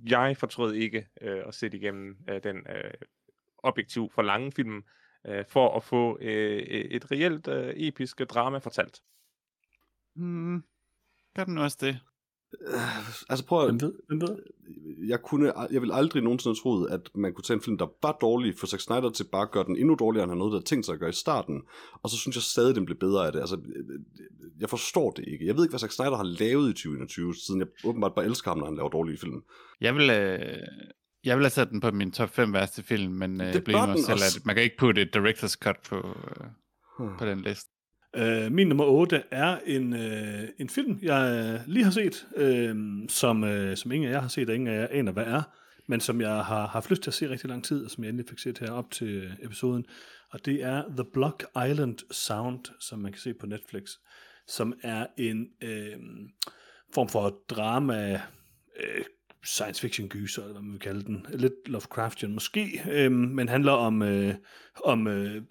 Jeg 0.10 0.38
fortrød 0.38 0.74
ikke 0.74 1.08
uh, 1.22 1.48
at 1.48 1.54
se 1.54 1.68
igennem 1.74 2.18
uh, 2.32 2.38
den 2.44 2.58
uh, 2.58 2.92
objektiv 3.58 4.12
for 4.12 4.22
lange 4.22 4.52
film, 4.52 4.84
uh, 5.30 5.46
for 5.48 5.76
at 5.76 5.84
få 5.84 6.16
uh, 6.16 6.26
et 6.26 7.12
reelt 7.12 7.48
uh, 7.48 7.70
episk 7.76 8.20
drama 8.20 8.58
fortalt. 8.58 9.02
Hmm, 10.16 10.64
gør 11.36 11.44
den 11.44 11.58
også 11.58 11.78
det? 11.82 12.00
Altså 13.30 13.46
prøv 13.46 13.66
Hvem 13.66 13.76
at, 13.76 13.82
ved? 13.82 13.94
Hvem 14.08 14.22
ved? 14.22 14.38
jeg, 15.08 15.22
kunne, 15.22 15.54
jeg 15.72 15.82
vil 15.82 15.92
aldrig 15.94 16.24
nogensinde 16.24 16.56
have 16.56 16.62
troet, 16.62 16.90
at 16.92 17.02
man 17.16 17.34
kunne 17.34 17.44
tage 17.44 17.56
en 17.56 17.62
film, 17.62 17.78
der 17.78 17.88
var 18.02 18.18
dårlig 18.22 18.54
for 18.60 18.68
Zack 18.68 18.82
Snyder 18.82 19.10
til 19.10 19.24
bare 19.32 19.42
at 19.42 19.52
gøre 19.52 19.64
den 19.64 19.78
endnu 19.78 19.96
dårligere, 19.96 20.24
end 20.24 20.32
han 20.32 20.40
havde 20.40 20.50
noget, 20.50 20.62
der 20.64 20.66
tænkt 20.70 20.86
sig 20.86 20.94
at 20.94 21.00
gøre 21.00 21.10
i 21.10 21.14
starten. 21.14 21.62
Og 22.04 22.10
så 22.10 22.18
synes 22.18 22.36
jeg 22.36 22.44
stadig, 22.44 22.76
den 22.76 22.86
blev 22.86 22.98
bedre 22.98 23.26
af 23.26 23.32
det. 23.32 23.40
Altså, 23.40 23.58
jeg 24.60 24.70
forstår 24.70 25.12
det 25.12 25.26
ikke. 25.28 25.46
Jeg 25.48 25.56
ved 25.56 25.64
ikke, 25.64 25.72
hvad 25.72 25.80
Zack 25.80 25.92
Snyder 25.94 26.16
har 26.18 26.24
lavet 26.40 26.70
i 26.70 26.74
2021, 26.74 27.36
siden 27.36 27.60
jeg 27.60 27.68
åbenbart 27.84 28.16
bare 28.16 28.26
elsker 28.26 28.52
ham, 28.52 28.58
når 28.58 28.66
han 28.66 28.76
laver 28.76 28.90
dårlige 28.90 29.18
film. 29.18 29.44
Jeg 29.82 29.96
vil, 29.96 30.10
øh, 30.10 30.40
jeg 31.24 31.38
vil 31.38 31.44
have 31.46 31.50
sat 31.50 31.70
den 31.70 31.80
på 31.82 31.92
min 31.92 32.12
top 32.12 32.30
5 32.30 32.54
værste 32.54 32.84
film, 32.84 33.14
men 33.14 33.42
øh, 33.42 33.48
Det 33.48 33.54
jeg 33.54 33.64
blev 33.64 33.76
selv, 33.98 34.12
også. 34.14 34.40
at 34.40 34.46
man 34.46 34.56
kan 34.56 34.64
ikke 34.64 34.78
putte 34.78 35.02
et 35.02 35.16
director's 35.16 35.56
cut 35.64 35.76
på, 35.90 35.96
øh, 35.98 36.48
Hmm. 37.00 37.18
på 37.20 37.26
den 37.26 37.42
liste. 37.42 37.72
Øh, 38.16 38.52
min 38.52 38.68
nummer 38.68 38.86
8 38.86 39.24
er 39.32 39.58
en, 39.66 39.94
øh, 39.94 40.50
en 40.60 40.70
film, 40.70 41.00
jeg 41.02 41.62
lige 41.68 41.84
har 41.84 41.92
set, 41.92 42.28
øh, 42.36 42.76
som, 43.10 43.44
øh, 43.44 43.78
som 43.78 43.92
ingen 43.92 44.10
af 44.10 44.14
jer 44.14 44.22
har 44.22 44.28
set, 44.28 44.50
og 44.50 44.56
ingen 44.56 44.74
af 44.74 44.80
jer 44.80 44.88
aner, 44.92 45.12
hvad 45.12 45.24
er, 45.24 45.42
men 45.88 46.00
som 46.00 46.22
jeg 46.22 46.30
har 46.44 46.68
haft 46.68 46.90
lyst 46.90 47.02
til 47.02 47.10
at 47.10 47.14
se 47.14 47.30
rigtig 47.30 47.50
lang 47.50 47.64
tid, 47.64 47.86
og 47.86 47.92
som 47.92 48.04
jeg 48.04 48.10
endelig 48.10 48.30
fik 48.30 48.40
set 48.40 48.60
her 48.60 48.72
op 48.72 48.92
til 48.92 49.32
episoden. 49.42 49.86
Og 50.30 50.46
det 50.46 50.64
er 50.64 50.84
The 50.98 51.06
Block 51.14 51.46
Island 51.70 51.98
Sound, 52.12 52.66
som 52.80 53.00
man 53.00 53.12
kan 53.12 53.22
se 53.22 53.34
på 53.34 53.46
Netflix, 53.46 53.90
som 54.48 54.74
er 54.84 55.06
en 55.18 55.48
øh, 55.64 55.98
form 56.94 57.10
for 57.10 57.38
drama, 57.50 58.22
øh, 58.80 59.02
science 59.46 59.82
fiction 59.82 60.08
gyser, 60.08 60.42
eller 60.42 60.54
hvad 60.54 60.62
man 60.62 60.72
vil 60.72 60.80
kalde 60.80 61.04
den. 61.04 61.26
Lidt 61.30 61.54
Lovecraftian 61.66 62.34
måske, 62.34 62.82
øh, 62.92 63.12
men 63.12 63.50
handler 63.50 63.72
om, 63.72 64.02
øh, 64.02 64.34
om 64.84 65.08
øh, 65.08 65.42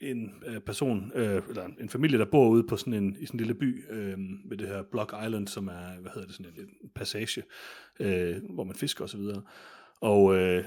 en 0.00 0.34
øh, 0.46 0.60
person, 0.60 1.12
øh, 1.14 1.42
eller 1.48 1.68
en 1.80 1.88
familie, 1.88 2.18
der 2.18 2.24
bor 2.24 2.48
ude 2.48 2.66
på 2.68 2.76
sådan 2.76 2.94
en, 2.94 3.16
i 3.20 3.26
sådan 3.26 3.40
en 3.40 3.46
lille 3.46 3.54
by 3.54 3.90
øh, 3.90 4.18
ved 4.50 4.56
det 4.56 4.68
her 4.68 4.82
Block 4.82 5.14
Island, 5.26 5.48
som 5.48 5.68
er, 5.68 6.00
hvad 6.00 6.10
hedder 6.14 6.26
det, 6.26 6.36
sådan 6.36 6.52
en, 6.58 6.68
en 6.82 6.90
passage, 6.94 7.42
øh, 8.00 8.36
hvor 8.50 8.64
man 8.64 8.74
fisker 8.74 9.04
osv. 9.04 9.20
Og 10.00 10.36
øh, 10.36 10.64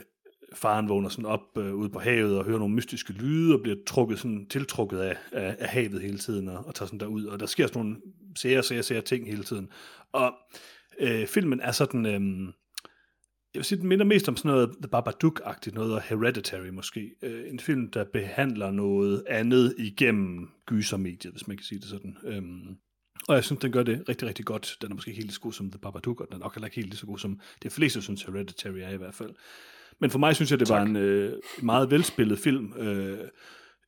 faren 0.53 0.90
vågner 0.90 1.10
sådan 1.10 1.26
op 1.26 1.57
øh, 1.57 1.76
ude 1.76 1.90
på 1.90 1.99
havet 1.99 2.38
og 2.38 2.45
hører 2.45 2.60
nogle 2.60 2.76
mystiske 2.76 3.14
lyde 3.14 3.56
og 3.56 3.62
bliver 3.62 3.78
trukket 3.88 4.20
sådan, 4.20 4.45
tiltrukket 4.49 4.98
af, 4.98 5.18
af, 5.32 5.56
af 5.60 5.68
havet 5.68 6.02
hele 6.02 6.18
tiden 6.18 6.49
og, 6.49 6.66
og 6.66 6.76
tager 6.76 6.88
sådan 6.88 6.99
derud. 6.99 7.26
Og 7.26 7.40
der 7.40 7.45
sker 7.45 7.68
sådan 7.68 7.82
nogle 7.82 7.98
sære, 8.36 8.64
sære, 8.64 8.84
sære 8.84 9.02
ting 9.02 9.28
hele 9.28 9.44
tiden. 9.44 9.70
Og 10.12 10.34
øh, 10.99 11.28
filmen 11.28 11.60
er 11.60 11.72
sådan... 11.72 12.06
Øh, 12.06 12.53
jeg 13.56 13.60
vil 13.60 13.65
sige, 13.65 13.80
den 13.80 13.88
minder 13.88 14.06
mest 14.06 14.30
om 14.30 14.38
sådan 14.38 14.52
noget 14.52 14.69
The 14.69 14.90
Babadook-agtigt, 14.95 15.73
noget 15.73 16.02
Hereditary 16.02 16.68
måske. 16.68 17.11
Øh, 17.22 17.52
en 17.52 17.60
film, 17.60 17.91
der 17.91 18.03
behandler 18.03 18.72
noget 18.72 19.23
andet 19.30 19.76
igennem 19.77 20.49
gysermediet, 20.65 21.34
hvis 21.34 21.48
man 21.48 21.57
kan 21.57 21.64
sige 21.64 21.80
det 21.80 21.88
sådan. 21.88 22.18
Øhm, 22.23 22.77
og 23.27 23.36
jeg 23.36 23.44
synes, 23.44 23.60
den 23.60 23.72
gør 23.72 23.84
det 23.84 24.10
rigtig, 24.10 24.27
rigtig 24.27 24.45
godt. 24.45 24.77
Den 24.82 24.91
er 24.91 24.95
måske 24.95 25.10
ikke 25.10 25.18
helt 25.18 25.27
lige 25.27 25.34
så 25.34 25.41
god 25.41 25.53
som 25.53 25.72
The 25.72 25.80
Babadook, 25.80 26.22
og 26.22 26.27
den 26.27 26.36
er 26.36 26.40
nok 26.40 26.56
heller 26.56 26.68
ikke 26.68 26.76
helt 26.76 26.88
lige 26.88 26.98
så 26.98 27.06
god 27.06 27.18
som 27.18 27.40
det 27.64 27.72
fleste 27.72 28.02
synes 28.02 28.23
Hereditary 28.23 28.77
er 28.77 28.90
i 28.90 28.98
hvert 28.98 29.14
fald. 29.14 29.32
Men 29.99 30.10
for 30.10 30.19
mig 30.19 30.36
synes 30.36 30.52
jeg, 30.52 30.60
det 30.60 30.68
tak. 30.68 30.80
var 30.80 30.86
en 30.86 30.95
øh, 30.95 31.34
meget 31.61 31.91
velspillet 31.91 32.40
film 32.40 32.73
øh, 32.77 33.19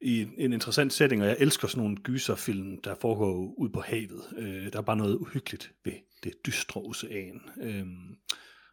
i 0.01 0.27
en 0.37 0.53
interessant 0.53 0.93
setting, 0.93 1.21
og 1.21 1.27
jeg 1.27 1.37
elsker 1.39 1.67
sådan 1.67 1.83
nogle 1.83 1.97
gyserfilm, 1.97 2.81
der 2.81 2.95
foregår 3.01 3.53
ud 3.57 3.69
på 3.69 3.81
havet. 3.81 4.21
Øh, 4.37 4.73
der 4.73 4.79
er 4.79 4.83
bare 4.83 4.97
noget 4.97 5.15
uhyggeligt 5.15 5.71
ved 5.85 5.93
det 6.23 6.33
dystre 6.45 6.81
ocean. 6.81 7.41
Øh, 7.61 7.85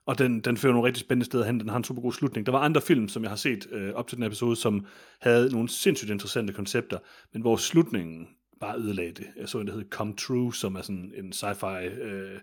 og 0.06 0.18
den, 0.18 0.40
den 0.40 0.56
fører 0.56 0.72
nogle 0.72 0.86
rigtig 0.86 1.01
spændende 1.01 1.26
steder 1.26 1.44
hen. 1.44 1.60
Den 1.60 1.68
har 1.68 1.76
en 1.76 1.85
super 1.85 2.02
god 2.02 2.12
slutning. 2.12 2.47
Der 2.47 2.52
var 2.52 2.59
andre 2.59 2.81
film, 2.81 3.09
som 3.09 3.22
jeg 3.22 3.31
har 3.31 3.36
set 3.36 3.66
øh, 3.72 3.94
op 3.94 4.09
til 4.09 4.16
den 4.16 4.24
episode, 4.24 4.56
som 4.56 4.86
havde 5.20 5.52
nogle 5.52 5.68
sindssygt 5.68 6.10
interessante 6.10 6.52
koncepter, 6.52 6.98
men 7.32 7.43
hvor 7.43 7.56
slutningen 7.56 8.28
bare 8.60 8.78
ødelagde 8.78 9.12
det. 9.12 9.26
Jeg 9.36 9.48
så 9.48 9.60
en, 9.60 9.66
der 9.66 9.72
hed 9.72 9.90
Come 9.90 10.14
True, 10.16 10.55
som 10.55 10.74
er 10.74 10.82
sådan 10.82 11.12
en 11.16 11.32
sci-fi 11.32 11.85
øh, 11.85 12.35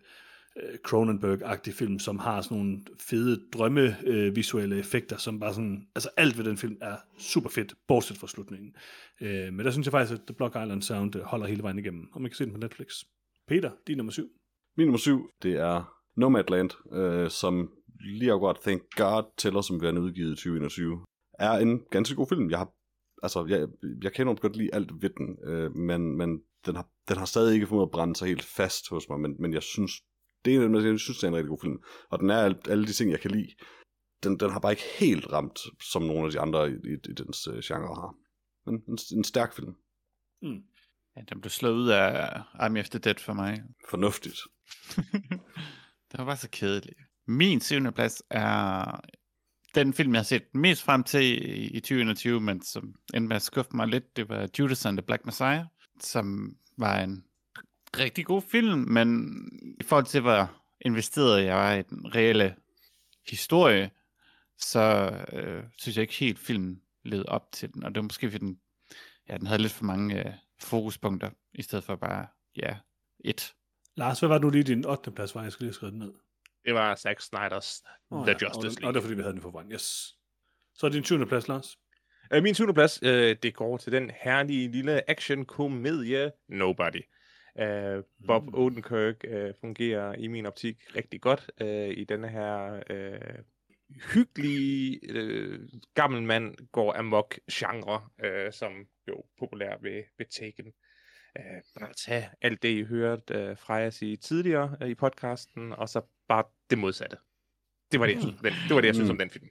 øh 0.58 0.78
Cronenberg-agtig 0.88 1.74
film, 1.74 2.00
som 2.00 2.20
har 2.20 2.42
sådan 2.42 2.58
nogle 2.58 2.80
fede 3.00 3.42
drømme 3.54 3.98
øh, 4.06 4.36
visuelle 4.36 4.80
effekter, 4.80 5.18
som 5.18 5.40
bare 5.40 5.54
sådan, 5.54 5.88
altså 5.96 6.10
alt 6.18 6.38
ved 6.38 6.46
den 6.46 6.58
film 6.58 6.78
er 6.82 6.96
super 7.20 7.50
fedt, 7.50 7.74
bortset 7.88 8.18
fra 8.18 8.28
slutningen. 8.28 8.76
Øh, 9.22 9.54
men 9.54 9.66
der 9.66 9.72
synes 9.72 9.88
jeg 9.88 9.92
faktisk, 9.92 10.20
at 10.20 10.26
The 10.28 10.34
Block 10.34 10.56
Island 10.56 10.82
Sound 10.82 11.16
øh, 11.16 11.22
holder 11.22 11.48
hele 11.48 11.64
vejen 11.64 11.80
igennem, 11.80 12.08
og 12.14 12.22
man 12.22 12.32
kan 12.32 12.36
se 12.36 12.46
den 12.46 12.54
på 12.54 12.60
Netflix. 12.60 13.04
Peter, 13.48 13.72
din 13.88 13.98
nummer 13.98 14.12
syv. 14.12 14.30
Min 14.78 14.88
nummer 14.88 15.00
syv, 15.00 15.30
det 15.44 15.54
er 15.54 16.01
Nomadland, 16.18 16.94
øh, 16.94 17.30
som 17.30 17.72
lige 18.00 18.34
akkurat 18.34 18.58
Thank 18.62 18.82
God 18.96 19.24
tæller 19.38 19.62
som 19.62 19.82
værende 19.82 20.02
udgivet 20.02 20.32
i 20.32 20.36
2021, 20.36 21.06
er 21.40 21.52
en 21.52 21.82
ganske 21.92 22.16
god 22.16 22.28
film. 22.28 22.50
Jeg 22.50 22.58
har 22.58 22.72
altså, 23.24 23.46
jeg, 23.46 23.68
jeg 24.04 24.14
kan 24.14 24.24
enormt 24.24 24.42
godt 24.42 24.56
lide 24.56 24.74
alt 24.74 24.92
ved 25.02 25.10
den, 25.10 25.38
øh, 25.44 25.76
men, 25.76 26.18
men 26.18 26.42
den, 26.66 26.76
har, 26.76 26.90
den 27.10 27.18
har 27.18 27.26
stadig 27.26 27.54
ikke 27.54 27.68
formået 27.68 27.88
at 27.88 27.92
brænde 27.92 28.16
sig 28.16 28.28
helt 28.28 28.44
fast 28.44 28.90
hos 28.90 29.10
mig, 29.10 29.20
men, 29.20 29.36
men 29.40 29.54
jeg 29.54 29.64
synes, 29.64 29.92
det 30.46 30.56
er, 30.56 30.62
jeg 30.62 31.00
synes, 31.00 31.18
det 31.18 31.24
er 31.24 31.28
en 31.28 31.36
rigtig 31.36 31.50
god 31.50 31.60
film. 31.62 31.84
Og 32.10 32.20
den 32.20 32.30
er 32.30 32.54
alle 32.70 32.88
de 32.88 32.94
ting, 32.94 33.12
jeg 33.12 33.20
kan 33.20 33.32
lide. 33.32 33.50
Den, 34.24 34.40
den 34.40 34.50
har 34.52 34.60
bare 34.60 34.72
ikke 34.72 34.90
helt 35.00 35.32
ramt, 35.32 35.60
som 35.92 36.02
nogle 36.02 36.26
af 36.26 36.32
de 36.32 36.40
andre 36.40 36.72
i, 36.72 36.74
i, 36.74 36.94
i 37.10 37.14
dens 37.14 37.48
uh, 37.48 37.60
genre 37.60 37.96
har. 37.96 38.16
Men 38.66 38.84
en, 38.88 38.98
en 39.18 39.24
stærk 39.24 39.54
film. 39.54 39.76
Mm. 40.42 40.64
Ja, 41.16 41.22
den 41.30 41.42
blev 41.42 41.50
slået 41.50 41.74
ud 41.74 41.90
af 41.90 42.40
I'm 42.54 42.78
After 42.78 43.00
Dead 43.00 43.16
for 43.20 43.34
mig. 43.34 43.64
Fornuftigt. 43.90 44.40
det 46.12 46.18
var 46.18 46.26
bare 46.26 46.38
så 46.38 46.50
kedeligt. 46.52 47.00
Min 47.28 47.62
syvende 47.62 47.92
plads 47.92 48.24
er 48.30 49.00
den 49.76 49.94
film, 49.94 50.14
jeg 50.14 50.20
har 50.20 50.24
set 50.24 50.44
mest 50.54 50.84
frem 50.84 51.04
til 51.04 51.76
i 51.76 51.80
2021, 51.80 52.42
men 52.42 52.62
som 52.62 52.96
endte 53.14 53.28
med 53.28 53.36
at 53.36 53.42
skuffe 53.42 53.76
mig 53.76 53.88
lidt, 53.88 54.16
det 54.16 54.30
var 54.30 54.50
Judas 54.60 54.86
and 54.86 54.98
the 54.98 55.06
Black 55.06 55.26
Messiah, 55.26 55.66
som 56.00 56.58
var 56.78 57.00
en 57.00 57.24
rigtig 57.98 58.26
god 58.26 58.42
film, 58.42 58.80
men 58.80 59.32
i 59.80 59.84
forhold 59.84 60.06
til, 60.06 60.22
hvor 60.22 60.62
investeret 60.82 61.46
jeg 61.46 61.56
var 61.56 61.74
i 61.74 61.82
den 61.82 62.16
reelle 62.16 62.56
historie, 63.30 63.92
så 64.58 65.12
øh, 65.34 65.64
synes 65.78 65.98
jeg 65.98 66.02
ikke 66.02 66.14
helt 66.14 66.40
filmen 66.40 66.82
levede 67.04 67.30
op 67.30 67.52
til 67.52 67.74
den, 67.74 67.84
og 67.84 67.90
det 67.90 67.96
var 67.96 68.04
måske 68.04 68.32
fordi 68.32 68.46
den, 68.46 68.60
ja, 69.30 69.38
den 69.38 69.48
havde 69.48 69.62
lidt 69.62 69.74
for 69.74 69.86
mange 69.86 70.28
øh, 70.28 70.34
fokuspunkter, 70.60 71.30
i 71.54 71.62
stedet 71.62 71.84
for 71.84 71.96
bare, 71.96 72.28
ja, 72.56 72.78
et. 73.26 73.54
Lars, 73.96 74.20
hvad 74.20 74.30
var 74.30 74.40
nu 74.40 74.50
lige 74.50 74.64
din 74.64 74.86
8. 74.86 75.12
plads, 75.12 75.36
var 75.36 75.44
jeg 75.44 75.52
skulle 75.52 75.68
lige 75.68 75.74
skrive 75.74 75.92
den 75.92 76.00
ned? 76.00 76.14
Det 76.66 76.74
var 76.74 76.96
Zack 76.96 77.22
Snyder's 77.22 77.84
oh, 78.12 78.26
The 78.26 78.36
ja. 78.42 78.48
Justice 78.48 78.82
League. 78.82 78.90
Og 78.90 78.94
det 78.94 79.00
er 79.00 79.02
fordi, 79.02 79.16
vi 79.16 79.22
havde 79.22 79.34
den 79.34 79.42
for 79.42 79.52
foran. 79.52 79.72
Yes. 79.72 80.16
Så 80.76 80.86
er 80.86 80.90
din 80.90 81.04
20. 81.04 81.26
plads, 81.26 81.48
Lars. 81.48 81.78
Uh, 82.36 82.44
min 82.44 82.54
20. 82.54 82.74
plads, 82.74 83.04
uh, 83.04 83.10
det 83.44 83.56
går 83.56 83.78
til 83.78 83.92
den 83.92 84.12
herlige 84.24 84.72
lille 84.72 85.10
action-komedie 85.10 86.32
Nobody. 86.50 87.02
Uh, 87.56 88.04
Bob 88.28 88.44
mm. 88.44 88.54
Odenkirk 88.54 89.26
uh, 89.28 89.52
fungerer 89.62 90.14
i 90.14 90.28
min 90.28 90.46
optik 90.46 90.78
rigtig 90.96 91.22
godt 91.22 91.52
uh, 91.62 91.98
i 91.98 92.04
denne 92.04 92.30
her 92.30 92.84
uh, 92.90 93.44
hyggelige 94.14 95.00
uh, 95.10 95.60
gammel 95.94 96.24
mand 96.24 96.56
går 96.72 96.94
amok 96.94 97.40
genre, 97.52 98.02
uh, 98.26 98.52
som 98.52 98.72
jo 99.08 99.24
populær 99.40 99.78
ved, 99.82 100.04
ved 100.18 100.26
Taken. 100.26 100.74
Uh, 101.40 101.80
bare 101.80 101.94
tage 101.94 102.30
alt 102.42 102.64
det, 102.64 102.70
I 102.70 102.84
hørte 102.84 103.56
fra 103.56 103.74
jer 103.74 103.90
sige 103.90 104.18
tidligere 104.18 104.78
uh, 104.82 104.88
i 104.88 104.96
podcasten, 104.96 105.72
og 105.72 105.90
så 105.90 106.02
bare 106.28 106.44
det 106.70 106.78
modsatte. 106.78 107.18
Det 107.92 108.00
var 108.00 108.06
det, 108.06 108.14
jeg 108.14 108.22
synes, 108.22 108.36
den, 108.42 108.54
det, 108.68 108.76
var 108.76 108.82
det, 108.82 108.88
jeg 108.88 108.96
synes 108.96 109.08
mm. 109.08 109.12
om 109.12 109.18
den 109.18 109.30
film. 109.30 109.46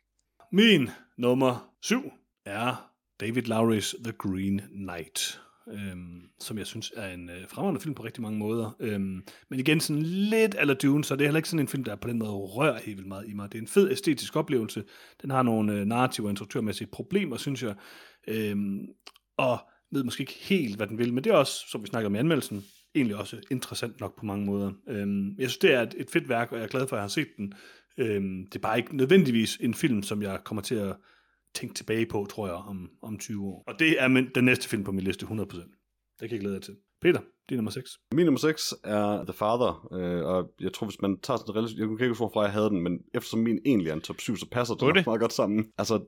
Min 0.53 0.89
nummer 1.19 1.75
syv 1.83 2.13
er 2.47 2.93
David 3.21 3.43
Lowry's 3.43 4.03
The 4.03 4.13
Green 4.13 4.61
Knight, 4.61 5.41
øhm, 5.69 6.23
som 6.39 6.59
jeg 6.59 6.67
synes 6.67 6.93
er 6.97 7.09
en 7.09 7.31
øh, 7.31 7.49
fremragende 7.49 7.81
film 7.81 7.95
på 7.95 8.05
rigtig 8.05 8.23
mange 8.23 8.39
måder. 8.39 8.77
Øhm, 8.81 9.27
men 9.51 9.61
igen 9.61 9.81
sådan 9.81 10.03
lidt 10.03 10.57
eller 10.59 10.75
Dune, 10.75 11.05
så 11.05 11.17
det 11.17 11.23
er 11.23 11.27
heller 11.27 11.39
ikke 11.39 11.49
sådan 11.49 11.61
en 11.61 11.69
film, 11.69 11.85
der 11.85 11.97
på 11.97 12.09
den 12.09 12.19
måde 12.19 12.31
rører 12.31 12.81
helt 12.81 12.97
vildt 12.97 13.09
meget 13.09 13.29
i 13.29 13.33
mig. 13.33 13.53
Det 13.53 13.59
er 13.59 13.63
en 13.63 13.69
fed 13.69 13.91
æstetisk 13.91 14.37
oplevelse. 14.37 14.85
Den 15.23 15.31
har 15.31 15.43
nogle 15.43 15.73
øh, 15.73 15.85
narrative 15.85 16.27
og 16.27 16.31
instruktørmæssige 16.31 16.89
problemer, 16.93 17.37
synes 17.37 17.63
jeg. 17.63 17.75
Øhm, 18.29 18.89
og 19.37 19.59
ved 19.93 20.05
måske 20.05 20.21
ikke 20.21 20.39
helt, 20.41 20.77
hvad 20.77 20.87
den 20.87 20.99
vil, 20.99 21.13
men 21.13 21.25
det 21.25 21.33
er 21.33 21.37
også, 21.37 21.65
som 21.69 21.83
vi 21.83 21.87
snakker 21.87 22.09
om 22.09 22.15
i 22.15 22.19
anmeldelsen, 22.19 22.65
egentlig 22.95 23.17
også 23.17 23.41
interessant 23.51 24.01
nok 24.01 24.19
på 24.19 24.27
mange 24.27 24.47
måder. 24.47 24.73
Øhm, 24.89 25.35
jeg 25.39 25.51
synes, 25.51 25.59
det 25.59 25.75
er 25.75 25.83
et, 25.83 25.95
et 25.99 26.11
fedt 26.11 26.29
værk, 26.29 26.53
og 26.53 26.59
jeg 26.59 26.65
er 26.65 26.69
glad 26.69 26.87
for, 26.87 26.97
at 26.97 26.99
jeg 26.99 27.03
har 27.03 27.09
set 27.09 27.29
den. 27.37 27.55
Øhm, 27.99 28.47
det 28.47 28.55
er 28.55 28.61
bare 28.61 28.79
ikke 28.79 28.97
nødvendigvis 28.97 29.57
en 29.61 29.75
film, 29.75 30.03
som 30.03 30.23
jeg 30.23 30.41
kommer 30.45 30.63
til 30.63 30.75
at 30.75 30.97
tænke 31.55 31.75
tilbage 31.75 32.07
på, 32.07 32.27
tror 32.31 32.47
jeg, 32.47 32.55
om, 32.55 32.91
om 33.03 33.19
20 33.19 33.45
år. 33.45 33.65
Og 33.67 33.79
det 33.79 34.03
er 34.03 34.09
min, 34.09 34.29
den 34.35 34.45
næste 34.45 34.69
film 34.69 34.85
på 34.85 34.93
min 34.93 35.05
liste, 35.05 35.27
100%. 35.27 35.37
Det 36.21 36.29
kan 36.29 36.31
jeg 36.31 36.41
glæde 36.41 36.55
jer 36.55 36.61
til. 36.61 36.77
Peter, 37.03 37.21
det 37.21 37.55
er 37.55 37.57
nummer 37.57 37.71
6. 37.71 37.91
Min 38.15 38.25
nummer 38.25 38.39
6 38.39 38.75
er 38.85 39.25
The 39.25 39.33
Father, 39.33 39.89
øh, 39.93 40.25
og 40.25 40.51
jeg 40.61 40.73
tror, 40.73 40.87
hvis 40.87 41.01
man 41.03 41.21
tager 41.21 41.39
sådan 41.39 41.57
relativt... 41.57 41.79
Jeg 41.79 41.87
kan 41.87 41.95
ikke 41.95 42.09
huske, 42.09 42.21
hvorfor 42.21 42.43
jeg 42.43 42.53
havde 42.53 42.71
den, 42.71 42.83
men 42.83 43.01
eftersom 43.15 43.41
min 43.41 43.59
egentlig 43.65 43.91
er 43.91 43.95
en 43.95 44.01
top 44.01 44.21
7, 44.21 44.37
så 44.37 44.47
passer 44.53 44.75
det, 44.75 44.95
det. 44.95 45.07
meget 45.07 45.21
godt 45.21 45.33
sammen. 45.33 45.67
Altså, 45.79 46.01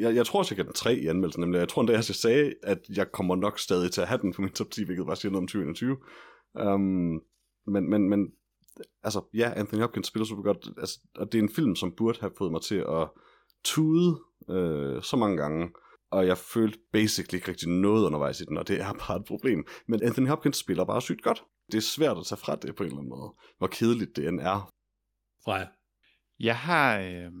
jeg, 0.00 0.14
jeg 0.14 0.26
tror 0.26 0.42
kan 0.42 0.64
den 0.64 0.72
3 0.72 0.94
i 0.94 1.06
anmeldelsen, 1.06 1.40
nemlig. 1.40 1.58
Jeg 1.58 1.68
tror 1.68 1.82
endda, 1.82 1.94
jeg 1.94 2.04
sagde, 2.04 2.54
at 2.62 2.78
jeg 2.96 3.12
kommer 3.12 3.36
nok 3.36 3.58
stadig 3.58 3.92
til 3.92 4.00
at 4.00 4.08
have 4.08 4.20
den 4.22 4.32
på 4.32 4.42
min 4.42 4.52
top 4.52 4.70
10, 4.70 4.84
hvilket 4.84 5.06
bare 5.06 5.16
siger 5.16 5.32
noget 5.32 5.42
om 5.42 5.48
2021. 5.48 5.96
Um, 6.54 7.22
men, 7.66 7.90
men, 7.90 8.08
men 8.08 8.28
altså, 9.02 9.20
ja, 9.34 9.52
Anthony 9.56 9.80
Hopkins 9.80 10.06
spiller 10.06 10.26
super 10.26 10.42
godt, 10.42 10.68
altså, 10.78 11.00
og 11.16 11.32
det 11.32 11.38
er 11.38 11.42
en 11.42 11.54
film, 11.54 11.76
som 11.76 11.92
burde 11.96 12.20
have 12.20 12.32
fået 12.38 12.52
mig 12.52 12.62
til 12.62 12.84
at 12.88 13.08
tude 13.64 14.20
øh, 14.50 15.02
så 15.02 15.16
mange 15.16 15.36
gange, 15.36 15.70
og 16.10 16.26
jeg 16.26 16.38
følte 16.38 16.78
basically 16.92 17.36
ikke 17.36 17.48
rigtig 17.48 17.68
noget 17.68 18.06
undervejs 18.06 18.40
i 18.40 18.44
den, 18.44 18.58
og 18.58 18.68
det 18.68 18.80
er 18.80 18.92
bare 18.92 19.16
et 19.16 19.24
problem. 19.24 19.66
Men 19.88 20.02
Anthony 20.02 20.28
Hopkins 20.28 20.56
spiller 20.56 20.84
bare 20.84 21.02
sygt 21.02 21.22
godt. 21.22 21.44
Det 21.72 21.78
er 21.78 21.82
svært 21.82 22.18
at 22.18 22.26
tage 22.26 22.38
fra 22.38 22.56
det 22.56 22.76
på 22.76 22.82
en 22.82 22.86
eller 22.86 22.98
anden 22.98 23.10
måde, 23.10 23.34
hvor 23.58 23.66
kedeligt 23.66 24.16
det 24.16 24.28
end 24.28 24.40
er. 24.40 24.70
Freja. 25.44 25.66
Jeg 26.40 26.58
har 26.58 26.98
øh, 26.98 27.32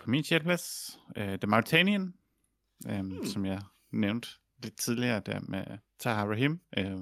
på 0.00 0.10
min 0.10 0.24
sjælplads 0.24 0.98
øh, 1.16 1.38
The 1.38 1.46
Mauritanian, 1.46 2.14
øh, 2.88 3.00
hmm. 3.00 3.26
som 3.26 3.46
jeg 3.46 3.60
nævnte 3.92 4.28
lidt 4.62 4.76
tidligere 4.76 5.20
der 5.26 5.40
med 5.40 5.64
Tahar 5.98 6.26
Rahim. 6.26 6.60
Øh, 6.78 6.96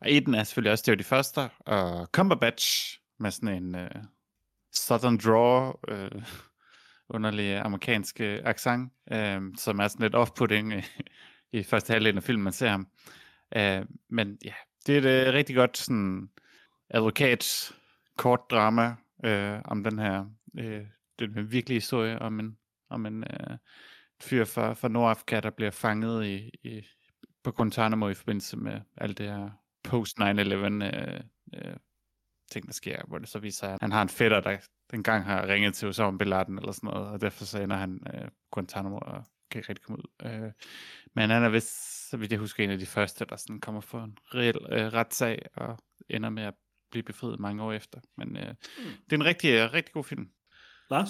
og 0.00 0.08
den 0.08 0.34
er 0.34 0.44
selvfølgelig 0.44 0.72
også, 0.72 0.82
det 0.86 0.92
var 0.92 0.96
de 0.96 1.04
første, 1.04 1.50
og 1.58 2.06
Cumberbatch 2.06 2.98
med 3.18 3.30
sådan 3.30 3.62
en 3.62 3.74
øh, 3.74 3.90
Southern 4.72 5.18
Draw, 5.18 5.72
øh, 5.88 6.22
underlig 7.14 7.58
amerikansk 7.58 8.20
accent, 8.20 8.92
øh, 9.12 9.42
som 9.58 9.78
er 9.78 9.88
sådan 9.88 10.04
lidt 10.04 10.14
off-putting 10.14 10.74
i, 10.74 10.82
i 11.58 11.62
første 11.62 11.92
halvdel 11.92 12.16
af 12.16 12.22
filmen, 12.22 12.44
man 12.44 12.52
ser 12.52 12.68
ham. 12.68 12.88
Øh, 13.56 13.86
men 14.08 14.38
ja, 14.44 14.54
det 14.86 14.94
er 14.94 14.98
et 14.98 15.26
øh, 15.26 15.34
rigtig 15.34 15.56
godt 15.56 15.78
sådan 15.78 16.30
advokat 16.90 17.72
kort 18.16 18.40
drama 18.50 18.94
øh, 19.24 19.60
om 19.64 19.84
den 19.84 19.98
her 19.98 20.24
øh, 20.58 20.86
den 21.18 21.52
virkelige 21.52 21.76
historie 21.76 22.18
om 22.18 22.40
en, 22.40 22.58
om 22.90 23.06
en 23.06 23.24
øh, 23.24 23.56
fyr 24.20 24.44
fra, 24.44 24.72
fra 24.72 24.88
Nordafrika, 24.88 25.40
der 25.40 25.50
bliver 25.50 25.70
fanget 25.70 26.26
i, 26.26 26.50
i, 26.62 26.82
på 27.42 27.50
Guantanamo 27.50 28.08
i 28.08 28.14
forbindelse 28.14 28.56
med 28.56 28.80
alt 28.96 29.18
det 29.18 29.26
her 29.26 29.50
post 29.84 30.20
9-11 30.20 30.22
øh, 30.24 31.20
øh, 31.54 31.76
ting, 32.50 32.66
der 32.66 32.72
sker, 32.72 33.02
hvor 33.08 33.18
det 33.18 33.28
så 33.28 33.38
viser 33.38 33.58
sig, 33.58 33.72
at 33.72 33.78
han 33.80 33.92
har 33.92 34.02
en 34.02 34.08
fætter, 34.08 34.40
der 34.40 34.56
dengang 34.90 35.24
har 35.24 35.46
ringet 35.48 35.74
til 35.74 35.88
Osama 35.88 36.18
Bin 36.18 36.28
Laden 36.28 36.58
eller 36.58 36.72
sådan 36.72 36.90
noget, 36.90 37.08
og 37.08 37.20
derfor 37.20 37.44
så 37.44 37.62
ender 37.62 37.76
han 37.76 38.00
øh, 38.14 38.28
Guantanamo 38.50 38.98
og 39.02 39.24
kan 39.50 39.58
ikke 39.58 39.68
rigtig 39.68 39.84
komme 39.84 39.98
ud. 39.98 40.30
Øh, 40.30 40.52
men 41.14 41.30
han 41.30 41.44
er 41.44 41.48
vist, 41.48 42.10
så 42.10 42.16
vidt 42.16 42.32
jeg 42.32 42.40
husker, 42.40 42.64
en 42.64 42.70
af 42.70 42.78
de 42.78 42.86
første, 42.86 43.24
der 43.24 43.36
sådan 43.36 43.60
kommer 43.60 43.80
for 43.80 44.04
en 44.04 44.18
reel 44.34 44.56
øh, 44.72 44.92
retssag 44.92 45.46
og 45.54 45.78
ender 46.08 46.30
med 46.30 46.42
at 46.42 46.54
blive 46.90 47.02
befriet 47.02 47.40
mange 47.40 47.62
år 47.62 47.72
efter. 47.72 48.00
Men 48.16 48.36
øh, 48.36 48.48
mm. 48.48 48.84
det 49.04 49.12
er 49.12 49.16
en 49.16 49.24
rigtig, 49.24 49.72
rigtig 49.72 49.92
god 49.92 50.04
film. 50.04 50.28
Lars? 50.92 51.08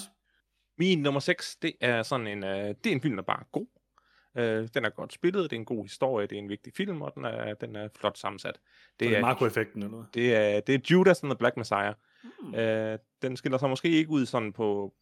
Min 0.78 1.02
nummer 1.02 1.20
6, 1.20 1.56
det 1.56 1.72
er 1.80 2.02
sådan 2.02 2.26
en, 2.26 2.44
øh, 2.44 2.68
det 2.68 2.86
er 2.86 2.92
en 2.92 3.00
film, 3.00 3.16
der 3.16 3.22
bare 3.22 3.40
er 3.40 3.48
god. 3.52 3.66
Øh, 4.36 4.68
den 4.74 4.84
er 4.84 4.90
godt 4.90 5.12
spillet, 5.12 5.50
det 5.50 5.56
er 5.56 5.60
en 5.60 5.64
god 5.64 5.84
historie, 5.84 6.26
det 6.26 6.38
er 6.38 6.42
en 6.42 6.48
vigtig 6.48 6.72
film, 6.76 7.02
og 7.02 7.14
den 7.14 7.24
er, 7.24 7.54
den 7.54 7.76
er 7.76 7.88
flot 7.96 8.18
sammensat. 8.18 8.60
Det 9.00 9.08
er, 9.08 9.16
er 9.16 9.20
Marco-effekten 9.20 9.82
eller 9.82 9.90
noget? 9.90 10.06
Det 10.14 10.34
er, 10.34 10.60
det 10.60 10.74
er 10.74 10.78
Judas 10.90 11.22
and 11.22 11.30
the 11.30 11.38
Black 11.38 11.56
Messiah. 11.56 11.94
Mm. 12.42 12.54
Øh, 12.54 12.98
den 13.22 13.36
skiller 13.36 13.58
sig 13.58 13.70
måske 13.70 13.88
ikke 13.88 14.10
ud 14.10 14.26
sådan 14.26 14.52
på, 14.52 14.94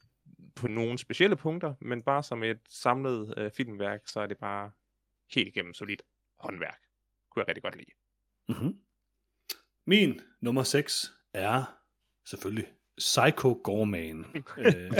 på 0.56 0.68
nogle 0.68 0.98
specielle 0.98 1.36
punkter, 1.36 1.74
men 1.80 2.02
bare 2.02 2.22
som 2.22 2.42
et 2.42 2.60
samlet 2.68 3.34
øh, 3.36 3.50
filmværk, 3.50 4.00
så 4.06 4.20
er 4.20 4.26
det 4.26 4.38
bare 4.38 4.70
helt 5.34 5.48
igennem 5.48 5.74
solidt 5.74 6.02
håndværk. 6.38 6.80
Kunne 7.30 7.40
jeg 7.40 7.48
rigtig 7.48 7.62
godt 7.62 7.76
lide. 7.76 7.90
Mm-hmm. 8.48 8.80
Min 9.86 10.20
nummer 10.40 10.62
6 10.62 11.12
er 11.34 11.64
selvfølgelig 12.26 12.66
Psycho 13.00 13.60
Gorman. 13.64 14.24
øh, 14.58 14.90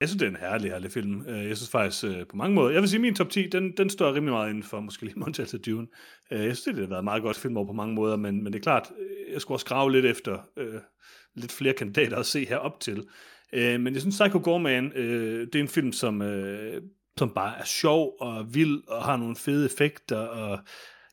jeg 0.00 0.08
synes, 0.08 0.20
det 0.20 0.22
er 0.22 0.30
en 0.30 0.36
herlig, 0.36 0.70
herlig 0.70 0.92
film. 0.92 1.22
Øh, 1.28 1.48
jeg 1.48 1.56
synes 1.56 1.70
faktisk 1.70 2.04
øh, 2.04 2.26
på 2.26 2.36
mange 2.36 2.54
måder, 2.54 2.70
jeg 2.70 2.80
vil 2.80 2.88
sige, 2.88 3.00
min 3.00 3.14
top 3.14 3.30
10, 3.30 3.48
den, 3.48 3.76
den 3.76 3.90
står 3.90 4.14
rimelig 4.14 4.32
meget 4.32 4.48
inden 4.48 4.62
for 4.62 4.80
måske 4.80 5.04
lige 5.04 5.18
Montage 5.18 5.46
til 5.46 5.58
Dune. 5.58 5.86
Øh, 6.30 6.38
jeg 6.38 6.56
synes, 6.56 6.76
det 6.76 6.84
har 6.84 6.90
været 6.90 7.04
meget 7.04 7.22
godt 7.22 7.36
film 7.36 7.56
over 7.56 7.66
på 7.66 7.72
mange 7.72 7.94
måder, 7.94 8.16
men, 8.16 8.44
men 8.44 8.52
det 8.52 8.58
er 8.58 8.62
klart, 8.62 8.90
jeg 9.32 9.40
skulle 9.40 9.56
også 9.56 9.66
grave 9.66 9.92
lidt 9.92 10.06
efter 10.06 10.38
øh, 10.56 10.80
lidt 11.34 11.52
flere 11.52 11.74
kandidater 11.74 12.16
at 12.16 12.26
se 12.26 12.46
herop 12.46 12.80
til. 12.80 13.06
Øh, 13.52 13.80
men 13.80 13.92
jeg 13.92 14.00
synes, 14.00 14.20
Psycho 14.20 14.40
Gorman, 14.44 14.92
øh, 14.94 15.46
det 15.46 15.54
er 15.54 15.60
en 15.60 15.68
film, 15.68 15.92
som, 15.92 16.22
øh, 16.22 16.82
som 17.18 17.30
bare 17.34 17.58
er 17.58 17.64
sjov 17.64 18.16
og 18.20 18.54
vild 18.54 18.82
og 18.88 19.02
har 19.02 19.16
nogle 19.16 19.36
fede 19.36 19.66
effekter, 19.66 20.18
og 20.18 20.58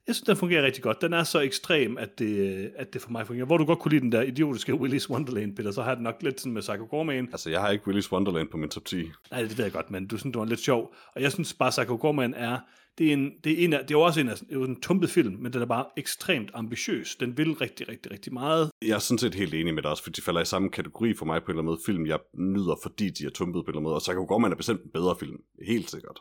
Jeg 0.08 0.16
synes, 0.16 0.26
den 0.26 0.38
fungerer 0.38 0.64
rigtig 0.64 0.84
godt. 0.84 1.02
Den 1.02 1.14
er 1.14 1.24
så 1.24 1.40
ekstrem, 1.40 1.98
at 1.98 2.20
det, 2.20 2.72
at 2.76 2.94
det 2.94 3.02
for 3.02 3.12
mig 3.12 3.28
fungerer. 3.28 3.46
Hvor 3.46 3.58
du 3.58 3.66
godt 3.66 3.80
kunne 3.80 3.92
lide 3.92 4.02
den 4.02 4.12
der 4.12 4.22
idiotiske 4.22 4.74
Willy's 4.82 5.10
Wonderland, 5.10 5.56
Peter, 5.56 5.72
så 5.72 5.82
har 5.82 5.96
den 5.96 6.04
nok 6.04 6.16
lidt 6.22 6.40
sådan 6.42 6.54
med 6.54 6.62
Psycho 6.62 6.88
Gorman. 6.90 7.28
Altså, 7.32 7.50
jeg 7.50 7.62
har 7.62 7.70
ikke 7.70 7.84
Willy's 7.88 8.12
Wonderland 8.12 8.48
på 8.50 8.58
min 8.58 8.70
top 8.70 8.86
10. 8.86 9.10
Nej, 9.32 9.42
det 9.42 9.58
ved 9.58 9.66
jeg 9.66 9.74
godt, 9.74 9.92
men 9.92 10.08
du 10.08 10.18
synes, 10.18 10.34
det 10.34 10.40
var 10.40 10.46
lidt 10.46 10.60
sjov. 10.60 10.94
Og 11.16 11.22
jeg 11.22 11.32
synes 11.32 11.54
bare, 11.54 11.70
Psycho 11.70 11.96
Gorman 11.96 12.34
er, 12.34 12.60
det 12.98 13.08
er, 13.10 13.14
en, 13.14 13.32
det 13.44 13.52
er, 13.52 13.66
en 13.66 13.74
af, 13.74 13.80
det 13.80 13.92
er 13.92 14.00
jo 14.00 14.02
også 14.02 14.20
en, 14.20 14.30
af, 14.30 14.38
det 14.38 14.58
er 14.58 14.66
en 14.66 14.82
tumpet 14.82 15.10
film, 15.10 15.36
men 15.40 15.54
den 15.54 15.62
er 15.62 15.66
bare 15.66 15.86
ekstremt 15.98 16.52
ambitiøs. 16.54 17.16
Den 17.16 17.38
vil 17.38 17.54
rigtig, 17.54 17.90
rigtig, 17.90 18.12
rigtig 18.12 18.34
meget. 18.34 18.72
Jeg 18.82 18.96
er 18.96 19.00
sådan 19.00 19.20
set 19.20 19.36
helt 19.36 19.54
enig 19.54 19.74
med 19.74 19.84
dig 19.84 19.92
også, 19.92 20.04
for 20.04 20.10
de 20.10 20.22
falder 20.22 20.42
i 20.42 20.46
samme 20.46 20.70
kategori 20.70 21.14
for 21.14 21.26
mig 21.26 21.42
på 21.42 21.46
en 21.46 21.52
eller 21.52 21.62
anden 21.62 21.72
måde. 21.72 21.80
Film, 21.86 22.06
jeg 22.06 22.20
nyder, 22.38 22.76
fordi 22.84 23.10
de 23.10 23.26
er 23.26 23.30
tumpet 23.30 23.66
på 23.66 23.70
en 23.70 23.70
eller 23.70 23.80
anden 23.80 23.84
måde. 23.84 23.96
Og 23.96 24.02
Psycho 24.02 24.26
Gorman 24.26 24.52
er 24.52 24.56
bestemt 24.56 24.84
en 24.84 24.92
bedre 24.94 25.16
film. 25.20 25.38
Helt 25.68 25.92
sikkert. 25.92 26.20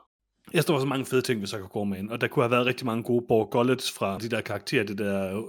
Jeg 0.53 0.63
står 0.63 0.81
så 0.81 0.87
mange 0.87 1.07
fede 1.07 1.23
ting 1.23 1.41
ved 1.41 1.47
Psycho 1.47 1.67
Gorman, 1.71 2.11
og 2.11 2.21
der 2.21 2.29
kunne 2.29 2.43
have 2.43 2.51
været 2.51 2.67
rigtig 2.67 2.87
mange 2.87 3.03
gode 3.03 3.25
Borg 3.29 3.51
Gollets 3.51 3.93
fra 3.93 4.19
de 4.19 4.29
der 4.29 4.41
karakterer, 4.41 4.85
det 4.85 4.99
der 4.99 5.47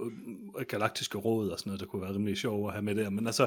øh, 0.58 0.66
galaktiske 0.68 1.18
råd 1.18 1.48
og 1.48 1.58
sådan 1.58 1.70
noget, 1.70 1.80
der 1.80 1.86
kunne 1.86 2.02
være 2.02 2.14
rimelig 2.14 2.36
sjovt 2.36 2.68
at 2.68 2.72
have 2.72 2.82
med 2.82 2.94
der. 2.94 3.10
Men 3.10 3.26
altså, 3.26 3.46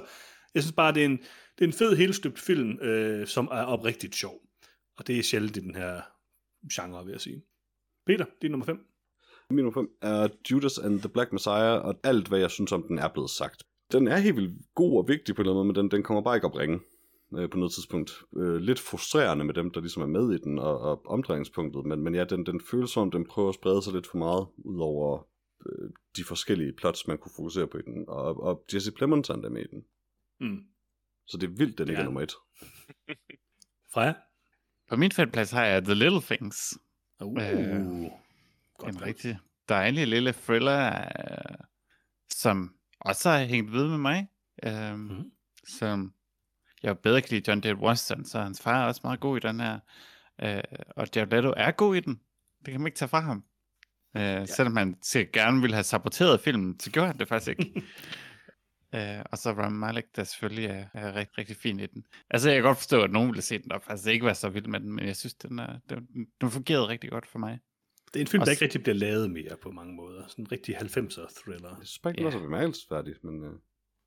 jeg 0.54 0.64
synes 0.64 0.76
bare, 0.76 0.94
det 0.94 1.02
er 1.02 1.06
en, 1.06 1.18
det 1.58 1.62
er 1.62 1.66
en 1.66 1.74
fed, 1.74 1.96
helstøbt 1.96 2.40
film, 2.40 2.80
øh, 2.82 3.28
som 3.28 3.48
er 3.52 3.64
oprigtigt 3.64 4.16
sjov. 4.16 4.42
Og 4.98 5.08
det 5.08 5.20
er 5.20 5.24
sjældent 5.24 5.58
i 5.58 5.60
den 5.60 5.76
her 5.76 6.02
genre, 6.74 7.06
vil 7.06 7.12
jeg 7.12 7.22
sige. 7.22 7.42
Peter, 8.06 8.26
det 8.42 8.48
er 8.48 8.52
nummer 8.52 8.66
5. 8.66 8.80
Min 9.50 9.64
nummer 9.64 9.82
5 9.82 9.90
er 10.02 10.28
Judas 10.52 10.78
and 10.78 11.00
the 11.00 11.10
Black 11.10 11.34
Messiah, 11.34 11.86
og 11.86 11.96
alt, 12.04 12.28
hvad 12.28 12.40
jeg 12.40 12.52
synes 12.52 12.72
om 12.72 12.84
den, 12.88 13.00
er 13.00 13.08
blevet 13.08 13.30
sagt. 13.30 13.64
Den 13.92 14.08
er 14.08 14.18
helt 14.18 14.36
vildt 14.36 14.62
god 14.76 14.98
og 14.98 15.08
vigtig 15.08 15.36
på 15.36 15.42
en 15.42 15.46
eller 15.46 15.54
anden 15.54 15.68
måde, 15.68 15.78
men 15.78 15.84
den, 15.84 15.92
den 15.92 16.04
kommer 16.04 16.22
bare 16.22 16.36
ikke 16.36 16.48
op 16.48 16.56
ringe 16.56 16.80
øh, 17.38 17.50
på 17.50 17.58
noget 17.58 17.74
tidspunkt. 17.74 18.12
Øh, 18.38 18.56
lidt 18.56 18.80
frustrerende 18.80 19.46
med 19.46 19.54
dem, 19.54 19.72
der 19.72 19.80
ligesom 19.82 20.02
er 20.02 20.08
med 20.08 20.34
i 20.34 20.38
den, 20.38 20.60
og, 20.60 20.80
og 20.80 21.06
omdrejningspunktet, 21.06 21.86
men, 21.86 22.00
men 22.04 22.16
ja, 22.16 22.24
den, 22.24 22.46
den 22.46 22.62
føles 22.72 22.90
som, 22.90 23.12
den 23.12 23.26
prøver 23.28 23.50
at 23.50 23.56
sprede 23.56 23.84
sig 23.84 23.94
lidt 23.94 24.08
for 24.08 24.18
meget, 24.18 24.48
ud 24.58 24.80
over 24.80 25.28
øh, 25.66 25.90
de 26.18 26.24
forskellige 26.24 26.74
plots, 26.74 27.08
man 27.08 27.18
kunne 27.18 27.32
fokusere 27.36 27.68
på 27.68 27.78
i 27.78 27.82
den, 27.82 28.06
og, 28.08 28.44
og 28.44 28.66
Jesse 28.74 28.92
Plemons 28.92 29.30
er 29.30 29.50
med 29.50 29.62
i 29.62 29.68
den. 29.72 29.86
Mm. 30.40 30.64
Så 31.28 31.38
det 31.38 31.48
er 31.50 31.54
vildt, 31.58 31.78
den 31.78 31.88
ikke 31.88 31.94
Ja. 31.98 32.02
er 32.02 32.06
nummer 32.06 32.22
et. 32.22 32.34
Freja? 33.94 34.14
På 34.90 34.96
min 34.96 35.12
femteplads 35.12 35.52
har 35.52 35.66
jeg 35.66 35.84
The 35.84 35.94
Little 35.94 36.22
Things. 36.22 36.78
Uh, 37.24 37.38
Øh, 37.44 38.10
godt 38.78 38.96
en 38.96 39.02
rigtig 39.02 39.40
dejlig 39.70 40.08
lille 40.08 40.34
thriller, 40.34 40.96
øh, 40.98 41.58
som 42.30 42.76
også 43.00 43.30
har 43.30 43.44
hængt 43.44 43.72
ved 43.72 43.88
med 43.88 43.98
mig. 43.98 44.28
Øh, 44.66 44.96
Mhm. 45.00 45.16
mm. 45.18 45.32
Som 45.68 46.14
jeg 46.84 47.00
bedre 47.00 47.22
kan 47.22 47.30
lide 47.32 47.44
John 47.52 47.62
David 47.62 47.82
Washington, 47.82 48.26
så 48.26 48.40
hans 48.42 48.62
far 48.62 48.84
er 48.84 48.88
også 48.88 49.02
meget 49.04 49.20
god 49.20 49.38
i 49.38 49.40
den 49.40 49.60
her. 49.60 49.80
Øh, 50.44 50.64
og 50.96 51.08
Jared 51.16 51.28
Leto 51.32 51.54
er 51.58 51.72
god 51.72 51.96
i 51.96 52.00
den. 52.00 52.20
Det 52.66 52.72
kan 52.72 52.82
man 52.82 52.88
ikke 52.88 52.98
tage 52.98 53.10
fra 53.10 53.20
ham. 53.20 53.44
Øh, 54.18 54.22
ja. 54.24 54.46
Selvom 54.46 54.76
han 54.78 54.96
gerne 55.34 55.62
ville 55.62 55.74
have 55.76 55.84
saboteret 55.84 56.40
filmen, 56.40 56.80
så 56.80 56.92
gjorde 56.92 57.08
han 57.08 57.18
det 57.20 57.28
faktisk 57.28 57.50
ikke. 57.60 57.82
Øh, 58.96 59.22
og 59.32 59.38
så 59.38 59.52
Ram 59.52 59.72
Malek, 59.72 60.06
der 60.16 60.24
selvfølgelig 60.24 60.66
er, 60.66 60.86
er 60.94 61.16
rigtig, 61.16 61.38
rigtig 61.38 61.56
fin 61.58 61.80
i 61.80 61.86
den. 61.86 62.06
Altså, 62.30 62.50
jeg 62.50 62.56
kan 62.58 62.64
godt 62.64 62.78
forstå, 62.78 63.02
at 63.02 63.12
nogen 63.12 63.30
ville 63.30 63.42
se 63.42 63.58
den, 63.58 63.72
og 63.72 63.82
faktisk 63.82 64.08
ikke 64.10 64.26
være 64.26 64.36
så 64.36 64.50
vild 64.50 64.66
med 64.68 64.80
den, 64.80 64.92
men 64.92 65.06
jeg 65.08 65.16
synes, 65.16 65.34
den, 65.34 65.60
er, 65.60 65.80
den, 65.90 66.08
den 66.42 66.52
fungerede 66.52 66.88
rigtig 66.88 67.10
godt 67.10 67.28
for 67.28 67.40
mig. 67.40 67.60
Det 68.14 68.16
er 68.16 68.22
en 68.22 68.28
film, 68.28 68.40
der 68.40 68.42
Også- 68.42 68.52
ikke 68.52 68.64
rigtig 68.66 68.84
bliver 68.84 68.96
lavet 68.96 69.32
mere 69.32 69.58
på 69.64 69.72
mange 69.72 69.94
måder. 69.96 70.28
Sådan 70.28 70.46
en 70.46 70.52
rigtig 70.52 70.76
90'er 70.78 71.42
thriller. 71.44 71.70
Jeg 71.70 71.88
synes 71.88 72.00
bare 72.00 72.14
ikke, 72.14 72.24
den 72.24 72.32
så 72.32 72.40
bemærkelsesværdig, 72.40 73.16
men 73.24 73.44
øh, 73.44 73.52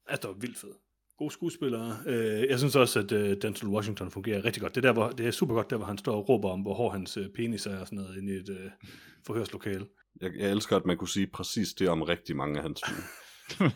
Altså, 0.06 0.28
det 0.28 0.34
var 0.34 0.40
vildt 0.40 0.59
fed. 0.59 0.72
Gode 1.19 1.32
skuespillere. 1.32 1.99
Øh, 2.07 2.49
jeg 2.51 2.59
synes 2.59 2.77
også, 2.77 2.99
at 2.99 3.12
øh, 3.12 3.36
Denzel 3.43 3.69
Washington 3.69 4.11
fungerer 4.11 4.45
rigtig 4.45 4.62
godt. 4.62 4.74
Det 4.74 4.85
er, 4.85 4.89
der, 4.89 4.93
hvor, 4.93 5.09
det 5.09 5.27
er 5.27 5.31
super 5.31 5.55
godt, 5.55 5.70
der 5.70 5.77
hvor 5.77 5.86
han 5.86 5.99
står 5.99 6.16
og 6.16 6.28
råber 6.28 6.51
om, 6.51 6.61
hvor 6.61 6.74
hård 6.74 6.93
hans 6.93 7.16
øh, 7.16 7.28
penis 7.35 7.66
er 7.66 7.78
og 7.78 7.86
sådan 7.86 7.99
noget 7.99 8.16
inde 8.16 8.32
i 8.32 8.36
et 8.36 8.49
øh, 8.49 8.70
forhørslokale. 9.27 9.86
jeg, 10.20 10.31
jeg 10.36 10.51
elsker, 10.51 10.77
at 10.77 10.86
man 10.86 10.97
kunne 10.97 11.09
sige 11.09 11.27
præcis 11.27 11.74
det 11.74 11.89
om 11.89 12.03
rigtig 12.03 12.36
mange 12.36 12.57
af 12.57 12.62
hans 12.62 12.82
film. 12.89 13.03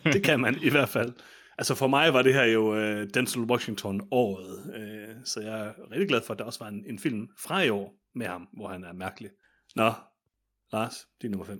Det 0.13 0.23
kan 0.23 0.39
man 0.39 0.57
i 0.63 0.69
hvert 0.69 0.89
fald. 0.89 1.13
Altså 1.57 1.75
for 1.75 1.87
mig 1.87 2.13
var 2.13 2.21
det 2.21 2.33
her 2.33 2.45
jo 2.45 2.75
øh, 2.75 3.07
Denzel 3.13 3.41
Washington 3.41 4.07
året, 4.11 4.75
øh, 4.75 5.15
så 5.25 5.41
jeg 5.41 5.59
er 5.59 5.91
rigtig 5.91 6.07
glad 6.07 6.21
for, 6.21 6.33
at 6.33 6.39
der 6.39 6.45
også 6.45 6.59
var 6.59 6.67
en, 6.67 6.85
en 6.87 6.99
film 6.99 7.27
fra 7.39 7.61
i 7.61 7.69
år 7.69 7.93
med 8.15 8.25
ham, 8.25 8.47
hvor 8.53 8.67
han 8.67 8.83
er 8.83 8.93
mærkelig. 8.93 9.29
Nå, 9.75 9.91
Lars, 10.73 10.95
det 11.21 11.27
er 11.27 11.31
nummer 11.31 11.45
5. 11.45 11.59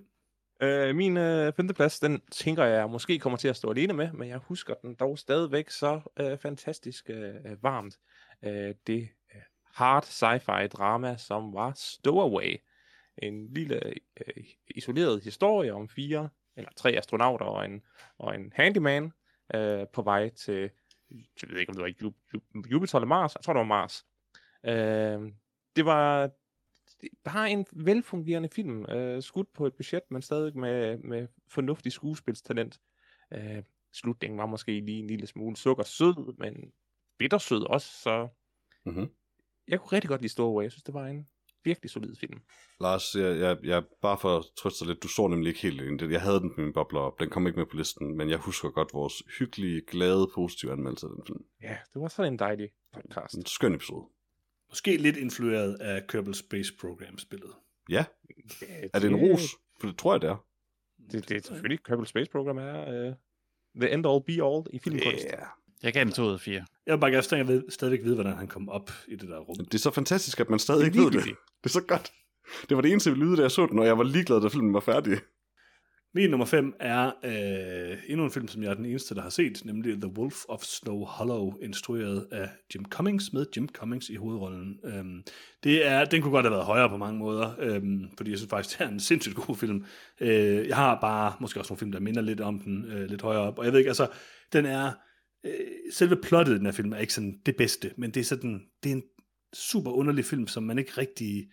Øh, 0.61 0.95
min 0.95 1.17
øh, 1.17 1.53
femteplads, 1.53 1.99
den 1.99 2.21
tænker 2.31 2.63
jeg 2.63 2.89
måske 2.89 3.19
kommer 3.19 3.37
til 3.37 3.47
at 3.47 3.55
stå 3.55 3.71
alene 3.71 3.93
med, 3.93 4.11
men 4.11 4.29
jeg 4.29 4.37
husker 4.37 4.73
den 4.73 4.95
dog 4.95 5.19
stadigvæk 5.19 5.69
så 5.69 6.01
øh, 6.19 6.37
fantastisk 6.37 7.09
øh, 7.09 7.63
varmt. 7.63 7.99
Øh, 8.43 8.75
det 8.87 9.09
øh, 9.35 9.41
hard 9.73 10.03
sci-fi 10.03 10.67
drama, 10.67 11.17
som 11.17 11.53
var 11.53 11.73
Stowaway. 11.75 12.57
En 13.17 13.53
lille 13.53 13.87
øh, 13.87 14.43
isoleret 14.75 15.23
historie 15.23 15.73
om 15.73 15.89
fire 15.89 16.29
eller 16.55 16.69
tre 16.75 16.91
astronauter 16.91 17.45
og 17.45 17.65
en, 17.65 17.81
og 18.17 18.35
en 18.35 18.53
handyman 18.55 19.11
øh, 19.55 19.87
på 19.93 20.01
vej 20.01 20.29
til, 20.29 20.69
jeg 21.11 21.49
ved 21.49 21.59
ikke 21.59 21.69
om 21.69 21.75
det 21.75 21.83
var 21.83 22.11
Jupiter 22.71 22.95
eller 22.95 23.07
Mars, 23.07 23.35
jeg 23.35 23.43
tror 23.43 23.53
det 23.53 23.59
var 23.59 23.65
Mars. 23.65 24.05
Øh, 24.65 25.31
det 25.75 25.85
var 25.85 26.29
bare 27.23 27.51
en 27.51 27.65
velfungerende 27.71 28.49
film, 28.49 28.85
øh, 28.85 29.23
skudt 29.23 29.53
på 29.53 29.65
et 29.67 29.73
budget, 29.73 30.01
men 30.11 30.21
stadig 30.21 30.57
med, 30.57 30.97
med 30.97 31.27
fornuftig 31.47 31.91
skuespilstalent. 31.91 32.79
Øh, 33.33 33.63
slutningen 33.93 34.37
var 34.37 34.45
måske 34.45 34.71
lige 34.79 34.99
en 34.99 35.07
lille 35.07 35.27
smule 35.27 35.55
sukkersød, 35.57 36.37
men 36.37 36.71
bittersød 37.17 37.69
også, 37.69 38.01
så 38.01 38.27
Mm-hmm. 38.85 39.09
jeg 39.67 39.79
kunne 39.79 39.91
rigtig 39.91 40.09
godt 40.09 40.21
lide 40.21 40.31
Stowaway. 40.31 40.63
Jeg 40.63 40.71
synes, 40.71 40.83
det 40.83 40.93
var 40.93 41.07
en 41.07 41.27
virkelig 41.63 41.89
solid 41.91 42.15
film. 42.15 42.39
Lars, 42.79 43.15
jeg, 43.15 43.39
jeg, 43.39 43.57
jeg, 43.63 43.83
bare 44.01 44.17
for 44.17 44.37
at 44.37 44.45
trøste 44.57 44.85
lidt, 44.85 45.03
du 45.03 45.07
så 45.07 45.27
nemlig 45.27 45.47
ikke 45.47 45.61
helt 45.61 45.81
ind. 45.81 46.11
Jeg 46.11 46.21
havde 46.21 46.39
den 46.39 46.53
på 46.55 46.61
min 46.61 46.73
bobler 46.73 46.99
op, 46.99 47.19
den 47.19 47.29
kom 47.29 47.47
ikke 47.47 47.59
med 47.59 47.65
på 47.65 47.75
listen, 47.75 48.17
men 48.17 48.29
jeg 48.29 48.37
husker 48.37 48.69
godt 48.69 48.93
vores 48.93 49.23
hyggelige, 49.39 49.81
glade, 49.87 50.27
positive 50.35 50.71
anmeldelse 50.71 51.05
af 51.05 51.11
den 51.15 51.23
film. 51.27 51.43
Ja, 51.61 51.77
det 51.93 52.01
var 52.01 52.07
sådan 52.07 52.33
en 52.33 52.39
dejlig 52.39 52.69
podcast. 52.93 53.33
En 53.33 53.45
skøn 53.45 53.75
episode. 53.75 54.05
Måske 54.69 54.97
lidt 54.97 55.17
influeret 55.17 55.75
af 55.75 56.07
Kerbal 56.07 56.35
Space 56.35 56.73
Program 56.81 57.17
spillet. 57.17 57.51
Ja, 57.89 58.05
er 58.93 58.99
det 58.99 59.09
en 59.09 59.15
ros? 59.15 59.41
For 59.81 59.87
det 59.87 59.97
tror 59.97 60.13
jeg, 60.13 60.21
det 60.21 60.29
er. 60.29 60.45
Det, 61.11 61.29
det 61.29 61.37
er 61.37 61.41
selvfølgelig 61.41 61.83
Kerbal 61.83 62.07
Space 62.07 62.31
Program 62.31 62.57
er 62.57 63.07
uh, 63.07 63.13
the 63.81 63.93
end 63.93 64.07
all 64.07 64.23
be 64.23 64.45
all 64.45 64.63
i 64.73 64.79
filmkunst. 64.79 65.25
Yeah. 65.33 65.45
Jeg 65.83 65.93
gav 65.93 66.03
den 66.03 66.13
2 66.13 66.23
ud 66.23 66.33
af 66.33 66.39
4. 66.39 66.65
Jeg 66.85 66.93
vil 66.93 66.99
bare 66.99 67.11
gerne 67.11 67.23
stadig 67.23 67.47
vide, 67.47 67.65
stadigvæk 67.69 68.03
vide, 68.03 68.15
hvordan 68.15 68.33
han 68.33 68.47
kom 68.47 68.69
op 68.69 68.91
i 69.07 69.15
det 69.15 69.29
der 69.29 69.39
rum. 69.39 69.55
Det 69.55 69.73
er 69.73 69.77
så 69.77 69.91
fantastisk, 69.91 70.39
at 70.39 70.49
man 70.49 70.59
stadig 70.59 70.85
ikke 70.85 70.97
ved 70.97 71.11
det. 71.11 71.23
Det 71.23 71.35
er 71.63 71.69
så 71.69 71.81
godt. 71.81 72.11
Det 72.69 72.75
var 72.77 72.81
det 72.81 72.91
eneste 72.91 73.13
lyde, 73.13 73.37
da 73.37 73.41
jeg 73.41 73.51
så 73.51 73.65
den, 73.65 73.79
og 73.79 73.85
jeg 73.85 73.97
var 73.97 74.03
ligeglad, 74.03 74.41
da 74.41 74.47
filmen 74.47 74.73
var 74.73 74.79
færdig. 74.79 75.19
Min 76.13 76.29
nummer 76.29 76.45
5 76.45 76.73
er 76.79 77.11
øh, 77.23 77.97
endnu 78.07 78.25
en 78.25 78.31
film, 78.31 78.47
som 78.47 78.63
jeg 78.63 78.69
er 78.69 78.73
den 78.73 78.85
eneste, 78.85 79.15
der 79.15 79.21
har 79.21 79.29
set, 79.29 79.61
nemlig 79.65 80.01
The 80.01 80.11
Wolf 80.17 80.35
of 80.47 80.63
Snow 80.63 81.05
Hollow, 81.05 81.57
instrueret 81.61 82.27
af 82.31 82.49
Jim 82.75 82.85
Cummings, 82.85 83.33
med 83.33 83.45
Jim 83.57 83.67
Cummings 83.67 84.09
i 84.09 84.15
hovedrollen. 84.15 84.79
Øhm, 84.83 85.23
det 85.63 85.87
er, 85.87 86.05
den 86.05 86.21
kunne 86.21 86.31
godt 86.31 86.45
have 86.45 86.51
været 86.51 86.65
højere 86.65 86.89
på 86.89 86.97
mange 86.97 87.19
måder, 87.19 87.55
øhm, 87.59 88.09
fordi 88.17 88.31
jeg 88.31 88.37
synes 88.37 88.49
faktisk, 88.49 88.75
det 88.79 88.85
er 88.85 88.89
en 88.89 88.99
sindssygt 88.99 89.35
god 89.35 89.55
film. 89.55 89.85
Øh, 90.21 90.67
jeg 90.67 90.75
har 90.75 90.99
bare 91.01 91.33
måske 91.41 91.59
også 91.59 91.71
nogle 91.71 91.79
film, 91.79 91.91
der 91.91 91.99
minder 91.99 92.21
lidt 92.21 92.41
om 92.41 92.59
den, 92.59 92.85
øh, 92.85 93.09
lidt 93.09 93.21
højere 93.21 93.41
op, 93.41 93.59
og 93.59 93.65
jeg 93.65 93.73
ved 93.73 93.79
ikke, 93.79 93.89
altså, 93.89 94.07
den 94.53 94.65
er, 94.65 94.91
øh, 95.45 95.51
selve 95.93 96.15
plottet 96.15 96.53
i 96.53 96.57
den 96.57 96.65
her 96.65 96.73
film 96.73 96.93
er 96.93 96.97
ikke 96.97 97.13
sådan 97.13 97.39
det 97.45 97.55
bedste, 97.57 97.91
men 97.97 98.11
det 98.11 98.19
er 98.19 98.25
sådan, 98.25 98.61
det 98.83 98.91
er 98.91 98.95
en 98.95 99.03
super 99.53 99.91
underlig 99.91 100.25
film, 100.25 100.47
som 100.47 100.63
man 100.63 100.79
ikke 100.79 100.91
rigtig, 100.97 101.45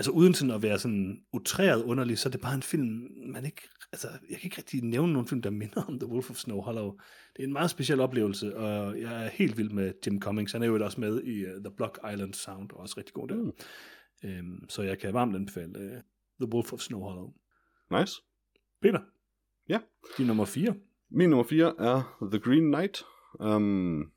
altså 0.00 0.10
uden 0.10 0.34
sådan 0.34 0.54
at 0.54 0.62
være 0.62 0.78
sådan 0.78 1.22
utræret 1.32 1.82
underlig, 1.82 2.18
så 2.18 2.28
er 2.28 2.30
det 2.30 2.40
bare 2.40 2.54
en 2.54 2.62
film, 2.62 3.08
man 3.26 3.44
ikke, 3.44 3.62
altså 3.92 4.08
jeg 4.08 4.38
kan 4.38 4.44
ikke 4.44 4.58
rigtig 4.58 4.82
nævne 4.84 5.12
nogen 5.12 5.28
film, 5.28 5.42
der 5.42 5.50
minder 5.50 5.82
om 5.82 5.98
The 5.98 6.08
Wolf 6.08 6.30
of 6.30 6.36
Snow 6.36 6.60
Hollow. 6.60 6.92
Det 7.36 7.42
er 7.42 7.46
en 7.46 7.52
meget 7.52 7.70
speciel 7.70 8.00
oplevelse, 8.00 8.56
og 8.56 9.00
jeg 9.00 9.24
er 9.24 9.28
helt 9.28 9.58
vild 9.58 9.70
med 9.70 9.92
Jim 10.06 10.20
Cummings. 10.20 10.52
Han 10.52 10.62
er 10.62 10.66
jo 10.66 10.84
også 10.84 11.00
med 11.00 11.22
i 11.22 11.44
uh, 11.44 11.50
The 11.50 11.74
Block 11.76 11.98
Island 12.12 12.34
Sound, 12.34 12.72
og 12.72 12.80
også 12.80 12.94
rigtig 12.98 13.14
god 13.14 13.28
der. 13.28 13.34
Mm. 13.34 13.52
Øhm, 14.24 14.68
så 14.68 14.82
jeg 14.82 14.98
kan 14.98 15.14
varmt 15.14 15.36
anbefale 15.36 15.78
uh, 15.78 16.00
The 16.40 16.54
Wolf 16.54 16.72
of 16.72 16.80
Snow 16.80 17.00
Hollow. 17.00 17.32
Nice. 17.90 18.12
Peter? 18.82 19.00
Ja. 19.68 19.78
Din 20.18 20.26
nummer 20.26 20.44
4. 20.44 20.74
Min 21.10 21.30
nummer 21.30 21.44
4 21.44 21.74
er 21.78 22.28
The 22.32 22.40
Green 22.40 22.72
Knight. 22.72 23.02
Um, 23.40 24.12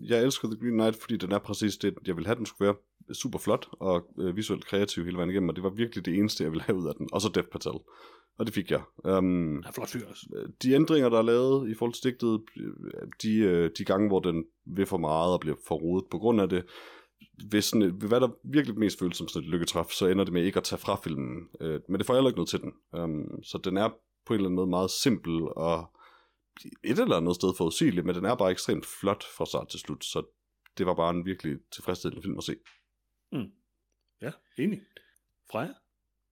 jeg 0.00 0.22
elsker 0.22 0.48
The 0.48 0.58
Green 0.60 0.78
Knight, 0.78 0.96
fordi 1.00 1.16
den 1.16 1.32
er 1.32 1.38
præcis 1.38 1.76
det, 1.76 1.94
jeg 2.06 2.16
ville 2.16 2.26
have, 2.26 2.36
den 2.36 2.46
skulle 2.46 2.66
være. 2.66 2.76
Super 3.12 3.38
flot 3.38 3.68
og 3.72 4.06
øh, 4.18 4.36
visuelt 4.36 4.66
kreativ 4.66 5.04
hele 5.04 5.16
vejen 5.16 5.30
igennem, 5.30 5.48
og 5.48 5.56
det 5.56 5.64
var 5.64 5.70
virkelig 5.70 6.04
det 6.04 6.14
eneste, 6.14 6.44
jeg 6.44 6.50
ville 6.50 6.62
have 6.62 6.78
ud 6.78 6.88
af 6.88 6.94
den. 6.98 7.08
Og 7.12 7.20
så 7.20 7.28
Dev 7.34 7.44
Patel. 7.52 7.80
Og 8.38 8.46
det 8.46 8.54
fik 8.54 8.70
jeg. 8.70 8.82
Um, 9.04 9.60
Ja, 9.60 9.70
flot 9.70 9.88
fyr 9.88 10.06
også. 10.06 10.50
de 10.62 10.72
ændringer, 10.72 11.08
der 11.08 11.18
er 11.18 11.22
lavet 11.22 11.70
i 11.70 11.74
forhold 11.74 11.92
til 11.92 11.98
stigtet, 11.98 12.40
de, 13.22 13.36
øh, 13.38 13.70
de 13.78 13.84
gange, 13.84 14.08
hvor 14.08 14.20
den 14.20 14.44
vil 14.66 14.86
for 14.86 14.96
meget 14.98 15.32
og 15.32 15.40
bliver 15.40 15.56
for 15.68 15.74
rodet 15.74 16.04
på 16.10 16.18
grund 16.18 16.40
af 16.40 16.48
det, 16.48 16.64
hvis 17.48 17.64
sådan 17.64 17.82
et, 17.82 17.92
hvad 17.92 18.20
der 18.20 18.28
virkelig 18.44 18.78
mest 18.78 18.98
føles 18.98 19.16
som 19.16 19.28
sådan 19.28 19.46
et 19.46 19.50
lykketræf, 19.50 19.90
så 19.90 20.06
ender 20.06 20.24
det 20.24 20.32
med 20.32 20.44
ikke 20.44 20.56
at 20.56 20.64
tage 20.64 20.78
fra 20.78 20.96
filmen. 21.04 21.48
Øh, 21.60 21.80
men 21.88 21.98
det 21.98 22.06
får 22.06 22.14
heller 22.14 22.30
ikke 22.30 22.38
noget 22.38 22.48
til 22.48 22.60
den. 22.60 22.72
Um, 22.92 23.42
så 23.42 23.58
den 23.64 23.76
er 23.76 23.88
på 24.26 24.34
en 24.34 24.34
eller 24.34 24.48
anden 24.48 24.56
måde 24.56 24.66
meget 24.66 24.90
simpel 24.90 25.42
og 25.56 25.90
et 26.84 26.98
eller 26.98 27.16
andet 27.16 27.34
sted 27.34 27.48
forudsigelig, 27.56 28.06
men 28.06 28.14
den 28.14 28.24
er 28.24 28.34
bare 28.34 28.50
ekstremt 28.50 28.86
flot 29.00 29.24
fra 29.36 29.46
start 29.46 29.68
til 29.68 29.80
slut, 29.80 30.04
så 30.04 30.22
det 30.78 30.86
var 30.86 30.94
bare 30.94 31.10
en 31.10 31.26
virkelig 31.26 31.56
tilfredsstillende 31.72 32.22
film 32.22 32.38
at 32.38 32.44
se. 32.44 32.54
Ja, 34.22 34.30
enig. 34.58 34.82
Freja? 35.50 35.72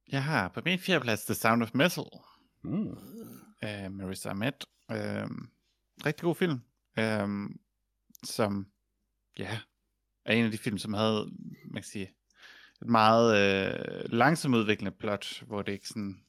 Jeg 0.09 0.25
har 0.25 0.49
på 0.49 0.61
min 0.65 0.79
fjerdeplads 0.79 1.25
The 1.25 1.35
Sound 1.35 1.63
of 1.63 1.75
Metal 1.75 2.05
Mm. 2.63 2.97
af 3.61 3.91
Marissa 3.91 4.29
Ahmed. 4.29 4.53
Øhm, 4.91 5.51
rigtig 6.07 6.23
god 6.23 6.35
film, 6.35 6.61
øhm, 6.99 7.61
som 8.25 8.67
ja, 9.39 9.61
er 10.25 10.33
en 10.33 10.45
af 10.45 10.51
de 10.51 10.59
film, 10.59 10.79
som 10.79 10.95
havde, 10.95 11.31
man 11.65 11.83
kan 11.83 11.91
sige, 11.91 12.15
et 12.83 12.89
meget 12.89 13.37
øh, 13.39 14.13
langsomt 14.13 14.55
udviklende 14.55 14.91
plot, 14.91 15.43
hvor 15.43 15.63
det 15.63 15.73
ikke 15.73 15.89
sådan, 15.89 16.25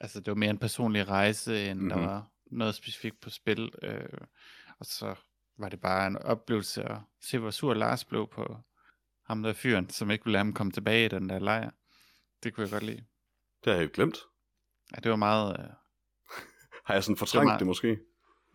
altså 0.00 0.20
det 0.20 0.26
var 0.28 0.34
mere 0.34 0.50
en 0.50 0.58
personlig 0.58 1.08
rejse, 1.08 1.70
end 1.70 1.78
mm-hmm. 1.78 1.88
der 1.88 1.96
Mhm. 1.96 2.06
var 2.06 2.30
noget 2.46 2.74
specifikt 2.74 3.20
på 3.20 3.30
spil. 3.30 3.70
Øh, 3.82 4.18
og 4.78 4.86
så 4.86 5.14
var 5.58 5.68
det 5.68 5.80
bare 5.80 6.06
en 6.06 6.16
oplevelse 6.16 6.82
at 6.84 6.98
se, 7.20 7.38
hvor 7.38 7.50
sur 7.50 7.74
Lars 7.74 8.04
blev 8.04 8.28
på 8.32 8.56
ham 9.26 9.42
der 9.42 9.52
fyren, 9.52 9.90
som 9.90 10.10
ikke 10.10 10.24
ville 10.24 10.32
lade 10.32 10.44
ham 10.44 10.52
komme 10.52 10.72
tilbage 10.72 11.04
i 11.04 11.08
den 11.08 11.28
der 11.28 11.38
lejr. 11.38 11.70
Det 12.42 12.54
kunne 12.54 12.62
jeg 12.64 12.70
godt 12.70 12.82
lide. 12.82 12.96
Det 13.64 13.66
har 13.66 13.72
jeg 13.72 13.80
helt 13.80 13.92
glemt. 13.92 14.18
Ja, 14.94 15.00
det 15.00 15.10
var 15.10 15.16
meget... 15.16 15.56
Øh, 15.60 15.64
Har 16.86 16.94
jeg 16.94 17.04
sådan 17.04 17.16
fortrængt 17.16 17.44
meget- 17.46 17.58
det 17.58 17.66
måske? 17.66 17.98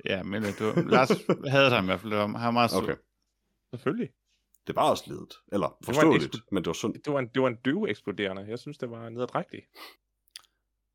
ja, 0.05 0.23
men 0.23 0.43
øh, 0.43 0.49
det 0.49 0.61
var, 0.61 0.81
Lars 0.89 1.09
havde 1.55 1.69
ham 1.69 1.83
i 1.83 1.87
hvert 1.87 1.99
fald. 1.99 2.11
Det 2.11 2.19
var, 2.19 2.27
han 2.27 2.33
var 2.45 2.51
meget. 2.51 2.71
Okay. 2.73 2.95
Selvfølgelig. 3.71 4.09
Det 4.67 4.75
var 4.75 4.89
også 4.89 5.03
ledet. 5.07 5.33
Eller 5.51 5.77
forståeligt, 5.85 6.35
eksplo- 6.35 6.47
men 6.51 6.63
det 6.63 6.67
var 6.67 6.73
sundt. 6.73 7.05
Det 7.05 7.13
var 7.13 7.19
en, 7.19 7.27
det 7.27 7.41
var 7.41 7.47
en 7.47 7.55
døve 7.55 7.89
eksploderende. 7.89 8.45
Jeg 8.49 8.59
synes, 8.59 8.77
det 8.77 8.89
var 8.89 9.09
nederdrægtigt. 9.09 9.65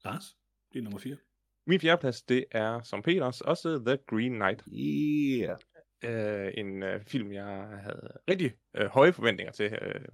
Lars, 0.04 0.24
det 0.72 0.78
er 0.78 0.82
nummer 0.82 0.98
4. 0.98 1.16
Min 1.66 1.80
fjerdeplads, 1.80 2.22
det 2.22 2.44
er 2.50 2.82
som 2.82 3.02
Peters 3.02 3.40
også 3.40 3.82
The 3.86 3.98
Green 4.06 4.32
Knight. 4.32 4.62
Yeah. 4.72 5.58
Øh, 6.04 6.52
en 6.56 6.82
øh, 6.82 7.04
film, 7.04 7.32
jeg 7.32 7.44
havde 7.82 8.08
rigtig 8.28 8.54
øh, 8.74 8.86
høje 8.86 9.12
forventninger 9.12 9.52
til. 9.52 9.78
Øh, 9.82 10.04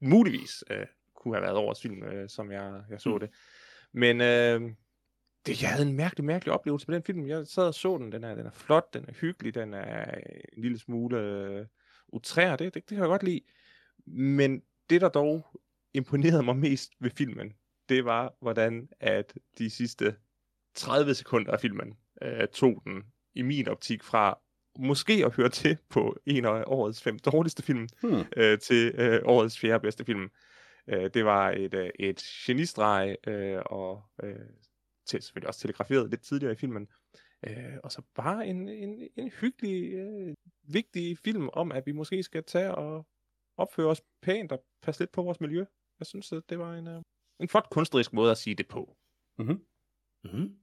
muligvis 0.00 0.64
øh, 0.70 0.86
kunne 1.14 1.34
have 1.34 1.42
været 1.42 1.56
årets 1.56 1.82
film, 1.82 2.02
øh, 2.02 2.28
som 2.28 2.52
jeg, 2.52 2.82
jeg 2.90 3.00
så 3.00 3.08
Mm. 3.10 3.20
det. 3.20 3.30
Men 3.92 4.20
øh, 4.20 4.72
det, 5.46 5.62
jeg 5.62 5.70
havde 5.70 5.88
en 5.88 5.96
mærkelig, 5.96 6.24
mærkelig 6.24 6.54
oplevelse 6.54 6.86
med 6.88 6.94
den 6.94 7.04
film. 7.04 7.26
Jeg 7.26 7.46
sad 7.46 7.66
og 7.66 7.74
så 7.74 7.98
den. 7.98 8.12
Den 8.12 8.24
er, 8.24 8.34
den 8.34 8.46
er 8.46 8.50
flot, 8.50 8.94
den 8.94 9.04
er 9.08 9.12
hyggelig, 9.12 9.54
den 9.54 9.74
er 9.74 10.14
en 10.52 10.62
lille 10.62 10.78
smule 10.78 11.18
øh, 11.18 11.66
utrær. 12.08 12.56
Det, 12.56 12.74
det, 12.74 12.74
det 12.74 12.86
kan 12.88 12.98
jeg 12.98 13.06
godt 13.06 13.22
lide. 13.22 13.40
Men 14.06 14.62
det, 14.90 15.00
der 15.00 15.08
dog 15.08 15.46
imponerede 15.94 16.42
mig 16.42 16.56
mest 16.56 16.92
ved 17.00 17.10
filmen, 17.10 17.52
det 17.88 18.04
var, 18.04 18.34
hvordan 18.40 18.88
at 19.00 19.34
de 19.58 19.70
sidste 19.70 20.16
30 20.74 21.14
sekunder 21.14 21.52
af 21.52 21.60
filmen 21.60 21.96
øh, 22.22 22.48
tog 22.48 22.82
den 22.84 23.02
i 23.34 23.42
min 23.42 23.68
optik 23.68 24.02
fra 24.02 24.38
måske 24.78 25.22
at 25.26 25.36
høre 25.36 25.48
til 25.48 25.78
på 25.90 26.16
en 26.26 26.44
af 26.44 26.64
årets 26.66 27.02
fem 27.02 27.18
dårligste 27.18 27.62
film, 27.62 27.88
Hmm. 28.02 28.24
øh, 28.36 28.58
til 28.58 28.94
øh, 28.94 29.20
årets 29.24 29.58
fjerde 29.58 29.80
bedste 29.82 30.04
film. 30.04 30.30
Øh, 30.86 31.10
det 31.14 31.24
var 31.24 31.50
et, 31.50 31.74
øh, 31.74 31.90
et 31.98 32.22
genistreg, 32.46 33.16
øh, 33.26 33.62
og 33.66 34.02
øh, 34.22 34.46
til, 35.06 35.22
selvfølgelig 35.22 35.48
også 35.48 35.60
telegraferet 35.60 36.10
lidt 36.10 36.22
tidligere 36.22 36.52
i 36.52 36.56
filmen. 36.56 36.88
Øh, 37.46 37.76
og 37.84 37.92
så 37.92 38.02
bare 38.14 38.46
en, 38.46 38.68
en, 38.68 39.08
en 39.16 39.28
hyggelig, 39.40 39.92
øh, 39.92 40.34
vigtig 40.62 41.18
film 41.18 41.48
om, 41.52 41.72
at 41.72 41.86
vi 41.86 41.92
måske 41.92 42.22
skal 42.22 42.44
tage 42.44 42.74
og 42.74 43.06
opføre 43.56 43.86
os 43.86 44.02
pænt 44.22 44.52
og 44.52 44.64
passe 44.82 45.00
lidt 45.00 45.12
på 45.12 45.22
vores 45.22 45.40
miljø. 45.40 45.64
Jeg 45.98 46.06
synes, 46.06 46.32
at 46.32 46.42
det 46.48 46.58
var 46.58 46.74
en, 46.74 46.86
øh, 46.88 47.02
en 47.40 47.48
flot 47.48 47.70
kunstnerisk 47.70 48.12
måde 48.12 48.30
at 48.30 48.38
sige 48.38 48.54
det 48.54 48.68
på. 48.68 48.96
Mm-hmm. 49.38 49.64
Mm-hmm. 50.24 50.56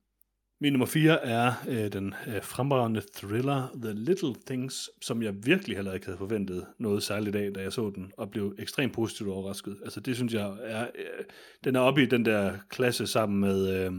Min 0.59 0.73
nummer 0.73 0.85
4 0.85 1.25
er 1.25 1.53
øh, 1.67 1.93
den 1.93 2.13
øh, 2.27 2.43
fremragende 2.43 3.01
thriller 3.15 3.67
The 3.81 3.93
Little 3.93 4.35
Things, 4.45 4.89
som 5.01 5.23
jeg 5.23 5.33
virkelig 5.45 5.75
heller 5.75 5.93
ikke 5.93 6.05
havde 6.05 6.17
forventet 6.17 6.65
noget 6.77 7.03
særligt 7.03 7.35
af, 7.35 7.53
da 7.53 7.61
jeg 7.61 7.73
så 7.73 7.91
den, 7.95 8.11
og 8.17 8.31
blev 8.31 8.55
ekstremt 8.59 8.93
positivt 8.93 9.29
overrasket. 9.29 9.77
Altså 9.83 9.99
det 9.99 10.15
synes 10.15 10.33
jeg 10.33 10.57
er, 10.63 10.83
øh, 10.83 11.25
den 11.63 11.75
er 11.75 11.79
oppe 11.79 12.03
i 12.03 12.05
den 12.05 12.25
der 12.25 12.57
klasse 12.69 13.07
sammen 13.07 13.39
med 13.39 13.85
øh, 13.85 13.91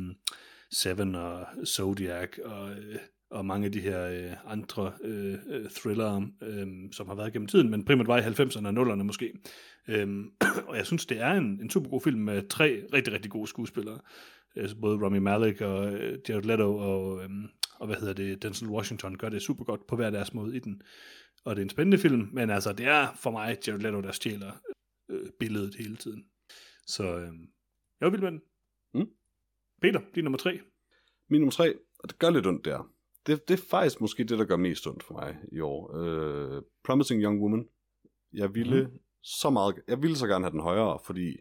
Seven 0.70 1.14
og 1.14 1.46
Zodiac 1.66 2.28
og, 2.44 2.70
øh, 2.70 2.96
og 3.30 3.46
mange 3.46 3.66
af 3.66 3.72
de 3.72 3.80
her 3.80 4.08
øh, 4.08 4.52
andre 4.52 4.92
øh, 5.04 5.34
øh 5.48 5.70
thrillere, 5.70 6.28
øh, 6.42 6.66
som 6.92 7.08
har 7.08 7.14
været 7.14 7.32
gennem 7.32 7.48
tiden, 7.48 7.70
men 7.70 7.84
primært 7.84 8.06
var 8.06 8.18
i 8.18 8.22
90'erne 8.22 8.66
og 8.66 8.92
0'erne 8.92 9.02
måske. 9.02 9.32
Øh, 9.88 10.24
og 10.68 10.76
jeg 10.76 10.86
synes, 10.86 11.06
det 11.06 11.20
er 11.20 11.32
en, 11.32 11.60
en 11.62 11.70
super 11.70 11.90
god 11.90 12.00
film 12.00 12.20
med 12.20 12.48
tre 12.48 12.82
rigtig, 12.92 13.12
rigtig 13.12 13.30
gode 13.30 13.46
skuespillere. 13.46 13.98
Altså 14.58 14.76
både 14.76 14.98
Rami 14.98 15.18
Malek 15.18 15.60
og 15.60 15.92
øh, 15.92 16.18
Jared 16.28 16.42
Leto 16.42 16.76
og, 16.76 17.24
øhm, 17.24 17.46
og 17.78 17.86
hvad 17.86 17.96
hedder 17.96 18.14
det, 18.14 18.42
Denzel 18.42 18.68
Washington 18.68 19.16
gør 19.16 19.28
det 19.28 19.42
super 19.42 19.64
godt 19.64 19.86
på 19.86 19.96
hver 19.96 20.10
deres 20.10 20.34
måde 20.34 20.56
i 20.56 20.58
den. 20.58 20.82
Og 21.44 21.56
det 21.56 21.62
er 21.62 21.64
en 21.64 21.70
spændende 21.70 21.98
film, 21.98 22.28
men 22.32 22.50
altså 22.50 22.72
det 22.72 22.86
er 22.86 23.14
for 23.22 23.30
mig 23.30 23.58
Jared 23.66 23.80
Leto, 23.80 24.00
der 24.00 24.12
stjæler 24.12 24.52
øh, 25.08 25.30
billedet 25.40 25.74
hele 25.74 25.96
tiden. 25.96 26.24
Så 26.86 27.04
øh, 27.04 27.32
jeg 28.00 28.12
vil 28.12 28.20
med 28.20 28.32
den. 28.32 28.42
Mm. 28.94 29.08
Peter, 29.82 30.00
din 30.14 30.24
nummer 30.24 30.38
tre. 30.38 30.60
Min 31.30 31.40
nummer 31.40 31.52
tre, 31.52 31.74
og 31.98 32.08
det 32.08 32.18
gør 32.18 32.30
lidt 32.30 32.46
ondt 32.46 32.64
der. 32.64 32.90
Det, 33.26 33.48
det 33.48 33.54
er 33.54 33.64
faktisk 33.70 34.00
måske 34.00 34.24
det, 34.24 34.38
der 34.38 34.44
gør 34.44 34.56
mest 34.56 34.86
ondt 34.86 35.02
for 35.02 35.14
mig 35.14 35.36
i 35.52 35.60
år. 35.60 35.90
Uh, 35.94 36.62
Promising 36.84 37.22
Young 37.22 37.42
Woman. 37.42 37.68
Jeg 38.32 38.54
ville 38.54 38.82
mm. 38.84 38.98
så 39.22 39.50
meget, 39.50 39.74
jeg 39.88 40.02
ville 40.02 40.16
så 40.16 40.26
gerne 40.26 40.44
have 40.44 40.52
den 40.52 40.60
højere, 40.60 40.98
fordi 41.04 41.36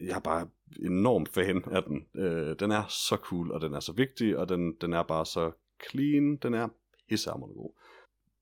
jeg 0.00 0.16
er 0.16 0.20
bare 0.20 0.48
enormt 0.82 1.28
fan 1.28 1.64
af 1.70 1.82
den. 1.82 2.06
Uh, 2.14 2.56
den 2.60 2.70
er 2.70 2.86
så 2.86 3.16
cool, 3.16 3.50
og 3.50 3.60
den 3.60 3.74
er 3.74 3.80
så 3.80 3.92
vigtig, 3.92 4.38
og 4.38 4.48
den, 4.48 4.74
den 4.80 4.92
er 4.92 5.02
bare 5.02 5.26
så 5.26 5.52
clean. 5.90 6.36
Den 6.36 6.54
er 6.54 6.68
pissehammerende 7.08 7.54
god. 7.54 7.72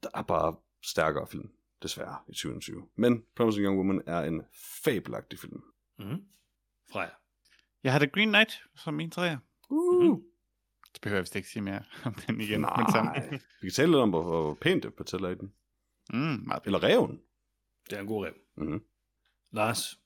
Der 0.02 0.08
er 0.14 0.22
bare 0.22 0.56
stærkere 0.82 1.26
film, 1.26 1.50
desværre, 1.82 2.16
i 2.28 2.32
2020. 2.32 2.88
Men 2.96 3.24
Promising 3.36 3.64
Young 3.64 3.78
Woman 3.78 4.02
er 4.06 4.20
en 4.20 4.42
fabelagtig 4.84 5.38
film. 5.38 5.62
Mm-hmm. 5.98 6.24
Freja. 6.92 7.10
Jeg 7.84 7.92
har 7.92 7.98
The 7.98 8.08
Green 8.08 8.28
Knight 8.28 8.62
som 8.76 8.94
min 8.94 9.10
træer. 9.10 9.38
Uh. 9.70 10.20
Det 10.92 11.00
behøver 11.02 11.16
jeg 11.16 11.22
vist 11.22 11.36
ikke 11.36 11.48
sige 11.48 11.62
mere 11.62 11.82
om 12.04 12.14
den 12.14 12.40
igen. 12.40 12.60
Men 12.60 12.70
Nej, 12.76 12.90
sammen. 12.92 13.14
vi 13.60 13.66
kan 13.66 13.72
tale 13.72 13.92
lidt 13.92 14.00
om, 14.00 14.10
hvor, 14.10 14.22
hvor 14.22 14.54
pænt 14.54 14.82
det 14.82 14.92
fortæller 14.96 15.28
i 15.28 15.34
den. 15.34 15.52
Mm, 16.12 16.42
meget 16.46 16.62
Eller 16.64 16.82
reven. 16.82 17.20
Det 17.90 17.96
er 17.96 18.00
en 18.00 18.06
god 18.06 18.24
rev. 18.24 18.34
Mm-hmm. 18.56 18.84
Lars, 19.52 20.00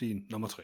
din 0.00 0.26
nummer 0.30 0.48
tre. 0.48 0.62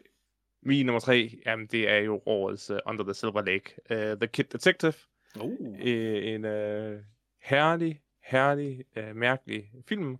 Min 0.62 0.86
nummer 0.86 1.00
tre, 1.00 1.40
jamen, 1.46 1.66
det 1.66 1.88
er 1.90 1.98
jo 1.98 2.22
årets 2.26 2.70
uh, 2.70 2.78
Under 2.86 3.04
the 3.04 3.14
Silver 3.14 3.42
Lake. 3.42 3.74
Uh, 3.90 4.18
the 4.18 4.26
Kid 4.26 4.44
Detective. 4.44 4.94
Uh. 5.40 5.80
En 5.80 6.44
uh, 6.44 7.00
herlig, 7.42 8.00
herlig, 8.24 8.84
uh, 8.98 9.16
mærkelig 9.16 9.70
film 9.88 10.12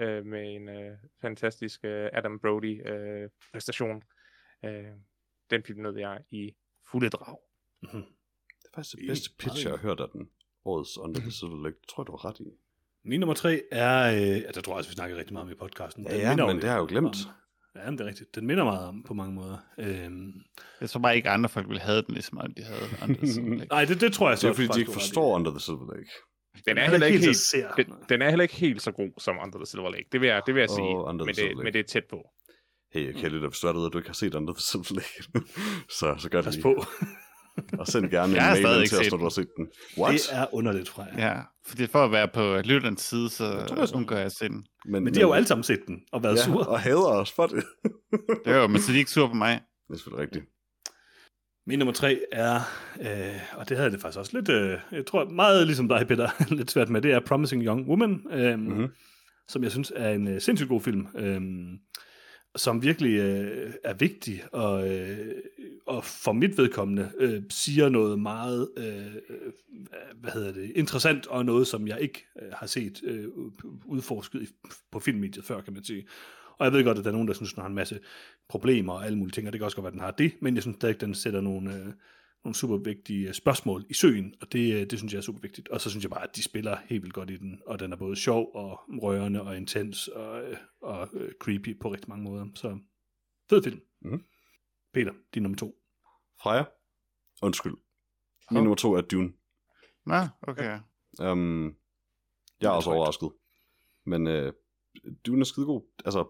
uh, 0.00 0.26
med 0.26 0.54
en 0.54 0.68
uh, 0.68 0.92
fantastisk 1.20 1.80
uh, 1.84 1.90
Adam 1.90 2.38
Brody 2.38 2.80
uh, 2.90 3.30
præstation. 3.52 4.02
Uh, 4.62 4.70
den 5.50 5.62
film 5.62 5.82
nød 5.82 5.96
jeg 5.98 6.20
i 6.30 6.54
fulde 6.90 7.08
drag. 7.08 7.38
Mm-hmm. 7.82 8.02
Det 8.62 8.64
er 8.64 8.74
faktisk 8.74 8.96
det 8.96 9.02
I- 9.02 9.06
bedste 9.06 9.30
pitch, 9.38 9.64
jeg 9.64 9.70
har 9.72 9.78
hørt 9.78 10.00
af 10.00 10.08
den. 10.12 10.30
Årets 10.64 10.98
Under 10.98 11.20
the 11.20 11.30
Silver 11.30 11.62
Lake. 11.62 11.76
Det 11.80 11.88
tror 11.88 12.02
jeg, 12.02 12.06
du 12.06 12.12
var 12.12 12.24
ret 12.24 12.40
i. 12.40 12.44
Min 13.02 13.20
nummer 13.20 13.34
tre 13.34 13.62
er, 13.70 14.12
øh, 14.14 14.40
ja, 14.42 14.50
der 14.54 14.60
tror 14.60 14.72
jeg 14.72 14.78
også, 14.78 14.90
vi 14.90 14.94
snakker 14.94 15.16
rigtig 15.16 15.32
meget 15.32 15.46
om 15.46 15.52
i 15.52 15.54
podcasten. 15.54 16.04
Ja, 16.06 16.16
ja, 16.16 16.28
minder 16.30 16.46
men 16.46 16.56
det 16.56 16.64
har 16.64 16.72
jeg 16.72 16.80
jo 16.80 16.86
glemt. 16.88 17.06
Om, 17.26 17.32
ja, 17.76 17.84
men 17.90 17.98
det 17.98 18.04
er 18.04 18.08
rigtigt. 18.08 18.34
Den 18.34 18.46
minder 18.46 18.64
meget 18.64 18.88
om 18.88 19.02
på 19.02 19.14
mange 19.14 19.34
måder. 19.34 19.58
Øhm, 19.78 20.32
Jeg 20.80 20.90
tror 20.90 21.00
bare 21.00 21.16
ikke, 21.16 21.30
andre 21.30 21.48
folk 21.48 21.68
ville 21.68 21.80
have 21.80 22.02
den, 22.02 22.14
lige 22.14 22.22
så 22.22 22.30
meget, 22.32 22.56
de 22.56 22.62
havde 22.62 22.80
Under 23.02 23.14
the 23.16 23.26
Silver 23.32 23.54
Lake. 23.56 23.68
nej, 23.70 23.84
det, 23.84 24.00
det 24.00 24.12
tror 24.12 24.28
jeg 24.28 24.38
så 24.38 24.46
Det 24.46 24.52
er 24.52 24.56
fordi, 24.56 24.68
de 24.74 24.80
ikke 24.80 24.92
forstår 24.92 25.34
Under 25.34 25.50
the 25.50 25.60
Silver 25.60 25.94
Lake. 25.96 26.10
Den 26.66 26.78
er 26.78 26.90
heller 26.90 27.06
ikke 27.06 27.18
helt, 27.18 27.54
den, 27.76 27.94
den 28.08 28.22
er 28.22 28.28
heller 28.28 28.42
ikke 28.42 28.54
helt 28.54 28.82
så 28.82 28.92
god 28.92 29.10
som 29.18 29.36
Under 29.42 29.58
the 29.58 29.66
Silver 29.66 29.90
Lake. 29.90 30.04
Det 30.12 30.20
vil 30.20 30.26
jeg, 30.28 30.42
det 30.46 30.54
vil 30.54 30.60
jeg 30.60 30.70
Åh, 30.70 30.76
sige. 30.76 31.26
Men 31.26 31.34
det, 31.34 31.64
men 31.64 31.72
det 31.72 31.78
er 31.80 31.84
tæt 31.84 32.04
på. 32.10 32.22
Hey, 32.92 33.06
jeg 33.06 33.14
kan 33.14 33.32
lidt 33.32 33.54
derude, 33.62 33.86
at 33.86 33.92
du 33.92 33.98
ikke 33.98 34.08
har 34.08 34.14
set 34.14 34.34
Under 34.34 34.52
the 34.54 34.60
Silver 34.62 34.94
Lake. 34.94 35.46
så, 35.98 36.14
så 36.18 36.28
gør 36.30 36.38
det 36.38 36.44
Pas 36.44 36.54
lige. 36.54 36.62
på. 36.62 36.84
Og 37.78 37.86
send 37.86 38.10
gerne 38.10 38.32
en 38.32 38.42
mail 38.42 38.56
stadig 38.56 38.74
ind 38.76 38.82
ikke 38.82 38.96
til 38.96 39.06
os, 39.06 39.10
når 39.10 39.18
du 39.18 39.24
har 39.24 39.30
set 39.30 39.48
den. 39.56 39.68
What? 39.98 40.12
Det 40.14 40.22
er 40.32 40.54
underligt 40.54 40.88
fra 40.88 41.04
jer. 41.16 41.28
Ja, 41.28 41.40
fordi 41.66 41.86
for 41.86 42.04
at 42.04 42.12
være 42.12 42.28
på 42.28 42.56
lytterens 42.64 43.02
side, 43.02 43.30
så 43.30 43.66
tror 43.68 43.76
jeg 43.78 43.88
så. 43.88 43.94
undgår 43.94 44.16
jeg 44.16 44.24
at 44.24 44.32
se 44.32 44.48
den. 44.48 44.66
Men, 44.84 45.04
Men 45.04 45.14
de 45.14 45.20
har 45.20 45.26
jo 45.26 45.32
alle 45.32 45.46
sammen 45.46 45.64
set 45.64 45.80
den 45.86 46.00
og 46.12 46.22
været 46.22 46.36
ja, 46.36 46.42
sure. 46.42 46.66
og 46.66 46.80
hader 46.80 47.06
os 47.06 47.32
for 47.32 47.46
det. 47.46 47.64
Det 48.44 48.52
er 48.52 48.56
jo, 48.56 48.66
men 48.66 48.80
så 48.80 48.90
er 48.90 48.92
de 48.92 48.98
ikke 48.98 49.10
sur 49.10 49.28
på 49.28 49.34
mig. 49.34 49.60
det 49.88 49.94
er 49.94 49.98
selvfølgelig 49.98 50.22
rigtigt. 50.22 50.44
Min 51.66 51.78
nummer 51.78 51.92
tre 51.92 52.20
er, 52.32 52.54
øh, 53.00 53.40
og 53.56 53.68
det 53.68 53.76
havde 53.76 53.90
det 53.90 54.00
faktisk 54.00 54.18
også 54.18 54.30
lidt, 54.34 54.48
øh, 54.48 54.78
jeg 54.92 55.06
tror 55.06 55.24
meget 55.28 55.66
ligesom 55.66 55.88
dig, 55.88 56.06
Peter, 56.08 56.28
lidt 56.54 56.70
svært 56.70 56.88
med, 56.88 57.02
det 57.02 57.12
er 57.12 57.20
Promising 57.20 57.64
Young 57.64 57.88
Woman, 57.88 58.20
øh, 58.30 58.58
Mhm. 58.58 58.68
mm-hmm. 58.68 58.88
som 59.48 59.62
jeg 59.62 59.70
synes 59.70 59.92
er 59.96 60.10
en 60.10 60.28
øh, 60.28 60.40
sindssygt 60.40 60.68
god 60.68 60.80
film, 60.80 61.06
øh, 61.18 61.40
som 62.56 62.82
virkelig 62.82 63.18
øh, 63.18 63.72
er 63.84 63.94
vigtig, 63.94 64.42
og, 64.52 64.96
øh, 64.96 65.34
og 65.86 66.04
for 66.04 66.32
mit 66.32 66.58
vedkommende 66.58 67.10
øh, 67.18 67.42
siger 67.50 67.88
noget 67.88 68.18
meget, 68.18 68.70
øh, 68.76 69.06
øh, 69.06 69.52
hvad 70.14 70.30
hedder 70.32 70.52
det, 70.52 70.72
interessant, 70.74 71.26
og 71.26 71.44
noget, 71.44 71.66
som 71.66 71.88
jeg 71.88 72.00
ikke 72.00 72.26
øh, 72.42 72.48
har 72.52 72.66
set 72.66 73.00
øh, 73.04 73.28
udforsket 73.84 74.42
i, 74.42 74.48
på 74.90 75.00
filmmediet 75.00 75.44
før, 75.44 75.60
kan 75.60 75.72
man 75.72 75.84
sige. 75.84 76.06
Og 76.58 76.64
jeg 76.64 76.72
ved 76.72 76.84
godt, 76.84 76.98
at 76.98 77.04
der 77.04 77.10
er 77.10 77.14
nogen, 77.14 77.28
der 77.28 77.34
synes, 77.34 77.52
den 77.52 77.60
har 77.60 77.68
en 77.68 77.74
masse 77.74 78.00
problemer 78.48 78.92
og 78.92 79.06
alle 79.06 79.18
mulige 79.18 79.32
ting, 79.32 79.46
og 79.46 79.52
det 79.52 79.58
kan 79.58 79.64
også 79.64 79.76
godt 79.76 79.84
være, 79.84 79.90
at 79.90 79.94
den 79.94 80.00
har 80.00 80.10
det, 80.10 80.32
men 80.40 80.54
jeg 80.54 80.62
synes 80.62 80.76
stadig, 80.76 81.00
den 81.00 81.14
sætter 81.14 81.40
nogle, 81.40 81.74
øh, 81.74 81.86
nogle 82.44 82.54
super 82.54 82.76
vigtige 82.76 83.28
øh, 83.28 83.34
spørgsmål 83.34 83.86
i 83.90 83.94
søen, 83.94 84.34
og 84.40 84.52
det, 84.52 84.74
øh, 84.74 84.90
det 84.90 84.98
synes 84.98 85.12
jeg 85.12 85.18
er 85.18 85.22
super 85.22 85.40
vigtigt. 85.40 85.68
Og 85.68 85.80
så 85.80 85.90
synes 85.90 86.04
jeg 86.04 86.10
bare, 86.10 86.22
at 86.22 86.36
de 86.36 86.42
spiller 86.42 86.76
helt 86.84 87.02
vildt 87.02 87.14
godt 87.14 87.30
i 87.30 87.36
den, 87.36 87.62
og 87.66 87.80
den 87.80 87.92
er 87.92 87.96
både 87.96 88.16
sjov 88.16 88.50
og 88.54 88.80
rørende 89.02 89.42
og 89.42 89.56
intens 89.56 90.08
og, 90.08 90.42
øh, 90.42 90.56
og 90.82 91.08
creepy 91.40 91.80
på 91.80 91.92
rigtig 91.92 92.08
mange 92.08 92.24
måder. 92.24 92.46
Så 92.54 92.78
fed 93.50 93.62
film. 93.62 93.80
Mhm. 94.00 94.24
Peter, 94.94 95.12
din 95.34 95.42
nummer 95.42 95.56
to. 95.58 95.74
Freja? 96.42 96.64
Undskyld. 97.42 97.72
Min 98.50 98.56
Hov. 98.56 98.64
nummer 98.64 98.76
to 98.76 98.92
er 98.94 99.00
Dune. 99.00 99.32
Nå, 100.06 100.14
okay. 100.42 100.78
Um, 101.22 101.76
jeg 102.60 102.66
er 102.66 102.70
er 102.70 102.76
også 102.76 102.90
overrasket. 102.90 103.30
Men 104.06 104.26
øh, 104.26 104.52
Dune 105.26 105.40
er 105.40 105.44
skidegod. 105.44 105.82
Altså, 106.04 106.28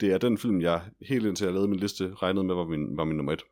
det 0.00 0.12
er 0.12 0.18
den 0.18 0.38
film, 0.38 0.60
jeg 0.60 0.90
helt 1.00 1.26
indtil 1.26 1.44
jeg 1.44 1.52
lavede 1.52 1.68
min 1.68 1.80
liste, 1.80 2.14
regnede 2.14 2.44
med 2.44 2.54
var 2.54 2.64
min, 2.64 2.96
var 2.96 3.04
min 3.04 3.16
nummer 3.16 3.32
et. 3.32 3.42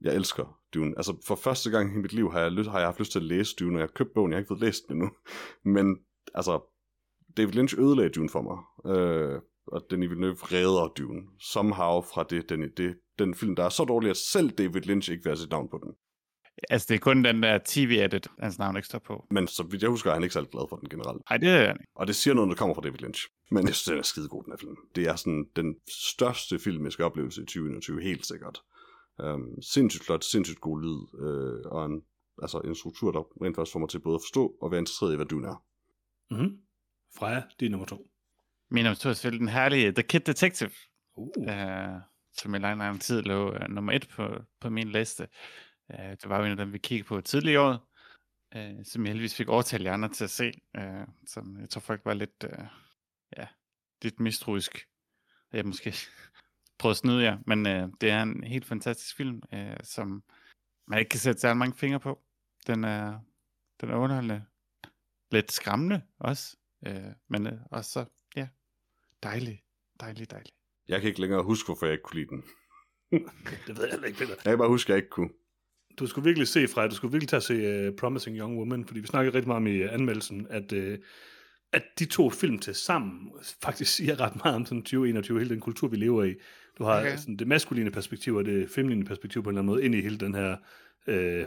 Jeg 0.00 0.14
elsker 0.14 0.60
Dune. 0.76 0.94
Altså, 0.96 1.16
for 1.26 1.34
første 1.34 1.70
gang 1.70 1.94
i 1.94 1.98
mit 1.98 2.12
liv 2.12 2.32
har 2.32 2.40
jeg, 2.40 2.52
lyst, 2.52 2.70
har 2.70 2.78
jeg 2.78 2.86
haft 2.86 2.98
lyst 2.98 3.12
til 3.12 3.18
at 3.18 3.24
læse 3.24 3.56
Dune, 3.60 3.76
og 3.76 3.80
jeg 3.80 3.88
har 3.88 3.92
købt 3.94 4.14
bogen, 4.14 4.32
jeg 4.32 4.36
har 4.36 4.40
ikke 4.40 4.48
fået 4.48 4.60
læst 4.60 4.88
den 4.88 4.96
endnu. 4.96 5.10
Men, 5.74 5.96
altså, 6.34 6.60
David 7.36 7.52
Lynch 7.52 7.78
ødelagde 7.78 8.10
Dune 8.10 8.28
for 8.28 8.42
mig. 8.42 8.58
Øh, 8.96 9.40
og 9.66 9.86
Denis 9.90 10.10
Villeneuve 10.10 10.36
redder 10.42 10.88
Dune. 10.88 11.22
Somehow 11.40 12.00
fra 12.00 12.24
det, 12.30 12.48
den, 12.48 12.70
det, 12.76 12.96
den 13.18 13.34
film, 13.34 13.56
der 13.56 13.64
er 13.64 13.68
så 13.68 13.84
dårlig, 13.84 14.10
at 14.10 14.16
selv 14.16 14.50
David 14.50 14.80
Lynch 14.80 15.10
ikke 15.10 15.24
vil 15.24 15.30
have 15.30 15.36
sit 15.36 15.50
navn 15.50 15.68
på 15.68 15.80
den. 15.82 15.92
Altså, 16.70 16.86
det 16.88 16.94
er 16.94 16.98
kun 16.98 17.24
den 17.24 17.42
der 17.42 17.58
tv-edit, 17.64 18.28
hans 18.40 18.58
navn 18.58 18.76
ikke 18.76 18.88
står 18.88 18.98
på. 18.98 19.26
Men 19.30 19.48
så 19.48 19.62
vidt 19.62 19.82
jeg 19.82 19.90
husker, 19.90 20.10
er 20.10 20.14
han 20.14 20.22
ikke 20.22 20.32
særlig 20.32 20.50
glad 20.50 20.62
for 20.68 20.76
den 20.76 20.88
generelt. 20.88 21.22
Nej, 21.30 21.36
det 21.36 21.48
er 21.48 21.66
han 21.66 21.76
ikke. 21.80 21.92
Og 21.96 22.06
det 22.06 22.16
siger 22.16 22.34
noget, 22.34 22.50
det 22.50 22.58
kommer 22.58 22.74
fra 22.74 22.82
David 22.82 22.98
Lynch. 22.98 23.26
Men 23.50 23.66
jeg 23.66 23.74
synes, 23.74 23.84
den 23.84 23.98
er 23.98 24.02
skidegod, 24.02 24.44
den 24.44 24.52
her 24.52 24.56
film. 24.56 24.76
Det 24.96 25.08
er 25.08 25.16
sådan 25.16 25.46
den 25.56 25.74
største 25.90 26.58
filmiske 26.58 27.04
oplevelse 27.04 27.42
i 27.42 27.44
2021, 27.44 28.02
helt 28.02 28.26
sikkert. 28.26 28.58
Um, 29.18 29.62
sindssygt 29.62 30.04
flot, 30.04 30.24
sindssygt 30.24 30.60
god 30.60 30.80
lyd, 30.82 31.00
øh, 31.26 31.72
og 31.72 31.86
en, 31.86 32.02
altså 32.42 32.58
en 32.58 32.74
struktur, 32.74 33.12
der 33.12 33.44
rent 33.44 33.56
faktisk 33.56 33.72
får 33.72 33.80
mig 33.80 33.88
til 33.88 34.00
både 34.00 34.14
at 34.14 34.20
forstå 34.20 34.56
og 34.62 34.70
være 34.70 34.78
interesseret 34.78 35.12
i, 35.12 35.16
hvad 35.16 35.26
du 35.26 35.38
er. 35.38 35.64
Mm-hmm. 36.30 36.58
Freja, 37.18 37.42
det 37.60 37.66
er 37.66 37.70
nummer 37.70 37.86
to. 37.86 38.06
Min 38.70 38.84
nummer 38.84 38.94
to 38.94 39.08
er 39.08 39.12
selvfølgelig 39.12 39.40
den 39.40 39.48
herlige 39.48 39.92
The 39.92 40.02
Kid 40.02 40.20
Detective, 40.20 40.70
Uh. 41.18 41.28
uh, 41.38 42.00
som 42.34 42.54
i 42.54 42.58
lang, 42.58 42.78
lang 42.78 43.00
tid 43.00 43.22
lå 43.22 43.50
uh, 43.50 43.68
nummer 43.68 43.92
et 43.92 44.08
på, 44.08 44.28
på 44.60 44.70
min 44.70 44.88
liste. 44.88 45.28
Uh, 45.94 46.10
det 46.10 46.28
var 46.28 46.38
jo 46.38 46.44
en 46.44 46.50
af 46.50 46.56
dem, 46.56 46.72
vi 46.72 46.78
kiggede 46.78 47.08
på 47.08 47.20
tidligere 47.20 47.60
året, 47.60 47.80
uh, 48.56 48.84
som 48.84 49.02
jeg 49.02 49.10
heldigvis 49.10 49.34
fik 49.34 49.48
overtalt 49.48 49.84
jer 49.84 49.92
andre 49.92 50.08
til 50.08 50.24
at 50.24 50.30
se, 50.30 50.52
uh, 50.78 51.08
som 51.26 51.60
jeg 51.60 51.70
tror 51.70 51.80
folk 51.80 52.04
var 52.04 52.14
lidt, 52.14 52.44
uh, 52.44 52.66
ja, 53.36 53.46
lidt 54.02 54.20
mistroisk. 54.20 54.86
Jeg 55.52 55.66
måske 55.66 55.94
prøvede 56.78 56.92
at 56.92 56.96
snyde 56.96 57.22
jer, 57.22 57.38
men 57.46 57.66
uh, 57.66 57.92
det 58.00 58.10
er 58.10 58.22
en 58.22 58.44
helt 58.44 58.66
fantastisk 58.66 59.16
film, 59.16 59.42
uh, 59.52 59.76
som 59.82 60.22
man 60.88 60.98
ikke 60.98 61.08
kan 61.08 61.20
sætte 61.20 61.40
særlig 61.40 61.58
mange 61.58 61.76
fingre 61.76 62.00
på. 62.00 62.20
Den 62.66 62.84
er, 62.84 63.18
den 63.80 63.90
er 63.90 63.96
underholdende. 63.96 64.44
Lidt 65.30 65.52
skræmmende 65.52 66.02
også, 66.18 66.56
uh, 66.88 67.12
men 67.28 67.46
uh, 67.46 67.58
også 67.70 67.90
så, 67.90 68.04
ja, 68.36 68.48
dejlig, 69.22 69.62
dejlig, 70.00 70.30
dejlig. 70.30 70.52
Jeg 70.88 71.00
kan 71.00 71.08
ikke 71.08 71.20
længere 71.20 71.42
huske, 71.42 71.66
hvorfor 71.66 71.86
jeg 71.86 71.92
ikke 71.92 72.02
kunne 72.02 72.20
lide 72.20 72.28
den. 72.28 72.44
Det 73.66 73.76
ved 73.76 73.84
jeg 73.84 73.90
heller 73.90 74.06
ikke, 74.06 74.18
Peter. 74.18 74.34
Jeg 74.44 74.52
kan 74.52 74.58
bare 74.58 74.68
huske, 74.68 74.92
at 74.92 74.94
jeg 74.94 74.96
ikke 74.96 75.10
kunne. 75.10 75.30
Du 75.98 76.06
skulle 76.06 76.24
virkelig 76.24 76.48
se, 76.48 76.68
Freja, 76.68 76.88
du 76.88 76.94
skulle 76.94 77.12
virkelig 77.12 77.28
tage 77.28 77.36
at 77.36 77.42
se 77.42 77.88
uh, 77.88 77.96
Promising 77.96 78.38
Young 78.38 78.58
Woman, 78.58 78.86
fordi 78.86 79.00
vi 79.00 79.06
snakkede 79.06 79.34
rigtig 79.34 79.48
meget 79.48 79.56
om 79.56 79.66
i 79.66 79.84
uh, 79.84 79.92
anmeldelsen, 79.92 80.46
at, 80.50 80.72
uh, 80.72 80.94
at 81.72 81.82
de 81.98 82.04
to 82.04 82.30
film 82.30 82.58
til 82.58 82.74
sammen 82.74 83.32
faktisk 83.62 83.94
siger 83.94 84.20
ret 84.20 84.36
meget 84.44 84.56
om 84.56 84.66
sådan 84.66 84.82
2021, 84.82 85.38
hele 85.38 85.50
den 85.50 85.60
kultur, 85.60 85.88
vi 85.88 85.96
lever 85.96 86.24
i. 86.24 86.34
Du 86.78 86.84
har 86.84 87.00
Okay. 87.00 87.16
sådan 87.16 87.36
det 87.36 87.46
maskuline 87.46 87.90
perspektiv 87.90 88.34
og 88.34 88.44
det 88.44 88.70
feminine 88.70 89.04
perspektiv 89.04 89.42
på 89.42 89.48
en 89.48 89.52
eller 89.52 89.60
anden 89.60 89.74
måde 89.74 89.84
ind 89.84 89.94
i 89.94 90.00
hele 90.00 90.18
den 90.18 90.34
her, 90.34 90.56
øh, 91.06 91.46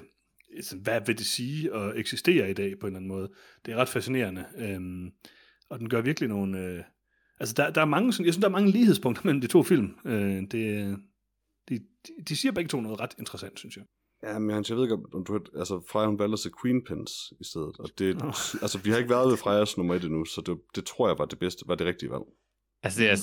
sådan, 0.61 0.83
hvad 0.83 1.01
vil 1.05 1.17
det 1.17 1.25
sige 1.25 1.75
at 1.75 1.97
eksistere 1.97 2.49
i 2.49 2.53
dag 2.53 2.79
på 2.79 2.87
en 2.87 2.91
eller 2.91 2.97
anden 2.97 3.07
måde. 3.07 3.29
Det 3.65 3.71
er 3.71 3.77
ret 3.77 3.89
fascinerende, 3.89 4.45
øhm, 4.57 5.11
og 5.69 5.79
den 5.79 5.89
gør 5.89 6.01
virkelig 6.01 6.29
nogle... 6.29 6.59
Øh, 6.59 6.83
altså, 7.39 7.55
der, 7.57 7.69
der 7.69 7.81
er 7.81 7.85
mange, 7.85 8.13
sådan, 8.13 8.25
jeg 8.25 8.33
synes, 8.33 8.41
der 8.41 8.47
er 8.47 8.51
mange 8.51 8.71
lighedspunkter 8.71 9.21
mellem 9.25 9.41
de 9.41 9.47
to 9.47 9.63
film. 9.63 9.95
Øh, 10.05 10.41
det, 10.51 10.97
de, 11.69 11.79
de, 12.29 12.35
siger 12.35 12.51
begge 12.51 12.67
to 12.67 12.81
noget 12.81 12.99
ret 12.99 13.15
interessant, 13.19 13.59
synes 13.59 13.77
jeg. 13.77 13.85
Ja, 14.23 14.39
men 14.39 14.49
jeg 14.69 14.77
ved 14.77 14.83
ikke, 14.83 14.97
om 15.13 15.25
du 15.25 15.33
hørte, 15.33 15.51
altså 15.55 15.81
Freja, 15.89 16.07
hun 16.07 16.19
valgte 16.19 16.33
at 16.33 16.39
se 16.39 16.49
Queen 16.61 16.83
Pins 16.83 17.11
i 17.39 17.43
stedet, 17.43 17.75
og 17.79 17.89
det, 17.99 18.17
Nå. 18.17 18.27
altså 18.61 18.79
vi 18.83 18.89
har 18.89 18.97
ikke 18.97 19.09
været 19.09 19.29
ved 19.29 19.37
Frejas 19.37 19.77
nummer 19.77 19.95
et 19.95 20.03
endnu, 20.03 20.25
så 20.25 20.41
det, 20.41 20.57
det 20.75 20.85
tror 20.85 21.07
jeg 21.07 21.19
var 21.19 21.25
det 21.25 21.39
bedste, 21.39 21.63
var 21.67 21.75
det 21.75 21.87
rigtige 21.87 22.11
valg. 22.11 22.23
Altså, 22.83 23.03
jeg, 23.03 23.17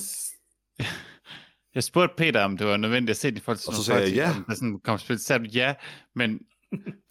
jeg 1.77 1.83
spurgte 1.83 2.15
Peter, 2.17 2.43
om 2.43 2.57
det 2.57 2.67
var 2.67 2.77
nødvendigt 2.77 3.09
at 3.09 3.17
se 3.17 3.41
forhold 3.41 3.57
til 3.57 3.69
Og 3.69 3.73
så 3.73 3.83
sagde 3.83 4.01
jeg 4.01 4.13
ja. 4.15 4.33
Der 4.47 4.55
sådan 4.55 4.79
kom 4.83 4.97
spil, 4.97 5.19
så 5.19 5.25
sagde 5.25 5.43
du 5.43 5.49
ja, 5.53 5.73
men 6.15 6.39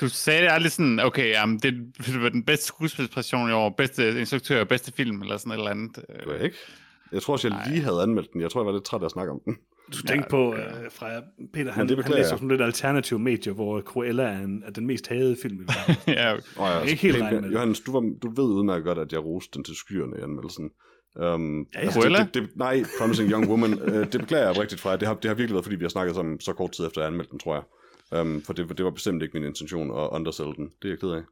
du 0.01 0.09
sagde 0.09 0.43
det 0.43 0.53
aldrig 0.53 0.73
sådan, 0.73 1.01
okay, 1.01 1.31
jamen, 1.31 1.59
det, 1.59 1.75
det 2.07 2.23
var 2.23 2.29
den 2.29 2.45
bedste 2.45 2.67
skuespilspræstation 2.67 3.51
i 3.51 3.53
år, 3.53 3.75
bedste 3.77 4.21
instruktør, 4.21 4.65
bedste 4.65 4.93
film, 4.93 5.23
eller 5.23 5.37
sådan 5.37 5.53
et 5.53 5.57
eller 5.57 5.71
andet. 5.71 5.97
Det 5.97 6.27
var 6.27 6.33
jeg 6.33 6.45
ikke. 6.45 6.57
Jeg 7.13 7.23
tror 7.23 7.33
også, 7.33 7.49
jeg 7.49 7.57
Nej. 7.57 7.69
lige 7.69 7.83
havde 7.83 8.03
anmeldt 8.03 8.33
den. 8.33 8.41
Jeg 8.41 8.51
tror, 8.51 8.61
jeg 8.61 8.67
var 8.67 8.73
lidt 8.73 8.85
træt 8.85 9.01
af 9.01 9.05
at 9.05 9.11
snakke 9.11 9.33
om 9.33 9.41
den. 9.45 9.57
Du 9.93 9.99
ja, 10.05 10.09
tænkte 10.09 10.31
på, 10.31 10.55
øh, 10.55 10.91
Freja, 10.91 11.21
Peter, 11.53 11.73
han, 11.73 11.89
det 11.89 12.05
han 12.05 12.15
læser 12.15 12.31
sådan 12.31 12.49
lidt 12.49 12.63
alternative 12.63 13.19
medier, 13.19 13.53
hvor 13.53 13.81
Cruella 13.81 14.23
er, 14.23 14.39
en, 14.39 14.63
er 14.67 14.71
den 14.71 14.87
mest 14.87 15.09
hadede 15.09 15.37
film 15.43 15.57
i 15.57 15.65
verden. 15.65 15.97
ja, 16.19 16.35
Oh, 16.35 16.41
ja, 16.59 16.81
ikke 16.81 17.03
helt. 17.03 17.53
Johannes, 17.53 17.81
du, 17.81 17.93
var, 17.93 18.01
du 18.23 18.29
ved 18.31 18.45
udmærket 18.45 18.85
godt, 18.85 18.99
at 18.99 19.13
jeg 19.13 19.25
roste 19.25 19.51
den 19.55 19.65
til 19.65 19.77
skyerne 19.77 20.17
i 20.19 20.23
anmeldelsen. 20.23 20.71
Um, 21.17 21.67
Ja. 21.75 21.91
Cruella? 21.91 22.19
det, 22.19 22.35
det, 22.35 22.43
det, 22.43 22.57
nej, 22.57 22.85
Promising 22.99 23.31
Young 23.31 23.49
Woman, 23.51 23.73
uh, 23.83 23.89
det 24.13 24.21
beklager 24.21 24.43
jeg 24.43 24.51
oprigtigt 24.51 24.81
fra. 24.81 24.97
Det 24.97 25.09
har, 25.09 25.15
det 25.15 25.25
har 25.25 25.35
virkelig 25.35 25.55
været, 25.55 25.65
fordi 25.65 25.77
vi 25.77 25.85
har 25.85 25.89
snakket 25.89 26.15
sammen 26.15 26.41
så 26.41 26.53
kort 26.53 26.73
tid 26.73 26.87
efter, 26.87 27.01
jeg 27.01 27.09
anmeldte 27.09 27.31
den, 27.31 27.39
tror 27.39 27.55
jeg. 27.55 28.21
Um, 28.21 28.43
for 28.43 28.53
det, 28.53 28.69
det 28.79 28.85
var 28.85 28.91
bestemt 28.91 29.23
ikke 29.23 29.39
min 29.39 29.49
intention 29.49 29.91
at 29.91 30.09
undersælge 30.13 30.55
den. 30.57 30.69
Det 30.83 30.89
er 30.89 30.93
jeg 30.93 30.99
ked 30.99 31.09
af. 31.11 31.23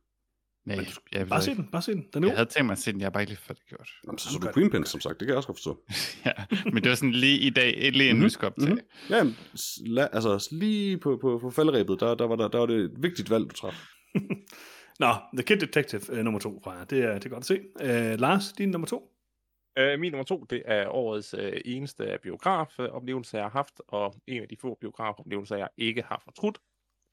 nej, 0.67 0.77
Men 0.77 0.87
jeg, 1.13 1.21
ved 1.21 1.27
Bare 1.27 1.43
se 1.43 1.55
den, 1.55 1.69
bare 1.73 1.83
se 1.83 1.93
den. 1.93 2.05
Den 2.15 2.25
er 2.25 2.29
Jeg 2.29 2.37
havde 2.37 2.49
tænkt 2.49 2.67
mig 2.67 2.73
at 2.73 2.79
se 2.79 2.93
den, 2.93 3.01
jeg 3.01 3.07
har 3.07 3.11
bare 3.11 3.23
ikke 3.23 3.31
lige 3.31 3.41
fået 3.47 3.59
det 3.59 3.67
gjort. 3.69 3.89
Jamen, 4.07 4.19
så 4.19 4.29
så 4.33 4.39
du 4.39 4.53
Queen. 4.55 4.71
Pins, 4.71 4.89
som 4.89 5.01
sagt. 5.01 5.21
Det 5.21 5.27
kan 5.27 5.29
jeg 5.29 5.37
også 5.37 5.47
godt 5.47 5.59
forstå. 5.59 5.79
ja, 6.27 6.33
men 6.73 6.83
det 6.83 6.89
var 6.91 6.97
sådan 6.97 7.13
lige 7.13 7.39
i 7.39 7.51
dag, 7.51 7.91
lige 7.93 8.15
vi 8.17 8.29
skulle 8.29 8.47
optage. 8.47 8.71
mhm. 8.71 8.81
Ja, 9.11 9.17
jamen, 9.17 9.37
la, 9.87 10.09
altså 10.13 10.49
lige 10.53 10.99
på, 10.99 11.19
på, 11.21 11.39
på 11.39 11.51
falderæbet, 11.51 12.01
der, 12.01 12.15
der, 12.15 12.27
var 12.27 12.37
der, 12.37 12.49
der 12.49 12.59
var 12.59 12.67
det 12.67 12.77
et 12.77 12.93
vigtigt 13.03 13.31
valg, 13.31 13.45
du 13.51 13.55
traf. 13.55 13.85
Nå, 15.01 15.15
The 15.37 15.43
Kid 15.43 15.57
Detective 15.57 16.03
øh, 16.13 16.25
nummer 16.25 16.41
to, 16.41 16.61
Freja. 16.65 16.85
Det 16.91 16.99
er, 17.05 17.15
det 17.15 17.25
er 17.25 17.29
godt 17.29 17.41
at 17.41 17.47
se. 17.47 17.61
Øh, 17.81 18.21
Lars, 18.21 18.53
din 18.53 18.69
nummer 18.71 18.87
to? 18.87 19.11
Øh, 19.77 20.01
min 20.01 20.13
nummer 20.13 20.25
to, 20.25 20.45
det 20.45 20.63
er 20.65 20.89
årets 20.89 21.35
øh, 21.35 21.61
eneste 21.65 22.19
biografoplevelse, 22.23 23.37
jeg 23.37 23.45
har 23.45 23.51
haft, 23.51 23.81
og 23.89 24.15
en 24.27 24.43
af 24.43 24.49
de 24.49 24.57
få 24.57 24.75
biografoplevelser, 24.81 25.57
jeg 25.57 25.69
ikke 25.77 26.03
har 26.03 26.21
fortrudt, 26.25 26.59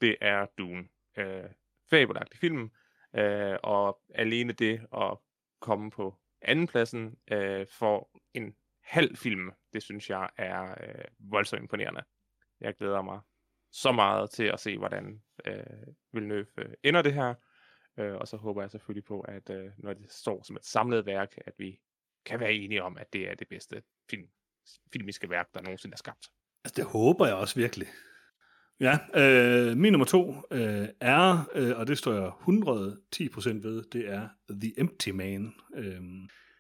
det 0.02 0.16
er 0.22 0.46
Dune. 0.58 0.88
Øh, 1.18 1.50
fabelagtig 1.90 2.40
film, 2.40 2.72
øh, 3.16 3.58
og 3.64 4.02
alene 4.16 4.54
det 4.54 4.82
at 4.98 5.18
komme 5.60 5.92
på 5.92 6.16
andenpladsen 6.42 7.18
øh, 7.32 7.68
for 7.70 8.10
en 8.34 8.56
halv 8.84 9.18
film, 9.18 9.52
det 9.74 9.84
synes 9.84 10.10
jeg 10.10 10.30
er 10.38 10.72
øh, 10.72 11.06
voldsomt 11.20 11.62
imponerende. 11.62 12.04
Jeg 12.62 12.76
glæder 12.76 13.02
mig 13.02 13.20
så 13.72 13.92
meget 13.92 14.30
til 14.30 14.44
at 14.44 14.60
se, 14.60 14.78
hvordan 14.78 15.22
øh, 15.46 15.64
Villeneuve 16.14 16.46
øh, 16.58 16.74
ender 16.84 17.02
det 17.02 17.14
her, 17.14 17.34
Øh, 17.98 18.16
og 18.16 18.28
så 18.28 18.38
håber 18.38 18.62
jeg 18.62 18.72
selvfølgelig 18.72 19.06
på, 19.06 19.22
at 19.22 19.50
øh, 19.50 19.72
når 19.78 19.94
det 19.94 20.12
står 20.12 20.44
som 20.44 20.56
et 20.56 20.66
samlet 20.66 21.06
værk, 21.06 21.38
at 21.46 21.54
vi 21.58 21.80
kan 22.26 22.40
være 22.40 22.54
enige 22.54 22.84
om, 22.84 22.98
at 22.98 23.14
det 23.14 23.30
er 23.30 23.36
det 23.36 23.48
bedste 23.48 23.82
film, 24.10 24.28
filmiske 24.94 25.30
værk, 25.30 25.48
der 25.54 25.62
nogensinde 25.62 25.94
er 25.94 25.98
skabt. 25.98 26.28
Altså, 26.66 26.76
det 26.76 26.86
håber 26.86 27.26
jeg 27.26 27.36
også 27.36 27.56
virkelig. 27.56 27.88
Ja, 28.80 28.98
øh, 29.16 29.78
min 29.78 29.92
nummer 29.92 30.06
to 30.06 30.36
øh, 30.52 30.88
er, 31.00 31.50
øh, 31.56 31.80
og 31.80 31.88
det 31.88 31.98
står 31.98 32.14
jeg 32.14 32.28
110% 32.28 33.50
ved, 33.50 33.84
det 33.92 34.10
er 34.10 34.30
The 34.50 34.74
Empty 34.78 35.10
Man, 35.10 35.54
øh, 35.76 36.02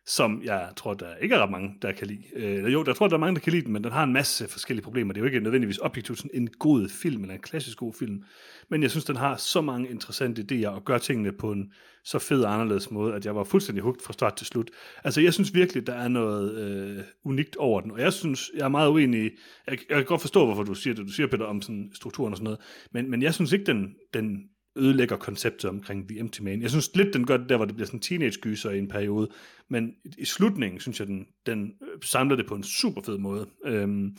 som 0.06 0.41
jeg 0.44 0.69
tror, 0.78 0.94
der 0.94 1.15
ikke 1.15 1.36
er 1.36 1.40
ret 1.40 1.52
mange, 1.52 1.76
der 1.82 1.91
kan 1.91 2.07
lide. 2.07 2.23
Øh, 2.36 2.73
jo, 2.73 2.84
der 2.84 2.94
tror, 2.94 3.07
der 3.07 3.15
er 3.15 3.19
mange, 3.19 3.36
der 3.36 3.41
kan 3.41 3.53
lide 3.53 3.65
den, 3.65 3.73
men 3.73 3.84
den 3.84 3.91
har 3.91 4.03
en 4.03 4.14
masse 4.14 4.48
forskellige 4.48 4.84
problemer. 4.84 5.14
Det 5.14 5.19
er 5.19 5.22
jo 5.22 5.26
ikke 5.26 5.40
nødvendigvis 5.40 5.78
objektivt 5.78 6.18
sådan 6.18 6.32
en 6.34 6.49
god 6.60 6.90
film, 6.90 7.22
eller 7.22 7.36
en 7.36 7.41
klassisk 7.41 7.78
god 7.78 7.94
film, 7.94 8.23
men 8.69 8.82
jeg 8.82 8.91
synes, 8.91 9.06
den 9.06 9.15
har 9.15 9.36
så 9.38 9.61
mange 9.61 9.90
interessante 9.90 10.45
idéer, 10.52 10.68
og 10.68 10.86
gør 10.86 10.98
tingene 10.98 11.32
på 11.32 11.52
en 11.52 11.72
så 12.03 12.19
fed 12.19 12.44
og 12.44 12.53
anderledes 12.53 12.91
måde, 12.91 13.14
at 13.14 13.26
jeg 13.26 13.36
var 13.36 13.44
fuldstændig 13.44 13.84
hugt 13.84 14.03
fra 14.03 14.14
start 14.14 14.36
til 14.36 14.48
slut. 14.48 14.69
Altså, 15.03 15.22
jeg 15.22 15.34
synes 15.34 15.53
virkelig, 15.53 15.88
der 15.88 15.94
er 15.94 16.07
noget 16.07 16.57
øh, 16.57 17.03
unikt 17.23 17.56
over 17.56 17.82
den, 17.82 17.91
og 17.91 17.99
jeg 17.99 18.14
synes, 18.14 18.52
jeg 18.56 18.64
er 18.64 18.69
meget 18.69 18.90
uenig 18.90 19.32
jeg, 19.68 19.78
jeg 19.90 19.98
kan 19.98 20.06
godt 20.06 20.22
forstå, 20.22 20.45
hvorfor 20.45 20.64
du 20.64 20.73
siger 20.73 20.94
det, 20.94 21.07
du 21.07 21.11
siger, 21.11 21.28
Peter, 21.28 21.45
om 21.45 21.61
sådan 21.61 21.91
strukturen 21.94 22.34
og 22.34 22.38
sådan 22.38 22.44
noget, 22.44 22.60
men, 22.91 23.11
men 23.11 23.22
jeg 23.22 23.34
synes 23.34 23.52
ikke, 23.52 23.65
den, 23.65 23.95
den 24.14 24.44
ødelægger 24.76 25.18
konceptet 25.18 25.69
omkring 25.69 26.07
The 26.07 26.19
Empty 26.19 26.41
Man. 26.41 26.61
Jeg 26.61 26.69
synes 26.69 26.95
lidt, 26.95 27.14
den 27.14 27.26
gør 27.26 27.38
det 27.38 27.49
der, 27.49 27.57
hvor 27.57 27.65
det 27.65 27.76
bliver 27.76 27.85
sådan 27.85 27.99
teenage-gyser 27.99 28.69
i 28.69 28.77
en 28.77 28.88
periode, 28.88 29.30
men 29.69 29.93
i, 30.18 30.26
slutningen, 30.26 30.80
synes 30.80 30.99
jeg, 30.99 31.07
den, 31.07 31.27
den 31.45 31.73
øh, 31.81 32.02
samler 32.02 32.35
det 32.35 32.48
på 32.48 32.56
en 32.56 32.64
super 32.64 33.02
fed 33.02 33.18
måde. 33.18 33.48
Øhm, 33.65 34.18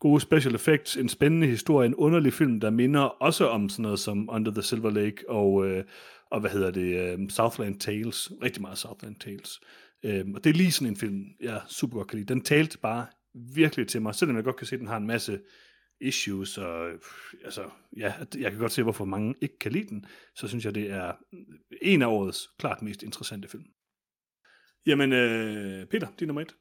Gode 0.00 0.20
special 0.20 0.54
effects, 0.54 0.96
en 0.96 1.08
spændende 1.08 1.46
historie, 1.46 1.86
en 1.86 1.94
underlig 1.94 2.32
film, 2.32 2.60
der 2.60 2.70
minder 2.70 3.00
også 3.00 3.48
om 3.48 3.68
sådan 3.68 3.82
noget 3.82 3.98
som 3.98 4.28
Under 4.32 4.52
the 4.52 4.62
Silver 4.62 4.90
Lake 4.90 5.30
og, 5.30 5.66
øh, 5.66 5.84
og 6.30 6.40
hvad 6.40 6.50
hedder 6.50 6.70
det, 6.70 7.12
øh, 7.12 7.30
Southland 7.30 7.80
Tales, 7.80 8.32
rigtig 8.42 8.62
meget 8.62 8.78
Southland 8.78 9.16
Tales. 9.16 9.60
Øhm, 10.04 10.34
og 10.34 10.44
det 10.44 10.50
er 10.50 10.54
lige 10.54 10.72
sådan 10.72 10.92
en 10.92 10.96
film, 10.96 11.24
jeg 11.40 11.60
super 11.68 11.96
godt 11.96 12.08
kan 12.08 12.18
lide. 12.18 12.34
Den 12.34 12.40
talte 12.40 12.78
bare 12.78 13.06
virkelig 13.34 13.88
til 13.88 14.02
mig, 14.02 14.14
selvom 14.14 14.36
jeg 14.36 14.44
godt 14.44 14.56
kan 14.56 14.66
se, 14.66 14.74
at 14.74 14.80
den 14.80 14.88
har 14.88 14.96
en 14.96 15.06
masse 15.06 15.38
issues, 16.00 16.58
og 16.58 16.90
altså, 17.44 17.70
ja, 17.96 18.14
jeg 18.38 18.50
kan 18.50 18.60
godt 18.60 18.72
se, 18.72 18.82
hvorfor 18.82 19.04
mange 19.04 19.34
ikke 19.40 19.58
kan 19.58 19.72
lide 19.72 19.88
den, 19.88 20.06
så 20.34 20.48
synes 20.48 20.64
jeg, 20.64 20.74
det 20.74 20.90
er 20.90 21.12
en 21.82 22.02
af 22.02 22.06
årets 22.06 22.48
klart 22.58 22.82
mest 22.82 23.02
interessante 23.02 23.48
film. 23.48 23.64
Jamen, 24.86 25.12
øh, 25.12 25.86
Peter, 25.86 26.08
din 26.18 26.28
nummer 26.28 26.42
et. 26.42 26.56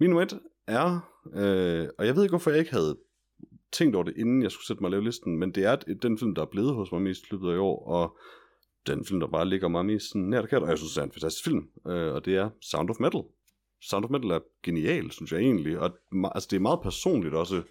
Min 0.00 0.10
nummer 0.10 0.22
et 0.22 0.40
er, 0.66 1.12
øh, 1.34 1.88
og 1.98 2.06
jeg 2.06 2.16
ved 2.16 2.22
ikke, 2.22 2.32
hvorfor 2.32 2.50
jeg 2.50 2.58
ikke 2.58 2.72
havde 2.72 2.98
tænkt 3.72 3.94
over 3.94 4.04
det, 4.04 4.16
inden 4.16 4.42
jeg 4.42 4.50
skulle 4.50 4.66
sætte 4.66 4.82
mig 4.82 4.88
og 4.88 4.90
lave 4.90 5.04
listen, 5.04 5.38
men 5.38 5.50
det 5.50 5.64
er 5.64 5.76
den 5.76 6.18
film, 6.18 6.34
der 6.34 6.42
er 6.42 6.46
blevet 6.46 6.74
hos 6.74 6.92
mig 6.92 7.02
mest 7.02 7.22
i 7.22 7.26
løbet 7.30 7.50
af 7.50 7.54
i 7.54 7.58
år, 7.58 7.86
og 7.86 8.18
den 8.86 9.04
film, 9.04 9.20
der 9.20 9.26
bare 9.26 9.48
ligger 9.48 9.68
mig 9.68 9.86
mest 9.86 10.08
sådan 10.08 10.22
nært 10.22 10.42
og 10.42 10.48
kært, 10.48 10.62
og 10.62 10.68
jeg 10.68 10.78
synes, 10.78 10.92
det 10.92 11.00
er 11.00 11.04
en 11.04 11.12
fantastisk 11.12 11.44
film, 11.44 11.68
øh, 11.86 12.14
og 12.14 12.24
det 12.24 12.36
er 12.36 12.50
Sound 12.60 12.90
of 12.90 13.00
Metal. 13.00 13.22
Sound 13.82 14.04
of 14.04 14.10
Metal 14.10 14.30
er 14.30 14.40
genial, 14.62 15.10
synes 15.10 15.32
jeg 15.32 15.40
egentlig, 15.40 15.78
og 15.78 15.98
altså, 16.34 16.48
det 16.50 16.56
er 16.56 16.60
meget 16.60 16.80
personligt 16.82 17.34
også, 17.34 17.62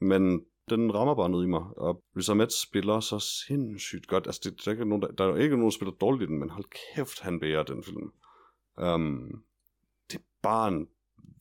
men 0.00 0.44
den 0.70 0.94
rammer 0.94 1.14
bare 1.14 1.30
noget 1.30 1.44
i 1.44 1.48
mig, 1.48 1.62
og 1.76 2.02
Riz 2.16 2.28
Ahmed 2.28 2.50
spiller 2.50 3.00
så 3.00 3.18
sindssygt 3.18 4.06
godt, 4.06 4.26
altså 4.26 4.40
det, 4.44 4.64
der, 4.64 4.70
er 4.70 4.72
ikke 4.72 4.84
nogen, 4.84 5.02
der, 5.02 5.08
der 5.08 5.24
er 5.24 5.36
ikke 5.36 5.56
nogen, 5.56 5.70
der 5.70 5.76
spiller 5.76 5.94
dårligt 5.94 6.22
i 6.22 6.32
den, 6.32 6.38
men 6.38 6.50
hold 6.50 6.64
kæft, 6.94 7.20
han 7.20 7.40
bærer 7.40 7.62
den 7.62 7.84
film. 7.84 8.12
Um, 8.82 9.42
det 10.10 10.18
er 10.18 10.22
bare 10.42 10.68
en, 10.68 10.86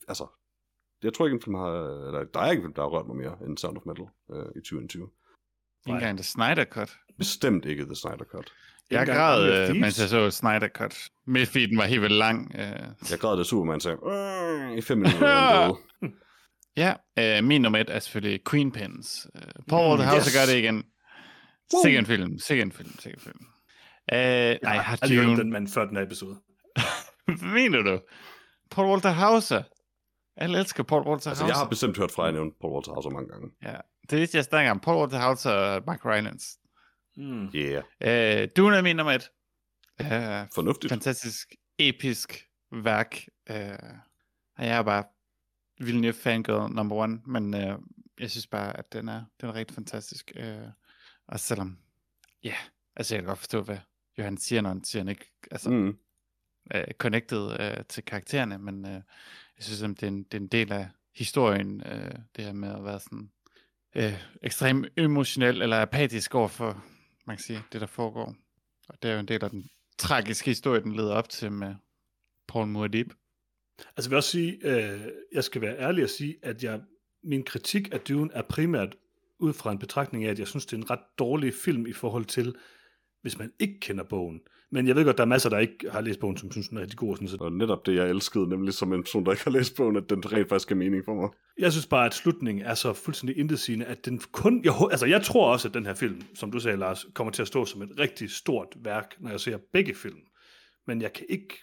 altså, 0.07 0.27
jeg 1.03 1.13
tror 1.13 1.25
ikke 1.25 1.35
en 1.35 1.41
film 1.41 1.55
har, 1.55 1.71
eller 2.07 2.23
der 2.23 2.39
er 2.39 2.51
ikke 2.51 2.59
en 2.61 2.65
film, 2.65 2.73
der 2.73 2.81
har 2.81 2.89
rørt 2.89 3.07
mig 3.07 3.15
mere 3.15 3.37
end 3.45 3.57
Sound 3.57 3.77
of 3.77 3.85
Metal 3.85 4.07
øh, 4.31 4.45
i 4.55 4.59
2020. 4.59 5.09
Ikke 5.87 5.95
engang 5.95 6.17
The 6.17 6.23
Snyder 6.23 6.65
Cut. 6.65 6.97
Bestemt 7.17 7.65
ikke 7.65 7.85
The 7.85 7.95
Snyder 7.95 8.25
Cut. 8.31 8.53
Jeg 8.91 9.07
græd, 9.07 9.69
øh, 9.69 9.75
mens 9.75 9.99
jeg 9.99 10.09
så 10.09 10.29
Snyder 10.29 10.67
Cut. 10.67 11.09
Midtfeeden 11.25 11.77
var 11.77 11.85
helt 11.85 12.01
vildt 12.01 12.15
lang. 12.15 12.51
Øh. 12.55 13.11
Jeg 13.11 13.19
græd, 13.19 13.37
da 13.37 13.43
Superman 13.43 13.79
sagde, 13.79 13.97
i 14.77 14.81
fem 14.81 14.97
minutter. 14.97 15.75
Ja, 16.77 16.93
øh, 17.19 17.43
min 17.43 17.61
nummer 17.61 17.79
et 17.79 17.89
er 17.89 17.99
selvfølgelig 17.99 18.41
Queen 18.49 18.71
Pins. 18.71 19.27
Øh, 19.35 19.41
Paul 19.69 19.89
Walter 19.89 20.05
Mm, 20.05 20.09
House 20.09 20.27
yes. 20.29 20.35
gør 20.37 20.45
det 20.53 20.59
igen. 20.59 20.83
Sikkert 21.83 21.99
en 22.01 22.05
film, 22.05 22.39
sikkert 22.39 22.65
en 22.65 22.71
film, 22.71 22.99
sikkert 22.99 23.21
en 23.25 23.31
film. 23.31 23.45
Øh, 24.13 24.17
nej, 24.19 24.57
Jeg 24.61 24.71
har 24.71 24.81
har 24.81 24.99
aldrig 25.01 25.25
hørt 25.25 25.37
den 25.37 25.51
mand 25.51 25.67
før 25.67 25.85
den 25.85 25.95
her 25.97 26.03
episode. 26.03 26.39
Mener 27.55 27.81
du? 27.81 28.01
Paul 28.71 28.87
Walter 28.87 29.09
Hauser. 29.09 29.63
Alle 30.37 30.59
elsker 30.59 30.83
Paul 30.83 31.01
Walter 31.07 31.29
Altså, 31.29 31.43
Hauser. 31.43 31.45
jeg 31.45 31.55
har 31.55 31.69
bestemt 31.69 31.97
hørt 31.97 32.11
fra 32.11 32.25
jer 32.25 32.31
nævne 32.31 32.51
Paul 32.61 32.73
Walter 32.73 32.91
Hauser 32.91 33.09
mange 33.09 33.29
gange. 33.29 33.49
Ja, 33.63 33.75
det 34.09 34.17
vidste 34.19 34.37
jeg 34.37 34.43
snakker 34.45 34.71
om. 34.71 34.79
Paul 34.79 34.97
Walter 34.97 35.17
Hauser 35.17 35.51
og 35.51 35.83
Mark 35.87 36.05
Rylance. 36.05 36.45
Mm. 37.17 37.45
Yeah, 37.55 37.83
Øh, 38.41 38.47
Dune 38.57 38.77
er 38.77 38.81
min 38.81 38.95
nummer 38.95 39.13
et. 39.13 39.29
Øh, 40.01 40.07
fornuftigt. 40.55 40.91
fantastisk, 40.91 41.47
episk 41.79 42.45
værk. 42.71 43.17
Øh, 43.49 43.55
og 44.57 44.65
jeg 44.65 44.77
er 44.77 44.81
bare 44.83 45.03
Villeneuve 45.79 46.13
fangirl 46.13 46.71
number 46.71 46.95
one, 46.95 47.21
men 47.25 47.53
øh, 47.53 47.79
jeg 48.19 48.31
synes 48.31 48.47
bare, 48.47 48.77
at 48.77 48.93
den 48.93 49.09
er, 49.09 49.23
den 49.41 49.49
er 49.49 49.55
rigtig 49.55 49.75
fantastisk. 49.75 50.31
Øh, 50.35 50.67
og 51.27 51.39
selvom, 51.39 51.77
ja, 52.43 52.55
altså 52.95 53.15
jeg 53.15 53.21
kan 53.21 53.27
godt 53.27 53.39
forstå, 53.39 53.61
hvad 53.61 53.77
Johan 54.17 54.37
siger, 54.37 54.61
når 54.61 54.69
han 54.69 54.83
siger, 54.83 54.99
han 54.99 55.09
ikke 55.09 55.31
altså. 55.51 55.69
Mm. 55.69 55.97
øh, 56.75 56.83
connected 56.97 57.59
øh, 57.59 57.85
til 57.85 58.05
karaktererne, 58.05 58.57
men 58.57 58.85
øh, 58.85 58.91
jeg 58.91 59.03
synes, 59.59 59.81
at 59.81 59.89
det 59.89 60.03
er, 60.03 60.07
en, 60.07 60.23
det 60.23 60.33
er 60.33 60.41
en 60.41 60.47
del 60.47 60.71
af 60.71 60.87
historien, 61.15 61.83
øh, 61.85 62.11
det 62.35 62.45
her 62.45 62.53
med 62.53 62.69
at 62.69 62.83
være 62.83 62.99
sådan 62.99 63.31
øh, 63.95 64.23
ekstremt 64.41 64.87
emotionel 64.97 65.61
eller 65.61 65.81
apatisk 65.81 66.35
over 66.35 66.47
for, 66.47 66.85
man 67.25 67.37
kan 67.37 67.43
sige, 67.43 67.63
det 67.71 67.81
der 67.81 67.87
foregår. 67.87 68.35
Og 68.89 69.03
det 69.03 69.09
er 69.09 69.13
jo 69.13 69.19
en 69.19 69.27
del 69.27 69.43
af 69.43 69.49
den 69.49 69.69
tragiske 69.97 70.49
historie, 70.49 70.81
den 70.81 70.95
leder 70.95 71.13
op 71.13 71.29
til 71.29 71.51
med 71.51 71.75
Paul 72.47 72.75
Muad'Dib. 72.75 73.18
Altså 73.97 74.07
jeg 74.07 74.09
vil 74.09 74.17
også 74.17 74.29
sige, 74.29 74.59
øh, 74.63 74.99
jeg 75.33 75.43
skal 75.43 75.61
være 75.61 75.79
ærlig 75.79 76.03
og 76.03 76.09
sige, 76.09 76.35
at 76.41 76.63
jeg, 76.63 76.81
min 77.23 77.43
kritik 77.43 77.89
af 77.93 77.99
Dune 77.99 78.29
er 78.33 78.41
primært 78.41 78.97
ud 79.39 79.53
fra 79.53 79.71
en 79.71 79.79
betragtning 79.79 80.25
af, 80.25 80.31
at 80.31 80.39
jeg 80.39 80.47
synes, 80.47 80.65
det 80.65 80.73
er 80.73 80.77
en 80.77 80.89
ret 80.89 80.99
dårlig 81.19 81.53
film 81.53 81.87
i 81.87 81.93
forhold 81.93 82.25
til, 82.25 82.55
hvis 83.21 83.39
man 83.39 83.51
ikke 83.59 83.79
kender 83.79 84.03
bogen. 84.03 84.41
Men 84.71 84.87
jeg 84.87 84.95
ved 84.95 85.05
godt, 85.05 85.17
der 85.17 85.23
er 85.23 85.27
masser, 85.27 85.49
der 85.49 85.57
ikke 85.57 85.91
har 85.91 86.01
læst 86.01 86.19
bogen, 86.19 86.37
som 86.37 86.51
synes, 86.51 86.67
den 86.69 86.77
er 86.77 86.81
rigtig 86.81 86.97
god. 86.97 87.15
Sådan, 87.15 87.27
så 87.27 87.37
Og 87.39 87.51
netop 87.51 87.85
det, 87.85 87.95
jeg 87.95 88.09
elskede, 88.09 88.49
nemlig 88.49 88.73
som 88.73 88.93
en 88.93 89.03
person, 89.03 89.25
der 89.25 89.31
ikke 89.31 89.43
har 89.43 89.51
læst 89.51 89.75
bogen, 89.75 89.95
at 89.95 90.09
den 90.09 90.33
rent 90.33 90.49
faktisk 90.49 90.71
er 90.71 90.75
mening 90.75 91.05
for 91.05 91.13
mig. 91.13 91.29
jeg 91.57 91.71
synes 91.71 91.87
bare, 91.87 92.05
at 92.05 92.13
slutningen 92.13 92.65
er 92.65 92.73
så 92.73 92.93
fuldstændig 92.93 93.37
intetsigende, 93.37 93.85
at 93.85 94.05
den 94.05 94.21
kun... 94.31 94.61
Jeg, 94.63 94.73
altså, 94.91 95.05
jeg 95.05 95.21
tror 95.21 95.51
også, 95.51 95.67
at 95.67 95.73
den 95.73 95.85
her 95.85 95.93
film, 95.93 96.21
som 96.35 96.51
du 96.51 96.59
sagde, 96.59 96.77
Lars, 96.77 97.05
kommer 97.13 97.31
til 97.31 97.41
at 97.41 97.47
stå 97.47 97.65
som 97.65 97.81
et 97.81 97.89
rigtig 97.99 98.31
stort 98.31 98.67
værk, 98.83 99.15
når 99.19 99.29
jeg 99.29 99.39
ser 99.39 99.57
begge 99.73 99.95
film. 99.95 100.19
Men 100.89 101.01
jeg 101.01 101.13
kan 101.13 101.25
ikke... 101.29 101.55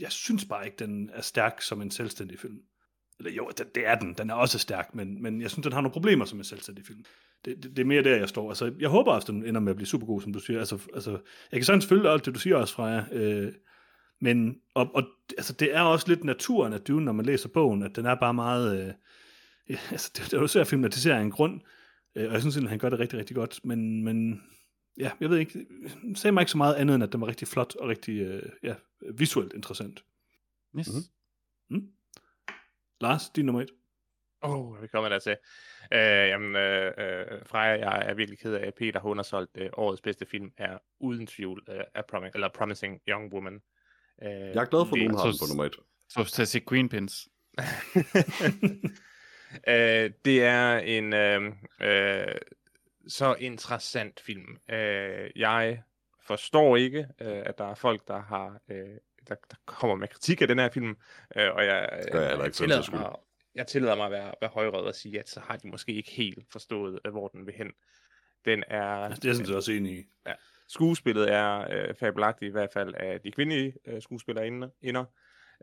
Jeg 0.00 0.12
synes 0.12 0.44
bare 0.44 0.64
ikke, 0.64 0.76
den 0.78 1.10
er 1.12 1.22
stærk 1.22 1.62
som 1.62 1.82
en 1.82 1.90
selvstændig 1.90 2.38
film. 2.38 2.58
Eller 3.18 3.32
jo, 3.32 3.50
det, 3.58 3.74
det 3.74 3.86
er 3.86 3.94
den. 3.94 4.14
Den 4.18 4.30
er 4.30 4.34
også 4.34 4.58
stærk, 4.58 4.94
men, 4.94 5.22
men 5.22 5.42
jeg 5.42 5.50
synes, 5.50 5.64
den 5.64 5.72
har 5.72 5.80
nogle 5.80 5.92
problemer 5.92 6.24
som 6.24 6.38
en 6.38 6.44
selvstændig 6.44 6.86
film. 6.86 7.04
Det, 7.44 7.62
det, 7.62 7.76
det 7.76 7.78
er 7.78 7.86
mere 7.86 8.02
der, 8.02 8.16
jeg 8.16 8.28
står. 8.28 8.48
Altså, 8.48 8.72
jeg 8.78 8.88
håber 8.88 9.12
også, 9.12 9.32
den 9.32 9.44
ender 9.44 9.60
med 9.60 9.70
at 9.72 9.76
blive 9.76 9.86
super 9.86 10.06
god, 10.06 10.20
som 10.20 10.32
du 10.32 10.38
siger. 10.38 10.58
Altså, 10.58 10.78
altså, 10.94 11.10
jeg 11.52 11.60
kan 11.60 11.64
sådan 11.64 11.82
følge 11.82 12.10
alt 12.10 12.26
det, 12.26 12.34
du 12.34 12.40
siger 12.40 12.56
også, 12.56 12.74
Freja. 12.74 13.04
Øh, 13.12 13.52
men 14.20 14.56
og, 14.74 14.90
og, 14.94 15.04
altså, 15.38 15.52
det 15.52 15.74
er 15.74 15.80
også 15.80 16.08
lidt 16.08 16.24
naturen 16.24 16.72
af 16.72 16.80
Dune, 16.80 17.04
når 17.04 17.12
man 17.12 17.26
læser 17.26 17.48
bogen, 17.48 17.82
at 17.82 17.96
den 17.96 18.06
er 18.06 18.14
bare 18.14 18.34
meget... 18.34 18.80
Øh, 18.80 18.94
ja, 19.70 19.78
altså, 19.90 20.10
det, 20.16 20.24
det 20.24 20.32
er 20.32 20.40
jo 20.40 20.46
svært 20.46 20.60
at 20.60 20.68
filmatisere 20.68 21.16
af 21.16 21.22
en 21.22 21.30
grund, 21.30 21.60
øh, 22.16 22.26
og 22.26 22.32
jeg 22.32 22.40
synes, 22.40 22.56
at 22.56 22.68
han 22.68 22.78
gør 22.78 22.88
det 22.88 22.98
rigtig, 22.98 23.18
rigtig 23.18 23.36
godt, 23.36 23.60
men, 23.64 24.04
men 24.04 24.42
ja, 24.98 25.10
jeg 25.20 25.30
ved 25.30 25.38
ikke, 25.38 25.66
det 26.08 26.18
sagde 26.18 26.32
mig 26.32 26.42
ikke 26.42 26.50
så 26.50 26.58
meget 26.58 26.74
andet, 26.74 26.94
end 26.94 27.04
at 27.04 27.12
den 27.12 27.20
var 27.20 27.26
rigtig 27.26 27.48
flot 27.48 27.76
og 27.76 27.88
rigtig 27.88 28.20
øh, 28.20 28.42
ja, 28.62 28.74
visuelt 29.14 29.52
interessant. 29.52 30.04
Yes. 30.78 30.88
Mhm. 30.88 31.76
Mm? 31.80 31.88
Lars, 33.00 33.30
din 33.36 33.46
nummer 33.46 33.62
et. 33.62 33.70
Åh, 34.44 34.50
oh, 34.72 34.82
vi 34.82 34.86
kommer 34.86 35.08
der 35.08 35.18
til. 35.18 35.36
Øh, 35.92 35.98
jamen, 36.28 36.56
øh, 36.56 36.86
øh, 36.98 37.46
Freja, 37.46 37.90
jeg 37.90 38.08
er 38.10 38.14
virkelig 38.14 38.38
ked 38.38 38.54
af, 38.54 38.66
at 38.66 38.74
Peter 38.74 39.00
hun 39.00 39.16
har 39.18 39.22
solgt 39.22 39.50
øh, 39.54 39.70
årets 39.72 40.00
bedste 40.02 40.26
film, 40.26 40.50
er 40.56 40.78
uden 41.00 41.26
tvivl 41.26 41.64
øh, 41.68 41.80
er 41.94 42.02
Promi- 42.12 42.30
eller 42.34 42.48
Promising 42.54 43.00
Young 43.08 43.32
Woman. 43.34 43.54
Øh, 44.22 44.30
Jeg 44.30 44.48
er 44.56 44.64
glad 44.64 44.66
for, 44.70 44.80
at 44.80 44.92
det- 44.92 44.98
nogen 45.08 45.14
har 45.16 45.24
den 45.24 45.34
på 45.40 45.46
nummer 45.48 45.64
et. 45.64 45.76
Så 46.08 46.24
til 46.34 46.42
at 46.42 46.48
se 46.48 46.60
Queen 46.68 46.88
Pins. 46.88 47.28
øh, 49.68 50.10
det 50.24 50.42
er 50.44 50.78
en 50.78 51.12
øh, 51.12 51.42
øh, 51.82 52.34
så 53.08 53.34
interessant 53.38 54.20
film. 54.20 54.58
Øh, 54.70 55.30
jeg 55.36 55.82
forstår 56.26 56.76
ikke, 56.76 57.08
øh, 57.20 57.42
at 57.46 57.58
der 57.58 57.64
er 57.64 57.74
folk, 57.74 58.08
der 58.08 58.20
har 58.20 58.60
øh, 58.70 58.96
der, 59.28 59.34
der 59.50 59.56
kommer 59.66 59.96
med 59.96 60.08
kritik 60.08 60.42
af 60.42 60.48
den 60.48 60.58
her 60.58 60.70
film, 60.70 60.96
øh, 61.36 61.50
og 61.54 61.64
jeg, 61.64 62.02
gør 62.12 62.20
jeg 62.20 62.38
sags 62.38 62.56
tillader 62.56 62.90
mig, 62.90 63.12
jeg 63.54 63.66
tillader 63.66 63.96
mig 63.96 64.04
at 64.06 64.12
være, 64.12 64.34
være 64.40 64.50
højrød 64.50 64.86
og 64.86 64.94
sige, 64.94 65.18
at 65.18 65.28
så 65.28 65.40
har 65.40 65.56
de 65.56 65.68
måske 65.68 65.92
ikke 65.92 66.10
helt 66.10 66.52
forstået, 66.52 67.00
øh, 67.04 67.12
hvor 67.12 67.28
den 67.28 67.46
vil 67.46 67.54
hen. 67.54 67.72
Den 68.44 68.64
er, 68.68 68.82
Altså, 68.82 69.20
det 69.20 69.24
er 69.24 69.28
jeg 69.28 69.36
sådan 69.36 69.46
set 69.46 69.56
også 69.56 69.72
enig 69.72 69.98
i. 69.98 70.04
skuespillet 70.68 71.32
er 71.32 71.66
øh, 71.70 71.94
fabelagtigt, 71.94 72.48
i 72.48 72.52
hvert 72.52 72.72
fald 72.72 72.94
af 72.94 73.20
de 73.20 73.32
kvindelige 73.32 73.74
øh, 73.86 74.02
skuespillere 74.02 74.46
inder, 74.82 75.04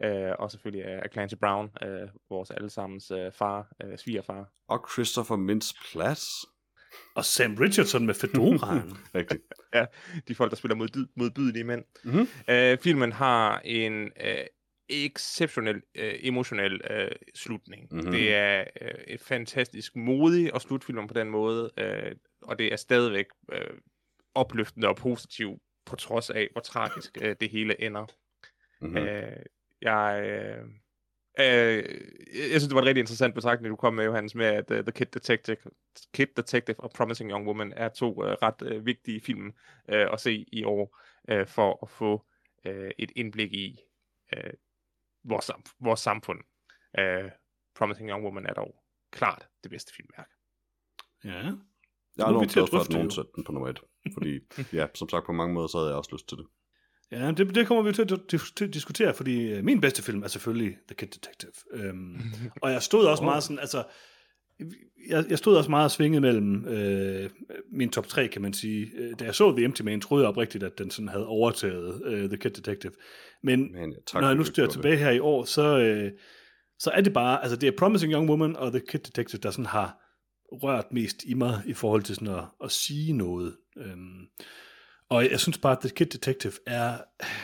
øh, 0.03 0.32
og 0.40 0.52
selvfølgelig 0.52 0.86
af 0.86 1.10
Clancy 1.11 1.36
Brown, 1.41 1.72
øh, 1.84 2.10
vores 2.30 2.52
allesammens 2.52 3.11
øh, 3.11 3.32
far, 3.32 3.68
øh, 3.84 3.98
svigerfar. 3.98 4.52
Og 4.68 4.88
Christopher 4.94 5.38
Mintz-Plasse. 5.38 6.59
Og 7.16 7.26
Sam 7.26 7.56
Richardson 7.56 8.06
med 8.06 8.14
fedoraen. 8.14 8.98
Rigtigt. 9.16 9.41
de 10.28 10.36
folk, 10.36 10.52
der 10.52 10.57
spiller 10.57 10.76
mod, 10.76 11.07
modbydelige 11.16 11.64
mænd. 11.64 11.84
Mhm. 12.03 12.28
Øh, 12.49 12.78
filmen 12.78 13.11
har 13.11 13.61
en 13.66 14.11
øh, 14.26 14.45
exceptionel 14.90 15.82
øh, 15.95 16.14
emotionel 16.20 16.82
øh, 16.90 17.11
slutning. 17.36 17.88
Mhm. 17.91 17.98
Mm-hmm. 17.98 18.11
Det 18.11 18.36
er 18.36 18.64
øh, 18.82 18.91
et 19.07 19.22
fantastisk 19.22 19.95
modig 19.95 20.53
og 20.53 20.61
slutfilm 20.61 21.07
på 21.07 21.14
den 21.14 21.30
måde, 21.30 21.72
øh, 21.78 22.16
og 22.41 22.60
det 22.60 22.74
er 22.74 22.76
stadigvæk 22.76 23.26
øh, 23.52 23.78
opløftende 24.36 24.88
og 24.88 24.95
positivt, 24.95 25.61
på 25.86 25.95
trods 25.95 26.30
af, 26.30 26.48
hvor 26.52 26.61
tragisk 26.61 27.18
øh, 27.22 27.36
det 27.41 27.49
hele 27.49 27.82
ender. 27.82 28.06
Mm-hmm. 28.82 28.99
Mm. 28.99 29.07
Øh, 29.07 29.36
jeg, 29.82 30.24
øh, 30.26 30.66
øh, 31.40 31.84
jeg 32.52 32.60
synes, 32.60 32.64
det 32.64 32.76
var 32.76 32.82
en 32.82 32.88
rigtig 32.88 33.02
interessant 33.02 33.36
betragtning, 33.36 33.72
du 33.72 33.76
kom 33.76 33.94
med, 33.94 34.06
Johannes, 34.06 34.36
med, 34.36 34.45
at 34.45 34.72
uh, 34.72 34.78
The 34.78 34.91
Kid 34.91 35.06
Detective, 35.06 35.57
Kid 36.14 36.28
Detective 36.38 36.80
og 36.80 36.91
Promising 36.91 37.32
Young 37.32 37.48
Woman 37.48 37.74
er 37.76 37.90
to 37.90 38.11
uh, 38.11 38.26
ret 38.26 38.61
uh, 38.61 38.86
vigtige 38.86 39.22
film 39.22 39.48
uh, 39.48 40.14
at 40.14 40.20
se 40.20 40.45
i 40.52 40.64
år, 40.64 40.99
uh, 41.32 41.48
for 41.48 41.80
at 41.84 41.90
få 41.90 42.26
uh, 42.66 42.90
et 42.99 43.11
indblik 43.16 43.53
i 43.53 43.80
uh, 44.38 44.53
vores, 45.24 45.52
vores 45.80 45.99
samfund. 45.99 46.40
Uh, 46.99 47.32
Promising 47.76 48.10
Young 48.10 48.24
Woman 48.24 48.45
er 48.45 48.53
dog 48.53 48.76
klart 49.11 49.48
det 49.64 49.72
bedste 49.72 49.94
filmværk. 49.95 50.30
ja. 51.24 51.52
Jeg 52.18 52.26
er 52.26 52.30
enormt 52.30 52.52
glad 52.52 52.68
for, 52.68 52.80
at 52.80 52.90
nogen 52.90 53.11
satte 53.11 53.32
den 53.36 53.44
på 53.44 53.52
nummer 53.52 53.70
et. 53.70 53.80
Fordi, 54.16 54.40
ja, 54.74 54.88
som 54.94 55.10
sagt, 55.10 55.26
på 55.26 55.32
mange 55.32 55.53
måder, 55.53 55.68
så 55.68 55.78
havde 55.78 55.90
jeg 55.90 55.98
også 55.98 56.16
lyst 56.16 56.28
til 56.30 56.38
det. 56.38 56.48
Ja, 57.11 57.31
det, 57.31 57.56
det 57.56 57.68
kommer 57.68 57.84
vi 57.84 57.94
til 57.94 58.02
at, 58.02 58.11
dis- 58.34 58.53
til 58.56 58.65
at 58.65 58.73
diskutere, 58.73 59.14
fordi 59.14 59.52
øh, 59.52 59.64
min 59.64 59.81
bedste 59.81 60.03
film 60.03 60.23
er 60.23 60.27
selvfølgelig 60.27 60.77
The 60.88 60.95
Kid 60.95 61.07
Detective. 61.07 61.52
Øhm, 61.73 62.22
og 62.64 62.72
jeg 62.72 62.81
stod 62.81 63.06
også 63.06 63.23
meget 63.23 63.44
sådan, 63.44 63.60
altså, 63.60 63.84
jeg, 65.10 65.26
jeg 65.30 65.38
stod 65.38 65.57
også 65.57 65.69
meget 65.69 65.91
svinget 65.91 66.22
mellem 66.22 66.65
øh, 66.68 67.30
min 67.72 67.90
top 67.90 68.07
3, 68.07 68.27
kan 68.27 68.41
man 68.41 68.53
sige. 68.53 68.91
Øh, 68.98 69.14
Da 69.19 69.26
jeg 69.26 69.36
så 69.36 69.56
The 69.56 69.65
Empty 69.65 69.81
Man, 69.81 70.02
troede 70.02 70.23
jeg 70.23 70.30
oprigtigt, 70.30 70.64
at 70.64 70.77
den 70.77 70.91
sådan 70.91 71.07
havde 71.07 71.27
overtaget 71.27 72.02
øh, 72.06 72.30
The 72.30 72.38
Kid 72.38 72.52
Detective. 72.52 72.91
Men 73.44 73.72
Men, 73.72 73.94
tak, 74.07 74.22
når 74.22 74.27
jeg 74.27 74.38
nu 74.38 74.44
styrer 74.44 74.68
tilbage 74.68 74.98
her 74.98 75.11
i 75.11 75.19
år, 75.19 75.44
så, 75.44 75.80
øh, 75.80 76.11
så 76.80 76.91
er 76.91 77.02
det 77.02 77.14
bare, 77.14 77.41
altså 77.41 77.56
det 77.56 77.68
er 77.68 77.77
Promising 77.77 78.14
Young 78.14 78.30
Woman 78.30 78.56
og 78.56 78.72
The 78.72 78.81
Kid 78.88 78.99
Detective, 78.99 79.41
der 79.41 79.52
sådan 79.52 79.65
har 79.65 79.98
rørt 80.52 80.86
mest 80.91 81.23
i 81.23 81.34
mig 81.34 81.61
i 81.65 81.73
forhold 81.73 82.03
til 82.03 82.15
sådan 82.15 82.36
at, 82.36 82.44
at 82.64 82.72
sige 82.72 83.14
noget. 83.14 83.56
Øhm, 83.77 84.26
og 85.10 85.31
jeg 85.31 85.40
synes 85.40 85.57
bare, 85.57 85.72
at 85.72 85.80
The 85.80 85.90
Kid 85.90 86.06
Detective 86.06 86.53
er, 86.65 86.98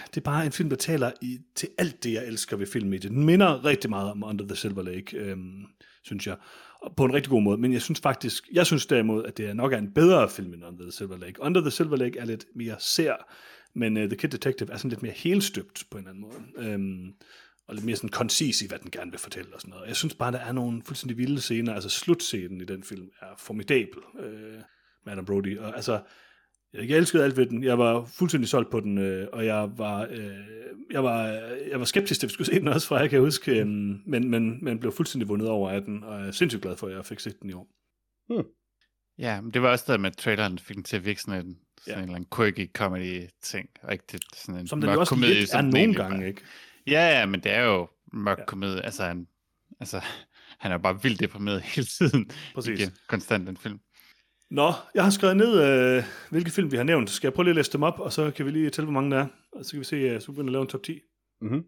det 0.08 0.18
er 0.18 0.22
bare 0.22 0.46
en 0.46 0.52
film, 0.52 0.70
der 0.70 0.76
taler 0.76 1.12
i, 1.22 1.40
til 1.56 1.70
alt 1.78 2.04
det, 2.04 2.14
jeg 2.14 2.28
elsker 2.28 2.58
ved 2.58 2.68
filmmediet. 2.68 3.12
Den 3.12 3.26
minder 3.26 3.66
rigtig 3.66 3.90
meget 3.90 4.12
om 4.12 4.24
Under 4.24 4.48
the 4.48 4.56
Silver 4.56 4.84
Lake, 4.84 5.18
øhm, 5.18 5.66
synes 6.04 6.28
jeg. 6.28 6.38
Og 6.82 6.96
på 6.96 7.06
en 7.06 7.14
rigtig 7.14 7.30
god 7.30 7.42
måde. 7.42 7.58
Men 7.58 7.74
jeg 7.74 7.82
synes 7.82 8.00
faktisk, 8.00 8.50
jeg 8.52 8.66
synes 8.66 8.86
derimod, 8.86 9.24
at 9.24 9.38
det 9.38 9.46
er 9.46 9.54
nok 9.54 9.74
er 9.74 9.78
en 9.78 9.94
bedre 9.94 10.30
film 10.30 10.54
end 10.54 10.66
Under 10.66 10.84
the 10.84 10.92
Silver 10.92 11.18
Lake. 11.18 11.42
Under 11.42 11.62
the 11.62 11.72
Silver 11.72 11.98
Lake 11.98 12.20
er 12.20 12.26
lidt 12.26 12.46
mere 12.56 12.76
sær, 12.80 13.34
men 13.74 13.98
uh, 13.98 14.04
The 14.04 14.16
Kid 14.16 14.30
Detective 14.30 14.72
er 14.72 14.78
sådan 14.78 14.90
lidt 14.90 15.02
mere 15.02 15.14
helstøbt 15.16 15.84
på 15.92 15.98
en 15.98 16.04
eller 16.08 16.12
anden 16.12 16.22
måde. 16.22 16.70
Øhm, 16.70 17.14
og 17.68 17.76
lidt 17.76 17.86
mere 17.86 17.96
sådan 17.96 18.10
koncis 18.10 18.62
i, 18.62 18.68
hvad 18.68 18.80
den 18.80 18.92
gerne 18.92 19.12
vil 19.12 19.20
fortælle 19.20 19.54
og 19.54 19.62
sådan 19.62 19.72
noget. 19.72 19.88
Jeg 19.88 19.96
synes 19.96 20.16
bare, 20.16 20.32
der 20.32 20.40
er 20.40 20.52
nogle 20.52 20.82
fuldstændig 20.86 21.18
vilde 21.18 21.42
scener. 21.42 21.74
Altså 21.74 21.90
slutscenen 21.90 22.62
i 22.62 22.66
den 22.66 22.84
film 22.84 23.10
er 23.22 23.36
formidabel 23.38 24.00
øh, 24.20 24.62
med 25.06 25.14
Adam 25.14 25.26
Brody. 25.26 25.58
Og 25.58 25.76
altså, 25.76 26.00
jeg 26.78 26.98
elskede 26.98 27.24
alt 27.24 27.38
ved 27.38 27.46
den. 27.46 27.64
Jeg 27.64 27.78
var 27.78 28.06
fuldstændig 28.06 28.50
solgt 28.50 28.70
på 28.72 28.80
den, 28.80 28.98
øh, 28.98 29.28
og 29.34 29.46
jeg 29.46 29.70
var, 29.78 30.08
øh, 30.12 30.38
jeg, 30.92 31.04
var, 31.04 31.24
jeg 31.70 31.80
var 31.80 31.86
skeptisk, 31.86 32.20
til 32.20 32.30
vi 32.30 32.34
skulle 32.34 32.48
se 32.48 32.60
den 32.60 32.68
også, 32.68 32.88
for 32.88 32.98
jeg 32.98 33.10
kan 33.10 33.20
huske, 33.20 33.60
øh, 33.60 33.68
men, 33.68 34.30
men, 34.30 34.64
men 34.66 34.80
blev 34.80 34.92
fuldstændig 34.92 35.28
vundet 35.30 35.50
over 35.50 35.70
af 35.72 35.82
den, 35.82 36.04
og 36.04 36.20
jeg 36.20 36.28
er 36.28 36.32
sindssygt 36.32 36.62
glad 36.62 36.78
for, 36.78 36.88
at 36.88 36.96
jeg 36.96 37.06
fik 37.06 37.20
set 37.20 37.42
den 37.42 37.50
i 37.50 37.54
år. 37.54 37.68
Ja, 39.18 39.42
men 39.42 39.52
det 39.52 39.62
var 39.62 39.70
også 39.72 39.86
der 39.88 39.98
med 39.98 40.10
at 40.10 40.18
traileren 40.18 40.60
fik 40.60 40.76
den 40.76 40.84
til 40.84 40.96
at 40.96 41.06
virke 41.06 41.22
sådan 41.22 41.46
en, 41.46 41.58
sådan 41.78 41.94
Ja. 41.94 41.98
en 41.98 42.04
eller 42.04 42.16
anden 42.16 42.30
quirky 42.36 42.72
comedy-ting. 42.74 43.70
Rigtig 43.88 44.20
sådan 44.36 44.62
en 44.62 44.68
Som 44.68 44.82
den 44.82 44.88
mørk 44.88 44.96
jo 44.96 45.00
også 45.00 45.10
komedie, 45.10 45.34
lidt 45.34 45.50
som 45.50 45.58
er 45.58 45.62
den 45.62 45.72
nogle 45.72 45.94
gange, 45.94 46.28
ikke? 46.28 46.42
Ja, 46.88 47.20
ja, 47.20 47.26
men 47.26 47.40
det 47.44 47.52
er 47.52 47.64
jo 47.64 47.88
mørk 48.14 48.40
ja. 48.40 48.46
komedie. 48.46 48.86
Altså, 48.86 49.04
han, 49.04 49.28
altså, 49.80 50.02
han 50.60 50.72
er 50.72 50.78
bare 50.78 51.04
vildt 51.04 51.20
deprimeret 51.20 51.62
hele 51.76 51.88
tiden. 51.88 52.30
Præcis. 52.54 52.80
Igen, 52.80 52.92
konstant 53.08 53.48
den 53.48 53.58
film. 53.58 53.80
Nå, 54.52 54.72
jeg 54.96 55.04
har 55.04 55.12
skrevet 55.12 55.38
ned, 55.38 55.64
øh, 55.64 56.04
hvilke 56.30 56.52
film 56.52 56.72
vi 56.72 56.78
har 56.78 56.84
nævnt. 56.84 57.10
Skal 57.10 57.28
jeg 57.28 57.34
prøve 57.34 57.44
lige 57.44 57.52
at 57.52 57.56
læse 57.56 57.72
dem 57.72 57.84
op, 57.84 58.00
og 58.00 58.14
så 58.14 58.32
kan 58.32 58.46
vi 58.46 58.52
lige 58.52 58.70
tælle, 58.70 58.86
hvor 58.86 59.02
mange 59.02 59.16
der 59.16 59.22
er. 59.24 59.28
Og 59.52 59.66
så 59.66 59.72
kan 59.72 59.80
vi 59.80 59.86
se, 59.86 60.20
så 60.20 60.32
begynder 60.32 60.50
at 60.50 60.52
lave 60.52 60.62
en 60.62 60.68
top 60.68 60.84
10. 60.84 61.00
Mm-hmm. 61.42 61.64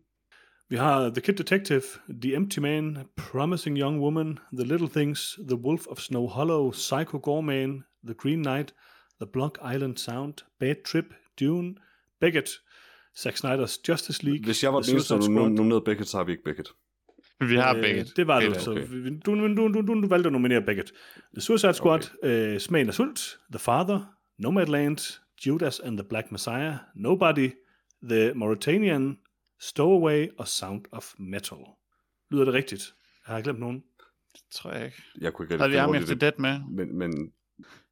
Vi 0.69 0.75
har 0.75 1.09
The 1.09 1.21
Kid 1.21 1.33
Detective, 1.33 1.83
The 2.21 2.35
Empty 2.35 2.59
Man, 2.59 2.97
Promising 3.17 3.79
Young 3.79 3.99
Woman, 3.99 4.39
The 4.53 4.67
Little 4.67 4.89
Things, 4.89 5.39
The 5.47 5.55
Wolf 5.55 5.87
of 5.87 5.97
Snow 5.97 6.27
Hollow, 6.27 6.71
Psycho 6.71 7.19
Gorman, 7.19 7.83
The 8.05 8.13
Green 8.13 8.43
Knight, 8.43 8.73
The 9.21 9.27
Block 9.33 9.57
Island 9.75 9.97
Sound, 9.97 10.33
Bad 10.59 10.75
Trip, 10.85 11.05
Dune, 11.39 11.75
Beckett, 12.21 12.49
Zack 13.17 13.35
Snyder's 13.35 13.79
Justice 13.87 14.25
League. 14.25 14.43
Hvis 14.43 14.63
jeg 14.63 14.73
var 14.73 14.81
den 14.81 14.91
eneste, 14.91 15.13
der 15.13 15.29
nominerede 15.29 15.81
Beckett, 15.85 16.09
så 16.09 16.17
har 16.17 16.23
vi 16.23 16.31
ikke 16.31 16.43
Beckett. 16.43 16.69
Men 17.39 17.49
vi 17.49 17.55
har 17.55 17.75
Øh. 17.75 18.05
Det 18.15 18.27
var 18.27 18.39
du, 18.41 18.53
så 18.59 18.71
okay. 18.71 18.87
vi- 18.89 19.19
du, 19.19 19.35
du, 19.35 19.67
du, 19.73 19.81
du, 19.81 20.01
du 20.01 20.07
valgte 20.07 20.27
at 20.27 20.33
nominere 20.33 20.61
Beckett. 20.61 20.91
The 21.33 21.41
Suicide 21.41 21.73
Squad, 21.73 22.09
okay. 22.23 22.53
uh, 22.53 22.59
Smagen 22.59 22.87
af 22.87 22.93
Sult, 22.93 23.37
The 23.51 23.59
Father, 23.59 23.99
Nomadland, 24.39 25.19
Judas 25.45 25.79
and 25.79 25.97
the 25.97 26.07
Black 26.09 26.31
Messiah, 26.31 26.73
Nobody, 26.95 27.49
The 28.03 28.33
Mauritanian, 28.33 29.17
Stowaway 29.59 30.27
og 30.37 30.47
Sound 30.47 30.85
of 30.91 31.13
Metal. 31.19 31.57
Lyder 32.31 32.45
det 32.45 32.53
rigtigt? 32.53 32.93
Har 33.25 33.33
jeg 33.35 33.43
glemt 33.43 33.59
nogen? 33.59 33.83
Det 34.33 34.41
tror 34.51 34.71
jeg 34.71 34.85
ikke. 34.85 35.03
Jeg 35.21 35.33
kunne 35.33 35.45
ikke 35.45 35.57
Havde 35.57 35.71
vi 35.71 35.77
Army 35.77 35.97
of 35.97 36.03
the 36.03 36.13
det. 36.13 36.21
Dead 36.21 36.31
med? 36.37 36.59
Men, 36.69 36.97
men 36.97 37.31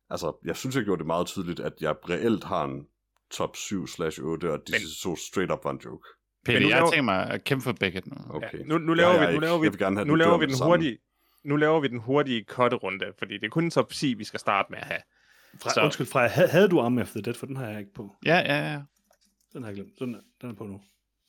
altså, 0.09 0.37
jeg 0.45 0.55
synes, 0.55 0.75
jeg 0.75 0.83
gjorde 0.83 0.99
det 0.99 1.05
meget 1.07 1.27
tydeligt, 1.27 1.59
at 1.59 1.73
jeg 1.81 1.95
reelt 2.09 2.43
har 2.43 2.65
en 2.65 2.87
top 3.31 3.55
7 3.55 3.87
slash 3.87 4.19
8, 4.23 4.51
og 4.51 4.59
disse 4.67 5.01
to 5.03 5.15
straight 5.15 5.51
up 5.51 5.59
var 5.63 5.71
en 5.71 5.81
joke. 5.85 6.07
Peter, 6.45 6.59
nu 6.59 6.67
jeg 6.67 6.75
laver- 6.77 6.89
tænker 6.89 7.01
mig 7.03 7.29
at 7.29 7.43
kæmpe 7.43 7.63
for 7.63 7.71
Beckett 7.73 8.07
nu. 8.07 8.15
Okay. 8.29 8.59
Ja, 8.59 8.63
nu, 8.63 8.77
nu 8.77 8.93
laver 8.93 9.27
vi, 9.27 9.33
nu 9.33 9.39
laver 9.39 9.57
vi, 9.59 10.05
nu 10.05 10.15
laver 10.15 10.37
vi 10.37 10.45
den 10.45 10.55
hurtige, 10.63 10.97
nu 11.43 11.55
laver 11.55 11.79
vi 11.79 11.87
den 11.87 11.99
hurtige 11.99 12.43
kotterunde, 12.43 13.05
fordi 13.19 13.33
det 13.33 13.43
er 13.45 13.49
kun 13.49 13.63
en 13.63 13.71
top 13.71 13.89
10, 13.89 14.13
vi 14.13 14.23
skal 14.23 14.39
starte 14.39 14.67
med 14.69 14.79
at 14.79 14.85
have. 14.87 14.99
Fra, 15.61 15.69
Så- 15.69 15.81
Undskyld, 15.83 16.07
Freja, 16.07 16.27
havde, 16.27 16.47
havde 16.49 16.67
du 16.67 16.79
Army 16.79 17.01
of 17.01 17.09
the 17.11 17.21
Dead, 17.21 17.33
for 17.35 17.45
den 17.45 17.55
har 17.55 17.67
jeg 17.67 17.79
ikke 17.79 17.93
på. 17.93 18.15
Ja, 18.25 18.35
ja, 18.37 18.71
ja. 18.73 18.81
Den 19.53 19.63
har 19.63 19.69
jeg 19.69 19.75
glemt. 19.75 19.99
Den 19.99 20.15
er, 20.15 20.19
den 20.41 20.49
er 20.49 20.53
på 20.53 20.63
nu. 20.65 20.81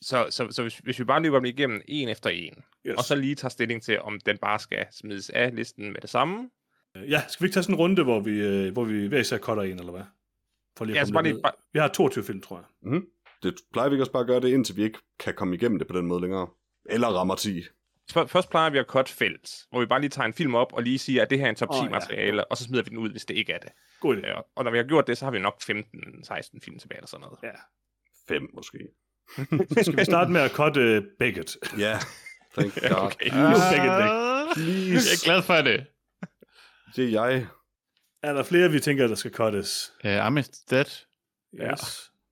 Så, 0.02 0.26
så, 0.30 0.46
så 0.50 0.62
hvis, 0.62 0.78
hvis 0.78 0.98
vi 0.98 1.04
bare 1.04 1.22
løber 1.22 1.38
dem 1.38 1.44
igennem 1.44 1.80
en 1.88 2.08
efter 2.08 2.30
en, 2.30 2.54
Yes. 2.86 2.94
og 2.98 3.04
så 3.04 3.14
lige 3.14 3.34
tager 3.34 3.50
stilling 3.50 3.82
til, 3.82 4.00
om 4.00 4.20
den 4.26 4.38
bare 4.38 4.58
skal 4.58 4.86
smides 4.92 5.30
af 5.30 5.56
listen 5.56 5.92
med 5.92 6.00
det 6.00 6.10
samme. 6.10 6.50
Ja, 6.94 7.22
skal 7.28 7.44
vi 7.44 7.46
ikke 7.46 7.54
tage 7.54 7.62
sådan 7.62 7.74
en 7.74 7.78
runde, 7.78 8.02
hvor 8.02 8.20
vi, 8.20 8.30
øh, 8.30 8.72
hvor 8.72 8.84
vi 8.84 9.06
hver 9.06 9.18
især 9.20 9.38
cutter 9.38 9.62
en, 9.62 9.78
eller 9.78 9.92
hvad? 9.92 10.02
For 10.78 10.84
lige 10.84 10.92
at 10.92 10.96
Ja, 10.96 11.00
komme 11.00 11.08
så 11.08 11.12
bare 11.12 11.22
lige, 11.22 11.42
bare, 11.42 11.52
Vi 11.72 11.78
har 11.78 11.88
22 11.88 12.24
film, 12.24 12.40
tror 12.40 12.56
jeg. 12.56 12.64
Mm-hmm. 12.82 13.06
Det 13.46 13.60
plejer 13.72 13.88
vi 13.88 13.94
ikke 13.94 14.02
også 14.02 14.12
bare 14.12 14.20
at 14.20 14.26
gøre 14.26 14.40
det, 14.40 14.48
indtil 14.48 14.76
vi 14.76 14.82
ikke 14.82 14.98
kan 15.18 15.34
komme 15.34 15.54
igennem 15.54 15.78
det 15.78 15.88
på 15.88 15.96
den 15.98 16.06
måde 16.06 16.20
længere. 16.20 16.48
Eller 16.86 17.08
rammer 17.08 17.34
10. 17.34 17.62
Før- 18.12 18.26
Først 18.26 18.50
plejer 18.50 18.70
vi 18.70 18.78
at 18.78 18.86
cut 18.86 19.08
fælles, 19.08 19.66
hvor 19.70 19.80
vi 19.80 19.86
bare 19.86 20.00
lige 20.00 20.10
tager 20.10 20.26
en 20.26 20.32
film 20.34 20.54
op 20.54 20.72
og 20.72 20.82
lige 20.82 20.98
siger, 20.98 21.22
at 21.22 21.30
det 21.30 21.38
her 21.38 21.46
er 21.46 21.50
en 21.50 21.56
top 21.56 21.68
10 21.72 21.78
Åh, 21.78 21.84
ja. 21.84 21.90
materiale, 21.90 22.44
og 22.44 22.56
så 22.56 22.64
smider 22.64 22.82
vi 22.82 22.88
den 22.90 22.98
ud, 22.98 23.10
hvis 23.10 23.24
det 23.24 23.34
ikke 23.36 23.52
er 23.52 23.58
det. 23.58 23.68
God 24.00 24.16
idé. 24.16 24.26
Ja, 24.26 24.40
og 24.56 24.64
når 24.64 24.70
vi 24.70 24.76
har 24.76 24.84
gjort 24.84 25.06
det, 25.06 25.18
så 25.18 25.24
har 25.24 25.32
vi 25.32 25.38
nok 25.38 25.62
15-16 25.62 26.58
film 26.64 26.78
tilbage 26.78 26.98
eller 26.98 27.06
sådan 27.08 27.20
noget. 27.26 27.38
Ja. 27.42 27.50
5 28.28 28.50
måske. 28.54 28.78
Så 29.74 29.82
skal 29.82 29.96
vi 29.96 30.04
starte 30.04 30.30
med 30.30 30.40
at 30.40 30.50
cutte 30.50 30.98
uh, 30.98 31.04
Beckett. 31.18 31.56
Ja, 31.78 31.98
thank 32.58 32.74
God. 32.74 32.90
Okay. 33.06 33.24
Beckett, 33.24 33.34
Ah, 33.34 34.58
Jeg 34.88 34.96
er 34.96 35.24
glad 35.24 35.42
for 35.42 35.54
det. 35.54 35.86
Det 36.96 37.04
er 37.04 37.08
jeg. 37.24 37.46
Er 38.22 38.32
der 38.32 38.42
flere, 38.42 38.70
vi 38.70 38.80
tænker, 38.80 39.06
der 39.06 39.14
skal 39.14 39.32
cuttes? 39.32 39.92
Uh, 40.04 40.10
the 40.10 40.44
Dead. 40.70 40.84
Ja. 41.58 41.74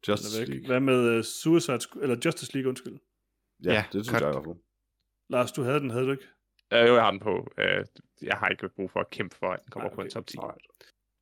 Justice 0.08 0.42
er. 0.42 0.46
League. 0.46 0.66
Hvad 0.66 0.80
med 0.80 1.18
uh, 1.18 1.24
Suicide 1.24 1.78
eller 2.02 2.16
Justice 2.24 2.54
League, 2.54 2.68
undskyld. 2.68 2.98
Ja, 3.64 3.72
Ja, 3.72 3.84
det 3.92 4.04
synes 4.04 4.08
cut. 4.08 4.20
jeg 4.20 4.30
i 4.30 4.32
hvert 4.32 4.44
fald. 4.44 4.56
Lars, 5.30 5.52
du 5.52 5.62
havde 5.62 5.80
den, 5.80 5.90
havde 5.90 6.06
du 6.06 6.10
ikke? 6.12 6.24
Øh, 6.72 6.88
jo, 6.88 6.94
jeg 6.94 7.02
har 7.02 7.10
den 7.10 7.20
på. 7.20 7.48
Øh, 7.58 7.84
jeg 8.22 8.36
har 8.36 8.48
ikke 8.48 8.68
brug 8.76 8.90
for 8.90 9.00
at 9.00 9.10
kæmpe 9.10 9.36
for, 9.36 9.52
at 9.52 9.60
den 9.64 9.70
kommer 9.70 9.88
Nej, 9.88 9.94
på 9.94 10.00
en 10.00 10.06
okay. 10.06 10.10
top 10.14 10.26
10. 10.26 10.36
Alright. 10.38 10.62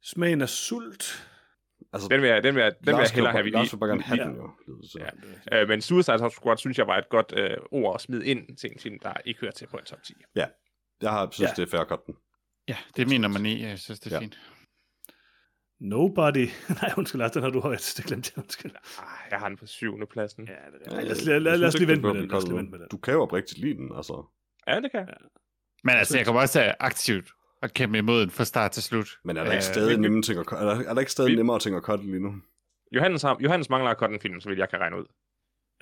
Smagen 0.03 0.41
af 0.43 0.49
sult. 0.49 1.29
Altså, 1.93 2.09
Den 2.09 2.23
vil 2.23 2.29
jeg, 2.29 2.45
den 2.45 2.55
vil 2.55 2.63
jeg, 2.63 2.73
den 2.79 2.87
vil 2.87 2.95
jeg 2.95 3.11
hellere 3.15 3.33
have. 3.33 3.51
Lars 3.51 3.73
vil 3.73 3.79
bare 3.79 3.89
gerne 3.91 4.03
have 4.03 4.19
Ja. 4.23 4.29
den 4.29 4.37
jo. 4.37 4.51
til. 4.93 5.01
Ja. 5.53 5.63
Øh, 5.63 5.69
men 5.69 5.83
Suicide 5.83 6.31
Squad 6.31 6.57
synes 6.57 6.79
jeg 6.79 6.87
var 6.87 6.99
et 6.99 7.09
godt 7.09 7.33
øh, 7.37 7.57
ord 7.71 7.95
at 7.95 8.01
smide 8.01 8.27
ind 8.27 8.57
til 8.57 8.71
en 8.73 8.79
film, 8.79 8.99
der 8.99 9.13
ikke 9.25 9.41
hører 9.41 9.53
til 9.53 9.67
på 9.67 9.77
en 9.77 9.85
top 9.85 10.03
10. 10.03 10.15
Jeg 10.35 11.11
har 11.11 11.29
synes, 11.33 11.49
Ja. 11.51 11.55
det 11.63 11.63
er 11.63 11.71
fair 11.79 11.93
at 11.93 12.01
den. 12.07 12.17
Ja, 12.69 12.77
det 12.97 13.03
er 13.03 13.07
min 13.07 13.21
nummer 13.21 13.39
9. 13.39 13.63
Jeg 13.63 13.79
synes, 13.79 14.01
det 14.01 14.13
er 14.13 14.17
Ja. 14.17 14.21
fint. 14.23 14.41
Nobody. 15.83 16.47
Nej, 16.83 16.91
undskyld, 16.99 17.19
Lars, 17.19 17.31
den 17.33 17.43
har 17.43 17.51
du 17.51 17.61
højt. 17.61 17.95
Det 17.97 18.05
glemte 18.05 18.33
jeg, 18.37 18.43
undskyld. 18.45 18.71
Ah, 18.99 19.05
jeg 19.31 19.39
har 19.39 19.49
den 19.49 19.57
på 19.59 19.67
syvende 19.67 20.07
pladsen. 20.07 20.45
Ja, 20.49 20.53
Ja, 20.53 20.57
det 20.57 20.93
Ja, 20.93 20.97
er. 20.97 21.01
Lad 21.03 21.11
os, 21.13 21.19
jeg 21.19 21.27
lad, 21.27 21.41
lad, 21.41 21.59
lad 21.59 21.69
os 21.69 21.79
lige 21.79 21.89
vente 21.89 21.95
det 21.97 22.03
med 22.03 22.11
bør 22.13 22.21
den. 22.21 22.29
blive 22.29 22.31
Lad 22.31 22.39
os 22.39 22.45
lige 22.45 22.51
cuttet. 22.51 22.59
vente 22.59 22.71
med 22.71 22.79
den. 22.79 22.89
Du 22.89 22.97
kan 22.97 23.15
jo 23.15 23.23
oprigtigt 23.23 23.61
lide 23.61 23.75
den, 23.75 23.93
altså. 23.97 24.27
ja 24.69 24.81
det 24.81 24.91
kan. 24.91 25.09
Men 25.85 25.95
altså, 25.95 26.17
jeg 26.17 26.27
kommer 26.27 26.41
også 26.41 26.53
til 26.61 26.75
aktivt 26.81 27.31
at 27.63 27.75
kæmpe 27.75 27.99
imod 27.99 28.21
den 28.21 28.31
fra 28.31 28.45
start 28.45 28.71
til 28.71 28.83
slut. 28.83 29.09
Men 29.25 29.37
er 29.37 29.41
der 29.43 29.51
Øh, 29.51 29.55
ikke 29.57 29.65
stadig 29.65 29.97
vi- 29.97 30.03
nemme 30.03 30.23
ting 30.23 30.39
at? 30.41 30.47
Er 30.53 30.57
der, 30.65 30.89
er 30.89 30.95
der 30.95 31.01
ikke 31.01 31.13
stadig 31.13 31.31
vi- 31.31 31.37
nemmere 31.37 31.59
ting 31.59 31.77
at 31.77 31.83
cutte 31.83 32.05
lige 32.07 32.21
nu? 32.21 32.35
Johannes, 32.93 33.23
har, 33.23 33.37
Johannes 33.41 33.71
mangler 33.71 33.91
at 33.91 33.97
cutte 33.99 34.15
en 34.15 34.21
film, 34.21 34.41
så 34.41 34.49
vil 34.49 34.59
jeg 34.59 34.69
kan 34.69 34.81
regne 34.81 34.97
ud. 34.99 35.07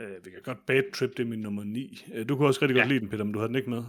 Øh, 0.01 0.25
vi 0.25 0.31
kan 0.31 0.41
godt 0.45 0.59
Bad 0.67 0.93
Trip, 0.95 1.11
det 1.17 1.21
er 1.21 1.27
min 1.27 1.39
nummer 1.41 1.65
9. 1.65 2.05
Øh, 2.15 2.29
du 2.29 2.37
kunne 2.37 2.49
også 2.49 2.63
rigtig 2.63 2.75
Ja. 2.77 2.81
godt 2.81 2.89
lide 2.89 3.01
den, 3.01 3.09
Peter, 3.09 3.25
men 3.25 3.33
du 3.33 3.39
havde 3.39 3.49
den 3.49 3.57
ikke 3.57 3.71
med. 3.71 3.83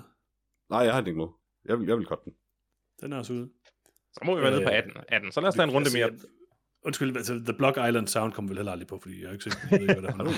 Nej, 0.69 0.79
jeg 0.79 0.93
har 0.93 1.01
den 1.01 1.07
ikke 1.07 1.17
med. 1.19 1.27
Jeg 1.65 1.79
vil, 1.79 1.88
jeg 1.88 1.97
vil 1.97 2.05
cutte 2.05 2.23
den. 2.25 2.33
Den 3.01 3.13
er 3.13 3.17
også 3.17 3.33
ude. 3.33 3.49
Så 4.13 4.19
må 4.25 4.35
vi 4.35 4.41
være 4.41 4.51
øh, 4.51 4.57
nede 4.57 4.65
på 4.65 4.71
18. 4.71 4.91
18. 5.07 5.31
Så 5.31 5.41
lad 5.41 5.47
os 5.47 5.55
tage 5.55 5.63
en 5.63 5.71
runde 5.71 5.85
altså, 5.85 5.97
mere. 5.97 6.11
Undskyld, 6.85 7.17
altså, 7.17 7.33
The 7.33 7.53
Block 7.53 7.77
Island 7.77 8.07
Sound 8.07 8.33
kommer 8.33 8.49
vel 8.49 8.57
heller 8.57 8.71
aldrig 8.71 8.88
på, 8.88 8.99
fordi 9.01 9.21
jeg 9.21 9.27
har 9.27 9.33
ikke 9.33 9.43
set, 9.43 9.57
jeg 9.71 9.79
ved 9.79 9.89
ikke, 9.89 10.01
hvad 10.01 10.03
der 10.09 10.09
er. 10.09 10.15
Har 10.15 10.23
du 10.23 10.31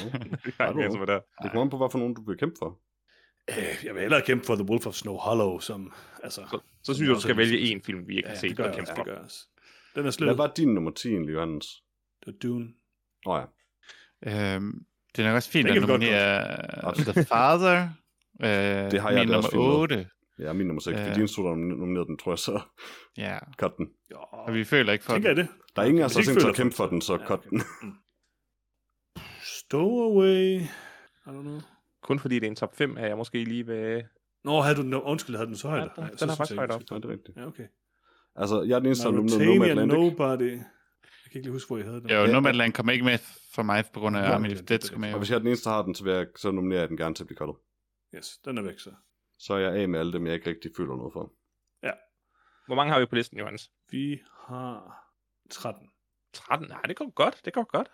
nogen? 0.79 1.09
Det 1.43 1.51
kommer 1.51 1.69
på, 1.69 1.77
hvad 1.77 1.87
for 1.91 1.99
nogen 1.99 2.13
du 2.13 2.23
vil 2.27 2.37
kæmpe 2.37 2.55
for. 2.59 2.79
Øh, 3.49 3.85
jeg 3.85 3.93
vil 3.93 4.01
hellere 4.01 4.21
kæmpe 4.21 4.45
for 4.45 4.55
The 4.55 4.63
Wolf 4.63 4.87
of 4.87 4.93
Snow 4.93 5.17
Hollow, 5.17 5.59
som... 5.59 5.93
Altså, 6.23 6.41
så, 6.51 6.59
så 6.83 6.93
synes 6.93 7.07
jeg, 7.07 7.15
du 7.15 7.21
skal 7.21 7.37
vælge 7.37 7.59
en 7.59 7.81
film, 7.81 8.07
vi 8.07 8.17
ikke 8.17 8.29
ja, 8.29 8.33
har 8.33 8.39
set 8.39 8.59
og 8.59 8.75
kæmpe 8.75 8.91
for. 8.95 9.03
Det 9.03 9.13
gør 9.13 9.27
Den 9.95 10.05
er 10.05 10.11
slut. 10.11 10.27
Hvad 10.27 10.35
var 10.35 10.53
din 10.57 10.73
nummer 10.73 10.91
10 10.91 11.07
egentlig, 11.07 11.33
Johannes? 11.33 11.83
Det 12.19 12.27
var 12.27 12.33
Dune. 12.43 12.67
Åh 13.25 13.33
oh, 13.33 13.41
ja. 14.25 14.55
Øhm, 14.55 14.85
det 15.15 15.23
er 15.23 15.27
nok 15.27 15.35
også 15.35 15.49
fint 15.49 15.69
at 15.69 15.81
nominere 15.81 16.93
The 16.95 17.25
Father. 17.25 17.89
Øh, 18.41 18.47
det 18.91 19.01
har 19.01 19.09
jeg 19.09 19.17
øh, 19.17 19.19
min 19.19 19.27
nummer 19.27 19.47
også 19.47 19.57
8. 19.57 20.07
Det 20.44 20.49
er 20.49 20.53
min 20.53 20.68
nummer 20.68 20.82
6. 20.82 20.99
Øh, 20.99 21.06
fordi 21.06 21.20
din 21.20 21.28
stod 21.28 21.56
nomineret 21.56 22.07
den, 22.07 22.18
tror 22.18 22.32
jeg, 22.32 22.40
så 22.40 22.61
ja. 23.18 23.40
cut 23.60 23.78
den. 23.78 23.90
Jo. 24.11 24.18
Og 24.32 24.53
vi 24.53 24.64
føler 24.64 24.94
ikke 24.94 25.06
for 25.06 25.14
Tænker 25.14 25.30
den. 25.30 25.38
det? 25.38 25.48
Der 25.76 25.82
er 25.82 25.86
ingen 25.86 26.02
af 26.02 26.06
os, 26.06 26.14
der 26.14 26.24
tænkt 26.24 26.45
at 26.45 26.56
kæmpe 26.56 26.76
for 26.76 26.88
den, 26.88 27.02
så 27.02 27.14
ja, 27.14 27.28
cut 27.28 27.40
okay. 27.40 27.49
den. 27.49 27.64
Stowaway. 29.60 30.60
I 30.60 31.28
don't 31.28 31.41
know. 31.41 31.60
Kun 32.02 32.20
fordi 32.20 32.36
det 32.36 32.44
er 32.44 32.49
en 32.49 32.56
top 32.56 32.76
5, 32.76 32.98
er 32.98 33.07
jeg 33.07 33.18
måske 33.18 33.44
lige 33.44 33.68
ved... 33.68 34.03
Nå, 34.44 34.61
havde 34.61 34.76
du 34.76 34.82
den, 34.82 34.94
undskyld, 34.94 35.36
havde 35.36 35.48
den 35.48 35.56
så 35.56 35.68
højt? 35.68 35.91
Ja, 35.98 36.03
den, 36.20 36.30
har 36.30 36.36
faktisk 36.36 36.57
højt 36.57 36.72
op. 36.72 36.82
Ja, 36.91 36.95
det 36.95 37.06
er 37.06 37.10
rigtigt. 37.10 37.38
Ja, 37.38 37.48
okay. 37.48 37.68
Altså, 38.36 38.61
jeg 38.61 38.76
er 38.76 38.80
den 38.80 38.86
eneste, 38.86 39.03
der 39.03 39.11
har 39.11 39.15
nomineret 39.15 39.48
Nomadland. 39.48 39.91
Atlantic. 39.91 40.18
Nobody. 40.20 40.52
Jeg 40.52 41.32
kan 41.32 41.40
ikke 41.40 41.45
lige 41.45 41.52
huske, 41.52 41.68
hvor 41.68 41.78
jeg 41.78 41.86
havde 41.86 42.02
den. 42.02 42.10
Jo, 42.10 42.15
ja, 42.15 42.32
Nomadland 42.32 42.74
kom 42.74 42.90
ikke 42.90 43.06
med 43.06 43.18
for 43.53 43.64
mig 43.64 43.84
på 43.94 43.99
grund 43.99 44.18
af 44.18 44.32
Army 44.34 44.53
of 44.53 44.61
Dead. 44.61 45.14
Og 45.14 45.18
hvis 45.18 45.30
jeg 45.30 45.36
er 45.36 45.40
den 45.40 45.48
eneste, 45.48 45.70
der 45.70 45.76
har 45.76 45.84
den, 45.84 45.95
så, 45.95 46.03
vil 46.03 46.14
jeg, 46.14 46.28
så 46.36 46.52
nominerer 46.52 46.80
jeg 46.80 46.90
den 46.90 46.98
gerne 46.98 47.15
til 47.15 47.24
at 47.24 47.28
blive 47.28 47.38
koldet. 47.38 47.56
Yes, 48.15 48.38
den 48.45 48.57
er 48.57 48.61
væk 48.61 48.80
så. 48.80 48.91
Så 49.45 49.53
er 49.53 49.57
jeg 49.57 49.76
af 49.76 49.90
med 49.90 49.99
alle 49.99 50.14
dem, 50.14 50.26
jeg 50.26 50.34
ikke 50.34 50.49
rigtig 50.49 50.72
føler 50.78 50.95
noget 50.95 51.14
for. 51.14 51.34
Hvor 52.68 52.76
mange 52.76 52.94
har 52.94 52.99
vi 52.99 53.06
på 53.06 53.15
listen, 53.15 53.38
Johannes? 53.38 53.72
Vi 53.91 54.20
har 54.48 55.03
13. 55.49 55.90
13? 56.34 56.68
Nej, 56.68 56.82
det 56.82 56.95
går 56.95 57.14
godt. 57.14 57.41
Det 57.45 57.53
går 57.53 57.64
godt. 57.64 57.88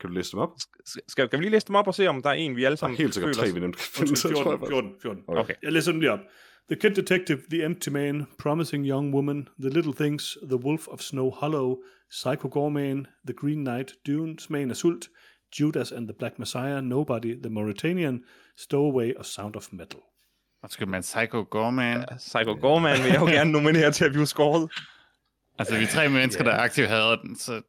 Kan 0.00 0.10
du 0.10 0.14
læse 0.14 0.32
dem 0.32 0.40
op? 0.40 0.50
Skal, 0.84 1.28
skal 1.28 1.38
vi 1.38 1.44
lige 1.44 1.50
læse 1.50 1.66
dem 1.66 1.74
op 1.74 1.86
og 1.86 1.94
se, 1.94 2.06
om 2.06 2.22
der 2.22 2.30
er 2.30 2.34
en, 2.34 2.56
vi 2.56 2.64
alle 2.64 2.76
sammen 2.76 2.96
helt 2.98 3.14
sikkert 3.14 3.36
føler 3.36 3.46
tre, 3.46 3.54
vi 3.54 3.60
nemt 3.60 3.76
kan 3.76 3.84
finde. 3.84 4.10
Undskyld, 4.10 4.34
så 4.34 4.42
tror 4.42 4.50
jeg 4.50 4.58
14, 4.58 4.90
faktisk. 4.90 5.02
14, 5.02 5.24
14. 5.24 5.24
Okay. 5.28 5.40
Okay. 5.40 5.54
Jeg 5.62 5.72
læser 5.72 5.92
dem 5.92 6.00
lige 6.00 6.12
op. 6.12 6.20
The 6.70 6.76
Kid 6.80 6.90
Detective, 6.90 7.42
The 7.50 7.64
Empty 7.64 7.88
Man, 7.88 8.26
Promising 8.38 8.86
Young 8.86 9.14
Woman, 9.14 9.48
The 9.60 9.70
Little 9.70 9.94
Things, 9.94 10.38
The 10.42 10.56
Wolf 10.56 10.88
of 10.88 11.00
Snow 11.00 11.30
Hollow, 11.30 11.76
Psycho 12.10 12.48
Gorman, 12.48 13.06
The 13.26 13.34
Green 13.34 13.64
Knight, 13.64 13.94
Dune, 14.06 14.38
Smagen 14.38 14.70
af 14.70 14.76
Sult, 14.76 15.08
Judas 15.60 15.92
and 15.92 16.08
the 16.08 16.16
Black 16.18 16.38
Messiah, 16.38 16.84
Nobody, 16.84 17.42
The 17.42 17.50
Mauritanian, 17.50 18.24
Stowaway 18.56 19.14
og 19.14 19.24
Sound 19.26 19.56
of 19.56 19.72
Metal. 19.72 20.00
Og 20.62 20.70
skal 20.70 20.88
man 20.88 21.00
Psycho 21.02 21.46
Gorman. 21.50 21.96
Ja. 22.10 22.16
Psycho 22.16 22.52
Gorman 22.60 22.98
vil 23.02 23.10
jeg 23.12 23.20
jo 23.20 23.26
gerne 23.26 23.52
nominere 23.52 23.92
til 23.92 24.04
at 24.04 24.12
blive 24.12 24.26
skåret. 24.26 24.70
Altså, 25.58 25.76
vi 25.76 25.82
er 25.82 25.86
tre 25.88 26.08
mennesker, 26.08 26.44
der 26.44 26.52
aktivt 26.58 26.88
hader 26.88 27.16
den, 27.16 27.36
så 27.36 27.62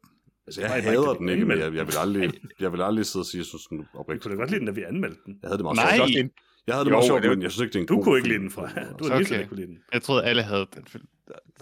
Altså, 0.46 0.60
jeg 0.60 0.70
Nej, 0.70 0.80
hader 0.80 1.14
den 1.14 1.28
ikke, 1.28 1.44
men 1.44 1.58
jeg, 1.58 1.74
jeg, 1.74 1.86
vil 1.86 1.94
aldrig, 1.98 2.32
jeg 2.60 2.72
vil 2.72 2.82
aldrig 2.82 3.06
sidde 3.06 3.22
og 3.22 3.26
sige, 3.26 3.38
at 3.38 3.42
jeg 3.44 3.46
synes, 3.46 3.64
den 3.66 3.80
er 3.80 3.84
Du 3.92 3.98
oprigtigt. 3.98 4.22
kunne 4.22 4.34
da 4.36 4.40
godt 4.40 4.50
lide 4.50 4.58
den, 4.58 4.66
da 4.66 4.72
vi 4.72 4.82
anmeldte 4.82 5.18
den. 5.26 5.38
Jeg 5.42 5.48
havde 5.48 5.58
det 5.58 5.64
meget 5.64 5.76
Nej. 5.76 5.96
sjovt. 5.96 6.10
En, 6.10 6.30
Jeg 6.66 6.74
havde 6.74 6.84
det 6.84 6.90
Jo, 6.90 6.94
meget 6.96 7.06
sjovt, 7.06 7.24
men 7.24 7.42
jeg 7.42 7.50
synes 7.52 7.62
ikke, 7.64 7.72
det 7.72 7.78
er 7.78 7.82
en 7.82 7.86
Du 7.86 7.94
god 7.94 8.04
kunne 8.04 8.16
ikke 8.18 8.28
lide 8.28 8.38
den 8.38 8.50
fra. 8.50 8.62
Du 8.98 9.04
Så 9.04 9.10
har 9.10 9.18
lige 9.18 9.28
så 9.28 9.34
okay. 9.34 9.38
ikke 9.40 9.48
kunne 9.48 9.60
lide 9.60 9.66
den. 9.72 9.78
jeg 9.92 10.02
troede, 10.02 10.24
alle 10.24 10.42
havde 10.42 10.66
den 10.76 10.84
film. 10.86 11.06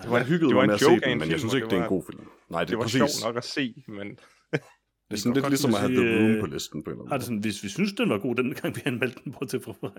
Det 0.02 0.10
var, 0.10 0.16
jeg 0.16 0.26
hyggede 0.26 0.48
det 0.48 0.56
var 0.56 0.64
en 0.64 0.70
at 0.70 0.82
joke 0.82 1.00
den, 1.04 1.10
en 1.12 1.18
men 1.18 1.30
jeg 1.30 1.38
synes 1.38 1.54
ikke, 1.54 1.66
det 1.66 1.78
er 1.78 1.82
en 1.82 1.88
god 1.88 2.02
film. 2.10 2.20
Nej, 2.50 2.60
det 2.60 2.68
det 2.68 2.74
er 2.74 2.78
var 2.78 2.84
præcis. 2.84 2.98
sjovt 2.98 3.24
nok 3.26 3.36
at 3.36 3.44
se, 3.44 3.74
men 3.88 4.08
Det 4.10 4.60
er 5.10 5.16
sådan 5.16 5.34
lidt 5.34 5.48
ligesom 5.48 5.74
at 5.74 5.80
have 5.80 5.92
The 5.92 6.16
Room 6.16 6.30
øh, 6.30 6.40
på 6.40 6.46
listen 6.46 6.82
på 6.84 6.90
en 6.90 6.92
eller 6.92 7.00
anden 7.02 7.10
Har 7.10 7.16
det 7.18 7.24
sådan, 7.26 7.38
hvis 7.38 7.62
vi 7.64 7.68
synes, 7.68 7.92
den 7.92 8.08
var 8.10 8.18
god, 8.18 8.34
den 8.34 8.54
gang 8.54 8.76
vi 8.76 8.80
anmeldte 8.84 9.18
den 9.24 9.32
på 9.32 9.44
til 9.44 9.60
fra 9.64 9.74
mig. 9.82 9.92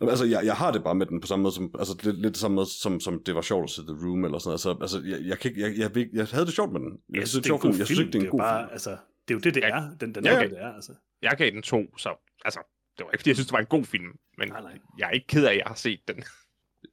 Altså, 0.00 0.24
jeg, 0.24 0.40
jeg 0.44 0.54
har 0.54 0.72
det 0.72 0.84
bare 0.84 0.94
med 0.94 1.06
den 1.06 1.20
på 1.20 1.26
samme 1.26 1.42
måde 1.42 1.54
som, 1.54 1.70
altså 1.78 1.94
lidt, 2.02 2.20
lidt 2.22 2.36
samme 2.36 2.54
måde 2.54 2.66
som, 2.66 3.00
som 3.00 3.22
det 3.26 3.34
var 3.34 3.40
sjovt 3.40 3.64
at 3.64 3.70
se 3.70 3.82
The 3.82 3.96
Room 4.06 4.24
eller 4.24 4.38
sådan 4.38 4.48
noget. 4.48 4.82
Altså, 4.82 4.98
altså 4.98 5.08
jeg, 5.10 5.28
jeg, 5.28 5.38
kan 5.38 5.50
ikke, 5.50 5.60
jeg, 5.62 5.78
jeg, 5.78 5.96
jeg, 5.96 6.08
jeg, 6.12 6.26
havde 6.26 6.46
det 6.46 6.54
sjovt 6.54 6.72
med 6.72 6.80
den. 6.80 6.98
Jeg, 7.14 7.28
synes, 7.28 7.44
det 7.44 7.50
er 7.50 7.54
en 7.54 7.60
sjov 7.60 7.72
film. 7.72 7.78
Jeg 7.78 7.86
synes 7.86 8.00
ikke, 8.00 8.12
det 8.12 8.18
er 8.18 8.24
en 8.24 8.30
god 8.30 8.38
bare, 8.38 8.62
film. 8.62 8.72
Altså, 8.72 8.90
det 8.90 9.30
er 9.30 9.34
jo 9.34 9.40
det, 9.40 9.54
det 9.54 9.64
er. 9.64 9.90
Den, 10.00 10.14
den 10.14 10.24
Ja, 10.24 10.34
er 10.34 10.42
det, 10.42 10.50
det 10.50 10.62
er. 10.62 10.72
Altså. 10.72 10.92
jeg 11.22 11.34
gav 11.38 11.50
den 11.50 11.62
to, 11.62 11.96
så 11.98 12.10
altså, 12.44 12.60
det 12.98 13.04
var 13.04 13.10
ikke 13.12 13.20
fordi, 13.20 13.30
jeg 13.30 13.36
synes, 13.36 13.46
det 13.46 13.52
var 13.52 13.58
en 13.58 13.66
god 13.66 13.84
film, 13.84 14.18
men 14.38 14.48
Nej, 14.48 14.60
nej. 14.60 14.78
jeg 14.98 15.06
er 15.06 15.10
ikke 15.10 15.26
ked 15.26 15.44
af, 15.44 15.50
at 15.50 15.56
jeg 15.56 15.64
har 15.66 15.74
set 15.74 16.00
den. 16.08 16.16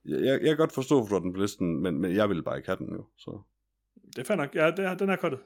Jeg, 0.06 0.20
jeg, 0.22 0.40
jeg 0.42 0.48
kan 0.48 0.58
godt 0.58 0.72
forstå, 0.72 0.96
hvorfor 1.00 1.20
den 1.20 1.34
på 1.34 1.40
listen, 1.40 1.82
men, 1.82 2.02
men 2.02 2.16
jeg 2.16 2.30
ville 2.30 2.44
bare 2.44 2.58
ikke 2.58 2.70
have 2.70 2.78
den 2.78 2.90
jo. 2.94 3.06
Så. 3.18 3.42
Det 4.16 4.18
er 4.18 4.24
fair 4.24 4.38
nok. 4.38 4.56
Ja, 4.56 4.72
det 4.72 4.80
er, 4.80 4.94
den 4.96 5.10
er 5.10 5.16
kottet. 5.16 5.40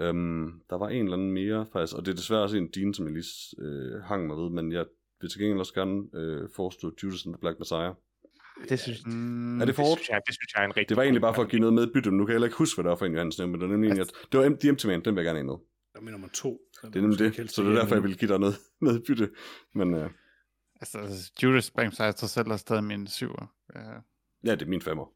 Øhm, 0.00 0.60
der 0.70 0.78
var 0.78 0.88
en 0.88 1.04
eller 1.04 1.16
anden 1.16 1.32
mere, 1.32 1.66
faktisk, 1.72 1.96
og 1.96 2.06
det 2.06 2.12
er 2.12 2.16
desværre 2.16 2.42
også 2.42 2.56
en 2.56 2.70
din, 2.70 2.94
som 2.94 3.06
jeg 3.06 3.14
lige 3.14 3.24
øh, 3.58 4.02
hang 4.02 4.26
mig 4.26 4.36
ved, 4.36 4.50
men 4.50 4.72
jeg 4.72 4.86
vil 5.20 5.30
til 5.30 5.40
gengæld 5.40 5.58
også 5.58 5.74
gerne 5.74 6.02
øh, 6.14 6.48
forestå 6.56 6.92
Judas 7.02 7.26
and 7.26 7.34
the 7.34 7.40
Black 7.40 7.58
Messiah. 7.58 7.92
Det 8.68 8.80
synes, 8.80 9.06
Mm, 9.06 9.60
Er 9.60 9.64
det 9.64 9.74
for 9.74 9.82
det 9.82 9.92
synes, 9.98 10.08
jeg, 10.08 10.20
det 10.26 10.34
synes 10.34 10.54
jeg 10.54 10.60
er 10.62 10.64
en 10.66 10.76
rigtig 10.76 10.88
Det 10.88 10.96
var 10.96 11.02
egentlig 11.02 11.20
bare 11.20 11.34
for 11.34 11.42
at 11.42 11.48
give 11.48 11.60
noget 11.60 11.74
med 11.74 11.86
i 11.88 11.90
bytte, 11.94 12.10
men 12.10 12.18
nu 12.18 12.24
kan 12.24 12.30
jeg 12.32 12.34
heller 12.36 12.46
ikke 12.46 12.58
huske, 12.58 12.76
hvad 12.76 12.84
det 12.84 12.90
var 12.90 12.96
for 12.96 13.06
en, 13.06 13.12
Johannes 13.12 13.38
nævnte, 13.38 13.50
men 13.52 13.60
det 13.60 13.68
var 13.68 13.72
nemlig 13.76 13.90
en, 13.90 14.00
at 14.00 14.10
det 14.32 14.40
var 14.40 14.46
M- 14.50 14.56
The 14.60 14.68
Empty 14.68 14.86
Man, 14.86 15.04
den 15.04 15.16
vil 15.16 15.20
jeg 15.24 15.26
gerne 15.34 15.38
have 15.38 15.46
med. 15.46 15.54
Det 15.92 15.98
er 15.98 16.00
min 16.00 16.12
nummer 16.12 16.28
to. 16.28 16.60
Det 16.82 16.96
er 16.96 17.00
nemlig 17.00 17.18
det, 17.18 17.50
så 17.50 17.62
det 17.62 17.70
er 17.70 17.74
derfor, 17.74 17.94
jeg 17.94 18.02
vil 18.02 18.18
give 18.18 18.30
dig 18.30 18.38
noget, 18.40 18.56
noget 18.80 18.98
i 18.98 19.02
bytte. 19.06 19.30
Men 19.74 19.94
øh, 19.94 20.10
Altså, 20.80 21.30
Judas 21.42 21.70
Bang 21.70 21.92
sig 21.94 22.14
sig 22.18 22.28
selv 22.30 22.48
er 22.48 22.56
stadig 22.56 22.84
min 22.84 23.06
syver. 23.06 23.54
Ja. 23.74 23.80
ja, 24.44 24.54
det 24.54 24.62
er 24.62 24.66
min 24.66 24.82
femmer. 24.82 25.06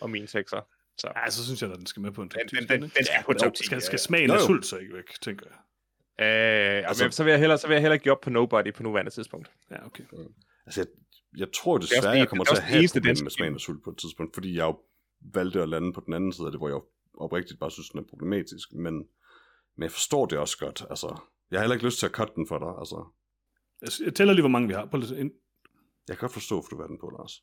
Og 0.00 0.10
min 0.10 0.26
sekser. 0.26 0.60
Så 0.98 1.12
Ja, 1.16 1.30
så 1.30 1.44
synes 1.44 1.62
jeg, 1.62 1.70
at 1.72 1.78
den 1.78 1.86
skal 1.86 2.02
med 2.02 2.10
på 2.12 2.22
en 2.22 2.28
top 2.28 2.40
den, 2.40 2.48
10. 2.48 2.56
den, 2.56 2.64
skal 2.64 2.76
den, 2.76 2.84
ikke? 2.84 2.94
den 2.98 3.06
er 3.18 3.22
på 3.22 3.32
top 3.32 3.54
10. 3.54 3.64
Skal, 3.64 3.82
skal 3.82 3.98
smagen 3.98 4.30
af 4.30 4.40
sult 4.40 4.66
så 4.66 4.76
ikke 4.76 4.94
væk, 4.94 5.20
tænker 5.22 5.46
jeg. 5.50 5.56
Øh, 6.20 6.88
Altså- 6.88 7.08
så, 7.10 7.24
vil 7.24 7.30
jeg 7.30 7.40
hellere, 7.40 7.58
så 7.58 7.66
vil 7.66 7.74
jeg 7.74 7.80
hellere 7.82 7.98
give 7.98 8.12
op 8.12 8.20
på 8.20 8.30
Nobody 8.30 8.72
på 8.74 8.82
nuværende 8.82 9.10
tidspunkt. 9.10 9.50
Ja, 9.70 9.86
okay. 9.86 10.04
Altså, 10.66 10.80
jeg, 10.80 10.86
jeg 11.40 11.48
tror 11.52 11.78
Det 11.78 11.82
er 11.82 11.84
også 11.84 11.94
desværre, 11.94 12.14
det- 12.14 12.18
jeg 12.20 12.28
kommer 12.28 12.44
det 12.44 12.50
er 12.50 12.54
til 12.54 12.60
at 12.60 12.62
også 12.62 12.72
det 12.72 12.74
have 12.74 12.84
et 12.84 12.92
problem 12.92 13.24
med 13.24 13.30
smagen 13.30 13.54
af 13.54 13.60
sult 13.60 13.84
på 13.84 13.90
et 13.90 13.96
tidspunkt, 13.98 14.34
fordi 14.34 14.56
jeg 14.56 14.64
jo 14.64 14.78
valgte 15.34 15.62
at 15.62 15.68
lande 15.68 15.92
på 15.92 16.02
den 16.06 16.14
anden 16.14 16.32
side 16.32 16.46
af 16.46 16.52
det, 16.52 16.60
hvor 16.60 16.68
jeg 16.68 16.80
oprigtigt 17.20 17.60
bare 17.60 17.70
synes, 17.70 17.88
den 17.88 18.00
er 18.00 18.04
problematisk, 18.10 18.72
men, 18.72 18.94
men 19.76 19.82
jeg 19.82 19.90
forstår 19.92 20.26
det 20.26 20.38
også 20.38 20.58
godt, 20.58 20.84
altså. 20.90 21.20
Jeg 21.50 21.58
har 21.58 21.62
heller 21.64 21.74
ikke 21.74 21.86
lyst 21.86 21.98
til 21.98 22.06
at 22.06 22.12
cutte 22.12 22.32
den 22.36 22.46
for 22.46 22.58
dig, 22.58 22.72
altså. 22.78 22.98
Jeg- 23.82 24.06
Jeg 24.06 24.14
tæller 24.14 24.34
lige, 24.34 24.42
hvor 24.42 24.48
mange 24.56 24.68
vi 24.68 24.74
har. 24.74 24.86
På 24.86 24.96
lidt 24.96 25.10
ind. 25.10 25.30
Jeg 26.08 26.16
kan 26.16 26.20
godt 26.20 26.32
forstå, 26.32 26.54
hvorfor 26.54 26.68
du 26.70 26.76
have 26.76 26.88
den 26.88 26.98
på, 27.00 27.08
Lars. 27.18 27.42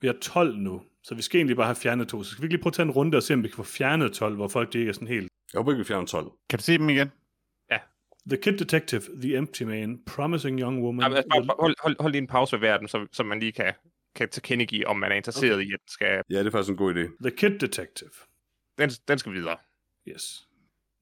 Vi 0.00 0.06
har 0.06 0.16
12 0.22 0.56
nu, 0.58 0.82
så 1.02 1.14
vi 1.14 1.22
skal 1.22 1.38
egentlig 1.38 1.56
bare 1.56 1.66
have 1.66 1.76
fjernet 1.76 2.08
to. 2.08 2.22
Så 2.22 2.30
skal 2.30 2.42
vi 2.42 2.46
ikke 2.46 2.54
lige 2.54 2.62
prøve 2.62 2.70
at 2.70 2.74
tage 2.74 2.86
en 2.86 2.90
runde 2.92 3.16
og 3.16 3.22
se, 3.22 3.34
om 3.34 3.42
vi 3.42 3.48
kan 3.48 3.56
få 3.56 3.62
fjernet 3.62 4.12
12, 4.12 4.34
hvor 4.36 4.48
folk 4.48 4.72
de 4.72 4.78
ikke 4.78 4.88
er 4.88 4.92
sådan 4.92 5.08
helt... 5.08 5.28
Jeg 5.52 5.58
håber 5.58 5.72
ikke, 5.72 5.78
vi 5.78 5.84
fjerner 5.84 6.06
12. 6.06 6.30
Kan 6.50 6.58
du 6.58 6.62
se 6.64 6.78
dem 6.78 6.88
igen? 6.88 7.08
The 8.28 8.36
Kid 8.36 8.52
Detective, 8.58 9.02
The 9.22 9.36
Empty 9.36 9.62
Man, 9.62 9.98
Promising 10.06 10.60
Young 10.60 10.82
Woman... 10.82 11.02
Jamen, 11.02 11.16
altså, 11.16 11.28
bare, 11.30 11.46
bare, 11.46 11.56
hold, 11.60 11.74
hold, 11.82 11.96
hold 12.00 12.12
lige 12.12 12.22
en 12.22 12.26
pause 12.28 12.56
ved 12.56 12.60
verden, 12.60 12.88
så, 12.88 13.06
så 13.12 13.22
man 13.22 13.40
lige 13.40 13.52
kan, 13.52 13.72
kan 14.14 14.28
tilkendegive, 14.28 14.86
om 14.86 14.96
man 14.96 15.12
er 15.12 15.16
interesseret 15.16 15.54
okay. 15.54 15.64
i, 15.64 15.72
at 15.72 15.80
den 15.80 15.88
skal, 15.88 16.22
Ja, 16.30 16.38
det 16.38 16.46
er 16.46 16.50
faktisk 16.50 16.70
en 16.70 16.76
god 16.76 16.94
idé. 16.94 17.16
The 17.28 17.30
Kid 17.36 17.58
Detective, 17.58 18.10
den, 18.78 18.90
den 19.08 19.18
skal 19.18 19.32
videre. 19.32 19.56
yes. 20.08 20.48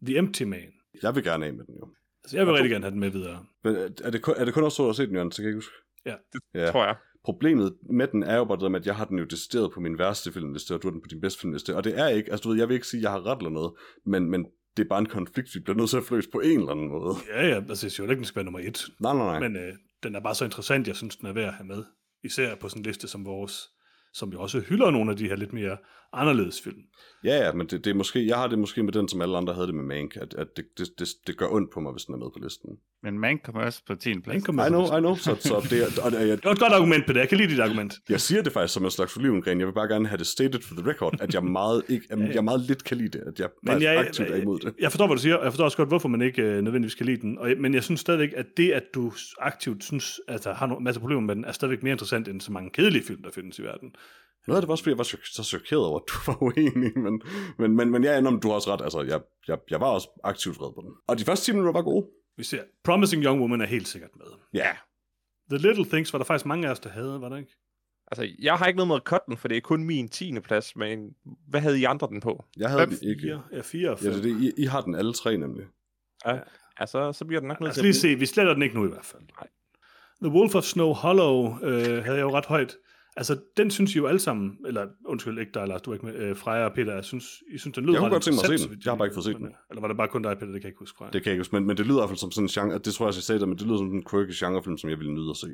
The 0.06 0.18
Empty 0.18 0.42
Man. 0.42 0.72
Jeg 1.02 1.14
vil 1.14 1.24
gerne 1.24 1.47
af 1.47 1.52
med 1.55 1.64
den 1.64 1.74
jo. 1.74 1.88
Altså, 2.24 2.36
jeg 2.36 2.47
vil 2.47 2.55
rigtig 2.55 2.70
gerne 2.70 2.84
have 2.84 2.90
den 2.90 3.01
med 3.01 3.10
videre. 3.10 3.44
Men 3.64 3.76
er 3.76 3.88
er 4.05 4.10
det, 4.10 4.22
kun- 4.22 4.34
er 4.36 4.44
det 4.44 4.55
kun 4.55 4.64
også 4.64 4.76
så, 4.76 4.88
at 4.88 4.97
se 4.97 5.06
den, 5.06 5.14
Jørgen? 5.14 5.32
Så 5.32 5.36
kan 5.36 5.44
jeg 5.44 5.51
ikke 5.51 5.56
huske. 5.56 5.74
Ja. 6.06 6.14
Ja. 6.55 6.70
Tror 6.70 6.84
jeg. 6.84 6.97
Problemet 7.24 7.76
med 7.90 8.06
den 8.09 8.22
er 8.22 8.36
jo 8.36 8.44
bare 8.44 8.59
det 8.60 8.70
med, 8.70 8.80
at 8.80 8.86
jeg 8.86 8.97
har 8.97 9.05
den 9.05 9.18
jo 9.18 9.24
decideret 9.24 9.72
på 9.72 9.80
min 9.80 9.98
værste 9.98 10.32
filmliste, 10.32 10.74
og 10.74 10.82
du 10.82 10.86
har 10.88 10.92
den 10.92 11.01
på 11.01 11.06
din 11.10 11.20
bedste 11.20 11.40
filmliste. 11.40 11.76
Og 11.76 11.84
det 11.84 11.98
er 11.98 12.09
ikke, 12.09 12.30
altså 12.30 12.42
du 12.42 12.48
ved, 12.48 12.59
jeg 12.59 12.68
vil 12.68 12.74
ikke 12.74 12.86
sige, 12.86 12.98
at 12.98 13.02
jeg 13.02 13.10
har 13.10 13.26
ret 13.26 13.38
eller 13.38 13.51
noget, 13.51 13.72
men, 14.06 14.30
men 14.30 14.47
det 14.81 14.86
er 14.86 14.89
bare 14.89 14.98
en 14.98 15.07
konflikt, 15.07 15.55
vi 15.55 15.61
bliver 15.61 15.77
nødt 15.77 15.90
til 15.90 15.97
at 15.97 16.05
fløse 16.05 16.31
på 16.31 16.40
en 16.40 16.59
eller 16.59 16.70
anden 16.70 16.89
måde. 16.89 17.15
Ja, 17.28 17.47
ja, 17.47 17.55
altså, 17.55 17.86
jeg 17.86 17.93
siger 17.93 18.07
jo 18.07 18.11
ikke, 18.11 18.19
den 18.19 18.24
skal 18.24 18.36
være 18.36 18.44
nummer 18.44 18.61
et. 18.61 18.86
Nej, 19.01 19.15
nej, 19.15 19.27
nej. 19.27 19.48
Men 19.48 19.57
øh, 19.57 19.74
den 20.02 20.15
er 20.15 20.20
bare 20.20 20.35
så 20.35 20.44
interessant, 20.44 20.89
jeg 20.89 20.97
synes, 20.97 21.16
den 21.16 21.28
er 21.28 21.32
værd 21.32 21.48
at 21.48 21.55
have 21.55 21.66
med. 21.66 21.85
Især 22.24 22.55
på 22.55 22.69
sådan 22.69 22.81
en 22.81 22.86
liste 22.86 23.09
som 23.09 23.24
vores, 23.24 23.69
som 24.13 24.32
jo 24.32 24.40
også 24.43 24.61
hylder 24.61 24.90
nogle 24.90 25.11
af 25.11 25.16
de 25.16 25.29
her 25.29 25.37
lidt 25.37 25.53
mere 25.53 25.77
anderledes 26.13 26.61
film. 26.64 26.77
Ja, 27.24 27.37
ja, 27.47 27.53
men 27.53 27.66
det, 27.66 27.85
det 27.85 27.90
er 27.90 27.95
måske, 27.95 28.27
jeg 28.27 28.37
har 28.37 28.47
det 28.47 28.59
måske 28.59 28.82
med 28.82 28.93
den, 28.93 29.09
som 29.09 29.21
alle 29.21 29.37
andre 29.37 29.55
havde 29.55 29.66
det 29.66 29.74
med 29.74 29.85
Mank, 29.85 30.16
at, 30.16 30.35
at 30.35 30.47
det, 30.56 30.64
det, 30.79 30.89
det, 30.98 31.09
det 31.27 31.37
gør 31.37 31.47
ondt 31.48 31.71
på 31.72 31.80
mig, 31.80 31.93
hvis 31.93 32.05
den 32.05 32.14
er 32.14 32.19
med 32.19 32.27
på 32.27 32.39
listen. 32.43 32.71
Men 33.03 33.19
man 33.19 33.39
kommer 33.45 33.63
også 33.63 33.82
på 33.87 33.95
10. 33.95 34.21
plads. 34.21 34.45
Kommer 34.45 34.66
I 34.66 34.69
know. 34.69 34.85
I 34.97 35.01
know, 35.01 35.16
så, 35.16 35.37
så 35.40 35.66
det, 35.71 35.82
er- 35.82 36.03
og 36.05 36.13
jeg, 36.13 36.29
Det 36.37 36.45
var 36.45 36.51
et 36.53 36.59
godt 36.59 36.72
argument, 36.72 37.06
Peter. 37.06 37.21
Jeg 37.21 37.29
kan 37.29 37.39
lide 37.39 37.48
dit 37.51 37.61
argument. 37.61 37.95
jeg 38.09 38.21
siger 38.21 38.43
det 38.43 38.53
faktisk 38.53 38.74
som 38.74 38.85
en 38.85 38.90
slags 38.90 39.16
olivengren. 39.16 39.59
Jeg 39.59 39.66
vil 39.66 39.72
bare 39.72 39.89
gerne 39.89 40.09
have 40.09 40.19
det 40.19 40.27
stated 40.27 40.61
for 40.63 40.74
the 40.74 40.90
record, 40.90 41.16
at 41.21 41.35
jeg 41.35 41.45
meget, 41.45 41.82
ikke, 41.89 42.06
at 42.11 42.35
jeg 42.35 42.45
meget 42.45 42.61
lidt 42.61 42.85
kan 42.85 42.97
lide 42.97 43.09
det, 43.19 43.24
at 43.27 43.40
jeg 43.40 43.48
Men 43.63 43.69
faktisk 43.72 43.85
jeg, 43.87 43.98
aktivt 43.98 44.29
er 44.30 44.37
imod 44.37 44.59
det. 44.59 44.74
jeg 44.80 44.90
forstår, 44.93 45.06
hvad 45.06 45.16
du 45.16 45.22
siger, 45.22 45.37
og 45.37 45.45
jeg 45.45 45.53
forstår 45.53 45.64
også 45.64 45.77
godt, 45.77 45.89
hvorfor 45.89 46.09
man 46.09 46.22
ikke 46.22 46.43
øh, 46.43 46.63
nødvendigvis 46.63 46.95
kan 46.95 47.06
lide 47.06 47.21
den. 47.21 47.39
Og, 47.39 47.53
men 47.59 47.74
jeg 47.74 47.82
synes 47.85 48.01
stadigvæk, 48.01 48.30
at 48.37 48.47
det, 48.56 48.71
at 48.72 48.82
du 48.95 49.13
aktivt 49.40 49.85
synes, 49.85 50.21
at 50.29 50.45
der 50.45 50.55
har 50.55 50.66
en 50.77 50.85
masse 50.85 51.01
problemer 51.01 51.21
med 51.22 51.35
den, 51.35 51.45
er 51.45 51.53
stadigvæk 51.53 51.82
mere 51.82 51.93
interessant 51.93 52.29
end 52.29 52.40
så 52.40 52.53
mange 52.53 52.71
kedelige 52.71 53.03
film, 53.05 53.22
der 53.22 53.30
findes 53.35 53.59
i 53.59 53.63
verden. 53.63 53.93
Noget 54.46 54.56
af 54.56 54.62
det 54.62 54.69
var 54.69 54.72
også, 54.72 54.85
fordi 54.85 54.90
jeg 54.93 54.98
var 54.98 55.04
chok- 55.04 55.32
så 55.35 55.43
chokeret 55.44 55.85
over, 55.86 55.98
at 55.98 56.04
du 56.09 56.14
var 56.32 56.43
uenig, 56.43 56.98
men, 56.98 57.22
men, 57.59 57.77
men, 57.77 57.90
men 57.90 58.04
jeg 58.04 58.19
er 58.19 58.27
om 58.27 58.40
du 58.40 58.48
har 58.48 58.54
også 58.54 58.72
ret. 58.72 58.80
Altså, 58.82 59.02
jeg, 59.02 59.20
jeg, 59.48 59.59
jeg 59.70 59.80
var 59.80 59.86
også 59.86 60.09
aktivt 60.24 60.59
vred 60.59 60.72
på 60.74 60.80
den. 60.86 60.94
Og 61.06 61.19
de 61.19 61.24
første 61.24 61.44
10 61.44 61.52
minutter 61.52 61.72
var 61.72 61.82
gode. 61.82 62.06
Vi 62.36 62.44
ser, 62.44 62.62
Promising 62.85 63.24
Young 63.24 63.40
Woman 63.40 63.60
er 63.60 63.66
helt 63.66 63.88
sikkert 63.88 64.10
med. 64.16 64.27
Ja. 64.54 64.69
The 65.51 65.59
Little 65.69 65.85
Things 65.85 66.12
var 66.12 66.19
der 66.19 66.24
faktisk 66.24 66.46
mange 66.46 66.66
af 66.69 66.70
os, 66.72 66.80
der 66.80 66.90
havde, 66.90 67.20
var 67.20 67.28
der 67.28 67.36
ikke? 67.36 67.56
Altså, 68.12 68.28
jeg 68.38 68.54
har 68.54 68.66
ikke 68.66 68.77
noget 68.77 68.88
med 68.88 68.96
at 68.96 69.02
cutte 69.02 69.24
den, 69.27 69.36
for 69.36 69.48
det 69.48 69.56
er 69.56 69.60
kun 69.60 69.85
min 69.85 70.09
10. 70.09 70.40
plads, 70.40 70.77
men 70.77 71.10
hvad 71.48 71.60
havde 71.60 71.80
I 71.80 71.85
andre 71.85 72.06
den 72.06 72.20
på? 72.20 72.44
Jeg 72.56 72.69
havde 72.70 72.86
Hvem? 72.86 72.98
den 72.98 73.09
ikke. 73.09 73.20
Fire, 73.22 73.43
ja, 73.52 73.60
fire 73.60 73.90
og 73.90 74.02
Ja, 74.02 74.09
fem. 74.10 74.20
det 74.20 74.30
er 74.30 74.35
det. 74.35 74.43
I, 74.59 74.62
I 74.62 74.64
har 74.64 74.80
den 74.80 74.94
alle 74.94 75.12
tre 75.12 75.36
nemlig. 75.36 75.64
Altså, 76.77 77.12
så 77.12 77.24
bliver 77.24 77.40
den 77.40 77.48
nok 77.48 77.60
nødt 77.60 77.69
os 77.70 77.74
til 77.74 77.80
at 77.80 77.85
lige 77.85 77.94
se, 77.94 78.14
vi 78.14 78.27
sletter 78.27 78.52
den 78.52 78.62
ikke 78.62 78.74
nu 78.74 78.85
i 78.85 78.88
hvert 78.88 79.04
fald. 79.04 79.22
Nej. 79.22 79.48
The 80.22 80.30
Wolf 80.38 80.54
of 80.54 80.64
Snow 80.64 80.93
Hollow 80.93 81.59
øh, 81.62 82.04
havde 82.04 82.16
jeg 82.16 82.20
jo 82.22 82.30
ret 82.36 82.46
højt. 82.46 82.77
Altså, 83.16 83.40
den 83.56 83.71
synes 83.71 83.95
I 83.95 83.98
jo 83.98 84.06
alle 84.06 84.19
sammen, 84.21 84.56
eller 84.66 84.87
undskyld, 85.06 85.39
ikke 85.39 85.53
dig, 85.55 85.69
Lars, 85.69 85.82
du 85.82 85.90
er 85.90 85.95
ikke 85.95 86.06
med, 86.06 86.14
øh, 86.14 86.37
Freja 86.37 86.64
og 86.64 86.72
Peter, 86.72 86.95
jeg 86.95 87.05
synes, 87.05 87.24
I 87.55 87.59
synes, 87.59 87.74
den 87.74 87.85
lyder 87.85 87.95
Jeg 87.95 88.01
kunne 88.01 88.11
godt 88.11 88.22
tænke 88.22 88.37
mig 88.37 88.55
at 88.55 88.61
se 88.61 88.69
den. 88.69 88.80
Jeg 88.85 88.90
har 88.93 88.97
bare 88.97 89.06
ikke 89.06 89.14
fået 89.14 89.24
set 89.24 89.37
den. 89.37 89.47
øh, 89.47 89.53
Eller 89.71 89.80
var 89.80 89.89
det 89.89 89.97
bare 89.97 90.09
kun 90.09 90.22
dig, 90.22 90.39
Peter, 90.39 90.53
det 90.53 90.61
kan 90.61 90.63
jeg 90.63 90.69
ikke 90.71 90.79
huske, 90.79 90.97
Freja. 90.98 91.11
Det 91.11 91.22
kan 91.22 91.30
jeg 91.30 91.35
ikke 91.35 91.40
huske, 91.40 91.55
men, 91.55 91.66
men 91.66 91.77
det 91.77 91.87
lyder 91.87 91.98
i 91.98 92.01
hvert 92.01 92.09
fald 92.09 92.19
som 92.19 92.30
sådan 92.30 92.45
en 92.45 92.48
genre, 92.48 92.79
det 92.79 92.95
tror 92.95 93.05
jeg 93.05 93.09
også, 93.09 93.19
jeg 93.19 93.24
sagde 93.24 93.40
det, 93.40 93.48
men 93.48 93.59
det 93.59 93.66
lyder 93.66 93.77
som 93.79 93.93
en 93.95 94.05
quirky 94.11 94.32
genrefilm, 94.45 94.79
som 94.79 94.90
jeg 94.90 94.98
ville 94.98 95.13
nyde 95.14 95.30
at 95.30 95.37
se. 95.37 95.47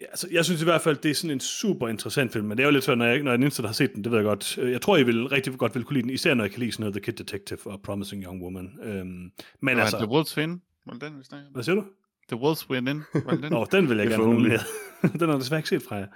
Ja, 0.00 0.06
altså, 0.06 0.28
jeg 0.32 0.44
synes 0.44 0.60
i 0.62 0.64
hvert 0.64 0.80
fald, 0.80 0.96
det 0.96 1.10
er 1.10 1.14
sådan 1.14 1.30
en 1.30 1.40
super 1.40 1.88
interessant 1.88 2.32
film, 2.32 2.46
men 2.46 2.56
det 2.58 2.62
er 2.64 2.66
jo 2.68 2.72
lidt 2.72 2.84
sådan, 2.84 2.98
når 2.98 3.04
jeg, 3.06 3.22
når 3.22 3.32
jeg 3.32 3.42
er 3.44 3.48
der 3.50 3.66
har 3.66 3.72
set 3.72 3.94
den, 3.94 4.04
det 4.04 4.10
ved 4.12 4.18
jeg 4.18 4.24
godt. 4.24 4.58
Øh, 4.58 4.72
Jeg 4.72 4.80
tror, 4.80 4.96
jeg 4.96 5.06
vil 5.06 5.26
rigtig 5.28 5.58
godt 5.58 5.74
vil 5.74 5.84
kunne 5.84 5.94
lide 5.94 6.02
den, 6.02 6.10
især 6.10 6.34
når 6.34 6.44
jeg 6.44 6.50
kan 6.50 6.60
lide 6.60 6.72
sådan 6.72 6.82
noget 6.82 6.94
The 6.94 7.00
Kid 7.00 7.12
Detective 7.12 7.58
og 7.66 7.82
Promising 7.82 8.24
Young 8.24 8.42
Woman. 8.42 8.70
Øhm, 8.82 8.96
men 9.06 9.30
Men 9.60 9.78
altså, 9.78 9.96
The 9.96 10.06
Wolves 10.08 10.36
Win. 10.38 10.62
Var 10.86 10.92
det 10.92 11.02
den, 11.02 11.18
vi 11.18 11.24
snakkede 11.24 11.50
hvad 11.52 11.62
siger 11.64 11.74
du? 11.74 11.84
The 12.28 12.36
Wolves 12.36 12.70
Win 12.70 12.88
in. 12.88 13.02
Var 13.14 13.30
det 13.30 13.42
den? 13.42 13.52
Nå, 13.52 13.66
den 13.72 13.88
vil 13.88 13.96
jeg 13.98 14.08
gerne 14.08 14.24
nominere. 14.24 14.58
den 15.02 15.20
har 15.20 15.28
jeg 15.28 15.40
desværre 15.40 15.58
ikke 15.58 15.68
set 15.68 15.82
fra 15.82 15.96
jer. 15.96 16.06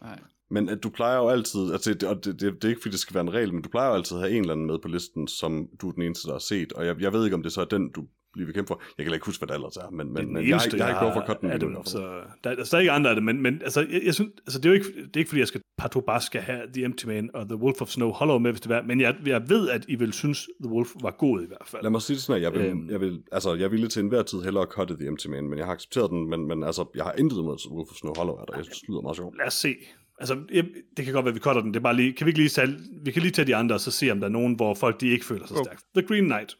Nej. 0.00 0.18
Men 0.50 0.68
at 0.68 0.82
du 0.82 0.90
plejer 0.90 1.16
jo 1.16 1.28
altid, 1.28 1.72
altså 1.72 1.94
det, 1.94 2.08
og 2.08 2.24
det, 2.24 2.40
det, 2.40 2.54
det 2.54 2.64
er 2.64 2.68
ikke 2.68 2.82
fordi, 2.82 2.92
det 2.92 3.00
skal 3.00 3.14
være 3.14 3.20
en 3.20 3.34
regel, 3.34 3.54
men 3.54 3.62
du 3.62 3.68
plejer 3.68 3.88
jo 3.88 3.94
altid 3.94 4.16
at 4.16 4.22
have 4.22 4.32
en 4.32 4.40
eller 4.40 4.52
anden 4.52 4.66
med 4.66 4.78
på 4.78 4.88
listen, 4.88 5.28
som 5.28 5.68
du 5.80 5.88
er 5.88 5.92
den 5.92 6.02
eneste, 6.02 6.26
der 6.26 6.34
har 6.34 6.38
set, 6.38 6.72
og 6.72 6.86
jeg, 6.86 7.00
jeg 7.00 7.12
ved 7.12 7.24
ikke, 7.24 7.34
om 7.34 7.42
det 7.42 7.52
så 7.52 7.60
er 7.60 7.64
den, 7.64 7.90
du 7.92 8.06
lige 8.36 8.46
vil 8.46 8.54
kæmpe 8.54 8.68
for. 8.68 8.82
Jeg 8.98 9.04
kan 9.06 9.14
ikke 9.14 9.26
huske, 9.26 9.40
hvad 9.40 9.48
det 9.48 9.54
ellers 9.54 9.76
er, 9.76 9.90
men, 9.90 10.12
men, 10.12 10.16
er 10.16 10.26
men 10.26 10.36
jeg, 10.48 10.64
ikke- 10.66 10.76
jeg 10.76 10.84
har 10.86 10.92
ikke 10.92 11.02
lov 11.04 11.12
for 11.12 11.20
at 11.20 11.26
cutte 11.26 11.40
den 11.42 11.50
af 11.50 11.54
endnu, 11.54 11.68
dem, 11.76 11.84
så 11.84 11.98
der, 12.44 12.50
altså, 12.50 12.70
der 12.70 12.76
er 12.76 12.80
ikke 12.80 12.90
andre 12.92 13.10
af 13.10 13.16
det, 13.16 13.24
men, 13.24 13.42
men 13.42 13.54
altså, 13.62 13.80
jeg, 13.80 14.00
jeg 14.04 14.14
synes, 14.14 14.30
altså, 14.46 14.58
det 14.58 14.66
er 14.66 14.70
jo 14.70 14.74
ikke, 14.74 14.88
det 15.02 15.16
er 15.16 15.18
ikke 15.18 15.28
fordi, 15.28 15.40
jeg 15.40 15.48
skal 15.48 15.60
partout 15.78 16.04
bare 16.04 16.20
skal 16.20 16.40
have 16.40 16.60
The 16.74 16.84
Empty 16.84 17.06
Man 17.06 17.30
og 17.34 17.48
The 17.48 17.56
Wolf 17.56 17.82
of 17.82 17.88
Snow 17.88 18.10
Hollow 18.12 18.38
med, 18.38 18.50
hvis 18.52 18.60
det 18.60 18.68
var, 18.68 18.82
men 18.82 19.00
jeg, 19.00 19.16
jeg 19.26 19.42
ved, 19.48 19.68
at 19.68 19.84
I 19.88 19.94
vil 19.94 20.12
synes, 20.12 20.48
The 20.64 20.72
Wolf 20.72 20.88
var 21.02 21.10
god 21.10 21.42
i 21.42 21.46
hvert 21.46 21.66
fald. 21.66 21.82
Lad 21.82 21.90
mig 21.90 22.02
sige 22.02 22.14
det 22.14 22.22
sådan, 22.22 22.36
at 22.36 22.42
jeg 22.42 22.52
vil, 22.52 22.70
Øhm. 22.70 22.90
jeg 22.90 23.00
vil, 23.00 23.22
altså, 23.32 23.54
jeg 23.54 23.70
ville 23.72 23.88
til 23.88 24.00
enhver 24.02 24.22
tid 24.22 24.40
hellere 24.42 24.64
cutte 24.70 24.96
The 24.96 25.06
Empty 25.06 25.26
Man, 25.26 25.48
men 25.48 25.58
jeg 25.58 25.66
har 25.66 25.72
accepteret 25.72 26.10
den, 26.10 26.30
men, 26.30 26.46
men 26.48 26.62
altså, 26.64 26.84
jeg 26.94 27.04
har 27.04 27.12
intet 27.18 27.36
imod 27.36 27.70
Wolf 27.70 27.90
of 27.90 27.96
Snow 27.96 28.12
Hollow, 28.16 28.34
er 28.34 28.44
der. 28.44 28.56
Jeg 28.56 28.64
synes, 28.64 28.80
det 28.80 28.88
lyder 28.88 29.00
meget 29.00 29.16
sjovt. 29.16 29.36
Lad 29.38 29.46
os 29.46 29.54
se. 29.54 29.74
Altså, 30.20 30.36
jeg, 30.52 30.64
det 30.96 31.04
kan 31.04 31.14
godt 31.14 31.24
være, 31.24 31.30
at 31.30 31.34
vi 31.34 31.40
cutter 31.40 31.62
den. 31.62 31.70
Det 31.74 31.80
er 31.80 31.82
bare 31.82 31.96
lige, 31.96 32.12
kan 32.12 32.24
vi 32.26 32.30
ikke 32.30 32.38
lige 32.40 32.48
tage, 32.48 32.68
vi 33.04 33.10
kan 33.10 33.22
lige 33.22 33.32
tage 33.32 33.46
de 33.46 33.56
andre, 33.56 33.74
og 33.76 33.80
så 33.80 33.90
se, 33.90 34.10
om 34.10 34.18
der 34.20 34.26
er 34.26 34.30
nogen, 34.32 34.54
hvor 34.54 34.74
folk 34.74 35.00
de 35.00 35.08
ikke 35.08 35.24
føler 35.24 35.46
sig 35.46 35.56
stærkt. 35.64 35.82
The 35.96 36.06
Green 36.06 36.24
Knight, 36.24 36.56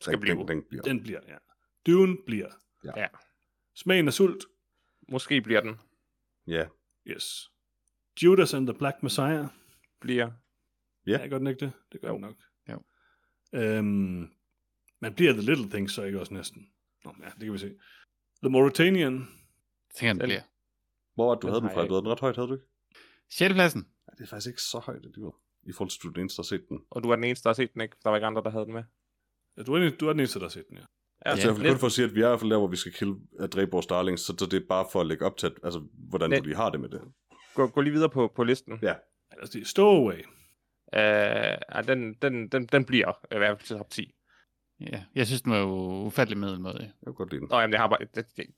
skal 0.00 0.12
den, 0.12 0.20
blive. 0.20 0.36
Den, 0.36 0.48
den 0.48 0.64
bliver. 0.68 0.82
den 0.82 1.02
bliver, 1.02 1.20
ja. 1.28 1.36
Dune 1.86 2.16
bliver. 2.26 2.50
Ja. 2.96 3.06
Smagen 3.74 4.06
af 4.06 4.12
sult, 4.12 4.44
Måske 5.08 5.40
bliver 5.40 5.60
den. 5.60 5.76
Ja. 6.46 6.66
yes. 7.06 7.50
Judas 8.22 8.54
and 8.54 8.66
the 8.66 8.78
Black 8.78 9.02
Messiah. 9.02 9.46
Bliver... 10.00 10.30
Ja. 11.06 11.18
Ja, 11.20 11.28
gør 11.28 11.38
den 11.38 11.46
ikke 11.46 11.60
det? 11.60 11.72
Det 11.92 12.00
gør 12.00 12.08
Jo. 12.08 12.18
nok. 12.18 12.34
Jo. 12.68 12.82
Øhm, 13.54 14.30
man 15.00 15.14
bliver 15.14 15.32
The 15.32 15.42
Little 15.42 15.70
Things 15.70 15.92
så 15.94 16.02
ikke 16.02 16.20
også 16.20 16.34
næsten. 16.34 16.72
Nå, 17.04 17.14
ja, 17.20 17.28
det 17.30 17.40
kan 17.40 17.52
vi 17.52 17.58
se. 17.58 17.74
The 18.42 18.50
Mauritanian. 18.50 19.14
Jeg 19.14 19.26
tænker, 19.94 20.12
den 20.12 20.28
bliver. 20.28 20.42
Hvor 21.14 21.26
var 21.28 21.34
det, 21.34 21.42
du 21.42 21.46
Den 21.46 21.52
havde 21.52 21.60
den 21.62 21.70
fra? 21.70 21.80
jeg 21.80 21.88
Du 21.88 21.94
havde 21.94 22.02
den 22.04 22.10
ret 22.12 22.20
højt, 22.20 22.36
havde 22.36 22.48
du 22.48 22.54
ikke? 22.54 22.66
6. 23.30 23.54
pladsen. 23.54 23.88
Ja, 24.06 24.12
det 24.16 24.22
er 24.24 24.26
faktisk 24.26 24.48
ikke 24.48 24.62
så 24.62 24.78
højt 24.78 25.04
alligevel. 25.04 25.32
I 25.62 25.72
forhold 25.72 25.90
til, 25.90 26.02
du 26.02 26.08
er 26.08 26.12
den 26.12 26.20
eneste, 26.20 26.36
der 26.36 26.42
har 26.42 26.46
set 26.58 26.68
den. 26.68 26.86
Og 26.90 27.02
du 27.02 27.10
er 27.10 27.14
den 27.16 27.24
eneste, 27.24 27.42
der 27.44 27.48
har 27.48 27.54
set 27.54 27.72
den, 27.74 27.80
ikke? 27.80 27.96
Der 28.02 28.08
var 28.10 28.16
ikke 28.16 28.26
andre, 28.26 28.42
der 28.42 28.50
havde 28.50 28.64
den 28.64 28.74
med. 28.74 28.84
Ja, 29.56 29.62
du, 29.62 29.74
er, 29.74 29.78
den- 29.78 29.96
du 30.00 30.08
er 30.08 30.12
den 30.12 30.20
eneste, 30.20 30.38
der 30.38 30.44
har 30.44 30.50
set 30.50 30.64
den, 30.68 30.76
ja. 30.76 30.82
Ja, 31.26 31.30
Altså, 31.30 31.48
jeg 31.48 31.56
vil 31.60 31.68
kun 31.70 31.78
for 31.78 31.86
at 31.86 31.92
sige, 31.92 32.04
at 32.08 32.14
vi 32.14 32.20
er 32.20 32.24
i 32.26 32.28
hvert 32.28 32.40
fald 32.40 32.50
der, 32.50 32.58
hvor 32.58 32.66
vi 32.68 32.76
skal 32.76 32.92
kille 32.92 33.14
at 33.40 33.52
dræbe 33.52 33.70
vores 33.70 33.86
darlings, 33.86 34.22
så, 34.22 34.34
så 34.38 34.46
det 34.46 34.62
er 34.62 34.66
bare 34.68 34.86
for 34.92 35.00
at 35.00 35.06
lægge 35.06 35.24
op 35.24 35.36
til, 35.36 35.46
at, 35.46 35.52
altså, 35.64 35.80
hvordan 36.08 36.30
Men- 36.30 36.38
du 36.38 36.44
lige 36.44 36.56
har 36.56 36.70
det 36.70 36.80
med 36.80 36.88
det. 36.88 37.00
Gå, 37.54 37.66
gå 37.66 37.80
lige 37.80 37.92
videre 37.92 38.10
på, 38.10 38.32
på 38.36 38.44
listen. 38.44 38.78
Ja. 38.82 38.94
Altså, 39.30 39.58
det 39.58 39.62
er 39.64 39.66
Stowaway. 39.68 40.18
Uh, 40.92 40.98
ja, 41.74 41.82
den, 41.86 42.14
den, 42.22 42.48
den, 42.48 42.66
den 42.66 42.84
bliver 42.84 43.12
i 43.34 43.38
hvert 43.38 43.58
fald 43.58 43.66
til 43.66 43.76
top 43.76 43.90
10. 43.90 44.12
Ja, 44.80 45.04
jeg 45.14 45.26
synes, 45.26 45.42
den 45.42 45.52
var 45.52 45.58
jo 45.58 46.04
ufattelig 46.06 46.38
middelmåde. 46.38 46.78
Jeg 46.80 46.90
kan 47.06 47.14
godt 47.14 47.30
lide 47.30 47.40
den. 47.40 47.48
Nå, 47.50 47.58
jamen, 47.58 47.72
det 47.72 47.80
har 47.80 47.88
bare, 47.88 47.98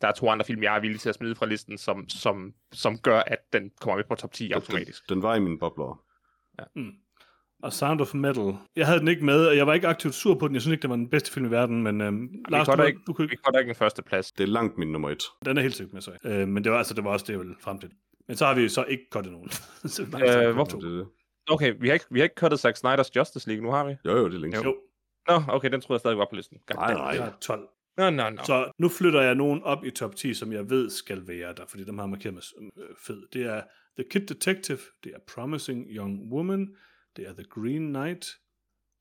der 0.01 0.09
er 0.09 0.13
to 0.13 0.29
andre 0.31 0.45
film, 0.45 0.63
jeg 0.63 0.77
er 0.77 0.81
villig 0.81 1.01
til 1.01 1.09
at 1.09 1.15
smide 1.15 1.35
fra 1.35 1.47
listen, 1.47 1.79
som, 1.79 2.09
som, 2.09 2.55
som 2.73 2.99
gør, 2.99 3.21
at 3.21 3.39
den 3.53 3.71
kommer 3.81 3.97
med 3.97 4.05
på 4.09 4.15
top 4.15 4.33
10 4.33 4.53
automatisk. 4.53 5.09
Den, 5.09 5.15
den 5.17 5.23
var 5.23 5.35
i 5.35 5.41
mine 5.41 5.59
bobler. 5.59 6.05
Mm. 6.77 6.91
Og 7.63 7.73
Sound 7.73 8.01
of 8.01 8.15
Metal. 8.15 8.55
Jeg 8.77 8.87
havde 8.87 8.99
den 8.99 9.09
ikke 9.09 9.25
med, 9.25 9.47
og 9.47 9.57
jeg 9.57 9.67
var 9.67 9.75
ikke 9.75 9.89
aktivt 9.89 10.15
sur 10.15 10.35
på 10.35 10.49
den. 10.49 10.55
Jeg 10.55 10.63
synes 10.63 10.73
ikke, 10.73 10.83
det 10.83 10.91
var 10.91 10.97
den 10.97 11.11
bedste 11.11 11.33
film 11.33 11.47
i 11.47 11.51
verden, 11.51 11.83
men 11.83 12.01
øhm, 12.01 12.29
Lars, 12.49 12.69
kan 12.69 12.79
du, 12.79 12.83
ikke... 12.85 13.01
du 13.07 13.13
kunne 13.13 13.29
Vi 13.29 13.33
ikke... 13.33 13.43
kommer 13.43 13.59
ikke 13.59 13.69
en 13.69 13.75
første 13.75 14.03
plads. 14.03 14.33
Det 14.33 14.45
er 14.45 14.49
langt 14.49 14.79
min 14.79 14.93
nummer 14.93 15.11
et. 15.11 15.23
Den 15.45 15.59
er 15.59 15.63
helt 15.63 15.75
sikkert 15.75 15.93
med, 15.93 16.03
så. 16.03 16.13
Øh, 16.25 16.49
men 16.49 16.65
det 16.65 16.73
var, 16.73 16.79
altså, 16.79 16.95
det 16.95 17.05
var 17.05 17.11
også 17.11 17.25
det, 17.27 17.33
jeg 17.33 17.41
ville 17.41 17.55
frem 17.61 17.79
til. 17.79 17.91
Men 18.29 18.37
så 18.37 18.47
har 18.47 18.55
vi 18.55 18.69
så 18.69 18.85
ikke 18.85 19.11
kottet 19.11 19.33
nogen. 19.33 19.51
Så 19.95 20.03
Øh, 20.03 20.55
hvorfor-. 20.55 20.79
Det 20.79 20.91
det. 20.91 21.07
Okay, 21.51 21.75
vi 21.81 21.89
har 21.89 21.95
ikke, 21.95 22.07
vi 22.11 22.19
har 22.21 22.25
ikke 22.25 22.35
cuttet 22.39 22.61
Zack 22.61 22.77
Snyder's 22.77 23.11
Justice 23.17 23.49
League, 23.49 23.65
nu 23.65 23.71
har 23.71 23.85
vi. 23.85 23.95
Jo, 24.05 24.17
jo, 24.17 24.29
det 24.29 24.35
er 24.35 24.39
længe 24.39 24.65
Jo. 24.65 24.77
Nå, 25.29 25.43
okay, 25.49 25.71
den 25.71 25.81
troede 25.81 25.97
jeg 25.97 26.01
stadig 26.01 26.19
var 26.19 26.27
på 26.31 26.37
listen. 26.37 26.59
God 26.67 26.77
Nej, 26.77 26.95
nej. 26.95 27.07
jeg 27.07 27.23
har 27.23 27.37
12. 27.41 27.69
Nå, 27.97 28.11
nå, 28.11 28.31
nå. 28.31 28.43
Så 28.45 28.73
nu 28.79 28.89
flytter 28.89 29.23
jeg 29.23 29.35
nogen 29.35 29.63
op 29.63 29.85
i 29.85 29.91
top 29.91 30.17
10, 30.17 30.35
som 30.35 30.53
jeg 30.53 30.71
ved 30.71 30.91
skal 30.91 31.29
være 31.29 31.55
der, 31.55 31.63
fordi 31.69 31.85
dem 31.85 31.99
har 31.99 32.07
markeret 32.07 32.35
med 32.35 32.43
øh, 32.79 32.89
fed. 33.07 33.23
Det 33.33 33.43
er 33.47 33.63
The 33.99 34.05
Kid 34.11 34.21
Detective, 34.21 34.79
det 35.05 35.13
er 35.15 35.19
Promising 35.35 35.87
Young 35.91 36.33
Woman, 36.33 36.69
det 37.19 37.29
er 37.29 37.33
The 37.33 37.45
Green 37.45 37.89
Knight, 37.89 38.27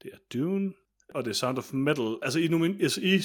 det 0.04 0.12
er 0.14 0.18
Dune, 0.34 0.74
og 1.14 1.24
det 1.26 1.30
er 1.30 1.36
Sound 1.36 1.58
of 1.58 1.74
Metal. 1.74 2.18
Altså, 2.22 2.40
I, 2.40 2.48
nomin- 2.48 2.84
altså, 2.84 3.02
I 3.02 3.20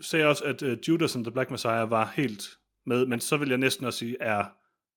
sagde 0.00 0.26
også, 0.26 0.44
at 0.44 0.62
uh, 0.62 0.72
Judas 0.88 1.16
and 1.16 1.24
the 1.24 1.32
Black 1.32 1.50
Messiah 1.50 1.90
var 1.90 2.12
helt 2.16 2.42
med, 2.86 3.06
men 3.06 3.20
så 3.20 3.36
vil 3.36 3.48
jeg 3.48 3.58
næsten 3.58 3.86
også 3.86 3.98
sige, 3.98 4.16
er 4.20 4.44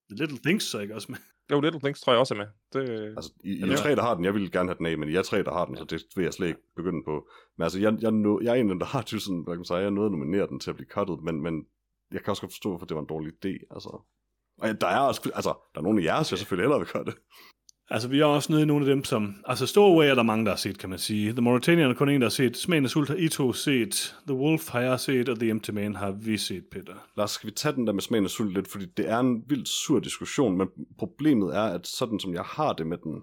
The 0.09 0.17
Little 0.17 0.37
Things 0.37 0.63
så 0.65 0.79
ikke 0.79 0.95
også 0.95 1.07
med? 1.11 1.17
Jo, 1.51 1.61
Little 1.61 1.79
Things 1.79 2.01
tror 2.01 2.13
jeg 2.13 2.19
også 2.19 2.33
er 2.33 2.37
med. 2.37 2.47
Det, 2.73 2.89
Altså, 3.17 3.31
I, 3.43 3.49
I 3.49 3.61
er 3.61 3.75
tre, 3.75 3.95
der 3.95 4.01
har 4.01 4.15
den. 4.15 4.25
Jeg 4.25 4.33
ville 4.33 4.51
gerne 4.51 4.69
have 4.69 4.77
den 4.77 4.85
af, 4.85 4.97
men 4.97 5.09
I 5.09 5.15
er 5.15 5.21
tre, 5.21 5.43
der 5.43 5.51
har 5.51 5.65
den, 5.65 5.77
så 5.77 5.83
det 5.83 6.03
vil 6.15 6.23
jeg 6.23 6.33
slet 6.33 6.47
ikke 6.47 6.59
begynde 6.75 7.03
på. 7.05 7.29
Men 7.57 7.63
altså, 7.63 7.79
jeg, 7.79 7.97
jeg, 8.01 8.11
nå, 8.11 8.41
jeg 8.41 8.51
er 8.51 8.55
en 8.55 8.67
af 8.69 8.73
dem, 8.73 8.79
der 8.79 8.85
har 8.85 9.01
tusind, 9.01 9.45
hvad 9.45 9.55
kan 9.55 9.65
sige, 9.65 9.77
jeg 9.77 9.91
nåede 9.91 10.05
at 10.05 10.11
nominere 10.11 10.47
den 10.47 10.59
til 10.59 10.69
at 10.69 10.75
blive 10.75 10.87
cuttet, 10.89 11.23
men, 11.23 11.41
men 11.41 11.65
jeg 12.11 12.23
kan 12.23 12.29
også 12.31 12.41
godt 12.41 12.53
forstå, 12.53 12.69
hvorfor 12.69 12.85
det 12.85 12.95
var 12.95 13.01
en 13.01 13.07
dårlig 13.07 13.33
idé. 13.33 13.53
Altså. 13.75 13.89
Og 14.61 14.67
ja, 14.67 14.73
der 14.73 14.87
er 14.87 14.99
også, 14.99 15.31
altså, 15.35 15.53
der 15.73 15.79
er 15.79 15.83
nogle 15.83 16.01
af 16.01 16.05
jer, 16.05 16.15
jeg 16.15 16.25
selvfølgelig 16.25 16.63
hellere 16.63 16.79
vil 16.79 16.87
cutte. 16.87 17.13
Altså, 17.89 18.07
vi 18.07 18.19
er 18.19 18.25
også 18.25 18.51
nede 18.51 18.61
i 18.63 18.65
nogle 18.65 18.85
af 18.85 18.95
dem, 18.95 19.03
som... 19.03 19.35
Altså, 19.45 19.67
Stowaway 19.67 20.05
er 20.05 20.15
der 20.15 20.23
mange, 20.23 20.45
der 20.45 20.51
har 20.51 20.57
set, 20.57 20.77
kan 20.79 20.89
man 20.89 20.99
sige. 20.99 21.31
The 21.31 21.41
Mauritanian 21.41 21.89
er 21.89 21.93
kun 21.93 22.09
en, 22.09 22.21
der 22.21 22.25
har 22.27 22.29
set. 22.29 22.57
Smagen 22.57 22.83
af 22.83 22.89
sult 22.89 23.09
har 23.09 23.15
I 23.15 23.29
to 23.29 23.53
set. 23.53 24.15
The 24.27 24.35
Wolf 24.35 24.69
har 24.69 24.81
jeg 24.81 24.99
set, 24.99 25.29
og 25.29 25.39
The 25.39 25.49
Empty 25.49 25.69
Man 25.69 25.95
har 25.95 26.11
vi 26.11 26.37
set, 26.37 26.63
Peter. 26.71 26.93
Lars, 27.17 27.31
skal 27.31 27.47
vi 27.47 27.53
tage 27.55 27.75
den 27.75 27.87
der 27.87 27.93
med 27.93 28.01
smagen 28.01 28.23
af 28.23 28.29
sult 28.29 28.53
lidt, 28.53 28.71
fordi 28.71 28.85
det 28.85 29.09
er 29.09 29.19
en 29.19 29.43
vildt 29.47 29.67
sur 29.67 29.99
diskussion, 29.99 30.57
men 30.57 30.67
problemet 30.97 31.55
er, 31.55 31.63
at 31.63 31.87
sådan 31.87 32.19
som 32.19 32.33
jeg 32.33 32.43
har 32.43 32.73
det 32.73 32.87
med 32.87 32.97
den, 32.97 33.21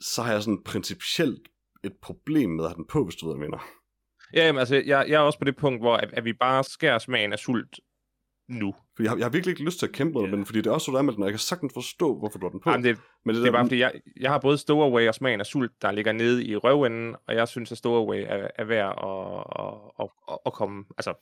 så 0.00 0.22
har 0.22 0.32
jeg 0.32 0.42
sådan 0.42 0.62
principielt 0.64 1.48
et 1.84 1.92
problem 2.02 2.50
med 2.50 2.64
at 2.64 2.70
have 2.70 2.76
den 2.76 2.86
på, 2.86 3.04
hvis 3.04 3.14
du 3.14 3.26
ved, 3.26 3.36
hvad 3.36 3.44
jeg 3.44 3.50
mener. 3.50 3.64
ja, 4.34 4.46
jamen, 4.46 4.58
altså, 4.60 4.74
jeg, 4.74 5.04
jeg 5.08 5.14
er 5.14 5.18
også 5.18 5.38
på 5.38 5.44
det 5.44 5.56
punkt, 5.56 5.82
hvor 5.82 5.96
at, 5.96 6.10
at 6.12 6.24
vi 6.24 6.32
bare 6.32 6.64
skærer 6.64 6.98
smagen 6.98 7.32
af 7.32 7.38
sult 7.38 7.80
nu. 8.58 8.74
For 8.96 9.02
jeg 9.02 9.10
har, 9.10 9.16
jeg 9.16 9.24
har 9.24 9.30
virkelig 9.30 9.52
ikke 9.52 9.64
lyst 9.64 9.78
til 9.78 9.86
at 9.86 9.92
kæmpe 9.92 10.20
med 10.20 10.28
Ja. 10.30 10.36
den, 10.36 10.46
fordi 10.46 10.58
det 10.58 10.66
er 10.66 10.70
også 10.70 10.84
så 10.84 10.92
der 10.92 11.02
med 11.02 11.12
den, 11.12 11.22
og 11.22 11.26
jeg 11.26 11.32
kan 11.32 11.38
sagtens 11.38 11.72
forstå, 11.74 12.18
hvorfor 12.18 12.38
du 12.38 12.46
har 12.46 12.50
den 12.50 12.60
på. 12.60 12.70
Jamen, 12.70 12.84
det, 12.84 12.98
men 13.24 13.36
det 13.36 13.46
er 13.46 13.52
bare 13.52 13.64
fordi, 13.64 13.78
jeg, 13.78 13.92
jeg 14.20 14.30
har 14.30 14.38
både 14.38 14.58
Stowaway 14.58 15.08
og 15.08 15.14
smagen 15.14 15.40
af 15.40 15.46
sult, 15.46 15.72
der 15.82 15.90
ligger 15.92 16.12
nede 16.12 16.44
i 16.44 16.56
røvenden, 16.56 17.16
og 17.28 17.34
jeg 17.34 17.48
synes, 17.48 17.72
at 17.72 17.78
Stowaway 17.78 18.24
er, 18.28 18.48
er 18.56 18.64
værd 18.64 18.88
at, 19.02 19.64
at, 20.00 20.08
at, 20.32 20.38
at 20.46 20.52
komme, 20.52 20.84
altså, 20.98 21.14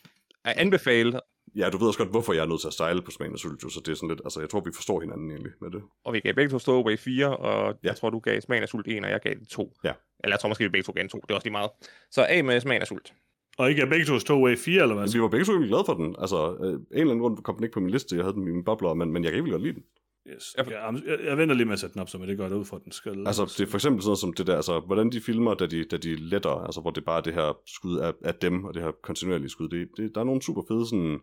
at 0.45 0.57
anbefale, 0.57 1.21
Ja, 1.57 1.71
du 1.71 1.79
ved 1.79 1.87
også 1.87 1.99
godt, 1.99 2.11
hvorfor 2.11 2.33
jeg 2.33 2.43
er 2.43 2.47
nødt 2.47 2.61
til 2.61 2.67
at 2.69 2.73
style 2.75 3.03
på 3.03 3.11
smagen 3.11 3.33
af 3.33 3.39
sult, 3.39 3.61
så 3.73 3.81
det 3.87 3.93
er 3.93 3.95
sådan 3.95 4.09
lidt, 4.09 4.21
altså 4.25 4.41
jeg 4.41 4.51
tror, 4.51 4.61
vi 4.61 4.71
forstår 4.75 5.01
hinanden 5.01 5.31
egentlig 5.31 5.53
med 5.61 5.71
det. 5.71 5.83
og 6.05 6.13
vi 6.13 6.21
gav 6.21 6.35
begge 6.35 6.51
to 6.51 6.59
Stowaway 6.59 6.99
4, 6.99 7.37
og 7.37 7.69
Ja. 7.83 7.89
jeg 7.89 7.97
tror, 7.97 8.11
du 8.11 8.19
gav 8.19 8.41
smagen 8.41 8.63
af 8.63 8.69
sult 8.69 8.89
1, 8.89 9.05
og 9.05 9.11
jeg 9.11 9.21
gav 9.21 9.35
det 9.35 9.49
2. 9.49 9.73
Ja. 9.85 9.93
Eller 10.25 10.35
jeg 10.35 10.41
tror 10.41 10.49
måske, 10.49 10.65
vi 10.65 10.69
begge 10.69 10.85
to 10.85 10.93
gav 10.93 11.01
den 11.03 11.09
2, 11.09 11.19
det 11.19 11.31
er 11.31 11.35
også 11.35 11.45
lige 11.45 11.53
meget. 11.53 11.71
Så 12.11 12.25
af 12.29 12.45
med 12.45 12.61
smagen 12.61 12.83
af 12.83 12.89
sult. 12.89 13.13
Og 13.61 13.71
ikke 13.71 13.83
er 13.83 13.87
begge 13.87 14.05
to 14.05 14.19
Stowaway 14.19 14.57
4, 14.57 14.83
eller 14.83 14.95
hvad? 14.95 15.03
Altså, 15.03 15.17
vi 15.19 15.23
var 15.23 15.29
begge 15.29 15.45
to 15.45 15.53
glade 15.53 15.85
for 15.87 15.95
den. 15.95 16.17
Altså, 16.19 16.57
øh, 16.61 16.73
en 16.73 16.81
eller 16.91 17.01
anden 17.01 17.19
grund 17.19 17.37
kom 17.37 17.55
den 17.55 17.65
ikke 17.65 17.75
på 17.75 17.81
min 17.81 17.91
liste, 17.91 18.17
jeg 18.17 18.25
havde 18.25 18.35
den 18.35 18.43
i 18.43 18.51
mine 18.51 18.65
bobler, 18.65 18.95
men, 18.95 19.13
men 19.13 19.25
jeg 19.25 19.33
kan 19.33 19.39
ikke 19.39 19.51
godt 19.51 19.63
lide 19.63 19.75
den. 19.75 19.85
Yes. 20.33 20.55
Jeg, 20.57 20.67
jeg, 21.07 21.19
jeg 21.25 21.39
venter 21.39 21.55
lige 21.55 21.65
med 21.65 21.73
at 21.73 21.81
sætte 21.81 21.95
den 21.95 22.01
op, 22.01 22.09
så 22.09 22.19
det 22.19 22.39
gør 22.39 22.49
det 22.49 22.57
ud 22.57 22.65
for, 22.65 22.77
at 22.77 22.85
den 22.85 22.93
skal... 22.93 23.27
Altså, 23.27 23.45
det 23.45 23.61
er 23.61 23.67
for 23.67 23.77
eksempel 23.77 24.03
sådan 24.03 24.09
noget 24.09 24.19
som 24.19 24.33
det 24.33 24.47
der, 24.47 24.57
altså, 24.57 24.81
hvordan 24.81 25.13
de 25.13 25.21
filmer, 25.21 25.55
da 25.55 25.67
de, 25.67 25.85
da 25.85 25.97
de 25.97 26.15
letter, 26.15 26.51
altså, 26.51 26.81
hvor 26.81 26.91
det 26.91 27.05
bare 27.05 27.19
er 27.19 27.23
det 27.23 27.35
her 27.35 27.59
skud 27.67 27.97
af, 27.99 28.13
af 28.25 28.35
dem, 28.35 28.65
og 28.65 28.75
det 28.75 28.83
her 28.83 28.93
kontinuerlige 29.03 29.49
skud, 29.49 29.69
det, 29.69 29.89
det, 29.97 30.15
der 30.15 30.21
er 30.21 30.25
nogle 30.25 30.43
super 30.43 30.63
fede, 30.69 30.89
sådan, 30.89 31.21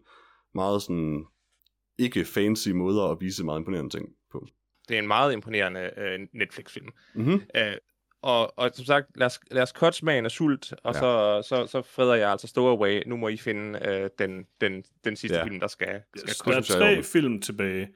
meget 0.56 0.82
sådan, 0.82 1.26
ikke 2.00 2.26
fancy 2.26 2.70
måder 2.70 3.04
at 3.04 3.18
vise 3.22 3.46
meget 3.46 3.60
imponerende 3.60 3.98
ting 3.98 4.10
på. 4.32 4.48
Det 4.88 4.96
er 4.96 5.00
en 5.00 5.08
meget 5.08 5.34
imponerende 5.34 5.92
øh, 5.98 6.20
Netflix-film. 6.34 6.90
Mm-hmm. 7.16 7.42
Øh, 7.56 7.74
og, 8.22 8.60
og 8.60 8.72
som 8.74 8.86
sagt, 8.86 9.18
lad 9.18 9.26
os, 9.26 9.40
lad 9.52 9.64
os 9.64 9.70
cut 9.70 9.96
smagen 9.96 10.26
af 10.26 10.32
sult, 10.32 10.74
og 10.84 10.94
Ja. 10.94 11.08
ja. 11.36 11.42
så, 11.42 11.48
så, 11.50 11.68
så 11.68 11.82
freder 11.82 12.14
jeg 12.16 12.32
altså 12.32 12.48
Stowaway. 12.48 13.04
Nu 13.08 13.18
må 13.18 13.28
I 13.28 13.38
finde 13.38 13.80
øh, 13.90 14.10
den, 14.20 14.46
den, 14.62 14.84
den 15.04 15.16
sidste 15.16 15.36
Ja. 15.36 15.40
ja. 15.40 15.46
film, 15.46 15.60
der 15.60 15.68
skal, 15.68 16.02
skal 16.16 16.30
Yes, 16.30 16.38
der 16.68 16.76
er 16.76 16.96
tre 16.96 17.04
film 17.04 17.42
tilbage. 17.42 17.90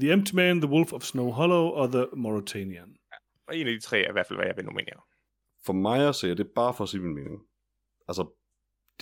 The 0.00 0.12
Empty 0.12 0.34
Man, 0.34 0.60
The 0.60 0.70
Wolf 0.70 0.92
of 0.92 1.02
Snow 1.02 1.30
Hollow 1.30 1.64
og 1.66 1.92
The 1.92 2.06
Mauritanian. 2.16 2.96
Og 3.48 3.56
en 3.56 3.66
af 3.66 3.72
de 3.72 3.80
tre 3.80 4.00
er 4.00 4.08
i 4.08 4.12
hvert 4.12 4.26
fald, 4.26 4.38
hvad 4.38 4.46
jeg 4.46 4.56
vil 4.56 4.64
nominere. 4.64 5.00
For 5.64 5.72
mig 5.72 6.08
at 6.08 6.14
se, 6.14 6.28
det 6.30 6.40
er 6.40 6.50
bare 6.54 6.74
for 6.74 6.84
at 6.84 6.90
sige 6.90 7.00
min 7.00 7.14
mening. 7.14 7.42
Altså, 8.08 8.26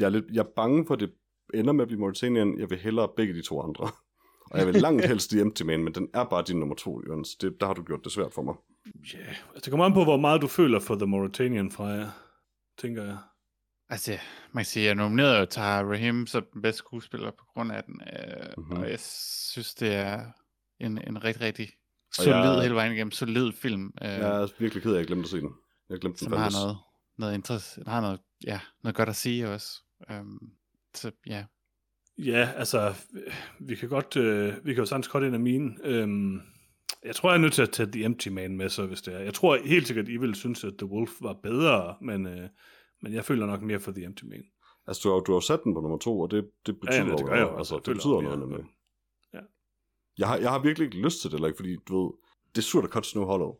jeg 0.01 0.07
er, 0.07 0.11
lidt, 0.11 0.25
jeg 0.33 0.41
er 0.41 0.51
bange 0.57 0.87
for, 0.87 0.95
at 0.95 1.01
det 1.01 1.13
ender 1.55 1.73
med 1.73 1.83
at 1.85 1.89
blive 1.89 2.01
Mauritanian. 2.01 2.59
Jeg 2.59 2.71
vil 2.71 2.79
hellere 2.79 3.09
begge 3.17 3.35
de 3.35 3.43
to 3.43 3.61
andre. 3.63 3.89
Og 4.51 4.59
jeg 4.59 4.67
vil 4.67 4.75
langt 4.75 5.07
helst 5.07 5.31
The 5.31 5.41
Empty 5.41 5.63
Man, 5.63 5.85
men 5.85 5.95
den 5.95 6.09
er 6.15 6.25
bare 6.25 6.45
din 6.47 6.57
nummer 6.59 6.75
to, 6.75 7.03
Jørgens. 7.09 7.35
Det, 7.37 7.57
der 7.61 7.67
har 7.67 7.75
du 7.75 7.83
gjort 7.83 8.05
det 8.05 8.13
svært 8.13 8.33
for 8.33 8.43
mig. 8.43 8.55
Ja, 9.15 9.19
yeah. 9.19 9.29
altså, 9.29 9.61
det 9.65 9.71
kommer 9.71 9.85
an 9.85 9.93
på, 9.95 10.05
hvor 10.05 10.17
meget 10.17 10.43
du 10.43 10.47
føler 10.47 10.81
for 10.81 10.95
The 10.95 11.07
Mauritanian 11.07 11.71
fra 11.71 11.85
jer, 11.85 12.11
tænker 12.79 13.05
jeg. 13.05 13.19
Altså, 13.89 14.11
man 14.53 14.61
kan 14.61 14.67
sige, 14.67 14.87
jeg 14.87 14.95
nominerede 14.95 15.39
jo 15.39 15.45
Tahar 15.45 15.85
Rahim 15.85 16.27
som 16.27 16.45
den 16.53 16.63
bedste 16.63 16.79
skuespiller 16.79 17.31
på 17.31 17.45
grund 17.55 17.73
af 17.73 17.85
den. 17.85 18.01
Øh, 18.01 18.47
Mhm. 18.47 18.53
mm-hmm. 18.57 18.77
Og 18.83 18.91
jeg 18.91 19.01
synes, 19.01 19.75
det 19.75 19.95
er 19.95 20.25
en, 20.81 20.99
en 21.09 21.25
rigtig, 21.25 21.43
rigtig 21.43 21.69
Og 22.19 22.25
solid 22.25 22.37
jeg- 22.37 22.63
hele 22.63 22.75
vejen 22.75 22.93
igennem, 22.93 23.11
solid 23.11 23.53
film. 23.53 23.85
Øh, 24.03 24.09
Jeg 24.09 24.43
er 24.43 24.49
virkelig 24.59 24.83
ked 24.83 24.91
af, 24.91 24.95
at 24.95 24.99
jeg 25.01 25.07
glemte 25.07 25.23
at 25.27 25.31
se 25.31 25.41
den. 25.41 25.51
Jeg 25.91 25.99
glemte 26.01 26.19
den 26.21 26.25
som 26.25 26.33
har 26.33 26.39
fandtes. 26.45 26.61
noget, 26.63 26.77
noget, 27.19 27.35
interesse, 27.35 27.83
har 27.87 28.01
noget, 28.01 28.21
ja, 28.47 28.61
noget 28.83 28.97
godt 28.97 29.09
at 29.09 29.17
sige 29.17 29.49
også. 29.49 29.69
Um, 30.21 30.39
så 30.95 31.11
ja, 31.27 31.45
Ja, 32.19 32.49
altså, 32.57 32.95
vi 33.61 33.75
kan 33.75 33.89
godt, 33.89 34.17
øh, 34.17 34.55
vi 34.65 34.75
kan 34.75 34.83
jo 34.83 34.87
sagtens 34.87 35.09
godt 35.09 35.25
ind 35.25 35.35
af 35.35 35.41
mine. 35.41 35.75
Øhm, 35.85 36.41
jeg 37.05 37.15
tror, 37.17 37.31
jeg 37.31 37.37
er 37.37 37.41
nødt 37.41 37.53
til 37.53 37.63
at 37.63 37.71
tage 37.71 37.93
The 37.93 38.05
Empty 38.05 38.29
Man 38.29 38.57
med, 38.57 38.69
så 38.69 38.87
hvis 38.87 39.03
det 39.03 39.15
er. 39.15 39.19
Jeg 39.19 39.35
tror 39.35 39.59
helt 39.65 39.87
sikkert, 39.87 40.09
I 40.09 40.17
vil 40.17 40.35
synes, 40.35 40.65
at 40.65 40.75
The 40.79 40.87
Wolf 40.87 41.11
var 41.21 41.33
bedre, 41.43 41.97
men, 42.03 42.27
øh, 42.27 42.49
men 43.03 43.13
jeg 43.15 43.25
føler 43.25 43.47
nok 43.47 43.63
mere 43.63 43.81
for 43.81 43.93
The 43.93 44.05
Empty 44.05 44.25
Man. 44.25 44.45
Altså, 44.87 45.01
du 45.05 45.15
har, 45.15 45.21
du 45.21 45.33
har 45.33 45.41
sat 45.41 45.61
den 45.65 45.75
på 45.75 45.81
nummer 45.81 45.99
to, 45.99 46.21
og 46.21 46.31
det, 46.31 46.51
det 46.67 46.81
betyder 46.81 46.99
ja, 46.99 47.05
det 47.05 47.11
jeg 47.11 47.21
jo 47.21 47.27
noget. 47.27 47.49
også. 47.49 47.59
Altså, 47.59 47.75
Jeg 47.75 47.87
det 47.87 47.95
betyder 47.95 48.21
noget 48.21 48.39
nemlig. 48.39 48.65
Ja. 49.35 49.41
Jeg 50.19 50.29
har, 50.29 50.37
jeg 50.37 50.51
har 50.51 50.59
virkelig 50.59 50.87
ikke 50.87 50.99
lyst 50.99 51.21
til 51.21 51.31
det, 51.31 51.47
ikke, 51.47 51.57
fordi 51.57 51.77
du 51.89 52.05
ved, 52.05 52.13
det 52.55 52.59
er 52.59 52.63
surt 52.63 52.85
at 52.85 52.91
cut 52.91 53.07
Snow 53.07 53.25
Hollow. 53.25 53.55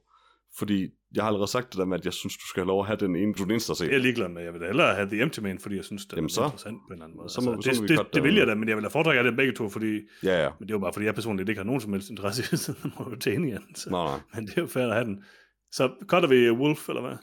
Fordi 0.59 0.89
jeg 1.15 1.23
har 1.23 1.29
allerede 1.29 1.51
sagt 1.51 1.73
det 1.73 1.79
der 1.79 1.85
med, 1.85 1.99
at 1.99 2.05
jeg 2.05 2.13
synes, 2.13 2.37
du 2.37 2.47
skal 2.47 2.61
have 2.61 2.67
lov 2.69 2.81
at 2.81 2.87
have 2.87 2.97
den 2.97 3.17
ene, 3.17 3.33
du 3.35 3.43
er 3.43 3.45
den 3.47 3.51
eneste 3.51 3.71
at 3.71 3.77
se. 3.77 3.85
Jeg 3.85 3.95
er 3.95 3.99
ligeglad 3.99 4.29
med, 4.29 4.43
jeg 4.43 4.53
vil 4.53 4.61
da 4.61 4.67
hellere 4.67 4.95
have 4.95 5.09
The 5.09 5.23
Empty 5.23 5.41
Man, 5.41 5.59
fordi 5.59 5.77
jeg 5.77 5.85
synes, 5.85 6.05
det 6.07 6.13
er 6.13 6.17
Jamen 6.17 6.29
så. 6.29 6.45
interessant 6.45 6.77
på 6.83 6.87
en 6.87 6.93
eller 6.93 7.05
anden 7.05 7.17
måde. 7.17 7.29
Så 7.29 7.41
må- 7.41 7.53
altså, 7.53 7.73
så 7.75 7.81
må 7.83 7.87
det, 7.87 7.93
vi 7.93 7.97
det, 7.97 8.15
det, 8.15 8.23
vil 8.23 8.33
det. 8.33 8.39
jeg 8.39 8.47
da, 8.47 8.55
men 8.55 8.69
jeg 8.69 8.77
vil 8.77 8.85
da 8.85 8.89
foretrække 8.89 9.19
af 9.19 9.25
dem 9.25 9.37
begge 9.37 9.53
to, 9.53 9.69
fordi, 9.69 10.01
Ja, 10.23 10.43
ja. 10.45 10.49
men 10.59 10.69
det 10.69 10.75
er 10.75 10.79
jo 10.79 10.79
bare, 10.79 10.93
fordi 10.93 11.07
jeg 11.07 11.15
personligt 11.15 11.49
ikke 11.49 11.59
har 11.59 11.65
nogen 11.67 11.81
som 11.81 11.93
helst 11.93 12.11
interesse 12.11 12.43
i 12.53 12.57
sådan 12.67 12.93
Mauritanian. 12.99 13.63
Så, 13.75 13.91
Nej, 13.91 14.05
nej. 14.07 14.21
men 14.35 14.47
det 14.47 14.59
er 14.59 14.63
jo 14.63 14.67
fair 14.67 14.87
at 14.87 14.93
have 14.95 15.05
den. 15.05 15.25
Så 15.73 15.91
cutter 16.07 16.29
vi 16.29 16.51
Wolf, 16.51 16.89
eller 16.89 17.01
hvad? 17.03 17.17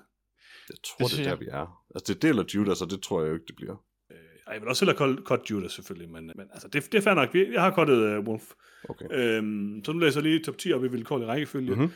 Jeg 0.70 0.78
tror, 0.86 0.98
det, 0.98 1.10
synes 1.10 1.28
er 1.28 1.32
der, 1.32 1.40
vi 1.40 1.46
er. 1.52 1.84
Altså, 1.96 2.14
det 2.14 2.22
deler 2.22 2.44
Judas, 2.56 2.82
og 2.82 2.90
det 2.92 3.02
tror 3.02 3.22
jeg 3.22 3.30
jo 3.30 3.34
ikke, 3.34 3.46
det 3.48 3.56
bliver. 3.56 3.76
Ej, 4.48 4.54
jeg 4.54 4.62
vil 4.62 4.70
også 4.70 4.86
hellere 4.86 4.98
cut- 5.10 5.24
cut 5.24 5.52
Judas 5.52 5.72
selvfølgelig, 5.72 6.12
men, 6.12 6.26
men 6.36 6.46
altså, 6.54 6.68
det, 6.68 6.92
det 6.92 6.98
er 6.98 7.02
fair 7.02 7.14
nok. 7.14 7.34
Vi- 7.34 7.54
Jeg 7.54 7.62
har 7.62 7.72
cuttet 7.76 8.18
uh, 8.18 8.26
Wolf. 8.28 8.44
Okay. 8.90 9.06
Øhm, 9.12 9.82
så 9.86 9.92
nu 9.94 10.00
læser 10.00 10.20
jeg 10.22 10.30
lige 10.30 10.44
top 10.44 10.58
10 10.58 10.74
op 10.74 10.84
i 10.84 10.88
vilkårlig 10.88 11.28
rækkefølge. 11.28 11.76
Mhm. 11.76 11.92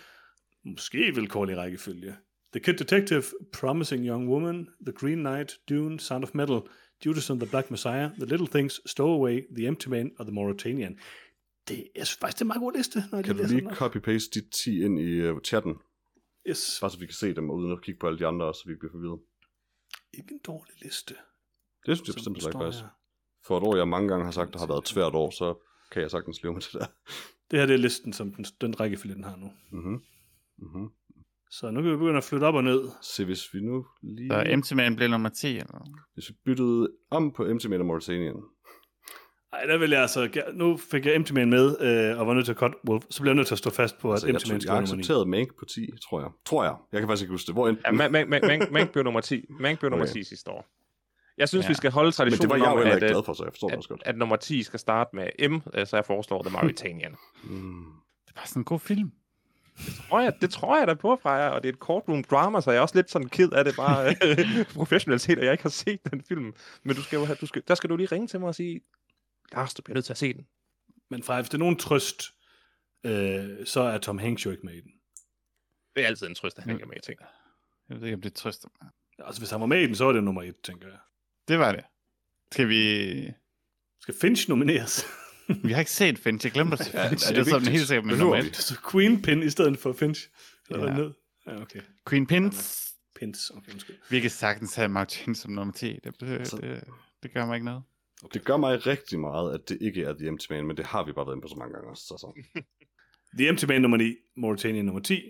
Måske 0.65 1.15
vilkårlig 1.15 1.57
rækkefølge. 1.57 2.15
The 2.53 2.59
Kid 2.59 2.73
Detective, 2.73 3.23
Promising 3.53 4.07
Young 4.07 4.29
Woman, 4.29 4.67
The 4.85 4.93
Green 4.93 5.17
Knight, 5.17 5.59
Dune, 5.69 5.99
Sound 5.99 6.23
of 6.23 6.29
Metal, 6.33 6.61
Judas 7.05 7.29
and 7.29 7.39
the 7.39 7.49
Black 7.49 7.71
Messiah, 7.71 8.11
The 8.11 8.25
Little 8.25 8.47
Things, 8.47 8.81
Stowaway, 8.85 9.41
The 9.55 9.67
Empty 9.67 9.87
Man 9.87 10.11
og 10.17 10.25
The 10.25 10.35
Mauritanian. 10.35 10.99
Det 11.67 11.87
jeg 11.95 12.07
synes 12.07 12.19
faktisk, 12.19 12.37
det 12.37 12.41
er 12.41 12.45
en 12.45 12.47
meget 12.47 12.59
god 12.59 12.73
liste, 12.73 13.03
når 13.11 13.21
Kan 13.21 13.37
du 13.37 13.43
lige 13.47 13.69
copy-paste 13.69 14.29
de 14.33 14.49
10 14.49 14.83
ind 14.83 14.99
i 14.99 15.29
uh, 15.29 15.41
chatten? 15.41 15.75
Yes, 16.49 16.77
Bare 16.81 16.91
så 16.91 16.99
vi 16.99 17.05
kan 17.05 17.13
se 17.13 17.35
dem, 17.35 17.49
uden 17.49 17.71
at 17.71 17.81
kigge 17.81 17.99
på 17.99 18.07
alle 18.07 18.19
de 18.19 18.25
andre, 18.27 18.53
så 18.53 18.61
vi 18.65 18.71
ikke 18.71 18.79
bliver 18.79 18.91
forvirret. 18.91 19.19
ikke 20.13 20.31
en 20.31 20.39
dårlig 20.47 20.73
liste. 20.81 21.13
Det 21.85 21.97
synes 21.97 22.07
jeg 22.07 22.13
bestemt 22.15 22.37
ikke 22.37 22.51
faktisk. 22.51 22.83
her. 22.83 22.89
For 23.45 23.57
et 23.57 23.63
år, 23.63 23.75
jeg 23.75 23.87
mange 23.87 24.07
gange 24.07 24.25
har 24.25 24.31
sagt, 24.31 24.53
der 24.53 24.59
har 24.59 24.67
været 24.67 24.81
et 24.81 24.87
svært 24.87 25.13
år, 25.13 25.29
så 25.29 25.55
kan 25.91 26.01
jeg 26.01 26.11
sagtens 26.11 26.43
leve 26.43 26.53
med 26.53 26.61
det 26.61 26.73
der. 26.73 26.85
Det 27.51 27.59
her 27.59 27.65
det 27.65 27.73
er 27.73 27.77
listen, 27.77 28.13
som 28.13 28.33
den, 28.33 28.45
den 28.61 28.79
rækkefølge, 28.79 29.15
den 29.15 29.23
har 29.23 29.35
nu. 29.35 29.51
Mhm. 29.71 30.01
Mhm. 30.57 30.89
Så 31.49 31.71
nu 31.71 31.81
kan 31.81 31.91
vi 31.91 31.97
begynde 31.97 32.17
at 32.17 32.23
flytte 32.23 32.43
op 32.45 32.55
og 32.55 32.63
ned. 32.63 32.81
Se, 33.01 33.25
hvis 33.25 33.53
vi 33.53 33.59
nu 33.61 33.85
lige... 34.03 34.63
Så 34.63 34.75
Man 34.75 34.95
blev 34.95 35.09
nummer 35.09 35.29
10, 35.29 35.47
eller? 35.47 35.87
Hvis 36.13 36.29
vi 36.29 36.35
byttede 36.45 36.89
om 37.11 37.31
på 37.31 37.43
Man 37.43 37.79
og 37.79 37.85
Mauritanian. 37.85 38.35
Ej, 39.53 39.65
der 39.65 39.77
vil 39.77 39.89
jeg 39.89 40.01
altså... 40.01 40.41
Nu 40.53 40.77
fik 40.77 41.05
jeg 41.05 41.23
Man 41.33 41.49
med, 41.49 41.65
øh, 41.81 42.19
og 42.19 42.27
var 42.27 42.33
nødt 42.33 42.45
til 42.45 42.51
at 42.51 42.57
cut 42.57 42.73
Wolf. 42.89 43.03
Så 43.09 43.21
bliver 43.21 43.31
jeg 43.31 43.35
nødt 43.35 43.47
til 43.47 43.53
at 43.55 43.59
stå 43.59 43.69
fast 43.69 43.97
på, 43.99 44.09
at 44.09 44.13
Altså, 44.13 44.27
jeg, 44.27 44.33
tog, 44.33 44.41
skal 44.41 44.53
jeg 44.53 44.73
være 44.73 44.81
nummer 44.81 44.95
9. 44.95 44.99
accepterede 44.99 45.25
Mank 45.25 45.49
på 45.59 45.65
10, 45.65 45.87
tror 46.09 46.19
jeg. 46.21 46.29
Tror 46.45 46.63
jeg. 46.63 46.75
Jeg 46.91 47.01
kan 47.01 47.07
faktisk 47.07 47.23
ikke 47.23 47.31
huske 47.33 47.47
det. 47.47 47.55
Hvor 47.55 47.67
end... 47.67 47.77
Ja, 47.85 47.91
Mank, 47.91 48.11
Mank, 48.11 48.29
Mank, 48.29 48.71
Mank, 48.71 48.91
blev 48.91 49.03
nummer 49.03 49.21
10. 49.21 49.45
Mank 49.59 49.79
blev 49.79 49.89
nummer 49.89 50.05
Okay. 50.05 50.13
10 50.13 50.23
sidste 50.23 50.51
år. 50.51 50.65
Jeg 51.37 51.49
synes, 51.49 51.63
Ja. 51.63 51.67
vi 51.69 51.73
skal 51.73 51.91
holde 51.91 52.05
Men 52.05 52.09
det 52.11 52.15
traditionen 52.15 52.49
var 52.49 52.55
jeg 52.55 52.65
jo 52.65 52.71
om, 52.71 52.77
heller 52.77 52.91
at, 52.91 52.97
ikke 52.97 53.05
at, 53.05 53.11
glad 53.11 53.23
for, 53.25 53.33
så 53.33 53.43
jeg 53.43 53.53
forstår 53.53 53.67
det 53.67 53.77
også 53.77 53.87
at, 53.87 53.89
godt. 53.99 54.01
at 54.07 54.17
nummer 54.17 54.35
10 54.35 54.63
skal 54.63 54.79
starte 54.79 55.09
med 55.15 55.49
M, 55.49 55.53
øh, 55.73 55.87
så 55.87 55.95
jeg 55.97 56.05
foreslår 56.05 56.41
The 56.43 56.51
Mauritanian. 56.51 57.15
Mm. 57.43 57.85
Det 58.25 58.29
er 58.31 58.35
bare 58.35 58.47
sådan 58.47 58.59
en 58.59 58.65
god 58.65 58.79
film. 58.79 59.11
Tror 59.77 60.21
jeg, 60.21 60.33
det 60.41 60.49
tror 60.49 60.77
jeg 60.77 60.87
da 60.87 60.93
på 60.93 61.19
fra 61.21 61.31
jer, 61.31 61.49
og 61.49 61.63
det 61.63 61.69
er 61.69 61.73
et 61.73 61.79
courtroom 61.79 62.23
drama, 62.23 62.61
så 62.61 62.71
jeg 62.71 62.77
er 62.77 62.81
også 62.81 62.95
lidt 62.95 63.11
sådan 63.11 63.29
ked 63.29 63.51
af 63.51 63.65
det 63.65 63.75
bare 63.75 64.15
øh, 64.23 64.65
professionelt 64.79 65.21
set, 65.21 65.37
at 65.37 65.45
jeg 65.45 65.51
ikke 65.51 65.63
har 65.63 65.69
set 65.69 65.99
den 66.11 66.23
film. 66.23 66.55
Men 66.83 66.95
du 66.95 67.01
skal 67.01 67.17
jo 67.17 67.25
have, 67.25 67.37
du 67.41 67.45
skal, 67.45 67.63
der 67.67 67.75
skal 67.75 67.89
du 67.89 67.95
lige 67.95 68.07
ringe 68.11 68.27
til 68.27 68.39
mig 68.39 68.47
og 68.47 68.55
sige, 68.55 68.81
Lars, 69.51 69.73
du 69.73 69.81
bliver 69.81 69.95
nødt 69.95 70.05
til 70.05 70.13
at 70.13 70.17
se 70.17 70.33
den. 70.33 70.47
Men 71.09 71.23
fra 71.23 71.41
hvis 71.41 71.49
det 71.49 71.53
er 71.53 71.59
nogen 71.59 71.77
trøst, 71.77 72.23
øh, 73.05 73.65
så 73.65 73.81
er 73.81 73.97
Tom 73.97 74.17
Hanks 74.17 74.45
jo 74.45 74.51
ikke 74.51 74.65
med 74.65 74.73
i 74.73 74.81
den. 74.81 74.91
Det 75.95 76.03
er 76.03 76.07
altid 76.07 76.27
en 76.27 76.35
trøst, 76.35 76.57
at 76.57 76.63
han 76.63 76.73
ikke 76.73 76.83
er 76.83 76.87
med 76.87 76.97
i 76.97 77.01
ting. 77.05 77.19
Jeg 77.89 78.01
ved 78.01 78.07
ikke, 78.07 78.15
om 78.15 78.21
det 78.21 78.33
trøster 78.33 78.69
mig. 78.81 78.89
Altså, 79.27 79.41
hvis 79.41 79.51
han 79.51 79.59
var 79.59 79.65
med 79.65 79.81
i 79.81 79.87
den, 79.87 79.95
så 79.95 80.05
er 80.05 80.13
det 80.13 80.23
nummer 80.23 80.43
et, 80.43 80.55
tænker 80.63 80.87
jeg. 80.87 80.99
Det 81.47 81.59
var 81.59 81.71
det. 81.71 81.83
Skal 82.51 82.69
vi... 82.69 83.33
Skal 83.99 84.15
Finch 84.21 84.49
nomineres? 84.49 85.05
Vi 85.63 85.71
har 85.71 85.79
ikke 85.79 85.91
set 85.91 86.19
Finch. 86.19 86.45
Jeg 86.45 86.51
glemte 86.53 86.73
at 86.73 86.79
se 86.85 86.97
Ja, 86.97 87.09
Finch. 87.09 87.29
er 87.29 87.33
det 87.33 87.39
er 87.41 87.49
sådan 87.49 87.67
helt 87.67 87.87
sikkert 87.87 88.05
med 88.05 88.39
et. 88.45 88.55
så 88.55 88.79
Queen 88.91 89.21
Pin 89.21 89.43
i 89.43 89.49
stedet 89.49 89.77
for 89.79 89.93
Finch. 89.93 90.29
Så 90.67 90.73
er 90.75 90.85
Ja. 90.87 90.93
ned. 90.97 91.11
Ja, 91.47 91.61
okay. 91.61 91.79
Queen 92.09 92.27
Pins. 92.27 92.81
Pins, 93.19 93.49
okay, 93.49 93.71
undskyld. 93.71 93.95
Vi 94.09 94.19
kan 94.19 94.29
sagtens 94.29 94.75
have 94.75 94.87
Mark 94.89 95.09
Chin 95.09 95.35
som 95.35 95.51
nummer 95.51 95.73
10. 95.73 95.99
Det, 96.03 96.19
det, 96.19 96.51
det, 96.51 96.83
det 97.23 97.33
gør 97.33 97.45
mig 97.45 97.55
ikke 97.55 97.65
noget. 97.65 97.83
Det 98.33 98.43
gør 98.43 98.57
mig 98.57 98.87
rigtig 98.87 99.19
meget, 99.19 99.53
at 99.53 99.69
det 99.69 99.77
ikke 99.81 100.03
er 100.03 100.13
The 100.13 100.27
Empty 100.27 100.45
Man, 100.49 100.65
men 100.67 100.77
det 100.77 100.85
har 100.85 101.03
vi 101.05 101.11
bare 101.11 101.25
været 101.25 101.35
inde 101.35 101.41
på 101.41 101.47
så 101.47 101.55
mange 101.55 101.73
gange 101.73 101.89
også. 101.89 102.03
Så, 102.03 102.17
så. 102.17 102.61
The 103.37 103.47
Empty 103.49 103.65
Man 103.65 103.81
nummer 103.81 103.97
9, 103.97 104.15
Mauritania 104.37 104.81
nummer 104.81 105.01
10. 105.01 105.21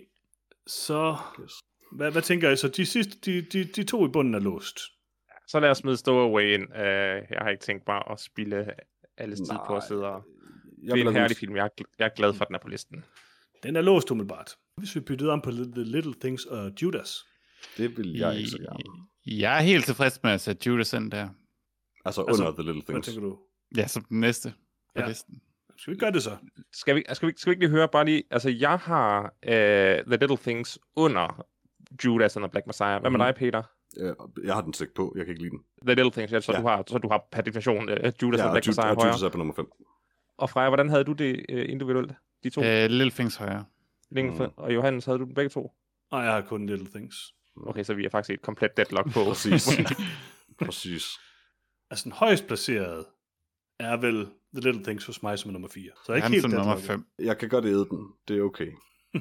Så, 0.66 1.16
Yes. 1.42 1.52
hvad, 1.92 2.10
hvad 2.12 2.22
tænker 2.22 2.50
I 2.50 2.56
så? 2.56 2.68
De 2.68 2.86
sidste, 2.86 3.18
de, 3.24 3.42
de, 3.42 3.64
de 3.64 3.84
to 3.84 4.06
i 4.06 4.08
bunden 4.08 4.34
er 4.34 4.38
låst. 4.38 4.78
Så 5.48 5.60
lad 5.60 5.70
os 5.70 5.78
smide 5.78 5.96
Stowaway 5.96 6.54
ind. 6.54 6.62
Uh, 6.62 6.78
jeg 7.30 7.38
har 7.42 7.48
ikke 7.50 7.64
tænkt 7.64 7.84
bare 7.84 8.12
at 8.12 8.20
spille 8.20 8.66
alles 9.18 9.38
tid 9.38 9.56
på 9.66 9.76
at 9.76 9.82
sidde 9.88 10.06
og... 10.06 10.24
Jeg 10.82 10.94
Det 10.96 11.04
er 11.04 11.08
en 11.08 11.14
herlig 11.16 11.36
film. 11.36 11.56
Jeg 11.56 11.64
er, 11.64 11.84
jeg 11.98 12.04
er 12.04 12.14
glad 12.16 12.34
for, 12.34 12.42
at 12.44 12.48
den 12.48 12.54
er 12.54 12.58
på 12.58 12.68
listen. 12.68 13.04
Den 13.62 13.76
er 13.76 13.80
låst 13.80 14.10
umiddelbart. 14.10 14.56
Hvis 14.76 14.94
vi 14.94 15.00
byttede 15.00 15.30
om 15.30 15.40
på 15.40 15.50
The 15.50 15.64
Little 15.84 16.14
Things 16.20 16.44
og 16.44 16.72
Judas. 16.82 17.26
Det 17.76 17.96
vil 17.96 18.12
jeg 18.12 18.36
ikke 18.36 18.50
så 18.50 18.58
gerne. 18.58 18.78
Jeg 19.26 19.56
er 19.58 19.60
helt 19.62 19.84
tilfreds 19.84 20.22
med 20.22 20.30
at 20.32 20.40
sætte 20.40 20.66
Judas 20.68 20.92
ind 20.92 21.10
der. 21.10 21.28
Altså, 22.04 22.24
Altså, 22.28 22.42
under 22.42 22.52
The 22.52 22.62
Little 22.62 22.82
Hvad 22.82 22.94
Things. 22.94 23.06
tænker 23.08 23.22
du? 23.22 23.38
Ja, 23.76 23.86
som 23.86 24.04
den 24.04 24.20
næste 24.20 24.50
på 24.96 25.00
Ja. 25.02 25.08
listen. 25.08 25.40
Skal 25.78 25.92
vi 25.94 25.98
gøre 25.98 26.12
det 26.12 26.22
så? 26.22 26.36
Skal 26.72 26.96
vi, 26.96 27.04
skal, 27.12 27.28
vi, 27.28 27.32
skal 27.36 27.50
vi 27.50 27.52
ikke 27.52 27.62
lige 27.66 27.70
høre 27.70 27.88
bare 27.88 28.04
lige... 28.04 28.22
Altså, 28.30 28.50
jeg 28.50 28.78
har 28.78 29.22
uh, 29.46 29.52
The 29.52 30.16
Little 30.20 30.36
Things 30.36 30.78
under 30.96 31.46
Judas 32.04 32.36
and 32.36 32.42
the 32.44 32.50
Black 32.50 32.66
Messiah. 32.66 33.00
Hvad 33.00 33.10
med 33.10 33.18
Mhm. 33.18 33.26
dig, 33.26 33.34
Peter? 33.34 33.62
Øh, 34.00 34.14
Jeg 34.44 34.54
har 34.54 34.60
den 34.62 34.74
slet 34.74 34.86
ikke 34.86 34.94
på. 34.94 35.12
Jeg 35.16 35.24
kan 35.26 35.32
ikke 35.32 35.42
lide 35.42 35.50
den. 35.50 35.60
The 35.86 35.94
Little 35.94 36.10
Things, 36.10 36.32
ja, 36.32 36.40
så, 36.40 36.52
Ja. 36.52 36.58
Du, 36.60 36.66
har, 36.66 36.84
så 36.86 36.98
du 36.98 37.08
har 37.08 37.28
per 37.32 37.40
definition 37.42 37.88
uh, 37.88 37.96
Judas 38.22 38.38
Ja, 38.40 38.44
og 38.46 38.52
Black 38.52 38.66
Ju- 38.66 38.68
Messiah 38.68 38.86
højere. 38.86 39.06
Judas 39.06 39.22
er 39.22 39.28
på 39.28 39.38
nummer 39.38 39.54
5. 39.54 39.66
Og 40.38 40.50
Freja, 40.50 40.68
hvordan 40.68 40.88
havde 40.90 41.04
du 41.04 41.12
det 41.12 41.46
uh, 41.52 41.70
individuelt? 41.72 42.12
De 42.44 42.50
to? 42.50 42.62
Øh, 42.62 42.90
Little 42.90 43.10
Things 43.10 43.36
højere. 43.36 43.64
Længe 44.10 44.32
Mm. 44.44 44.50
Og 44.56 44.74
Johannes, 44.74 45.04
havde 45.04 45.18
du 45.18 45.24
dem 45.24 45.34
begge 45.34 45.48
to? 45.48 45.72
Nej, 46.12 46.20
jeg 46.20 46.32
har 46.32 46.40
kun 46.40 46.66
Little 46.66 46.88
Things. 46.94 47.16
Okay, 47.66 47.84
så 47.84 47.94
vi 47.94 48.04
er 48.04 48.10
faktisk 48.10 48.30
i 48.30 48.34
et 48.34 48.42
komplet 48.42 48.76
deadlock 48.76 49.12
på. 49.12 49.24
Præcis. 49.24 49.68
Præcis. 50.64 51.04
Altså, 51.90 52.04
den 52.04 52.12
højst 52.12 52.46
placerede 52.46 53.06
er 53.80 53.96
vel 53.96 54.26
The 54.54 54.60
Little 54.60 54.84
Things 54.84 55.06
hos 55.06 55.22
mig 55.22 55.38
som 55.38 55.48
er 55.48 55.52
nummer 55.52 55.68
4. 55.68 55.90
Så 56.06 56.12
jeg 56.12 56.18
er 56.18 56.22
Han 56.22 56.32
ikke 56.32 56.40
som 56.40 56.50
helt 56.50 56.58
nummer 56.58 56.74
deadlocket. 56.74 57.06
5. 57.18 57.26
Jeg 57.26 57.38
kan 57.38 57.48
godt 57.48 57.64
æde 57.64 57.86
den. 57.90 58.08
Det 58.28 58.38
er 58.38 58.42
okay. 58.42 58.72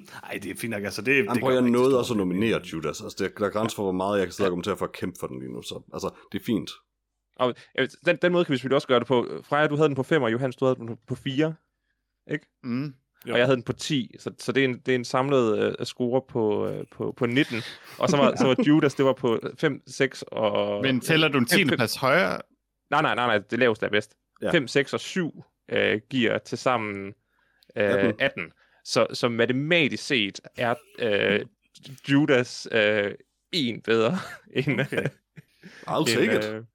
Nej, 0.24 0.40
det 0.44 0.52
er 0.52 0.56
fint 0.56 0.72
nok. 0.72 0.84
Altså, 0.84 1.02
det, 1.02 1.16
Jamen, 1.16 1.30
det 1.34 1.40
prøv, 1.42 1.54
jeg 1.54 1.60
ikke 1.62 1.72
nåede 1.72 2.00
også 2.00 2.14
at 2.14 2.18
nominere 2.18 2.62
Judas. 2.74 3.02
Altså, 3.02 3.16
der, 3.24 3.30
der 3.40 3.46
er 3.46 3.50
grænser 3.50 3.76
for, 3.76 3.84
hvor 3.84 3.92
meget 3.92 4.18
jeg 4.20 4.28
kan 4.28 4.34
sidde 4.34 4.48
og 4.48 4.50
argumentere 4.50 4.78
for 4.78 4.86
at 4.86 4.92
kæmpe 4.92 5.18
for 5.20 5.28
den 5.28 5.40
lige 5.40 5.54
nu. 5.54 5.62
Så, 5.62 5.82
altså, 5.94 6.10
det 6.32 6.40
er 6.42 6.46
fint. 6.46 6.72
Og 7.36 7.54
øh, 7.80 7.90
den, 8.06 8.18
den 8.22 8.32
måde 8.32 8.46
kan 8.46 8.52
vi 8.52 8.58
selvfølgelig 8.58 8.76
også 8.76 8.88
gøre 8.88 9.00
det 9.00 9.08
på. 9.08 9.28
Freja, 9.44 9.68
du 9.68 9.76
havde 9.76 9.88
den 9.88 9.96
på 9.96 10.04
5, 10.04 10.22
og 10.22 10.32
Johannes, 10.32 10.56
du 10.56 10.66
havde 10.66 10.76
den 10.76 10.98
på 11.08 11.16
4. 11.16 11.54
Mm. 12.64 12.94
Jo. 13.28 13.34
Og 13.34 13.40
jeg 13.40 13.46
havde 13.48 13.56
den 13.56 13.64
på 13.64 13.74
10, 13.74 14.16
så, 14.20 14.32
så 14.40 14.52
det, 14.52 14.62
er 14.62 14.66
en, 14.66 14.80
det 14.86 14.92
er 14.92 14.96
en 14.96 15.06
samlet 15.06 15.76
uh, 15.80 15.86
score 15.86 16.22
på, 16.30 16.70
uh, 16.70 16.84
på, 16.92 17.14
på 17.18 17.26
19. 17.26 17.58
Og 18.00 18.10
så 18.10 18.18
var, 18.18 18.36
så 18.36 18.48
var 18.48 18.56
Judas, 18.68 18.96
det 18.96 19.06
var 19.06 19.14
på 19.14 19.40
5, 19.60 19.82
6 19.88 20.24
og... 20.28 20.82
Men 20.82 21.02
tæller 21.02 21.28
du 21.28 21.38
en 21.38 21.48
fem- 21.48 21.58
10. 21.58 21.66
fem- 21.66 21.78
plads 21.78 21.96
højere? 21.96 22.42
Nej, 22.92 23.02
nej, 23.02 23.16
nej, 23.16 23.28
nej, 23.28 23.38
det 23.38 23.60
laveste 23.60 23.86
er 23.86 23.90
bedst. 23.90 24.16
Ja. 24.42 24.52
5, 24.52 24.68
6 24.68 24.94
og 24.94 25.00
7 25.00 25.44
uh, 25.74 25.78
giver 26.10 26.38
til 26.38 26.58
sammen 26.58 27.08
uh, 27.08 27.84
18. 27.84 28.14
18. 28.20 28.44
18. 28.86 28.88
Så, 28.88 29.08
så 29.14 29.30
matematisk 29.30 30.04
set 30.06 30.40
er 30.58 30.76
uh, 31.04 31.48
Judas 32.12 32.68
uh, 32.76 33.12
en 33.52 33.82
bedre 33.82 34.18
end... 34.58 34.82
Okay. 34.82 35.06
I'll 35.88 36.06
take 36.16 36.38
it. 36.38 36.56
uh, 36.56 36.66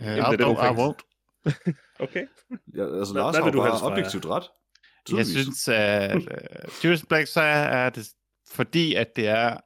Uh, 0.00 0.04
I'll, 0.04 0.40
I'll, 0.40 0.56
I 0.56 0.70
won't. 0.70 1.00
okay. 2.04 2.26
Ja, 2.74 2.98
altså, 2.98 3.14
Lars 3.14 3.36
hvad 3.36 3.42
har 3.44 3.50
du 3.50 3.58
bare 3.58 3.82
objektivt 3.92 4.26
ret. 4.26 4.42
Jeg 4.42 5.06
Tydeligvis. 5.06 5.32
synes, 5.32 5.68
at 5.68 6.16
uh, 6.16 6.84
Judas 6.84 7.06
Black 7.08 7.26
så 7.28 7.40
er 7.40 7.90
det, 7.90 8.08
fordi 8.50 8.94
at 8.94 9.16
det 9.16 9.28
er 9.28 9.56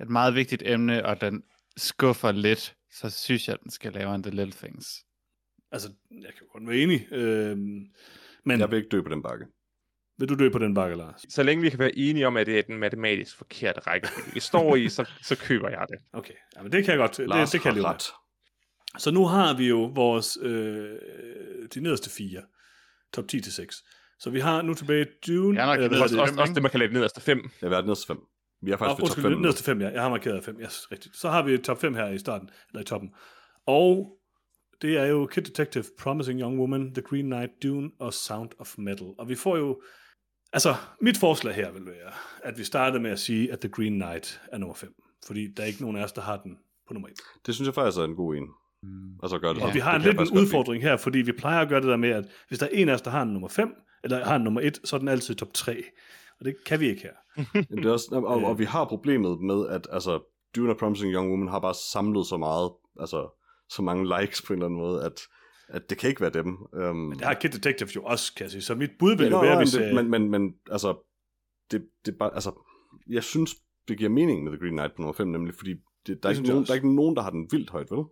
et 0.00 0.08
meget 0.10 0.34
vigtigt 0.34 0.62
emne, 0.66 1.06
og 1.06 1.20
den 1.20 1.42
skuffer 1.76 2.32
lidt, 2.32 2.74
så 2.92 3.10
synes 3.10 3.48
jeg, 3.48 3.54
at 3.54 3.60
den 3.62 3.70
skal 3.70 3.92
lave 3.92 4.14
en 4.14 4.22
The 4.22 4.30
Little 4.30 4.52
Things. 4.52 5.04
Altså, 5.72 5.88
jeg 6.10 6.32
kan 6.32 6.42
jo 6.42 6.46
godt 6.52 6.68
være 6.68 6.76
enig. 6.76 7.12
Øhm, 7.12 7.86
men 8.44 8.60
Jeg 8.60 8.70
vil 8.70 8.76
ikke 8.76 8.88
dø 8.88 9.02
på 9.02 9.08
den 9.08 9.22
bakke. 9.22 9.46
Vil 10.22 10.28
du 10.28 10.44
dø 10.44 10.48
på 10.48 10.58
den 10.58 10.74
bakke, 10.74 10.96
Lars? 10.96 11.24
Så 11.28 11.42
længe 11.42 11.62
vi 11.62 11.70
kan 11.70 11.78
være 11.78 11.98
enige 11.98 12.26
om, 12.26 12.36
at 12.36 12.46
det 12.46 12.58
er 12.58 12.62
den 12.62 12.78
matematisk 12.78 13.36
forkerte 13.36 13.80
række, 13.80 14.08
vi 14.34 14.40
står 14.40 14.76
i, 14.76 14.88
så, 14.88 15.10
så 15.28 15.36
køber 15.36 15.68
jeg 15.68 15.86
det. 15.88 15.98
Okay, 16.12 16.34
ja, 16.56 16.62
men 16.62 16.72
det 16.72 16.84
kan 16.84 16.90
jeg 16.92 16.98
godt. 16.98 17.28
Lars 17.28 17.50
det, 17.50 17.52
det 17.52 17.62
kan 17.62 17.76
jeg 17.76 17.84
har 17.84 17.94
ret. 17.94 18.04
Så 18.98 19.10
nu 19.10 19.26
har 19.26 19.56
vi 19.56 19.68
jo 19.68 19.92
vores, 19.94 20.38
øh, 20.42 20.98
de 21.74 21.80
nederste 21.80 22.10
fire. 22.10 22.42
Top 23.12 23.28
10 23.28 23.40
til 23.40 23.52
6. 23.52 23.76
Så 24.18 24.30
vi 24.30 24.40
har 24.40 24.62
nu 24.62 24.74
tilbage 24.74 25.06
Dune. 25.26 25.56
Jeg 25.56 25.66
har 25.66 25.76
nok 25.76 25.90
det 25.90 26.02
Også, 26.02 26.20
også, 26.20 26.34
også 26.40 26.54
det, 26.54 26.62
man 26.62 26.70
kan 26.70 26.80
lægge 26.80 26.94
nederste 26.94 27.20
fem. 27.20 27.38
Jeg 27.38 27.70
vil 27.70 27.74
have 27.74 27.82
den 27.82 27.86
nederste 27.86 28.06
fem. 28.06 28.18
Vi 28.62 28.70
er 28.70 28.74
Nå, 28.74 28.78
faktisk 28.78 28.96
ved 28.96 29.08
top 29.08 29.16
undskyld, 29.16 29.32
5. 29.32 29.40
nederste 29.40 29.64
5, 29.64 29.80
ja. 29.80 29.88
Jeg 29.88 30.02
har 30.02 30.08
markeret 30.08 30.44
5, 30.44 30.56
ja, 30.58 30.64
yes, 30.64 30.92
rigtigt. 30.92 31.16
Så 31.16 31.30
har 31.30 31.42
vi 31.42 31.58
top 31.58 31.80
5 31.80 31.94
her 31.94 32.08
i 32.08 32.18
starten, 32.18 32.50
eller 32.70 32.80
i 32.80 32.84
toppen. 32.84 33.10
Og 33.66 34.18
det 34.82 34.98
er 34.98 35.04
jo 35.04 35.26
Kid 35.26 35.42
Detective, 35.42 35.84
Promising 35.98 36.40
Young 36.40 36.58
Woman, 36.58 36.94
The 36.94 37.02
Green 37.02 37.24
Knight, 37.24 37.50
Dune 37.62 37.90
og 37.98 38.14
Sound 38.14 38.50
of 38.58 38.74
Metal. 38.78 39.06
Og 39.18 39.28
vi 39.28 39.34
får 39.34 39.56
jo... 39.56 39.82
Altså, 40.52 40.74
mit 41.00 41.18
forslag 41.18 41.54
her 41.54 41.72
vil 41.72 41.86
være, 41.86 42.12
at 42.42 42.58
vi 42.58 42.64
starter 42.64 43.00
med 43.00 43.10
at 43.10 43.18
sige, 43.18 43.52
at 43.52 43.60
The 43.60 43.68
Green 43.68 43.92
Knight 43.92 44.40
er 44.52 44.58
nummer 44.58 44.74
5. 44.74 44.94
Fordi 45.26 45.48
der 45.56 45.62
er 45.62 45.66
ikke 45.66 45.80
nogen 45.80 45.96
af 45.96 46.04
os, 46.04 46.12
der 46.12 46.22
har 46.22 46.36
den 46.36 46.58
på 46.88 46.94
nummer 46.94 47.08
1. 47.08 47.14
Det 47.46 47.54
synes 47.54 47.66
jeg 47.66 47.74
faktisk 47.74 47.98
er 47.98 48.04
en 48.04 48.14
god 48.14 48.36
en. 48.36 48.48
Mm. 48.82 49.14
Altså 49.22 49.38
gør 49.38 49.52
det. 49.52 49.60
Ja. 49.60 49.66
Og 49.66 49.74
vi 49.74 49.78
har 49.78 49.98
Det 49.98 50.06
en 50.06 50.16
lidt 50.16 50.30
en 50.30 50.38
udfordring 50.38 50.82
her, 50.82 50.96
fordi 50.96 51.18
vi 51.18 51.32
plejer 51.32 51.60
at 51.60 51.68
gøre 51.68 51.80
det 51.80 51.88
der 51.88 51.96
med, 51.96 52.10
at 52.10 52.24
hvis 52.48 52.58
der 52.58 52.66
er 52.66 52.70
en 52.72 52.88
af 52.88 52.94
os, 52.94 53.02
der 53.02 53.10
har 53.10 53.22
en 53.22 53.28
nummer 53.28 53.48
5, 53.48 53.74
eller 54.04 54.24
har 54.24 54.36
en 54.36 54.42
nummer 54.42 54.60
1, 54.60 54.78
så 54.84 54.96
er 54.96 55.00
den 55.00 55.08
altid 55.08 55.34
top 55.34 55.54
3. 55.54 55.82
Og 56.38 56.44
det 56.44 56.56
kan 56.66 56.80
vi 56.80 56.88
ikke 56.88 57.02
her. 57.02 57.44
Jamen, 57.54 57.84
det 57.84 57.86
er 57.86 57.92
også, 57.92 58.08
og, 58.12 58.44
og, 58.44 58.58
vi 58.58 58.64
har 58.64 58.84
problemet 58.84 59.40
med, 59.40 59.68
at 59.68 59.86
altså, 59.92 60.20
Dune 60.56 60.70
og 60.70 60.76
Promising 60.76 61.14
Young 61.14 61.30
Woman 61.30 61.48
har 61.48 61.58
bare 61.58 61.74
samlet 61.92 62.26
så 62.26 62.36
meget, 62.36 62.70
altså 63.00 63.42
så 63.68 63.82
mange 63.82 64.20
likes 64.20 64.42
på 64.42 64.52
en 64.52 64.58
eller 64.58 64.66
anden 64.66 64.80
måde, 64.80 65.04
at, 65.04 65.20
at 65.68 65.90
det 65.90 65.98
kan 65.98 66.08
ikke 66.08 66.20
være 66.20 66.30
dem. 66.30 66.56
Um, 66.72 67.12
Det 67.12 67.20
har 67.20 67.34
Kid 67.34 67.50
Detective 67.50 67.88
jo 67.96 68.02
også, 68.02 68.34
kan 68.34 68.44
jeg 68.44 68.50
sige. 68.50 68.62
Så 68.62 68.74
mit 68.74 68.90
bud 68.98 69.16
vil 69.16 69.30
jo 69.30 69.40
være, 69.40 69.56
hvis... 69.58 69.70
det, 69.70 69.88
øh, 69.88 69.94
men, 69.94 70.10
men, 70.10 70.30
men 70.30 70.54
altså, 70.70 71.06
det, 71.70 71.88
det 72.06 72.12
er 72.12 72.16
bare, 72.18 72.34
altså, 72.34 72.52
jeg 73.08 73.24
synes, 73.24 73.54
det 73.88 73.98
giver 73.98 74.10
mening 74.10 74.44
med 74.44 74.52
The 74.52 74.60
Green 74.60 74.72
Knight 74.72 74.94
på 74.94 75.02
nummer 75.02 75.12
5, 75.12 75.28
nemlig 75.28 75.54
fordi 75.54 75.74
det, 76.06 76.22
der, 76.22 76.28
er 76.28 76.34
synes 76.34 76.38
ikke 76.38 76.48
jeg 76.48 76.54
nogen, 76.54 76.66
der 76.66 76.72
er 76.72 76.74
ikke 76.74 76.94
nogen, 76.94 77.16
der 77.16 77.22
har 77.22 77.30
den 77.30 77.48
vildt 77.50 77.70
højt, 77.70 77.90
vel? 77.90 78.04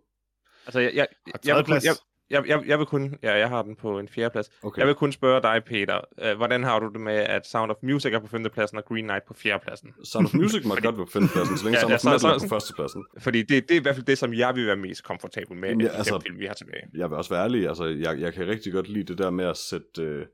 Altså, 0.65 0.79
jeg, 0.79 0.93
jeg, 0.95 1.07
jeg, 1.27 1.39
tredjeplads. 1.43 1.85
jeg, 1.85 1.95
jeg, 2.31 2.47
jeg, 2.47 2.63
jeg 2.67 2.79
vil 2.79 2.85
kun... 2.85 3.17
Ja, 3.23 3.37
jeg 3.37 3.49
har 3.49 3.61
den 3.61 3.75
på 3.75 3.99
en 3.99 4.07
fjerdeplads. 4.07 4.49
Okay. 4.63 4.79
Jeg 4.79 4.87
vil 4.87 4.95
kun 4.95 5.11
spørge 5.11 5.41
dig, 5.41 5.63
Peter. 5.65 6.01
Uh, 6.25 6.37
hvordan 6.37 6.63
har 6.63 6.79
du 6.79 6.89
det 6.93 7.01
med, 7.01 7.13
at 7.13 7.47
Sound 7.47 7.71
of 7.71 7.77
Music 7.83 8.13
er 8.13 8.19
på 8.19 8.27
femtepladsen 8.27 8.77
og 8.77 8.85
Green 8.85 9.03
Knight 9.03 9.23
på 9.27 9.33
fjerdepladsen? 9.33 9.93
Sound 10.03 10.25
of 10.27 10.33
Music 10.33 10.65
må 10.65 10.75
godt 10.83 10.97
være 10.97 11.05
på 11.05 11.11
femtepladsen, 11.11 11.57
så 11.57 11.63
længe 11.63 11.77
Ja, 11.77 11.81
Sound 11.81 11.93
of 11.93 12.23
Metal 12.23 12.29
er 12.29 12.39
på 12.39 12.49
førstepladsen. 12.49 13.05
Fordi 13.19 13.39
det, 13.41 13.69
det 13.69 13.75
er 13.75 13.79
i 13.79 13.81
hvert 13.81 13.95
fald 13.95 14.05
det, 14.05 14.17
som 14.17 14.33
jeg 14.33 14.55
vil 14.55 14.67
være 14.67 14.75
mest 14.75 15.03
komfortabel 15.03 15.57
med, 15.57 15.75
ja, 15.75 15.87
altså- 15.87 16.13
fem 16.13 16.21
film, 16.21 16.39
vi 16.39 16.45
har 16.45 16.53
tilbage. 16.53 16.83
Jeg 16.93 17.09
vil 17.09 17.17
også 17.17 17.29
være 17.29 17.43
ærlig, 17.43 17.67
altså, 17.67 17.85
jeg, 17.85 18.19
jeg 18.19 18.33
kan 18.33 18.47
rigtig 18.47 18.73
godt 18.73 18.89
lide 18.89 19.03
det 19.03 19.17
der 19.17 19.29
med 19.29 19.45
at 19.45 19.57
sætte, 19.57 20.01
øh, 20.01 20.25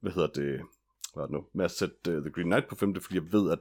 hvad 0.00 0.12
hedder 0.12 0.28
det, 0.28 0.60
hvad 1.14 1.22
er 1.22 1.26
det 1.26 1.34
nu, 1.34 1.44
med 1.54 1.64
at 1.64 1.70
sætte 1.70 2.16
uh, 2.16 2.22
The 2.22 2.30
Green 2.30 2.46
Knight 2.46 2.68
på 2.68 2.74
femte, 2.74 3.00
fordi 3.00 3.14
jeg 3.14 3.32
ved, 3.32 3.50
at 3.50 3.58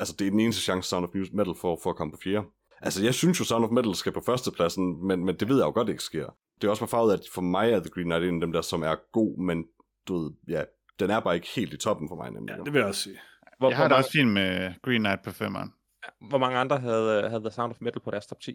altså, 0.00 0.14
det 0.18 0.26
er 0.26 0.30
den 0.30 0.40
eneste 0.40 0.62
chance, 0.62 0.88
Sound 0.88 1.04
of 1.06 1.10
Music 1.14 1.32
Metal 1.34 1.54
for, 1.60 1.78
for 1.82 1.90
at 1.90 1.96
komme 1.96 2.12
på 2.12 2.18
fjerde. 2.24 2.46
Altså, 2.80 3.04
jeg 3.04 3.14
synes 3.14 3.40
jo, 3.40 3.44
Sound 3.44 3.64
of 3.64 3.70
Metal 3.70 3.94
skal 3.94 4.12
på 4.12 4.22
førstepladsen, 4.26 5.06
men, 5.06 5.24
men 5.24 5.36
det 5.36 5.48
ved 5.48 5.56
jeg 5.56 5.64
jo 5.64 5.70
godt 5.70 5.88
ikke 5.88 6.02
sker. 6.02 6.26
Det 6.60 6.64
er 6.66 6.70
også 6.70 6.80
bare 6.82 6.88
farvet, 6.88 7.12
at 7.12 7.20
for 7.32 7.42
mig 7.42 7.70
er 7.72 7.80
The 7.80 7.90
Green 7.90 8.06
Knight 8.06 8.24
en 8.24 8.34
af 8.34 8.40
dem 8.40 8.52
der, 8.52 8.62
som 8.62 8.82
er 8.82 8.94
god, 9.12 9.38
men 9.38 9.64
du 10.08 10.18
ved, 10.18 10.30
ja, 10.48 10.64
den 11.00 11.10
er 11.10 11.20
bare 11.20 11.34
ikke 11.34 11.48
helt 11.56 11.72
i 11.72 11.76
toppen 11.76 12.08
for 12.08 12.16
mig 12.16 12.30
nemlig. 12.30 12.54
Ja, 12.56 12.62
det 12.62 12.72
vil 12.72 12.78
jeg 12.78 12.88
også 12.88 13.02
sige. 13.02 13.18
Hvor, 13.58 13.68
Jeg 13.68 13.76
har 13.76 13.88
det 13.88 13.96
også 13.96 14.10
fint 14.10 14.32
med 14.32 14.74
Green 14.82 15.00
Knight 15.00 15.22
på 15.24 15.30
femmeren. 15.30 15.72
hvor 16.28 16.38
mange 16.38 16.58
andre 16.58 16.78
havde, 16.78 17.28
havde 17.28 17.40
The 17.42 17.50
Sound 17.50 17.70
of 17.72 17.76
Metal 17.80 18.00
på 18.02 18.10
deres 18.10 18.26
top 18.26 18.40
10? 18.40 18.54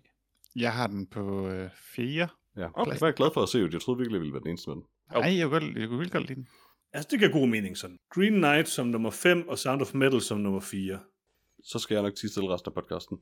Jeg 0.55 0.73
har 0.73 0.87
den 0.87 1.07
på 1.07 1.47
øh, 1.47 1.69
4. 1.95 2.27
Ja, 2.57 2.67
Okay. 2.73 3.01
jeg 3.01 3.13
glad 3.13 3.29
for 3.33 3.41
at 3.43 3.49
se, 3.49 3.59
jo. 3.59 3.69
jeg 3.73 3.81
troede 3.81 3.97
virkelig, 3.97 4.15
jeg 4.15 4.21
ville 4.21 4.33
være 4.33 4.41
den 4.41 4.49
eneste 4.49 4.69
med 4.69 4.75
den. 4.75 4.83
Nej, 5.11 5.37
jeg 5.37 5.49
kunne, 5.49 5.59
godt, 5.59 5.77
jeg 5.77 5.87
kunne 5.87 5.97
vildt 5.99 6.13
godt 6.13 6.27
lide 6.27 6.35
den. 6.35 6.47
Altså, 6.93 7.07
det 7.11 7.19
giver 7.19 7.31
god 7.31 7.47
mening 7.47 7.77
sådan. 7.77 7.97
Green 8.15 8.33
Knight 8.33 8.67
som 8.69 8.87
nummer 8.87 9.09
5, 9.09 9.47
og 9.47 9.57
Sound 9.57 9.81
of 9.81 9.93
Metal 9.93 10.21
som 10.21 10.37
nummer 10.39 10.59
4. 10.59 10.99
Så 11.63 11.79
skal 11.79 11.95
jeg 11.95 12.03
nok 12.03 12.15
tige 12.15 12.29
stille 12.29 12.49
resten 12.53 12.69
af 12.69 12.73
podcasten. 12.83 13.17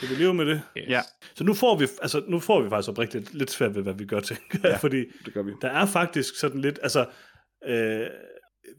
Kan 0.00 0.08
vi 0.10 0.14
leve 0.14 0.34
med 0.34 0.46
det? 0.46 0.62
Yes. 0.78 0.84
Ja. 0.88 1.00
Så 1.34 1.44
nu 1.44 1.54
får 1.54 1.78
vi, 1.78 1.86
altså, 2.02 2.22
nu 2.28 2.40
får 2.40 2.62
vi 2.62 2.68
faktisk 2.68 2.88
oprigtigt 2.88 3.34
lidt 3.34 3.50
svært 3.50 3.74
ved, 3.74 3.82
hvad 3.82 3.94
vi 3.94 4.04
gør, 4.06 4.20
tænker 4.20 4.58
jeg, 4.62 4.70
Ja. 4.70 4.76
fordi 4.76 5.04
Det 5.24 5.34
gør 5.34 5.42
vi. 5.42 5.52
der 5.62 5.68
er 5.68 5.86
faktisk 5.86 6.34
sådan 6.36 6.60
lidt, 6.60 6.78
altså, 6.82 7.06
øh, 7.66 8.06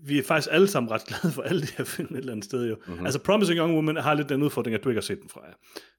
vi 0.06 0.18
er 0.20 0.24
faktisk 0.24 0.50
alle 0.52 0.68
sammen 0.68 0.92
ret 0.92 1.06
glade 1.06 1.34
for 1.34 1.42
alle 1.42 1.62
de 1.62 1.68
her 1.78 1.84
film 1.84 2.14
et 2.16 2.18
eller 2.20 2.32
andet 2.32 2.46
sted 2.46 2.68
jo. 2.70 2.76
Mhm. 2.76 2.92
Mm-hmm. 2.92 3.06
Altså, 3.06 3.20
Promising 3.20 3.58
Young 3.58 3.76
Woman 3.76 3.96
har 3.96 4.14
lidt 4.14 4.30
den 4.30 4.44
udfordring, 4.44 4.76
at 4.76 4.84
du 4.84 4.90
ikke 4.90 4.98
har 4.98 5.02
set 5.06 5.22
den 5.22 5.30
fra 5.30 5.42
jer. 5.46 5.54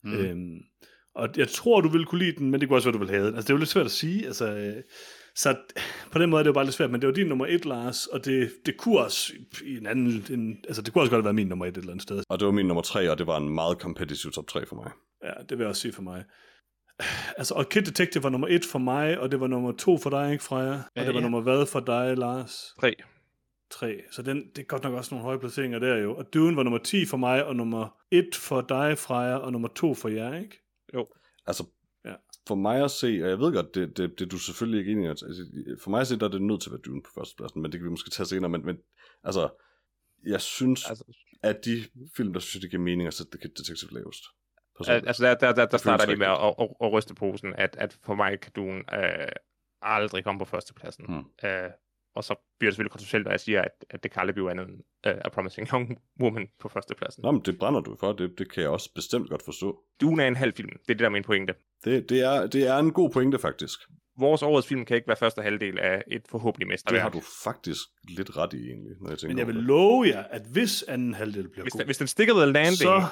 Mm. 0.05 0.13
Øhm, 0.15 0.59
og 1.15 1.29
jeg 1.37 1.49
tror, 1.49 1.81
du 1.81 1.89
ville 1.89 2.07
kunne 2.07 2.19
lide 2.25 2.37
den, 2.39 2.51
men 2.51 2.61
det 2.61 2.69
kunne 2.69 2.77
også 2.79 2.89
være, 2.89 2.93
du 2.93 2.99
ville 2.99 3.13
have 3.15 3.27
den. 3.27 3.35
Altså, 3.35 3.47
det 3.47 3.51
er 3.51 3.55
jo 3.55 3.59
lidt 3.59 3.71
svært 3.71 3.87
at 3.87 3.93
sige. 3.93 4.27
Altså, 4.27 4.55
øh, 4.57 4.83
så 5.37 5.57
på 6.13 6.19
den 6.19 6.31
måde 6.31 6.41
er 6.41 6.43
det 6.43 6.49
jo 6.49 6.53
bare 6.53 6.65
lidt 6.65 6.75
svært, 6.75 6.91
men 6.91 7.01
det 7.01 7.07
var 7.07 7.15
din 7.15 7.27
nummer 7.27 7.47
et, 7.47 7.65
Lars, 7.65 8.07
og 8.07 8.25
det, 8.25 8.53
det 8.67 8.77
kunne 8.77 8.99
også 8.99 9.33
i 9.65 9.77
en 9.77 9.87
anden, 9.87 10.25
en, 10.31 10.57
altså 10.67 10.83
det 10.83 10.93
kunne 10.93 11.03
også 11.03 11.11
godt 11.11 11.19
have 11.19 11.25
været 11.25 11.35
min 11.35 11.47
nummer 11.47 11.67
et 11.67 11.71
et 11.71 11.77
eller 11.77 11.91
andet 11.91 12.03
sted. 12.03 12.23
Og 12.29 12.39
det 12.41 12.47
var 12.47 12.53
min 12.53 12.67
nummer 12.67 12.83
tre, 12.83 13.11
og 13.11 13.19
det 13.19 13.27
var 13.27 13.37
en 13.37 13.49
meget 13.49 13.79
competitive 13.79 14.33
top 14.33 14.47
3 14.47 14.67
for 14.67 14.77
mig. 14.77 14.91
Ja, 15.25 15.33
det 15.49 15.51
vil 15.59 15.65
jeg 15.65 15.69
også 15.69 15.83
sige 15.83 15.93
for 15.93 16.03
mig. 16.03 16.25
Altså, 17.39 17.55
og 17.55 17.69
Kid 17.69 17.83
Detective 17.83 18.23
var 18.23 18.31
nummer 18.31 18.49
et 18.51 18.65
for 18.65 18.79
mig, 18.79 19.19
og 19.21 19.31
det 19.31 19.41
var 19.41 19.47
nummer 19.47 19.73
to 19.73 19.99
for 19.99 20.11
dig, 20.11 20.33
ikke, 20.33 20.45
Freja? 20.45 20.73
Og 20.73 20.81
Ja, 20.97 21.01
det 21.01 21.09
var 21.09 21.15
ja. 21.15 21.21
nummer 21.21 21.41
hvad 21.41 21.67
for 21.67 21.81
dig, 21.81 22.17
Lars? 22.17 22.75
3. 22.81 22.95
Tre. 23.71 24.01
Så 24.11 24.23
den, 24.23 24.43
det 24.57 24.63
er 24.63 24.67
godt 24.67 24.83
nok 24.83 24.95
også 24.95 25.15
nogle 25.15 25.25
høje 25.25 25.39
placeringer 25.39 25.79
der 25.79 25.97
jo. 25.97 26.15
Og 26.17 26.25
Dune 26.35 26.57
var 26.57 26.63
nummer 26.63 26.79
10 26.79 27.07
for 27.07 27.17
mig, 27.17 27.45
og 27.45 27.57
nummer 27.57 27.95
1 28.11 28.25
for 28.35 28.61
dig, 28.61 28.99
Freja, 28.99 29.37
og 29.37 29.53
nummer 29.53 29.69
2 29.69 29.95
for 29.95 30.09
jer, 30.09 30.35
ikke? 30.35 30.59
Altså, 31.47 31.65
Ja. 31.65 31.69
ja. 31.69 31.82
For 32.49 32.55
mig 32.55 32.85
at 32.85 32.91
se, 32.91 33.21
og 33.23 33.29
jeg 33.31 33.39
ved 33.39 33.55
godt, 33.55 33.75
det, 33.75 33.97
det, 33.97 34.19
det 34.19 34.25
er 34.25 34.29
du 34.29 34.39
selvfølgelig 34.39 34.79
ikke 34.79 34.93
enig 34.93 35.05
i, 35.05 35.09
altså, 35.09 35.27
for 35.83 35.91
mig 35.91 36.01
at 36.01 36.07
se, 36.07 36.19
der 36.19 36.27
er 36.27 36.31
det 36.31 36.43
nødt 36.43 36.63
til 36.63 36.69
at 36.69 36.73
være 36.73 36.81
Dune 36.81 37.03
på 37.03 37.11
førstepladsen, 37.15 37.63
men 37.63 37.73
det 37.73 37.81
kan 37.81 37.85
vi 37.85 37.91
måske 37.91 38.11
tage 38.11 38.27
senere, 38.27 38.51
men, 38.51 38.67
men 38.67 38.79
altså, 39.25 39.49
jeg 40.27 40.41
synes, 40.41 40.89
Altså, 40.89 41.05
at 41.43 41.65
de 41.65 41.85
film, 42.17 42.33
der 42.33 42.41
synes, 42.41 42.61
det 42.61 42.71
giver 42.71 42.83
mening 42.83 43.07
at 43.09 43.15
sætte 43.15 43.31
The 43.31 43.41
Kid 43.43 43.51
Detective 43.51 43.93
lavest. 43.93 44.25
Personligt. 44.77 45.07
altså 45.07 45.25
der, 45.25 45.35
der, 45.35 45.53
der, 45.53 45.67
der 45.67 45.77
starter 45.77 46.05
føles 46.05 46.19
med 46.19 46.27
at, 46.27 46.33
at, 46.33 46.55
at, 46.59 46.69
at 46.81 46.93
ryste 46.93 47.15
posen, 47.15 47.55
at, 47.59 47.77
at 47.79 47.99
for 48.05 48.15
mig 48.15 48.41
kan 48.41 48.53
Dune 48.57 48.83
øh, 48.95 49.29
aldrig 49.83 50.25
komme 50.25 50.39
på 50.39 50.45
førstepladsen. 50.45 51.05
Hmm. 51.07 51.49
Øh, 51.49 51.71
og 52.15 52.25
så 52.25 52.35
bliver 52.59 52.71
det 52.71 52.75
selvfølgelig 52.75 52.93
kontroversielt, 52.93 53.25
når 53.25 53.31
jeg 53.31 53.41
siger, 53.41 53.63
at, 53.63 53.85
at 53.91 54.03
det 54.03 54.11
kan 54.11 54.21
aldrig 54.21 54.35
blive 54.35 54.51
andet 54.51 54.69
end 54.69 54.81
uh, 55.07 55.13
A 55.25 55.29
Promising 55.29 55.69
Young 55.73 55.99
Woman 56.21 56.49
på 56.61 56.69
førstepladsen. 56.69 57.23
Nå, 57.23 57.31
men 57.31 57.43
det 57.45 57.59
brænder 57.59 57.81
du 57.81 57.97
for, 58.01 58.13
det, 58.13 58.39
det 58.39 58.53
kan 58.53 58.63
jeg 58.63 58.71
også 58.71 58.95
bestemt 58.95 59.29
godt 59.29 59.43
forstå. 59.45 59.85
Dune 60.01 60.23
er 60.23 60.29
en 60.29 60.37
halv 60.37 60.53
film. 60.55 60.71
Det 60.71 60.79
er 60.79 60.95
det, 60.95 60.99
der 60.99 61.05
er 61.05 61.11
min 61.11 61.23
pointe. 61.23 61.55
Det, 61.85 62.09
det, 62.09 62.21
er, 62.21 62.47
det 62.47 62.67
er 62.67 62.77
en 62.79 62.93
god 62.93 63.11
pointe, 63.11 63.39
faktisk. 63.39 63.79
Vores 64.19 64.43
årets 64.43 64.67
film 64.69 64.85
kan 64.85 64.97
ikke 64.97 65.09
være 65.09 65.17
første 65.17 65.43
halvdel 65.43 65.79
af 65.79 66.03
et 66.11 66.23
forhåbentlig 66.31 66.67
Det 66.67 66.73
mesterværk. 66.73 67.03
har 67.03 67.11
du 67.11 67.21
faktisk 67.45 67.81
lidt 68.09 68.37
ret 68.37 68.53
i, 68.53 68.57
egentlig, 68.71 68.93
når 69.01 69.11
jeg 69.11 69.19
tænker 69.19 69.29
Men 69.35 69.39
jeg 69.39 69.47
vil 69.47 69.57
det. 69.57 69.65
love 69.65 70.07
jer, 70.09 70.23
at 70.23 70.43
hvis 70.53 70.83
anden 70.83 71.15
halvdel 71.15 71.49
bliver 71.49 71.65
Hvis, 71.65 71.73
god, 71.73 71.79
den, 71.79 71.87
hvis 71.87 71.99
den 71.99 72.07
stikker 72.07 72.35
the 72.35 72.53
landing, 72.53 72.77
så, 72.77 73.05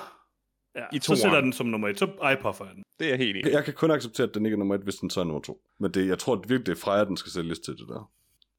ja, 0.76 0.84
i 0.92 1.00
så 1.00 1.16
sætter 1.16 1.40
den 1.40 1.52
som 1.52 1.66
nummer 1.66 1.88
1. 1.88 1.98
Så 1.98 2.06
jeg 2.22 2.38
den. 2.74 2.82
det 2.98 3.04
er 3.04 3.08
jeg 3.08 3.18
helt 3.18 3.36
enig. 3.36 3.52
Jeg 3.52 3.64
kan 3.64 3.74
kun 3.74 3.90
acceptere, 3.90 4.26
at 4.28 4.34
den 4.34 4.46
ikke 4.46 4.54
er 4.54 4.58
nummer 4.58 4.74
et, 4.74 4.80
hvis 4.80 4.94
den 4.96 5.10
så 5.10 5.20
er 5.20 5.24
nummer 5.24 5.40
to. 5.42 5.60
Men 5.80 5.90
det, 5.90 6.08
jeg 6.08 6.18
tror 6.18 6.34
at 6.36 6.48
virkelig, 6.48 6.66
det 6.66 6.72
er 6.72 6.76
Freja, 6.76 7.04
den 7.04 7.16
skal 7.16 7.32
sælges 7.32 7.58
til 7.58 7.74
det 7.74 7.88
der. 7.88 8.10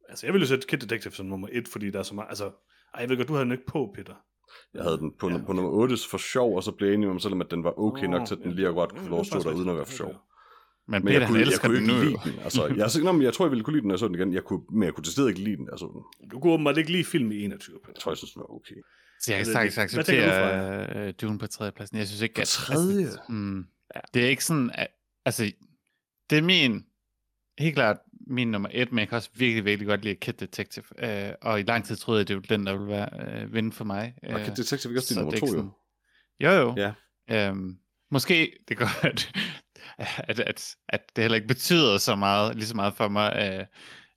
Altså, 0.10 0.28
jeg 0.28 0.34
vil 0.34 0.40
jo 0.42 0.48
sætte 0.48 0.68
Kid 0.68 0.78
Detective 0.78 1.14
som 1.14 1.26
nummer 1.26 1.48
1, 1.52 1.68
fordi 1.68 1.90
der 1.90 2.00
er 2.00 2.04
så 2.04 2.16
meget... 2.16 2.28
Altså, 2.30 2.46
ej, 2.94 3.02
jeg 3.02 3.10
ved 3.10 3.18
godt, 3.18 3.28
du 3.28 3.34
havde 3.34 3.46
den 3.46 3.52
ikke 3.52 3.66
på, 3.66 3.92
Peter. 3.96 4.14
Jeg 4.74 4.84
havde 4.84 4.98
den 4.98 5.12
på, 5.20 5.30
Ja, 5.30 5.36
ja, 5.36 5.42
på 5.46 5.54
nummer 5.54 5.72
8 5.72 5.96
for 6.12 6.18
sjov, 6.18 6.56
og 6.56 6.64
så 6.64 6.72
blev 6.72 6.88
jeg 6.88 6.96
enig 6.96 7.08
med 7.08 7.14
mig 7.14 7.22
selv 7.22 7.34
om, 7.34 7.42
at 7.42 7.52
den 7.52 7.64
var 7.64 7.80
okay 7.80 8.06
nok 8.06 8.28
til, 8.28 8.36
at 8.36 8.42
den 8.44 8.52
lige 8.52 8.68
ja, 8.68 8.86
kunne 8.88 9.02
få 9.04 9.10
lov 9.10 9.20
at 9.20 9.26
stå 9.26 9.40
der 9.40 9.54
uden 9.54 9.70
at 9.70 9.76
være 9.76 9.86
for 9.86 9.94
sjov. 9.94 10.14
Men 10.88 11.04
Men 11.04 11.04
Peter, 11.04 11.20
jeg 11.20 11.28
kunne, 11.28 11.38
han 11.38 11.46
jeg 11.46 11.48
elsker 11.48 11.68
kunne 11.68 11.78
den 11.78 11.84
ikke 11.90 11.96
nu. 11.98 12.04
lide 12.04 12.18
den. 12.32 12.40
Altså, 12.44 12.68
jeg, 12.68 13.04
nå, 13.04 13.12
men 13.12 13.22
jeg 13.22 13.34
tror, 13.34 13.46
jeg 13.46 13.52
ville 13.52 13.64
kunne 13.64 13.74
lide 13.74 13.82
den, 13.82 13.88
når 13.88 13.96
jeg 13.96 14.00
så 14.00 14.08
den 14.08 14.16
igen. 14.16 14.34
Jeg 14.34 14.44
kunne, 14.44 14.62
men 14.72 14.84
jeg 14.84 14.94
kunne 14.94 15.04
til 15.04 15.14
stedet 15.14 15.30
ikke 15.30 15.42
lide 15.42 15.58
den, 15.58 15.68
altså 15.72 15.86
den. 15.94 16.30
Du 16.30 16.40
kunne 16.40 16.54
åbenbart 16.54 16.78
ikke 16.78 16.92
lige 16.92 17.06
film 17.06 17.32
i 17.32 17.44
21, 17.44 17.76
Peter. 17.80 17.92
Jeg 17.96 18.00
tror, 18.02 18.12
jeg 18.12 18.18
synes, 18.18 18.32
den 18.34 18.40
var 18.40 18.56
okay. 18.56 18.76
Så 19.22 19.34
jeg 19.34 19.38
kan 19.46 19.54
sagtens 19.54 19.76
det- 19.76 19.94
hvad 19.94 20.04
tænker 20.04 20.26
du, 20.26 20.32
acceptere 20.32 21.08
uh, 21.08 21.14
Dune 21.22 21.40
på 21.40 21.48
tredjepladsen. 21.48 21.98
Jeg 21.98 22.08
synes 22.08 22.22
ikke, 22.22 22.36
På 22.36 22.42
at... 22.42 22.48
tredje? 22.48 23.04
Altså, 23.04 23.20
mm, 23.30 23.66
Ja. 23.96 24.00
Det 24.14 24.26
er 24.26 24.30
ikke 24.30 24.46
sådan... 24.46 24.72
At, 24.74 24.88
altså, 25.26 25.52
det 26.30 26.38
er 26.38 26.42
min... 26.42 26.86
Helt 27.60 27.76
klart 27.76 27.98
min 28.32 28.52
nummer 28.52 28.70
et, 28.72 28.92
men 28.92 29.00
jeg 29.00 29.08
kan 29.10 29.16
også 29.16 29.30
virkelig, 29.34 29.66
virkelig 29.66 29.88
godt 29.88 30.04
lide 30.04 30.16
Kid 30.16 30.34
Detective. 30.34 30.86
Uh, 31.04 31.36
og 31.42 31.60
i 31.60 31.64
lang 31.64 31.86
tid 31.86 31.96
troede 31.96 32.20
jeg, 32.20 32.28
det 32.28 32.36
var 32.36 32.42
den, 32.42 32.66
der 32.66 32.74
ville 32.74 32.88
være 32.88 33.44
uh, 33.46 33.54
vinde 33.54 33.72
for 33.72 33.84
mig. 33.86 34.14
Og 34.24 34.40
Øh, 34.40 34.46
kan 34.46 34.56
Detective 34.56 34.92
ikke 34.92 35.00
også 35.00 35.14
så 35.14 35.20
din 35.20 35.24
nummer 35.24 35.36
er 35.36 35.40
to, 35.40 35.56
jo? 35.56 35.72
Jo, 36.40 36.52
jo. 36.52 36.76
Ja. 36.78 36.94
Øhm, 37.50 37.78
måske 38.12 38.54
det 38.68 38.78
går, 38.78 39.06
at, 39.06 39.32
at, 40.30 40.40
at, 40.40 40.76
at 40.90 41.02
det 41.16 41.24
heller 41.24 41.36
ikke 41.36 41.48
betyder 41.48 41.98
så 41.98 42.16
meget, 42.16 42.56
lige 42.56 42.66
så 42.66 42.76
meget 42.76 42.94
for 42.94 43.08
mig, 43.08 43.34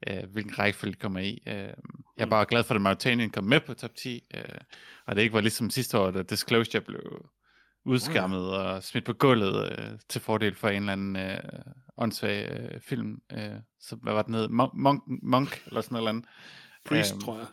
øh, 0.07 0.17
øh, 0.17 0.31
hvilken 0.33 0.59
rækkefølge 0.59 0.93
det 0.93 1.01
kommer 1.01 1.21
i. 1.21 1.43
Øh, 1.47 1.55
jeg 1.55 1.75
er 2.19 2.25
Mm. 2.25 2.31
bare 2.31 2.47
glad 2.49 2.65
for, 2.65 2.75
at 2.75 2.81
Mauritanian 2.81 3.31
kom 3.31 3.45
med 3.45 3.61
på 3.61 3.75
top 3.75 3.95
10, 3.97 4.25
øh, 4.35 4.43
og 5.07 5.17
det 5.17 5.23
ikke 5.23 5.35
var 5.35 5.41
ligesom 5.41 5.71
sidste 5.71 5.99
år, 5.99 6.11
da 6.11 6.23
Disclosure 6.23 6.81
blev 6.81 7.27
udskammet 7.85 8.57
og 8.57 8.83
smidt 8.83 9.05
på 9.05 9.13
gulvet 9.13 9.73
øh, 9.79 9.99
til 10.09 10.21
fordel 10.21 10.55
for 10.55 10.69
en 10.69 10.77
eller 10.77 10.93
anden 10.93 11.17
øh, 11.17 11.39
åndssvag 11.97 12.51
øh, 12.51 12.81
film. 12.81 13.23
Øh, 13.33 13.57
så 13.81 13.97
hvad 13.97 14.13
var 14.13 14.23
den 14.23 14.35
hed? 14.35 14.49
Monk, 14.49 14.75
Monk, 14.75 15.03
Monk 15.23 15.63
eller 15.67 15.81
sådan 15.81 15.95
noget. 15.95 16.01
eller 16.03 16.11
andet. 16.11 16.27
Priest, 16.85 17.13
Øhm, 17.13 17.21
tror 17.21 17.37
jeg. 17.39 17.47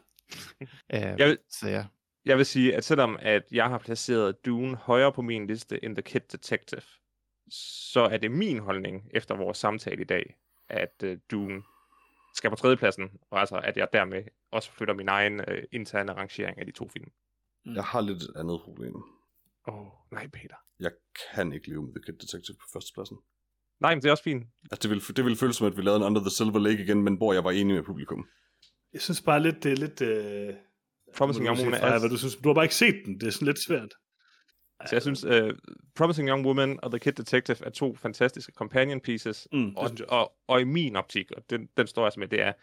Øh, 0.93 1.19
Jeg 1.19 1.27
vil, 1.27 1.37
Så 1.49 1.69
ja. 1.69 1.85
jeg 2.25 2.37
vil 2.37 2.45
sige, 2.45 2.75
at 2.75 2.83
selvom 2.83 3.17
at 3.19 3.43
jeg 3.51 3.69
har 3.69 3.77
placeret 3.77 4.45
Dune 4.45 4.75
højere 4.75 5.13
på 5.13 5.21
min 5.21 5.47
liste 5.47 5.85
end 5.85 5.95
The 5.95 6.01
Kid 6.01 6.19
Detective, 6.31 6.81
så 7.91 8.01
er 8.11 8.17
det 8.17 8.31
min 8.31 8.59
holdning 8.59 9.09
efter 9.13 9.35
vores 9.35 9.57
samtale 9.57 10.01
i 10.01 10.05
dag, 10.05 10.35
at 10.69 11.03
uh, 11.03 11.09
Dune 11.31 11.61
skal 12.35 12.49
på 12.49 12.55
tredjepladsen, 12.55 13.09
og 13.31 13.39
altså 13.39 13.57
at 13.57 13.77
jeg 13.77 13.87
dermed 13.93 14.23
også 14.51 14.71
flytter 14.71 14.93
min 14.93 15.07
egen 15.09 15.39
uh, 15.39 15.57
interne 15.71 16.13
rangering 16.13 16.59
af 16.59 16.65
de 16.65 16.71
to 16.71 16.89
film. 16.89 17.11
Jeg 17.65 17.83
har 17.83 18.01
lidt 18.01 18.23
et 18.23 18.33
andet 18.35 18.61
problem. 18.63 18.95
Åh, 19.67 19.75
oh, 19.81 19.87
nej 20.11 20.27
Peter. 20.27 20.55
Jeg 20.79 20.91
kan 21.33 21.53
ikke 21.53 21.69
leve 21.69 21.83
med 21.83 21.93
The 21.93 22.01
Kid 22.05 22.13
Detective 22.13 22.55
på 22.57 22.65
førstepladsen. 22.73 23.17
Nej, 23.81 23.95
men 23.95 24.01
det 24.01 24.07
er 24.07 24.11
også 24.11 24.23
fint. 24.23 24.43
Altså, 24.71 24.79
det 24.81 24.89
ville, 24.89 25.03
det 25.15 25.23
ville 25.25 25.37
føles 25.37 25.55
som, 25.55 25.67
at 25.67 25.77
vi 25.77 25.81
lavede 25.81 25.97
en 25.97 26.03
Under 26.03 26.21
the 26.21 26.29
Silver 26.29 26.59
Lake 26.59 26.83
igen, 26.83 27.03
men 27.03 27.15
hvor 27.15 27.33
jeg 27.33 27.43
var 27.43 27.51
enig 27.51 27.75
med 27.75 27.83
publikum. 27.83 28.25
Jeg 28.93 29.01
synes 29.01 29.21
bare 29.21 29.39
lidt, 29.43 29.63
det 29.63 29.71
er 29.71 29.75
lidt... 29.75 30.01
Øh... 30.01 30.53
Promising 31.15 31.45
Young 31.47 31.59
Woman 31.59 31.73
er- 31.73 31.99
hvad 31.99 32.09
du, 32.09 32.17
synes. 32.17 32.35
du 32.35 32.49
har 32.49 32.53
bare 32.53 32.65
ikke 32.65 32.75
set 32.75 32.95
den. 33.05 33.19
Det 33.19 33.27
er 33.27 33.31
sådan 33.31 33.45
lidt 33.45 33.59
svært. 33.59 33.89
Så 34.85 34.95
jeg 34.95 35.01
synes, 35.01 35.23
uh, 35.25 35.49
Promising 35.95 36.29
Young 36.29 36.45
Woman 36.45 36.79
og 36.83 36.91
The 36.91 36.99
Kid 36.99 37.11
Detective 37.11 37.57
er 37.65 37.69
to 37.69 37.95
fantastiske 37.95 38.51
companion 38.55 39.01
pieces, 39.01 39.47
Mm, 39.51 39.75
og, 39.75 39.91
og, 40.09 40.31
og 40.47 40.61
i 40.61 40.63
min 40.63 40.95
optik, 40.95 41.31
og 41.37 41.43
den, 41.49 41.67
den 41.77 41.87
står 41.87 42.03
jeg 42.05 42.11
med, 42.17 42.27
det 42.27 42.41
er, 42.41 42.53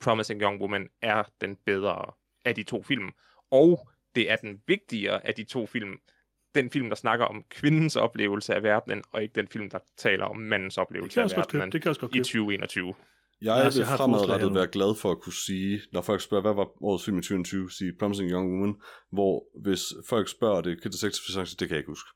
Promising 0.00 0.42
Young 0.42 0.60
Woman 0.60 0.88
er 1.02 1.22
den 1.40 1.56
bedre 1.66 2.12
af 2.44 2.54
de 2.54 2.62
to 2.62 2.82
film. 2.82 3.08
Og 3.50 3.88
det 4.14 4.30
er 4.30 4.36
den 4.36 4.58
vigtigere 4.66 5.26
af 5.26 5.34
de 5.34 5.44
to 5.44 5.66
film. 5.66 5.94
Den 6.54 6.70
film, 6.70 6.88
der 6.88 6.96
snakker 6.96 7.24
om 7.24 7.42
kvindens 7.50 7.96
oplevelse 7.96 8.54
af 8.54 8.62
verdenen, 8.62 9.02
og 9.12 9.22
ikke 9.22 9.32
den 9.34 9.48
film, 9.48 9.70
der 9.70 9.78
taler 9.98 10.24
om 10.24 10.36
mandens 10.36 10.74
Det 10.74 10.80
oplevelse 10.80 11.14
kan 11.14 11.20
jeg 11.20 11.24
af 11.24 11.36
verdenen 11.38 11.72
Det 11.72 11.82
kan 11.82 11.86
jeg 11.86 11.90
også 11.90 12.00
godt 12.00 12.12
i 12.12 12.18
købe. 12.18 12.24
2021. 12.24 12.94
Jeg 13.42 13.64
Lars, 13.64 13.74
vil 13.74 13.80
jeg 13.80 13.88
forslag 13.88 13.88
her 13.88 13.96
fremadrettet 13.96 14.54
være 14.54 14.66
glad 14.66 15.00
for 15.00 15.10
at 15.10 15.20
kunne 15.20 15.32
sige, 15.32 15.80
når 15.92 16.02
folk 16.02 16.20
spørger, 16.20 16.42
hvad 16.42 16.54
var 16.54 16.84
årets 16.84 17.04
film 17.04 17.18
i 17.18 17.22
2020, 17.22 17.70
sige 17.70 17.92
Promising 17.98 18.30
Young 18.30 18.52
Woman, 18.52 18.74
hvor 19.12 19.62
hvis 19.62 19.82
folk 20.08 20.28
spørger 20.28 20.60
det, 20.60 20.82
så 21.26 21.32
siger 21.32 21.40
jeg, 21.40 21.46
det 21.60 21.68
kan 21.68 21.70
jeg 21.70 21.78
ikke 21.78 21.90
huske. 21.90 22.08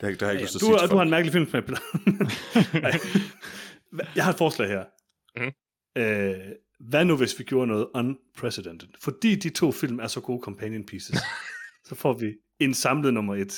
Det 0.00 0.08
har, 0.08 0.10
det 0.10 0.22
har 0.22 0.28
jeg 0.28 0.34
ikke 0.34 0.44
lyst 0.44 0.52
til 0.52 0.66
at 0.66 0.70
du, 0.70 0.78
sige 0.78 0.88
du 0.88 0.96
har 0.96 1.02
en 1.02 1.10
mærkelig 1.10 1.32
film, 1.32 1.46
Peter. 1.46 1.80
Jeg 4.16 4.24
har 4.24 4.32
et 4.32 4.38
forslag 4.38 4.68
her. 4.68 4.84
Mhm. 5.36 5.52
Øh, 5.96 6.54
hvad 6.80 7.04
nu, 7.04 7.16
hvis 7.16 7.38
vi 7.38 7.44
gjorde 7.44 7.66
noget 7.66 7.88
unprecedented? 7.94 8.88
Fordi 9.02 9.34
de 9.34 9.50
to 9.50 9.72
film 9.72 9.98
er 9.98 10.06
så 10.06 10.20
gode 10.20 10.40
companion 10.42 10.86
pieces, 10.86 11.18
så 11.88 11.94
får 11.94 12.12
vi 12.12 12.34
en 12.60 12.74
samlet 12.74 13.14
nummer 13.14 13.34
et. 13.34 13.54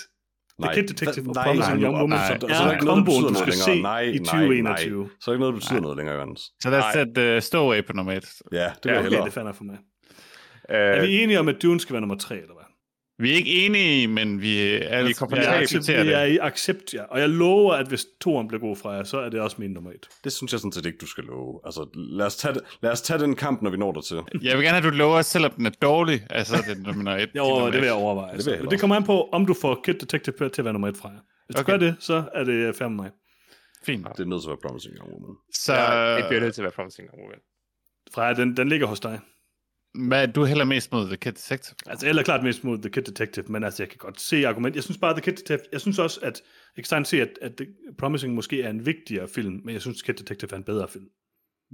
The 0.63 0.75
Kid 0.75 0.87
Detective 0.89 1.29
og 1.31 1.35
nej, 1.35 1.45
Promising 1.45 1.75
nej, 1.77 1.83
Young 1.85 1.93
nej, 1.95 2.01
Woman, 2.03 2.19
nej, 2.19 2.39
som 2.41 2.49
så 2.51 2.55
er 2.73 2.79
komboen, 2.79 3.05
betyder 3.05 3.27
du 3.29 3.33
noget 3.33 3.39
skal 3.39 3.75
se 3.75 3.83
Nej, 3.83 4.01
i 4.01 4.19
nej, 4.19 4.63
nej. 4.63 4.77
2021. 4.77 5.09
Så 5.21 5.31
er 5.31 5.33
der 5.33 5.37
ikke 5.37 5.41
noget, 5.41 5.55
der 5.55 5.61
betyder 5.61 5.81
noget 5.81 5.97
længere, 5.97 6.17
Jørgens. 6.17 6.43
Så 6.63 6.71
lad 6.71 6.79
os 6.79 6.85
Nej. 6.85 6.93
sætte 7.05 7.37
uh, 7.37 7.43
Stowaway 7.43 7.81
på 7.87 7.93
nummer 7.93 8.13
et. 8.13 8.27
Ja, 8.53 8.59
det 8.59 8.59
vil 8.59 8.59
Ja, 8.59 8.63
jeg 8.63 8.99
Okay, 8.99 9.03
hellere. 9.03 9.25
det 9.25 9.33
fandt 9.33 9.47
jeg 9.47 9.57
for 9.61 9.65
mig. 9.65 9.79
Uh, 10.69 10.75
Er 10.99 11.01
vi 11.07 11.23
enige 11.23 11.41
om, 11.41 11.49
at 11.49 11.57
Dune 11.63 11.81
skal 11.81 11.93
være 11.93 12.01
nummer 12.01 12.17
tre, 12.27 12.35
eller 12.35 12.55
hvad? 12.59 12.66
Vi 13.19 13.31
er 13.33 13.35
ikke 13.35 13.67
enige, 13.67 14.09
men 14.09 14.41
vi 14.43 14.59
er, 14.59 14.79
Vi 14.79 14.85
er 14.85 15.03
vi 15.05 15.13
komfortable. 15.13 15.49
accepterer 15.57 16.05
vi 16.05 16.11
er 16.13 16.25
det. 16.25 16.33
i 16.33 16.39
accept, 16.39 16.95
ja. 16.95 17.03
Og 17.03 17.21
jeg 17.21 17.29
lover, 17.29 17.75
at 17.75 17.87
hvis 17.89 18.07
toeren 18.21 18.49
bliver 18.49 18.61
god 18.61 18.77
fra 18.77 18.91
jer, 18.91 19.05
så 19.05 19.19
er 19.19 19.29
det 19.29 19.41
også 19.41 19.57
min 19.59 19.71
nummer 19.71 19.91
et. 19.91 20.09
Det 20.25 20.33
synes 20.33 20.53
jeg 20.53 20.61
sådan 20.61 20.73
set 20.73 20.87
ikke, 20.87 20.99
du 20.99 21.07
skal 21.07 21.25
love. 21.25 21.61
Altså, 21.65 21.87
lad 21.95 22.27
os 22.27 22.37
tage, 22.37 22.55
det, 22.55 22.63
lad 22.83 22.91
os 22.93 23.03
tage 23.03 23.19
den 23.21 23.37
kamp, 23.37 23.63
når 23.63 23.71
vi 23.71 23.77
når 23.77 23.93
der 23.93 24.01
til. 24.01 24.17
Jeg 24.17 24.57
vil 24.57 24.65
gerne 24.65 24.69
have, 24.69 24.77
at 24.77 24.83
du 24.85 24.91
lover, 24.91 25.23
selvom 25.23 25.51
den 25.53 25.67
er 25.67 25.71
dårlig. 25.71 26.27
Altså, 26.31 26.57
det 26.69 26.79
er 26.89 26.93
nummer 26.93 27.11
et. 27.17 27.31
Jo, 27.37 27.45
nummer 27.49 27.65
det 27.71 27.75
vil 27.81 27.85
jeg 27.87 27.93
overveje. 27.95 28.31
det 28.37 28.39
Det, 28.39 28.47
vil 28.47 28.51
jeg 28.51 28.53
det, 28.53 28.59
heller 28.59 28.71
det 28.71 28.81
kommer 28.81 28.97
an 28.97 29.05
på, 29.05 29.29
om 29.33 29.47
du 29.47 29.55
får 29.55 29.81
Kid 29.85 29.95
Detective 29.95 30.49
til 30.49 30.61
at 30.61 30.65
være 30.65 30.73
nummer 30.73 30.89
et 30.89 30.97
fra 30.97 31.09
jer. 31.09 31.19
Hvis 31.47 31.55
du 31.57 31.61
Okay. 31.61 31.73
gør 31.73 31.79
det, 31.79 31.97
så 32.01 32.25
er 32.35 32.45
det 32.45 32.77
fair 32.77 32.89
med 32.89 32.97
mig. 32.97 33.11
Fint. 33.85 34.07
Det 34.17 34.21
er 34.21 34.25
nødt 34.25 34.43
til 34.43 34.49
at 34.49 34.51
være 34.51 34.69
Promising 34.69 34.95
Young 34.99 35.11
Woman. 35.13 35.37
Så 35.55 35.75
Ja, 35.75 36.17
det 36.17 36.25
bliver 36.29 36.41
nødt 36.41 36.55
til 36.55 36.63
at 36.63 36.65
være 36.65 36.73
Promising 36.73 37.09
Young 37.09 37.21
Woman. 37.23 37.39
Freja, 38.15 38.35
den, 38.35 38.57
den 38.57 38.69
ligger 38.69 38.87
hos 38.87 39.01
dig. 39.01 39.21
Hvad 40.09 40.23
er 40.23 40.27
du 40.33 40.45
heller 40.45 40.65
mest 40.65 40.93
mod 40.93 41.07
The 41.07 41.17
Kid 41.17 41.33
Detective? 41.33 41.75
Altså, 41.87 42.07
jeg 42.07 42.17
er 42.17 42.23
klart 42.23 42.43
mest 42.45 42.65
mod 42.65 42.79
The 42.79 42.91
Kid 42.91 43.03
Detective, 43.03 43.45
men 43.49 43.65
altså, 43.65 43.83
jeg 43.83 43.91
kan 43.91 43.99
godt 43.99 44.21
se 44.21 44.49
argument. 44.49 44.75
Jeg 44.75 44.83
synes 44.85 44.99
bare, 44.99 45.13
The 45.13 45.21
Kid 45.21 45.33
Detective, 45.33 45.69
jeg 45.73 45.81
synes 45.81 45.99
også, 45.99 46.21
at 46.23 46.43
jeg 46.77 46.85
kan 46.85 47.05
se, 47.05 47.21
at, 47.23 47.39
at 47.43 47.57
The 47.57 47.67
Promising 47.99 48.35
måske 48.35 48.63
er 48.63 48.71
en 48.71 48.87
vigtigere 48.87 49.29
film, 49.29 49.61
men 49.65 49.73
jeg 49.73 49.81
synes, 49.83 50.03
Kid 50.03 50.15
Detective 50.15 50.53
er 50.53 50.57
en 50.57 50.65
bedre 50.65 50.89
film. 50.89 51.05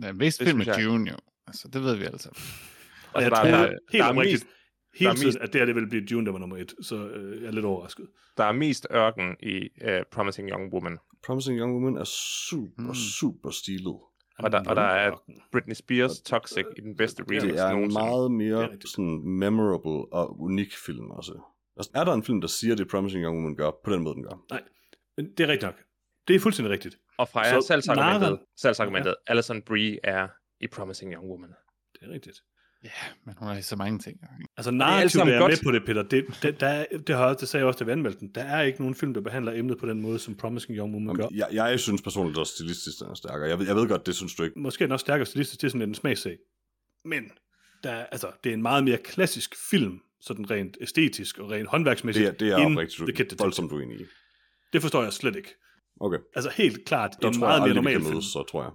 Ja, 0.02 0.12
mest 0.12 0.38
Det 0.40 0.46
film 0.48 0.60
jeg. 0.60 0.74
Dune, 0.84 1.10
jo. 1.10 1.16
Altså, 1.46 1.68
det 1.72 1.82
ved 1.82 1.96
vi 1.96 2.04
altså. 2.04 2.28
Og 3.12 3.22
jeg 3.22 3.30
der 3.30 3.36
er- 3.36 3.40
tror 3.42 3.50
der 3.50 3.56
er- 3.58 3.68
helt 3.92 4.02
der 4.02 4.04
er 4.04 4.12
mest- 4.12 4.46
hele 4.94 5.08
der 5.08 5.10
er 5.10 5.14
tiden, 5.14 5.26
mest- 5.28 5.38
at 5.38 5.52
det 5.52 5.60
her 5.60 5.66
det 5.66 5.74
vil 5.74 5.88
blive 5.88 6.04
Dune, 6.06 6.26
der 6.26 6.32
var 6.32 6.38
nummer 6.38 6.56
et, 6.56 6.74
så 6.82 7.08
øh, 7.08 7.42
jeg 7.42 7.48
er 7.48 7.52
lidt 7.52 7.64
overrasket. 7.64 8.06
Der 8.36 8.44
er 8.44 8.52
mest 8.52 8.86
ørken 8.92 9.36
i 9.42 9.68
uh, 9.84 9.88
Promising 10.12 10.50
Young 10.50 10.72
Woman. 10.72 10.98
Promising 11.26 11.58
Young 11.58 11.72
Woman 11.74 11.96
er 11.96 12.04
super, 12.04 12.82
mm. 12.88 12.94
super 12.94 13.50
stilet. 13.50 13.96
Og 14.44 14.52
der- 14.52 14.62
og 14.68 14.76
der 14.76 14.82
er- 14.82 15.22
Britney 15.52 15.74
Spears 15.74 16.20
Toxic 16.20 16.64
i 16.76 16.80
den 16.80 16.96
bedste 16.96 17.22
remix 17.22 17.42
Det 17.42 17.60
er 17.60 17.68
en 17.68 17.74
nogensinde. 17.76 18.04
meget 18.04 18.24
er 18.24 18.28
mere 18.28 18.78
sådan 18.86 19.22
memorable 19.28 20.12
og 20.12 20.40
unik 20.40 20.76
film 20.86 21.10
også. 21.10 21.40
Altså, 21.76 21.90
er 21.94 22.04
der 22.04 22.12
en 22.12 22.22
film, 22.22 22.40
der 22.40 22.48
siger, 22.48 22.74
det 22.74 22.88
Promising 22.88 23.24
Young 23.24 23.36
Woman 23.36 23.56
gør, 23.56 23.70
på 23.84 23.92
den 23.92 24.02
måde, 24.02 24.14
den 24.14 24.22
gør? 24.22 24.44
Men 25.16 25.30
det 25.32 25.40
er 25.40 25.48
rigtigt 25.48 25.62
nok. 25.62 25.78
Det 26.28 26.36
er 26.36 26.40
fuldstændig 26.40 26.72
rigtigt. 26.72 26.98
Og 27.18 27.28
fra 27.28 27.44
Så 27.60 27.66
salgsargumentet, 27.66 28.28
Nara- 28.38 28.52
salgsargumentet 28.56 29.10
ja. 29.28 29.32
Alison 29.32 29.62
Brie 29.62 29.98
er 30.04 30.28
i 30.60 30.66
Promising 30.66 31.12
Young 31.14 31.30
Woman. 31.30 31.48
Det 31.92 32.08
er 32.08 32.12
rigtigt. 32.12 32.42
Ja, 32.84 32.90
men 33.26 33.34
hun 33.38 33.48
er 33.48 33.58
i 33.58 33.62
så 33.62 33.76
mange 33.76 33.98
ting. 33.98 34.20
Altså 34.56 34.70
alt 34.70 34.76
narrativt 34.78 35.22
er 35.28 35.38
godt. 35.38 35.50
med 35.50 35.58
på 35.64 35.72
det, 35.72 35.84
Peter. 35.86 36.02
Det, 36.02 36.24
det, 36.42 36.60
der, 36.60 36.66
er- 36.66 36.86
det, 37.06 37.16
har, 37.16 37.34
det 37.34 37.48
sagde 37.48 37.60
jeg 37.62 37.66
også, 37.68 37.78
da 37.78 37.84
vi 37.84 37.92
anmeldte 37.92 38.20
den. 38.20 38.28
Der 38.34 38.42
er 38.42 38.62
ikke 38.62 38.80
nogen 38.80 38.94
film, 38.94 39.14
der 39.14 39.20
behandler 39.20 39.52
emnet 39.52 39.78
på 39.78 39.86
den 39.86 40.00
måde, 40.02 40.18
som 40.18 40.34
Promising 40.34 40.78
Young 40.78 40.94
Woman 40.94 41.16
gør. 41.16 41.26
Jeg, 41.34 41.48
jeg 41.52 41.80
synes 41.80 42.02
personligt 42.02 42.38
også 42.38 42.52
stilistisk, 42.52 42.98
den 43.00 43.08
er 43.08 43.14
stærkere. 43.14 43.48
Jeg 43.48 43.58
ved, 43.58 43.66
jeg 43.66 43.76
ved 43.76 43.88
godt, 43.88 44.06
det 44.06 44.16
synes 44.16 44.34
du 44.34 44.42
ikke. 44.42 44.58
Måske 44.60 44.82
er 44.84 44.86
den 44.86 44.92
også 44.92 45.04
stærkere 45.04 45.26
stilistisk, 45.26 45.60
det 45.60 45.66
er 45.66 45.70
sådan 45.70 45.88
en 45.88 45.94
smagssag. 45.94 46.36
Men 47.04 47.22
der 47.82 47.90
er, 47.90 48.06
altså, 48.06 48.30
det 48.44 48.50
er 48.50 48.54
en 48.54 48.62
meget 48.62 48.84
mere 48.84 48.98
klassisk 48.98 49.54
film, 49.70 50.00
sådan 50.20 50.50
rent 50.50 50.76
æstetisk 50.80 51.38
og 51.38 51.50
rent 51.50 51.68
håndværksmæssigt, 51.68 52.24
Det 52.26 52.32
er, 52.34 52.38
det 52.56 52.62
er 52.62 52.66
end 52.66 52.78
oprigtigt 52.78 53.38
voldsomt 53.40 53.72
uenig 53.72 54.00
i. 54.00 54.04
Det 54.72 54.82
forstår 54.82 55.02
jeg 55.02 55.12
slet 55.12 55.36
ikke. 55.36 55.54
Okay, 56.00 56.18
Altså 56.36 56.50
helt 56.54 56.84
klart 56.86 57.10
der 57.22 57.28
en 57.28 57.34
tror 57.34 57.40
meget 57.40 57.52
jeg 57.52 57.58
mere 57.60 57.68
aldrig, 57.68 57.70
vi 57.70 57.74
normal 57.74 57.92
kan 57.92 58.00
film. 58.02 58.12
mødes, 58.14 58.24
så 58.24 58.44
tror 58.50 58.62
jeg. 58.62 58.72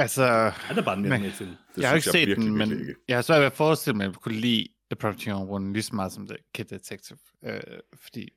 Altså, 0.00 0.50
Han 0.54 0.78
er 0.78 0.82
bare 0.82 0.96
en 0.96 1.02
mere 1.02 1.18
Men- 1.18 1.30
film. 1.32 1.50
Det 1.50 1.82
jeg 1.82 1.88
har 1.88 1.96
ikke 1.96 2.02
synes 2.02 2.12
set 2.12 2.28
virkelig, 2.28 2.48
den, 2.48 2.58
men 2.58 2.80
ikke. 2.80 2.94
jeg 3.08 3.16
har 3.16 3.22
svært 3.22 3.38
ved 3.40 3.46
at 3.46 3.52
forestille 3.52 3.96
mig, 3.96 4.04
at 4.04 4.08
jeg 4.12 4.14
kunne 4.14 4.34
lide 4.40 4.68
The 4.90 4.96
Promising 4.96 5.34
Young 5.36 5.50
Woman 5.50 5.72
lige 5.72 5.82
så 5.82 5.94
meget 5.94 6.12
som 6.12 6.26
The 6.26 6.36
Kid 6.54 6.64
Detective, 6.64 7.18
øh, 7.44 7.60
fordi 7.94 8.28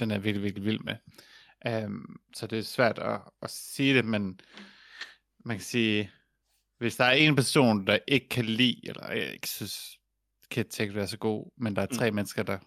den 0.00 0.10
er 0.10 0.18
virkelig, 0.18 0.44
virkelig 0.44 0.64
vild 0.64 0.80
med. 0.80 0.96
Um, 1.84 2.20
så 2.34 2.46
det 2.46 2.58
er 2.58 2.62
svært 2.62 2.98
at, 2.98 3.20
at 3.42 3.50
sige 3.50 3.94
det, 3.94 4.04
men 4.04 4.40
man 5.44 5.56
kan 5.56 5.64
sige, 5.64 6.10
hvis 6.78 6.96
der 6.96 7.04
er 7.04 7.12
en 7.12 7.36
person, 7.36 7.86
der 7.86 7.98
ikke 8.08 8.28
kan 8.28 8.44
lide, 8.44 8.88
eller 8.88 9.10
jeg 9.12 9.32
ikke 9.32 9.48
synes, 9.48 9.98
Kid 10.50 10.64
Detective 10.64 11.00
er 11.00 11.06
så 11.06 11.18
god, 11.18 11.50
men 11.56 11.76
der 11.76 11.82
er 11.82 11.86
tre 11.86 12.10
mm. 12.10 12.14
mennesker, 12.14 12.42
der 12.42 12.58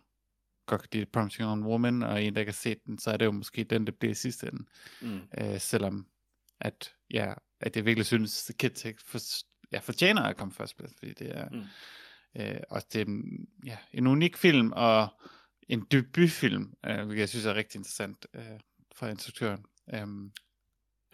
godt 0.68 0.82
kan 0.82 0.90
lide 0.94 1.06
The 1.06 1.12
Promising 1.12 1.48
Young 1.48 1.66
Woman, 1.66 2.04
og 2.04 2.24
en, 2.24 2.36
der 2.36 2.44
har 2.46 2.52
set 2.52 2.78
den, 2.86 3.00
så 3.00 3.12
er 3.12 3.18
det 3.18 3.26
jo 3.26 3.32
måske 3.32 3.64
den, 3.64 3.86
der 3.88 3.92
bliver 4.00 4.12
i 4.12 4.16
sidste 4.16 4.48
ende. 4.48 4.66
Mm. 5.02 5.20
Øh, 5.38 5.60
selvom 5.60 6.08
at, 6.62 6.94
ja, 7.12 7.34
at 7.62 7.76
jeg 7.76 7.86
virkelig 7.86 8.06
synes, 8.06 8.50
at 8.50 8.58
Kid 8.58 8.70
Detective 8.70 9.06
for, 9.06 9.20
ja, 9.72 9.80
fortjener 9.80 10.22
at 10.24 10.38
komme 10.38 10.54
først, 10.54 10.76
fordi 10.98 11.14
det 11.14 11.38
er, 11.38 11.50
Mm. 11.50 11.64
øh, 12.42 12.60
og 12.70 12.82
det 12.94 13.02
er 13.02 13.06
en- 13.06 13.48
ja, 13.66 13.78
en 13.94 14.08
unik 14.08 14.38
film, 14.38 14.72
og 14.72 15.08
en 15.70 15.88
debutfilm, 15.92 16.74
øh, 16.86 16.96
hvilket 16.96 17.20
jeg 17.20 17.30
synes 17.30 17.46
er 17.46 17.54
rigtig 17.56 17.78
interessant 17.80 18.28
øh, 18.34 18.60
fra 18.96 19.10
instruktøren. 19.10 19.66
Um, 20.04 20.32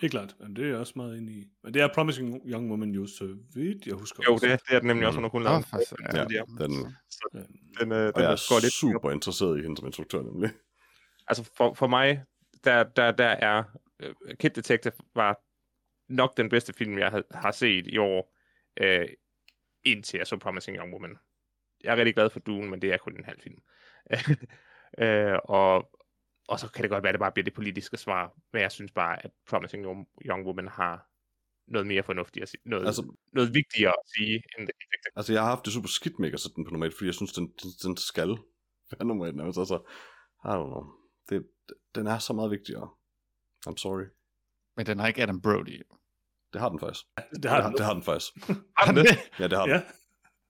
Helt 0.02 0.12
klart. 0.12 0.36
Men 0.40 0.56
det 0.56 0.64
er 0.64 0.68
jeg 0.68 0.78
også 0.78 0.94
meget 0.96 1.18
enig 1.18 1.36
i. 1.36 1.48
Men 1.64 1.74
det 1.74 1.82
er 1.82 1.90
Promising 1.94 2.42
Young 2.46 2.70
Woman 2.70 2.90
jo, 2.92 3.08
så 3.08 3.38
vidt 3.54 3.86
jeg 3.86 3.94
husker. 3.96 4.24
Jo, 4.28 4.34
også. 4.34 4.46
det, 4.48 4.62
det 4.70 4.76
er 4.76 4.80
den 4.80 4.88
nemlig 4.88 5.08
også, 5.08 5.20
Mm. 5.20 5.30
hun 5.30 5.46
har 5.46 5.62
kun 5.62 5.72
lavet. 5.74 6.14
Ja, 6.14 6.20
ja. 6.20 6.66
den, 6.66 6.74
Ja. 7.34 7.40
Den, 7.80 7.92
øh, 7.92 8.08
og 8.08 8.14
den 8.16 8.24
jeg 8.24 8.32
er 8.32 8.50
går 8.50 8.62
lidt 8.62 8.74
super 8.74 9.12
interesseret 9.12 9.60
i 9.60 9.62
hende 9.62 9.78
som 9.78 9.86
instruktør, 9.88 10.22
nemlig. 10.22 10.50
Altså 11.28 11.44
for, 11.58 11.74
for 11.74 11.88
mig, 11.88 12.24
der, 12.64 12.84
der, 12.84 13.12
der 13.12 13.26
er 13.28 13.64
uh, 14.06 14.36
Kid 14.40 14.50
Detective 14.50 14.94
var 15.16 15.40
nok 16.10 16.38
den 16.38 16.50
bedste 16.50 16.74
film, 16.74 16.98
jeg 16.98 17.24
har, 17.32 17.52
set 17.52 17.88
i 17.88 17.98
år, 17.98 18.36
uh, 18.82 19.06
indtil 19.84 20.18
jeg 20.18 20.28
så 20.28 20.38
Promising 20.38 20.78
Young 20.78 20.94
Woman. 20.94 21.18
Jeg 21.84 21.92
er 21.94 21.98
rigtig 21.98 22.14
glad 22.16 22.30
for 22.30 22.40
Dune, 22.40 22.70
men 22.70 22.82
det 22.82 22.94
er 22.94 22.98
kun 22.98 23.18
en 23.18 23.24
halv 23.24 23.40
film. 23.42 23.60
uh, 25.02 25.40
og, 25.58 25.92
og 26.48 26.60
så 26.60 26.72
kan 26.72 26.82
det 26.84 26.90
godt 26.90 27.04
være, 27.04 27.10
at 27.10 27.14
det 27.14 27.20
bare 27.20 27.32
bliver 27.32 27.44
det 27.44 27.54
politiske 27.54 27.98
svar, 27.98 28.34
men 28.54 28.62
jeg 28.62 28.72
synes 28.72 28.92
bare, 28.92 29.26
at 29.26 29.32
Promising 29.50 29.84
Young, 30.26 30.46
Woman 30.46 30.68
har 30.68 31.08
noget 31.68 31.88
mere 31.88 32.04
fornuftigt 32.04 32.44
at 32.44 32.50
sige, 32.50 32.62
noget, 32.66 32.86
Altså- 32.86 33.16
noget 33.34 33.54
vigtigere 33.54 33.92
at 33.92 34.10
sige, 34.18 34.34
end 34.36 34.68
Detective. 34.68 35.12
Altså, 35.16 35.34
jeg 35.34 35.42
har 35.42 35.50
haft 35.50 35.66
det 35.66 35.74
super 35.74 35.88
skidt 35.88 36.20
med 36.20 36.34
at 36.34 36.40
sætte 36.40 36.56
den 36.56 36.66
på 36.66 36.72
nummer 36.72 36.86
1, 36.86 36.94
fordi 36.94 37.06
jeg 37.06 37.14
synes, 37.14 37.34
den, 37.34 37.48
den, 37.48 37.70
den 37.84 37.98
skal 37.98 38.30
være 38.92 39.06
nummer 39.06 39.26
1. 39.26 39.42
Altså, 39.46 39.62
altså, 39.62 39.78
I 40.46 40.48
don't 40.48 40.70
know. 40.72 40.86
Det, 41.30 41.48
den 41.96 42.08
er 42.08 42.18
så 42.18 42.34
meget 42.34 42.52
vigtigere. 42.52 42.90
I'm 43.70 43.78
sorry. 43.78 44.06
men 44.76 44.86
den 44.86 45.00
har 45.00 45.08
ikke 45.08 45.24
Adam 45.24 45.42
Brody. 45.42 45.82
Det 46.54 46.62
har 46.62 46.70
den 46.70 46.80
faktisk. 46.80 47.04
Det 47.44 47.50
har 47.52 47.62
den. 47.62 47.74
det 47.78 47.86
har 47.86 47.94
den 47.94 48.04
faktisk. 48.04 48.32
Har 48.78 48.86
den 48.92 48.96
det? 49.06 49.18
Ja, 49.40 49.48
det 49.48 49.58
har 49.58 49.66
den. 49.66 49.76
Ja. 49.76 49.82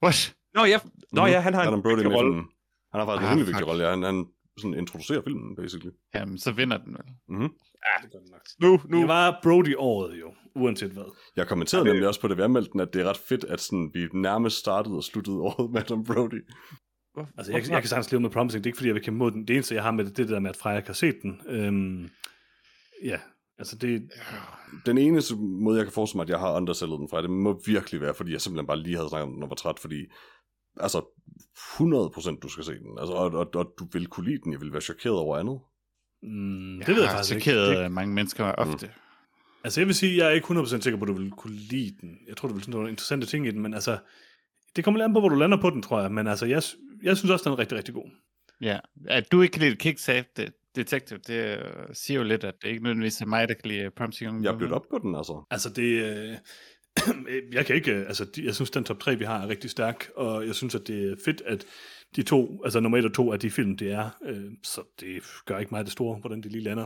What? 0.04 0.36
Nå, 0.54 0.64
ja, 0.66 0.80
Nå 1.12 1.26
ja, 1.26 1.40
han 1.40 1.54
har 1.54 1.62
en 1.62 1.68
Adam 1.68 1.82
Brody 1.82 1.96
vigtig 1.96 2.16
rolle. 2.16 2.34
Han 2.92 3.00
har 3.00 3.06
faktisk 3.06 3.22
Ah, 3.24 3.32
en 3.32 3.32
rimelig 3.32 3.48
vigtig 3.48 3.68
rolle. 3.68 3.84
Ja, 3.84 3.90
han, 3.90 4.04
han 4.04 4.26
sådan 4.60 4.74
introducerer 4.74 5.22
filmen, 5.22 5.56
basically. 5.56 5.92
Jamen, 6.16 6.38
så 6.38 6.52
vinder 6.52 6.78
den 6.78 6.94
vel. 6.94 7.06
Mm-hmm. 7.30 7.50
Det 8.04 8.12
gør 8.12 8.20
den 8.20 8.30
nok. 8.32 8.42
Nu, 8.62 8.82
nu. 8.90 9.00
Det 9.00 9.08
var 9.08 9.40
Brody-året 9.44 10.20
jo, 10.20 10.34
uanset 10.56 10.92
hvad. 10.92 11.04
Jeg 11.36 11.48
kommenterede 11.48 11.86
Ja, 11.86 11.90
det- 11.90 11.96
nemlig 11.96 12.08
også 12.08 12.22
på 12.22 12.28
det, 12.28 12.38
vi 12.38 12.42
anmeldte 12.42 12.72
den, 12.72 12.80
at 12.80 12.94
det 12.94 13.02
er 13.02 13.10
ret 13.10 13.18
fedt, 13.18 13.44
at 13.44 13.60
sådan, 13.62 13.92
vi 13.94 14.08
nærmest 14.14 14.58
startede 14.58 14.96
og 14.96 15.04
sluttede 15.04 15.38
året 15.38 15.72
med 15.72 15.82
Adam 15.82 16.04
Brody. 16.04 16.42
Altså, 17.38 17.52
jeg, 17.52 17.70
jeg 17.70 17.82
kan 17.82 17.90
sagtens 17.90 18.12
leve 18.12 18.22
med 18.22 18.30
Promising. 18.30 18.64
Det 18.64 18.68
er 18.68 18.72
ikke, 18.72 18.78
fordi 18.78 18.88
jeg 18.88 18.96
vil 18.96 19.04
kæmpe 19.04 19.18
mod 19.18 19.32
den. 19.32 19.48
Det 19.48 19.54
eneste, 19.54 19.76
jeg 19.76 19.84
har 19.84 19.92
med 19.92 20.06
det, 20.06 20.12
er 20.12 20.16
det 20.16 20.30
der 20.30 20.40
med, 20.40 20.50
at 20.50 20.56
Freja 20.58 20.82
kan 20.82 20.94
se 20.96 21.12
den. 21.22 21.42
Øhm, 21.48 22.10
ja, 23.04 23.20
altså 23.60 23.76
det... 23.76 24.10
Den 24.86 24.98
eneste 24.98 25.36
måde, 25.36 25.78
jeg 25.78 25.86
kan 25.86 25.94
forestille 25.94 26.18
mig, 26.18 26.24
at 26.24 26.30
jeg 26.30 26.40
har 26.40 26.56
undersælget 26.56 27.00
den 27.00 27.10
fra, 27.10 27.22
det 27.22 27.30
må 27.30 27.62
virkelig 27.66 28.02
være, 28.02 28.14
fordi 28.14 28.32
jeg 28.32 28.42
simpelthen 28.42 28.68
bare 28.68 28.80
lige 28.80 28.96
havde 28.96 29.10
snakket 29.10 29.28
om 29.28 29.34
den 29.34 29.44
og 29.44 29.50
var 29.50 29.56
træt, 29.56 29.80
fordi 29.80 30.06
altså 30.80 31.00
100% 31.00 32.40
du 32.40 32.50
skal 32.50 32.64
se 32.64 32.72
den, 32.72 33.00
altså, 33.00 33.14
og, 33.14 33.32
og, 33.32 33.50
og, 33.56 33.74
du 33.80 33.88
vil 33.92 34.08
kunne 34.08 34.30
lide 34.30 34.42
den, 34.44 34.52
jeg 34.52 34.62
vil 34.62 34.72
være 34.74 34.82
chokeret 34.82 35.16
over 35.16 35.38
andet. 35.38 35.60
Mm, 36.24 36.82
det 36.86 36.96
ved 36.96 37.02
jeg 37.02 37.12
faktisk 37.12 37.36
ikke. 37.36 37.44
chokeret, 37.44 37.78
Det, 37.78 37.84
at 37.84 37.92
mange 37.92 38.14
mennesker 38.14 38.46
ofte. 38.46 38.92
altså, 39.64 39.82
jeg 39.82 39.88
vil 39.88 39.96
sige, 39.96 40.18
jeg 40.18 40.28
er 40.28 40.32
ikke 40.32 40.48
100% 40.48 40.82
sikker 40.82 41.00
på, 41.00 41.06
at 41.06 41.08
du 41.08 41.14
vil 41.14 41.32
kunne 41.32 41.56
lide 41.56 41.96
den. 42.02 42.18
Jeg 42.28 42.38
tror, 42.38 42.48
du 42.48 42.54
vil 42.54 42.64
synes, 42.64 42.76
der 42.76 42.82
var 42.82 42.90
interessante 42.90 43.28
ting 43.28 43.48
i 43.48 43.52
den, 43.52 43.62
men 43.62 43.74
altså... 43.74 43.98
Det 44.76 44.84
kommer 44.84 44.98
lidt 44.98 45.06
an 45.06 45.14
på, 45.14 45.20
hvor 45.20 45.30
du 45.30 45.36
lander 45.36 45.62
på 45.62 45.70
den, 45.70 45.82
tror 45.82 46.02
jeg. 46.02 46.12
Men 46.12 46.28
altså, 46.28 46.46
jeg, 46.46 46.62
jeg 47.04 47.18
synes 47.18 47.32
også, 47.32 47.44
den 47.44 47.54
er 47.54 47.60
rigtig, 47.60 47.78
rigtig 47.78 47.94
god. 47.94 48.10
Ja, 48.62 48.80
at 49.08 49.32
du 49.32 49.42
ikke 49.42 49.54
kan 49.54 49.62
lide 49.62 49.72
det, 50.38 50.54
Detective, 50.78 51.20
det 51.28 51.58
øh, 51.58 51.66
siger 51.94 52.18
jo 52.18 52.24
lidt, 52.24 52.44
at 52.44 52.54
det 52.62 52.70
ikke 52.70 52.84
nødvendigvis 52.84 53.22
er 53.22 53.26
mig, 53.26 53.48
der 53.48 53.54
kan 53.54 53.72
lide 53.72 53.92
Promising 53.98 54.30
Young 54.32 54.44
Jeg 54.44 54.54
er 54.54 54.58
blødt 54.58 54.72
op 54.72 54.86
på 54.92 55.00
den, 55.04 55.16
altså. 55.16 55.46
Altså, 55.52 55.70
det... 55.70 55.84
Øh, 56.04 56.36
jeg 57.58 57.66
kan 57.66 57.76
ikke... 57.76 57.92
øh, 57.92 58.08
Altså, 58.08 58.26
de, 58.26 58.46
jeg 58.46 58.56
synes, 58.56 58.70
den 58.72 58.84
top 58.84 59.00
3, 59.00 59.16
vi 59.16 59.26
har, 59.26 59.44
er 59.44 59.48
rigtig 59.48 59.70
stærk. 59.70 60.10
Og 60.16 60.48
jeg 60.48 60.56
synes, 60.56 60.76
at 60.76 60.88
det 60.88 61.12
er 61.12 61.16
fedt, 61.26 61.42
at 61.46 61.66
de 62.16 62.24
to... 62.24 62.62
Altså, 62.64 62.80
nummer 62.80 62.98
1 62.98 63.06
og 63.06 63.14
2 63.14 63.32
af 63.34 63.40
de 63.40 63.50
film, 63.52 63.78
det 63.78 63.92
er. 63.92 64.10
Øh, 64.26 64.52
så 64.64 64.82
det 65.00 65.24
gør 65.46 65.60
ikke 65.60 65.72
meget 65.72 65.86
det 65.86 65.94
store, 65.94 66.20
hvordan 66.20 66.42
det 66.42 66.52
lige 66.52 66.64
lander. 66.64 66.86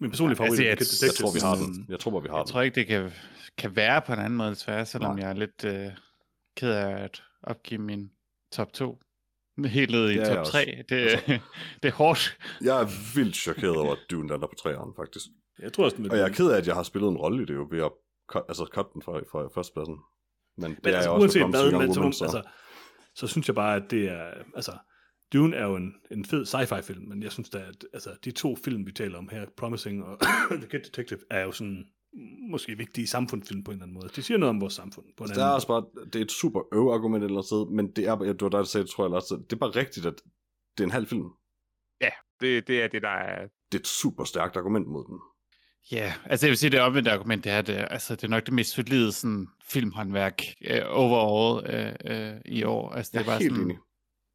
Min 0.00 0.10
personlige 0.10 0.36
Ja, 0.42 0.44
favorit 0.46 0.50
altså, 0.50 0.62
er 0.64 0.68
jeg- 0.68 0.78
Kid 0.78 0.86
Jeg 1.08 1.14
tror, 1.14 1.32
vi 1.32 1.38
har 1.42 1.54
Detective. 1.54 1.74
den. 1.74 1.86
Jeg 1.88 1.98
tror 2.00 2.20
vi 2.20 2.28
har 2.30 2.36
Jeg 2.36 2.44
den. 2.46 2.50
tror 2.52 2.62
ikke, 2.62 2.74
det 2.74 2.86
kan, 2.86 3.10
kan 3.58 3.76
være 3.76 4.02
på 4.06 4.12
en 4.12 4.18
anden 4.18 4.36
måde, 4.36 4.50
desværre, 4.50 4.86
selvom 4.86 5.16
Nej. 5.16 5.24
jeg 5.24 5.30
er 5.30 5.38
lidt 5.38 5.64
øh, 5.64 5.92
ked 6.56 6.70
af 6.72 7.04
at 7.04 7.22
opgive 7.42 7.80
min 7.80 8.10
top 8.52 8.72
2. 8.72 8.98
Helt 9.64 9.90
ned 9.90 10.10
i 10.10 10.16
top 10.16 10.38
også. 10.38 10.52
3. 10.52 10.84
Det, 10.88 10.96
Altså. 10.96 11.18
det 11.82 11.88
er 11.88 11.92
hårdt. 11.92 12.38
Jeg 12.60 12.80
er 12.80 13.14
vildt 13.14 13.36
chokeret 13.36 13.76
over, 13.76 13.92
at 13.92 13.98
Dune 14.10 14.28
lander 14.28 14.46
på 14.46 14.54
træerne, 14.62 14.92
faktisk. 14.96 15.26
Jeg 15.58 15.72
tror 15.72 15.84
også, 15.84 15.96
den 15.96 16.10
Og 16.10 16.16
jeg 16.16 16.24
er 16.28 16.32
ked 16.32 16.50
af, 16.50 16.58
at 16.58 16.66
jeg 16.66 16.74
har 16.74 16.82
spillet 16.82 17.08
en 17.08 17.16
rolle 17.16 17.42
i 17.42 17.46
det 17.46 17.54
jo, 17.54 17.66
ved 17.70 17.82
at 17.84 17.92
cut, 18.28 18.42
altså, 18.48 18.68
cut 18.74 18.86
den 18.94 19.02
fra, 19.02 19.12
fra 19.12 19.48
førstepladsen. 19.54 19.96
Men 20.58 20.70
det 20.70 20.84
Men 20.84 20.92
er 20.92 20.96
altså, 20.96 21.10
jeg 21.10 21.10
også 21.10 21.22
uanset 21.22 21.50
med 21.50 21.70
hvad, 21.70 21.80
men, 21.80 21.94
så, 21.94 22.00
Woman, 22.00 22.12
så, 22.12 22.24
altså, 22.24 22.42
så 23.14 23.26
synes 23.26 23.48
jeg 23.48 23.54
bare, 23.54 23.76
at 23.76 23.90
det 23.90 24.08
er, 24.08 24.30
altså, 24.54 24.72
Dune 25.32 25.56
er 25.56 25.66
jo 25.66 25.76
en, 25.76 25.94
en 26.10 26.24
fed 26.24 26.46
sci-fi 26.46 26.80
film, 26.80 27.08
men 27.08 27.22
jeg 27.22 27.32
synes 27.32 27.50
da, 27.50 27.58
at 27.58 27.84
altså, 27.92 28.10
de 28.24 28.30
to 28.30 28.56
film, 28.64 28.86
vi 28.86 28.92
taler 28.92 29.18
om 29.18 29.28
her, 29.28 29.46
Promising 29.56 30.04
og 30.04 30.18
The 30.60 30.68
Kid 30.70 30.80
Detective, 30.80 31.20
er 31.30 31.42
jo 31.42 31.52
sådan, 31.52 31.84
måske 32.50 32.76
vigtige 32.76 33.06
samfundsfilm 33.06 33.64
på 33.64 33.70
en 33.70 33.74
eller 33.74 33.84
anden 33.84 33.94
måde. 33.94 34.08
De 34.16 34.22
siger 34.22 34.38
noget 34.38 34.50
om 34.50 34.60
vores 34.60 34.74
samfund 34.74 35.06
på 35.16 35.24
en 35.24 35.30
Altså, 35.30 35.40
anden 35.40 35.46
det 35.46 35.50
er 35.50 35.54
også 35.54 35.66
bare, 35.66 36.06
det 36.06 36.16
er 36.16 36.24
et 36.24 36.32
super 36.32 36.60
øv-argument 36.74 37.24
et 37.24 37.28
eller 37.28 37.42
sted, 37.42 37.66
men 37.70 37.90
det 37.90 38.04
er, 38.08 38.14
det 38.16 38.42
var 38.42 38.48
dig, 38.48 38.58
der 38.58 38.64
sagde 38.64 38.84
det, 38.84 38.90
tror 38.94 39.04
jeg, 39.04 39.10
Lars, 39.10 39.24
det 39.24 39.52
er 39.52 39.56
bare 39.56 39.70
rigtigt, 39.70 40.06
at 40.06 40.14
det 40.78 40.84
er 40.84 40.86
en 40.86 40.90
halv 40.90 41.06
film. 41.06 41.28
Det, 42.40 42.66
det 42.66 42.82
er 42.82 42.88
det, 42.88 43.02
der 43.02 43.08
er... 43.08 43.46
Det 43.72 43.78
er 43.78 43.82
et 43.82 43.86
super 43.86 44.24
stærkt 44.24 44.56
argument 44.56 44.86
mod 44.88 45.04
den. 45.04 45.18
Ja, 45.92 45.96
yeah. 45.96 46.12
altså 46.26 46.46
jeg 46.46 46.50
vil 46.50 46.58
sige, 46.58 46.70
det 46.70 46.80
omvendte 46.80 47.10
argument, 47.10 47.44
det 47.44 47.52
er, 47.52 47.62
det, 47.62 47.86
altså, 47.90 48.14
det 48.16 48.24
er 48.24 48.28
nok 48.28 48.46
det 48.46 48.54
mest 48.54 48.70
solide 48.72 49.12
sådan, 49.12 49.48
filmhåndværk 49.64 50.42
uh, 50.70 50.76
overall 50.88 51.66
uh, 51.74 52.10
uh, 52.16 52.40
i 52.44 52.62
år. 52.62 52.90
Altså, 52.90 53.10
det 53.10 53.14
Jeg 53.14 53.20
er 53.20 53.24
er 53.24 53.26
bare 53.32 53.38
helt 53.38 53.52
sådan, 53.52 53.64
enig. 53.64 53.78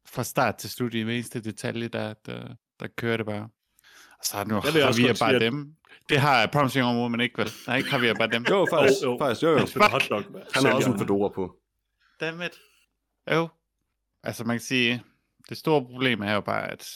fra 0.06 0.24
start 0.24 0.56
til 0.56 0.70
slut 0.70 0.94
i 0.94 1.00
hver 1.00 1.12
eneste 1.14 1.40
detalje, 1.40 1.88
der, 1.88 2.14
der, 2.26 2.54
der 2.80 2.86
kører 2.98 3.16
det 3.16 3.26
bare. 3.26 3.48
Og 4.18 4.24
så 4.24 4.44
nu 4.44 4.54
Jeg 4.64 4.74
vil 4.74 4.80
har 4.82 4.88
også 4.88 5.00
vi 5.02 5.06
bare 5.06 5.16
sige, 5.16 5.34
at- 5.34 5.40
dem. 5.42 5.74
Det 6.08 6.18
har 6.18 6.46
Promising 6.46 6.84
Young 6.84 6.98
Woman 6.98 7.20
ikke, 7.20 7.38
vel? 7.38 7.50
Nej, 7.66 7.76
ikke 7.76 7.90
har 7.90 7.98
vi 7.98 8.14
bare 8.18 8.28
dem. 8.28 8.46
Jo, 8.50 8.66
faktisk. 8.70 9.02
Jo, 9.02 9.10
jo. 9.10 9.18
faktisk 9.18 9.42
jo, 9.42 9.50
jo. 9.50 9.58
Han 9.58 9.90
hotdog. 9.90 10.22
Han 10.54 10.64
har 10.64 10.72
også 10.72 10.90
en 10.90 10.98
fedora 10.98 11.28
på. 11.28 11.56
Dammit. 12.20 12.58
Jo. 13.32 13.48
Altså 14.22 14.44
man 14.44 14.54
kan 14.54 14.60
sige, 14.60 15.02
det 15.48 15.56
store 15.56 15.84
problem 15.84 16.22
er 16.22 16.32
jo 16.32 16.40
bare, 16.40 16.70
at 16.70 16.88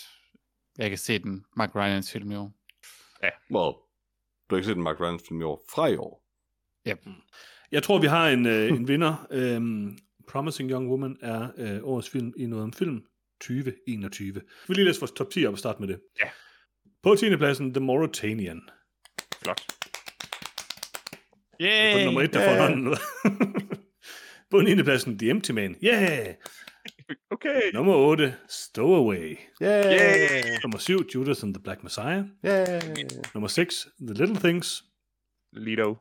jeg 0.79 0.89
kan 0.89 0.99
se 0.99 1.19
den 1.19 1.45
Mark 1.57 1.75
Rylance 1.75 2.13
film 2.13 2.31
i 2.33 2.37
år. 2.37 2.53
Well, 3.55 3.73
du 4.51 4.55
har 4.55 4.57
ikke 4.57 4.67
set 4.67 4.77
en 4.77 4.83
Mark 4.83 5.01
Rylance 5.01 5.25
film 5.29 5.41
i 5.41 5.45
år 5.45 5.65
fra 5.75 5.87
i 5.87 5.97
år. 5.97 6.25
Yep. 6.89 7.07
Jeg 7.73 7.83
tror, 7.83 7.99
vi 7.99 8.07
har 8.07 8.29
en, 8.29 8.47
øh, 8.47 8.69
en 8.69 8.89
vinder. 8.89 9.27
Øhm, 9.31 9.99
Promising 10.29 10.71
Young 10.71 10.91
Woman 10.91 11.17
er 11.21 11.49
øh, 11.57 11.81
årets 11.83 12.11
film 12.11 12.33
i 12.37 12.47
noget 12.47 12.65
om 12.65 12.73
film 12.73 13.05
2021. 13.41 14.35
Vi 14.35 14.41
vil 14.69 14.77
lige 14.77 14.87
læse 14.87 15.01
vores 15.01 15.13
top 15.13 15.31
10 15.31 15.47
op 15.47 15.53
og 15.53 15.59
starte 15.59 15.81
med 15.81 15.89
det. 15.89 16.01
Ja. 16.25 16.31
På 17.03 17.15
10. 17.15 17.37
pladsen, 17.37 17.75
The 17.75 17.85
Mauritanian. 17.85 18.63
Flot. 19.43 19.61
Yay! 21.61 21.93
På 21.93 22.05
nummer 22.05 22.21
1, 22.23 22.33
der 22.33 22.39
får 22.49 22.53
Yeah. 22.55 22.69
hånden. 22.71 22.97
På 24.51 24.61
9. 24.61 24.83
pladsen, 24.85 25.19
The 25.19 25.31
Empty 25.31 25.51
Man. 25.53 25.77
Yeah! 25.85 26.35
Okay. 27.31 27.71
Nummer 27.75 27.95
8, 27.95 28.35
Stowaway. 28.49 29.37
Yeah! 29.61 29.87
Yeah. 29.87 30.59
Nummer 30.63 30.79
7, 30.79 31.05
Judas 31.15 31.43
and 31.43 31.55
the 31.55 31.63
Black 31.63 31.83
Messiah. 31.83 32.25
Yeah! 32.45 32.81
Nummer 33.35 33.49
6, 33.49 33.87
The 34.07 34.15
Little 34.15 34.37
Things. 34.37 34.83
Lido. 35.53 35.97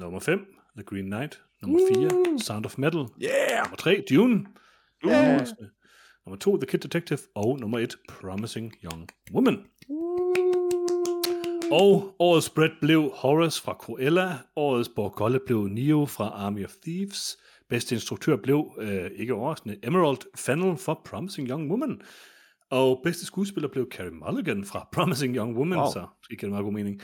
Nummer 0.00 0.20
5, 0.20 0.38
The 0.76 0.84
Green 0.84 1.04
Knight. 1.08 1.40
Nummer 1.62 1.78
4, 1.94 2.38
Sound 2.38 2.66
of 2.66 2.78
Metal. 2.78 3.08
Yeah! 3.20 3.62
Nummer 3.62 3.76
3, 3.76 4.02
Dune. 4.08 4.46
Yeah. 5.06 5.46
Nummer 6.26 6.36
2, 6.38 6.56
The 6.58 6.66
Kid 6.66 6.78
Detective. 6.78 7.20
Og 7.34 7.58
nummer 7.60 7.78
1, 7.78 7.96
Promising 8.08 8.72
Young 8.82 9.08
Woman. 9.32 9.64
Og 11.70 12.14
årets 12.18 12.50
Brett 12.50 12.72
blev 12.80 13.10
Horace 13.14 13.62
fra 13.62 13.72
Cruella. 13.80 14.38
Årets 14.56 14.88
Borgolle 14.96 15.40
blev 15.46 15.58
Neo 15.66 16.06
fra 16.06 16.24
Army 16.28 16.64
of 16.64 16.72
Thieves. 16.86 17.36
Bedste 17.68 17.94
instruktør 17.94 18.36
blev, 18.36 18.72
øh, 18.80 19.10
ikke 19.16 19.34
overraskende, 19.34 19.76
Emerald 19.82 20.18
Fennel 20.36 20.76
for 20.76 21.00
Promising 21.04 21.48
Young 21.48 21.70
Woman. 21.70 22.00
Og 22.70 23.00
bedste 23.04 23.26
skuespiller 23.26 23.68
blev 23.68 23.88
Carey 23.92 24.10
Mulligan 24.10 24.64
fra 24.64 24.88
Promising 24.94 25.36
Young 25.36 25.56
Woman, 25.58 25.78
Wow. 25.78 25.86
så 25.92 26.06
det 26.30 26.38
giver 26.40 26.50
meget 26.50 26.64
god 26.64 26.72
mening. 26.72 27.00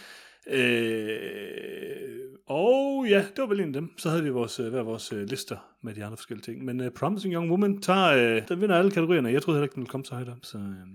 Øh, 0.50 2.20
og 2.46 3.06
ja, 3.08 3.18
det 3.18 3.38
var 3.38 3.46
vel 3.46 3.60
en 3.60 3.66
af 3.66 3.72
dem. 3.72 3.98
Så 3.98 4.10
havde 4.10 4.22
vi 4.22 4.30
vores, 4.30 4.60
øh, 4.60 4.68
hver 4.68 4.82
vores 4.82 5.12
øh, 5.12 5.22
lister 5.28 5.56
med 5.82 5.94
de 5.94 6.04
andre 6.04 6.16
forskellige 6.16 6.44
ting. 6.44 6.64
Men 6.64 6.80
øh, 6.80 6.90
Promising 6.90 7.34
Young 7.34 7.50
Woman 7.50 7.80
tager, 7.80 8.36
øh, 8.36 8.42
den 8.48 8.60
vinder 8.60 8.76
alle 8.78 8.90
kategorierne. 8.90 9.32
Jeg 9.32 9.42
troede 9.42 9.56
heller 9.58 9.64
ikke, 9.64 9.74
den 9.74 9.80
ville 9.80 9.90
komme 9.90 10.04
så 10.04 10.14
højt 10.14 10.28
op. 10.28 10.38
Så, 10.42 10.58
øh, 10.58 10.86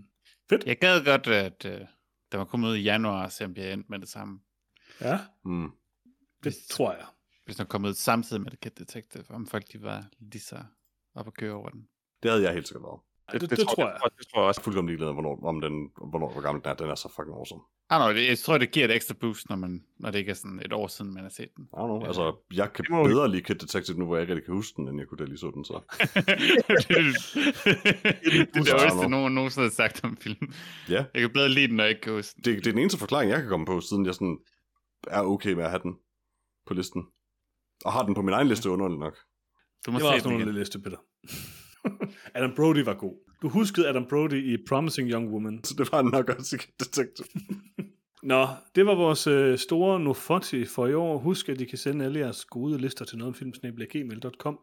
fedt. 0.50 0.66
Jeg 0.66 0.77
gad 0.77 1.03
godt, 1.06 1.27
at 1.27 1.66
øh, 1.66 1.82
der 2.32 2.38
var 2.38 2.45
kommet 2.45 2.68
ud 2.69 2.76
i 2.76 2.82
januar, 2.82 3.27
så 3.27 3.43
jeg 3.56 3.74
endte 3.74 3.90
med 3.90 4.00
det 4.00 4.10
samme. 4.10 4.40
Ja, 5.01 5.19
Mm. 5.43 5.72
det 6.43 6.56
tror 6.69 6.93
jeg. 6.93 7.06
Hvis 7.45 7.56
den 7.56 7.66
kom 7.68 7.85
ud 7.85 7.93
samtidig 7.93 8.42
med 8.42 8.51
The 8.51 8.58
Kid 8.58 8.72
Detective, 8.72 9.26
om 9.32 9.48
folk 9.48 9.72
de 9.74 9.82
var 9.82 10.10
lige 10.19 10.42
så 10.42 10.64
op 11.16 11.27
at 11.27 11.34
køre 11.34 11.53
over 11.53 11.69
den. 11.69 11.88
Det 12.24 12.32
havde 12.32 12.43
jeg 12.43 12.53
helt 12.53 12.68
sikkert 12.68 12.84
været. 12.84 13.00
Det, 13.32 13.42
det, 13.42 13.50
det, 13.50 13.68
tror 13.68 13.88
jeg. 13.88 13.98
Det 14.19 14.27
tror 14.27 14.42
jeg 14.42 14.48
også. 14.48 14.61
er 14.61 14.64
fuldkommen 14.64 14.90
ligeglad, 14.90 15.14
hvornår, 15.14 15.40
om 15.43 15.61
den, 15.61 15.90
hvornår, 16.11 16.32
hvor 16.34 16.42
gammel 16.42 16.64
den 16.64 16.72
er. 16.72 16.76
Den 16.76 16.90
er 16.90 16.95
så 16.95 17.10
fucking 17.16 17.35
awesome. 17.35 17.61
Ah, 17.90 18.00
no, 18.00 18.14
det, 18.16 18.27
jeg 18.27 18.38
tror, 18.40 18.58
det 18.58 18.72
giver 18.72 18.85
et 18.85 18.95
ekstra 18.95 19.14
boost, 19.22 19.50
når, 19.50 19.56
man, 19.56 19.84
når 20.00 20.11
det 20.11 20.19
ikke 20.19 20.30
er 20.30 20.34
sådan 20.35 20.61
et 20.66 20.74
år 20.74 20.88
siden, 20.88 21.14
man 21.14 21.24
har 21.24 21.30
set 21.30 21.50
den. 21.58 21.64
I 21.64 21.76
don't 21.76 21.85
know. 21.85 22.00
Ja. 22.01 22.08
Altså, 22.08 22.35
jeg 22.53 22.74
kan 22.74 22.84
Det 22.84 22.92
må 22.92 23.03
bedre 23.03 23.30
lide 23.32 23.42
Kid 23.42 23.56
Detective 23.56 23.98
nu, 24.00 24.06
hvor 24.06 24.16
jeg 24.16 24.22
ikke 24.24 24.34
rigtig 24.34 24.45
kan 24.45 24.56
huske 24.56 24.76
den, 24.76 24.88
end 24.88 25.00
jeg 25.00 25.08
kunne 25.08 25.18
da 25.18 25.24
lige 25.24 25.38
så 25.38 25.51
den 25.56 25.66
så. 25.66 25.74
det, 25.74 26.16
det, 26.88 28.53
det 28.53 28.60
er 28.60 28.64
det 28.64 28.80
højeste, 28.80 29.10
nogen 29.10 29.35
nogensinde 29.35 29.68
har 29.68 29.72
sagt 29.72 30.03
om 30.03 30.18
filmen. 30.18 30.53
Ja. 30.90 31.06
Jeg 31.14 31.22
kan 31.22 31.30
bedre 31.34 31.50
lide 31.50 31.68
den, 31.68 31.76
når 31.76 31.84
jeg 31.84 31.90
ikke 31.90 32.01
kan 32.01 32.14
huske 32.14 32.35
den. 32.35 32.43
Det, 32.43 32.64
det 32.64 32.68
er 32.68 32.72
den 32.72 32.82
eneste 32.82 33.00
forklaring, 33.00 33.32
jeg 33.32 33.40
kan 33.40 33.50
komme 33.50 33.66
på, 33.66 33.82
siden 33.82 34.06
jeg 34.06 34.14
sådan 34.14 34.38
er 35.08 35.22
okay 35.22 35.53
med 35.53 35.64
at 35.64 35.69
have 35.69 35.82
den 35.84 35.95
på 36.68 36.74
listen. 36.74 37.08
Og 37.85 37.93
har 37.93 38.06
den 38.06 38.14
på 38.14 38.22
min 38.22 38.34
egen 38.34 38.48
liste 38.48 38.69
underligt 38.69 39.00
nok. 39.00 39.18
Du 39.85 39.92
må 39.92 39.98
Det 39.98 40.06
var 40.06 40.11
se 40.19 40.30
også 40.30 40.48
af 40.48 40.53
liste, 40.53 40.80
Peter. 40.80 40.98
Adam 42.35 42.51
Brody 42.56 42.85
var 42.85 42.93
god. 42.93 43.14
Du 43.42 43.50
huskede 43.50 43.90
Adam 43.90 44.06
Brody 44.06 44.53
i 44.53 44.58
Promising 44.68 45.11
Young 45.11 45.30
Woman. 45.30 45.64
Så 45.64 45.74
det 45.77 45.92
var 45.92 46.01
nok 46.01 46.30
også 46.30 46.68
Detective. 46.80 47.27
Nå, 48.24 48.48
det 48.76 48.85
var 48.85 48.95
vores 48.95 49.27
øh, 49.27 49.58
store 49.58 50.00
Nofoti 50.00 50.66
for 50.66 50.88
i 50.88 50.93
år. 50.93 51.18
Husk, 51.18 51.50
at 51.50 51.61
I 51.61 51.66
kan 51.66 51.77
sende 51.77 52.06
alle 52.06 52.19
jeres 52.19 52.45
gode 52.45 52.77
lister 52.77 53.06
til 53.06 53.18
nogetomfilm.gmail.com 53.18 54.60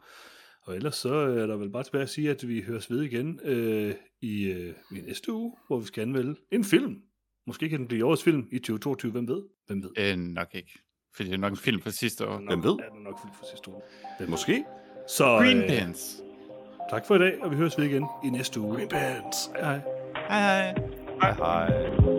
Og 0.63 0.77
ellers 0.77 0.95
så 0.97 1.15
er 1.15 1.47
der 1.47 1.57
vel 1.57 1.71
bare 1.71 1.83
tilbage 1.83 2.03
at 2.03 2.09
sige, 2.11 2.31
at 2.31 2.49
vi 2.49 2.63
høres 2.63 2.91
ved 2.91 3.03
igen 3.03 3.41
øh, 3.45 3.95
i, 4.21 4.45
øh, 4.45 4.75
i 4.97 5.01
næste 5.01 5.33
uge, 5.33 5.57
hvor 5.67 5.79
vi 5.79 5.87
skal 5.87 6.03
anmelde 6.03 6.35
en 6.53 6.65
film. 6.65 6.97
Måske 7.47 7.69
kan 7.69 7.79
den 7.79 7.89
blive 7.89 8.05
årets 8.05 8.25
film 8.25 8.49
i 8.53 8.59
2022, 8.59 9.13
hvem 9.13 9.29
ved? 9.29 9.43
Hvem 9.67 9.83
ved? 9.83 9.91
Øh, 9.99 10.17
nok 10.17 10.49
ikke. 10.55 10.79
Fordi 11.17 11.29
det 11.29 11.35
er 11.35 11.39
nok 11.39 11.53
en 11.53 11.59
film 11.59 11.81
fra 11.81 11.91
sidste 11.91 12.29
år. 12.29 12.43
Hvem 12.49 12.65
ved? 12.65 12.71
Er 12.71 12.95
den 12.95 13.03
nok 13.03 13.21
film 13.23 13.35
for 13.35 13.45
sidste 13.51 13.71
uge. 13.71 13.81
Hvem 14.19 14.31
Måske. 14.31 14.65
Så 15.09 15.25
Green 15.25 15.63
øh, 15.63 15.69
Pants. 15.69 16.23
Tak 16.91 17.07
for 17.07 17.15
i 17.15 17.18
dag, 17.18 17.33
og 17.42 17.50
vi 17.50 17.57
høres 17.57 17.78
ved 17.78 17.84
igen 17.84 18.07
i 18.25 18.31
næste 18.31 18.60
uge. 18.60 18.76
Green 18.76 18.89
Pants. 18.89 19.50
Hej 19.60 19.62
hej. 19.62 19.81
Hej 20.28 20.41
hej. 20.41 20.75
Hej 21.23 21.33
hej. 21.33 22.18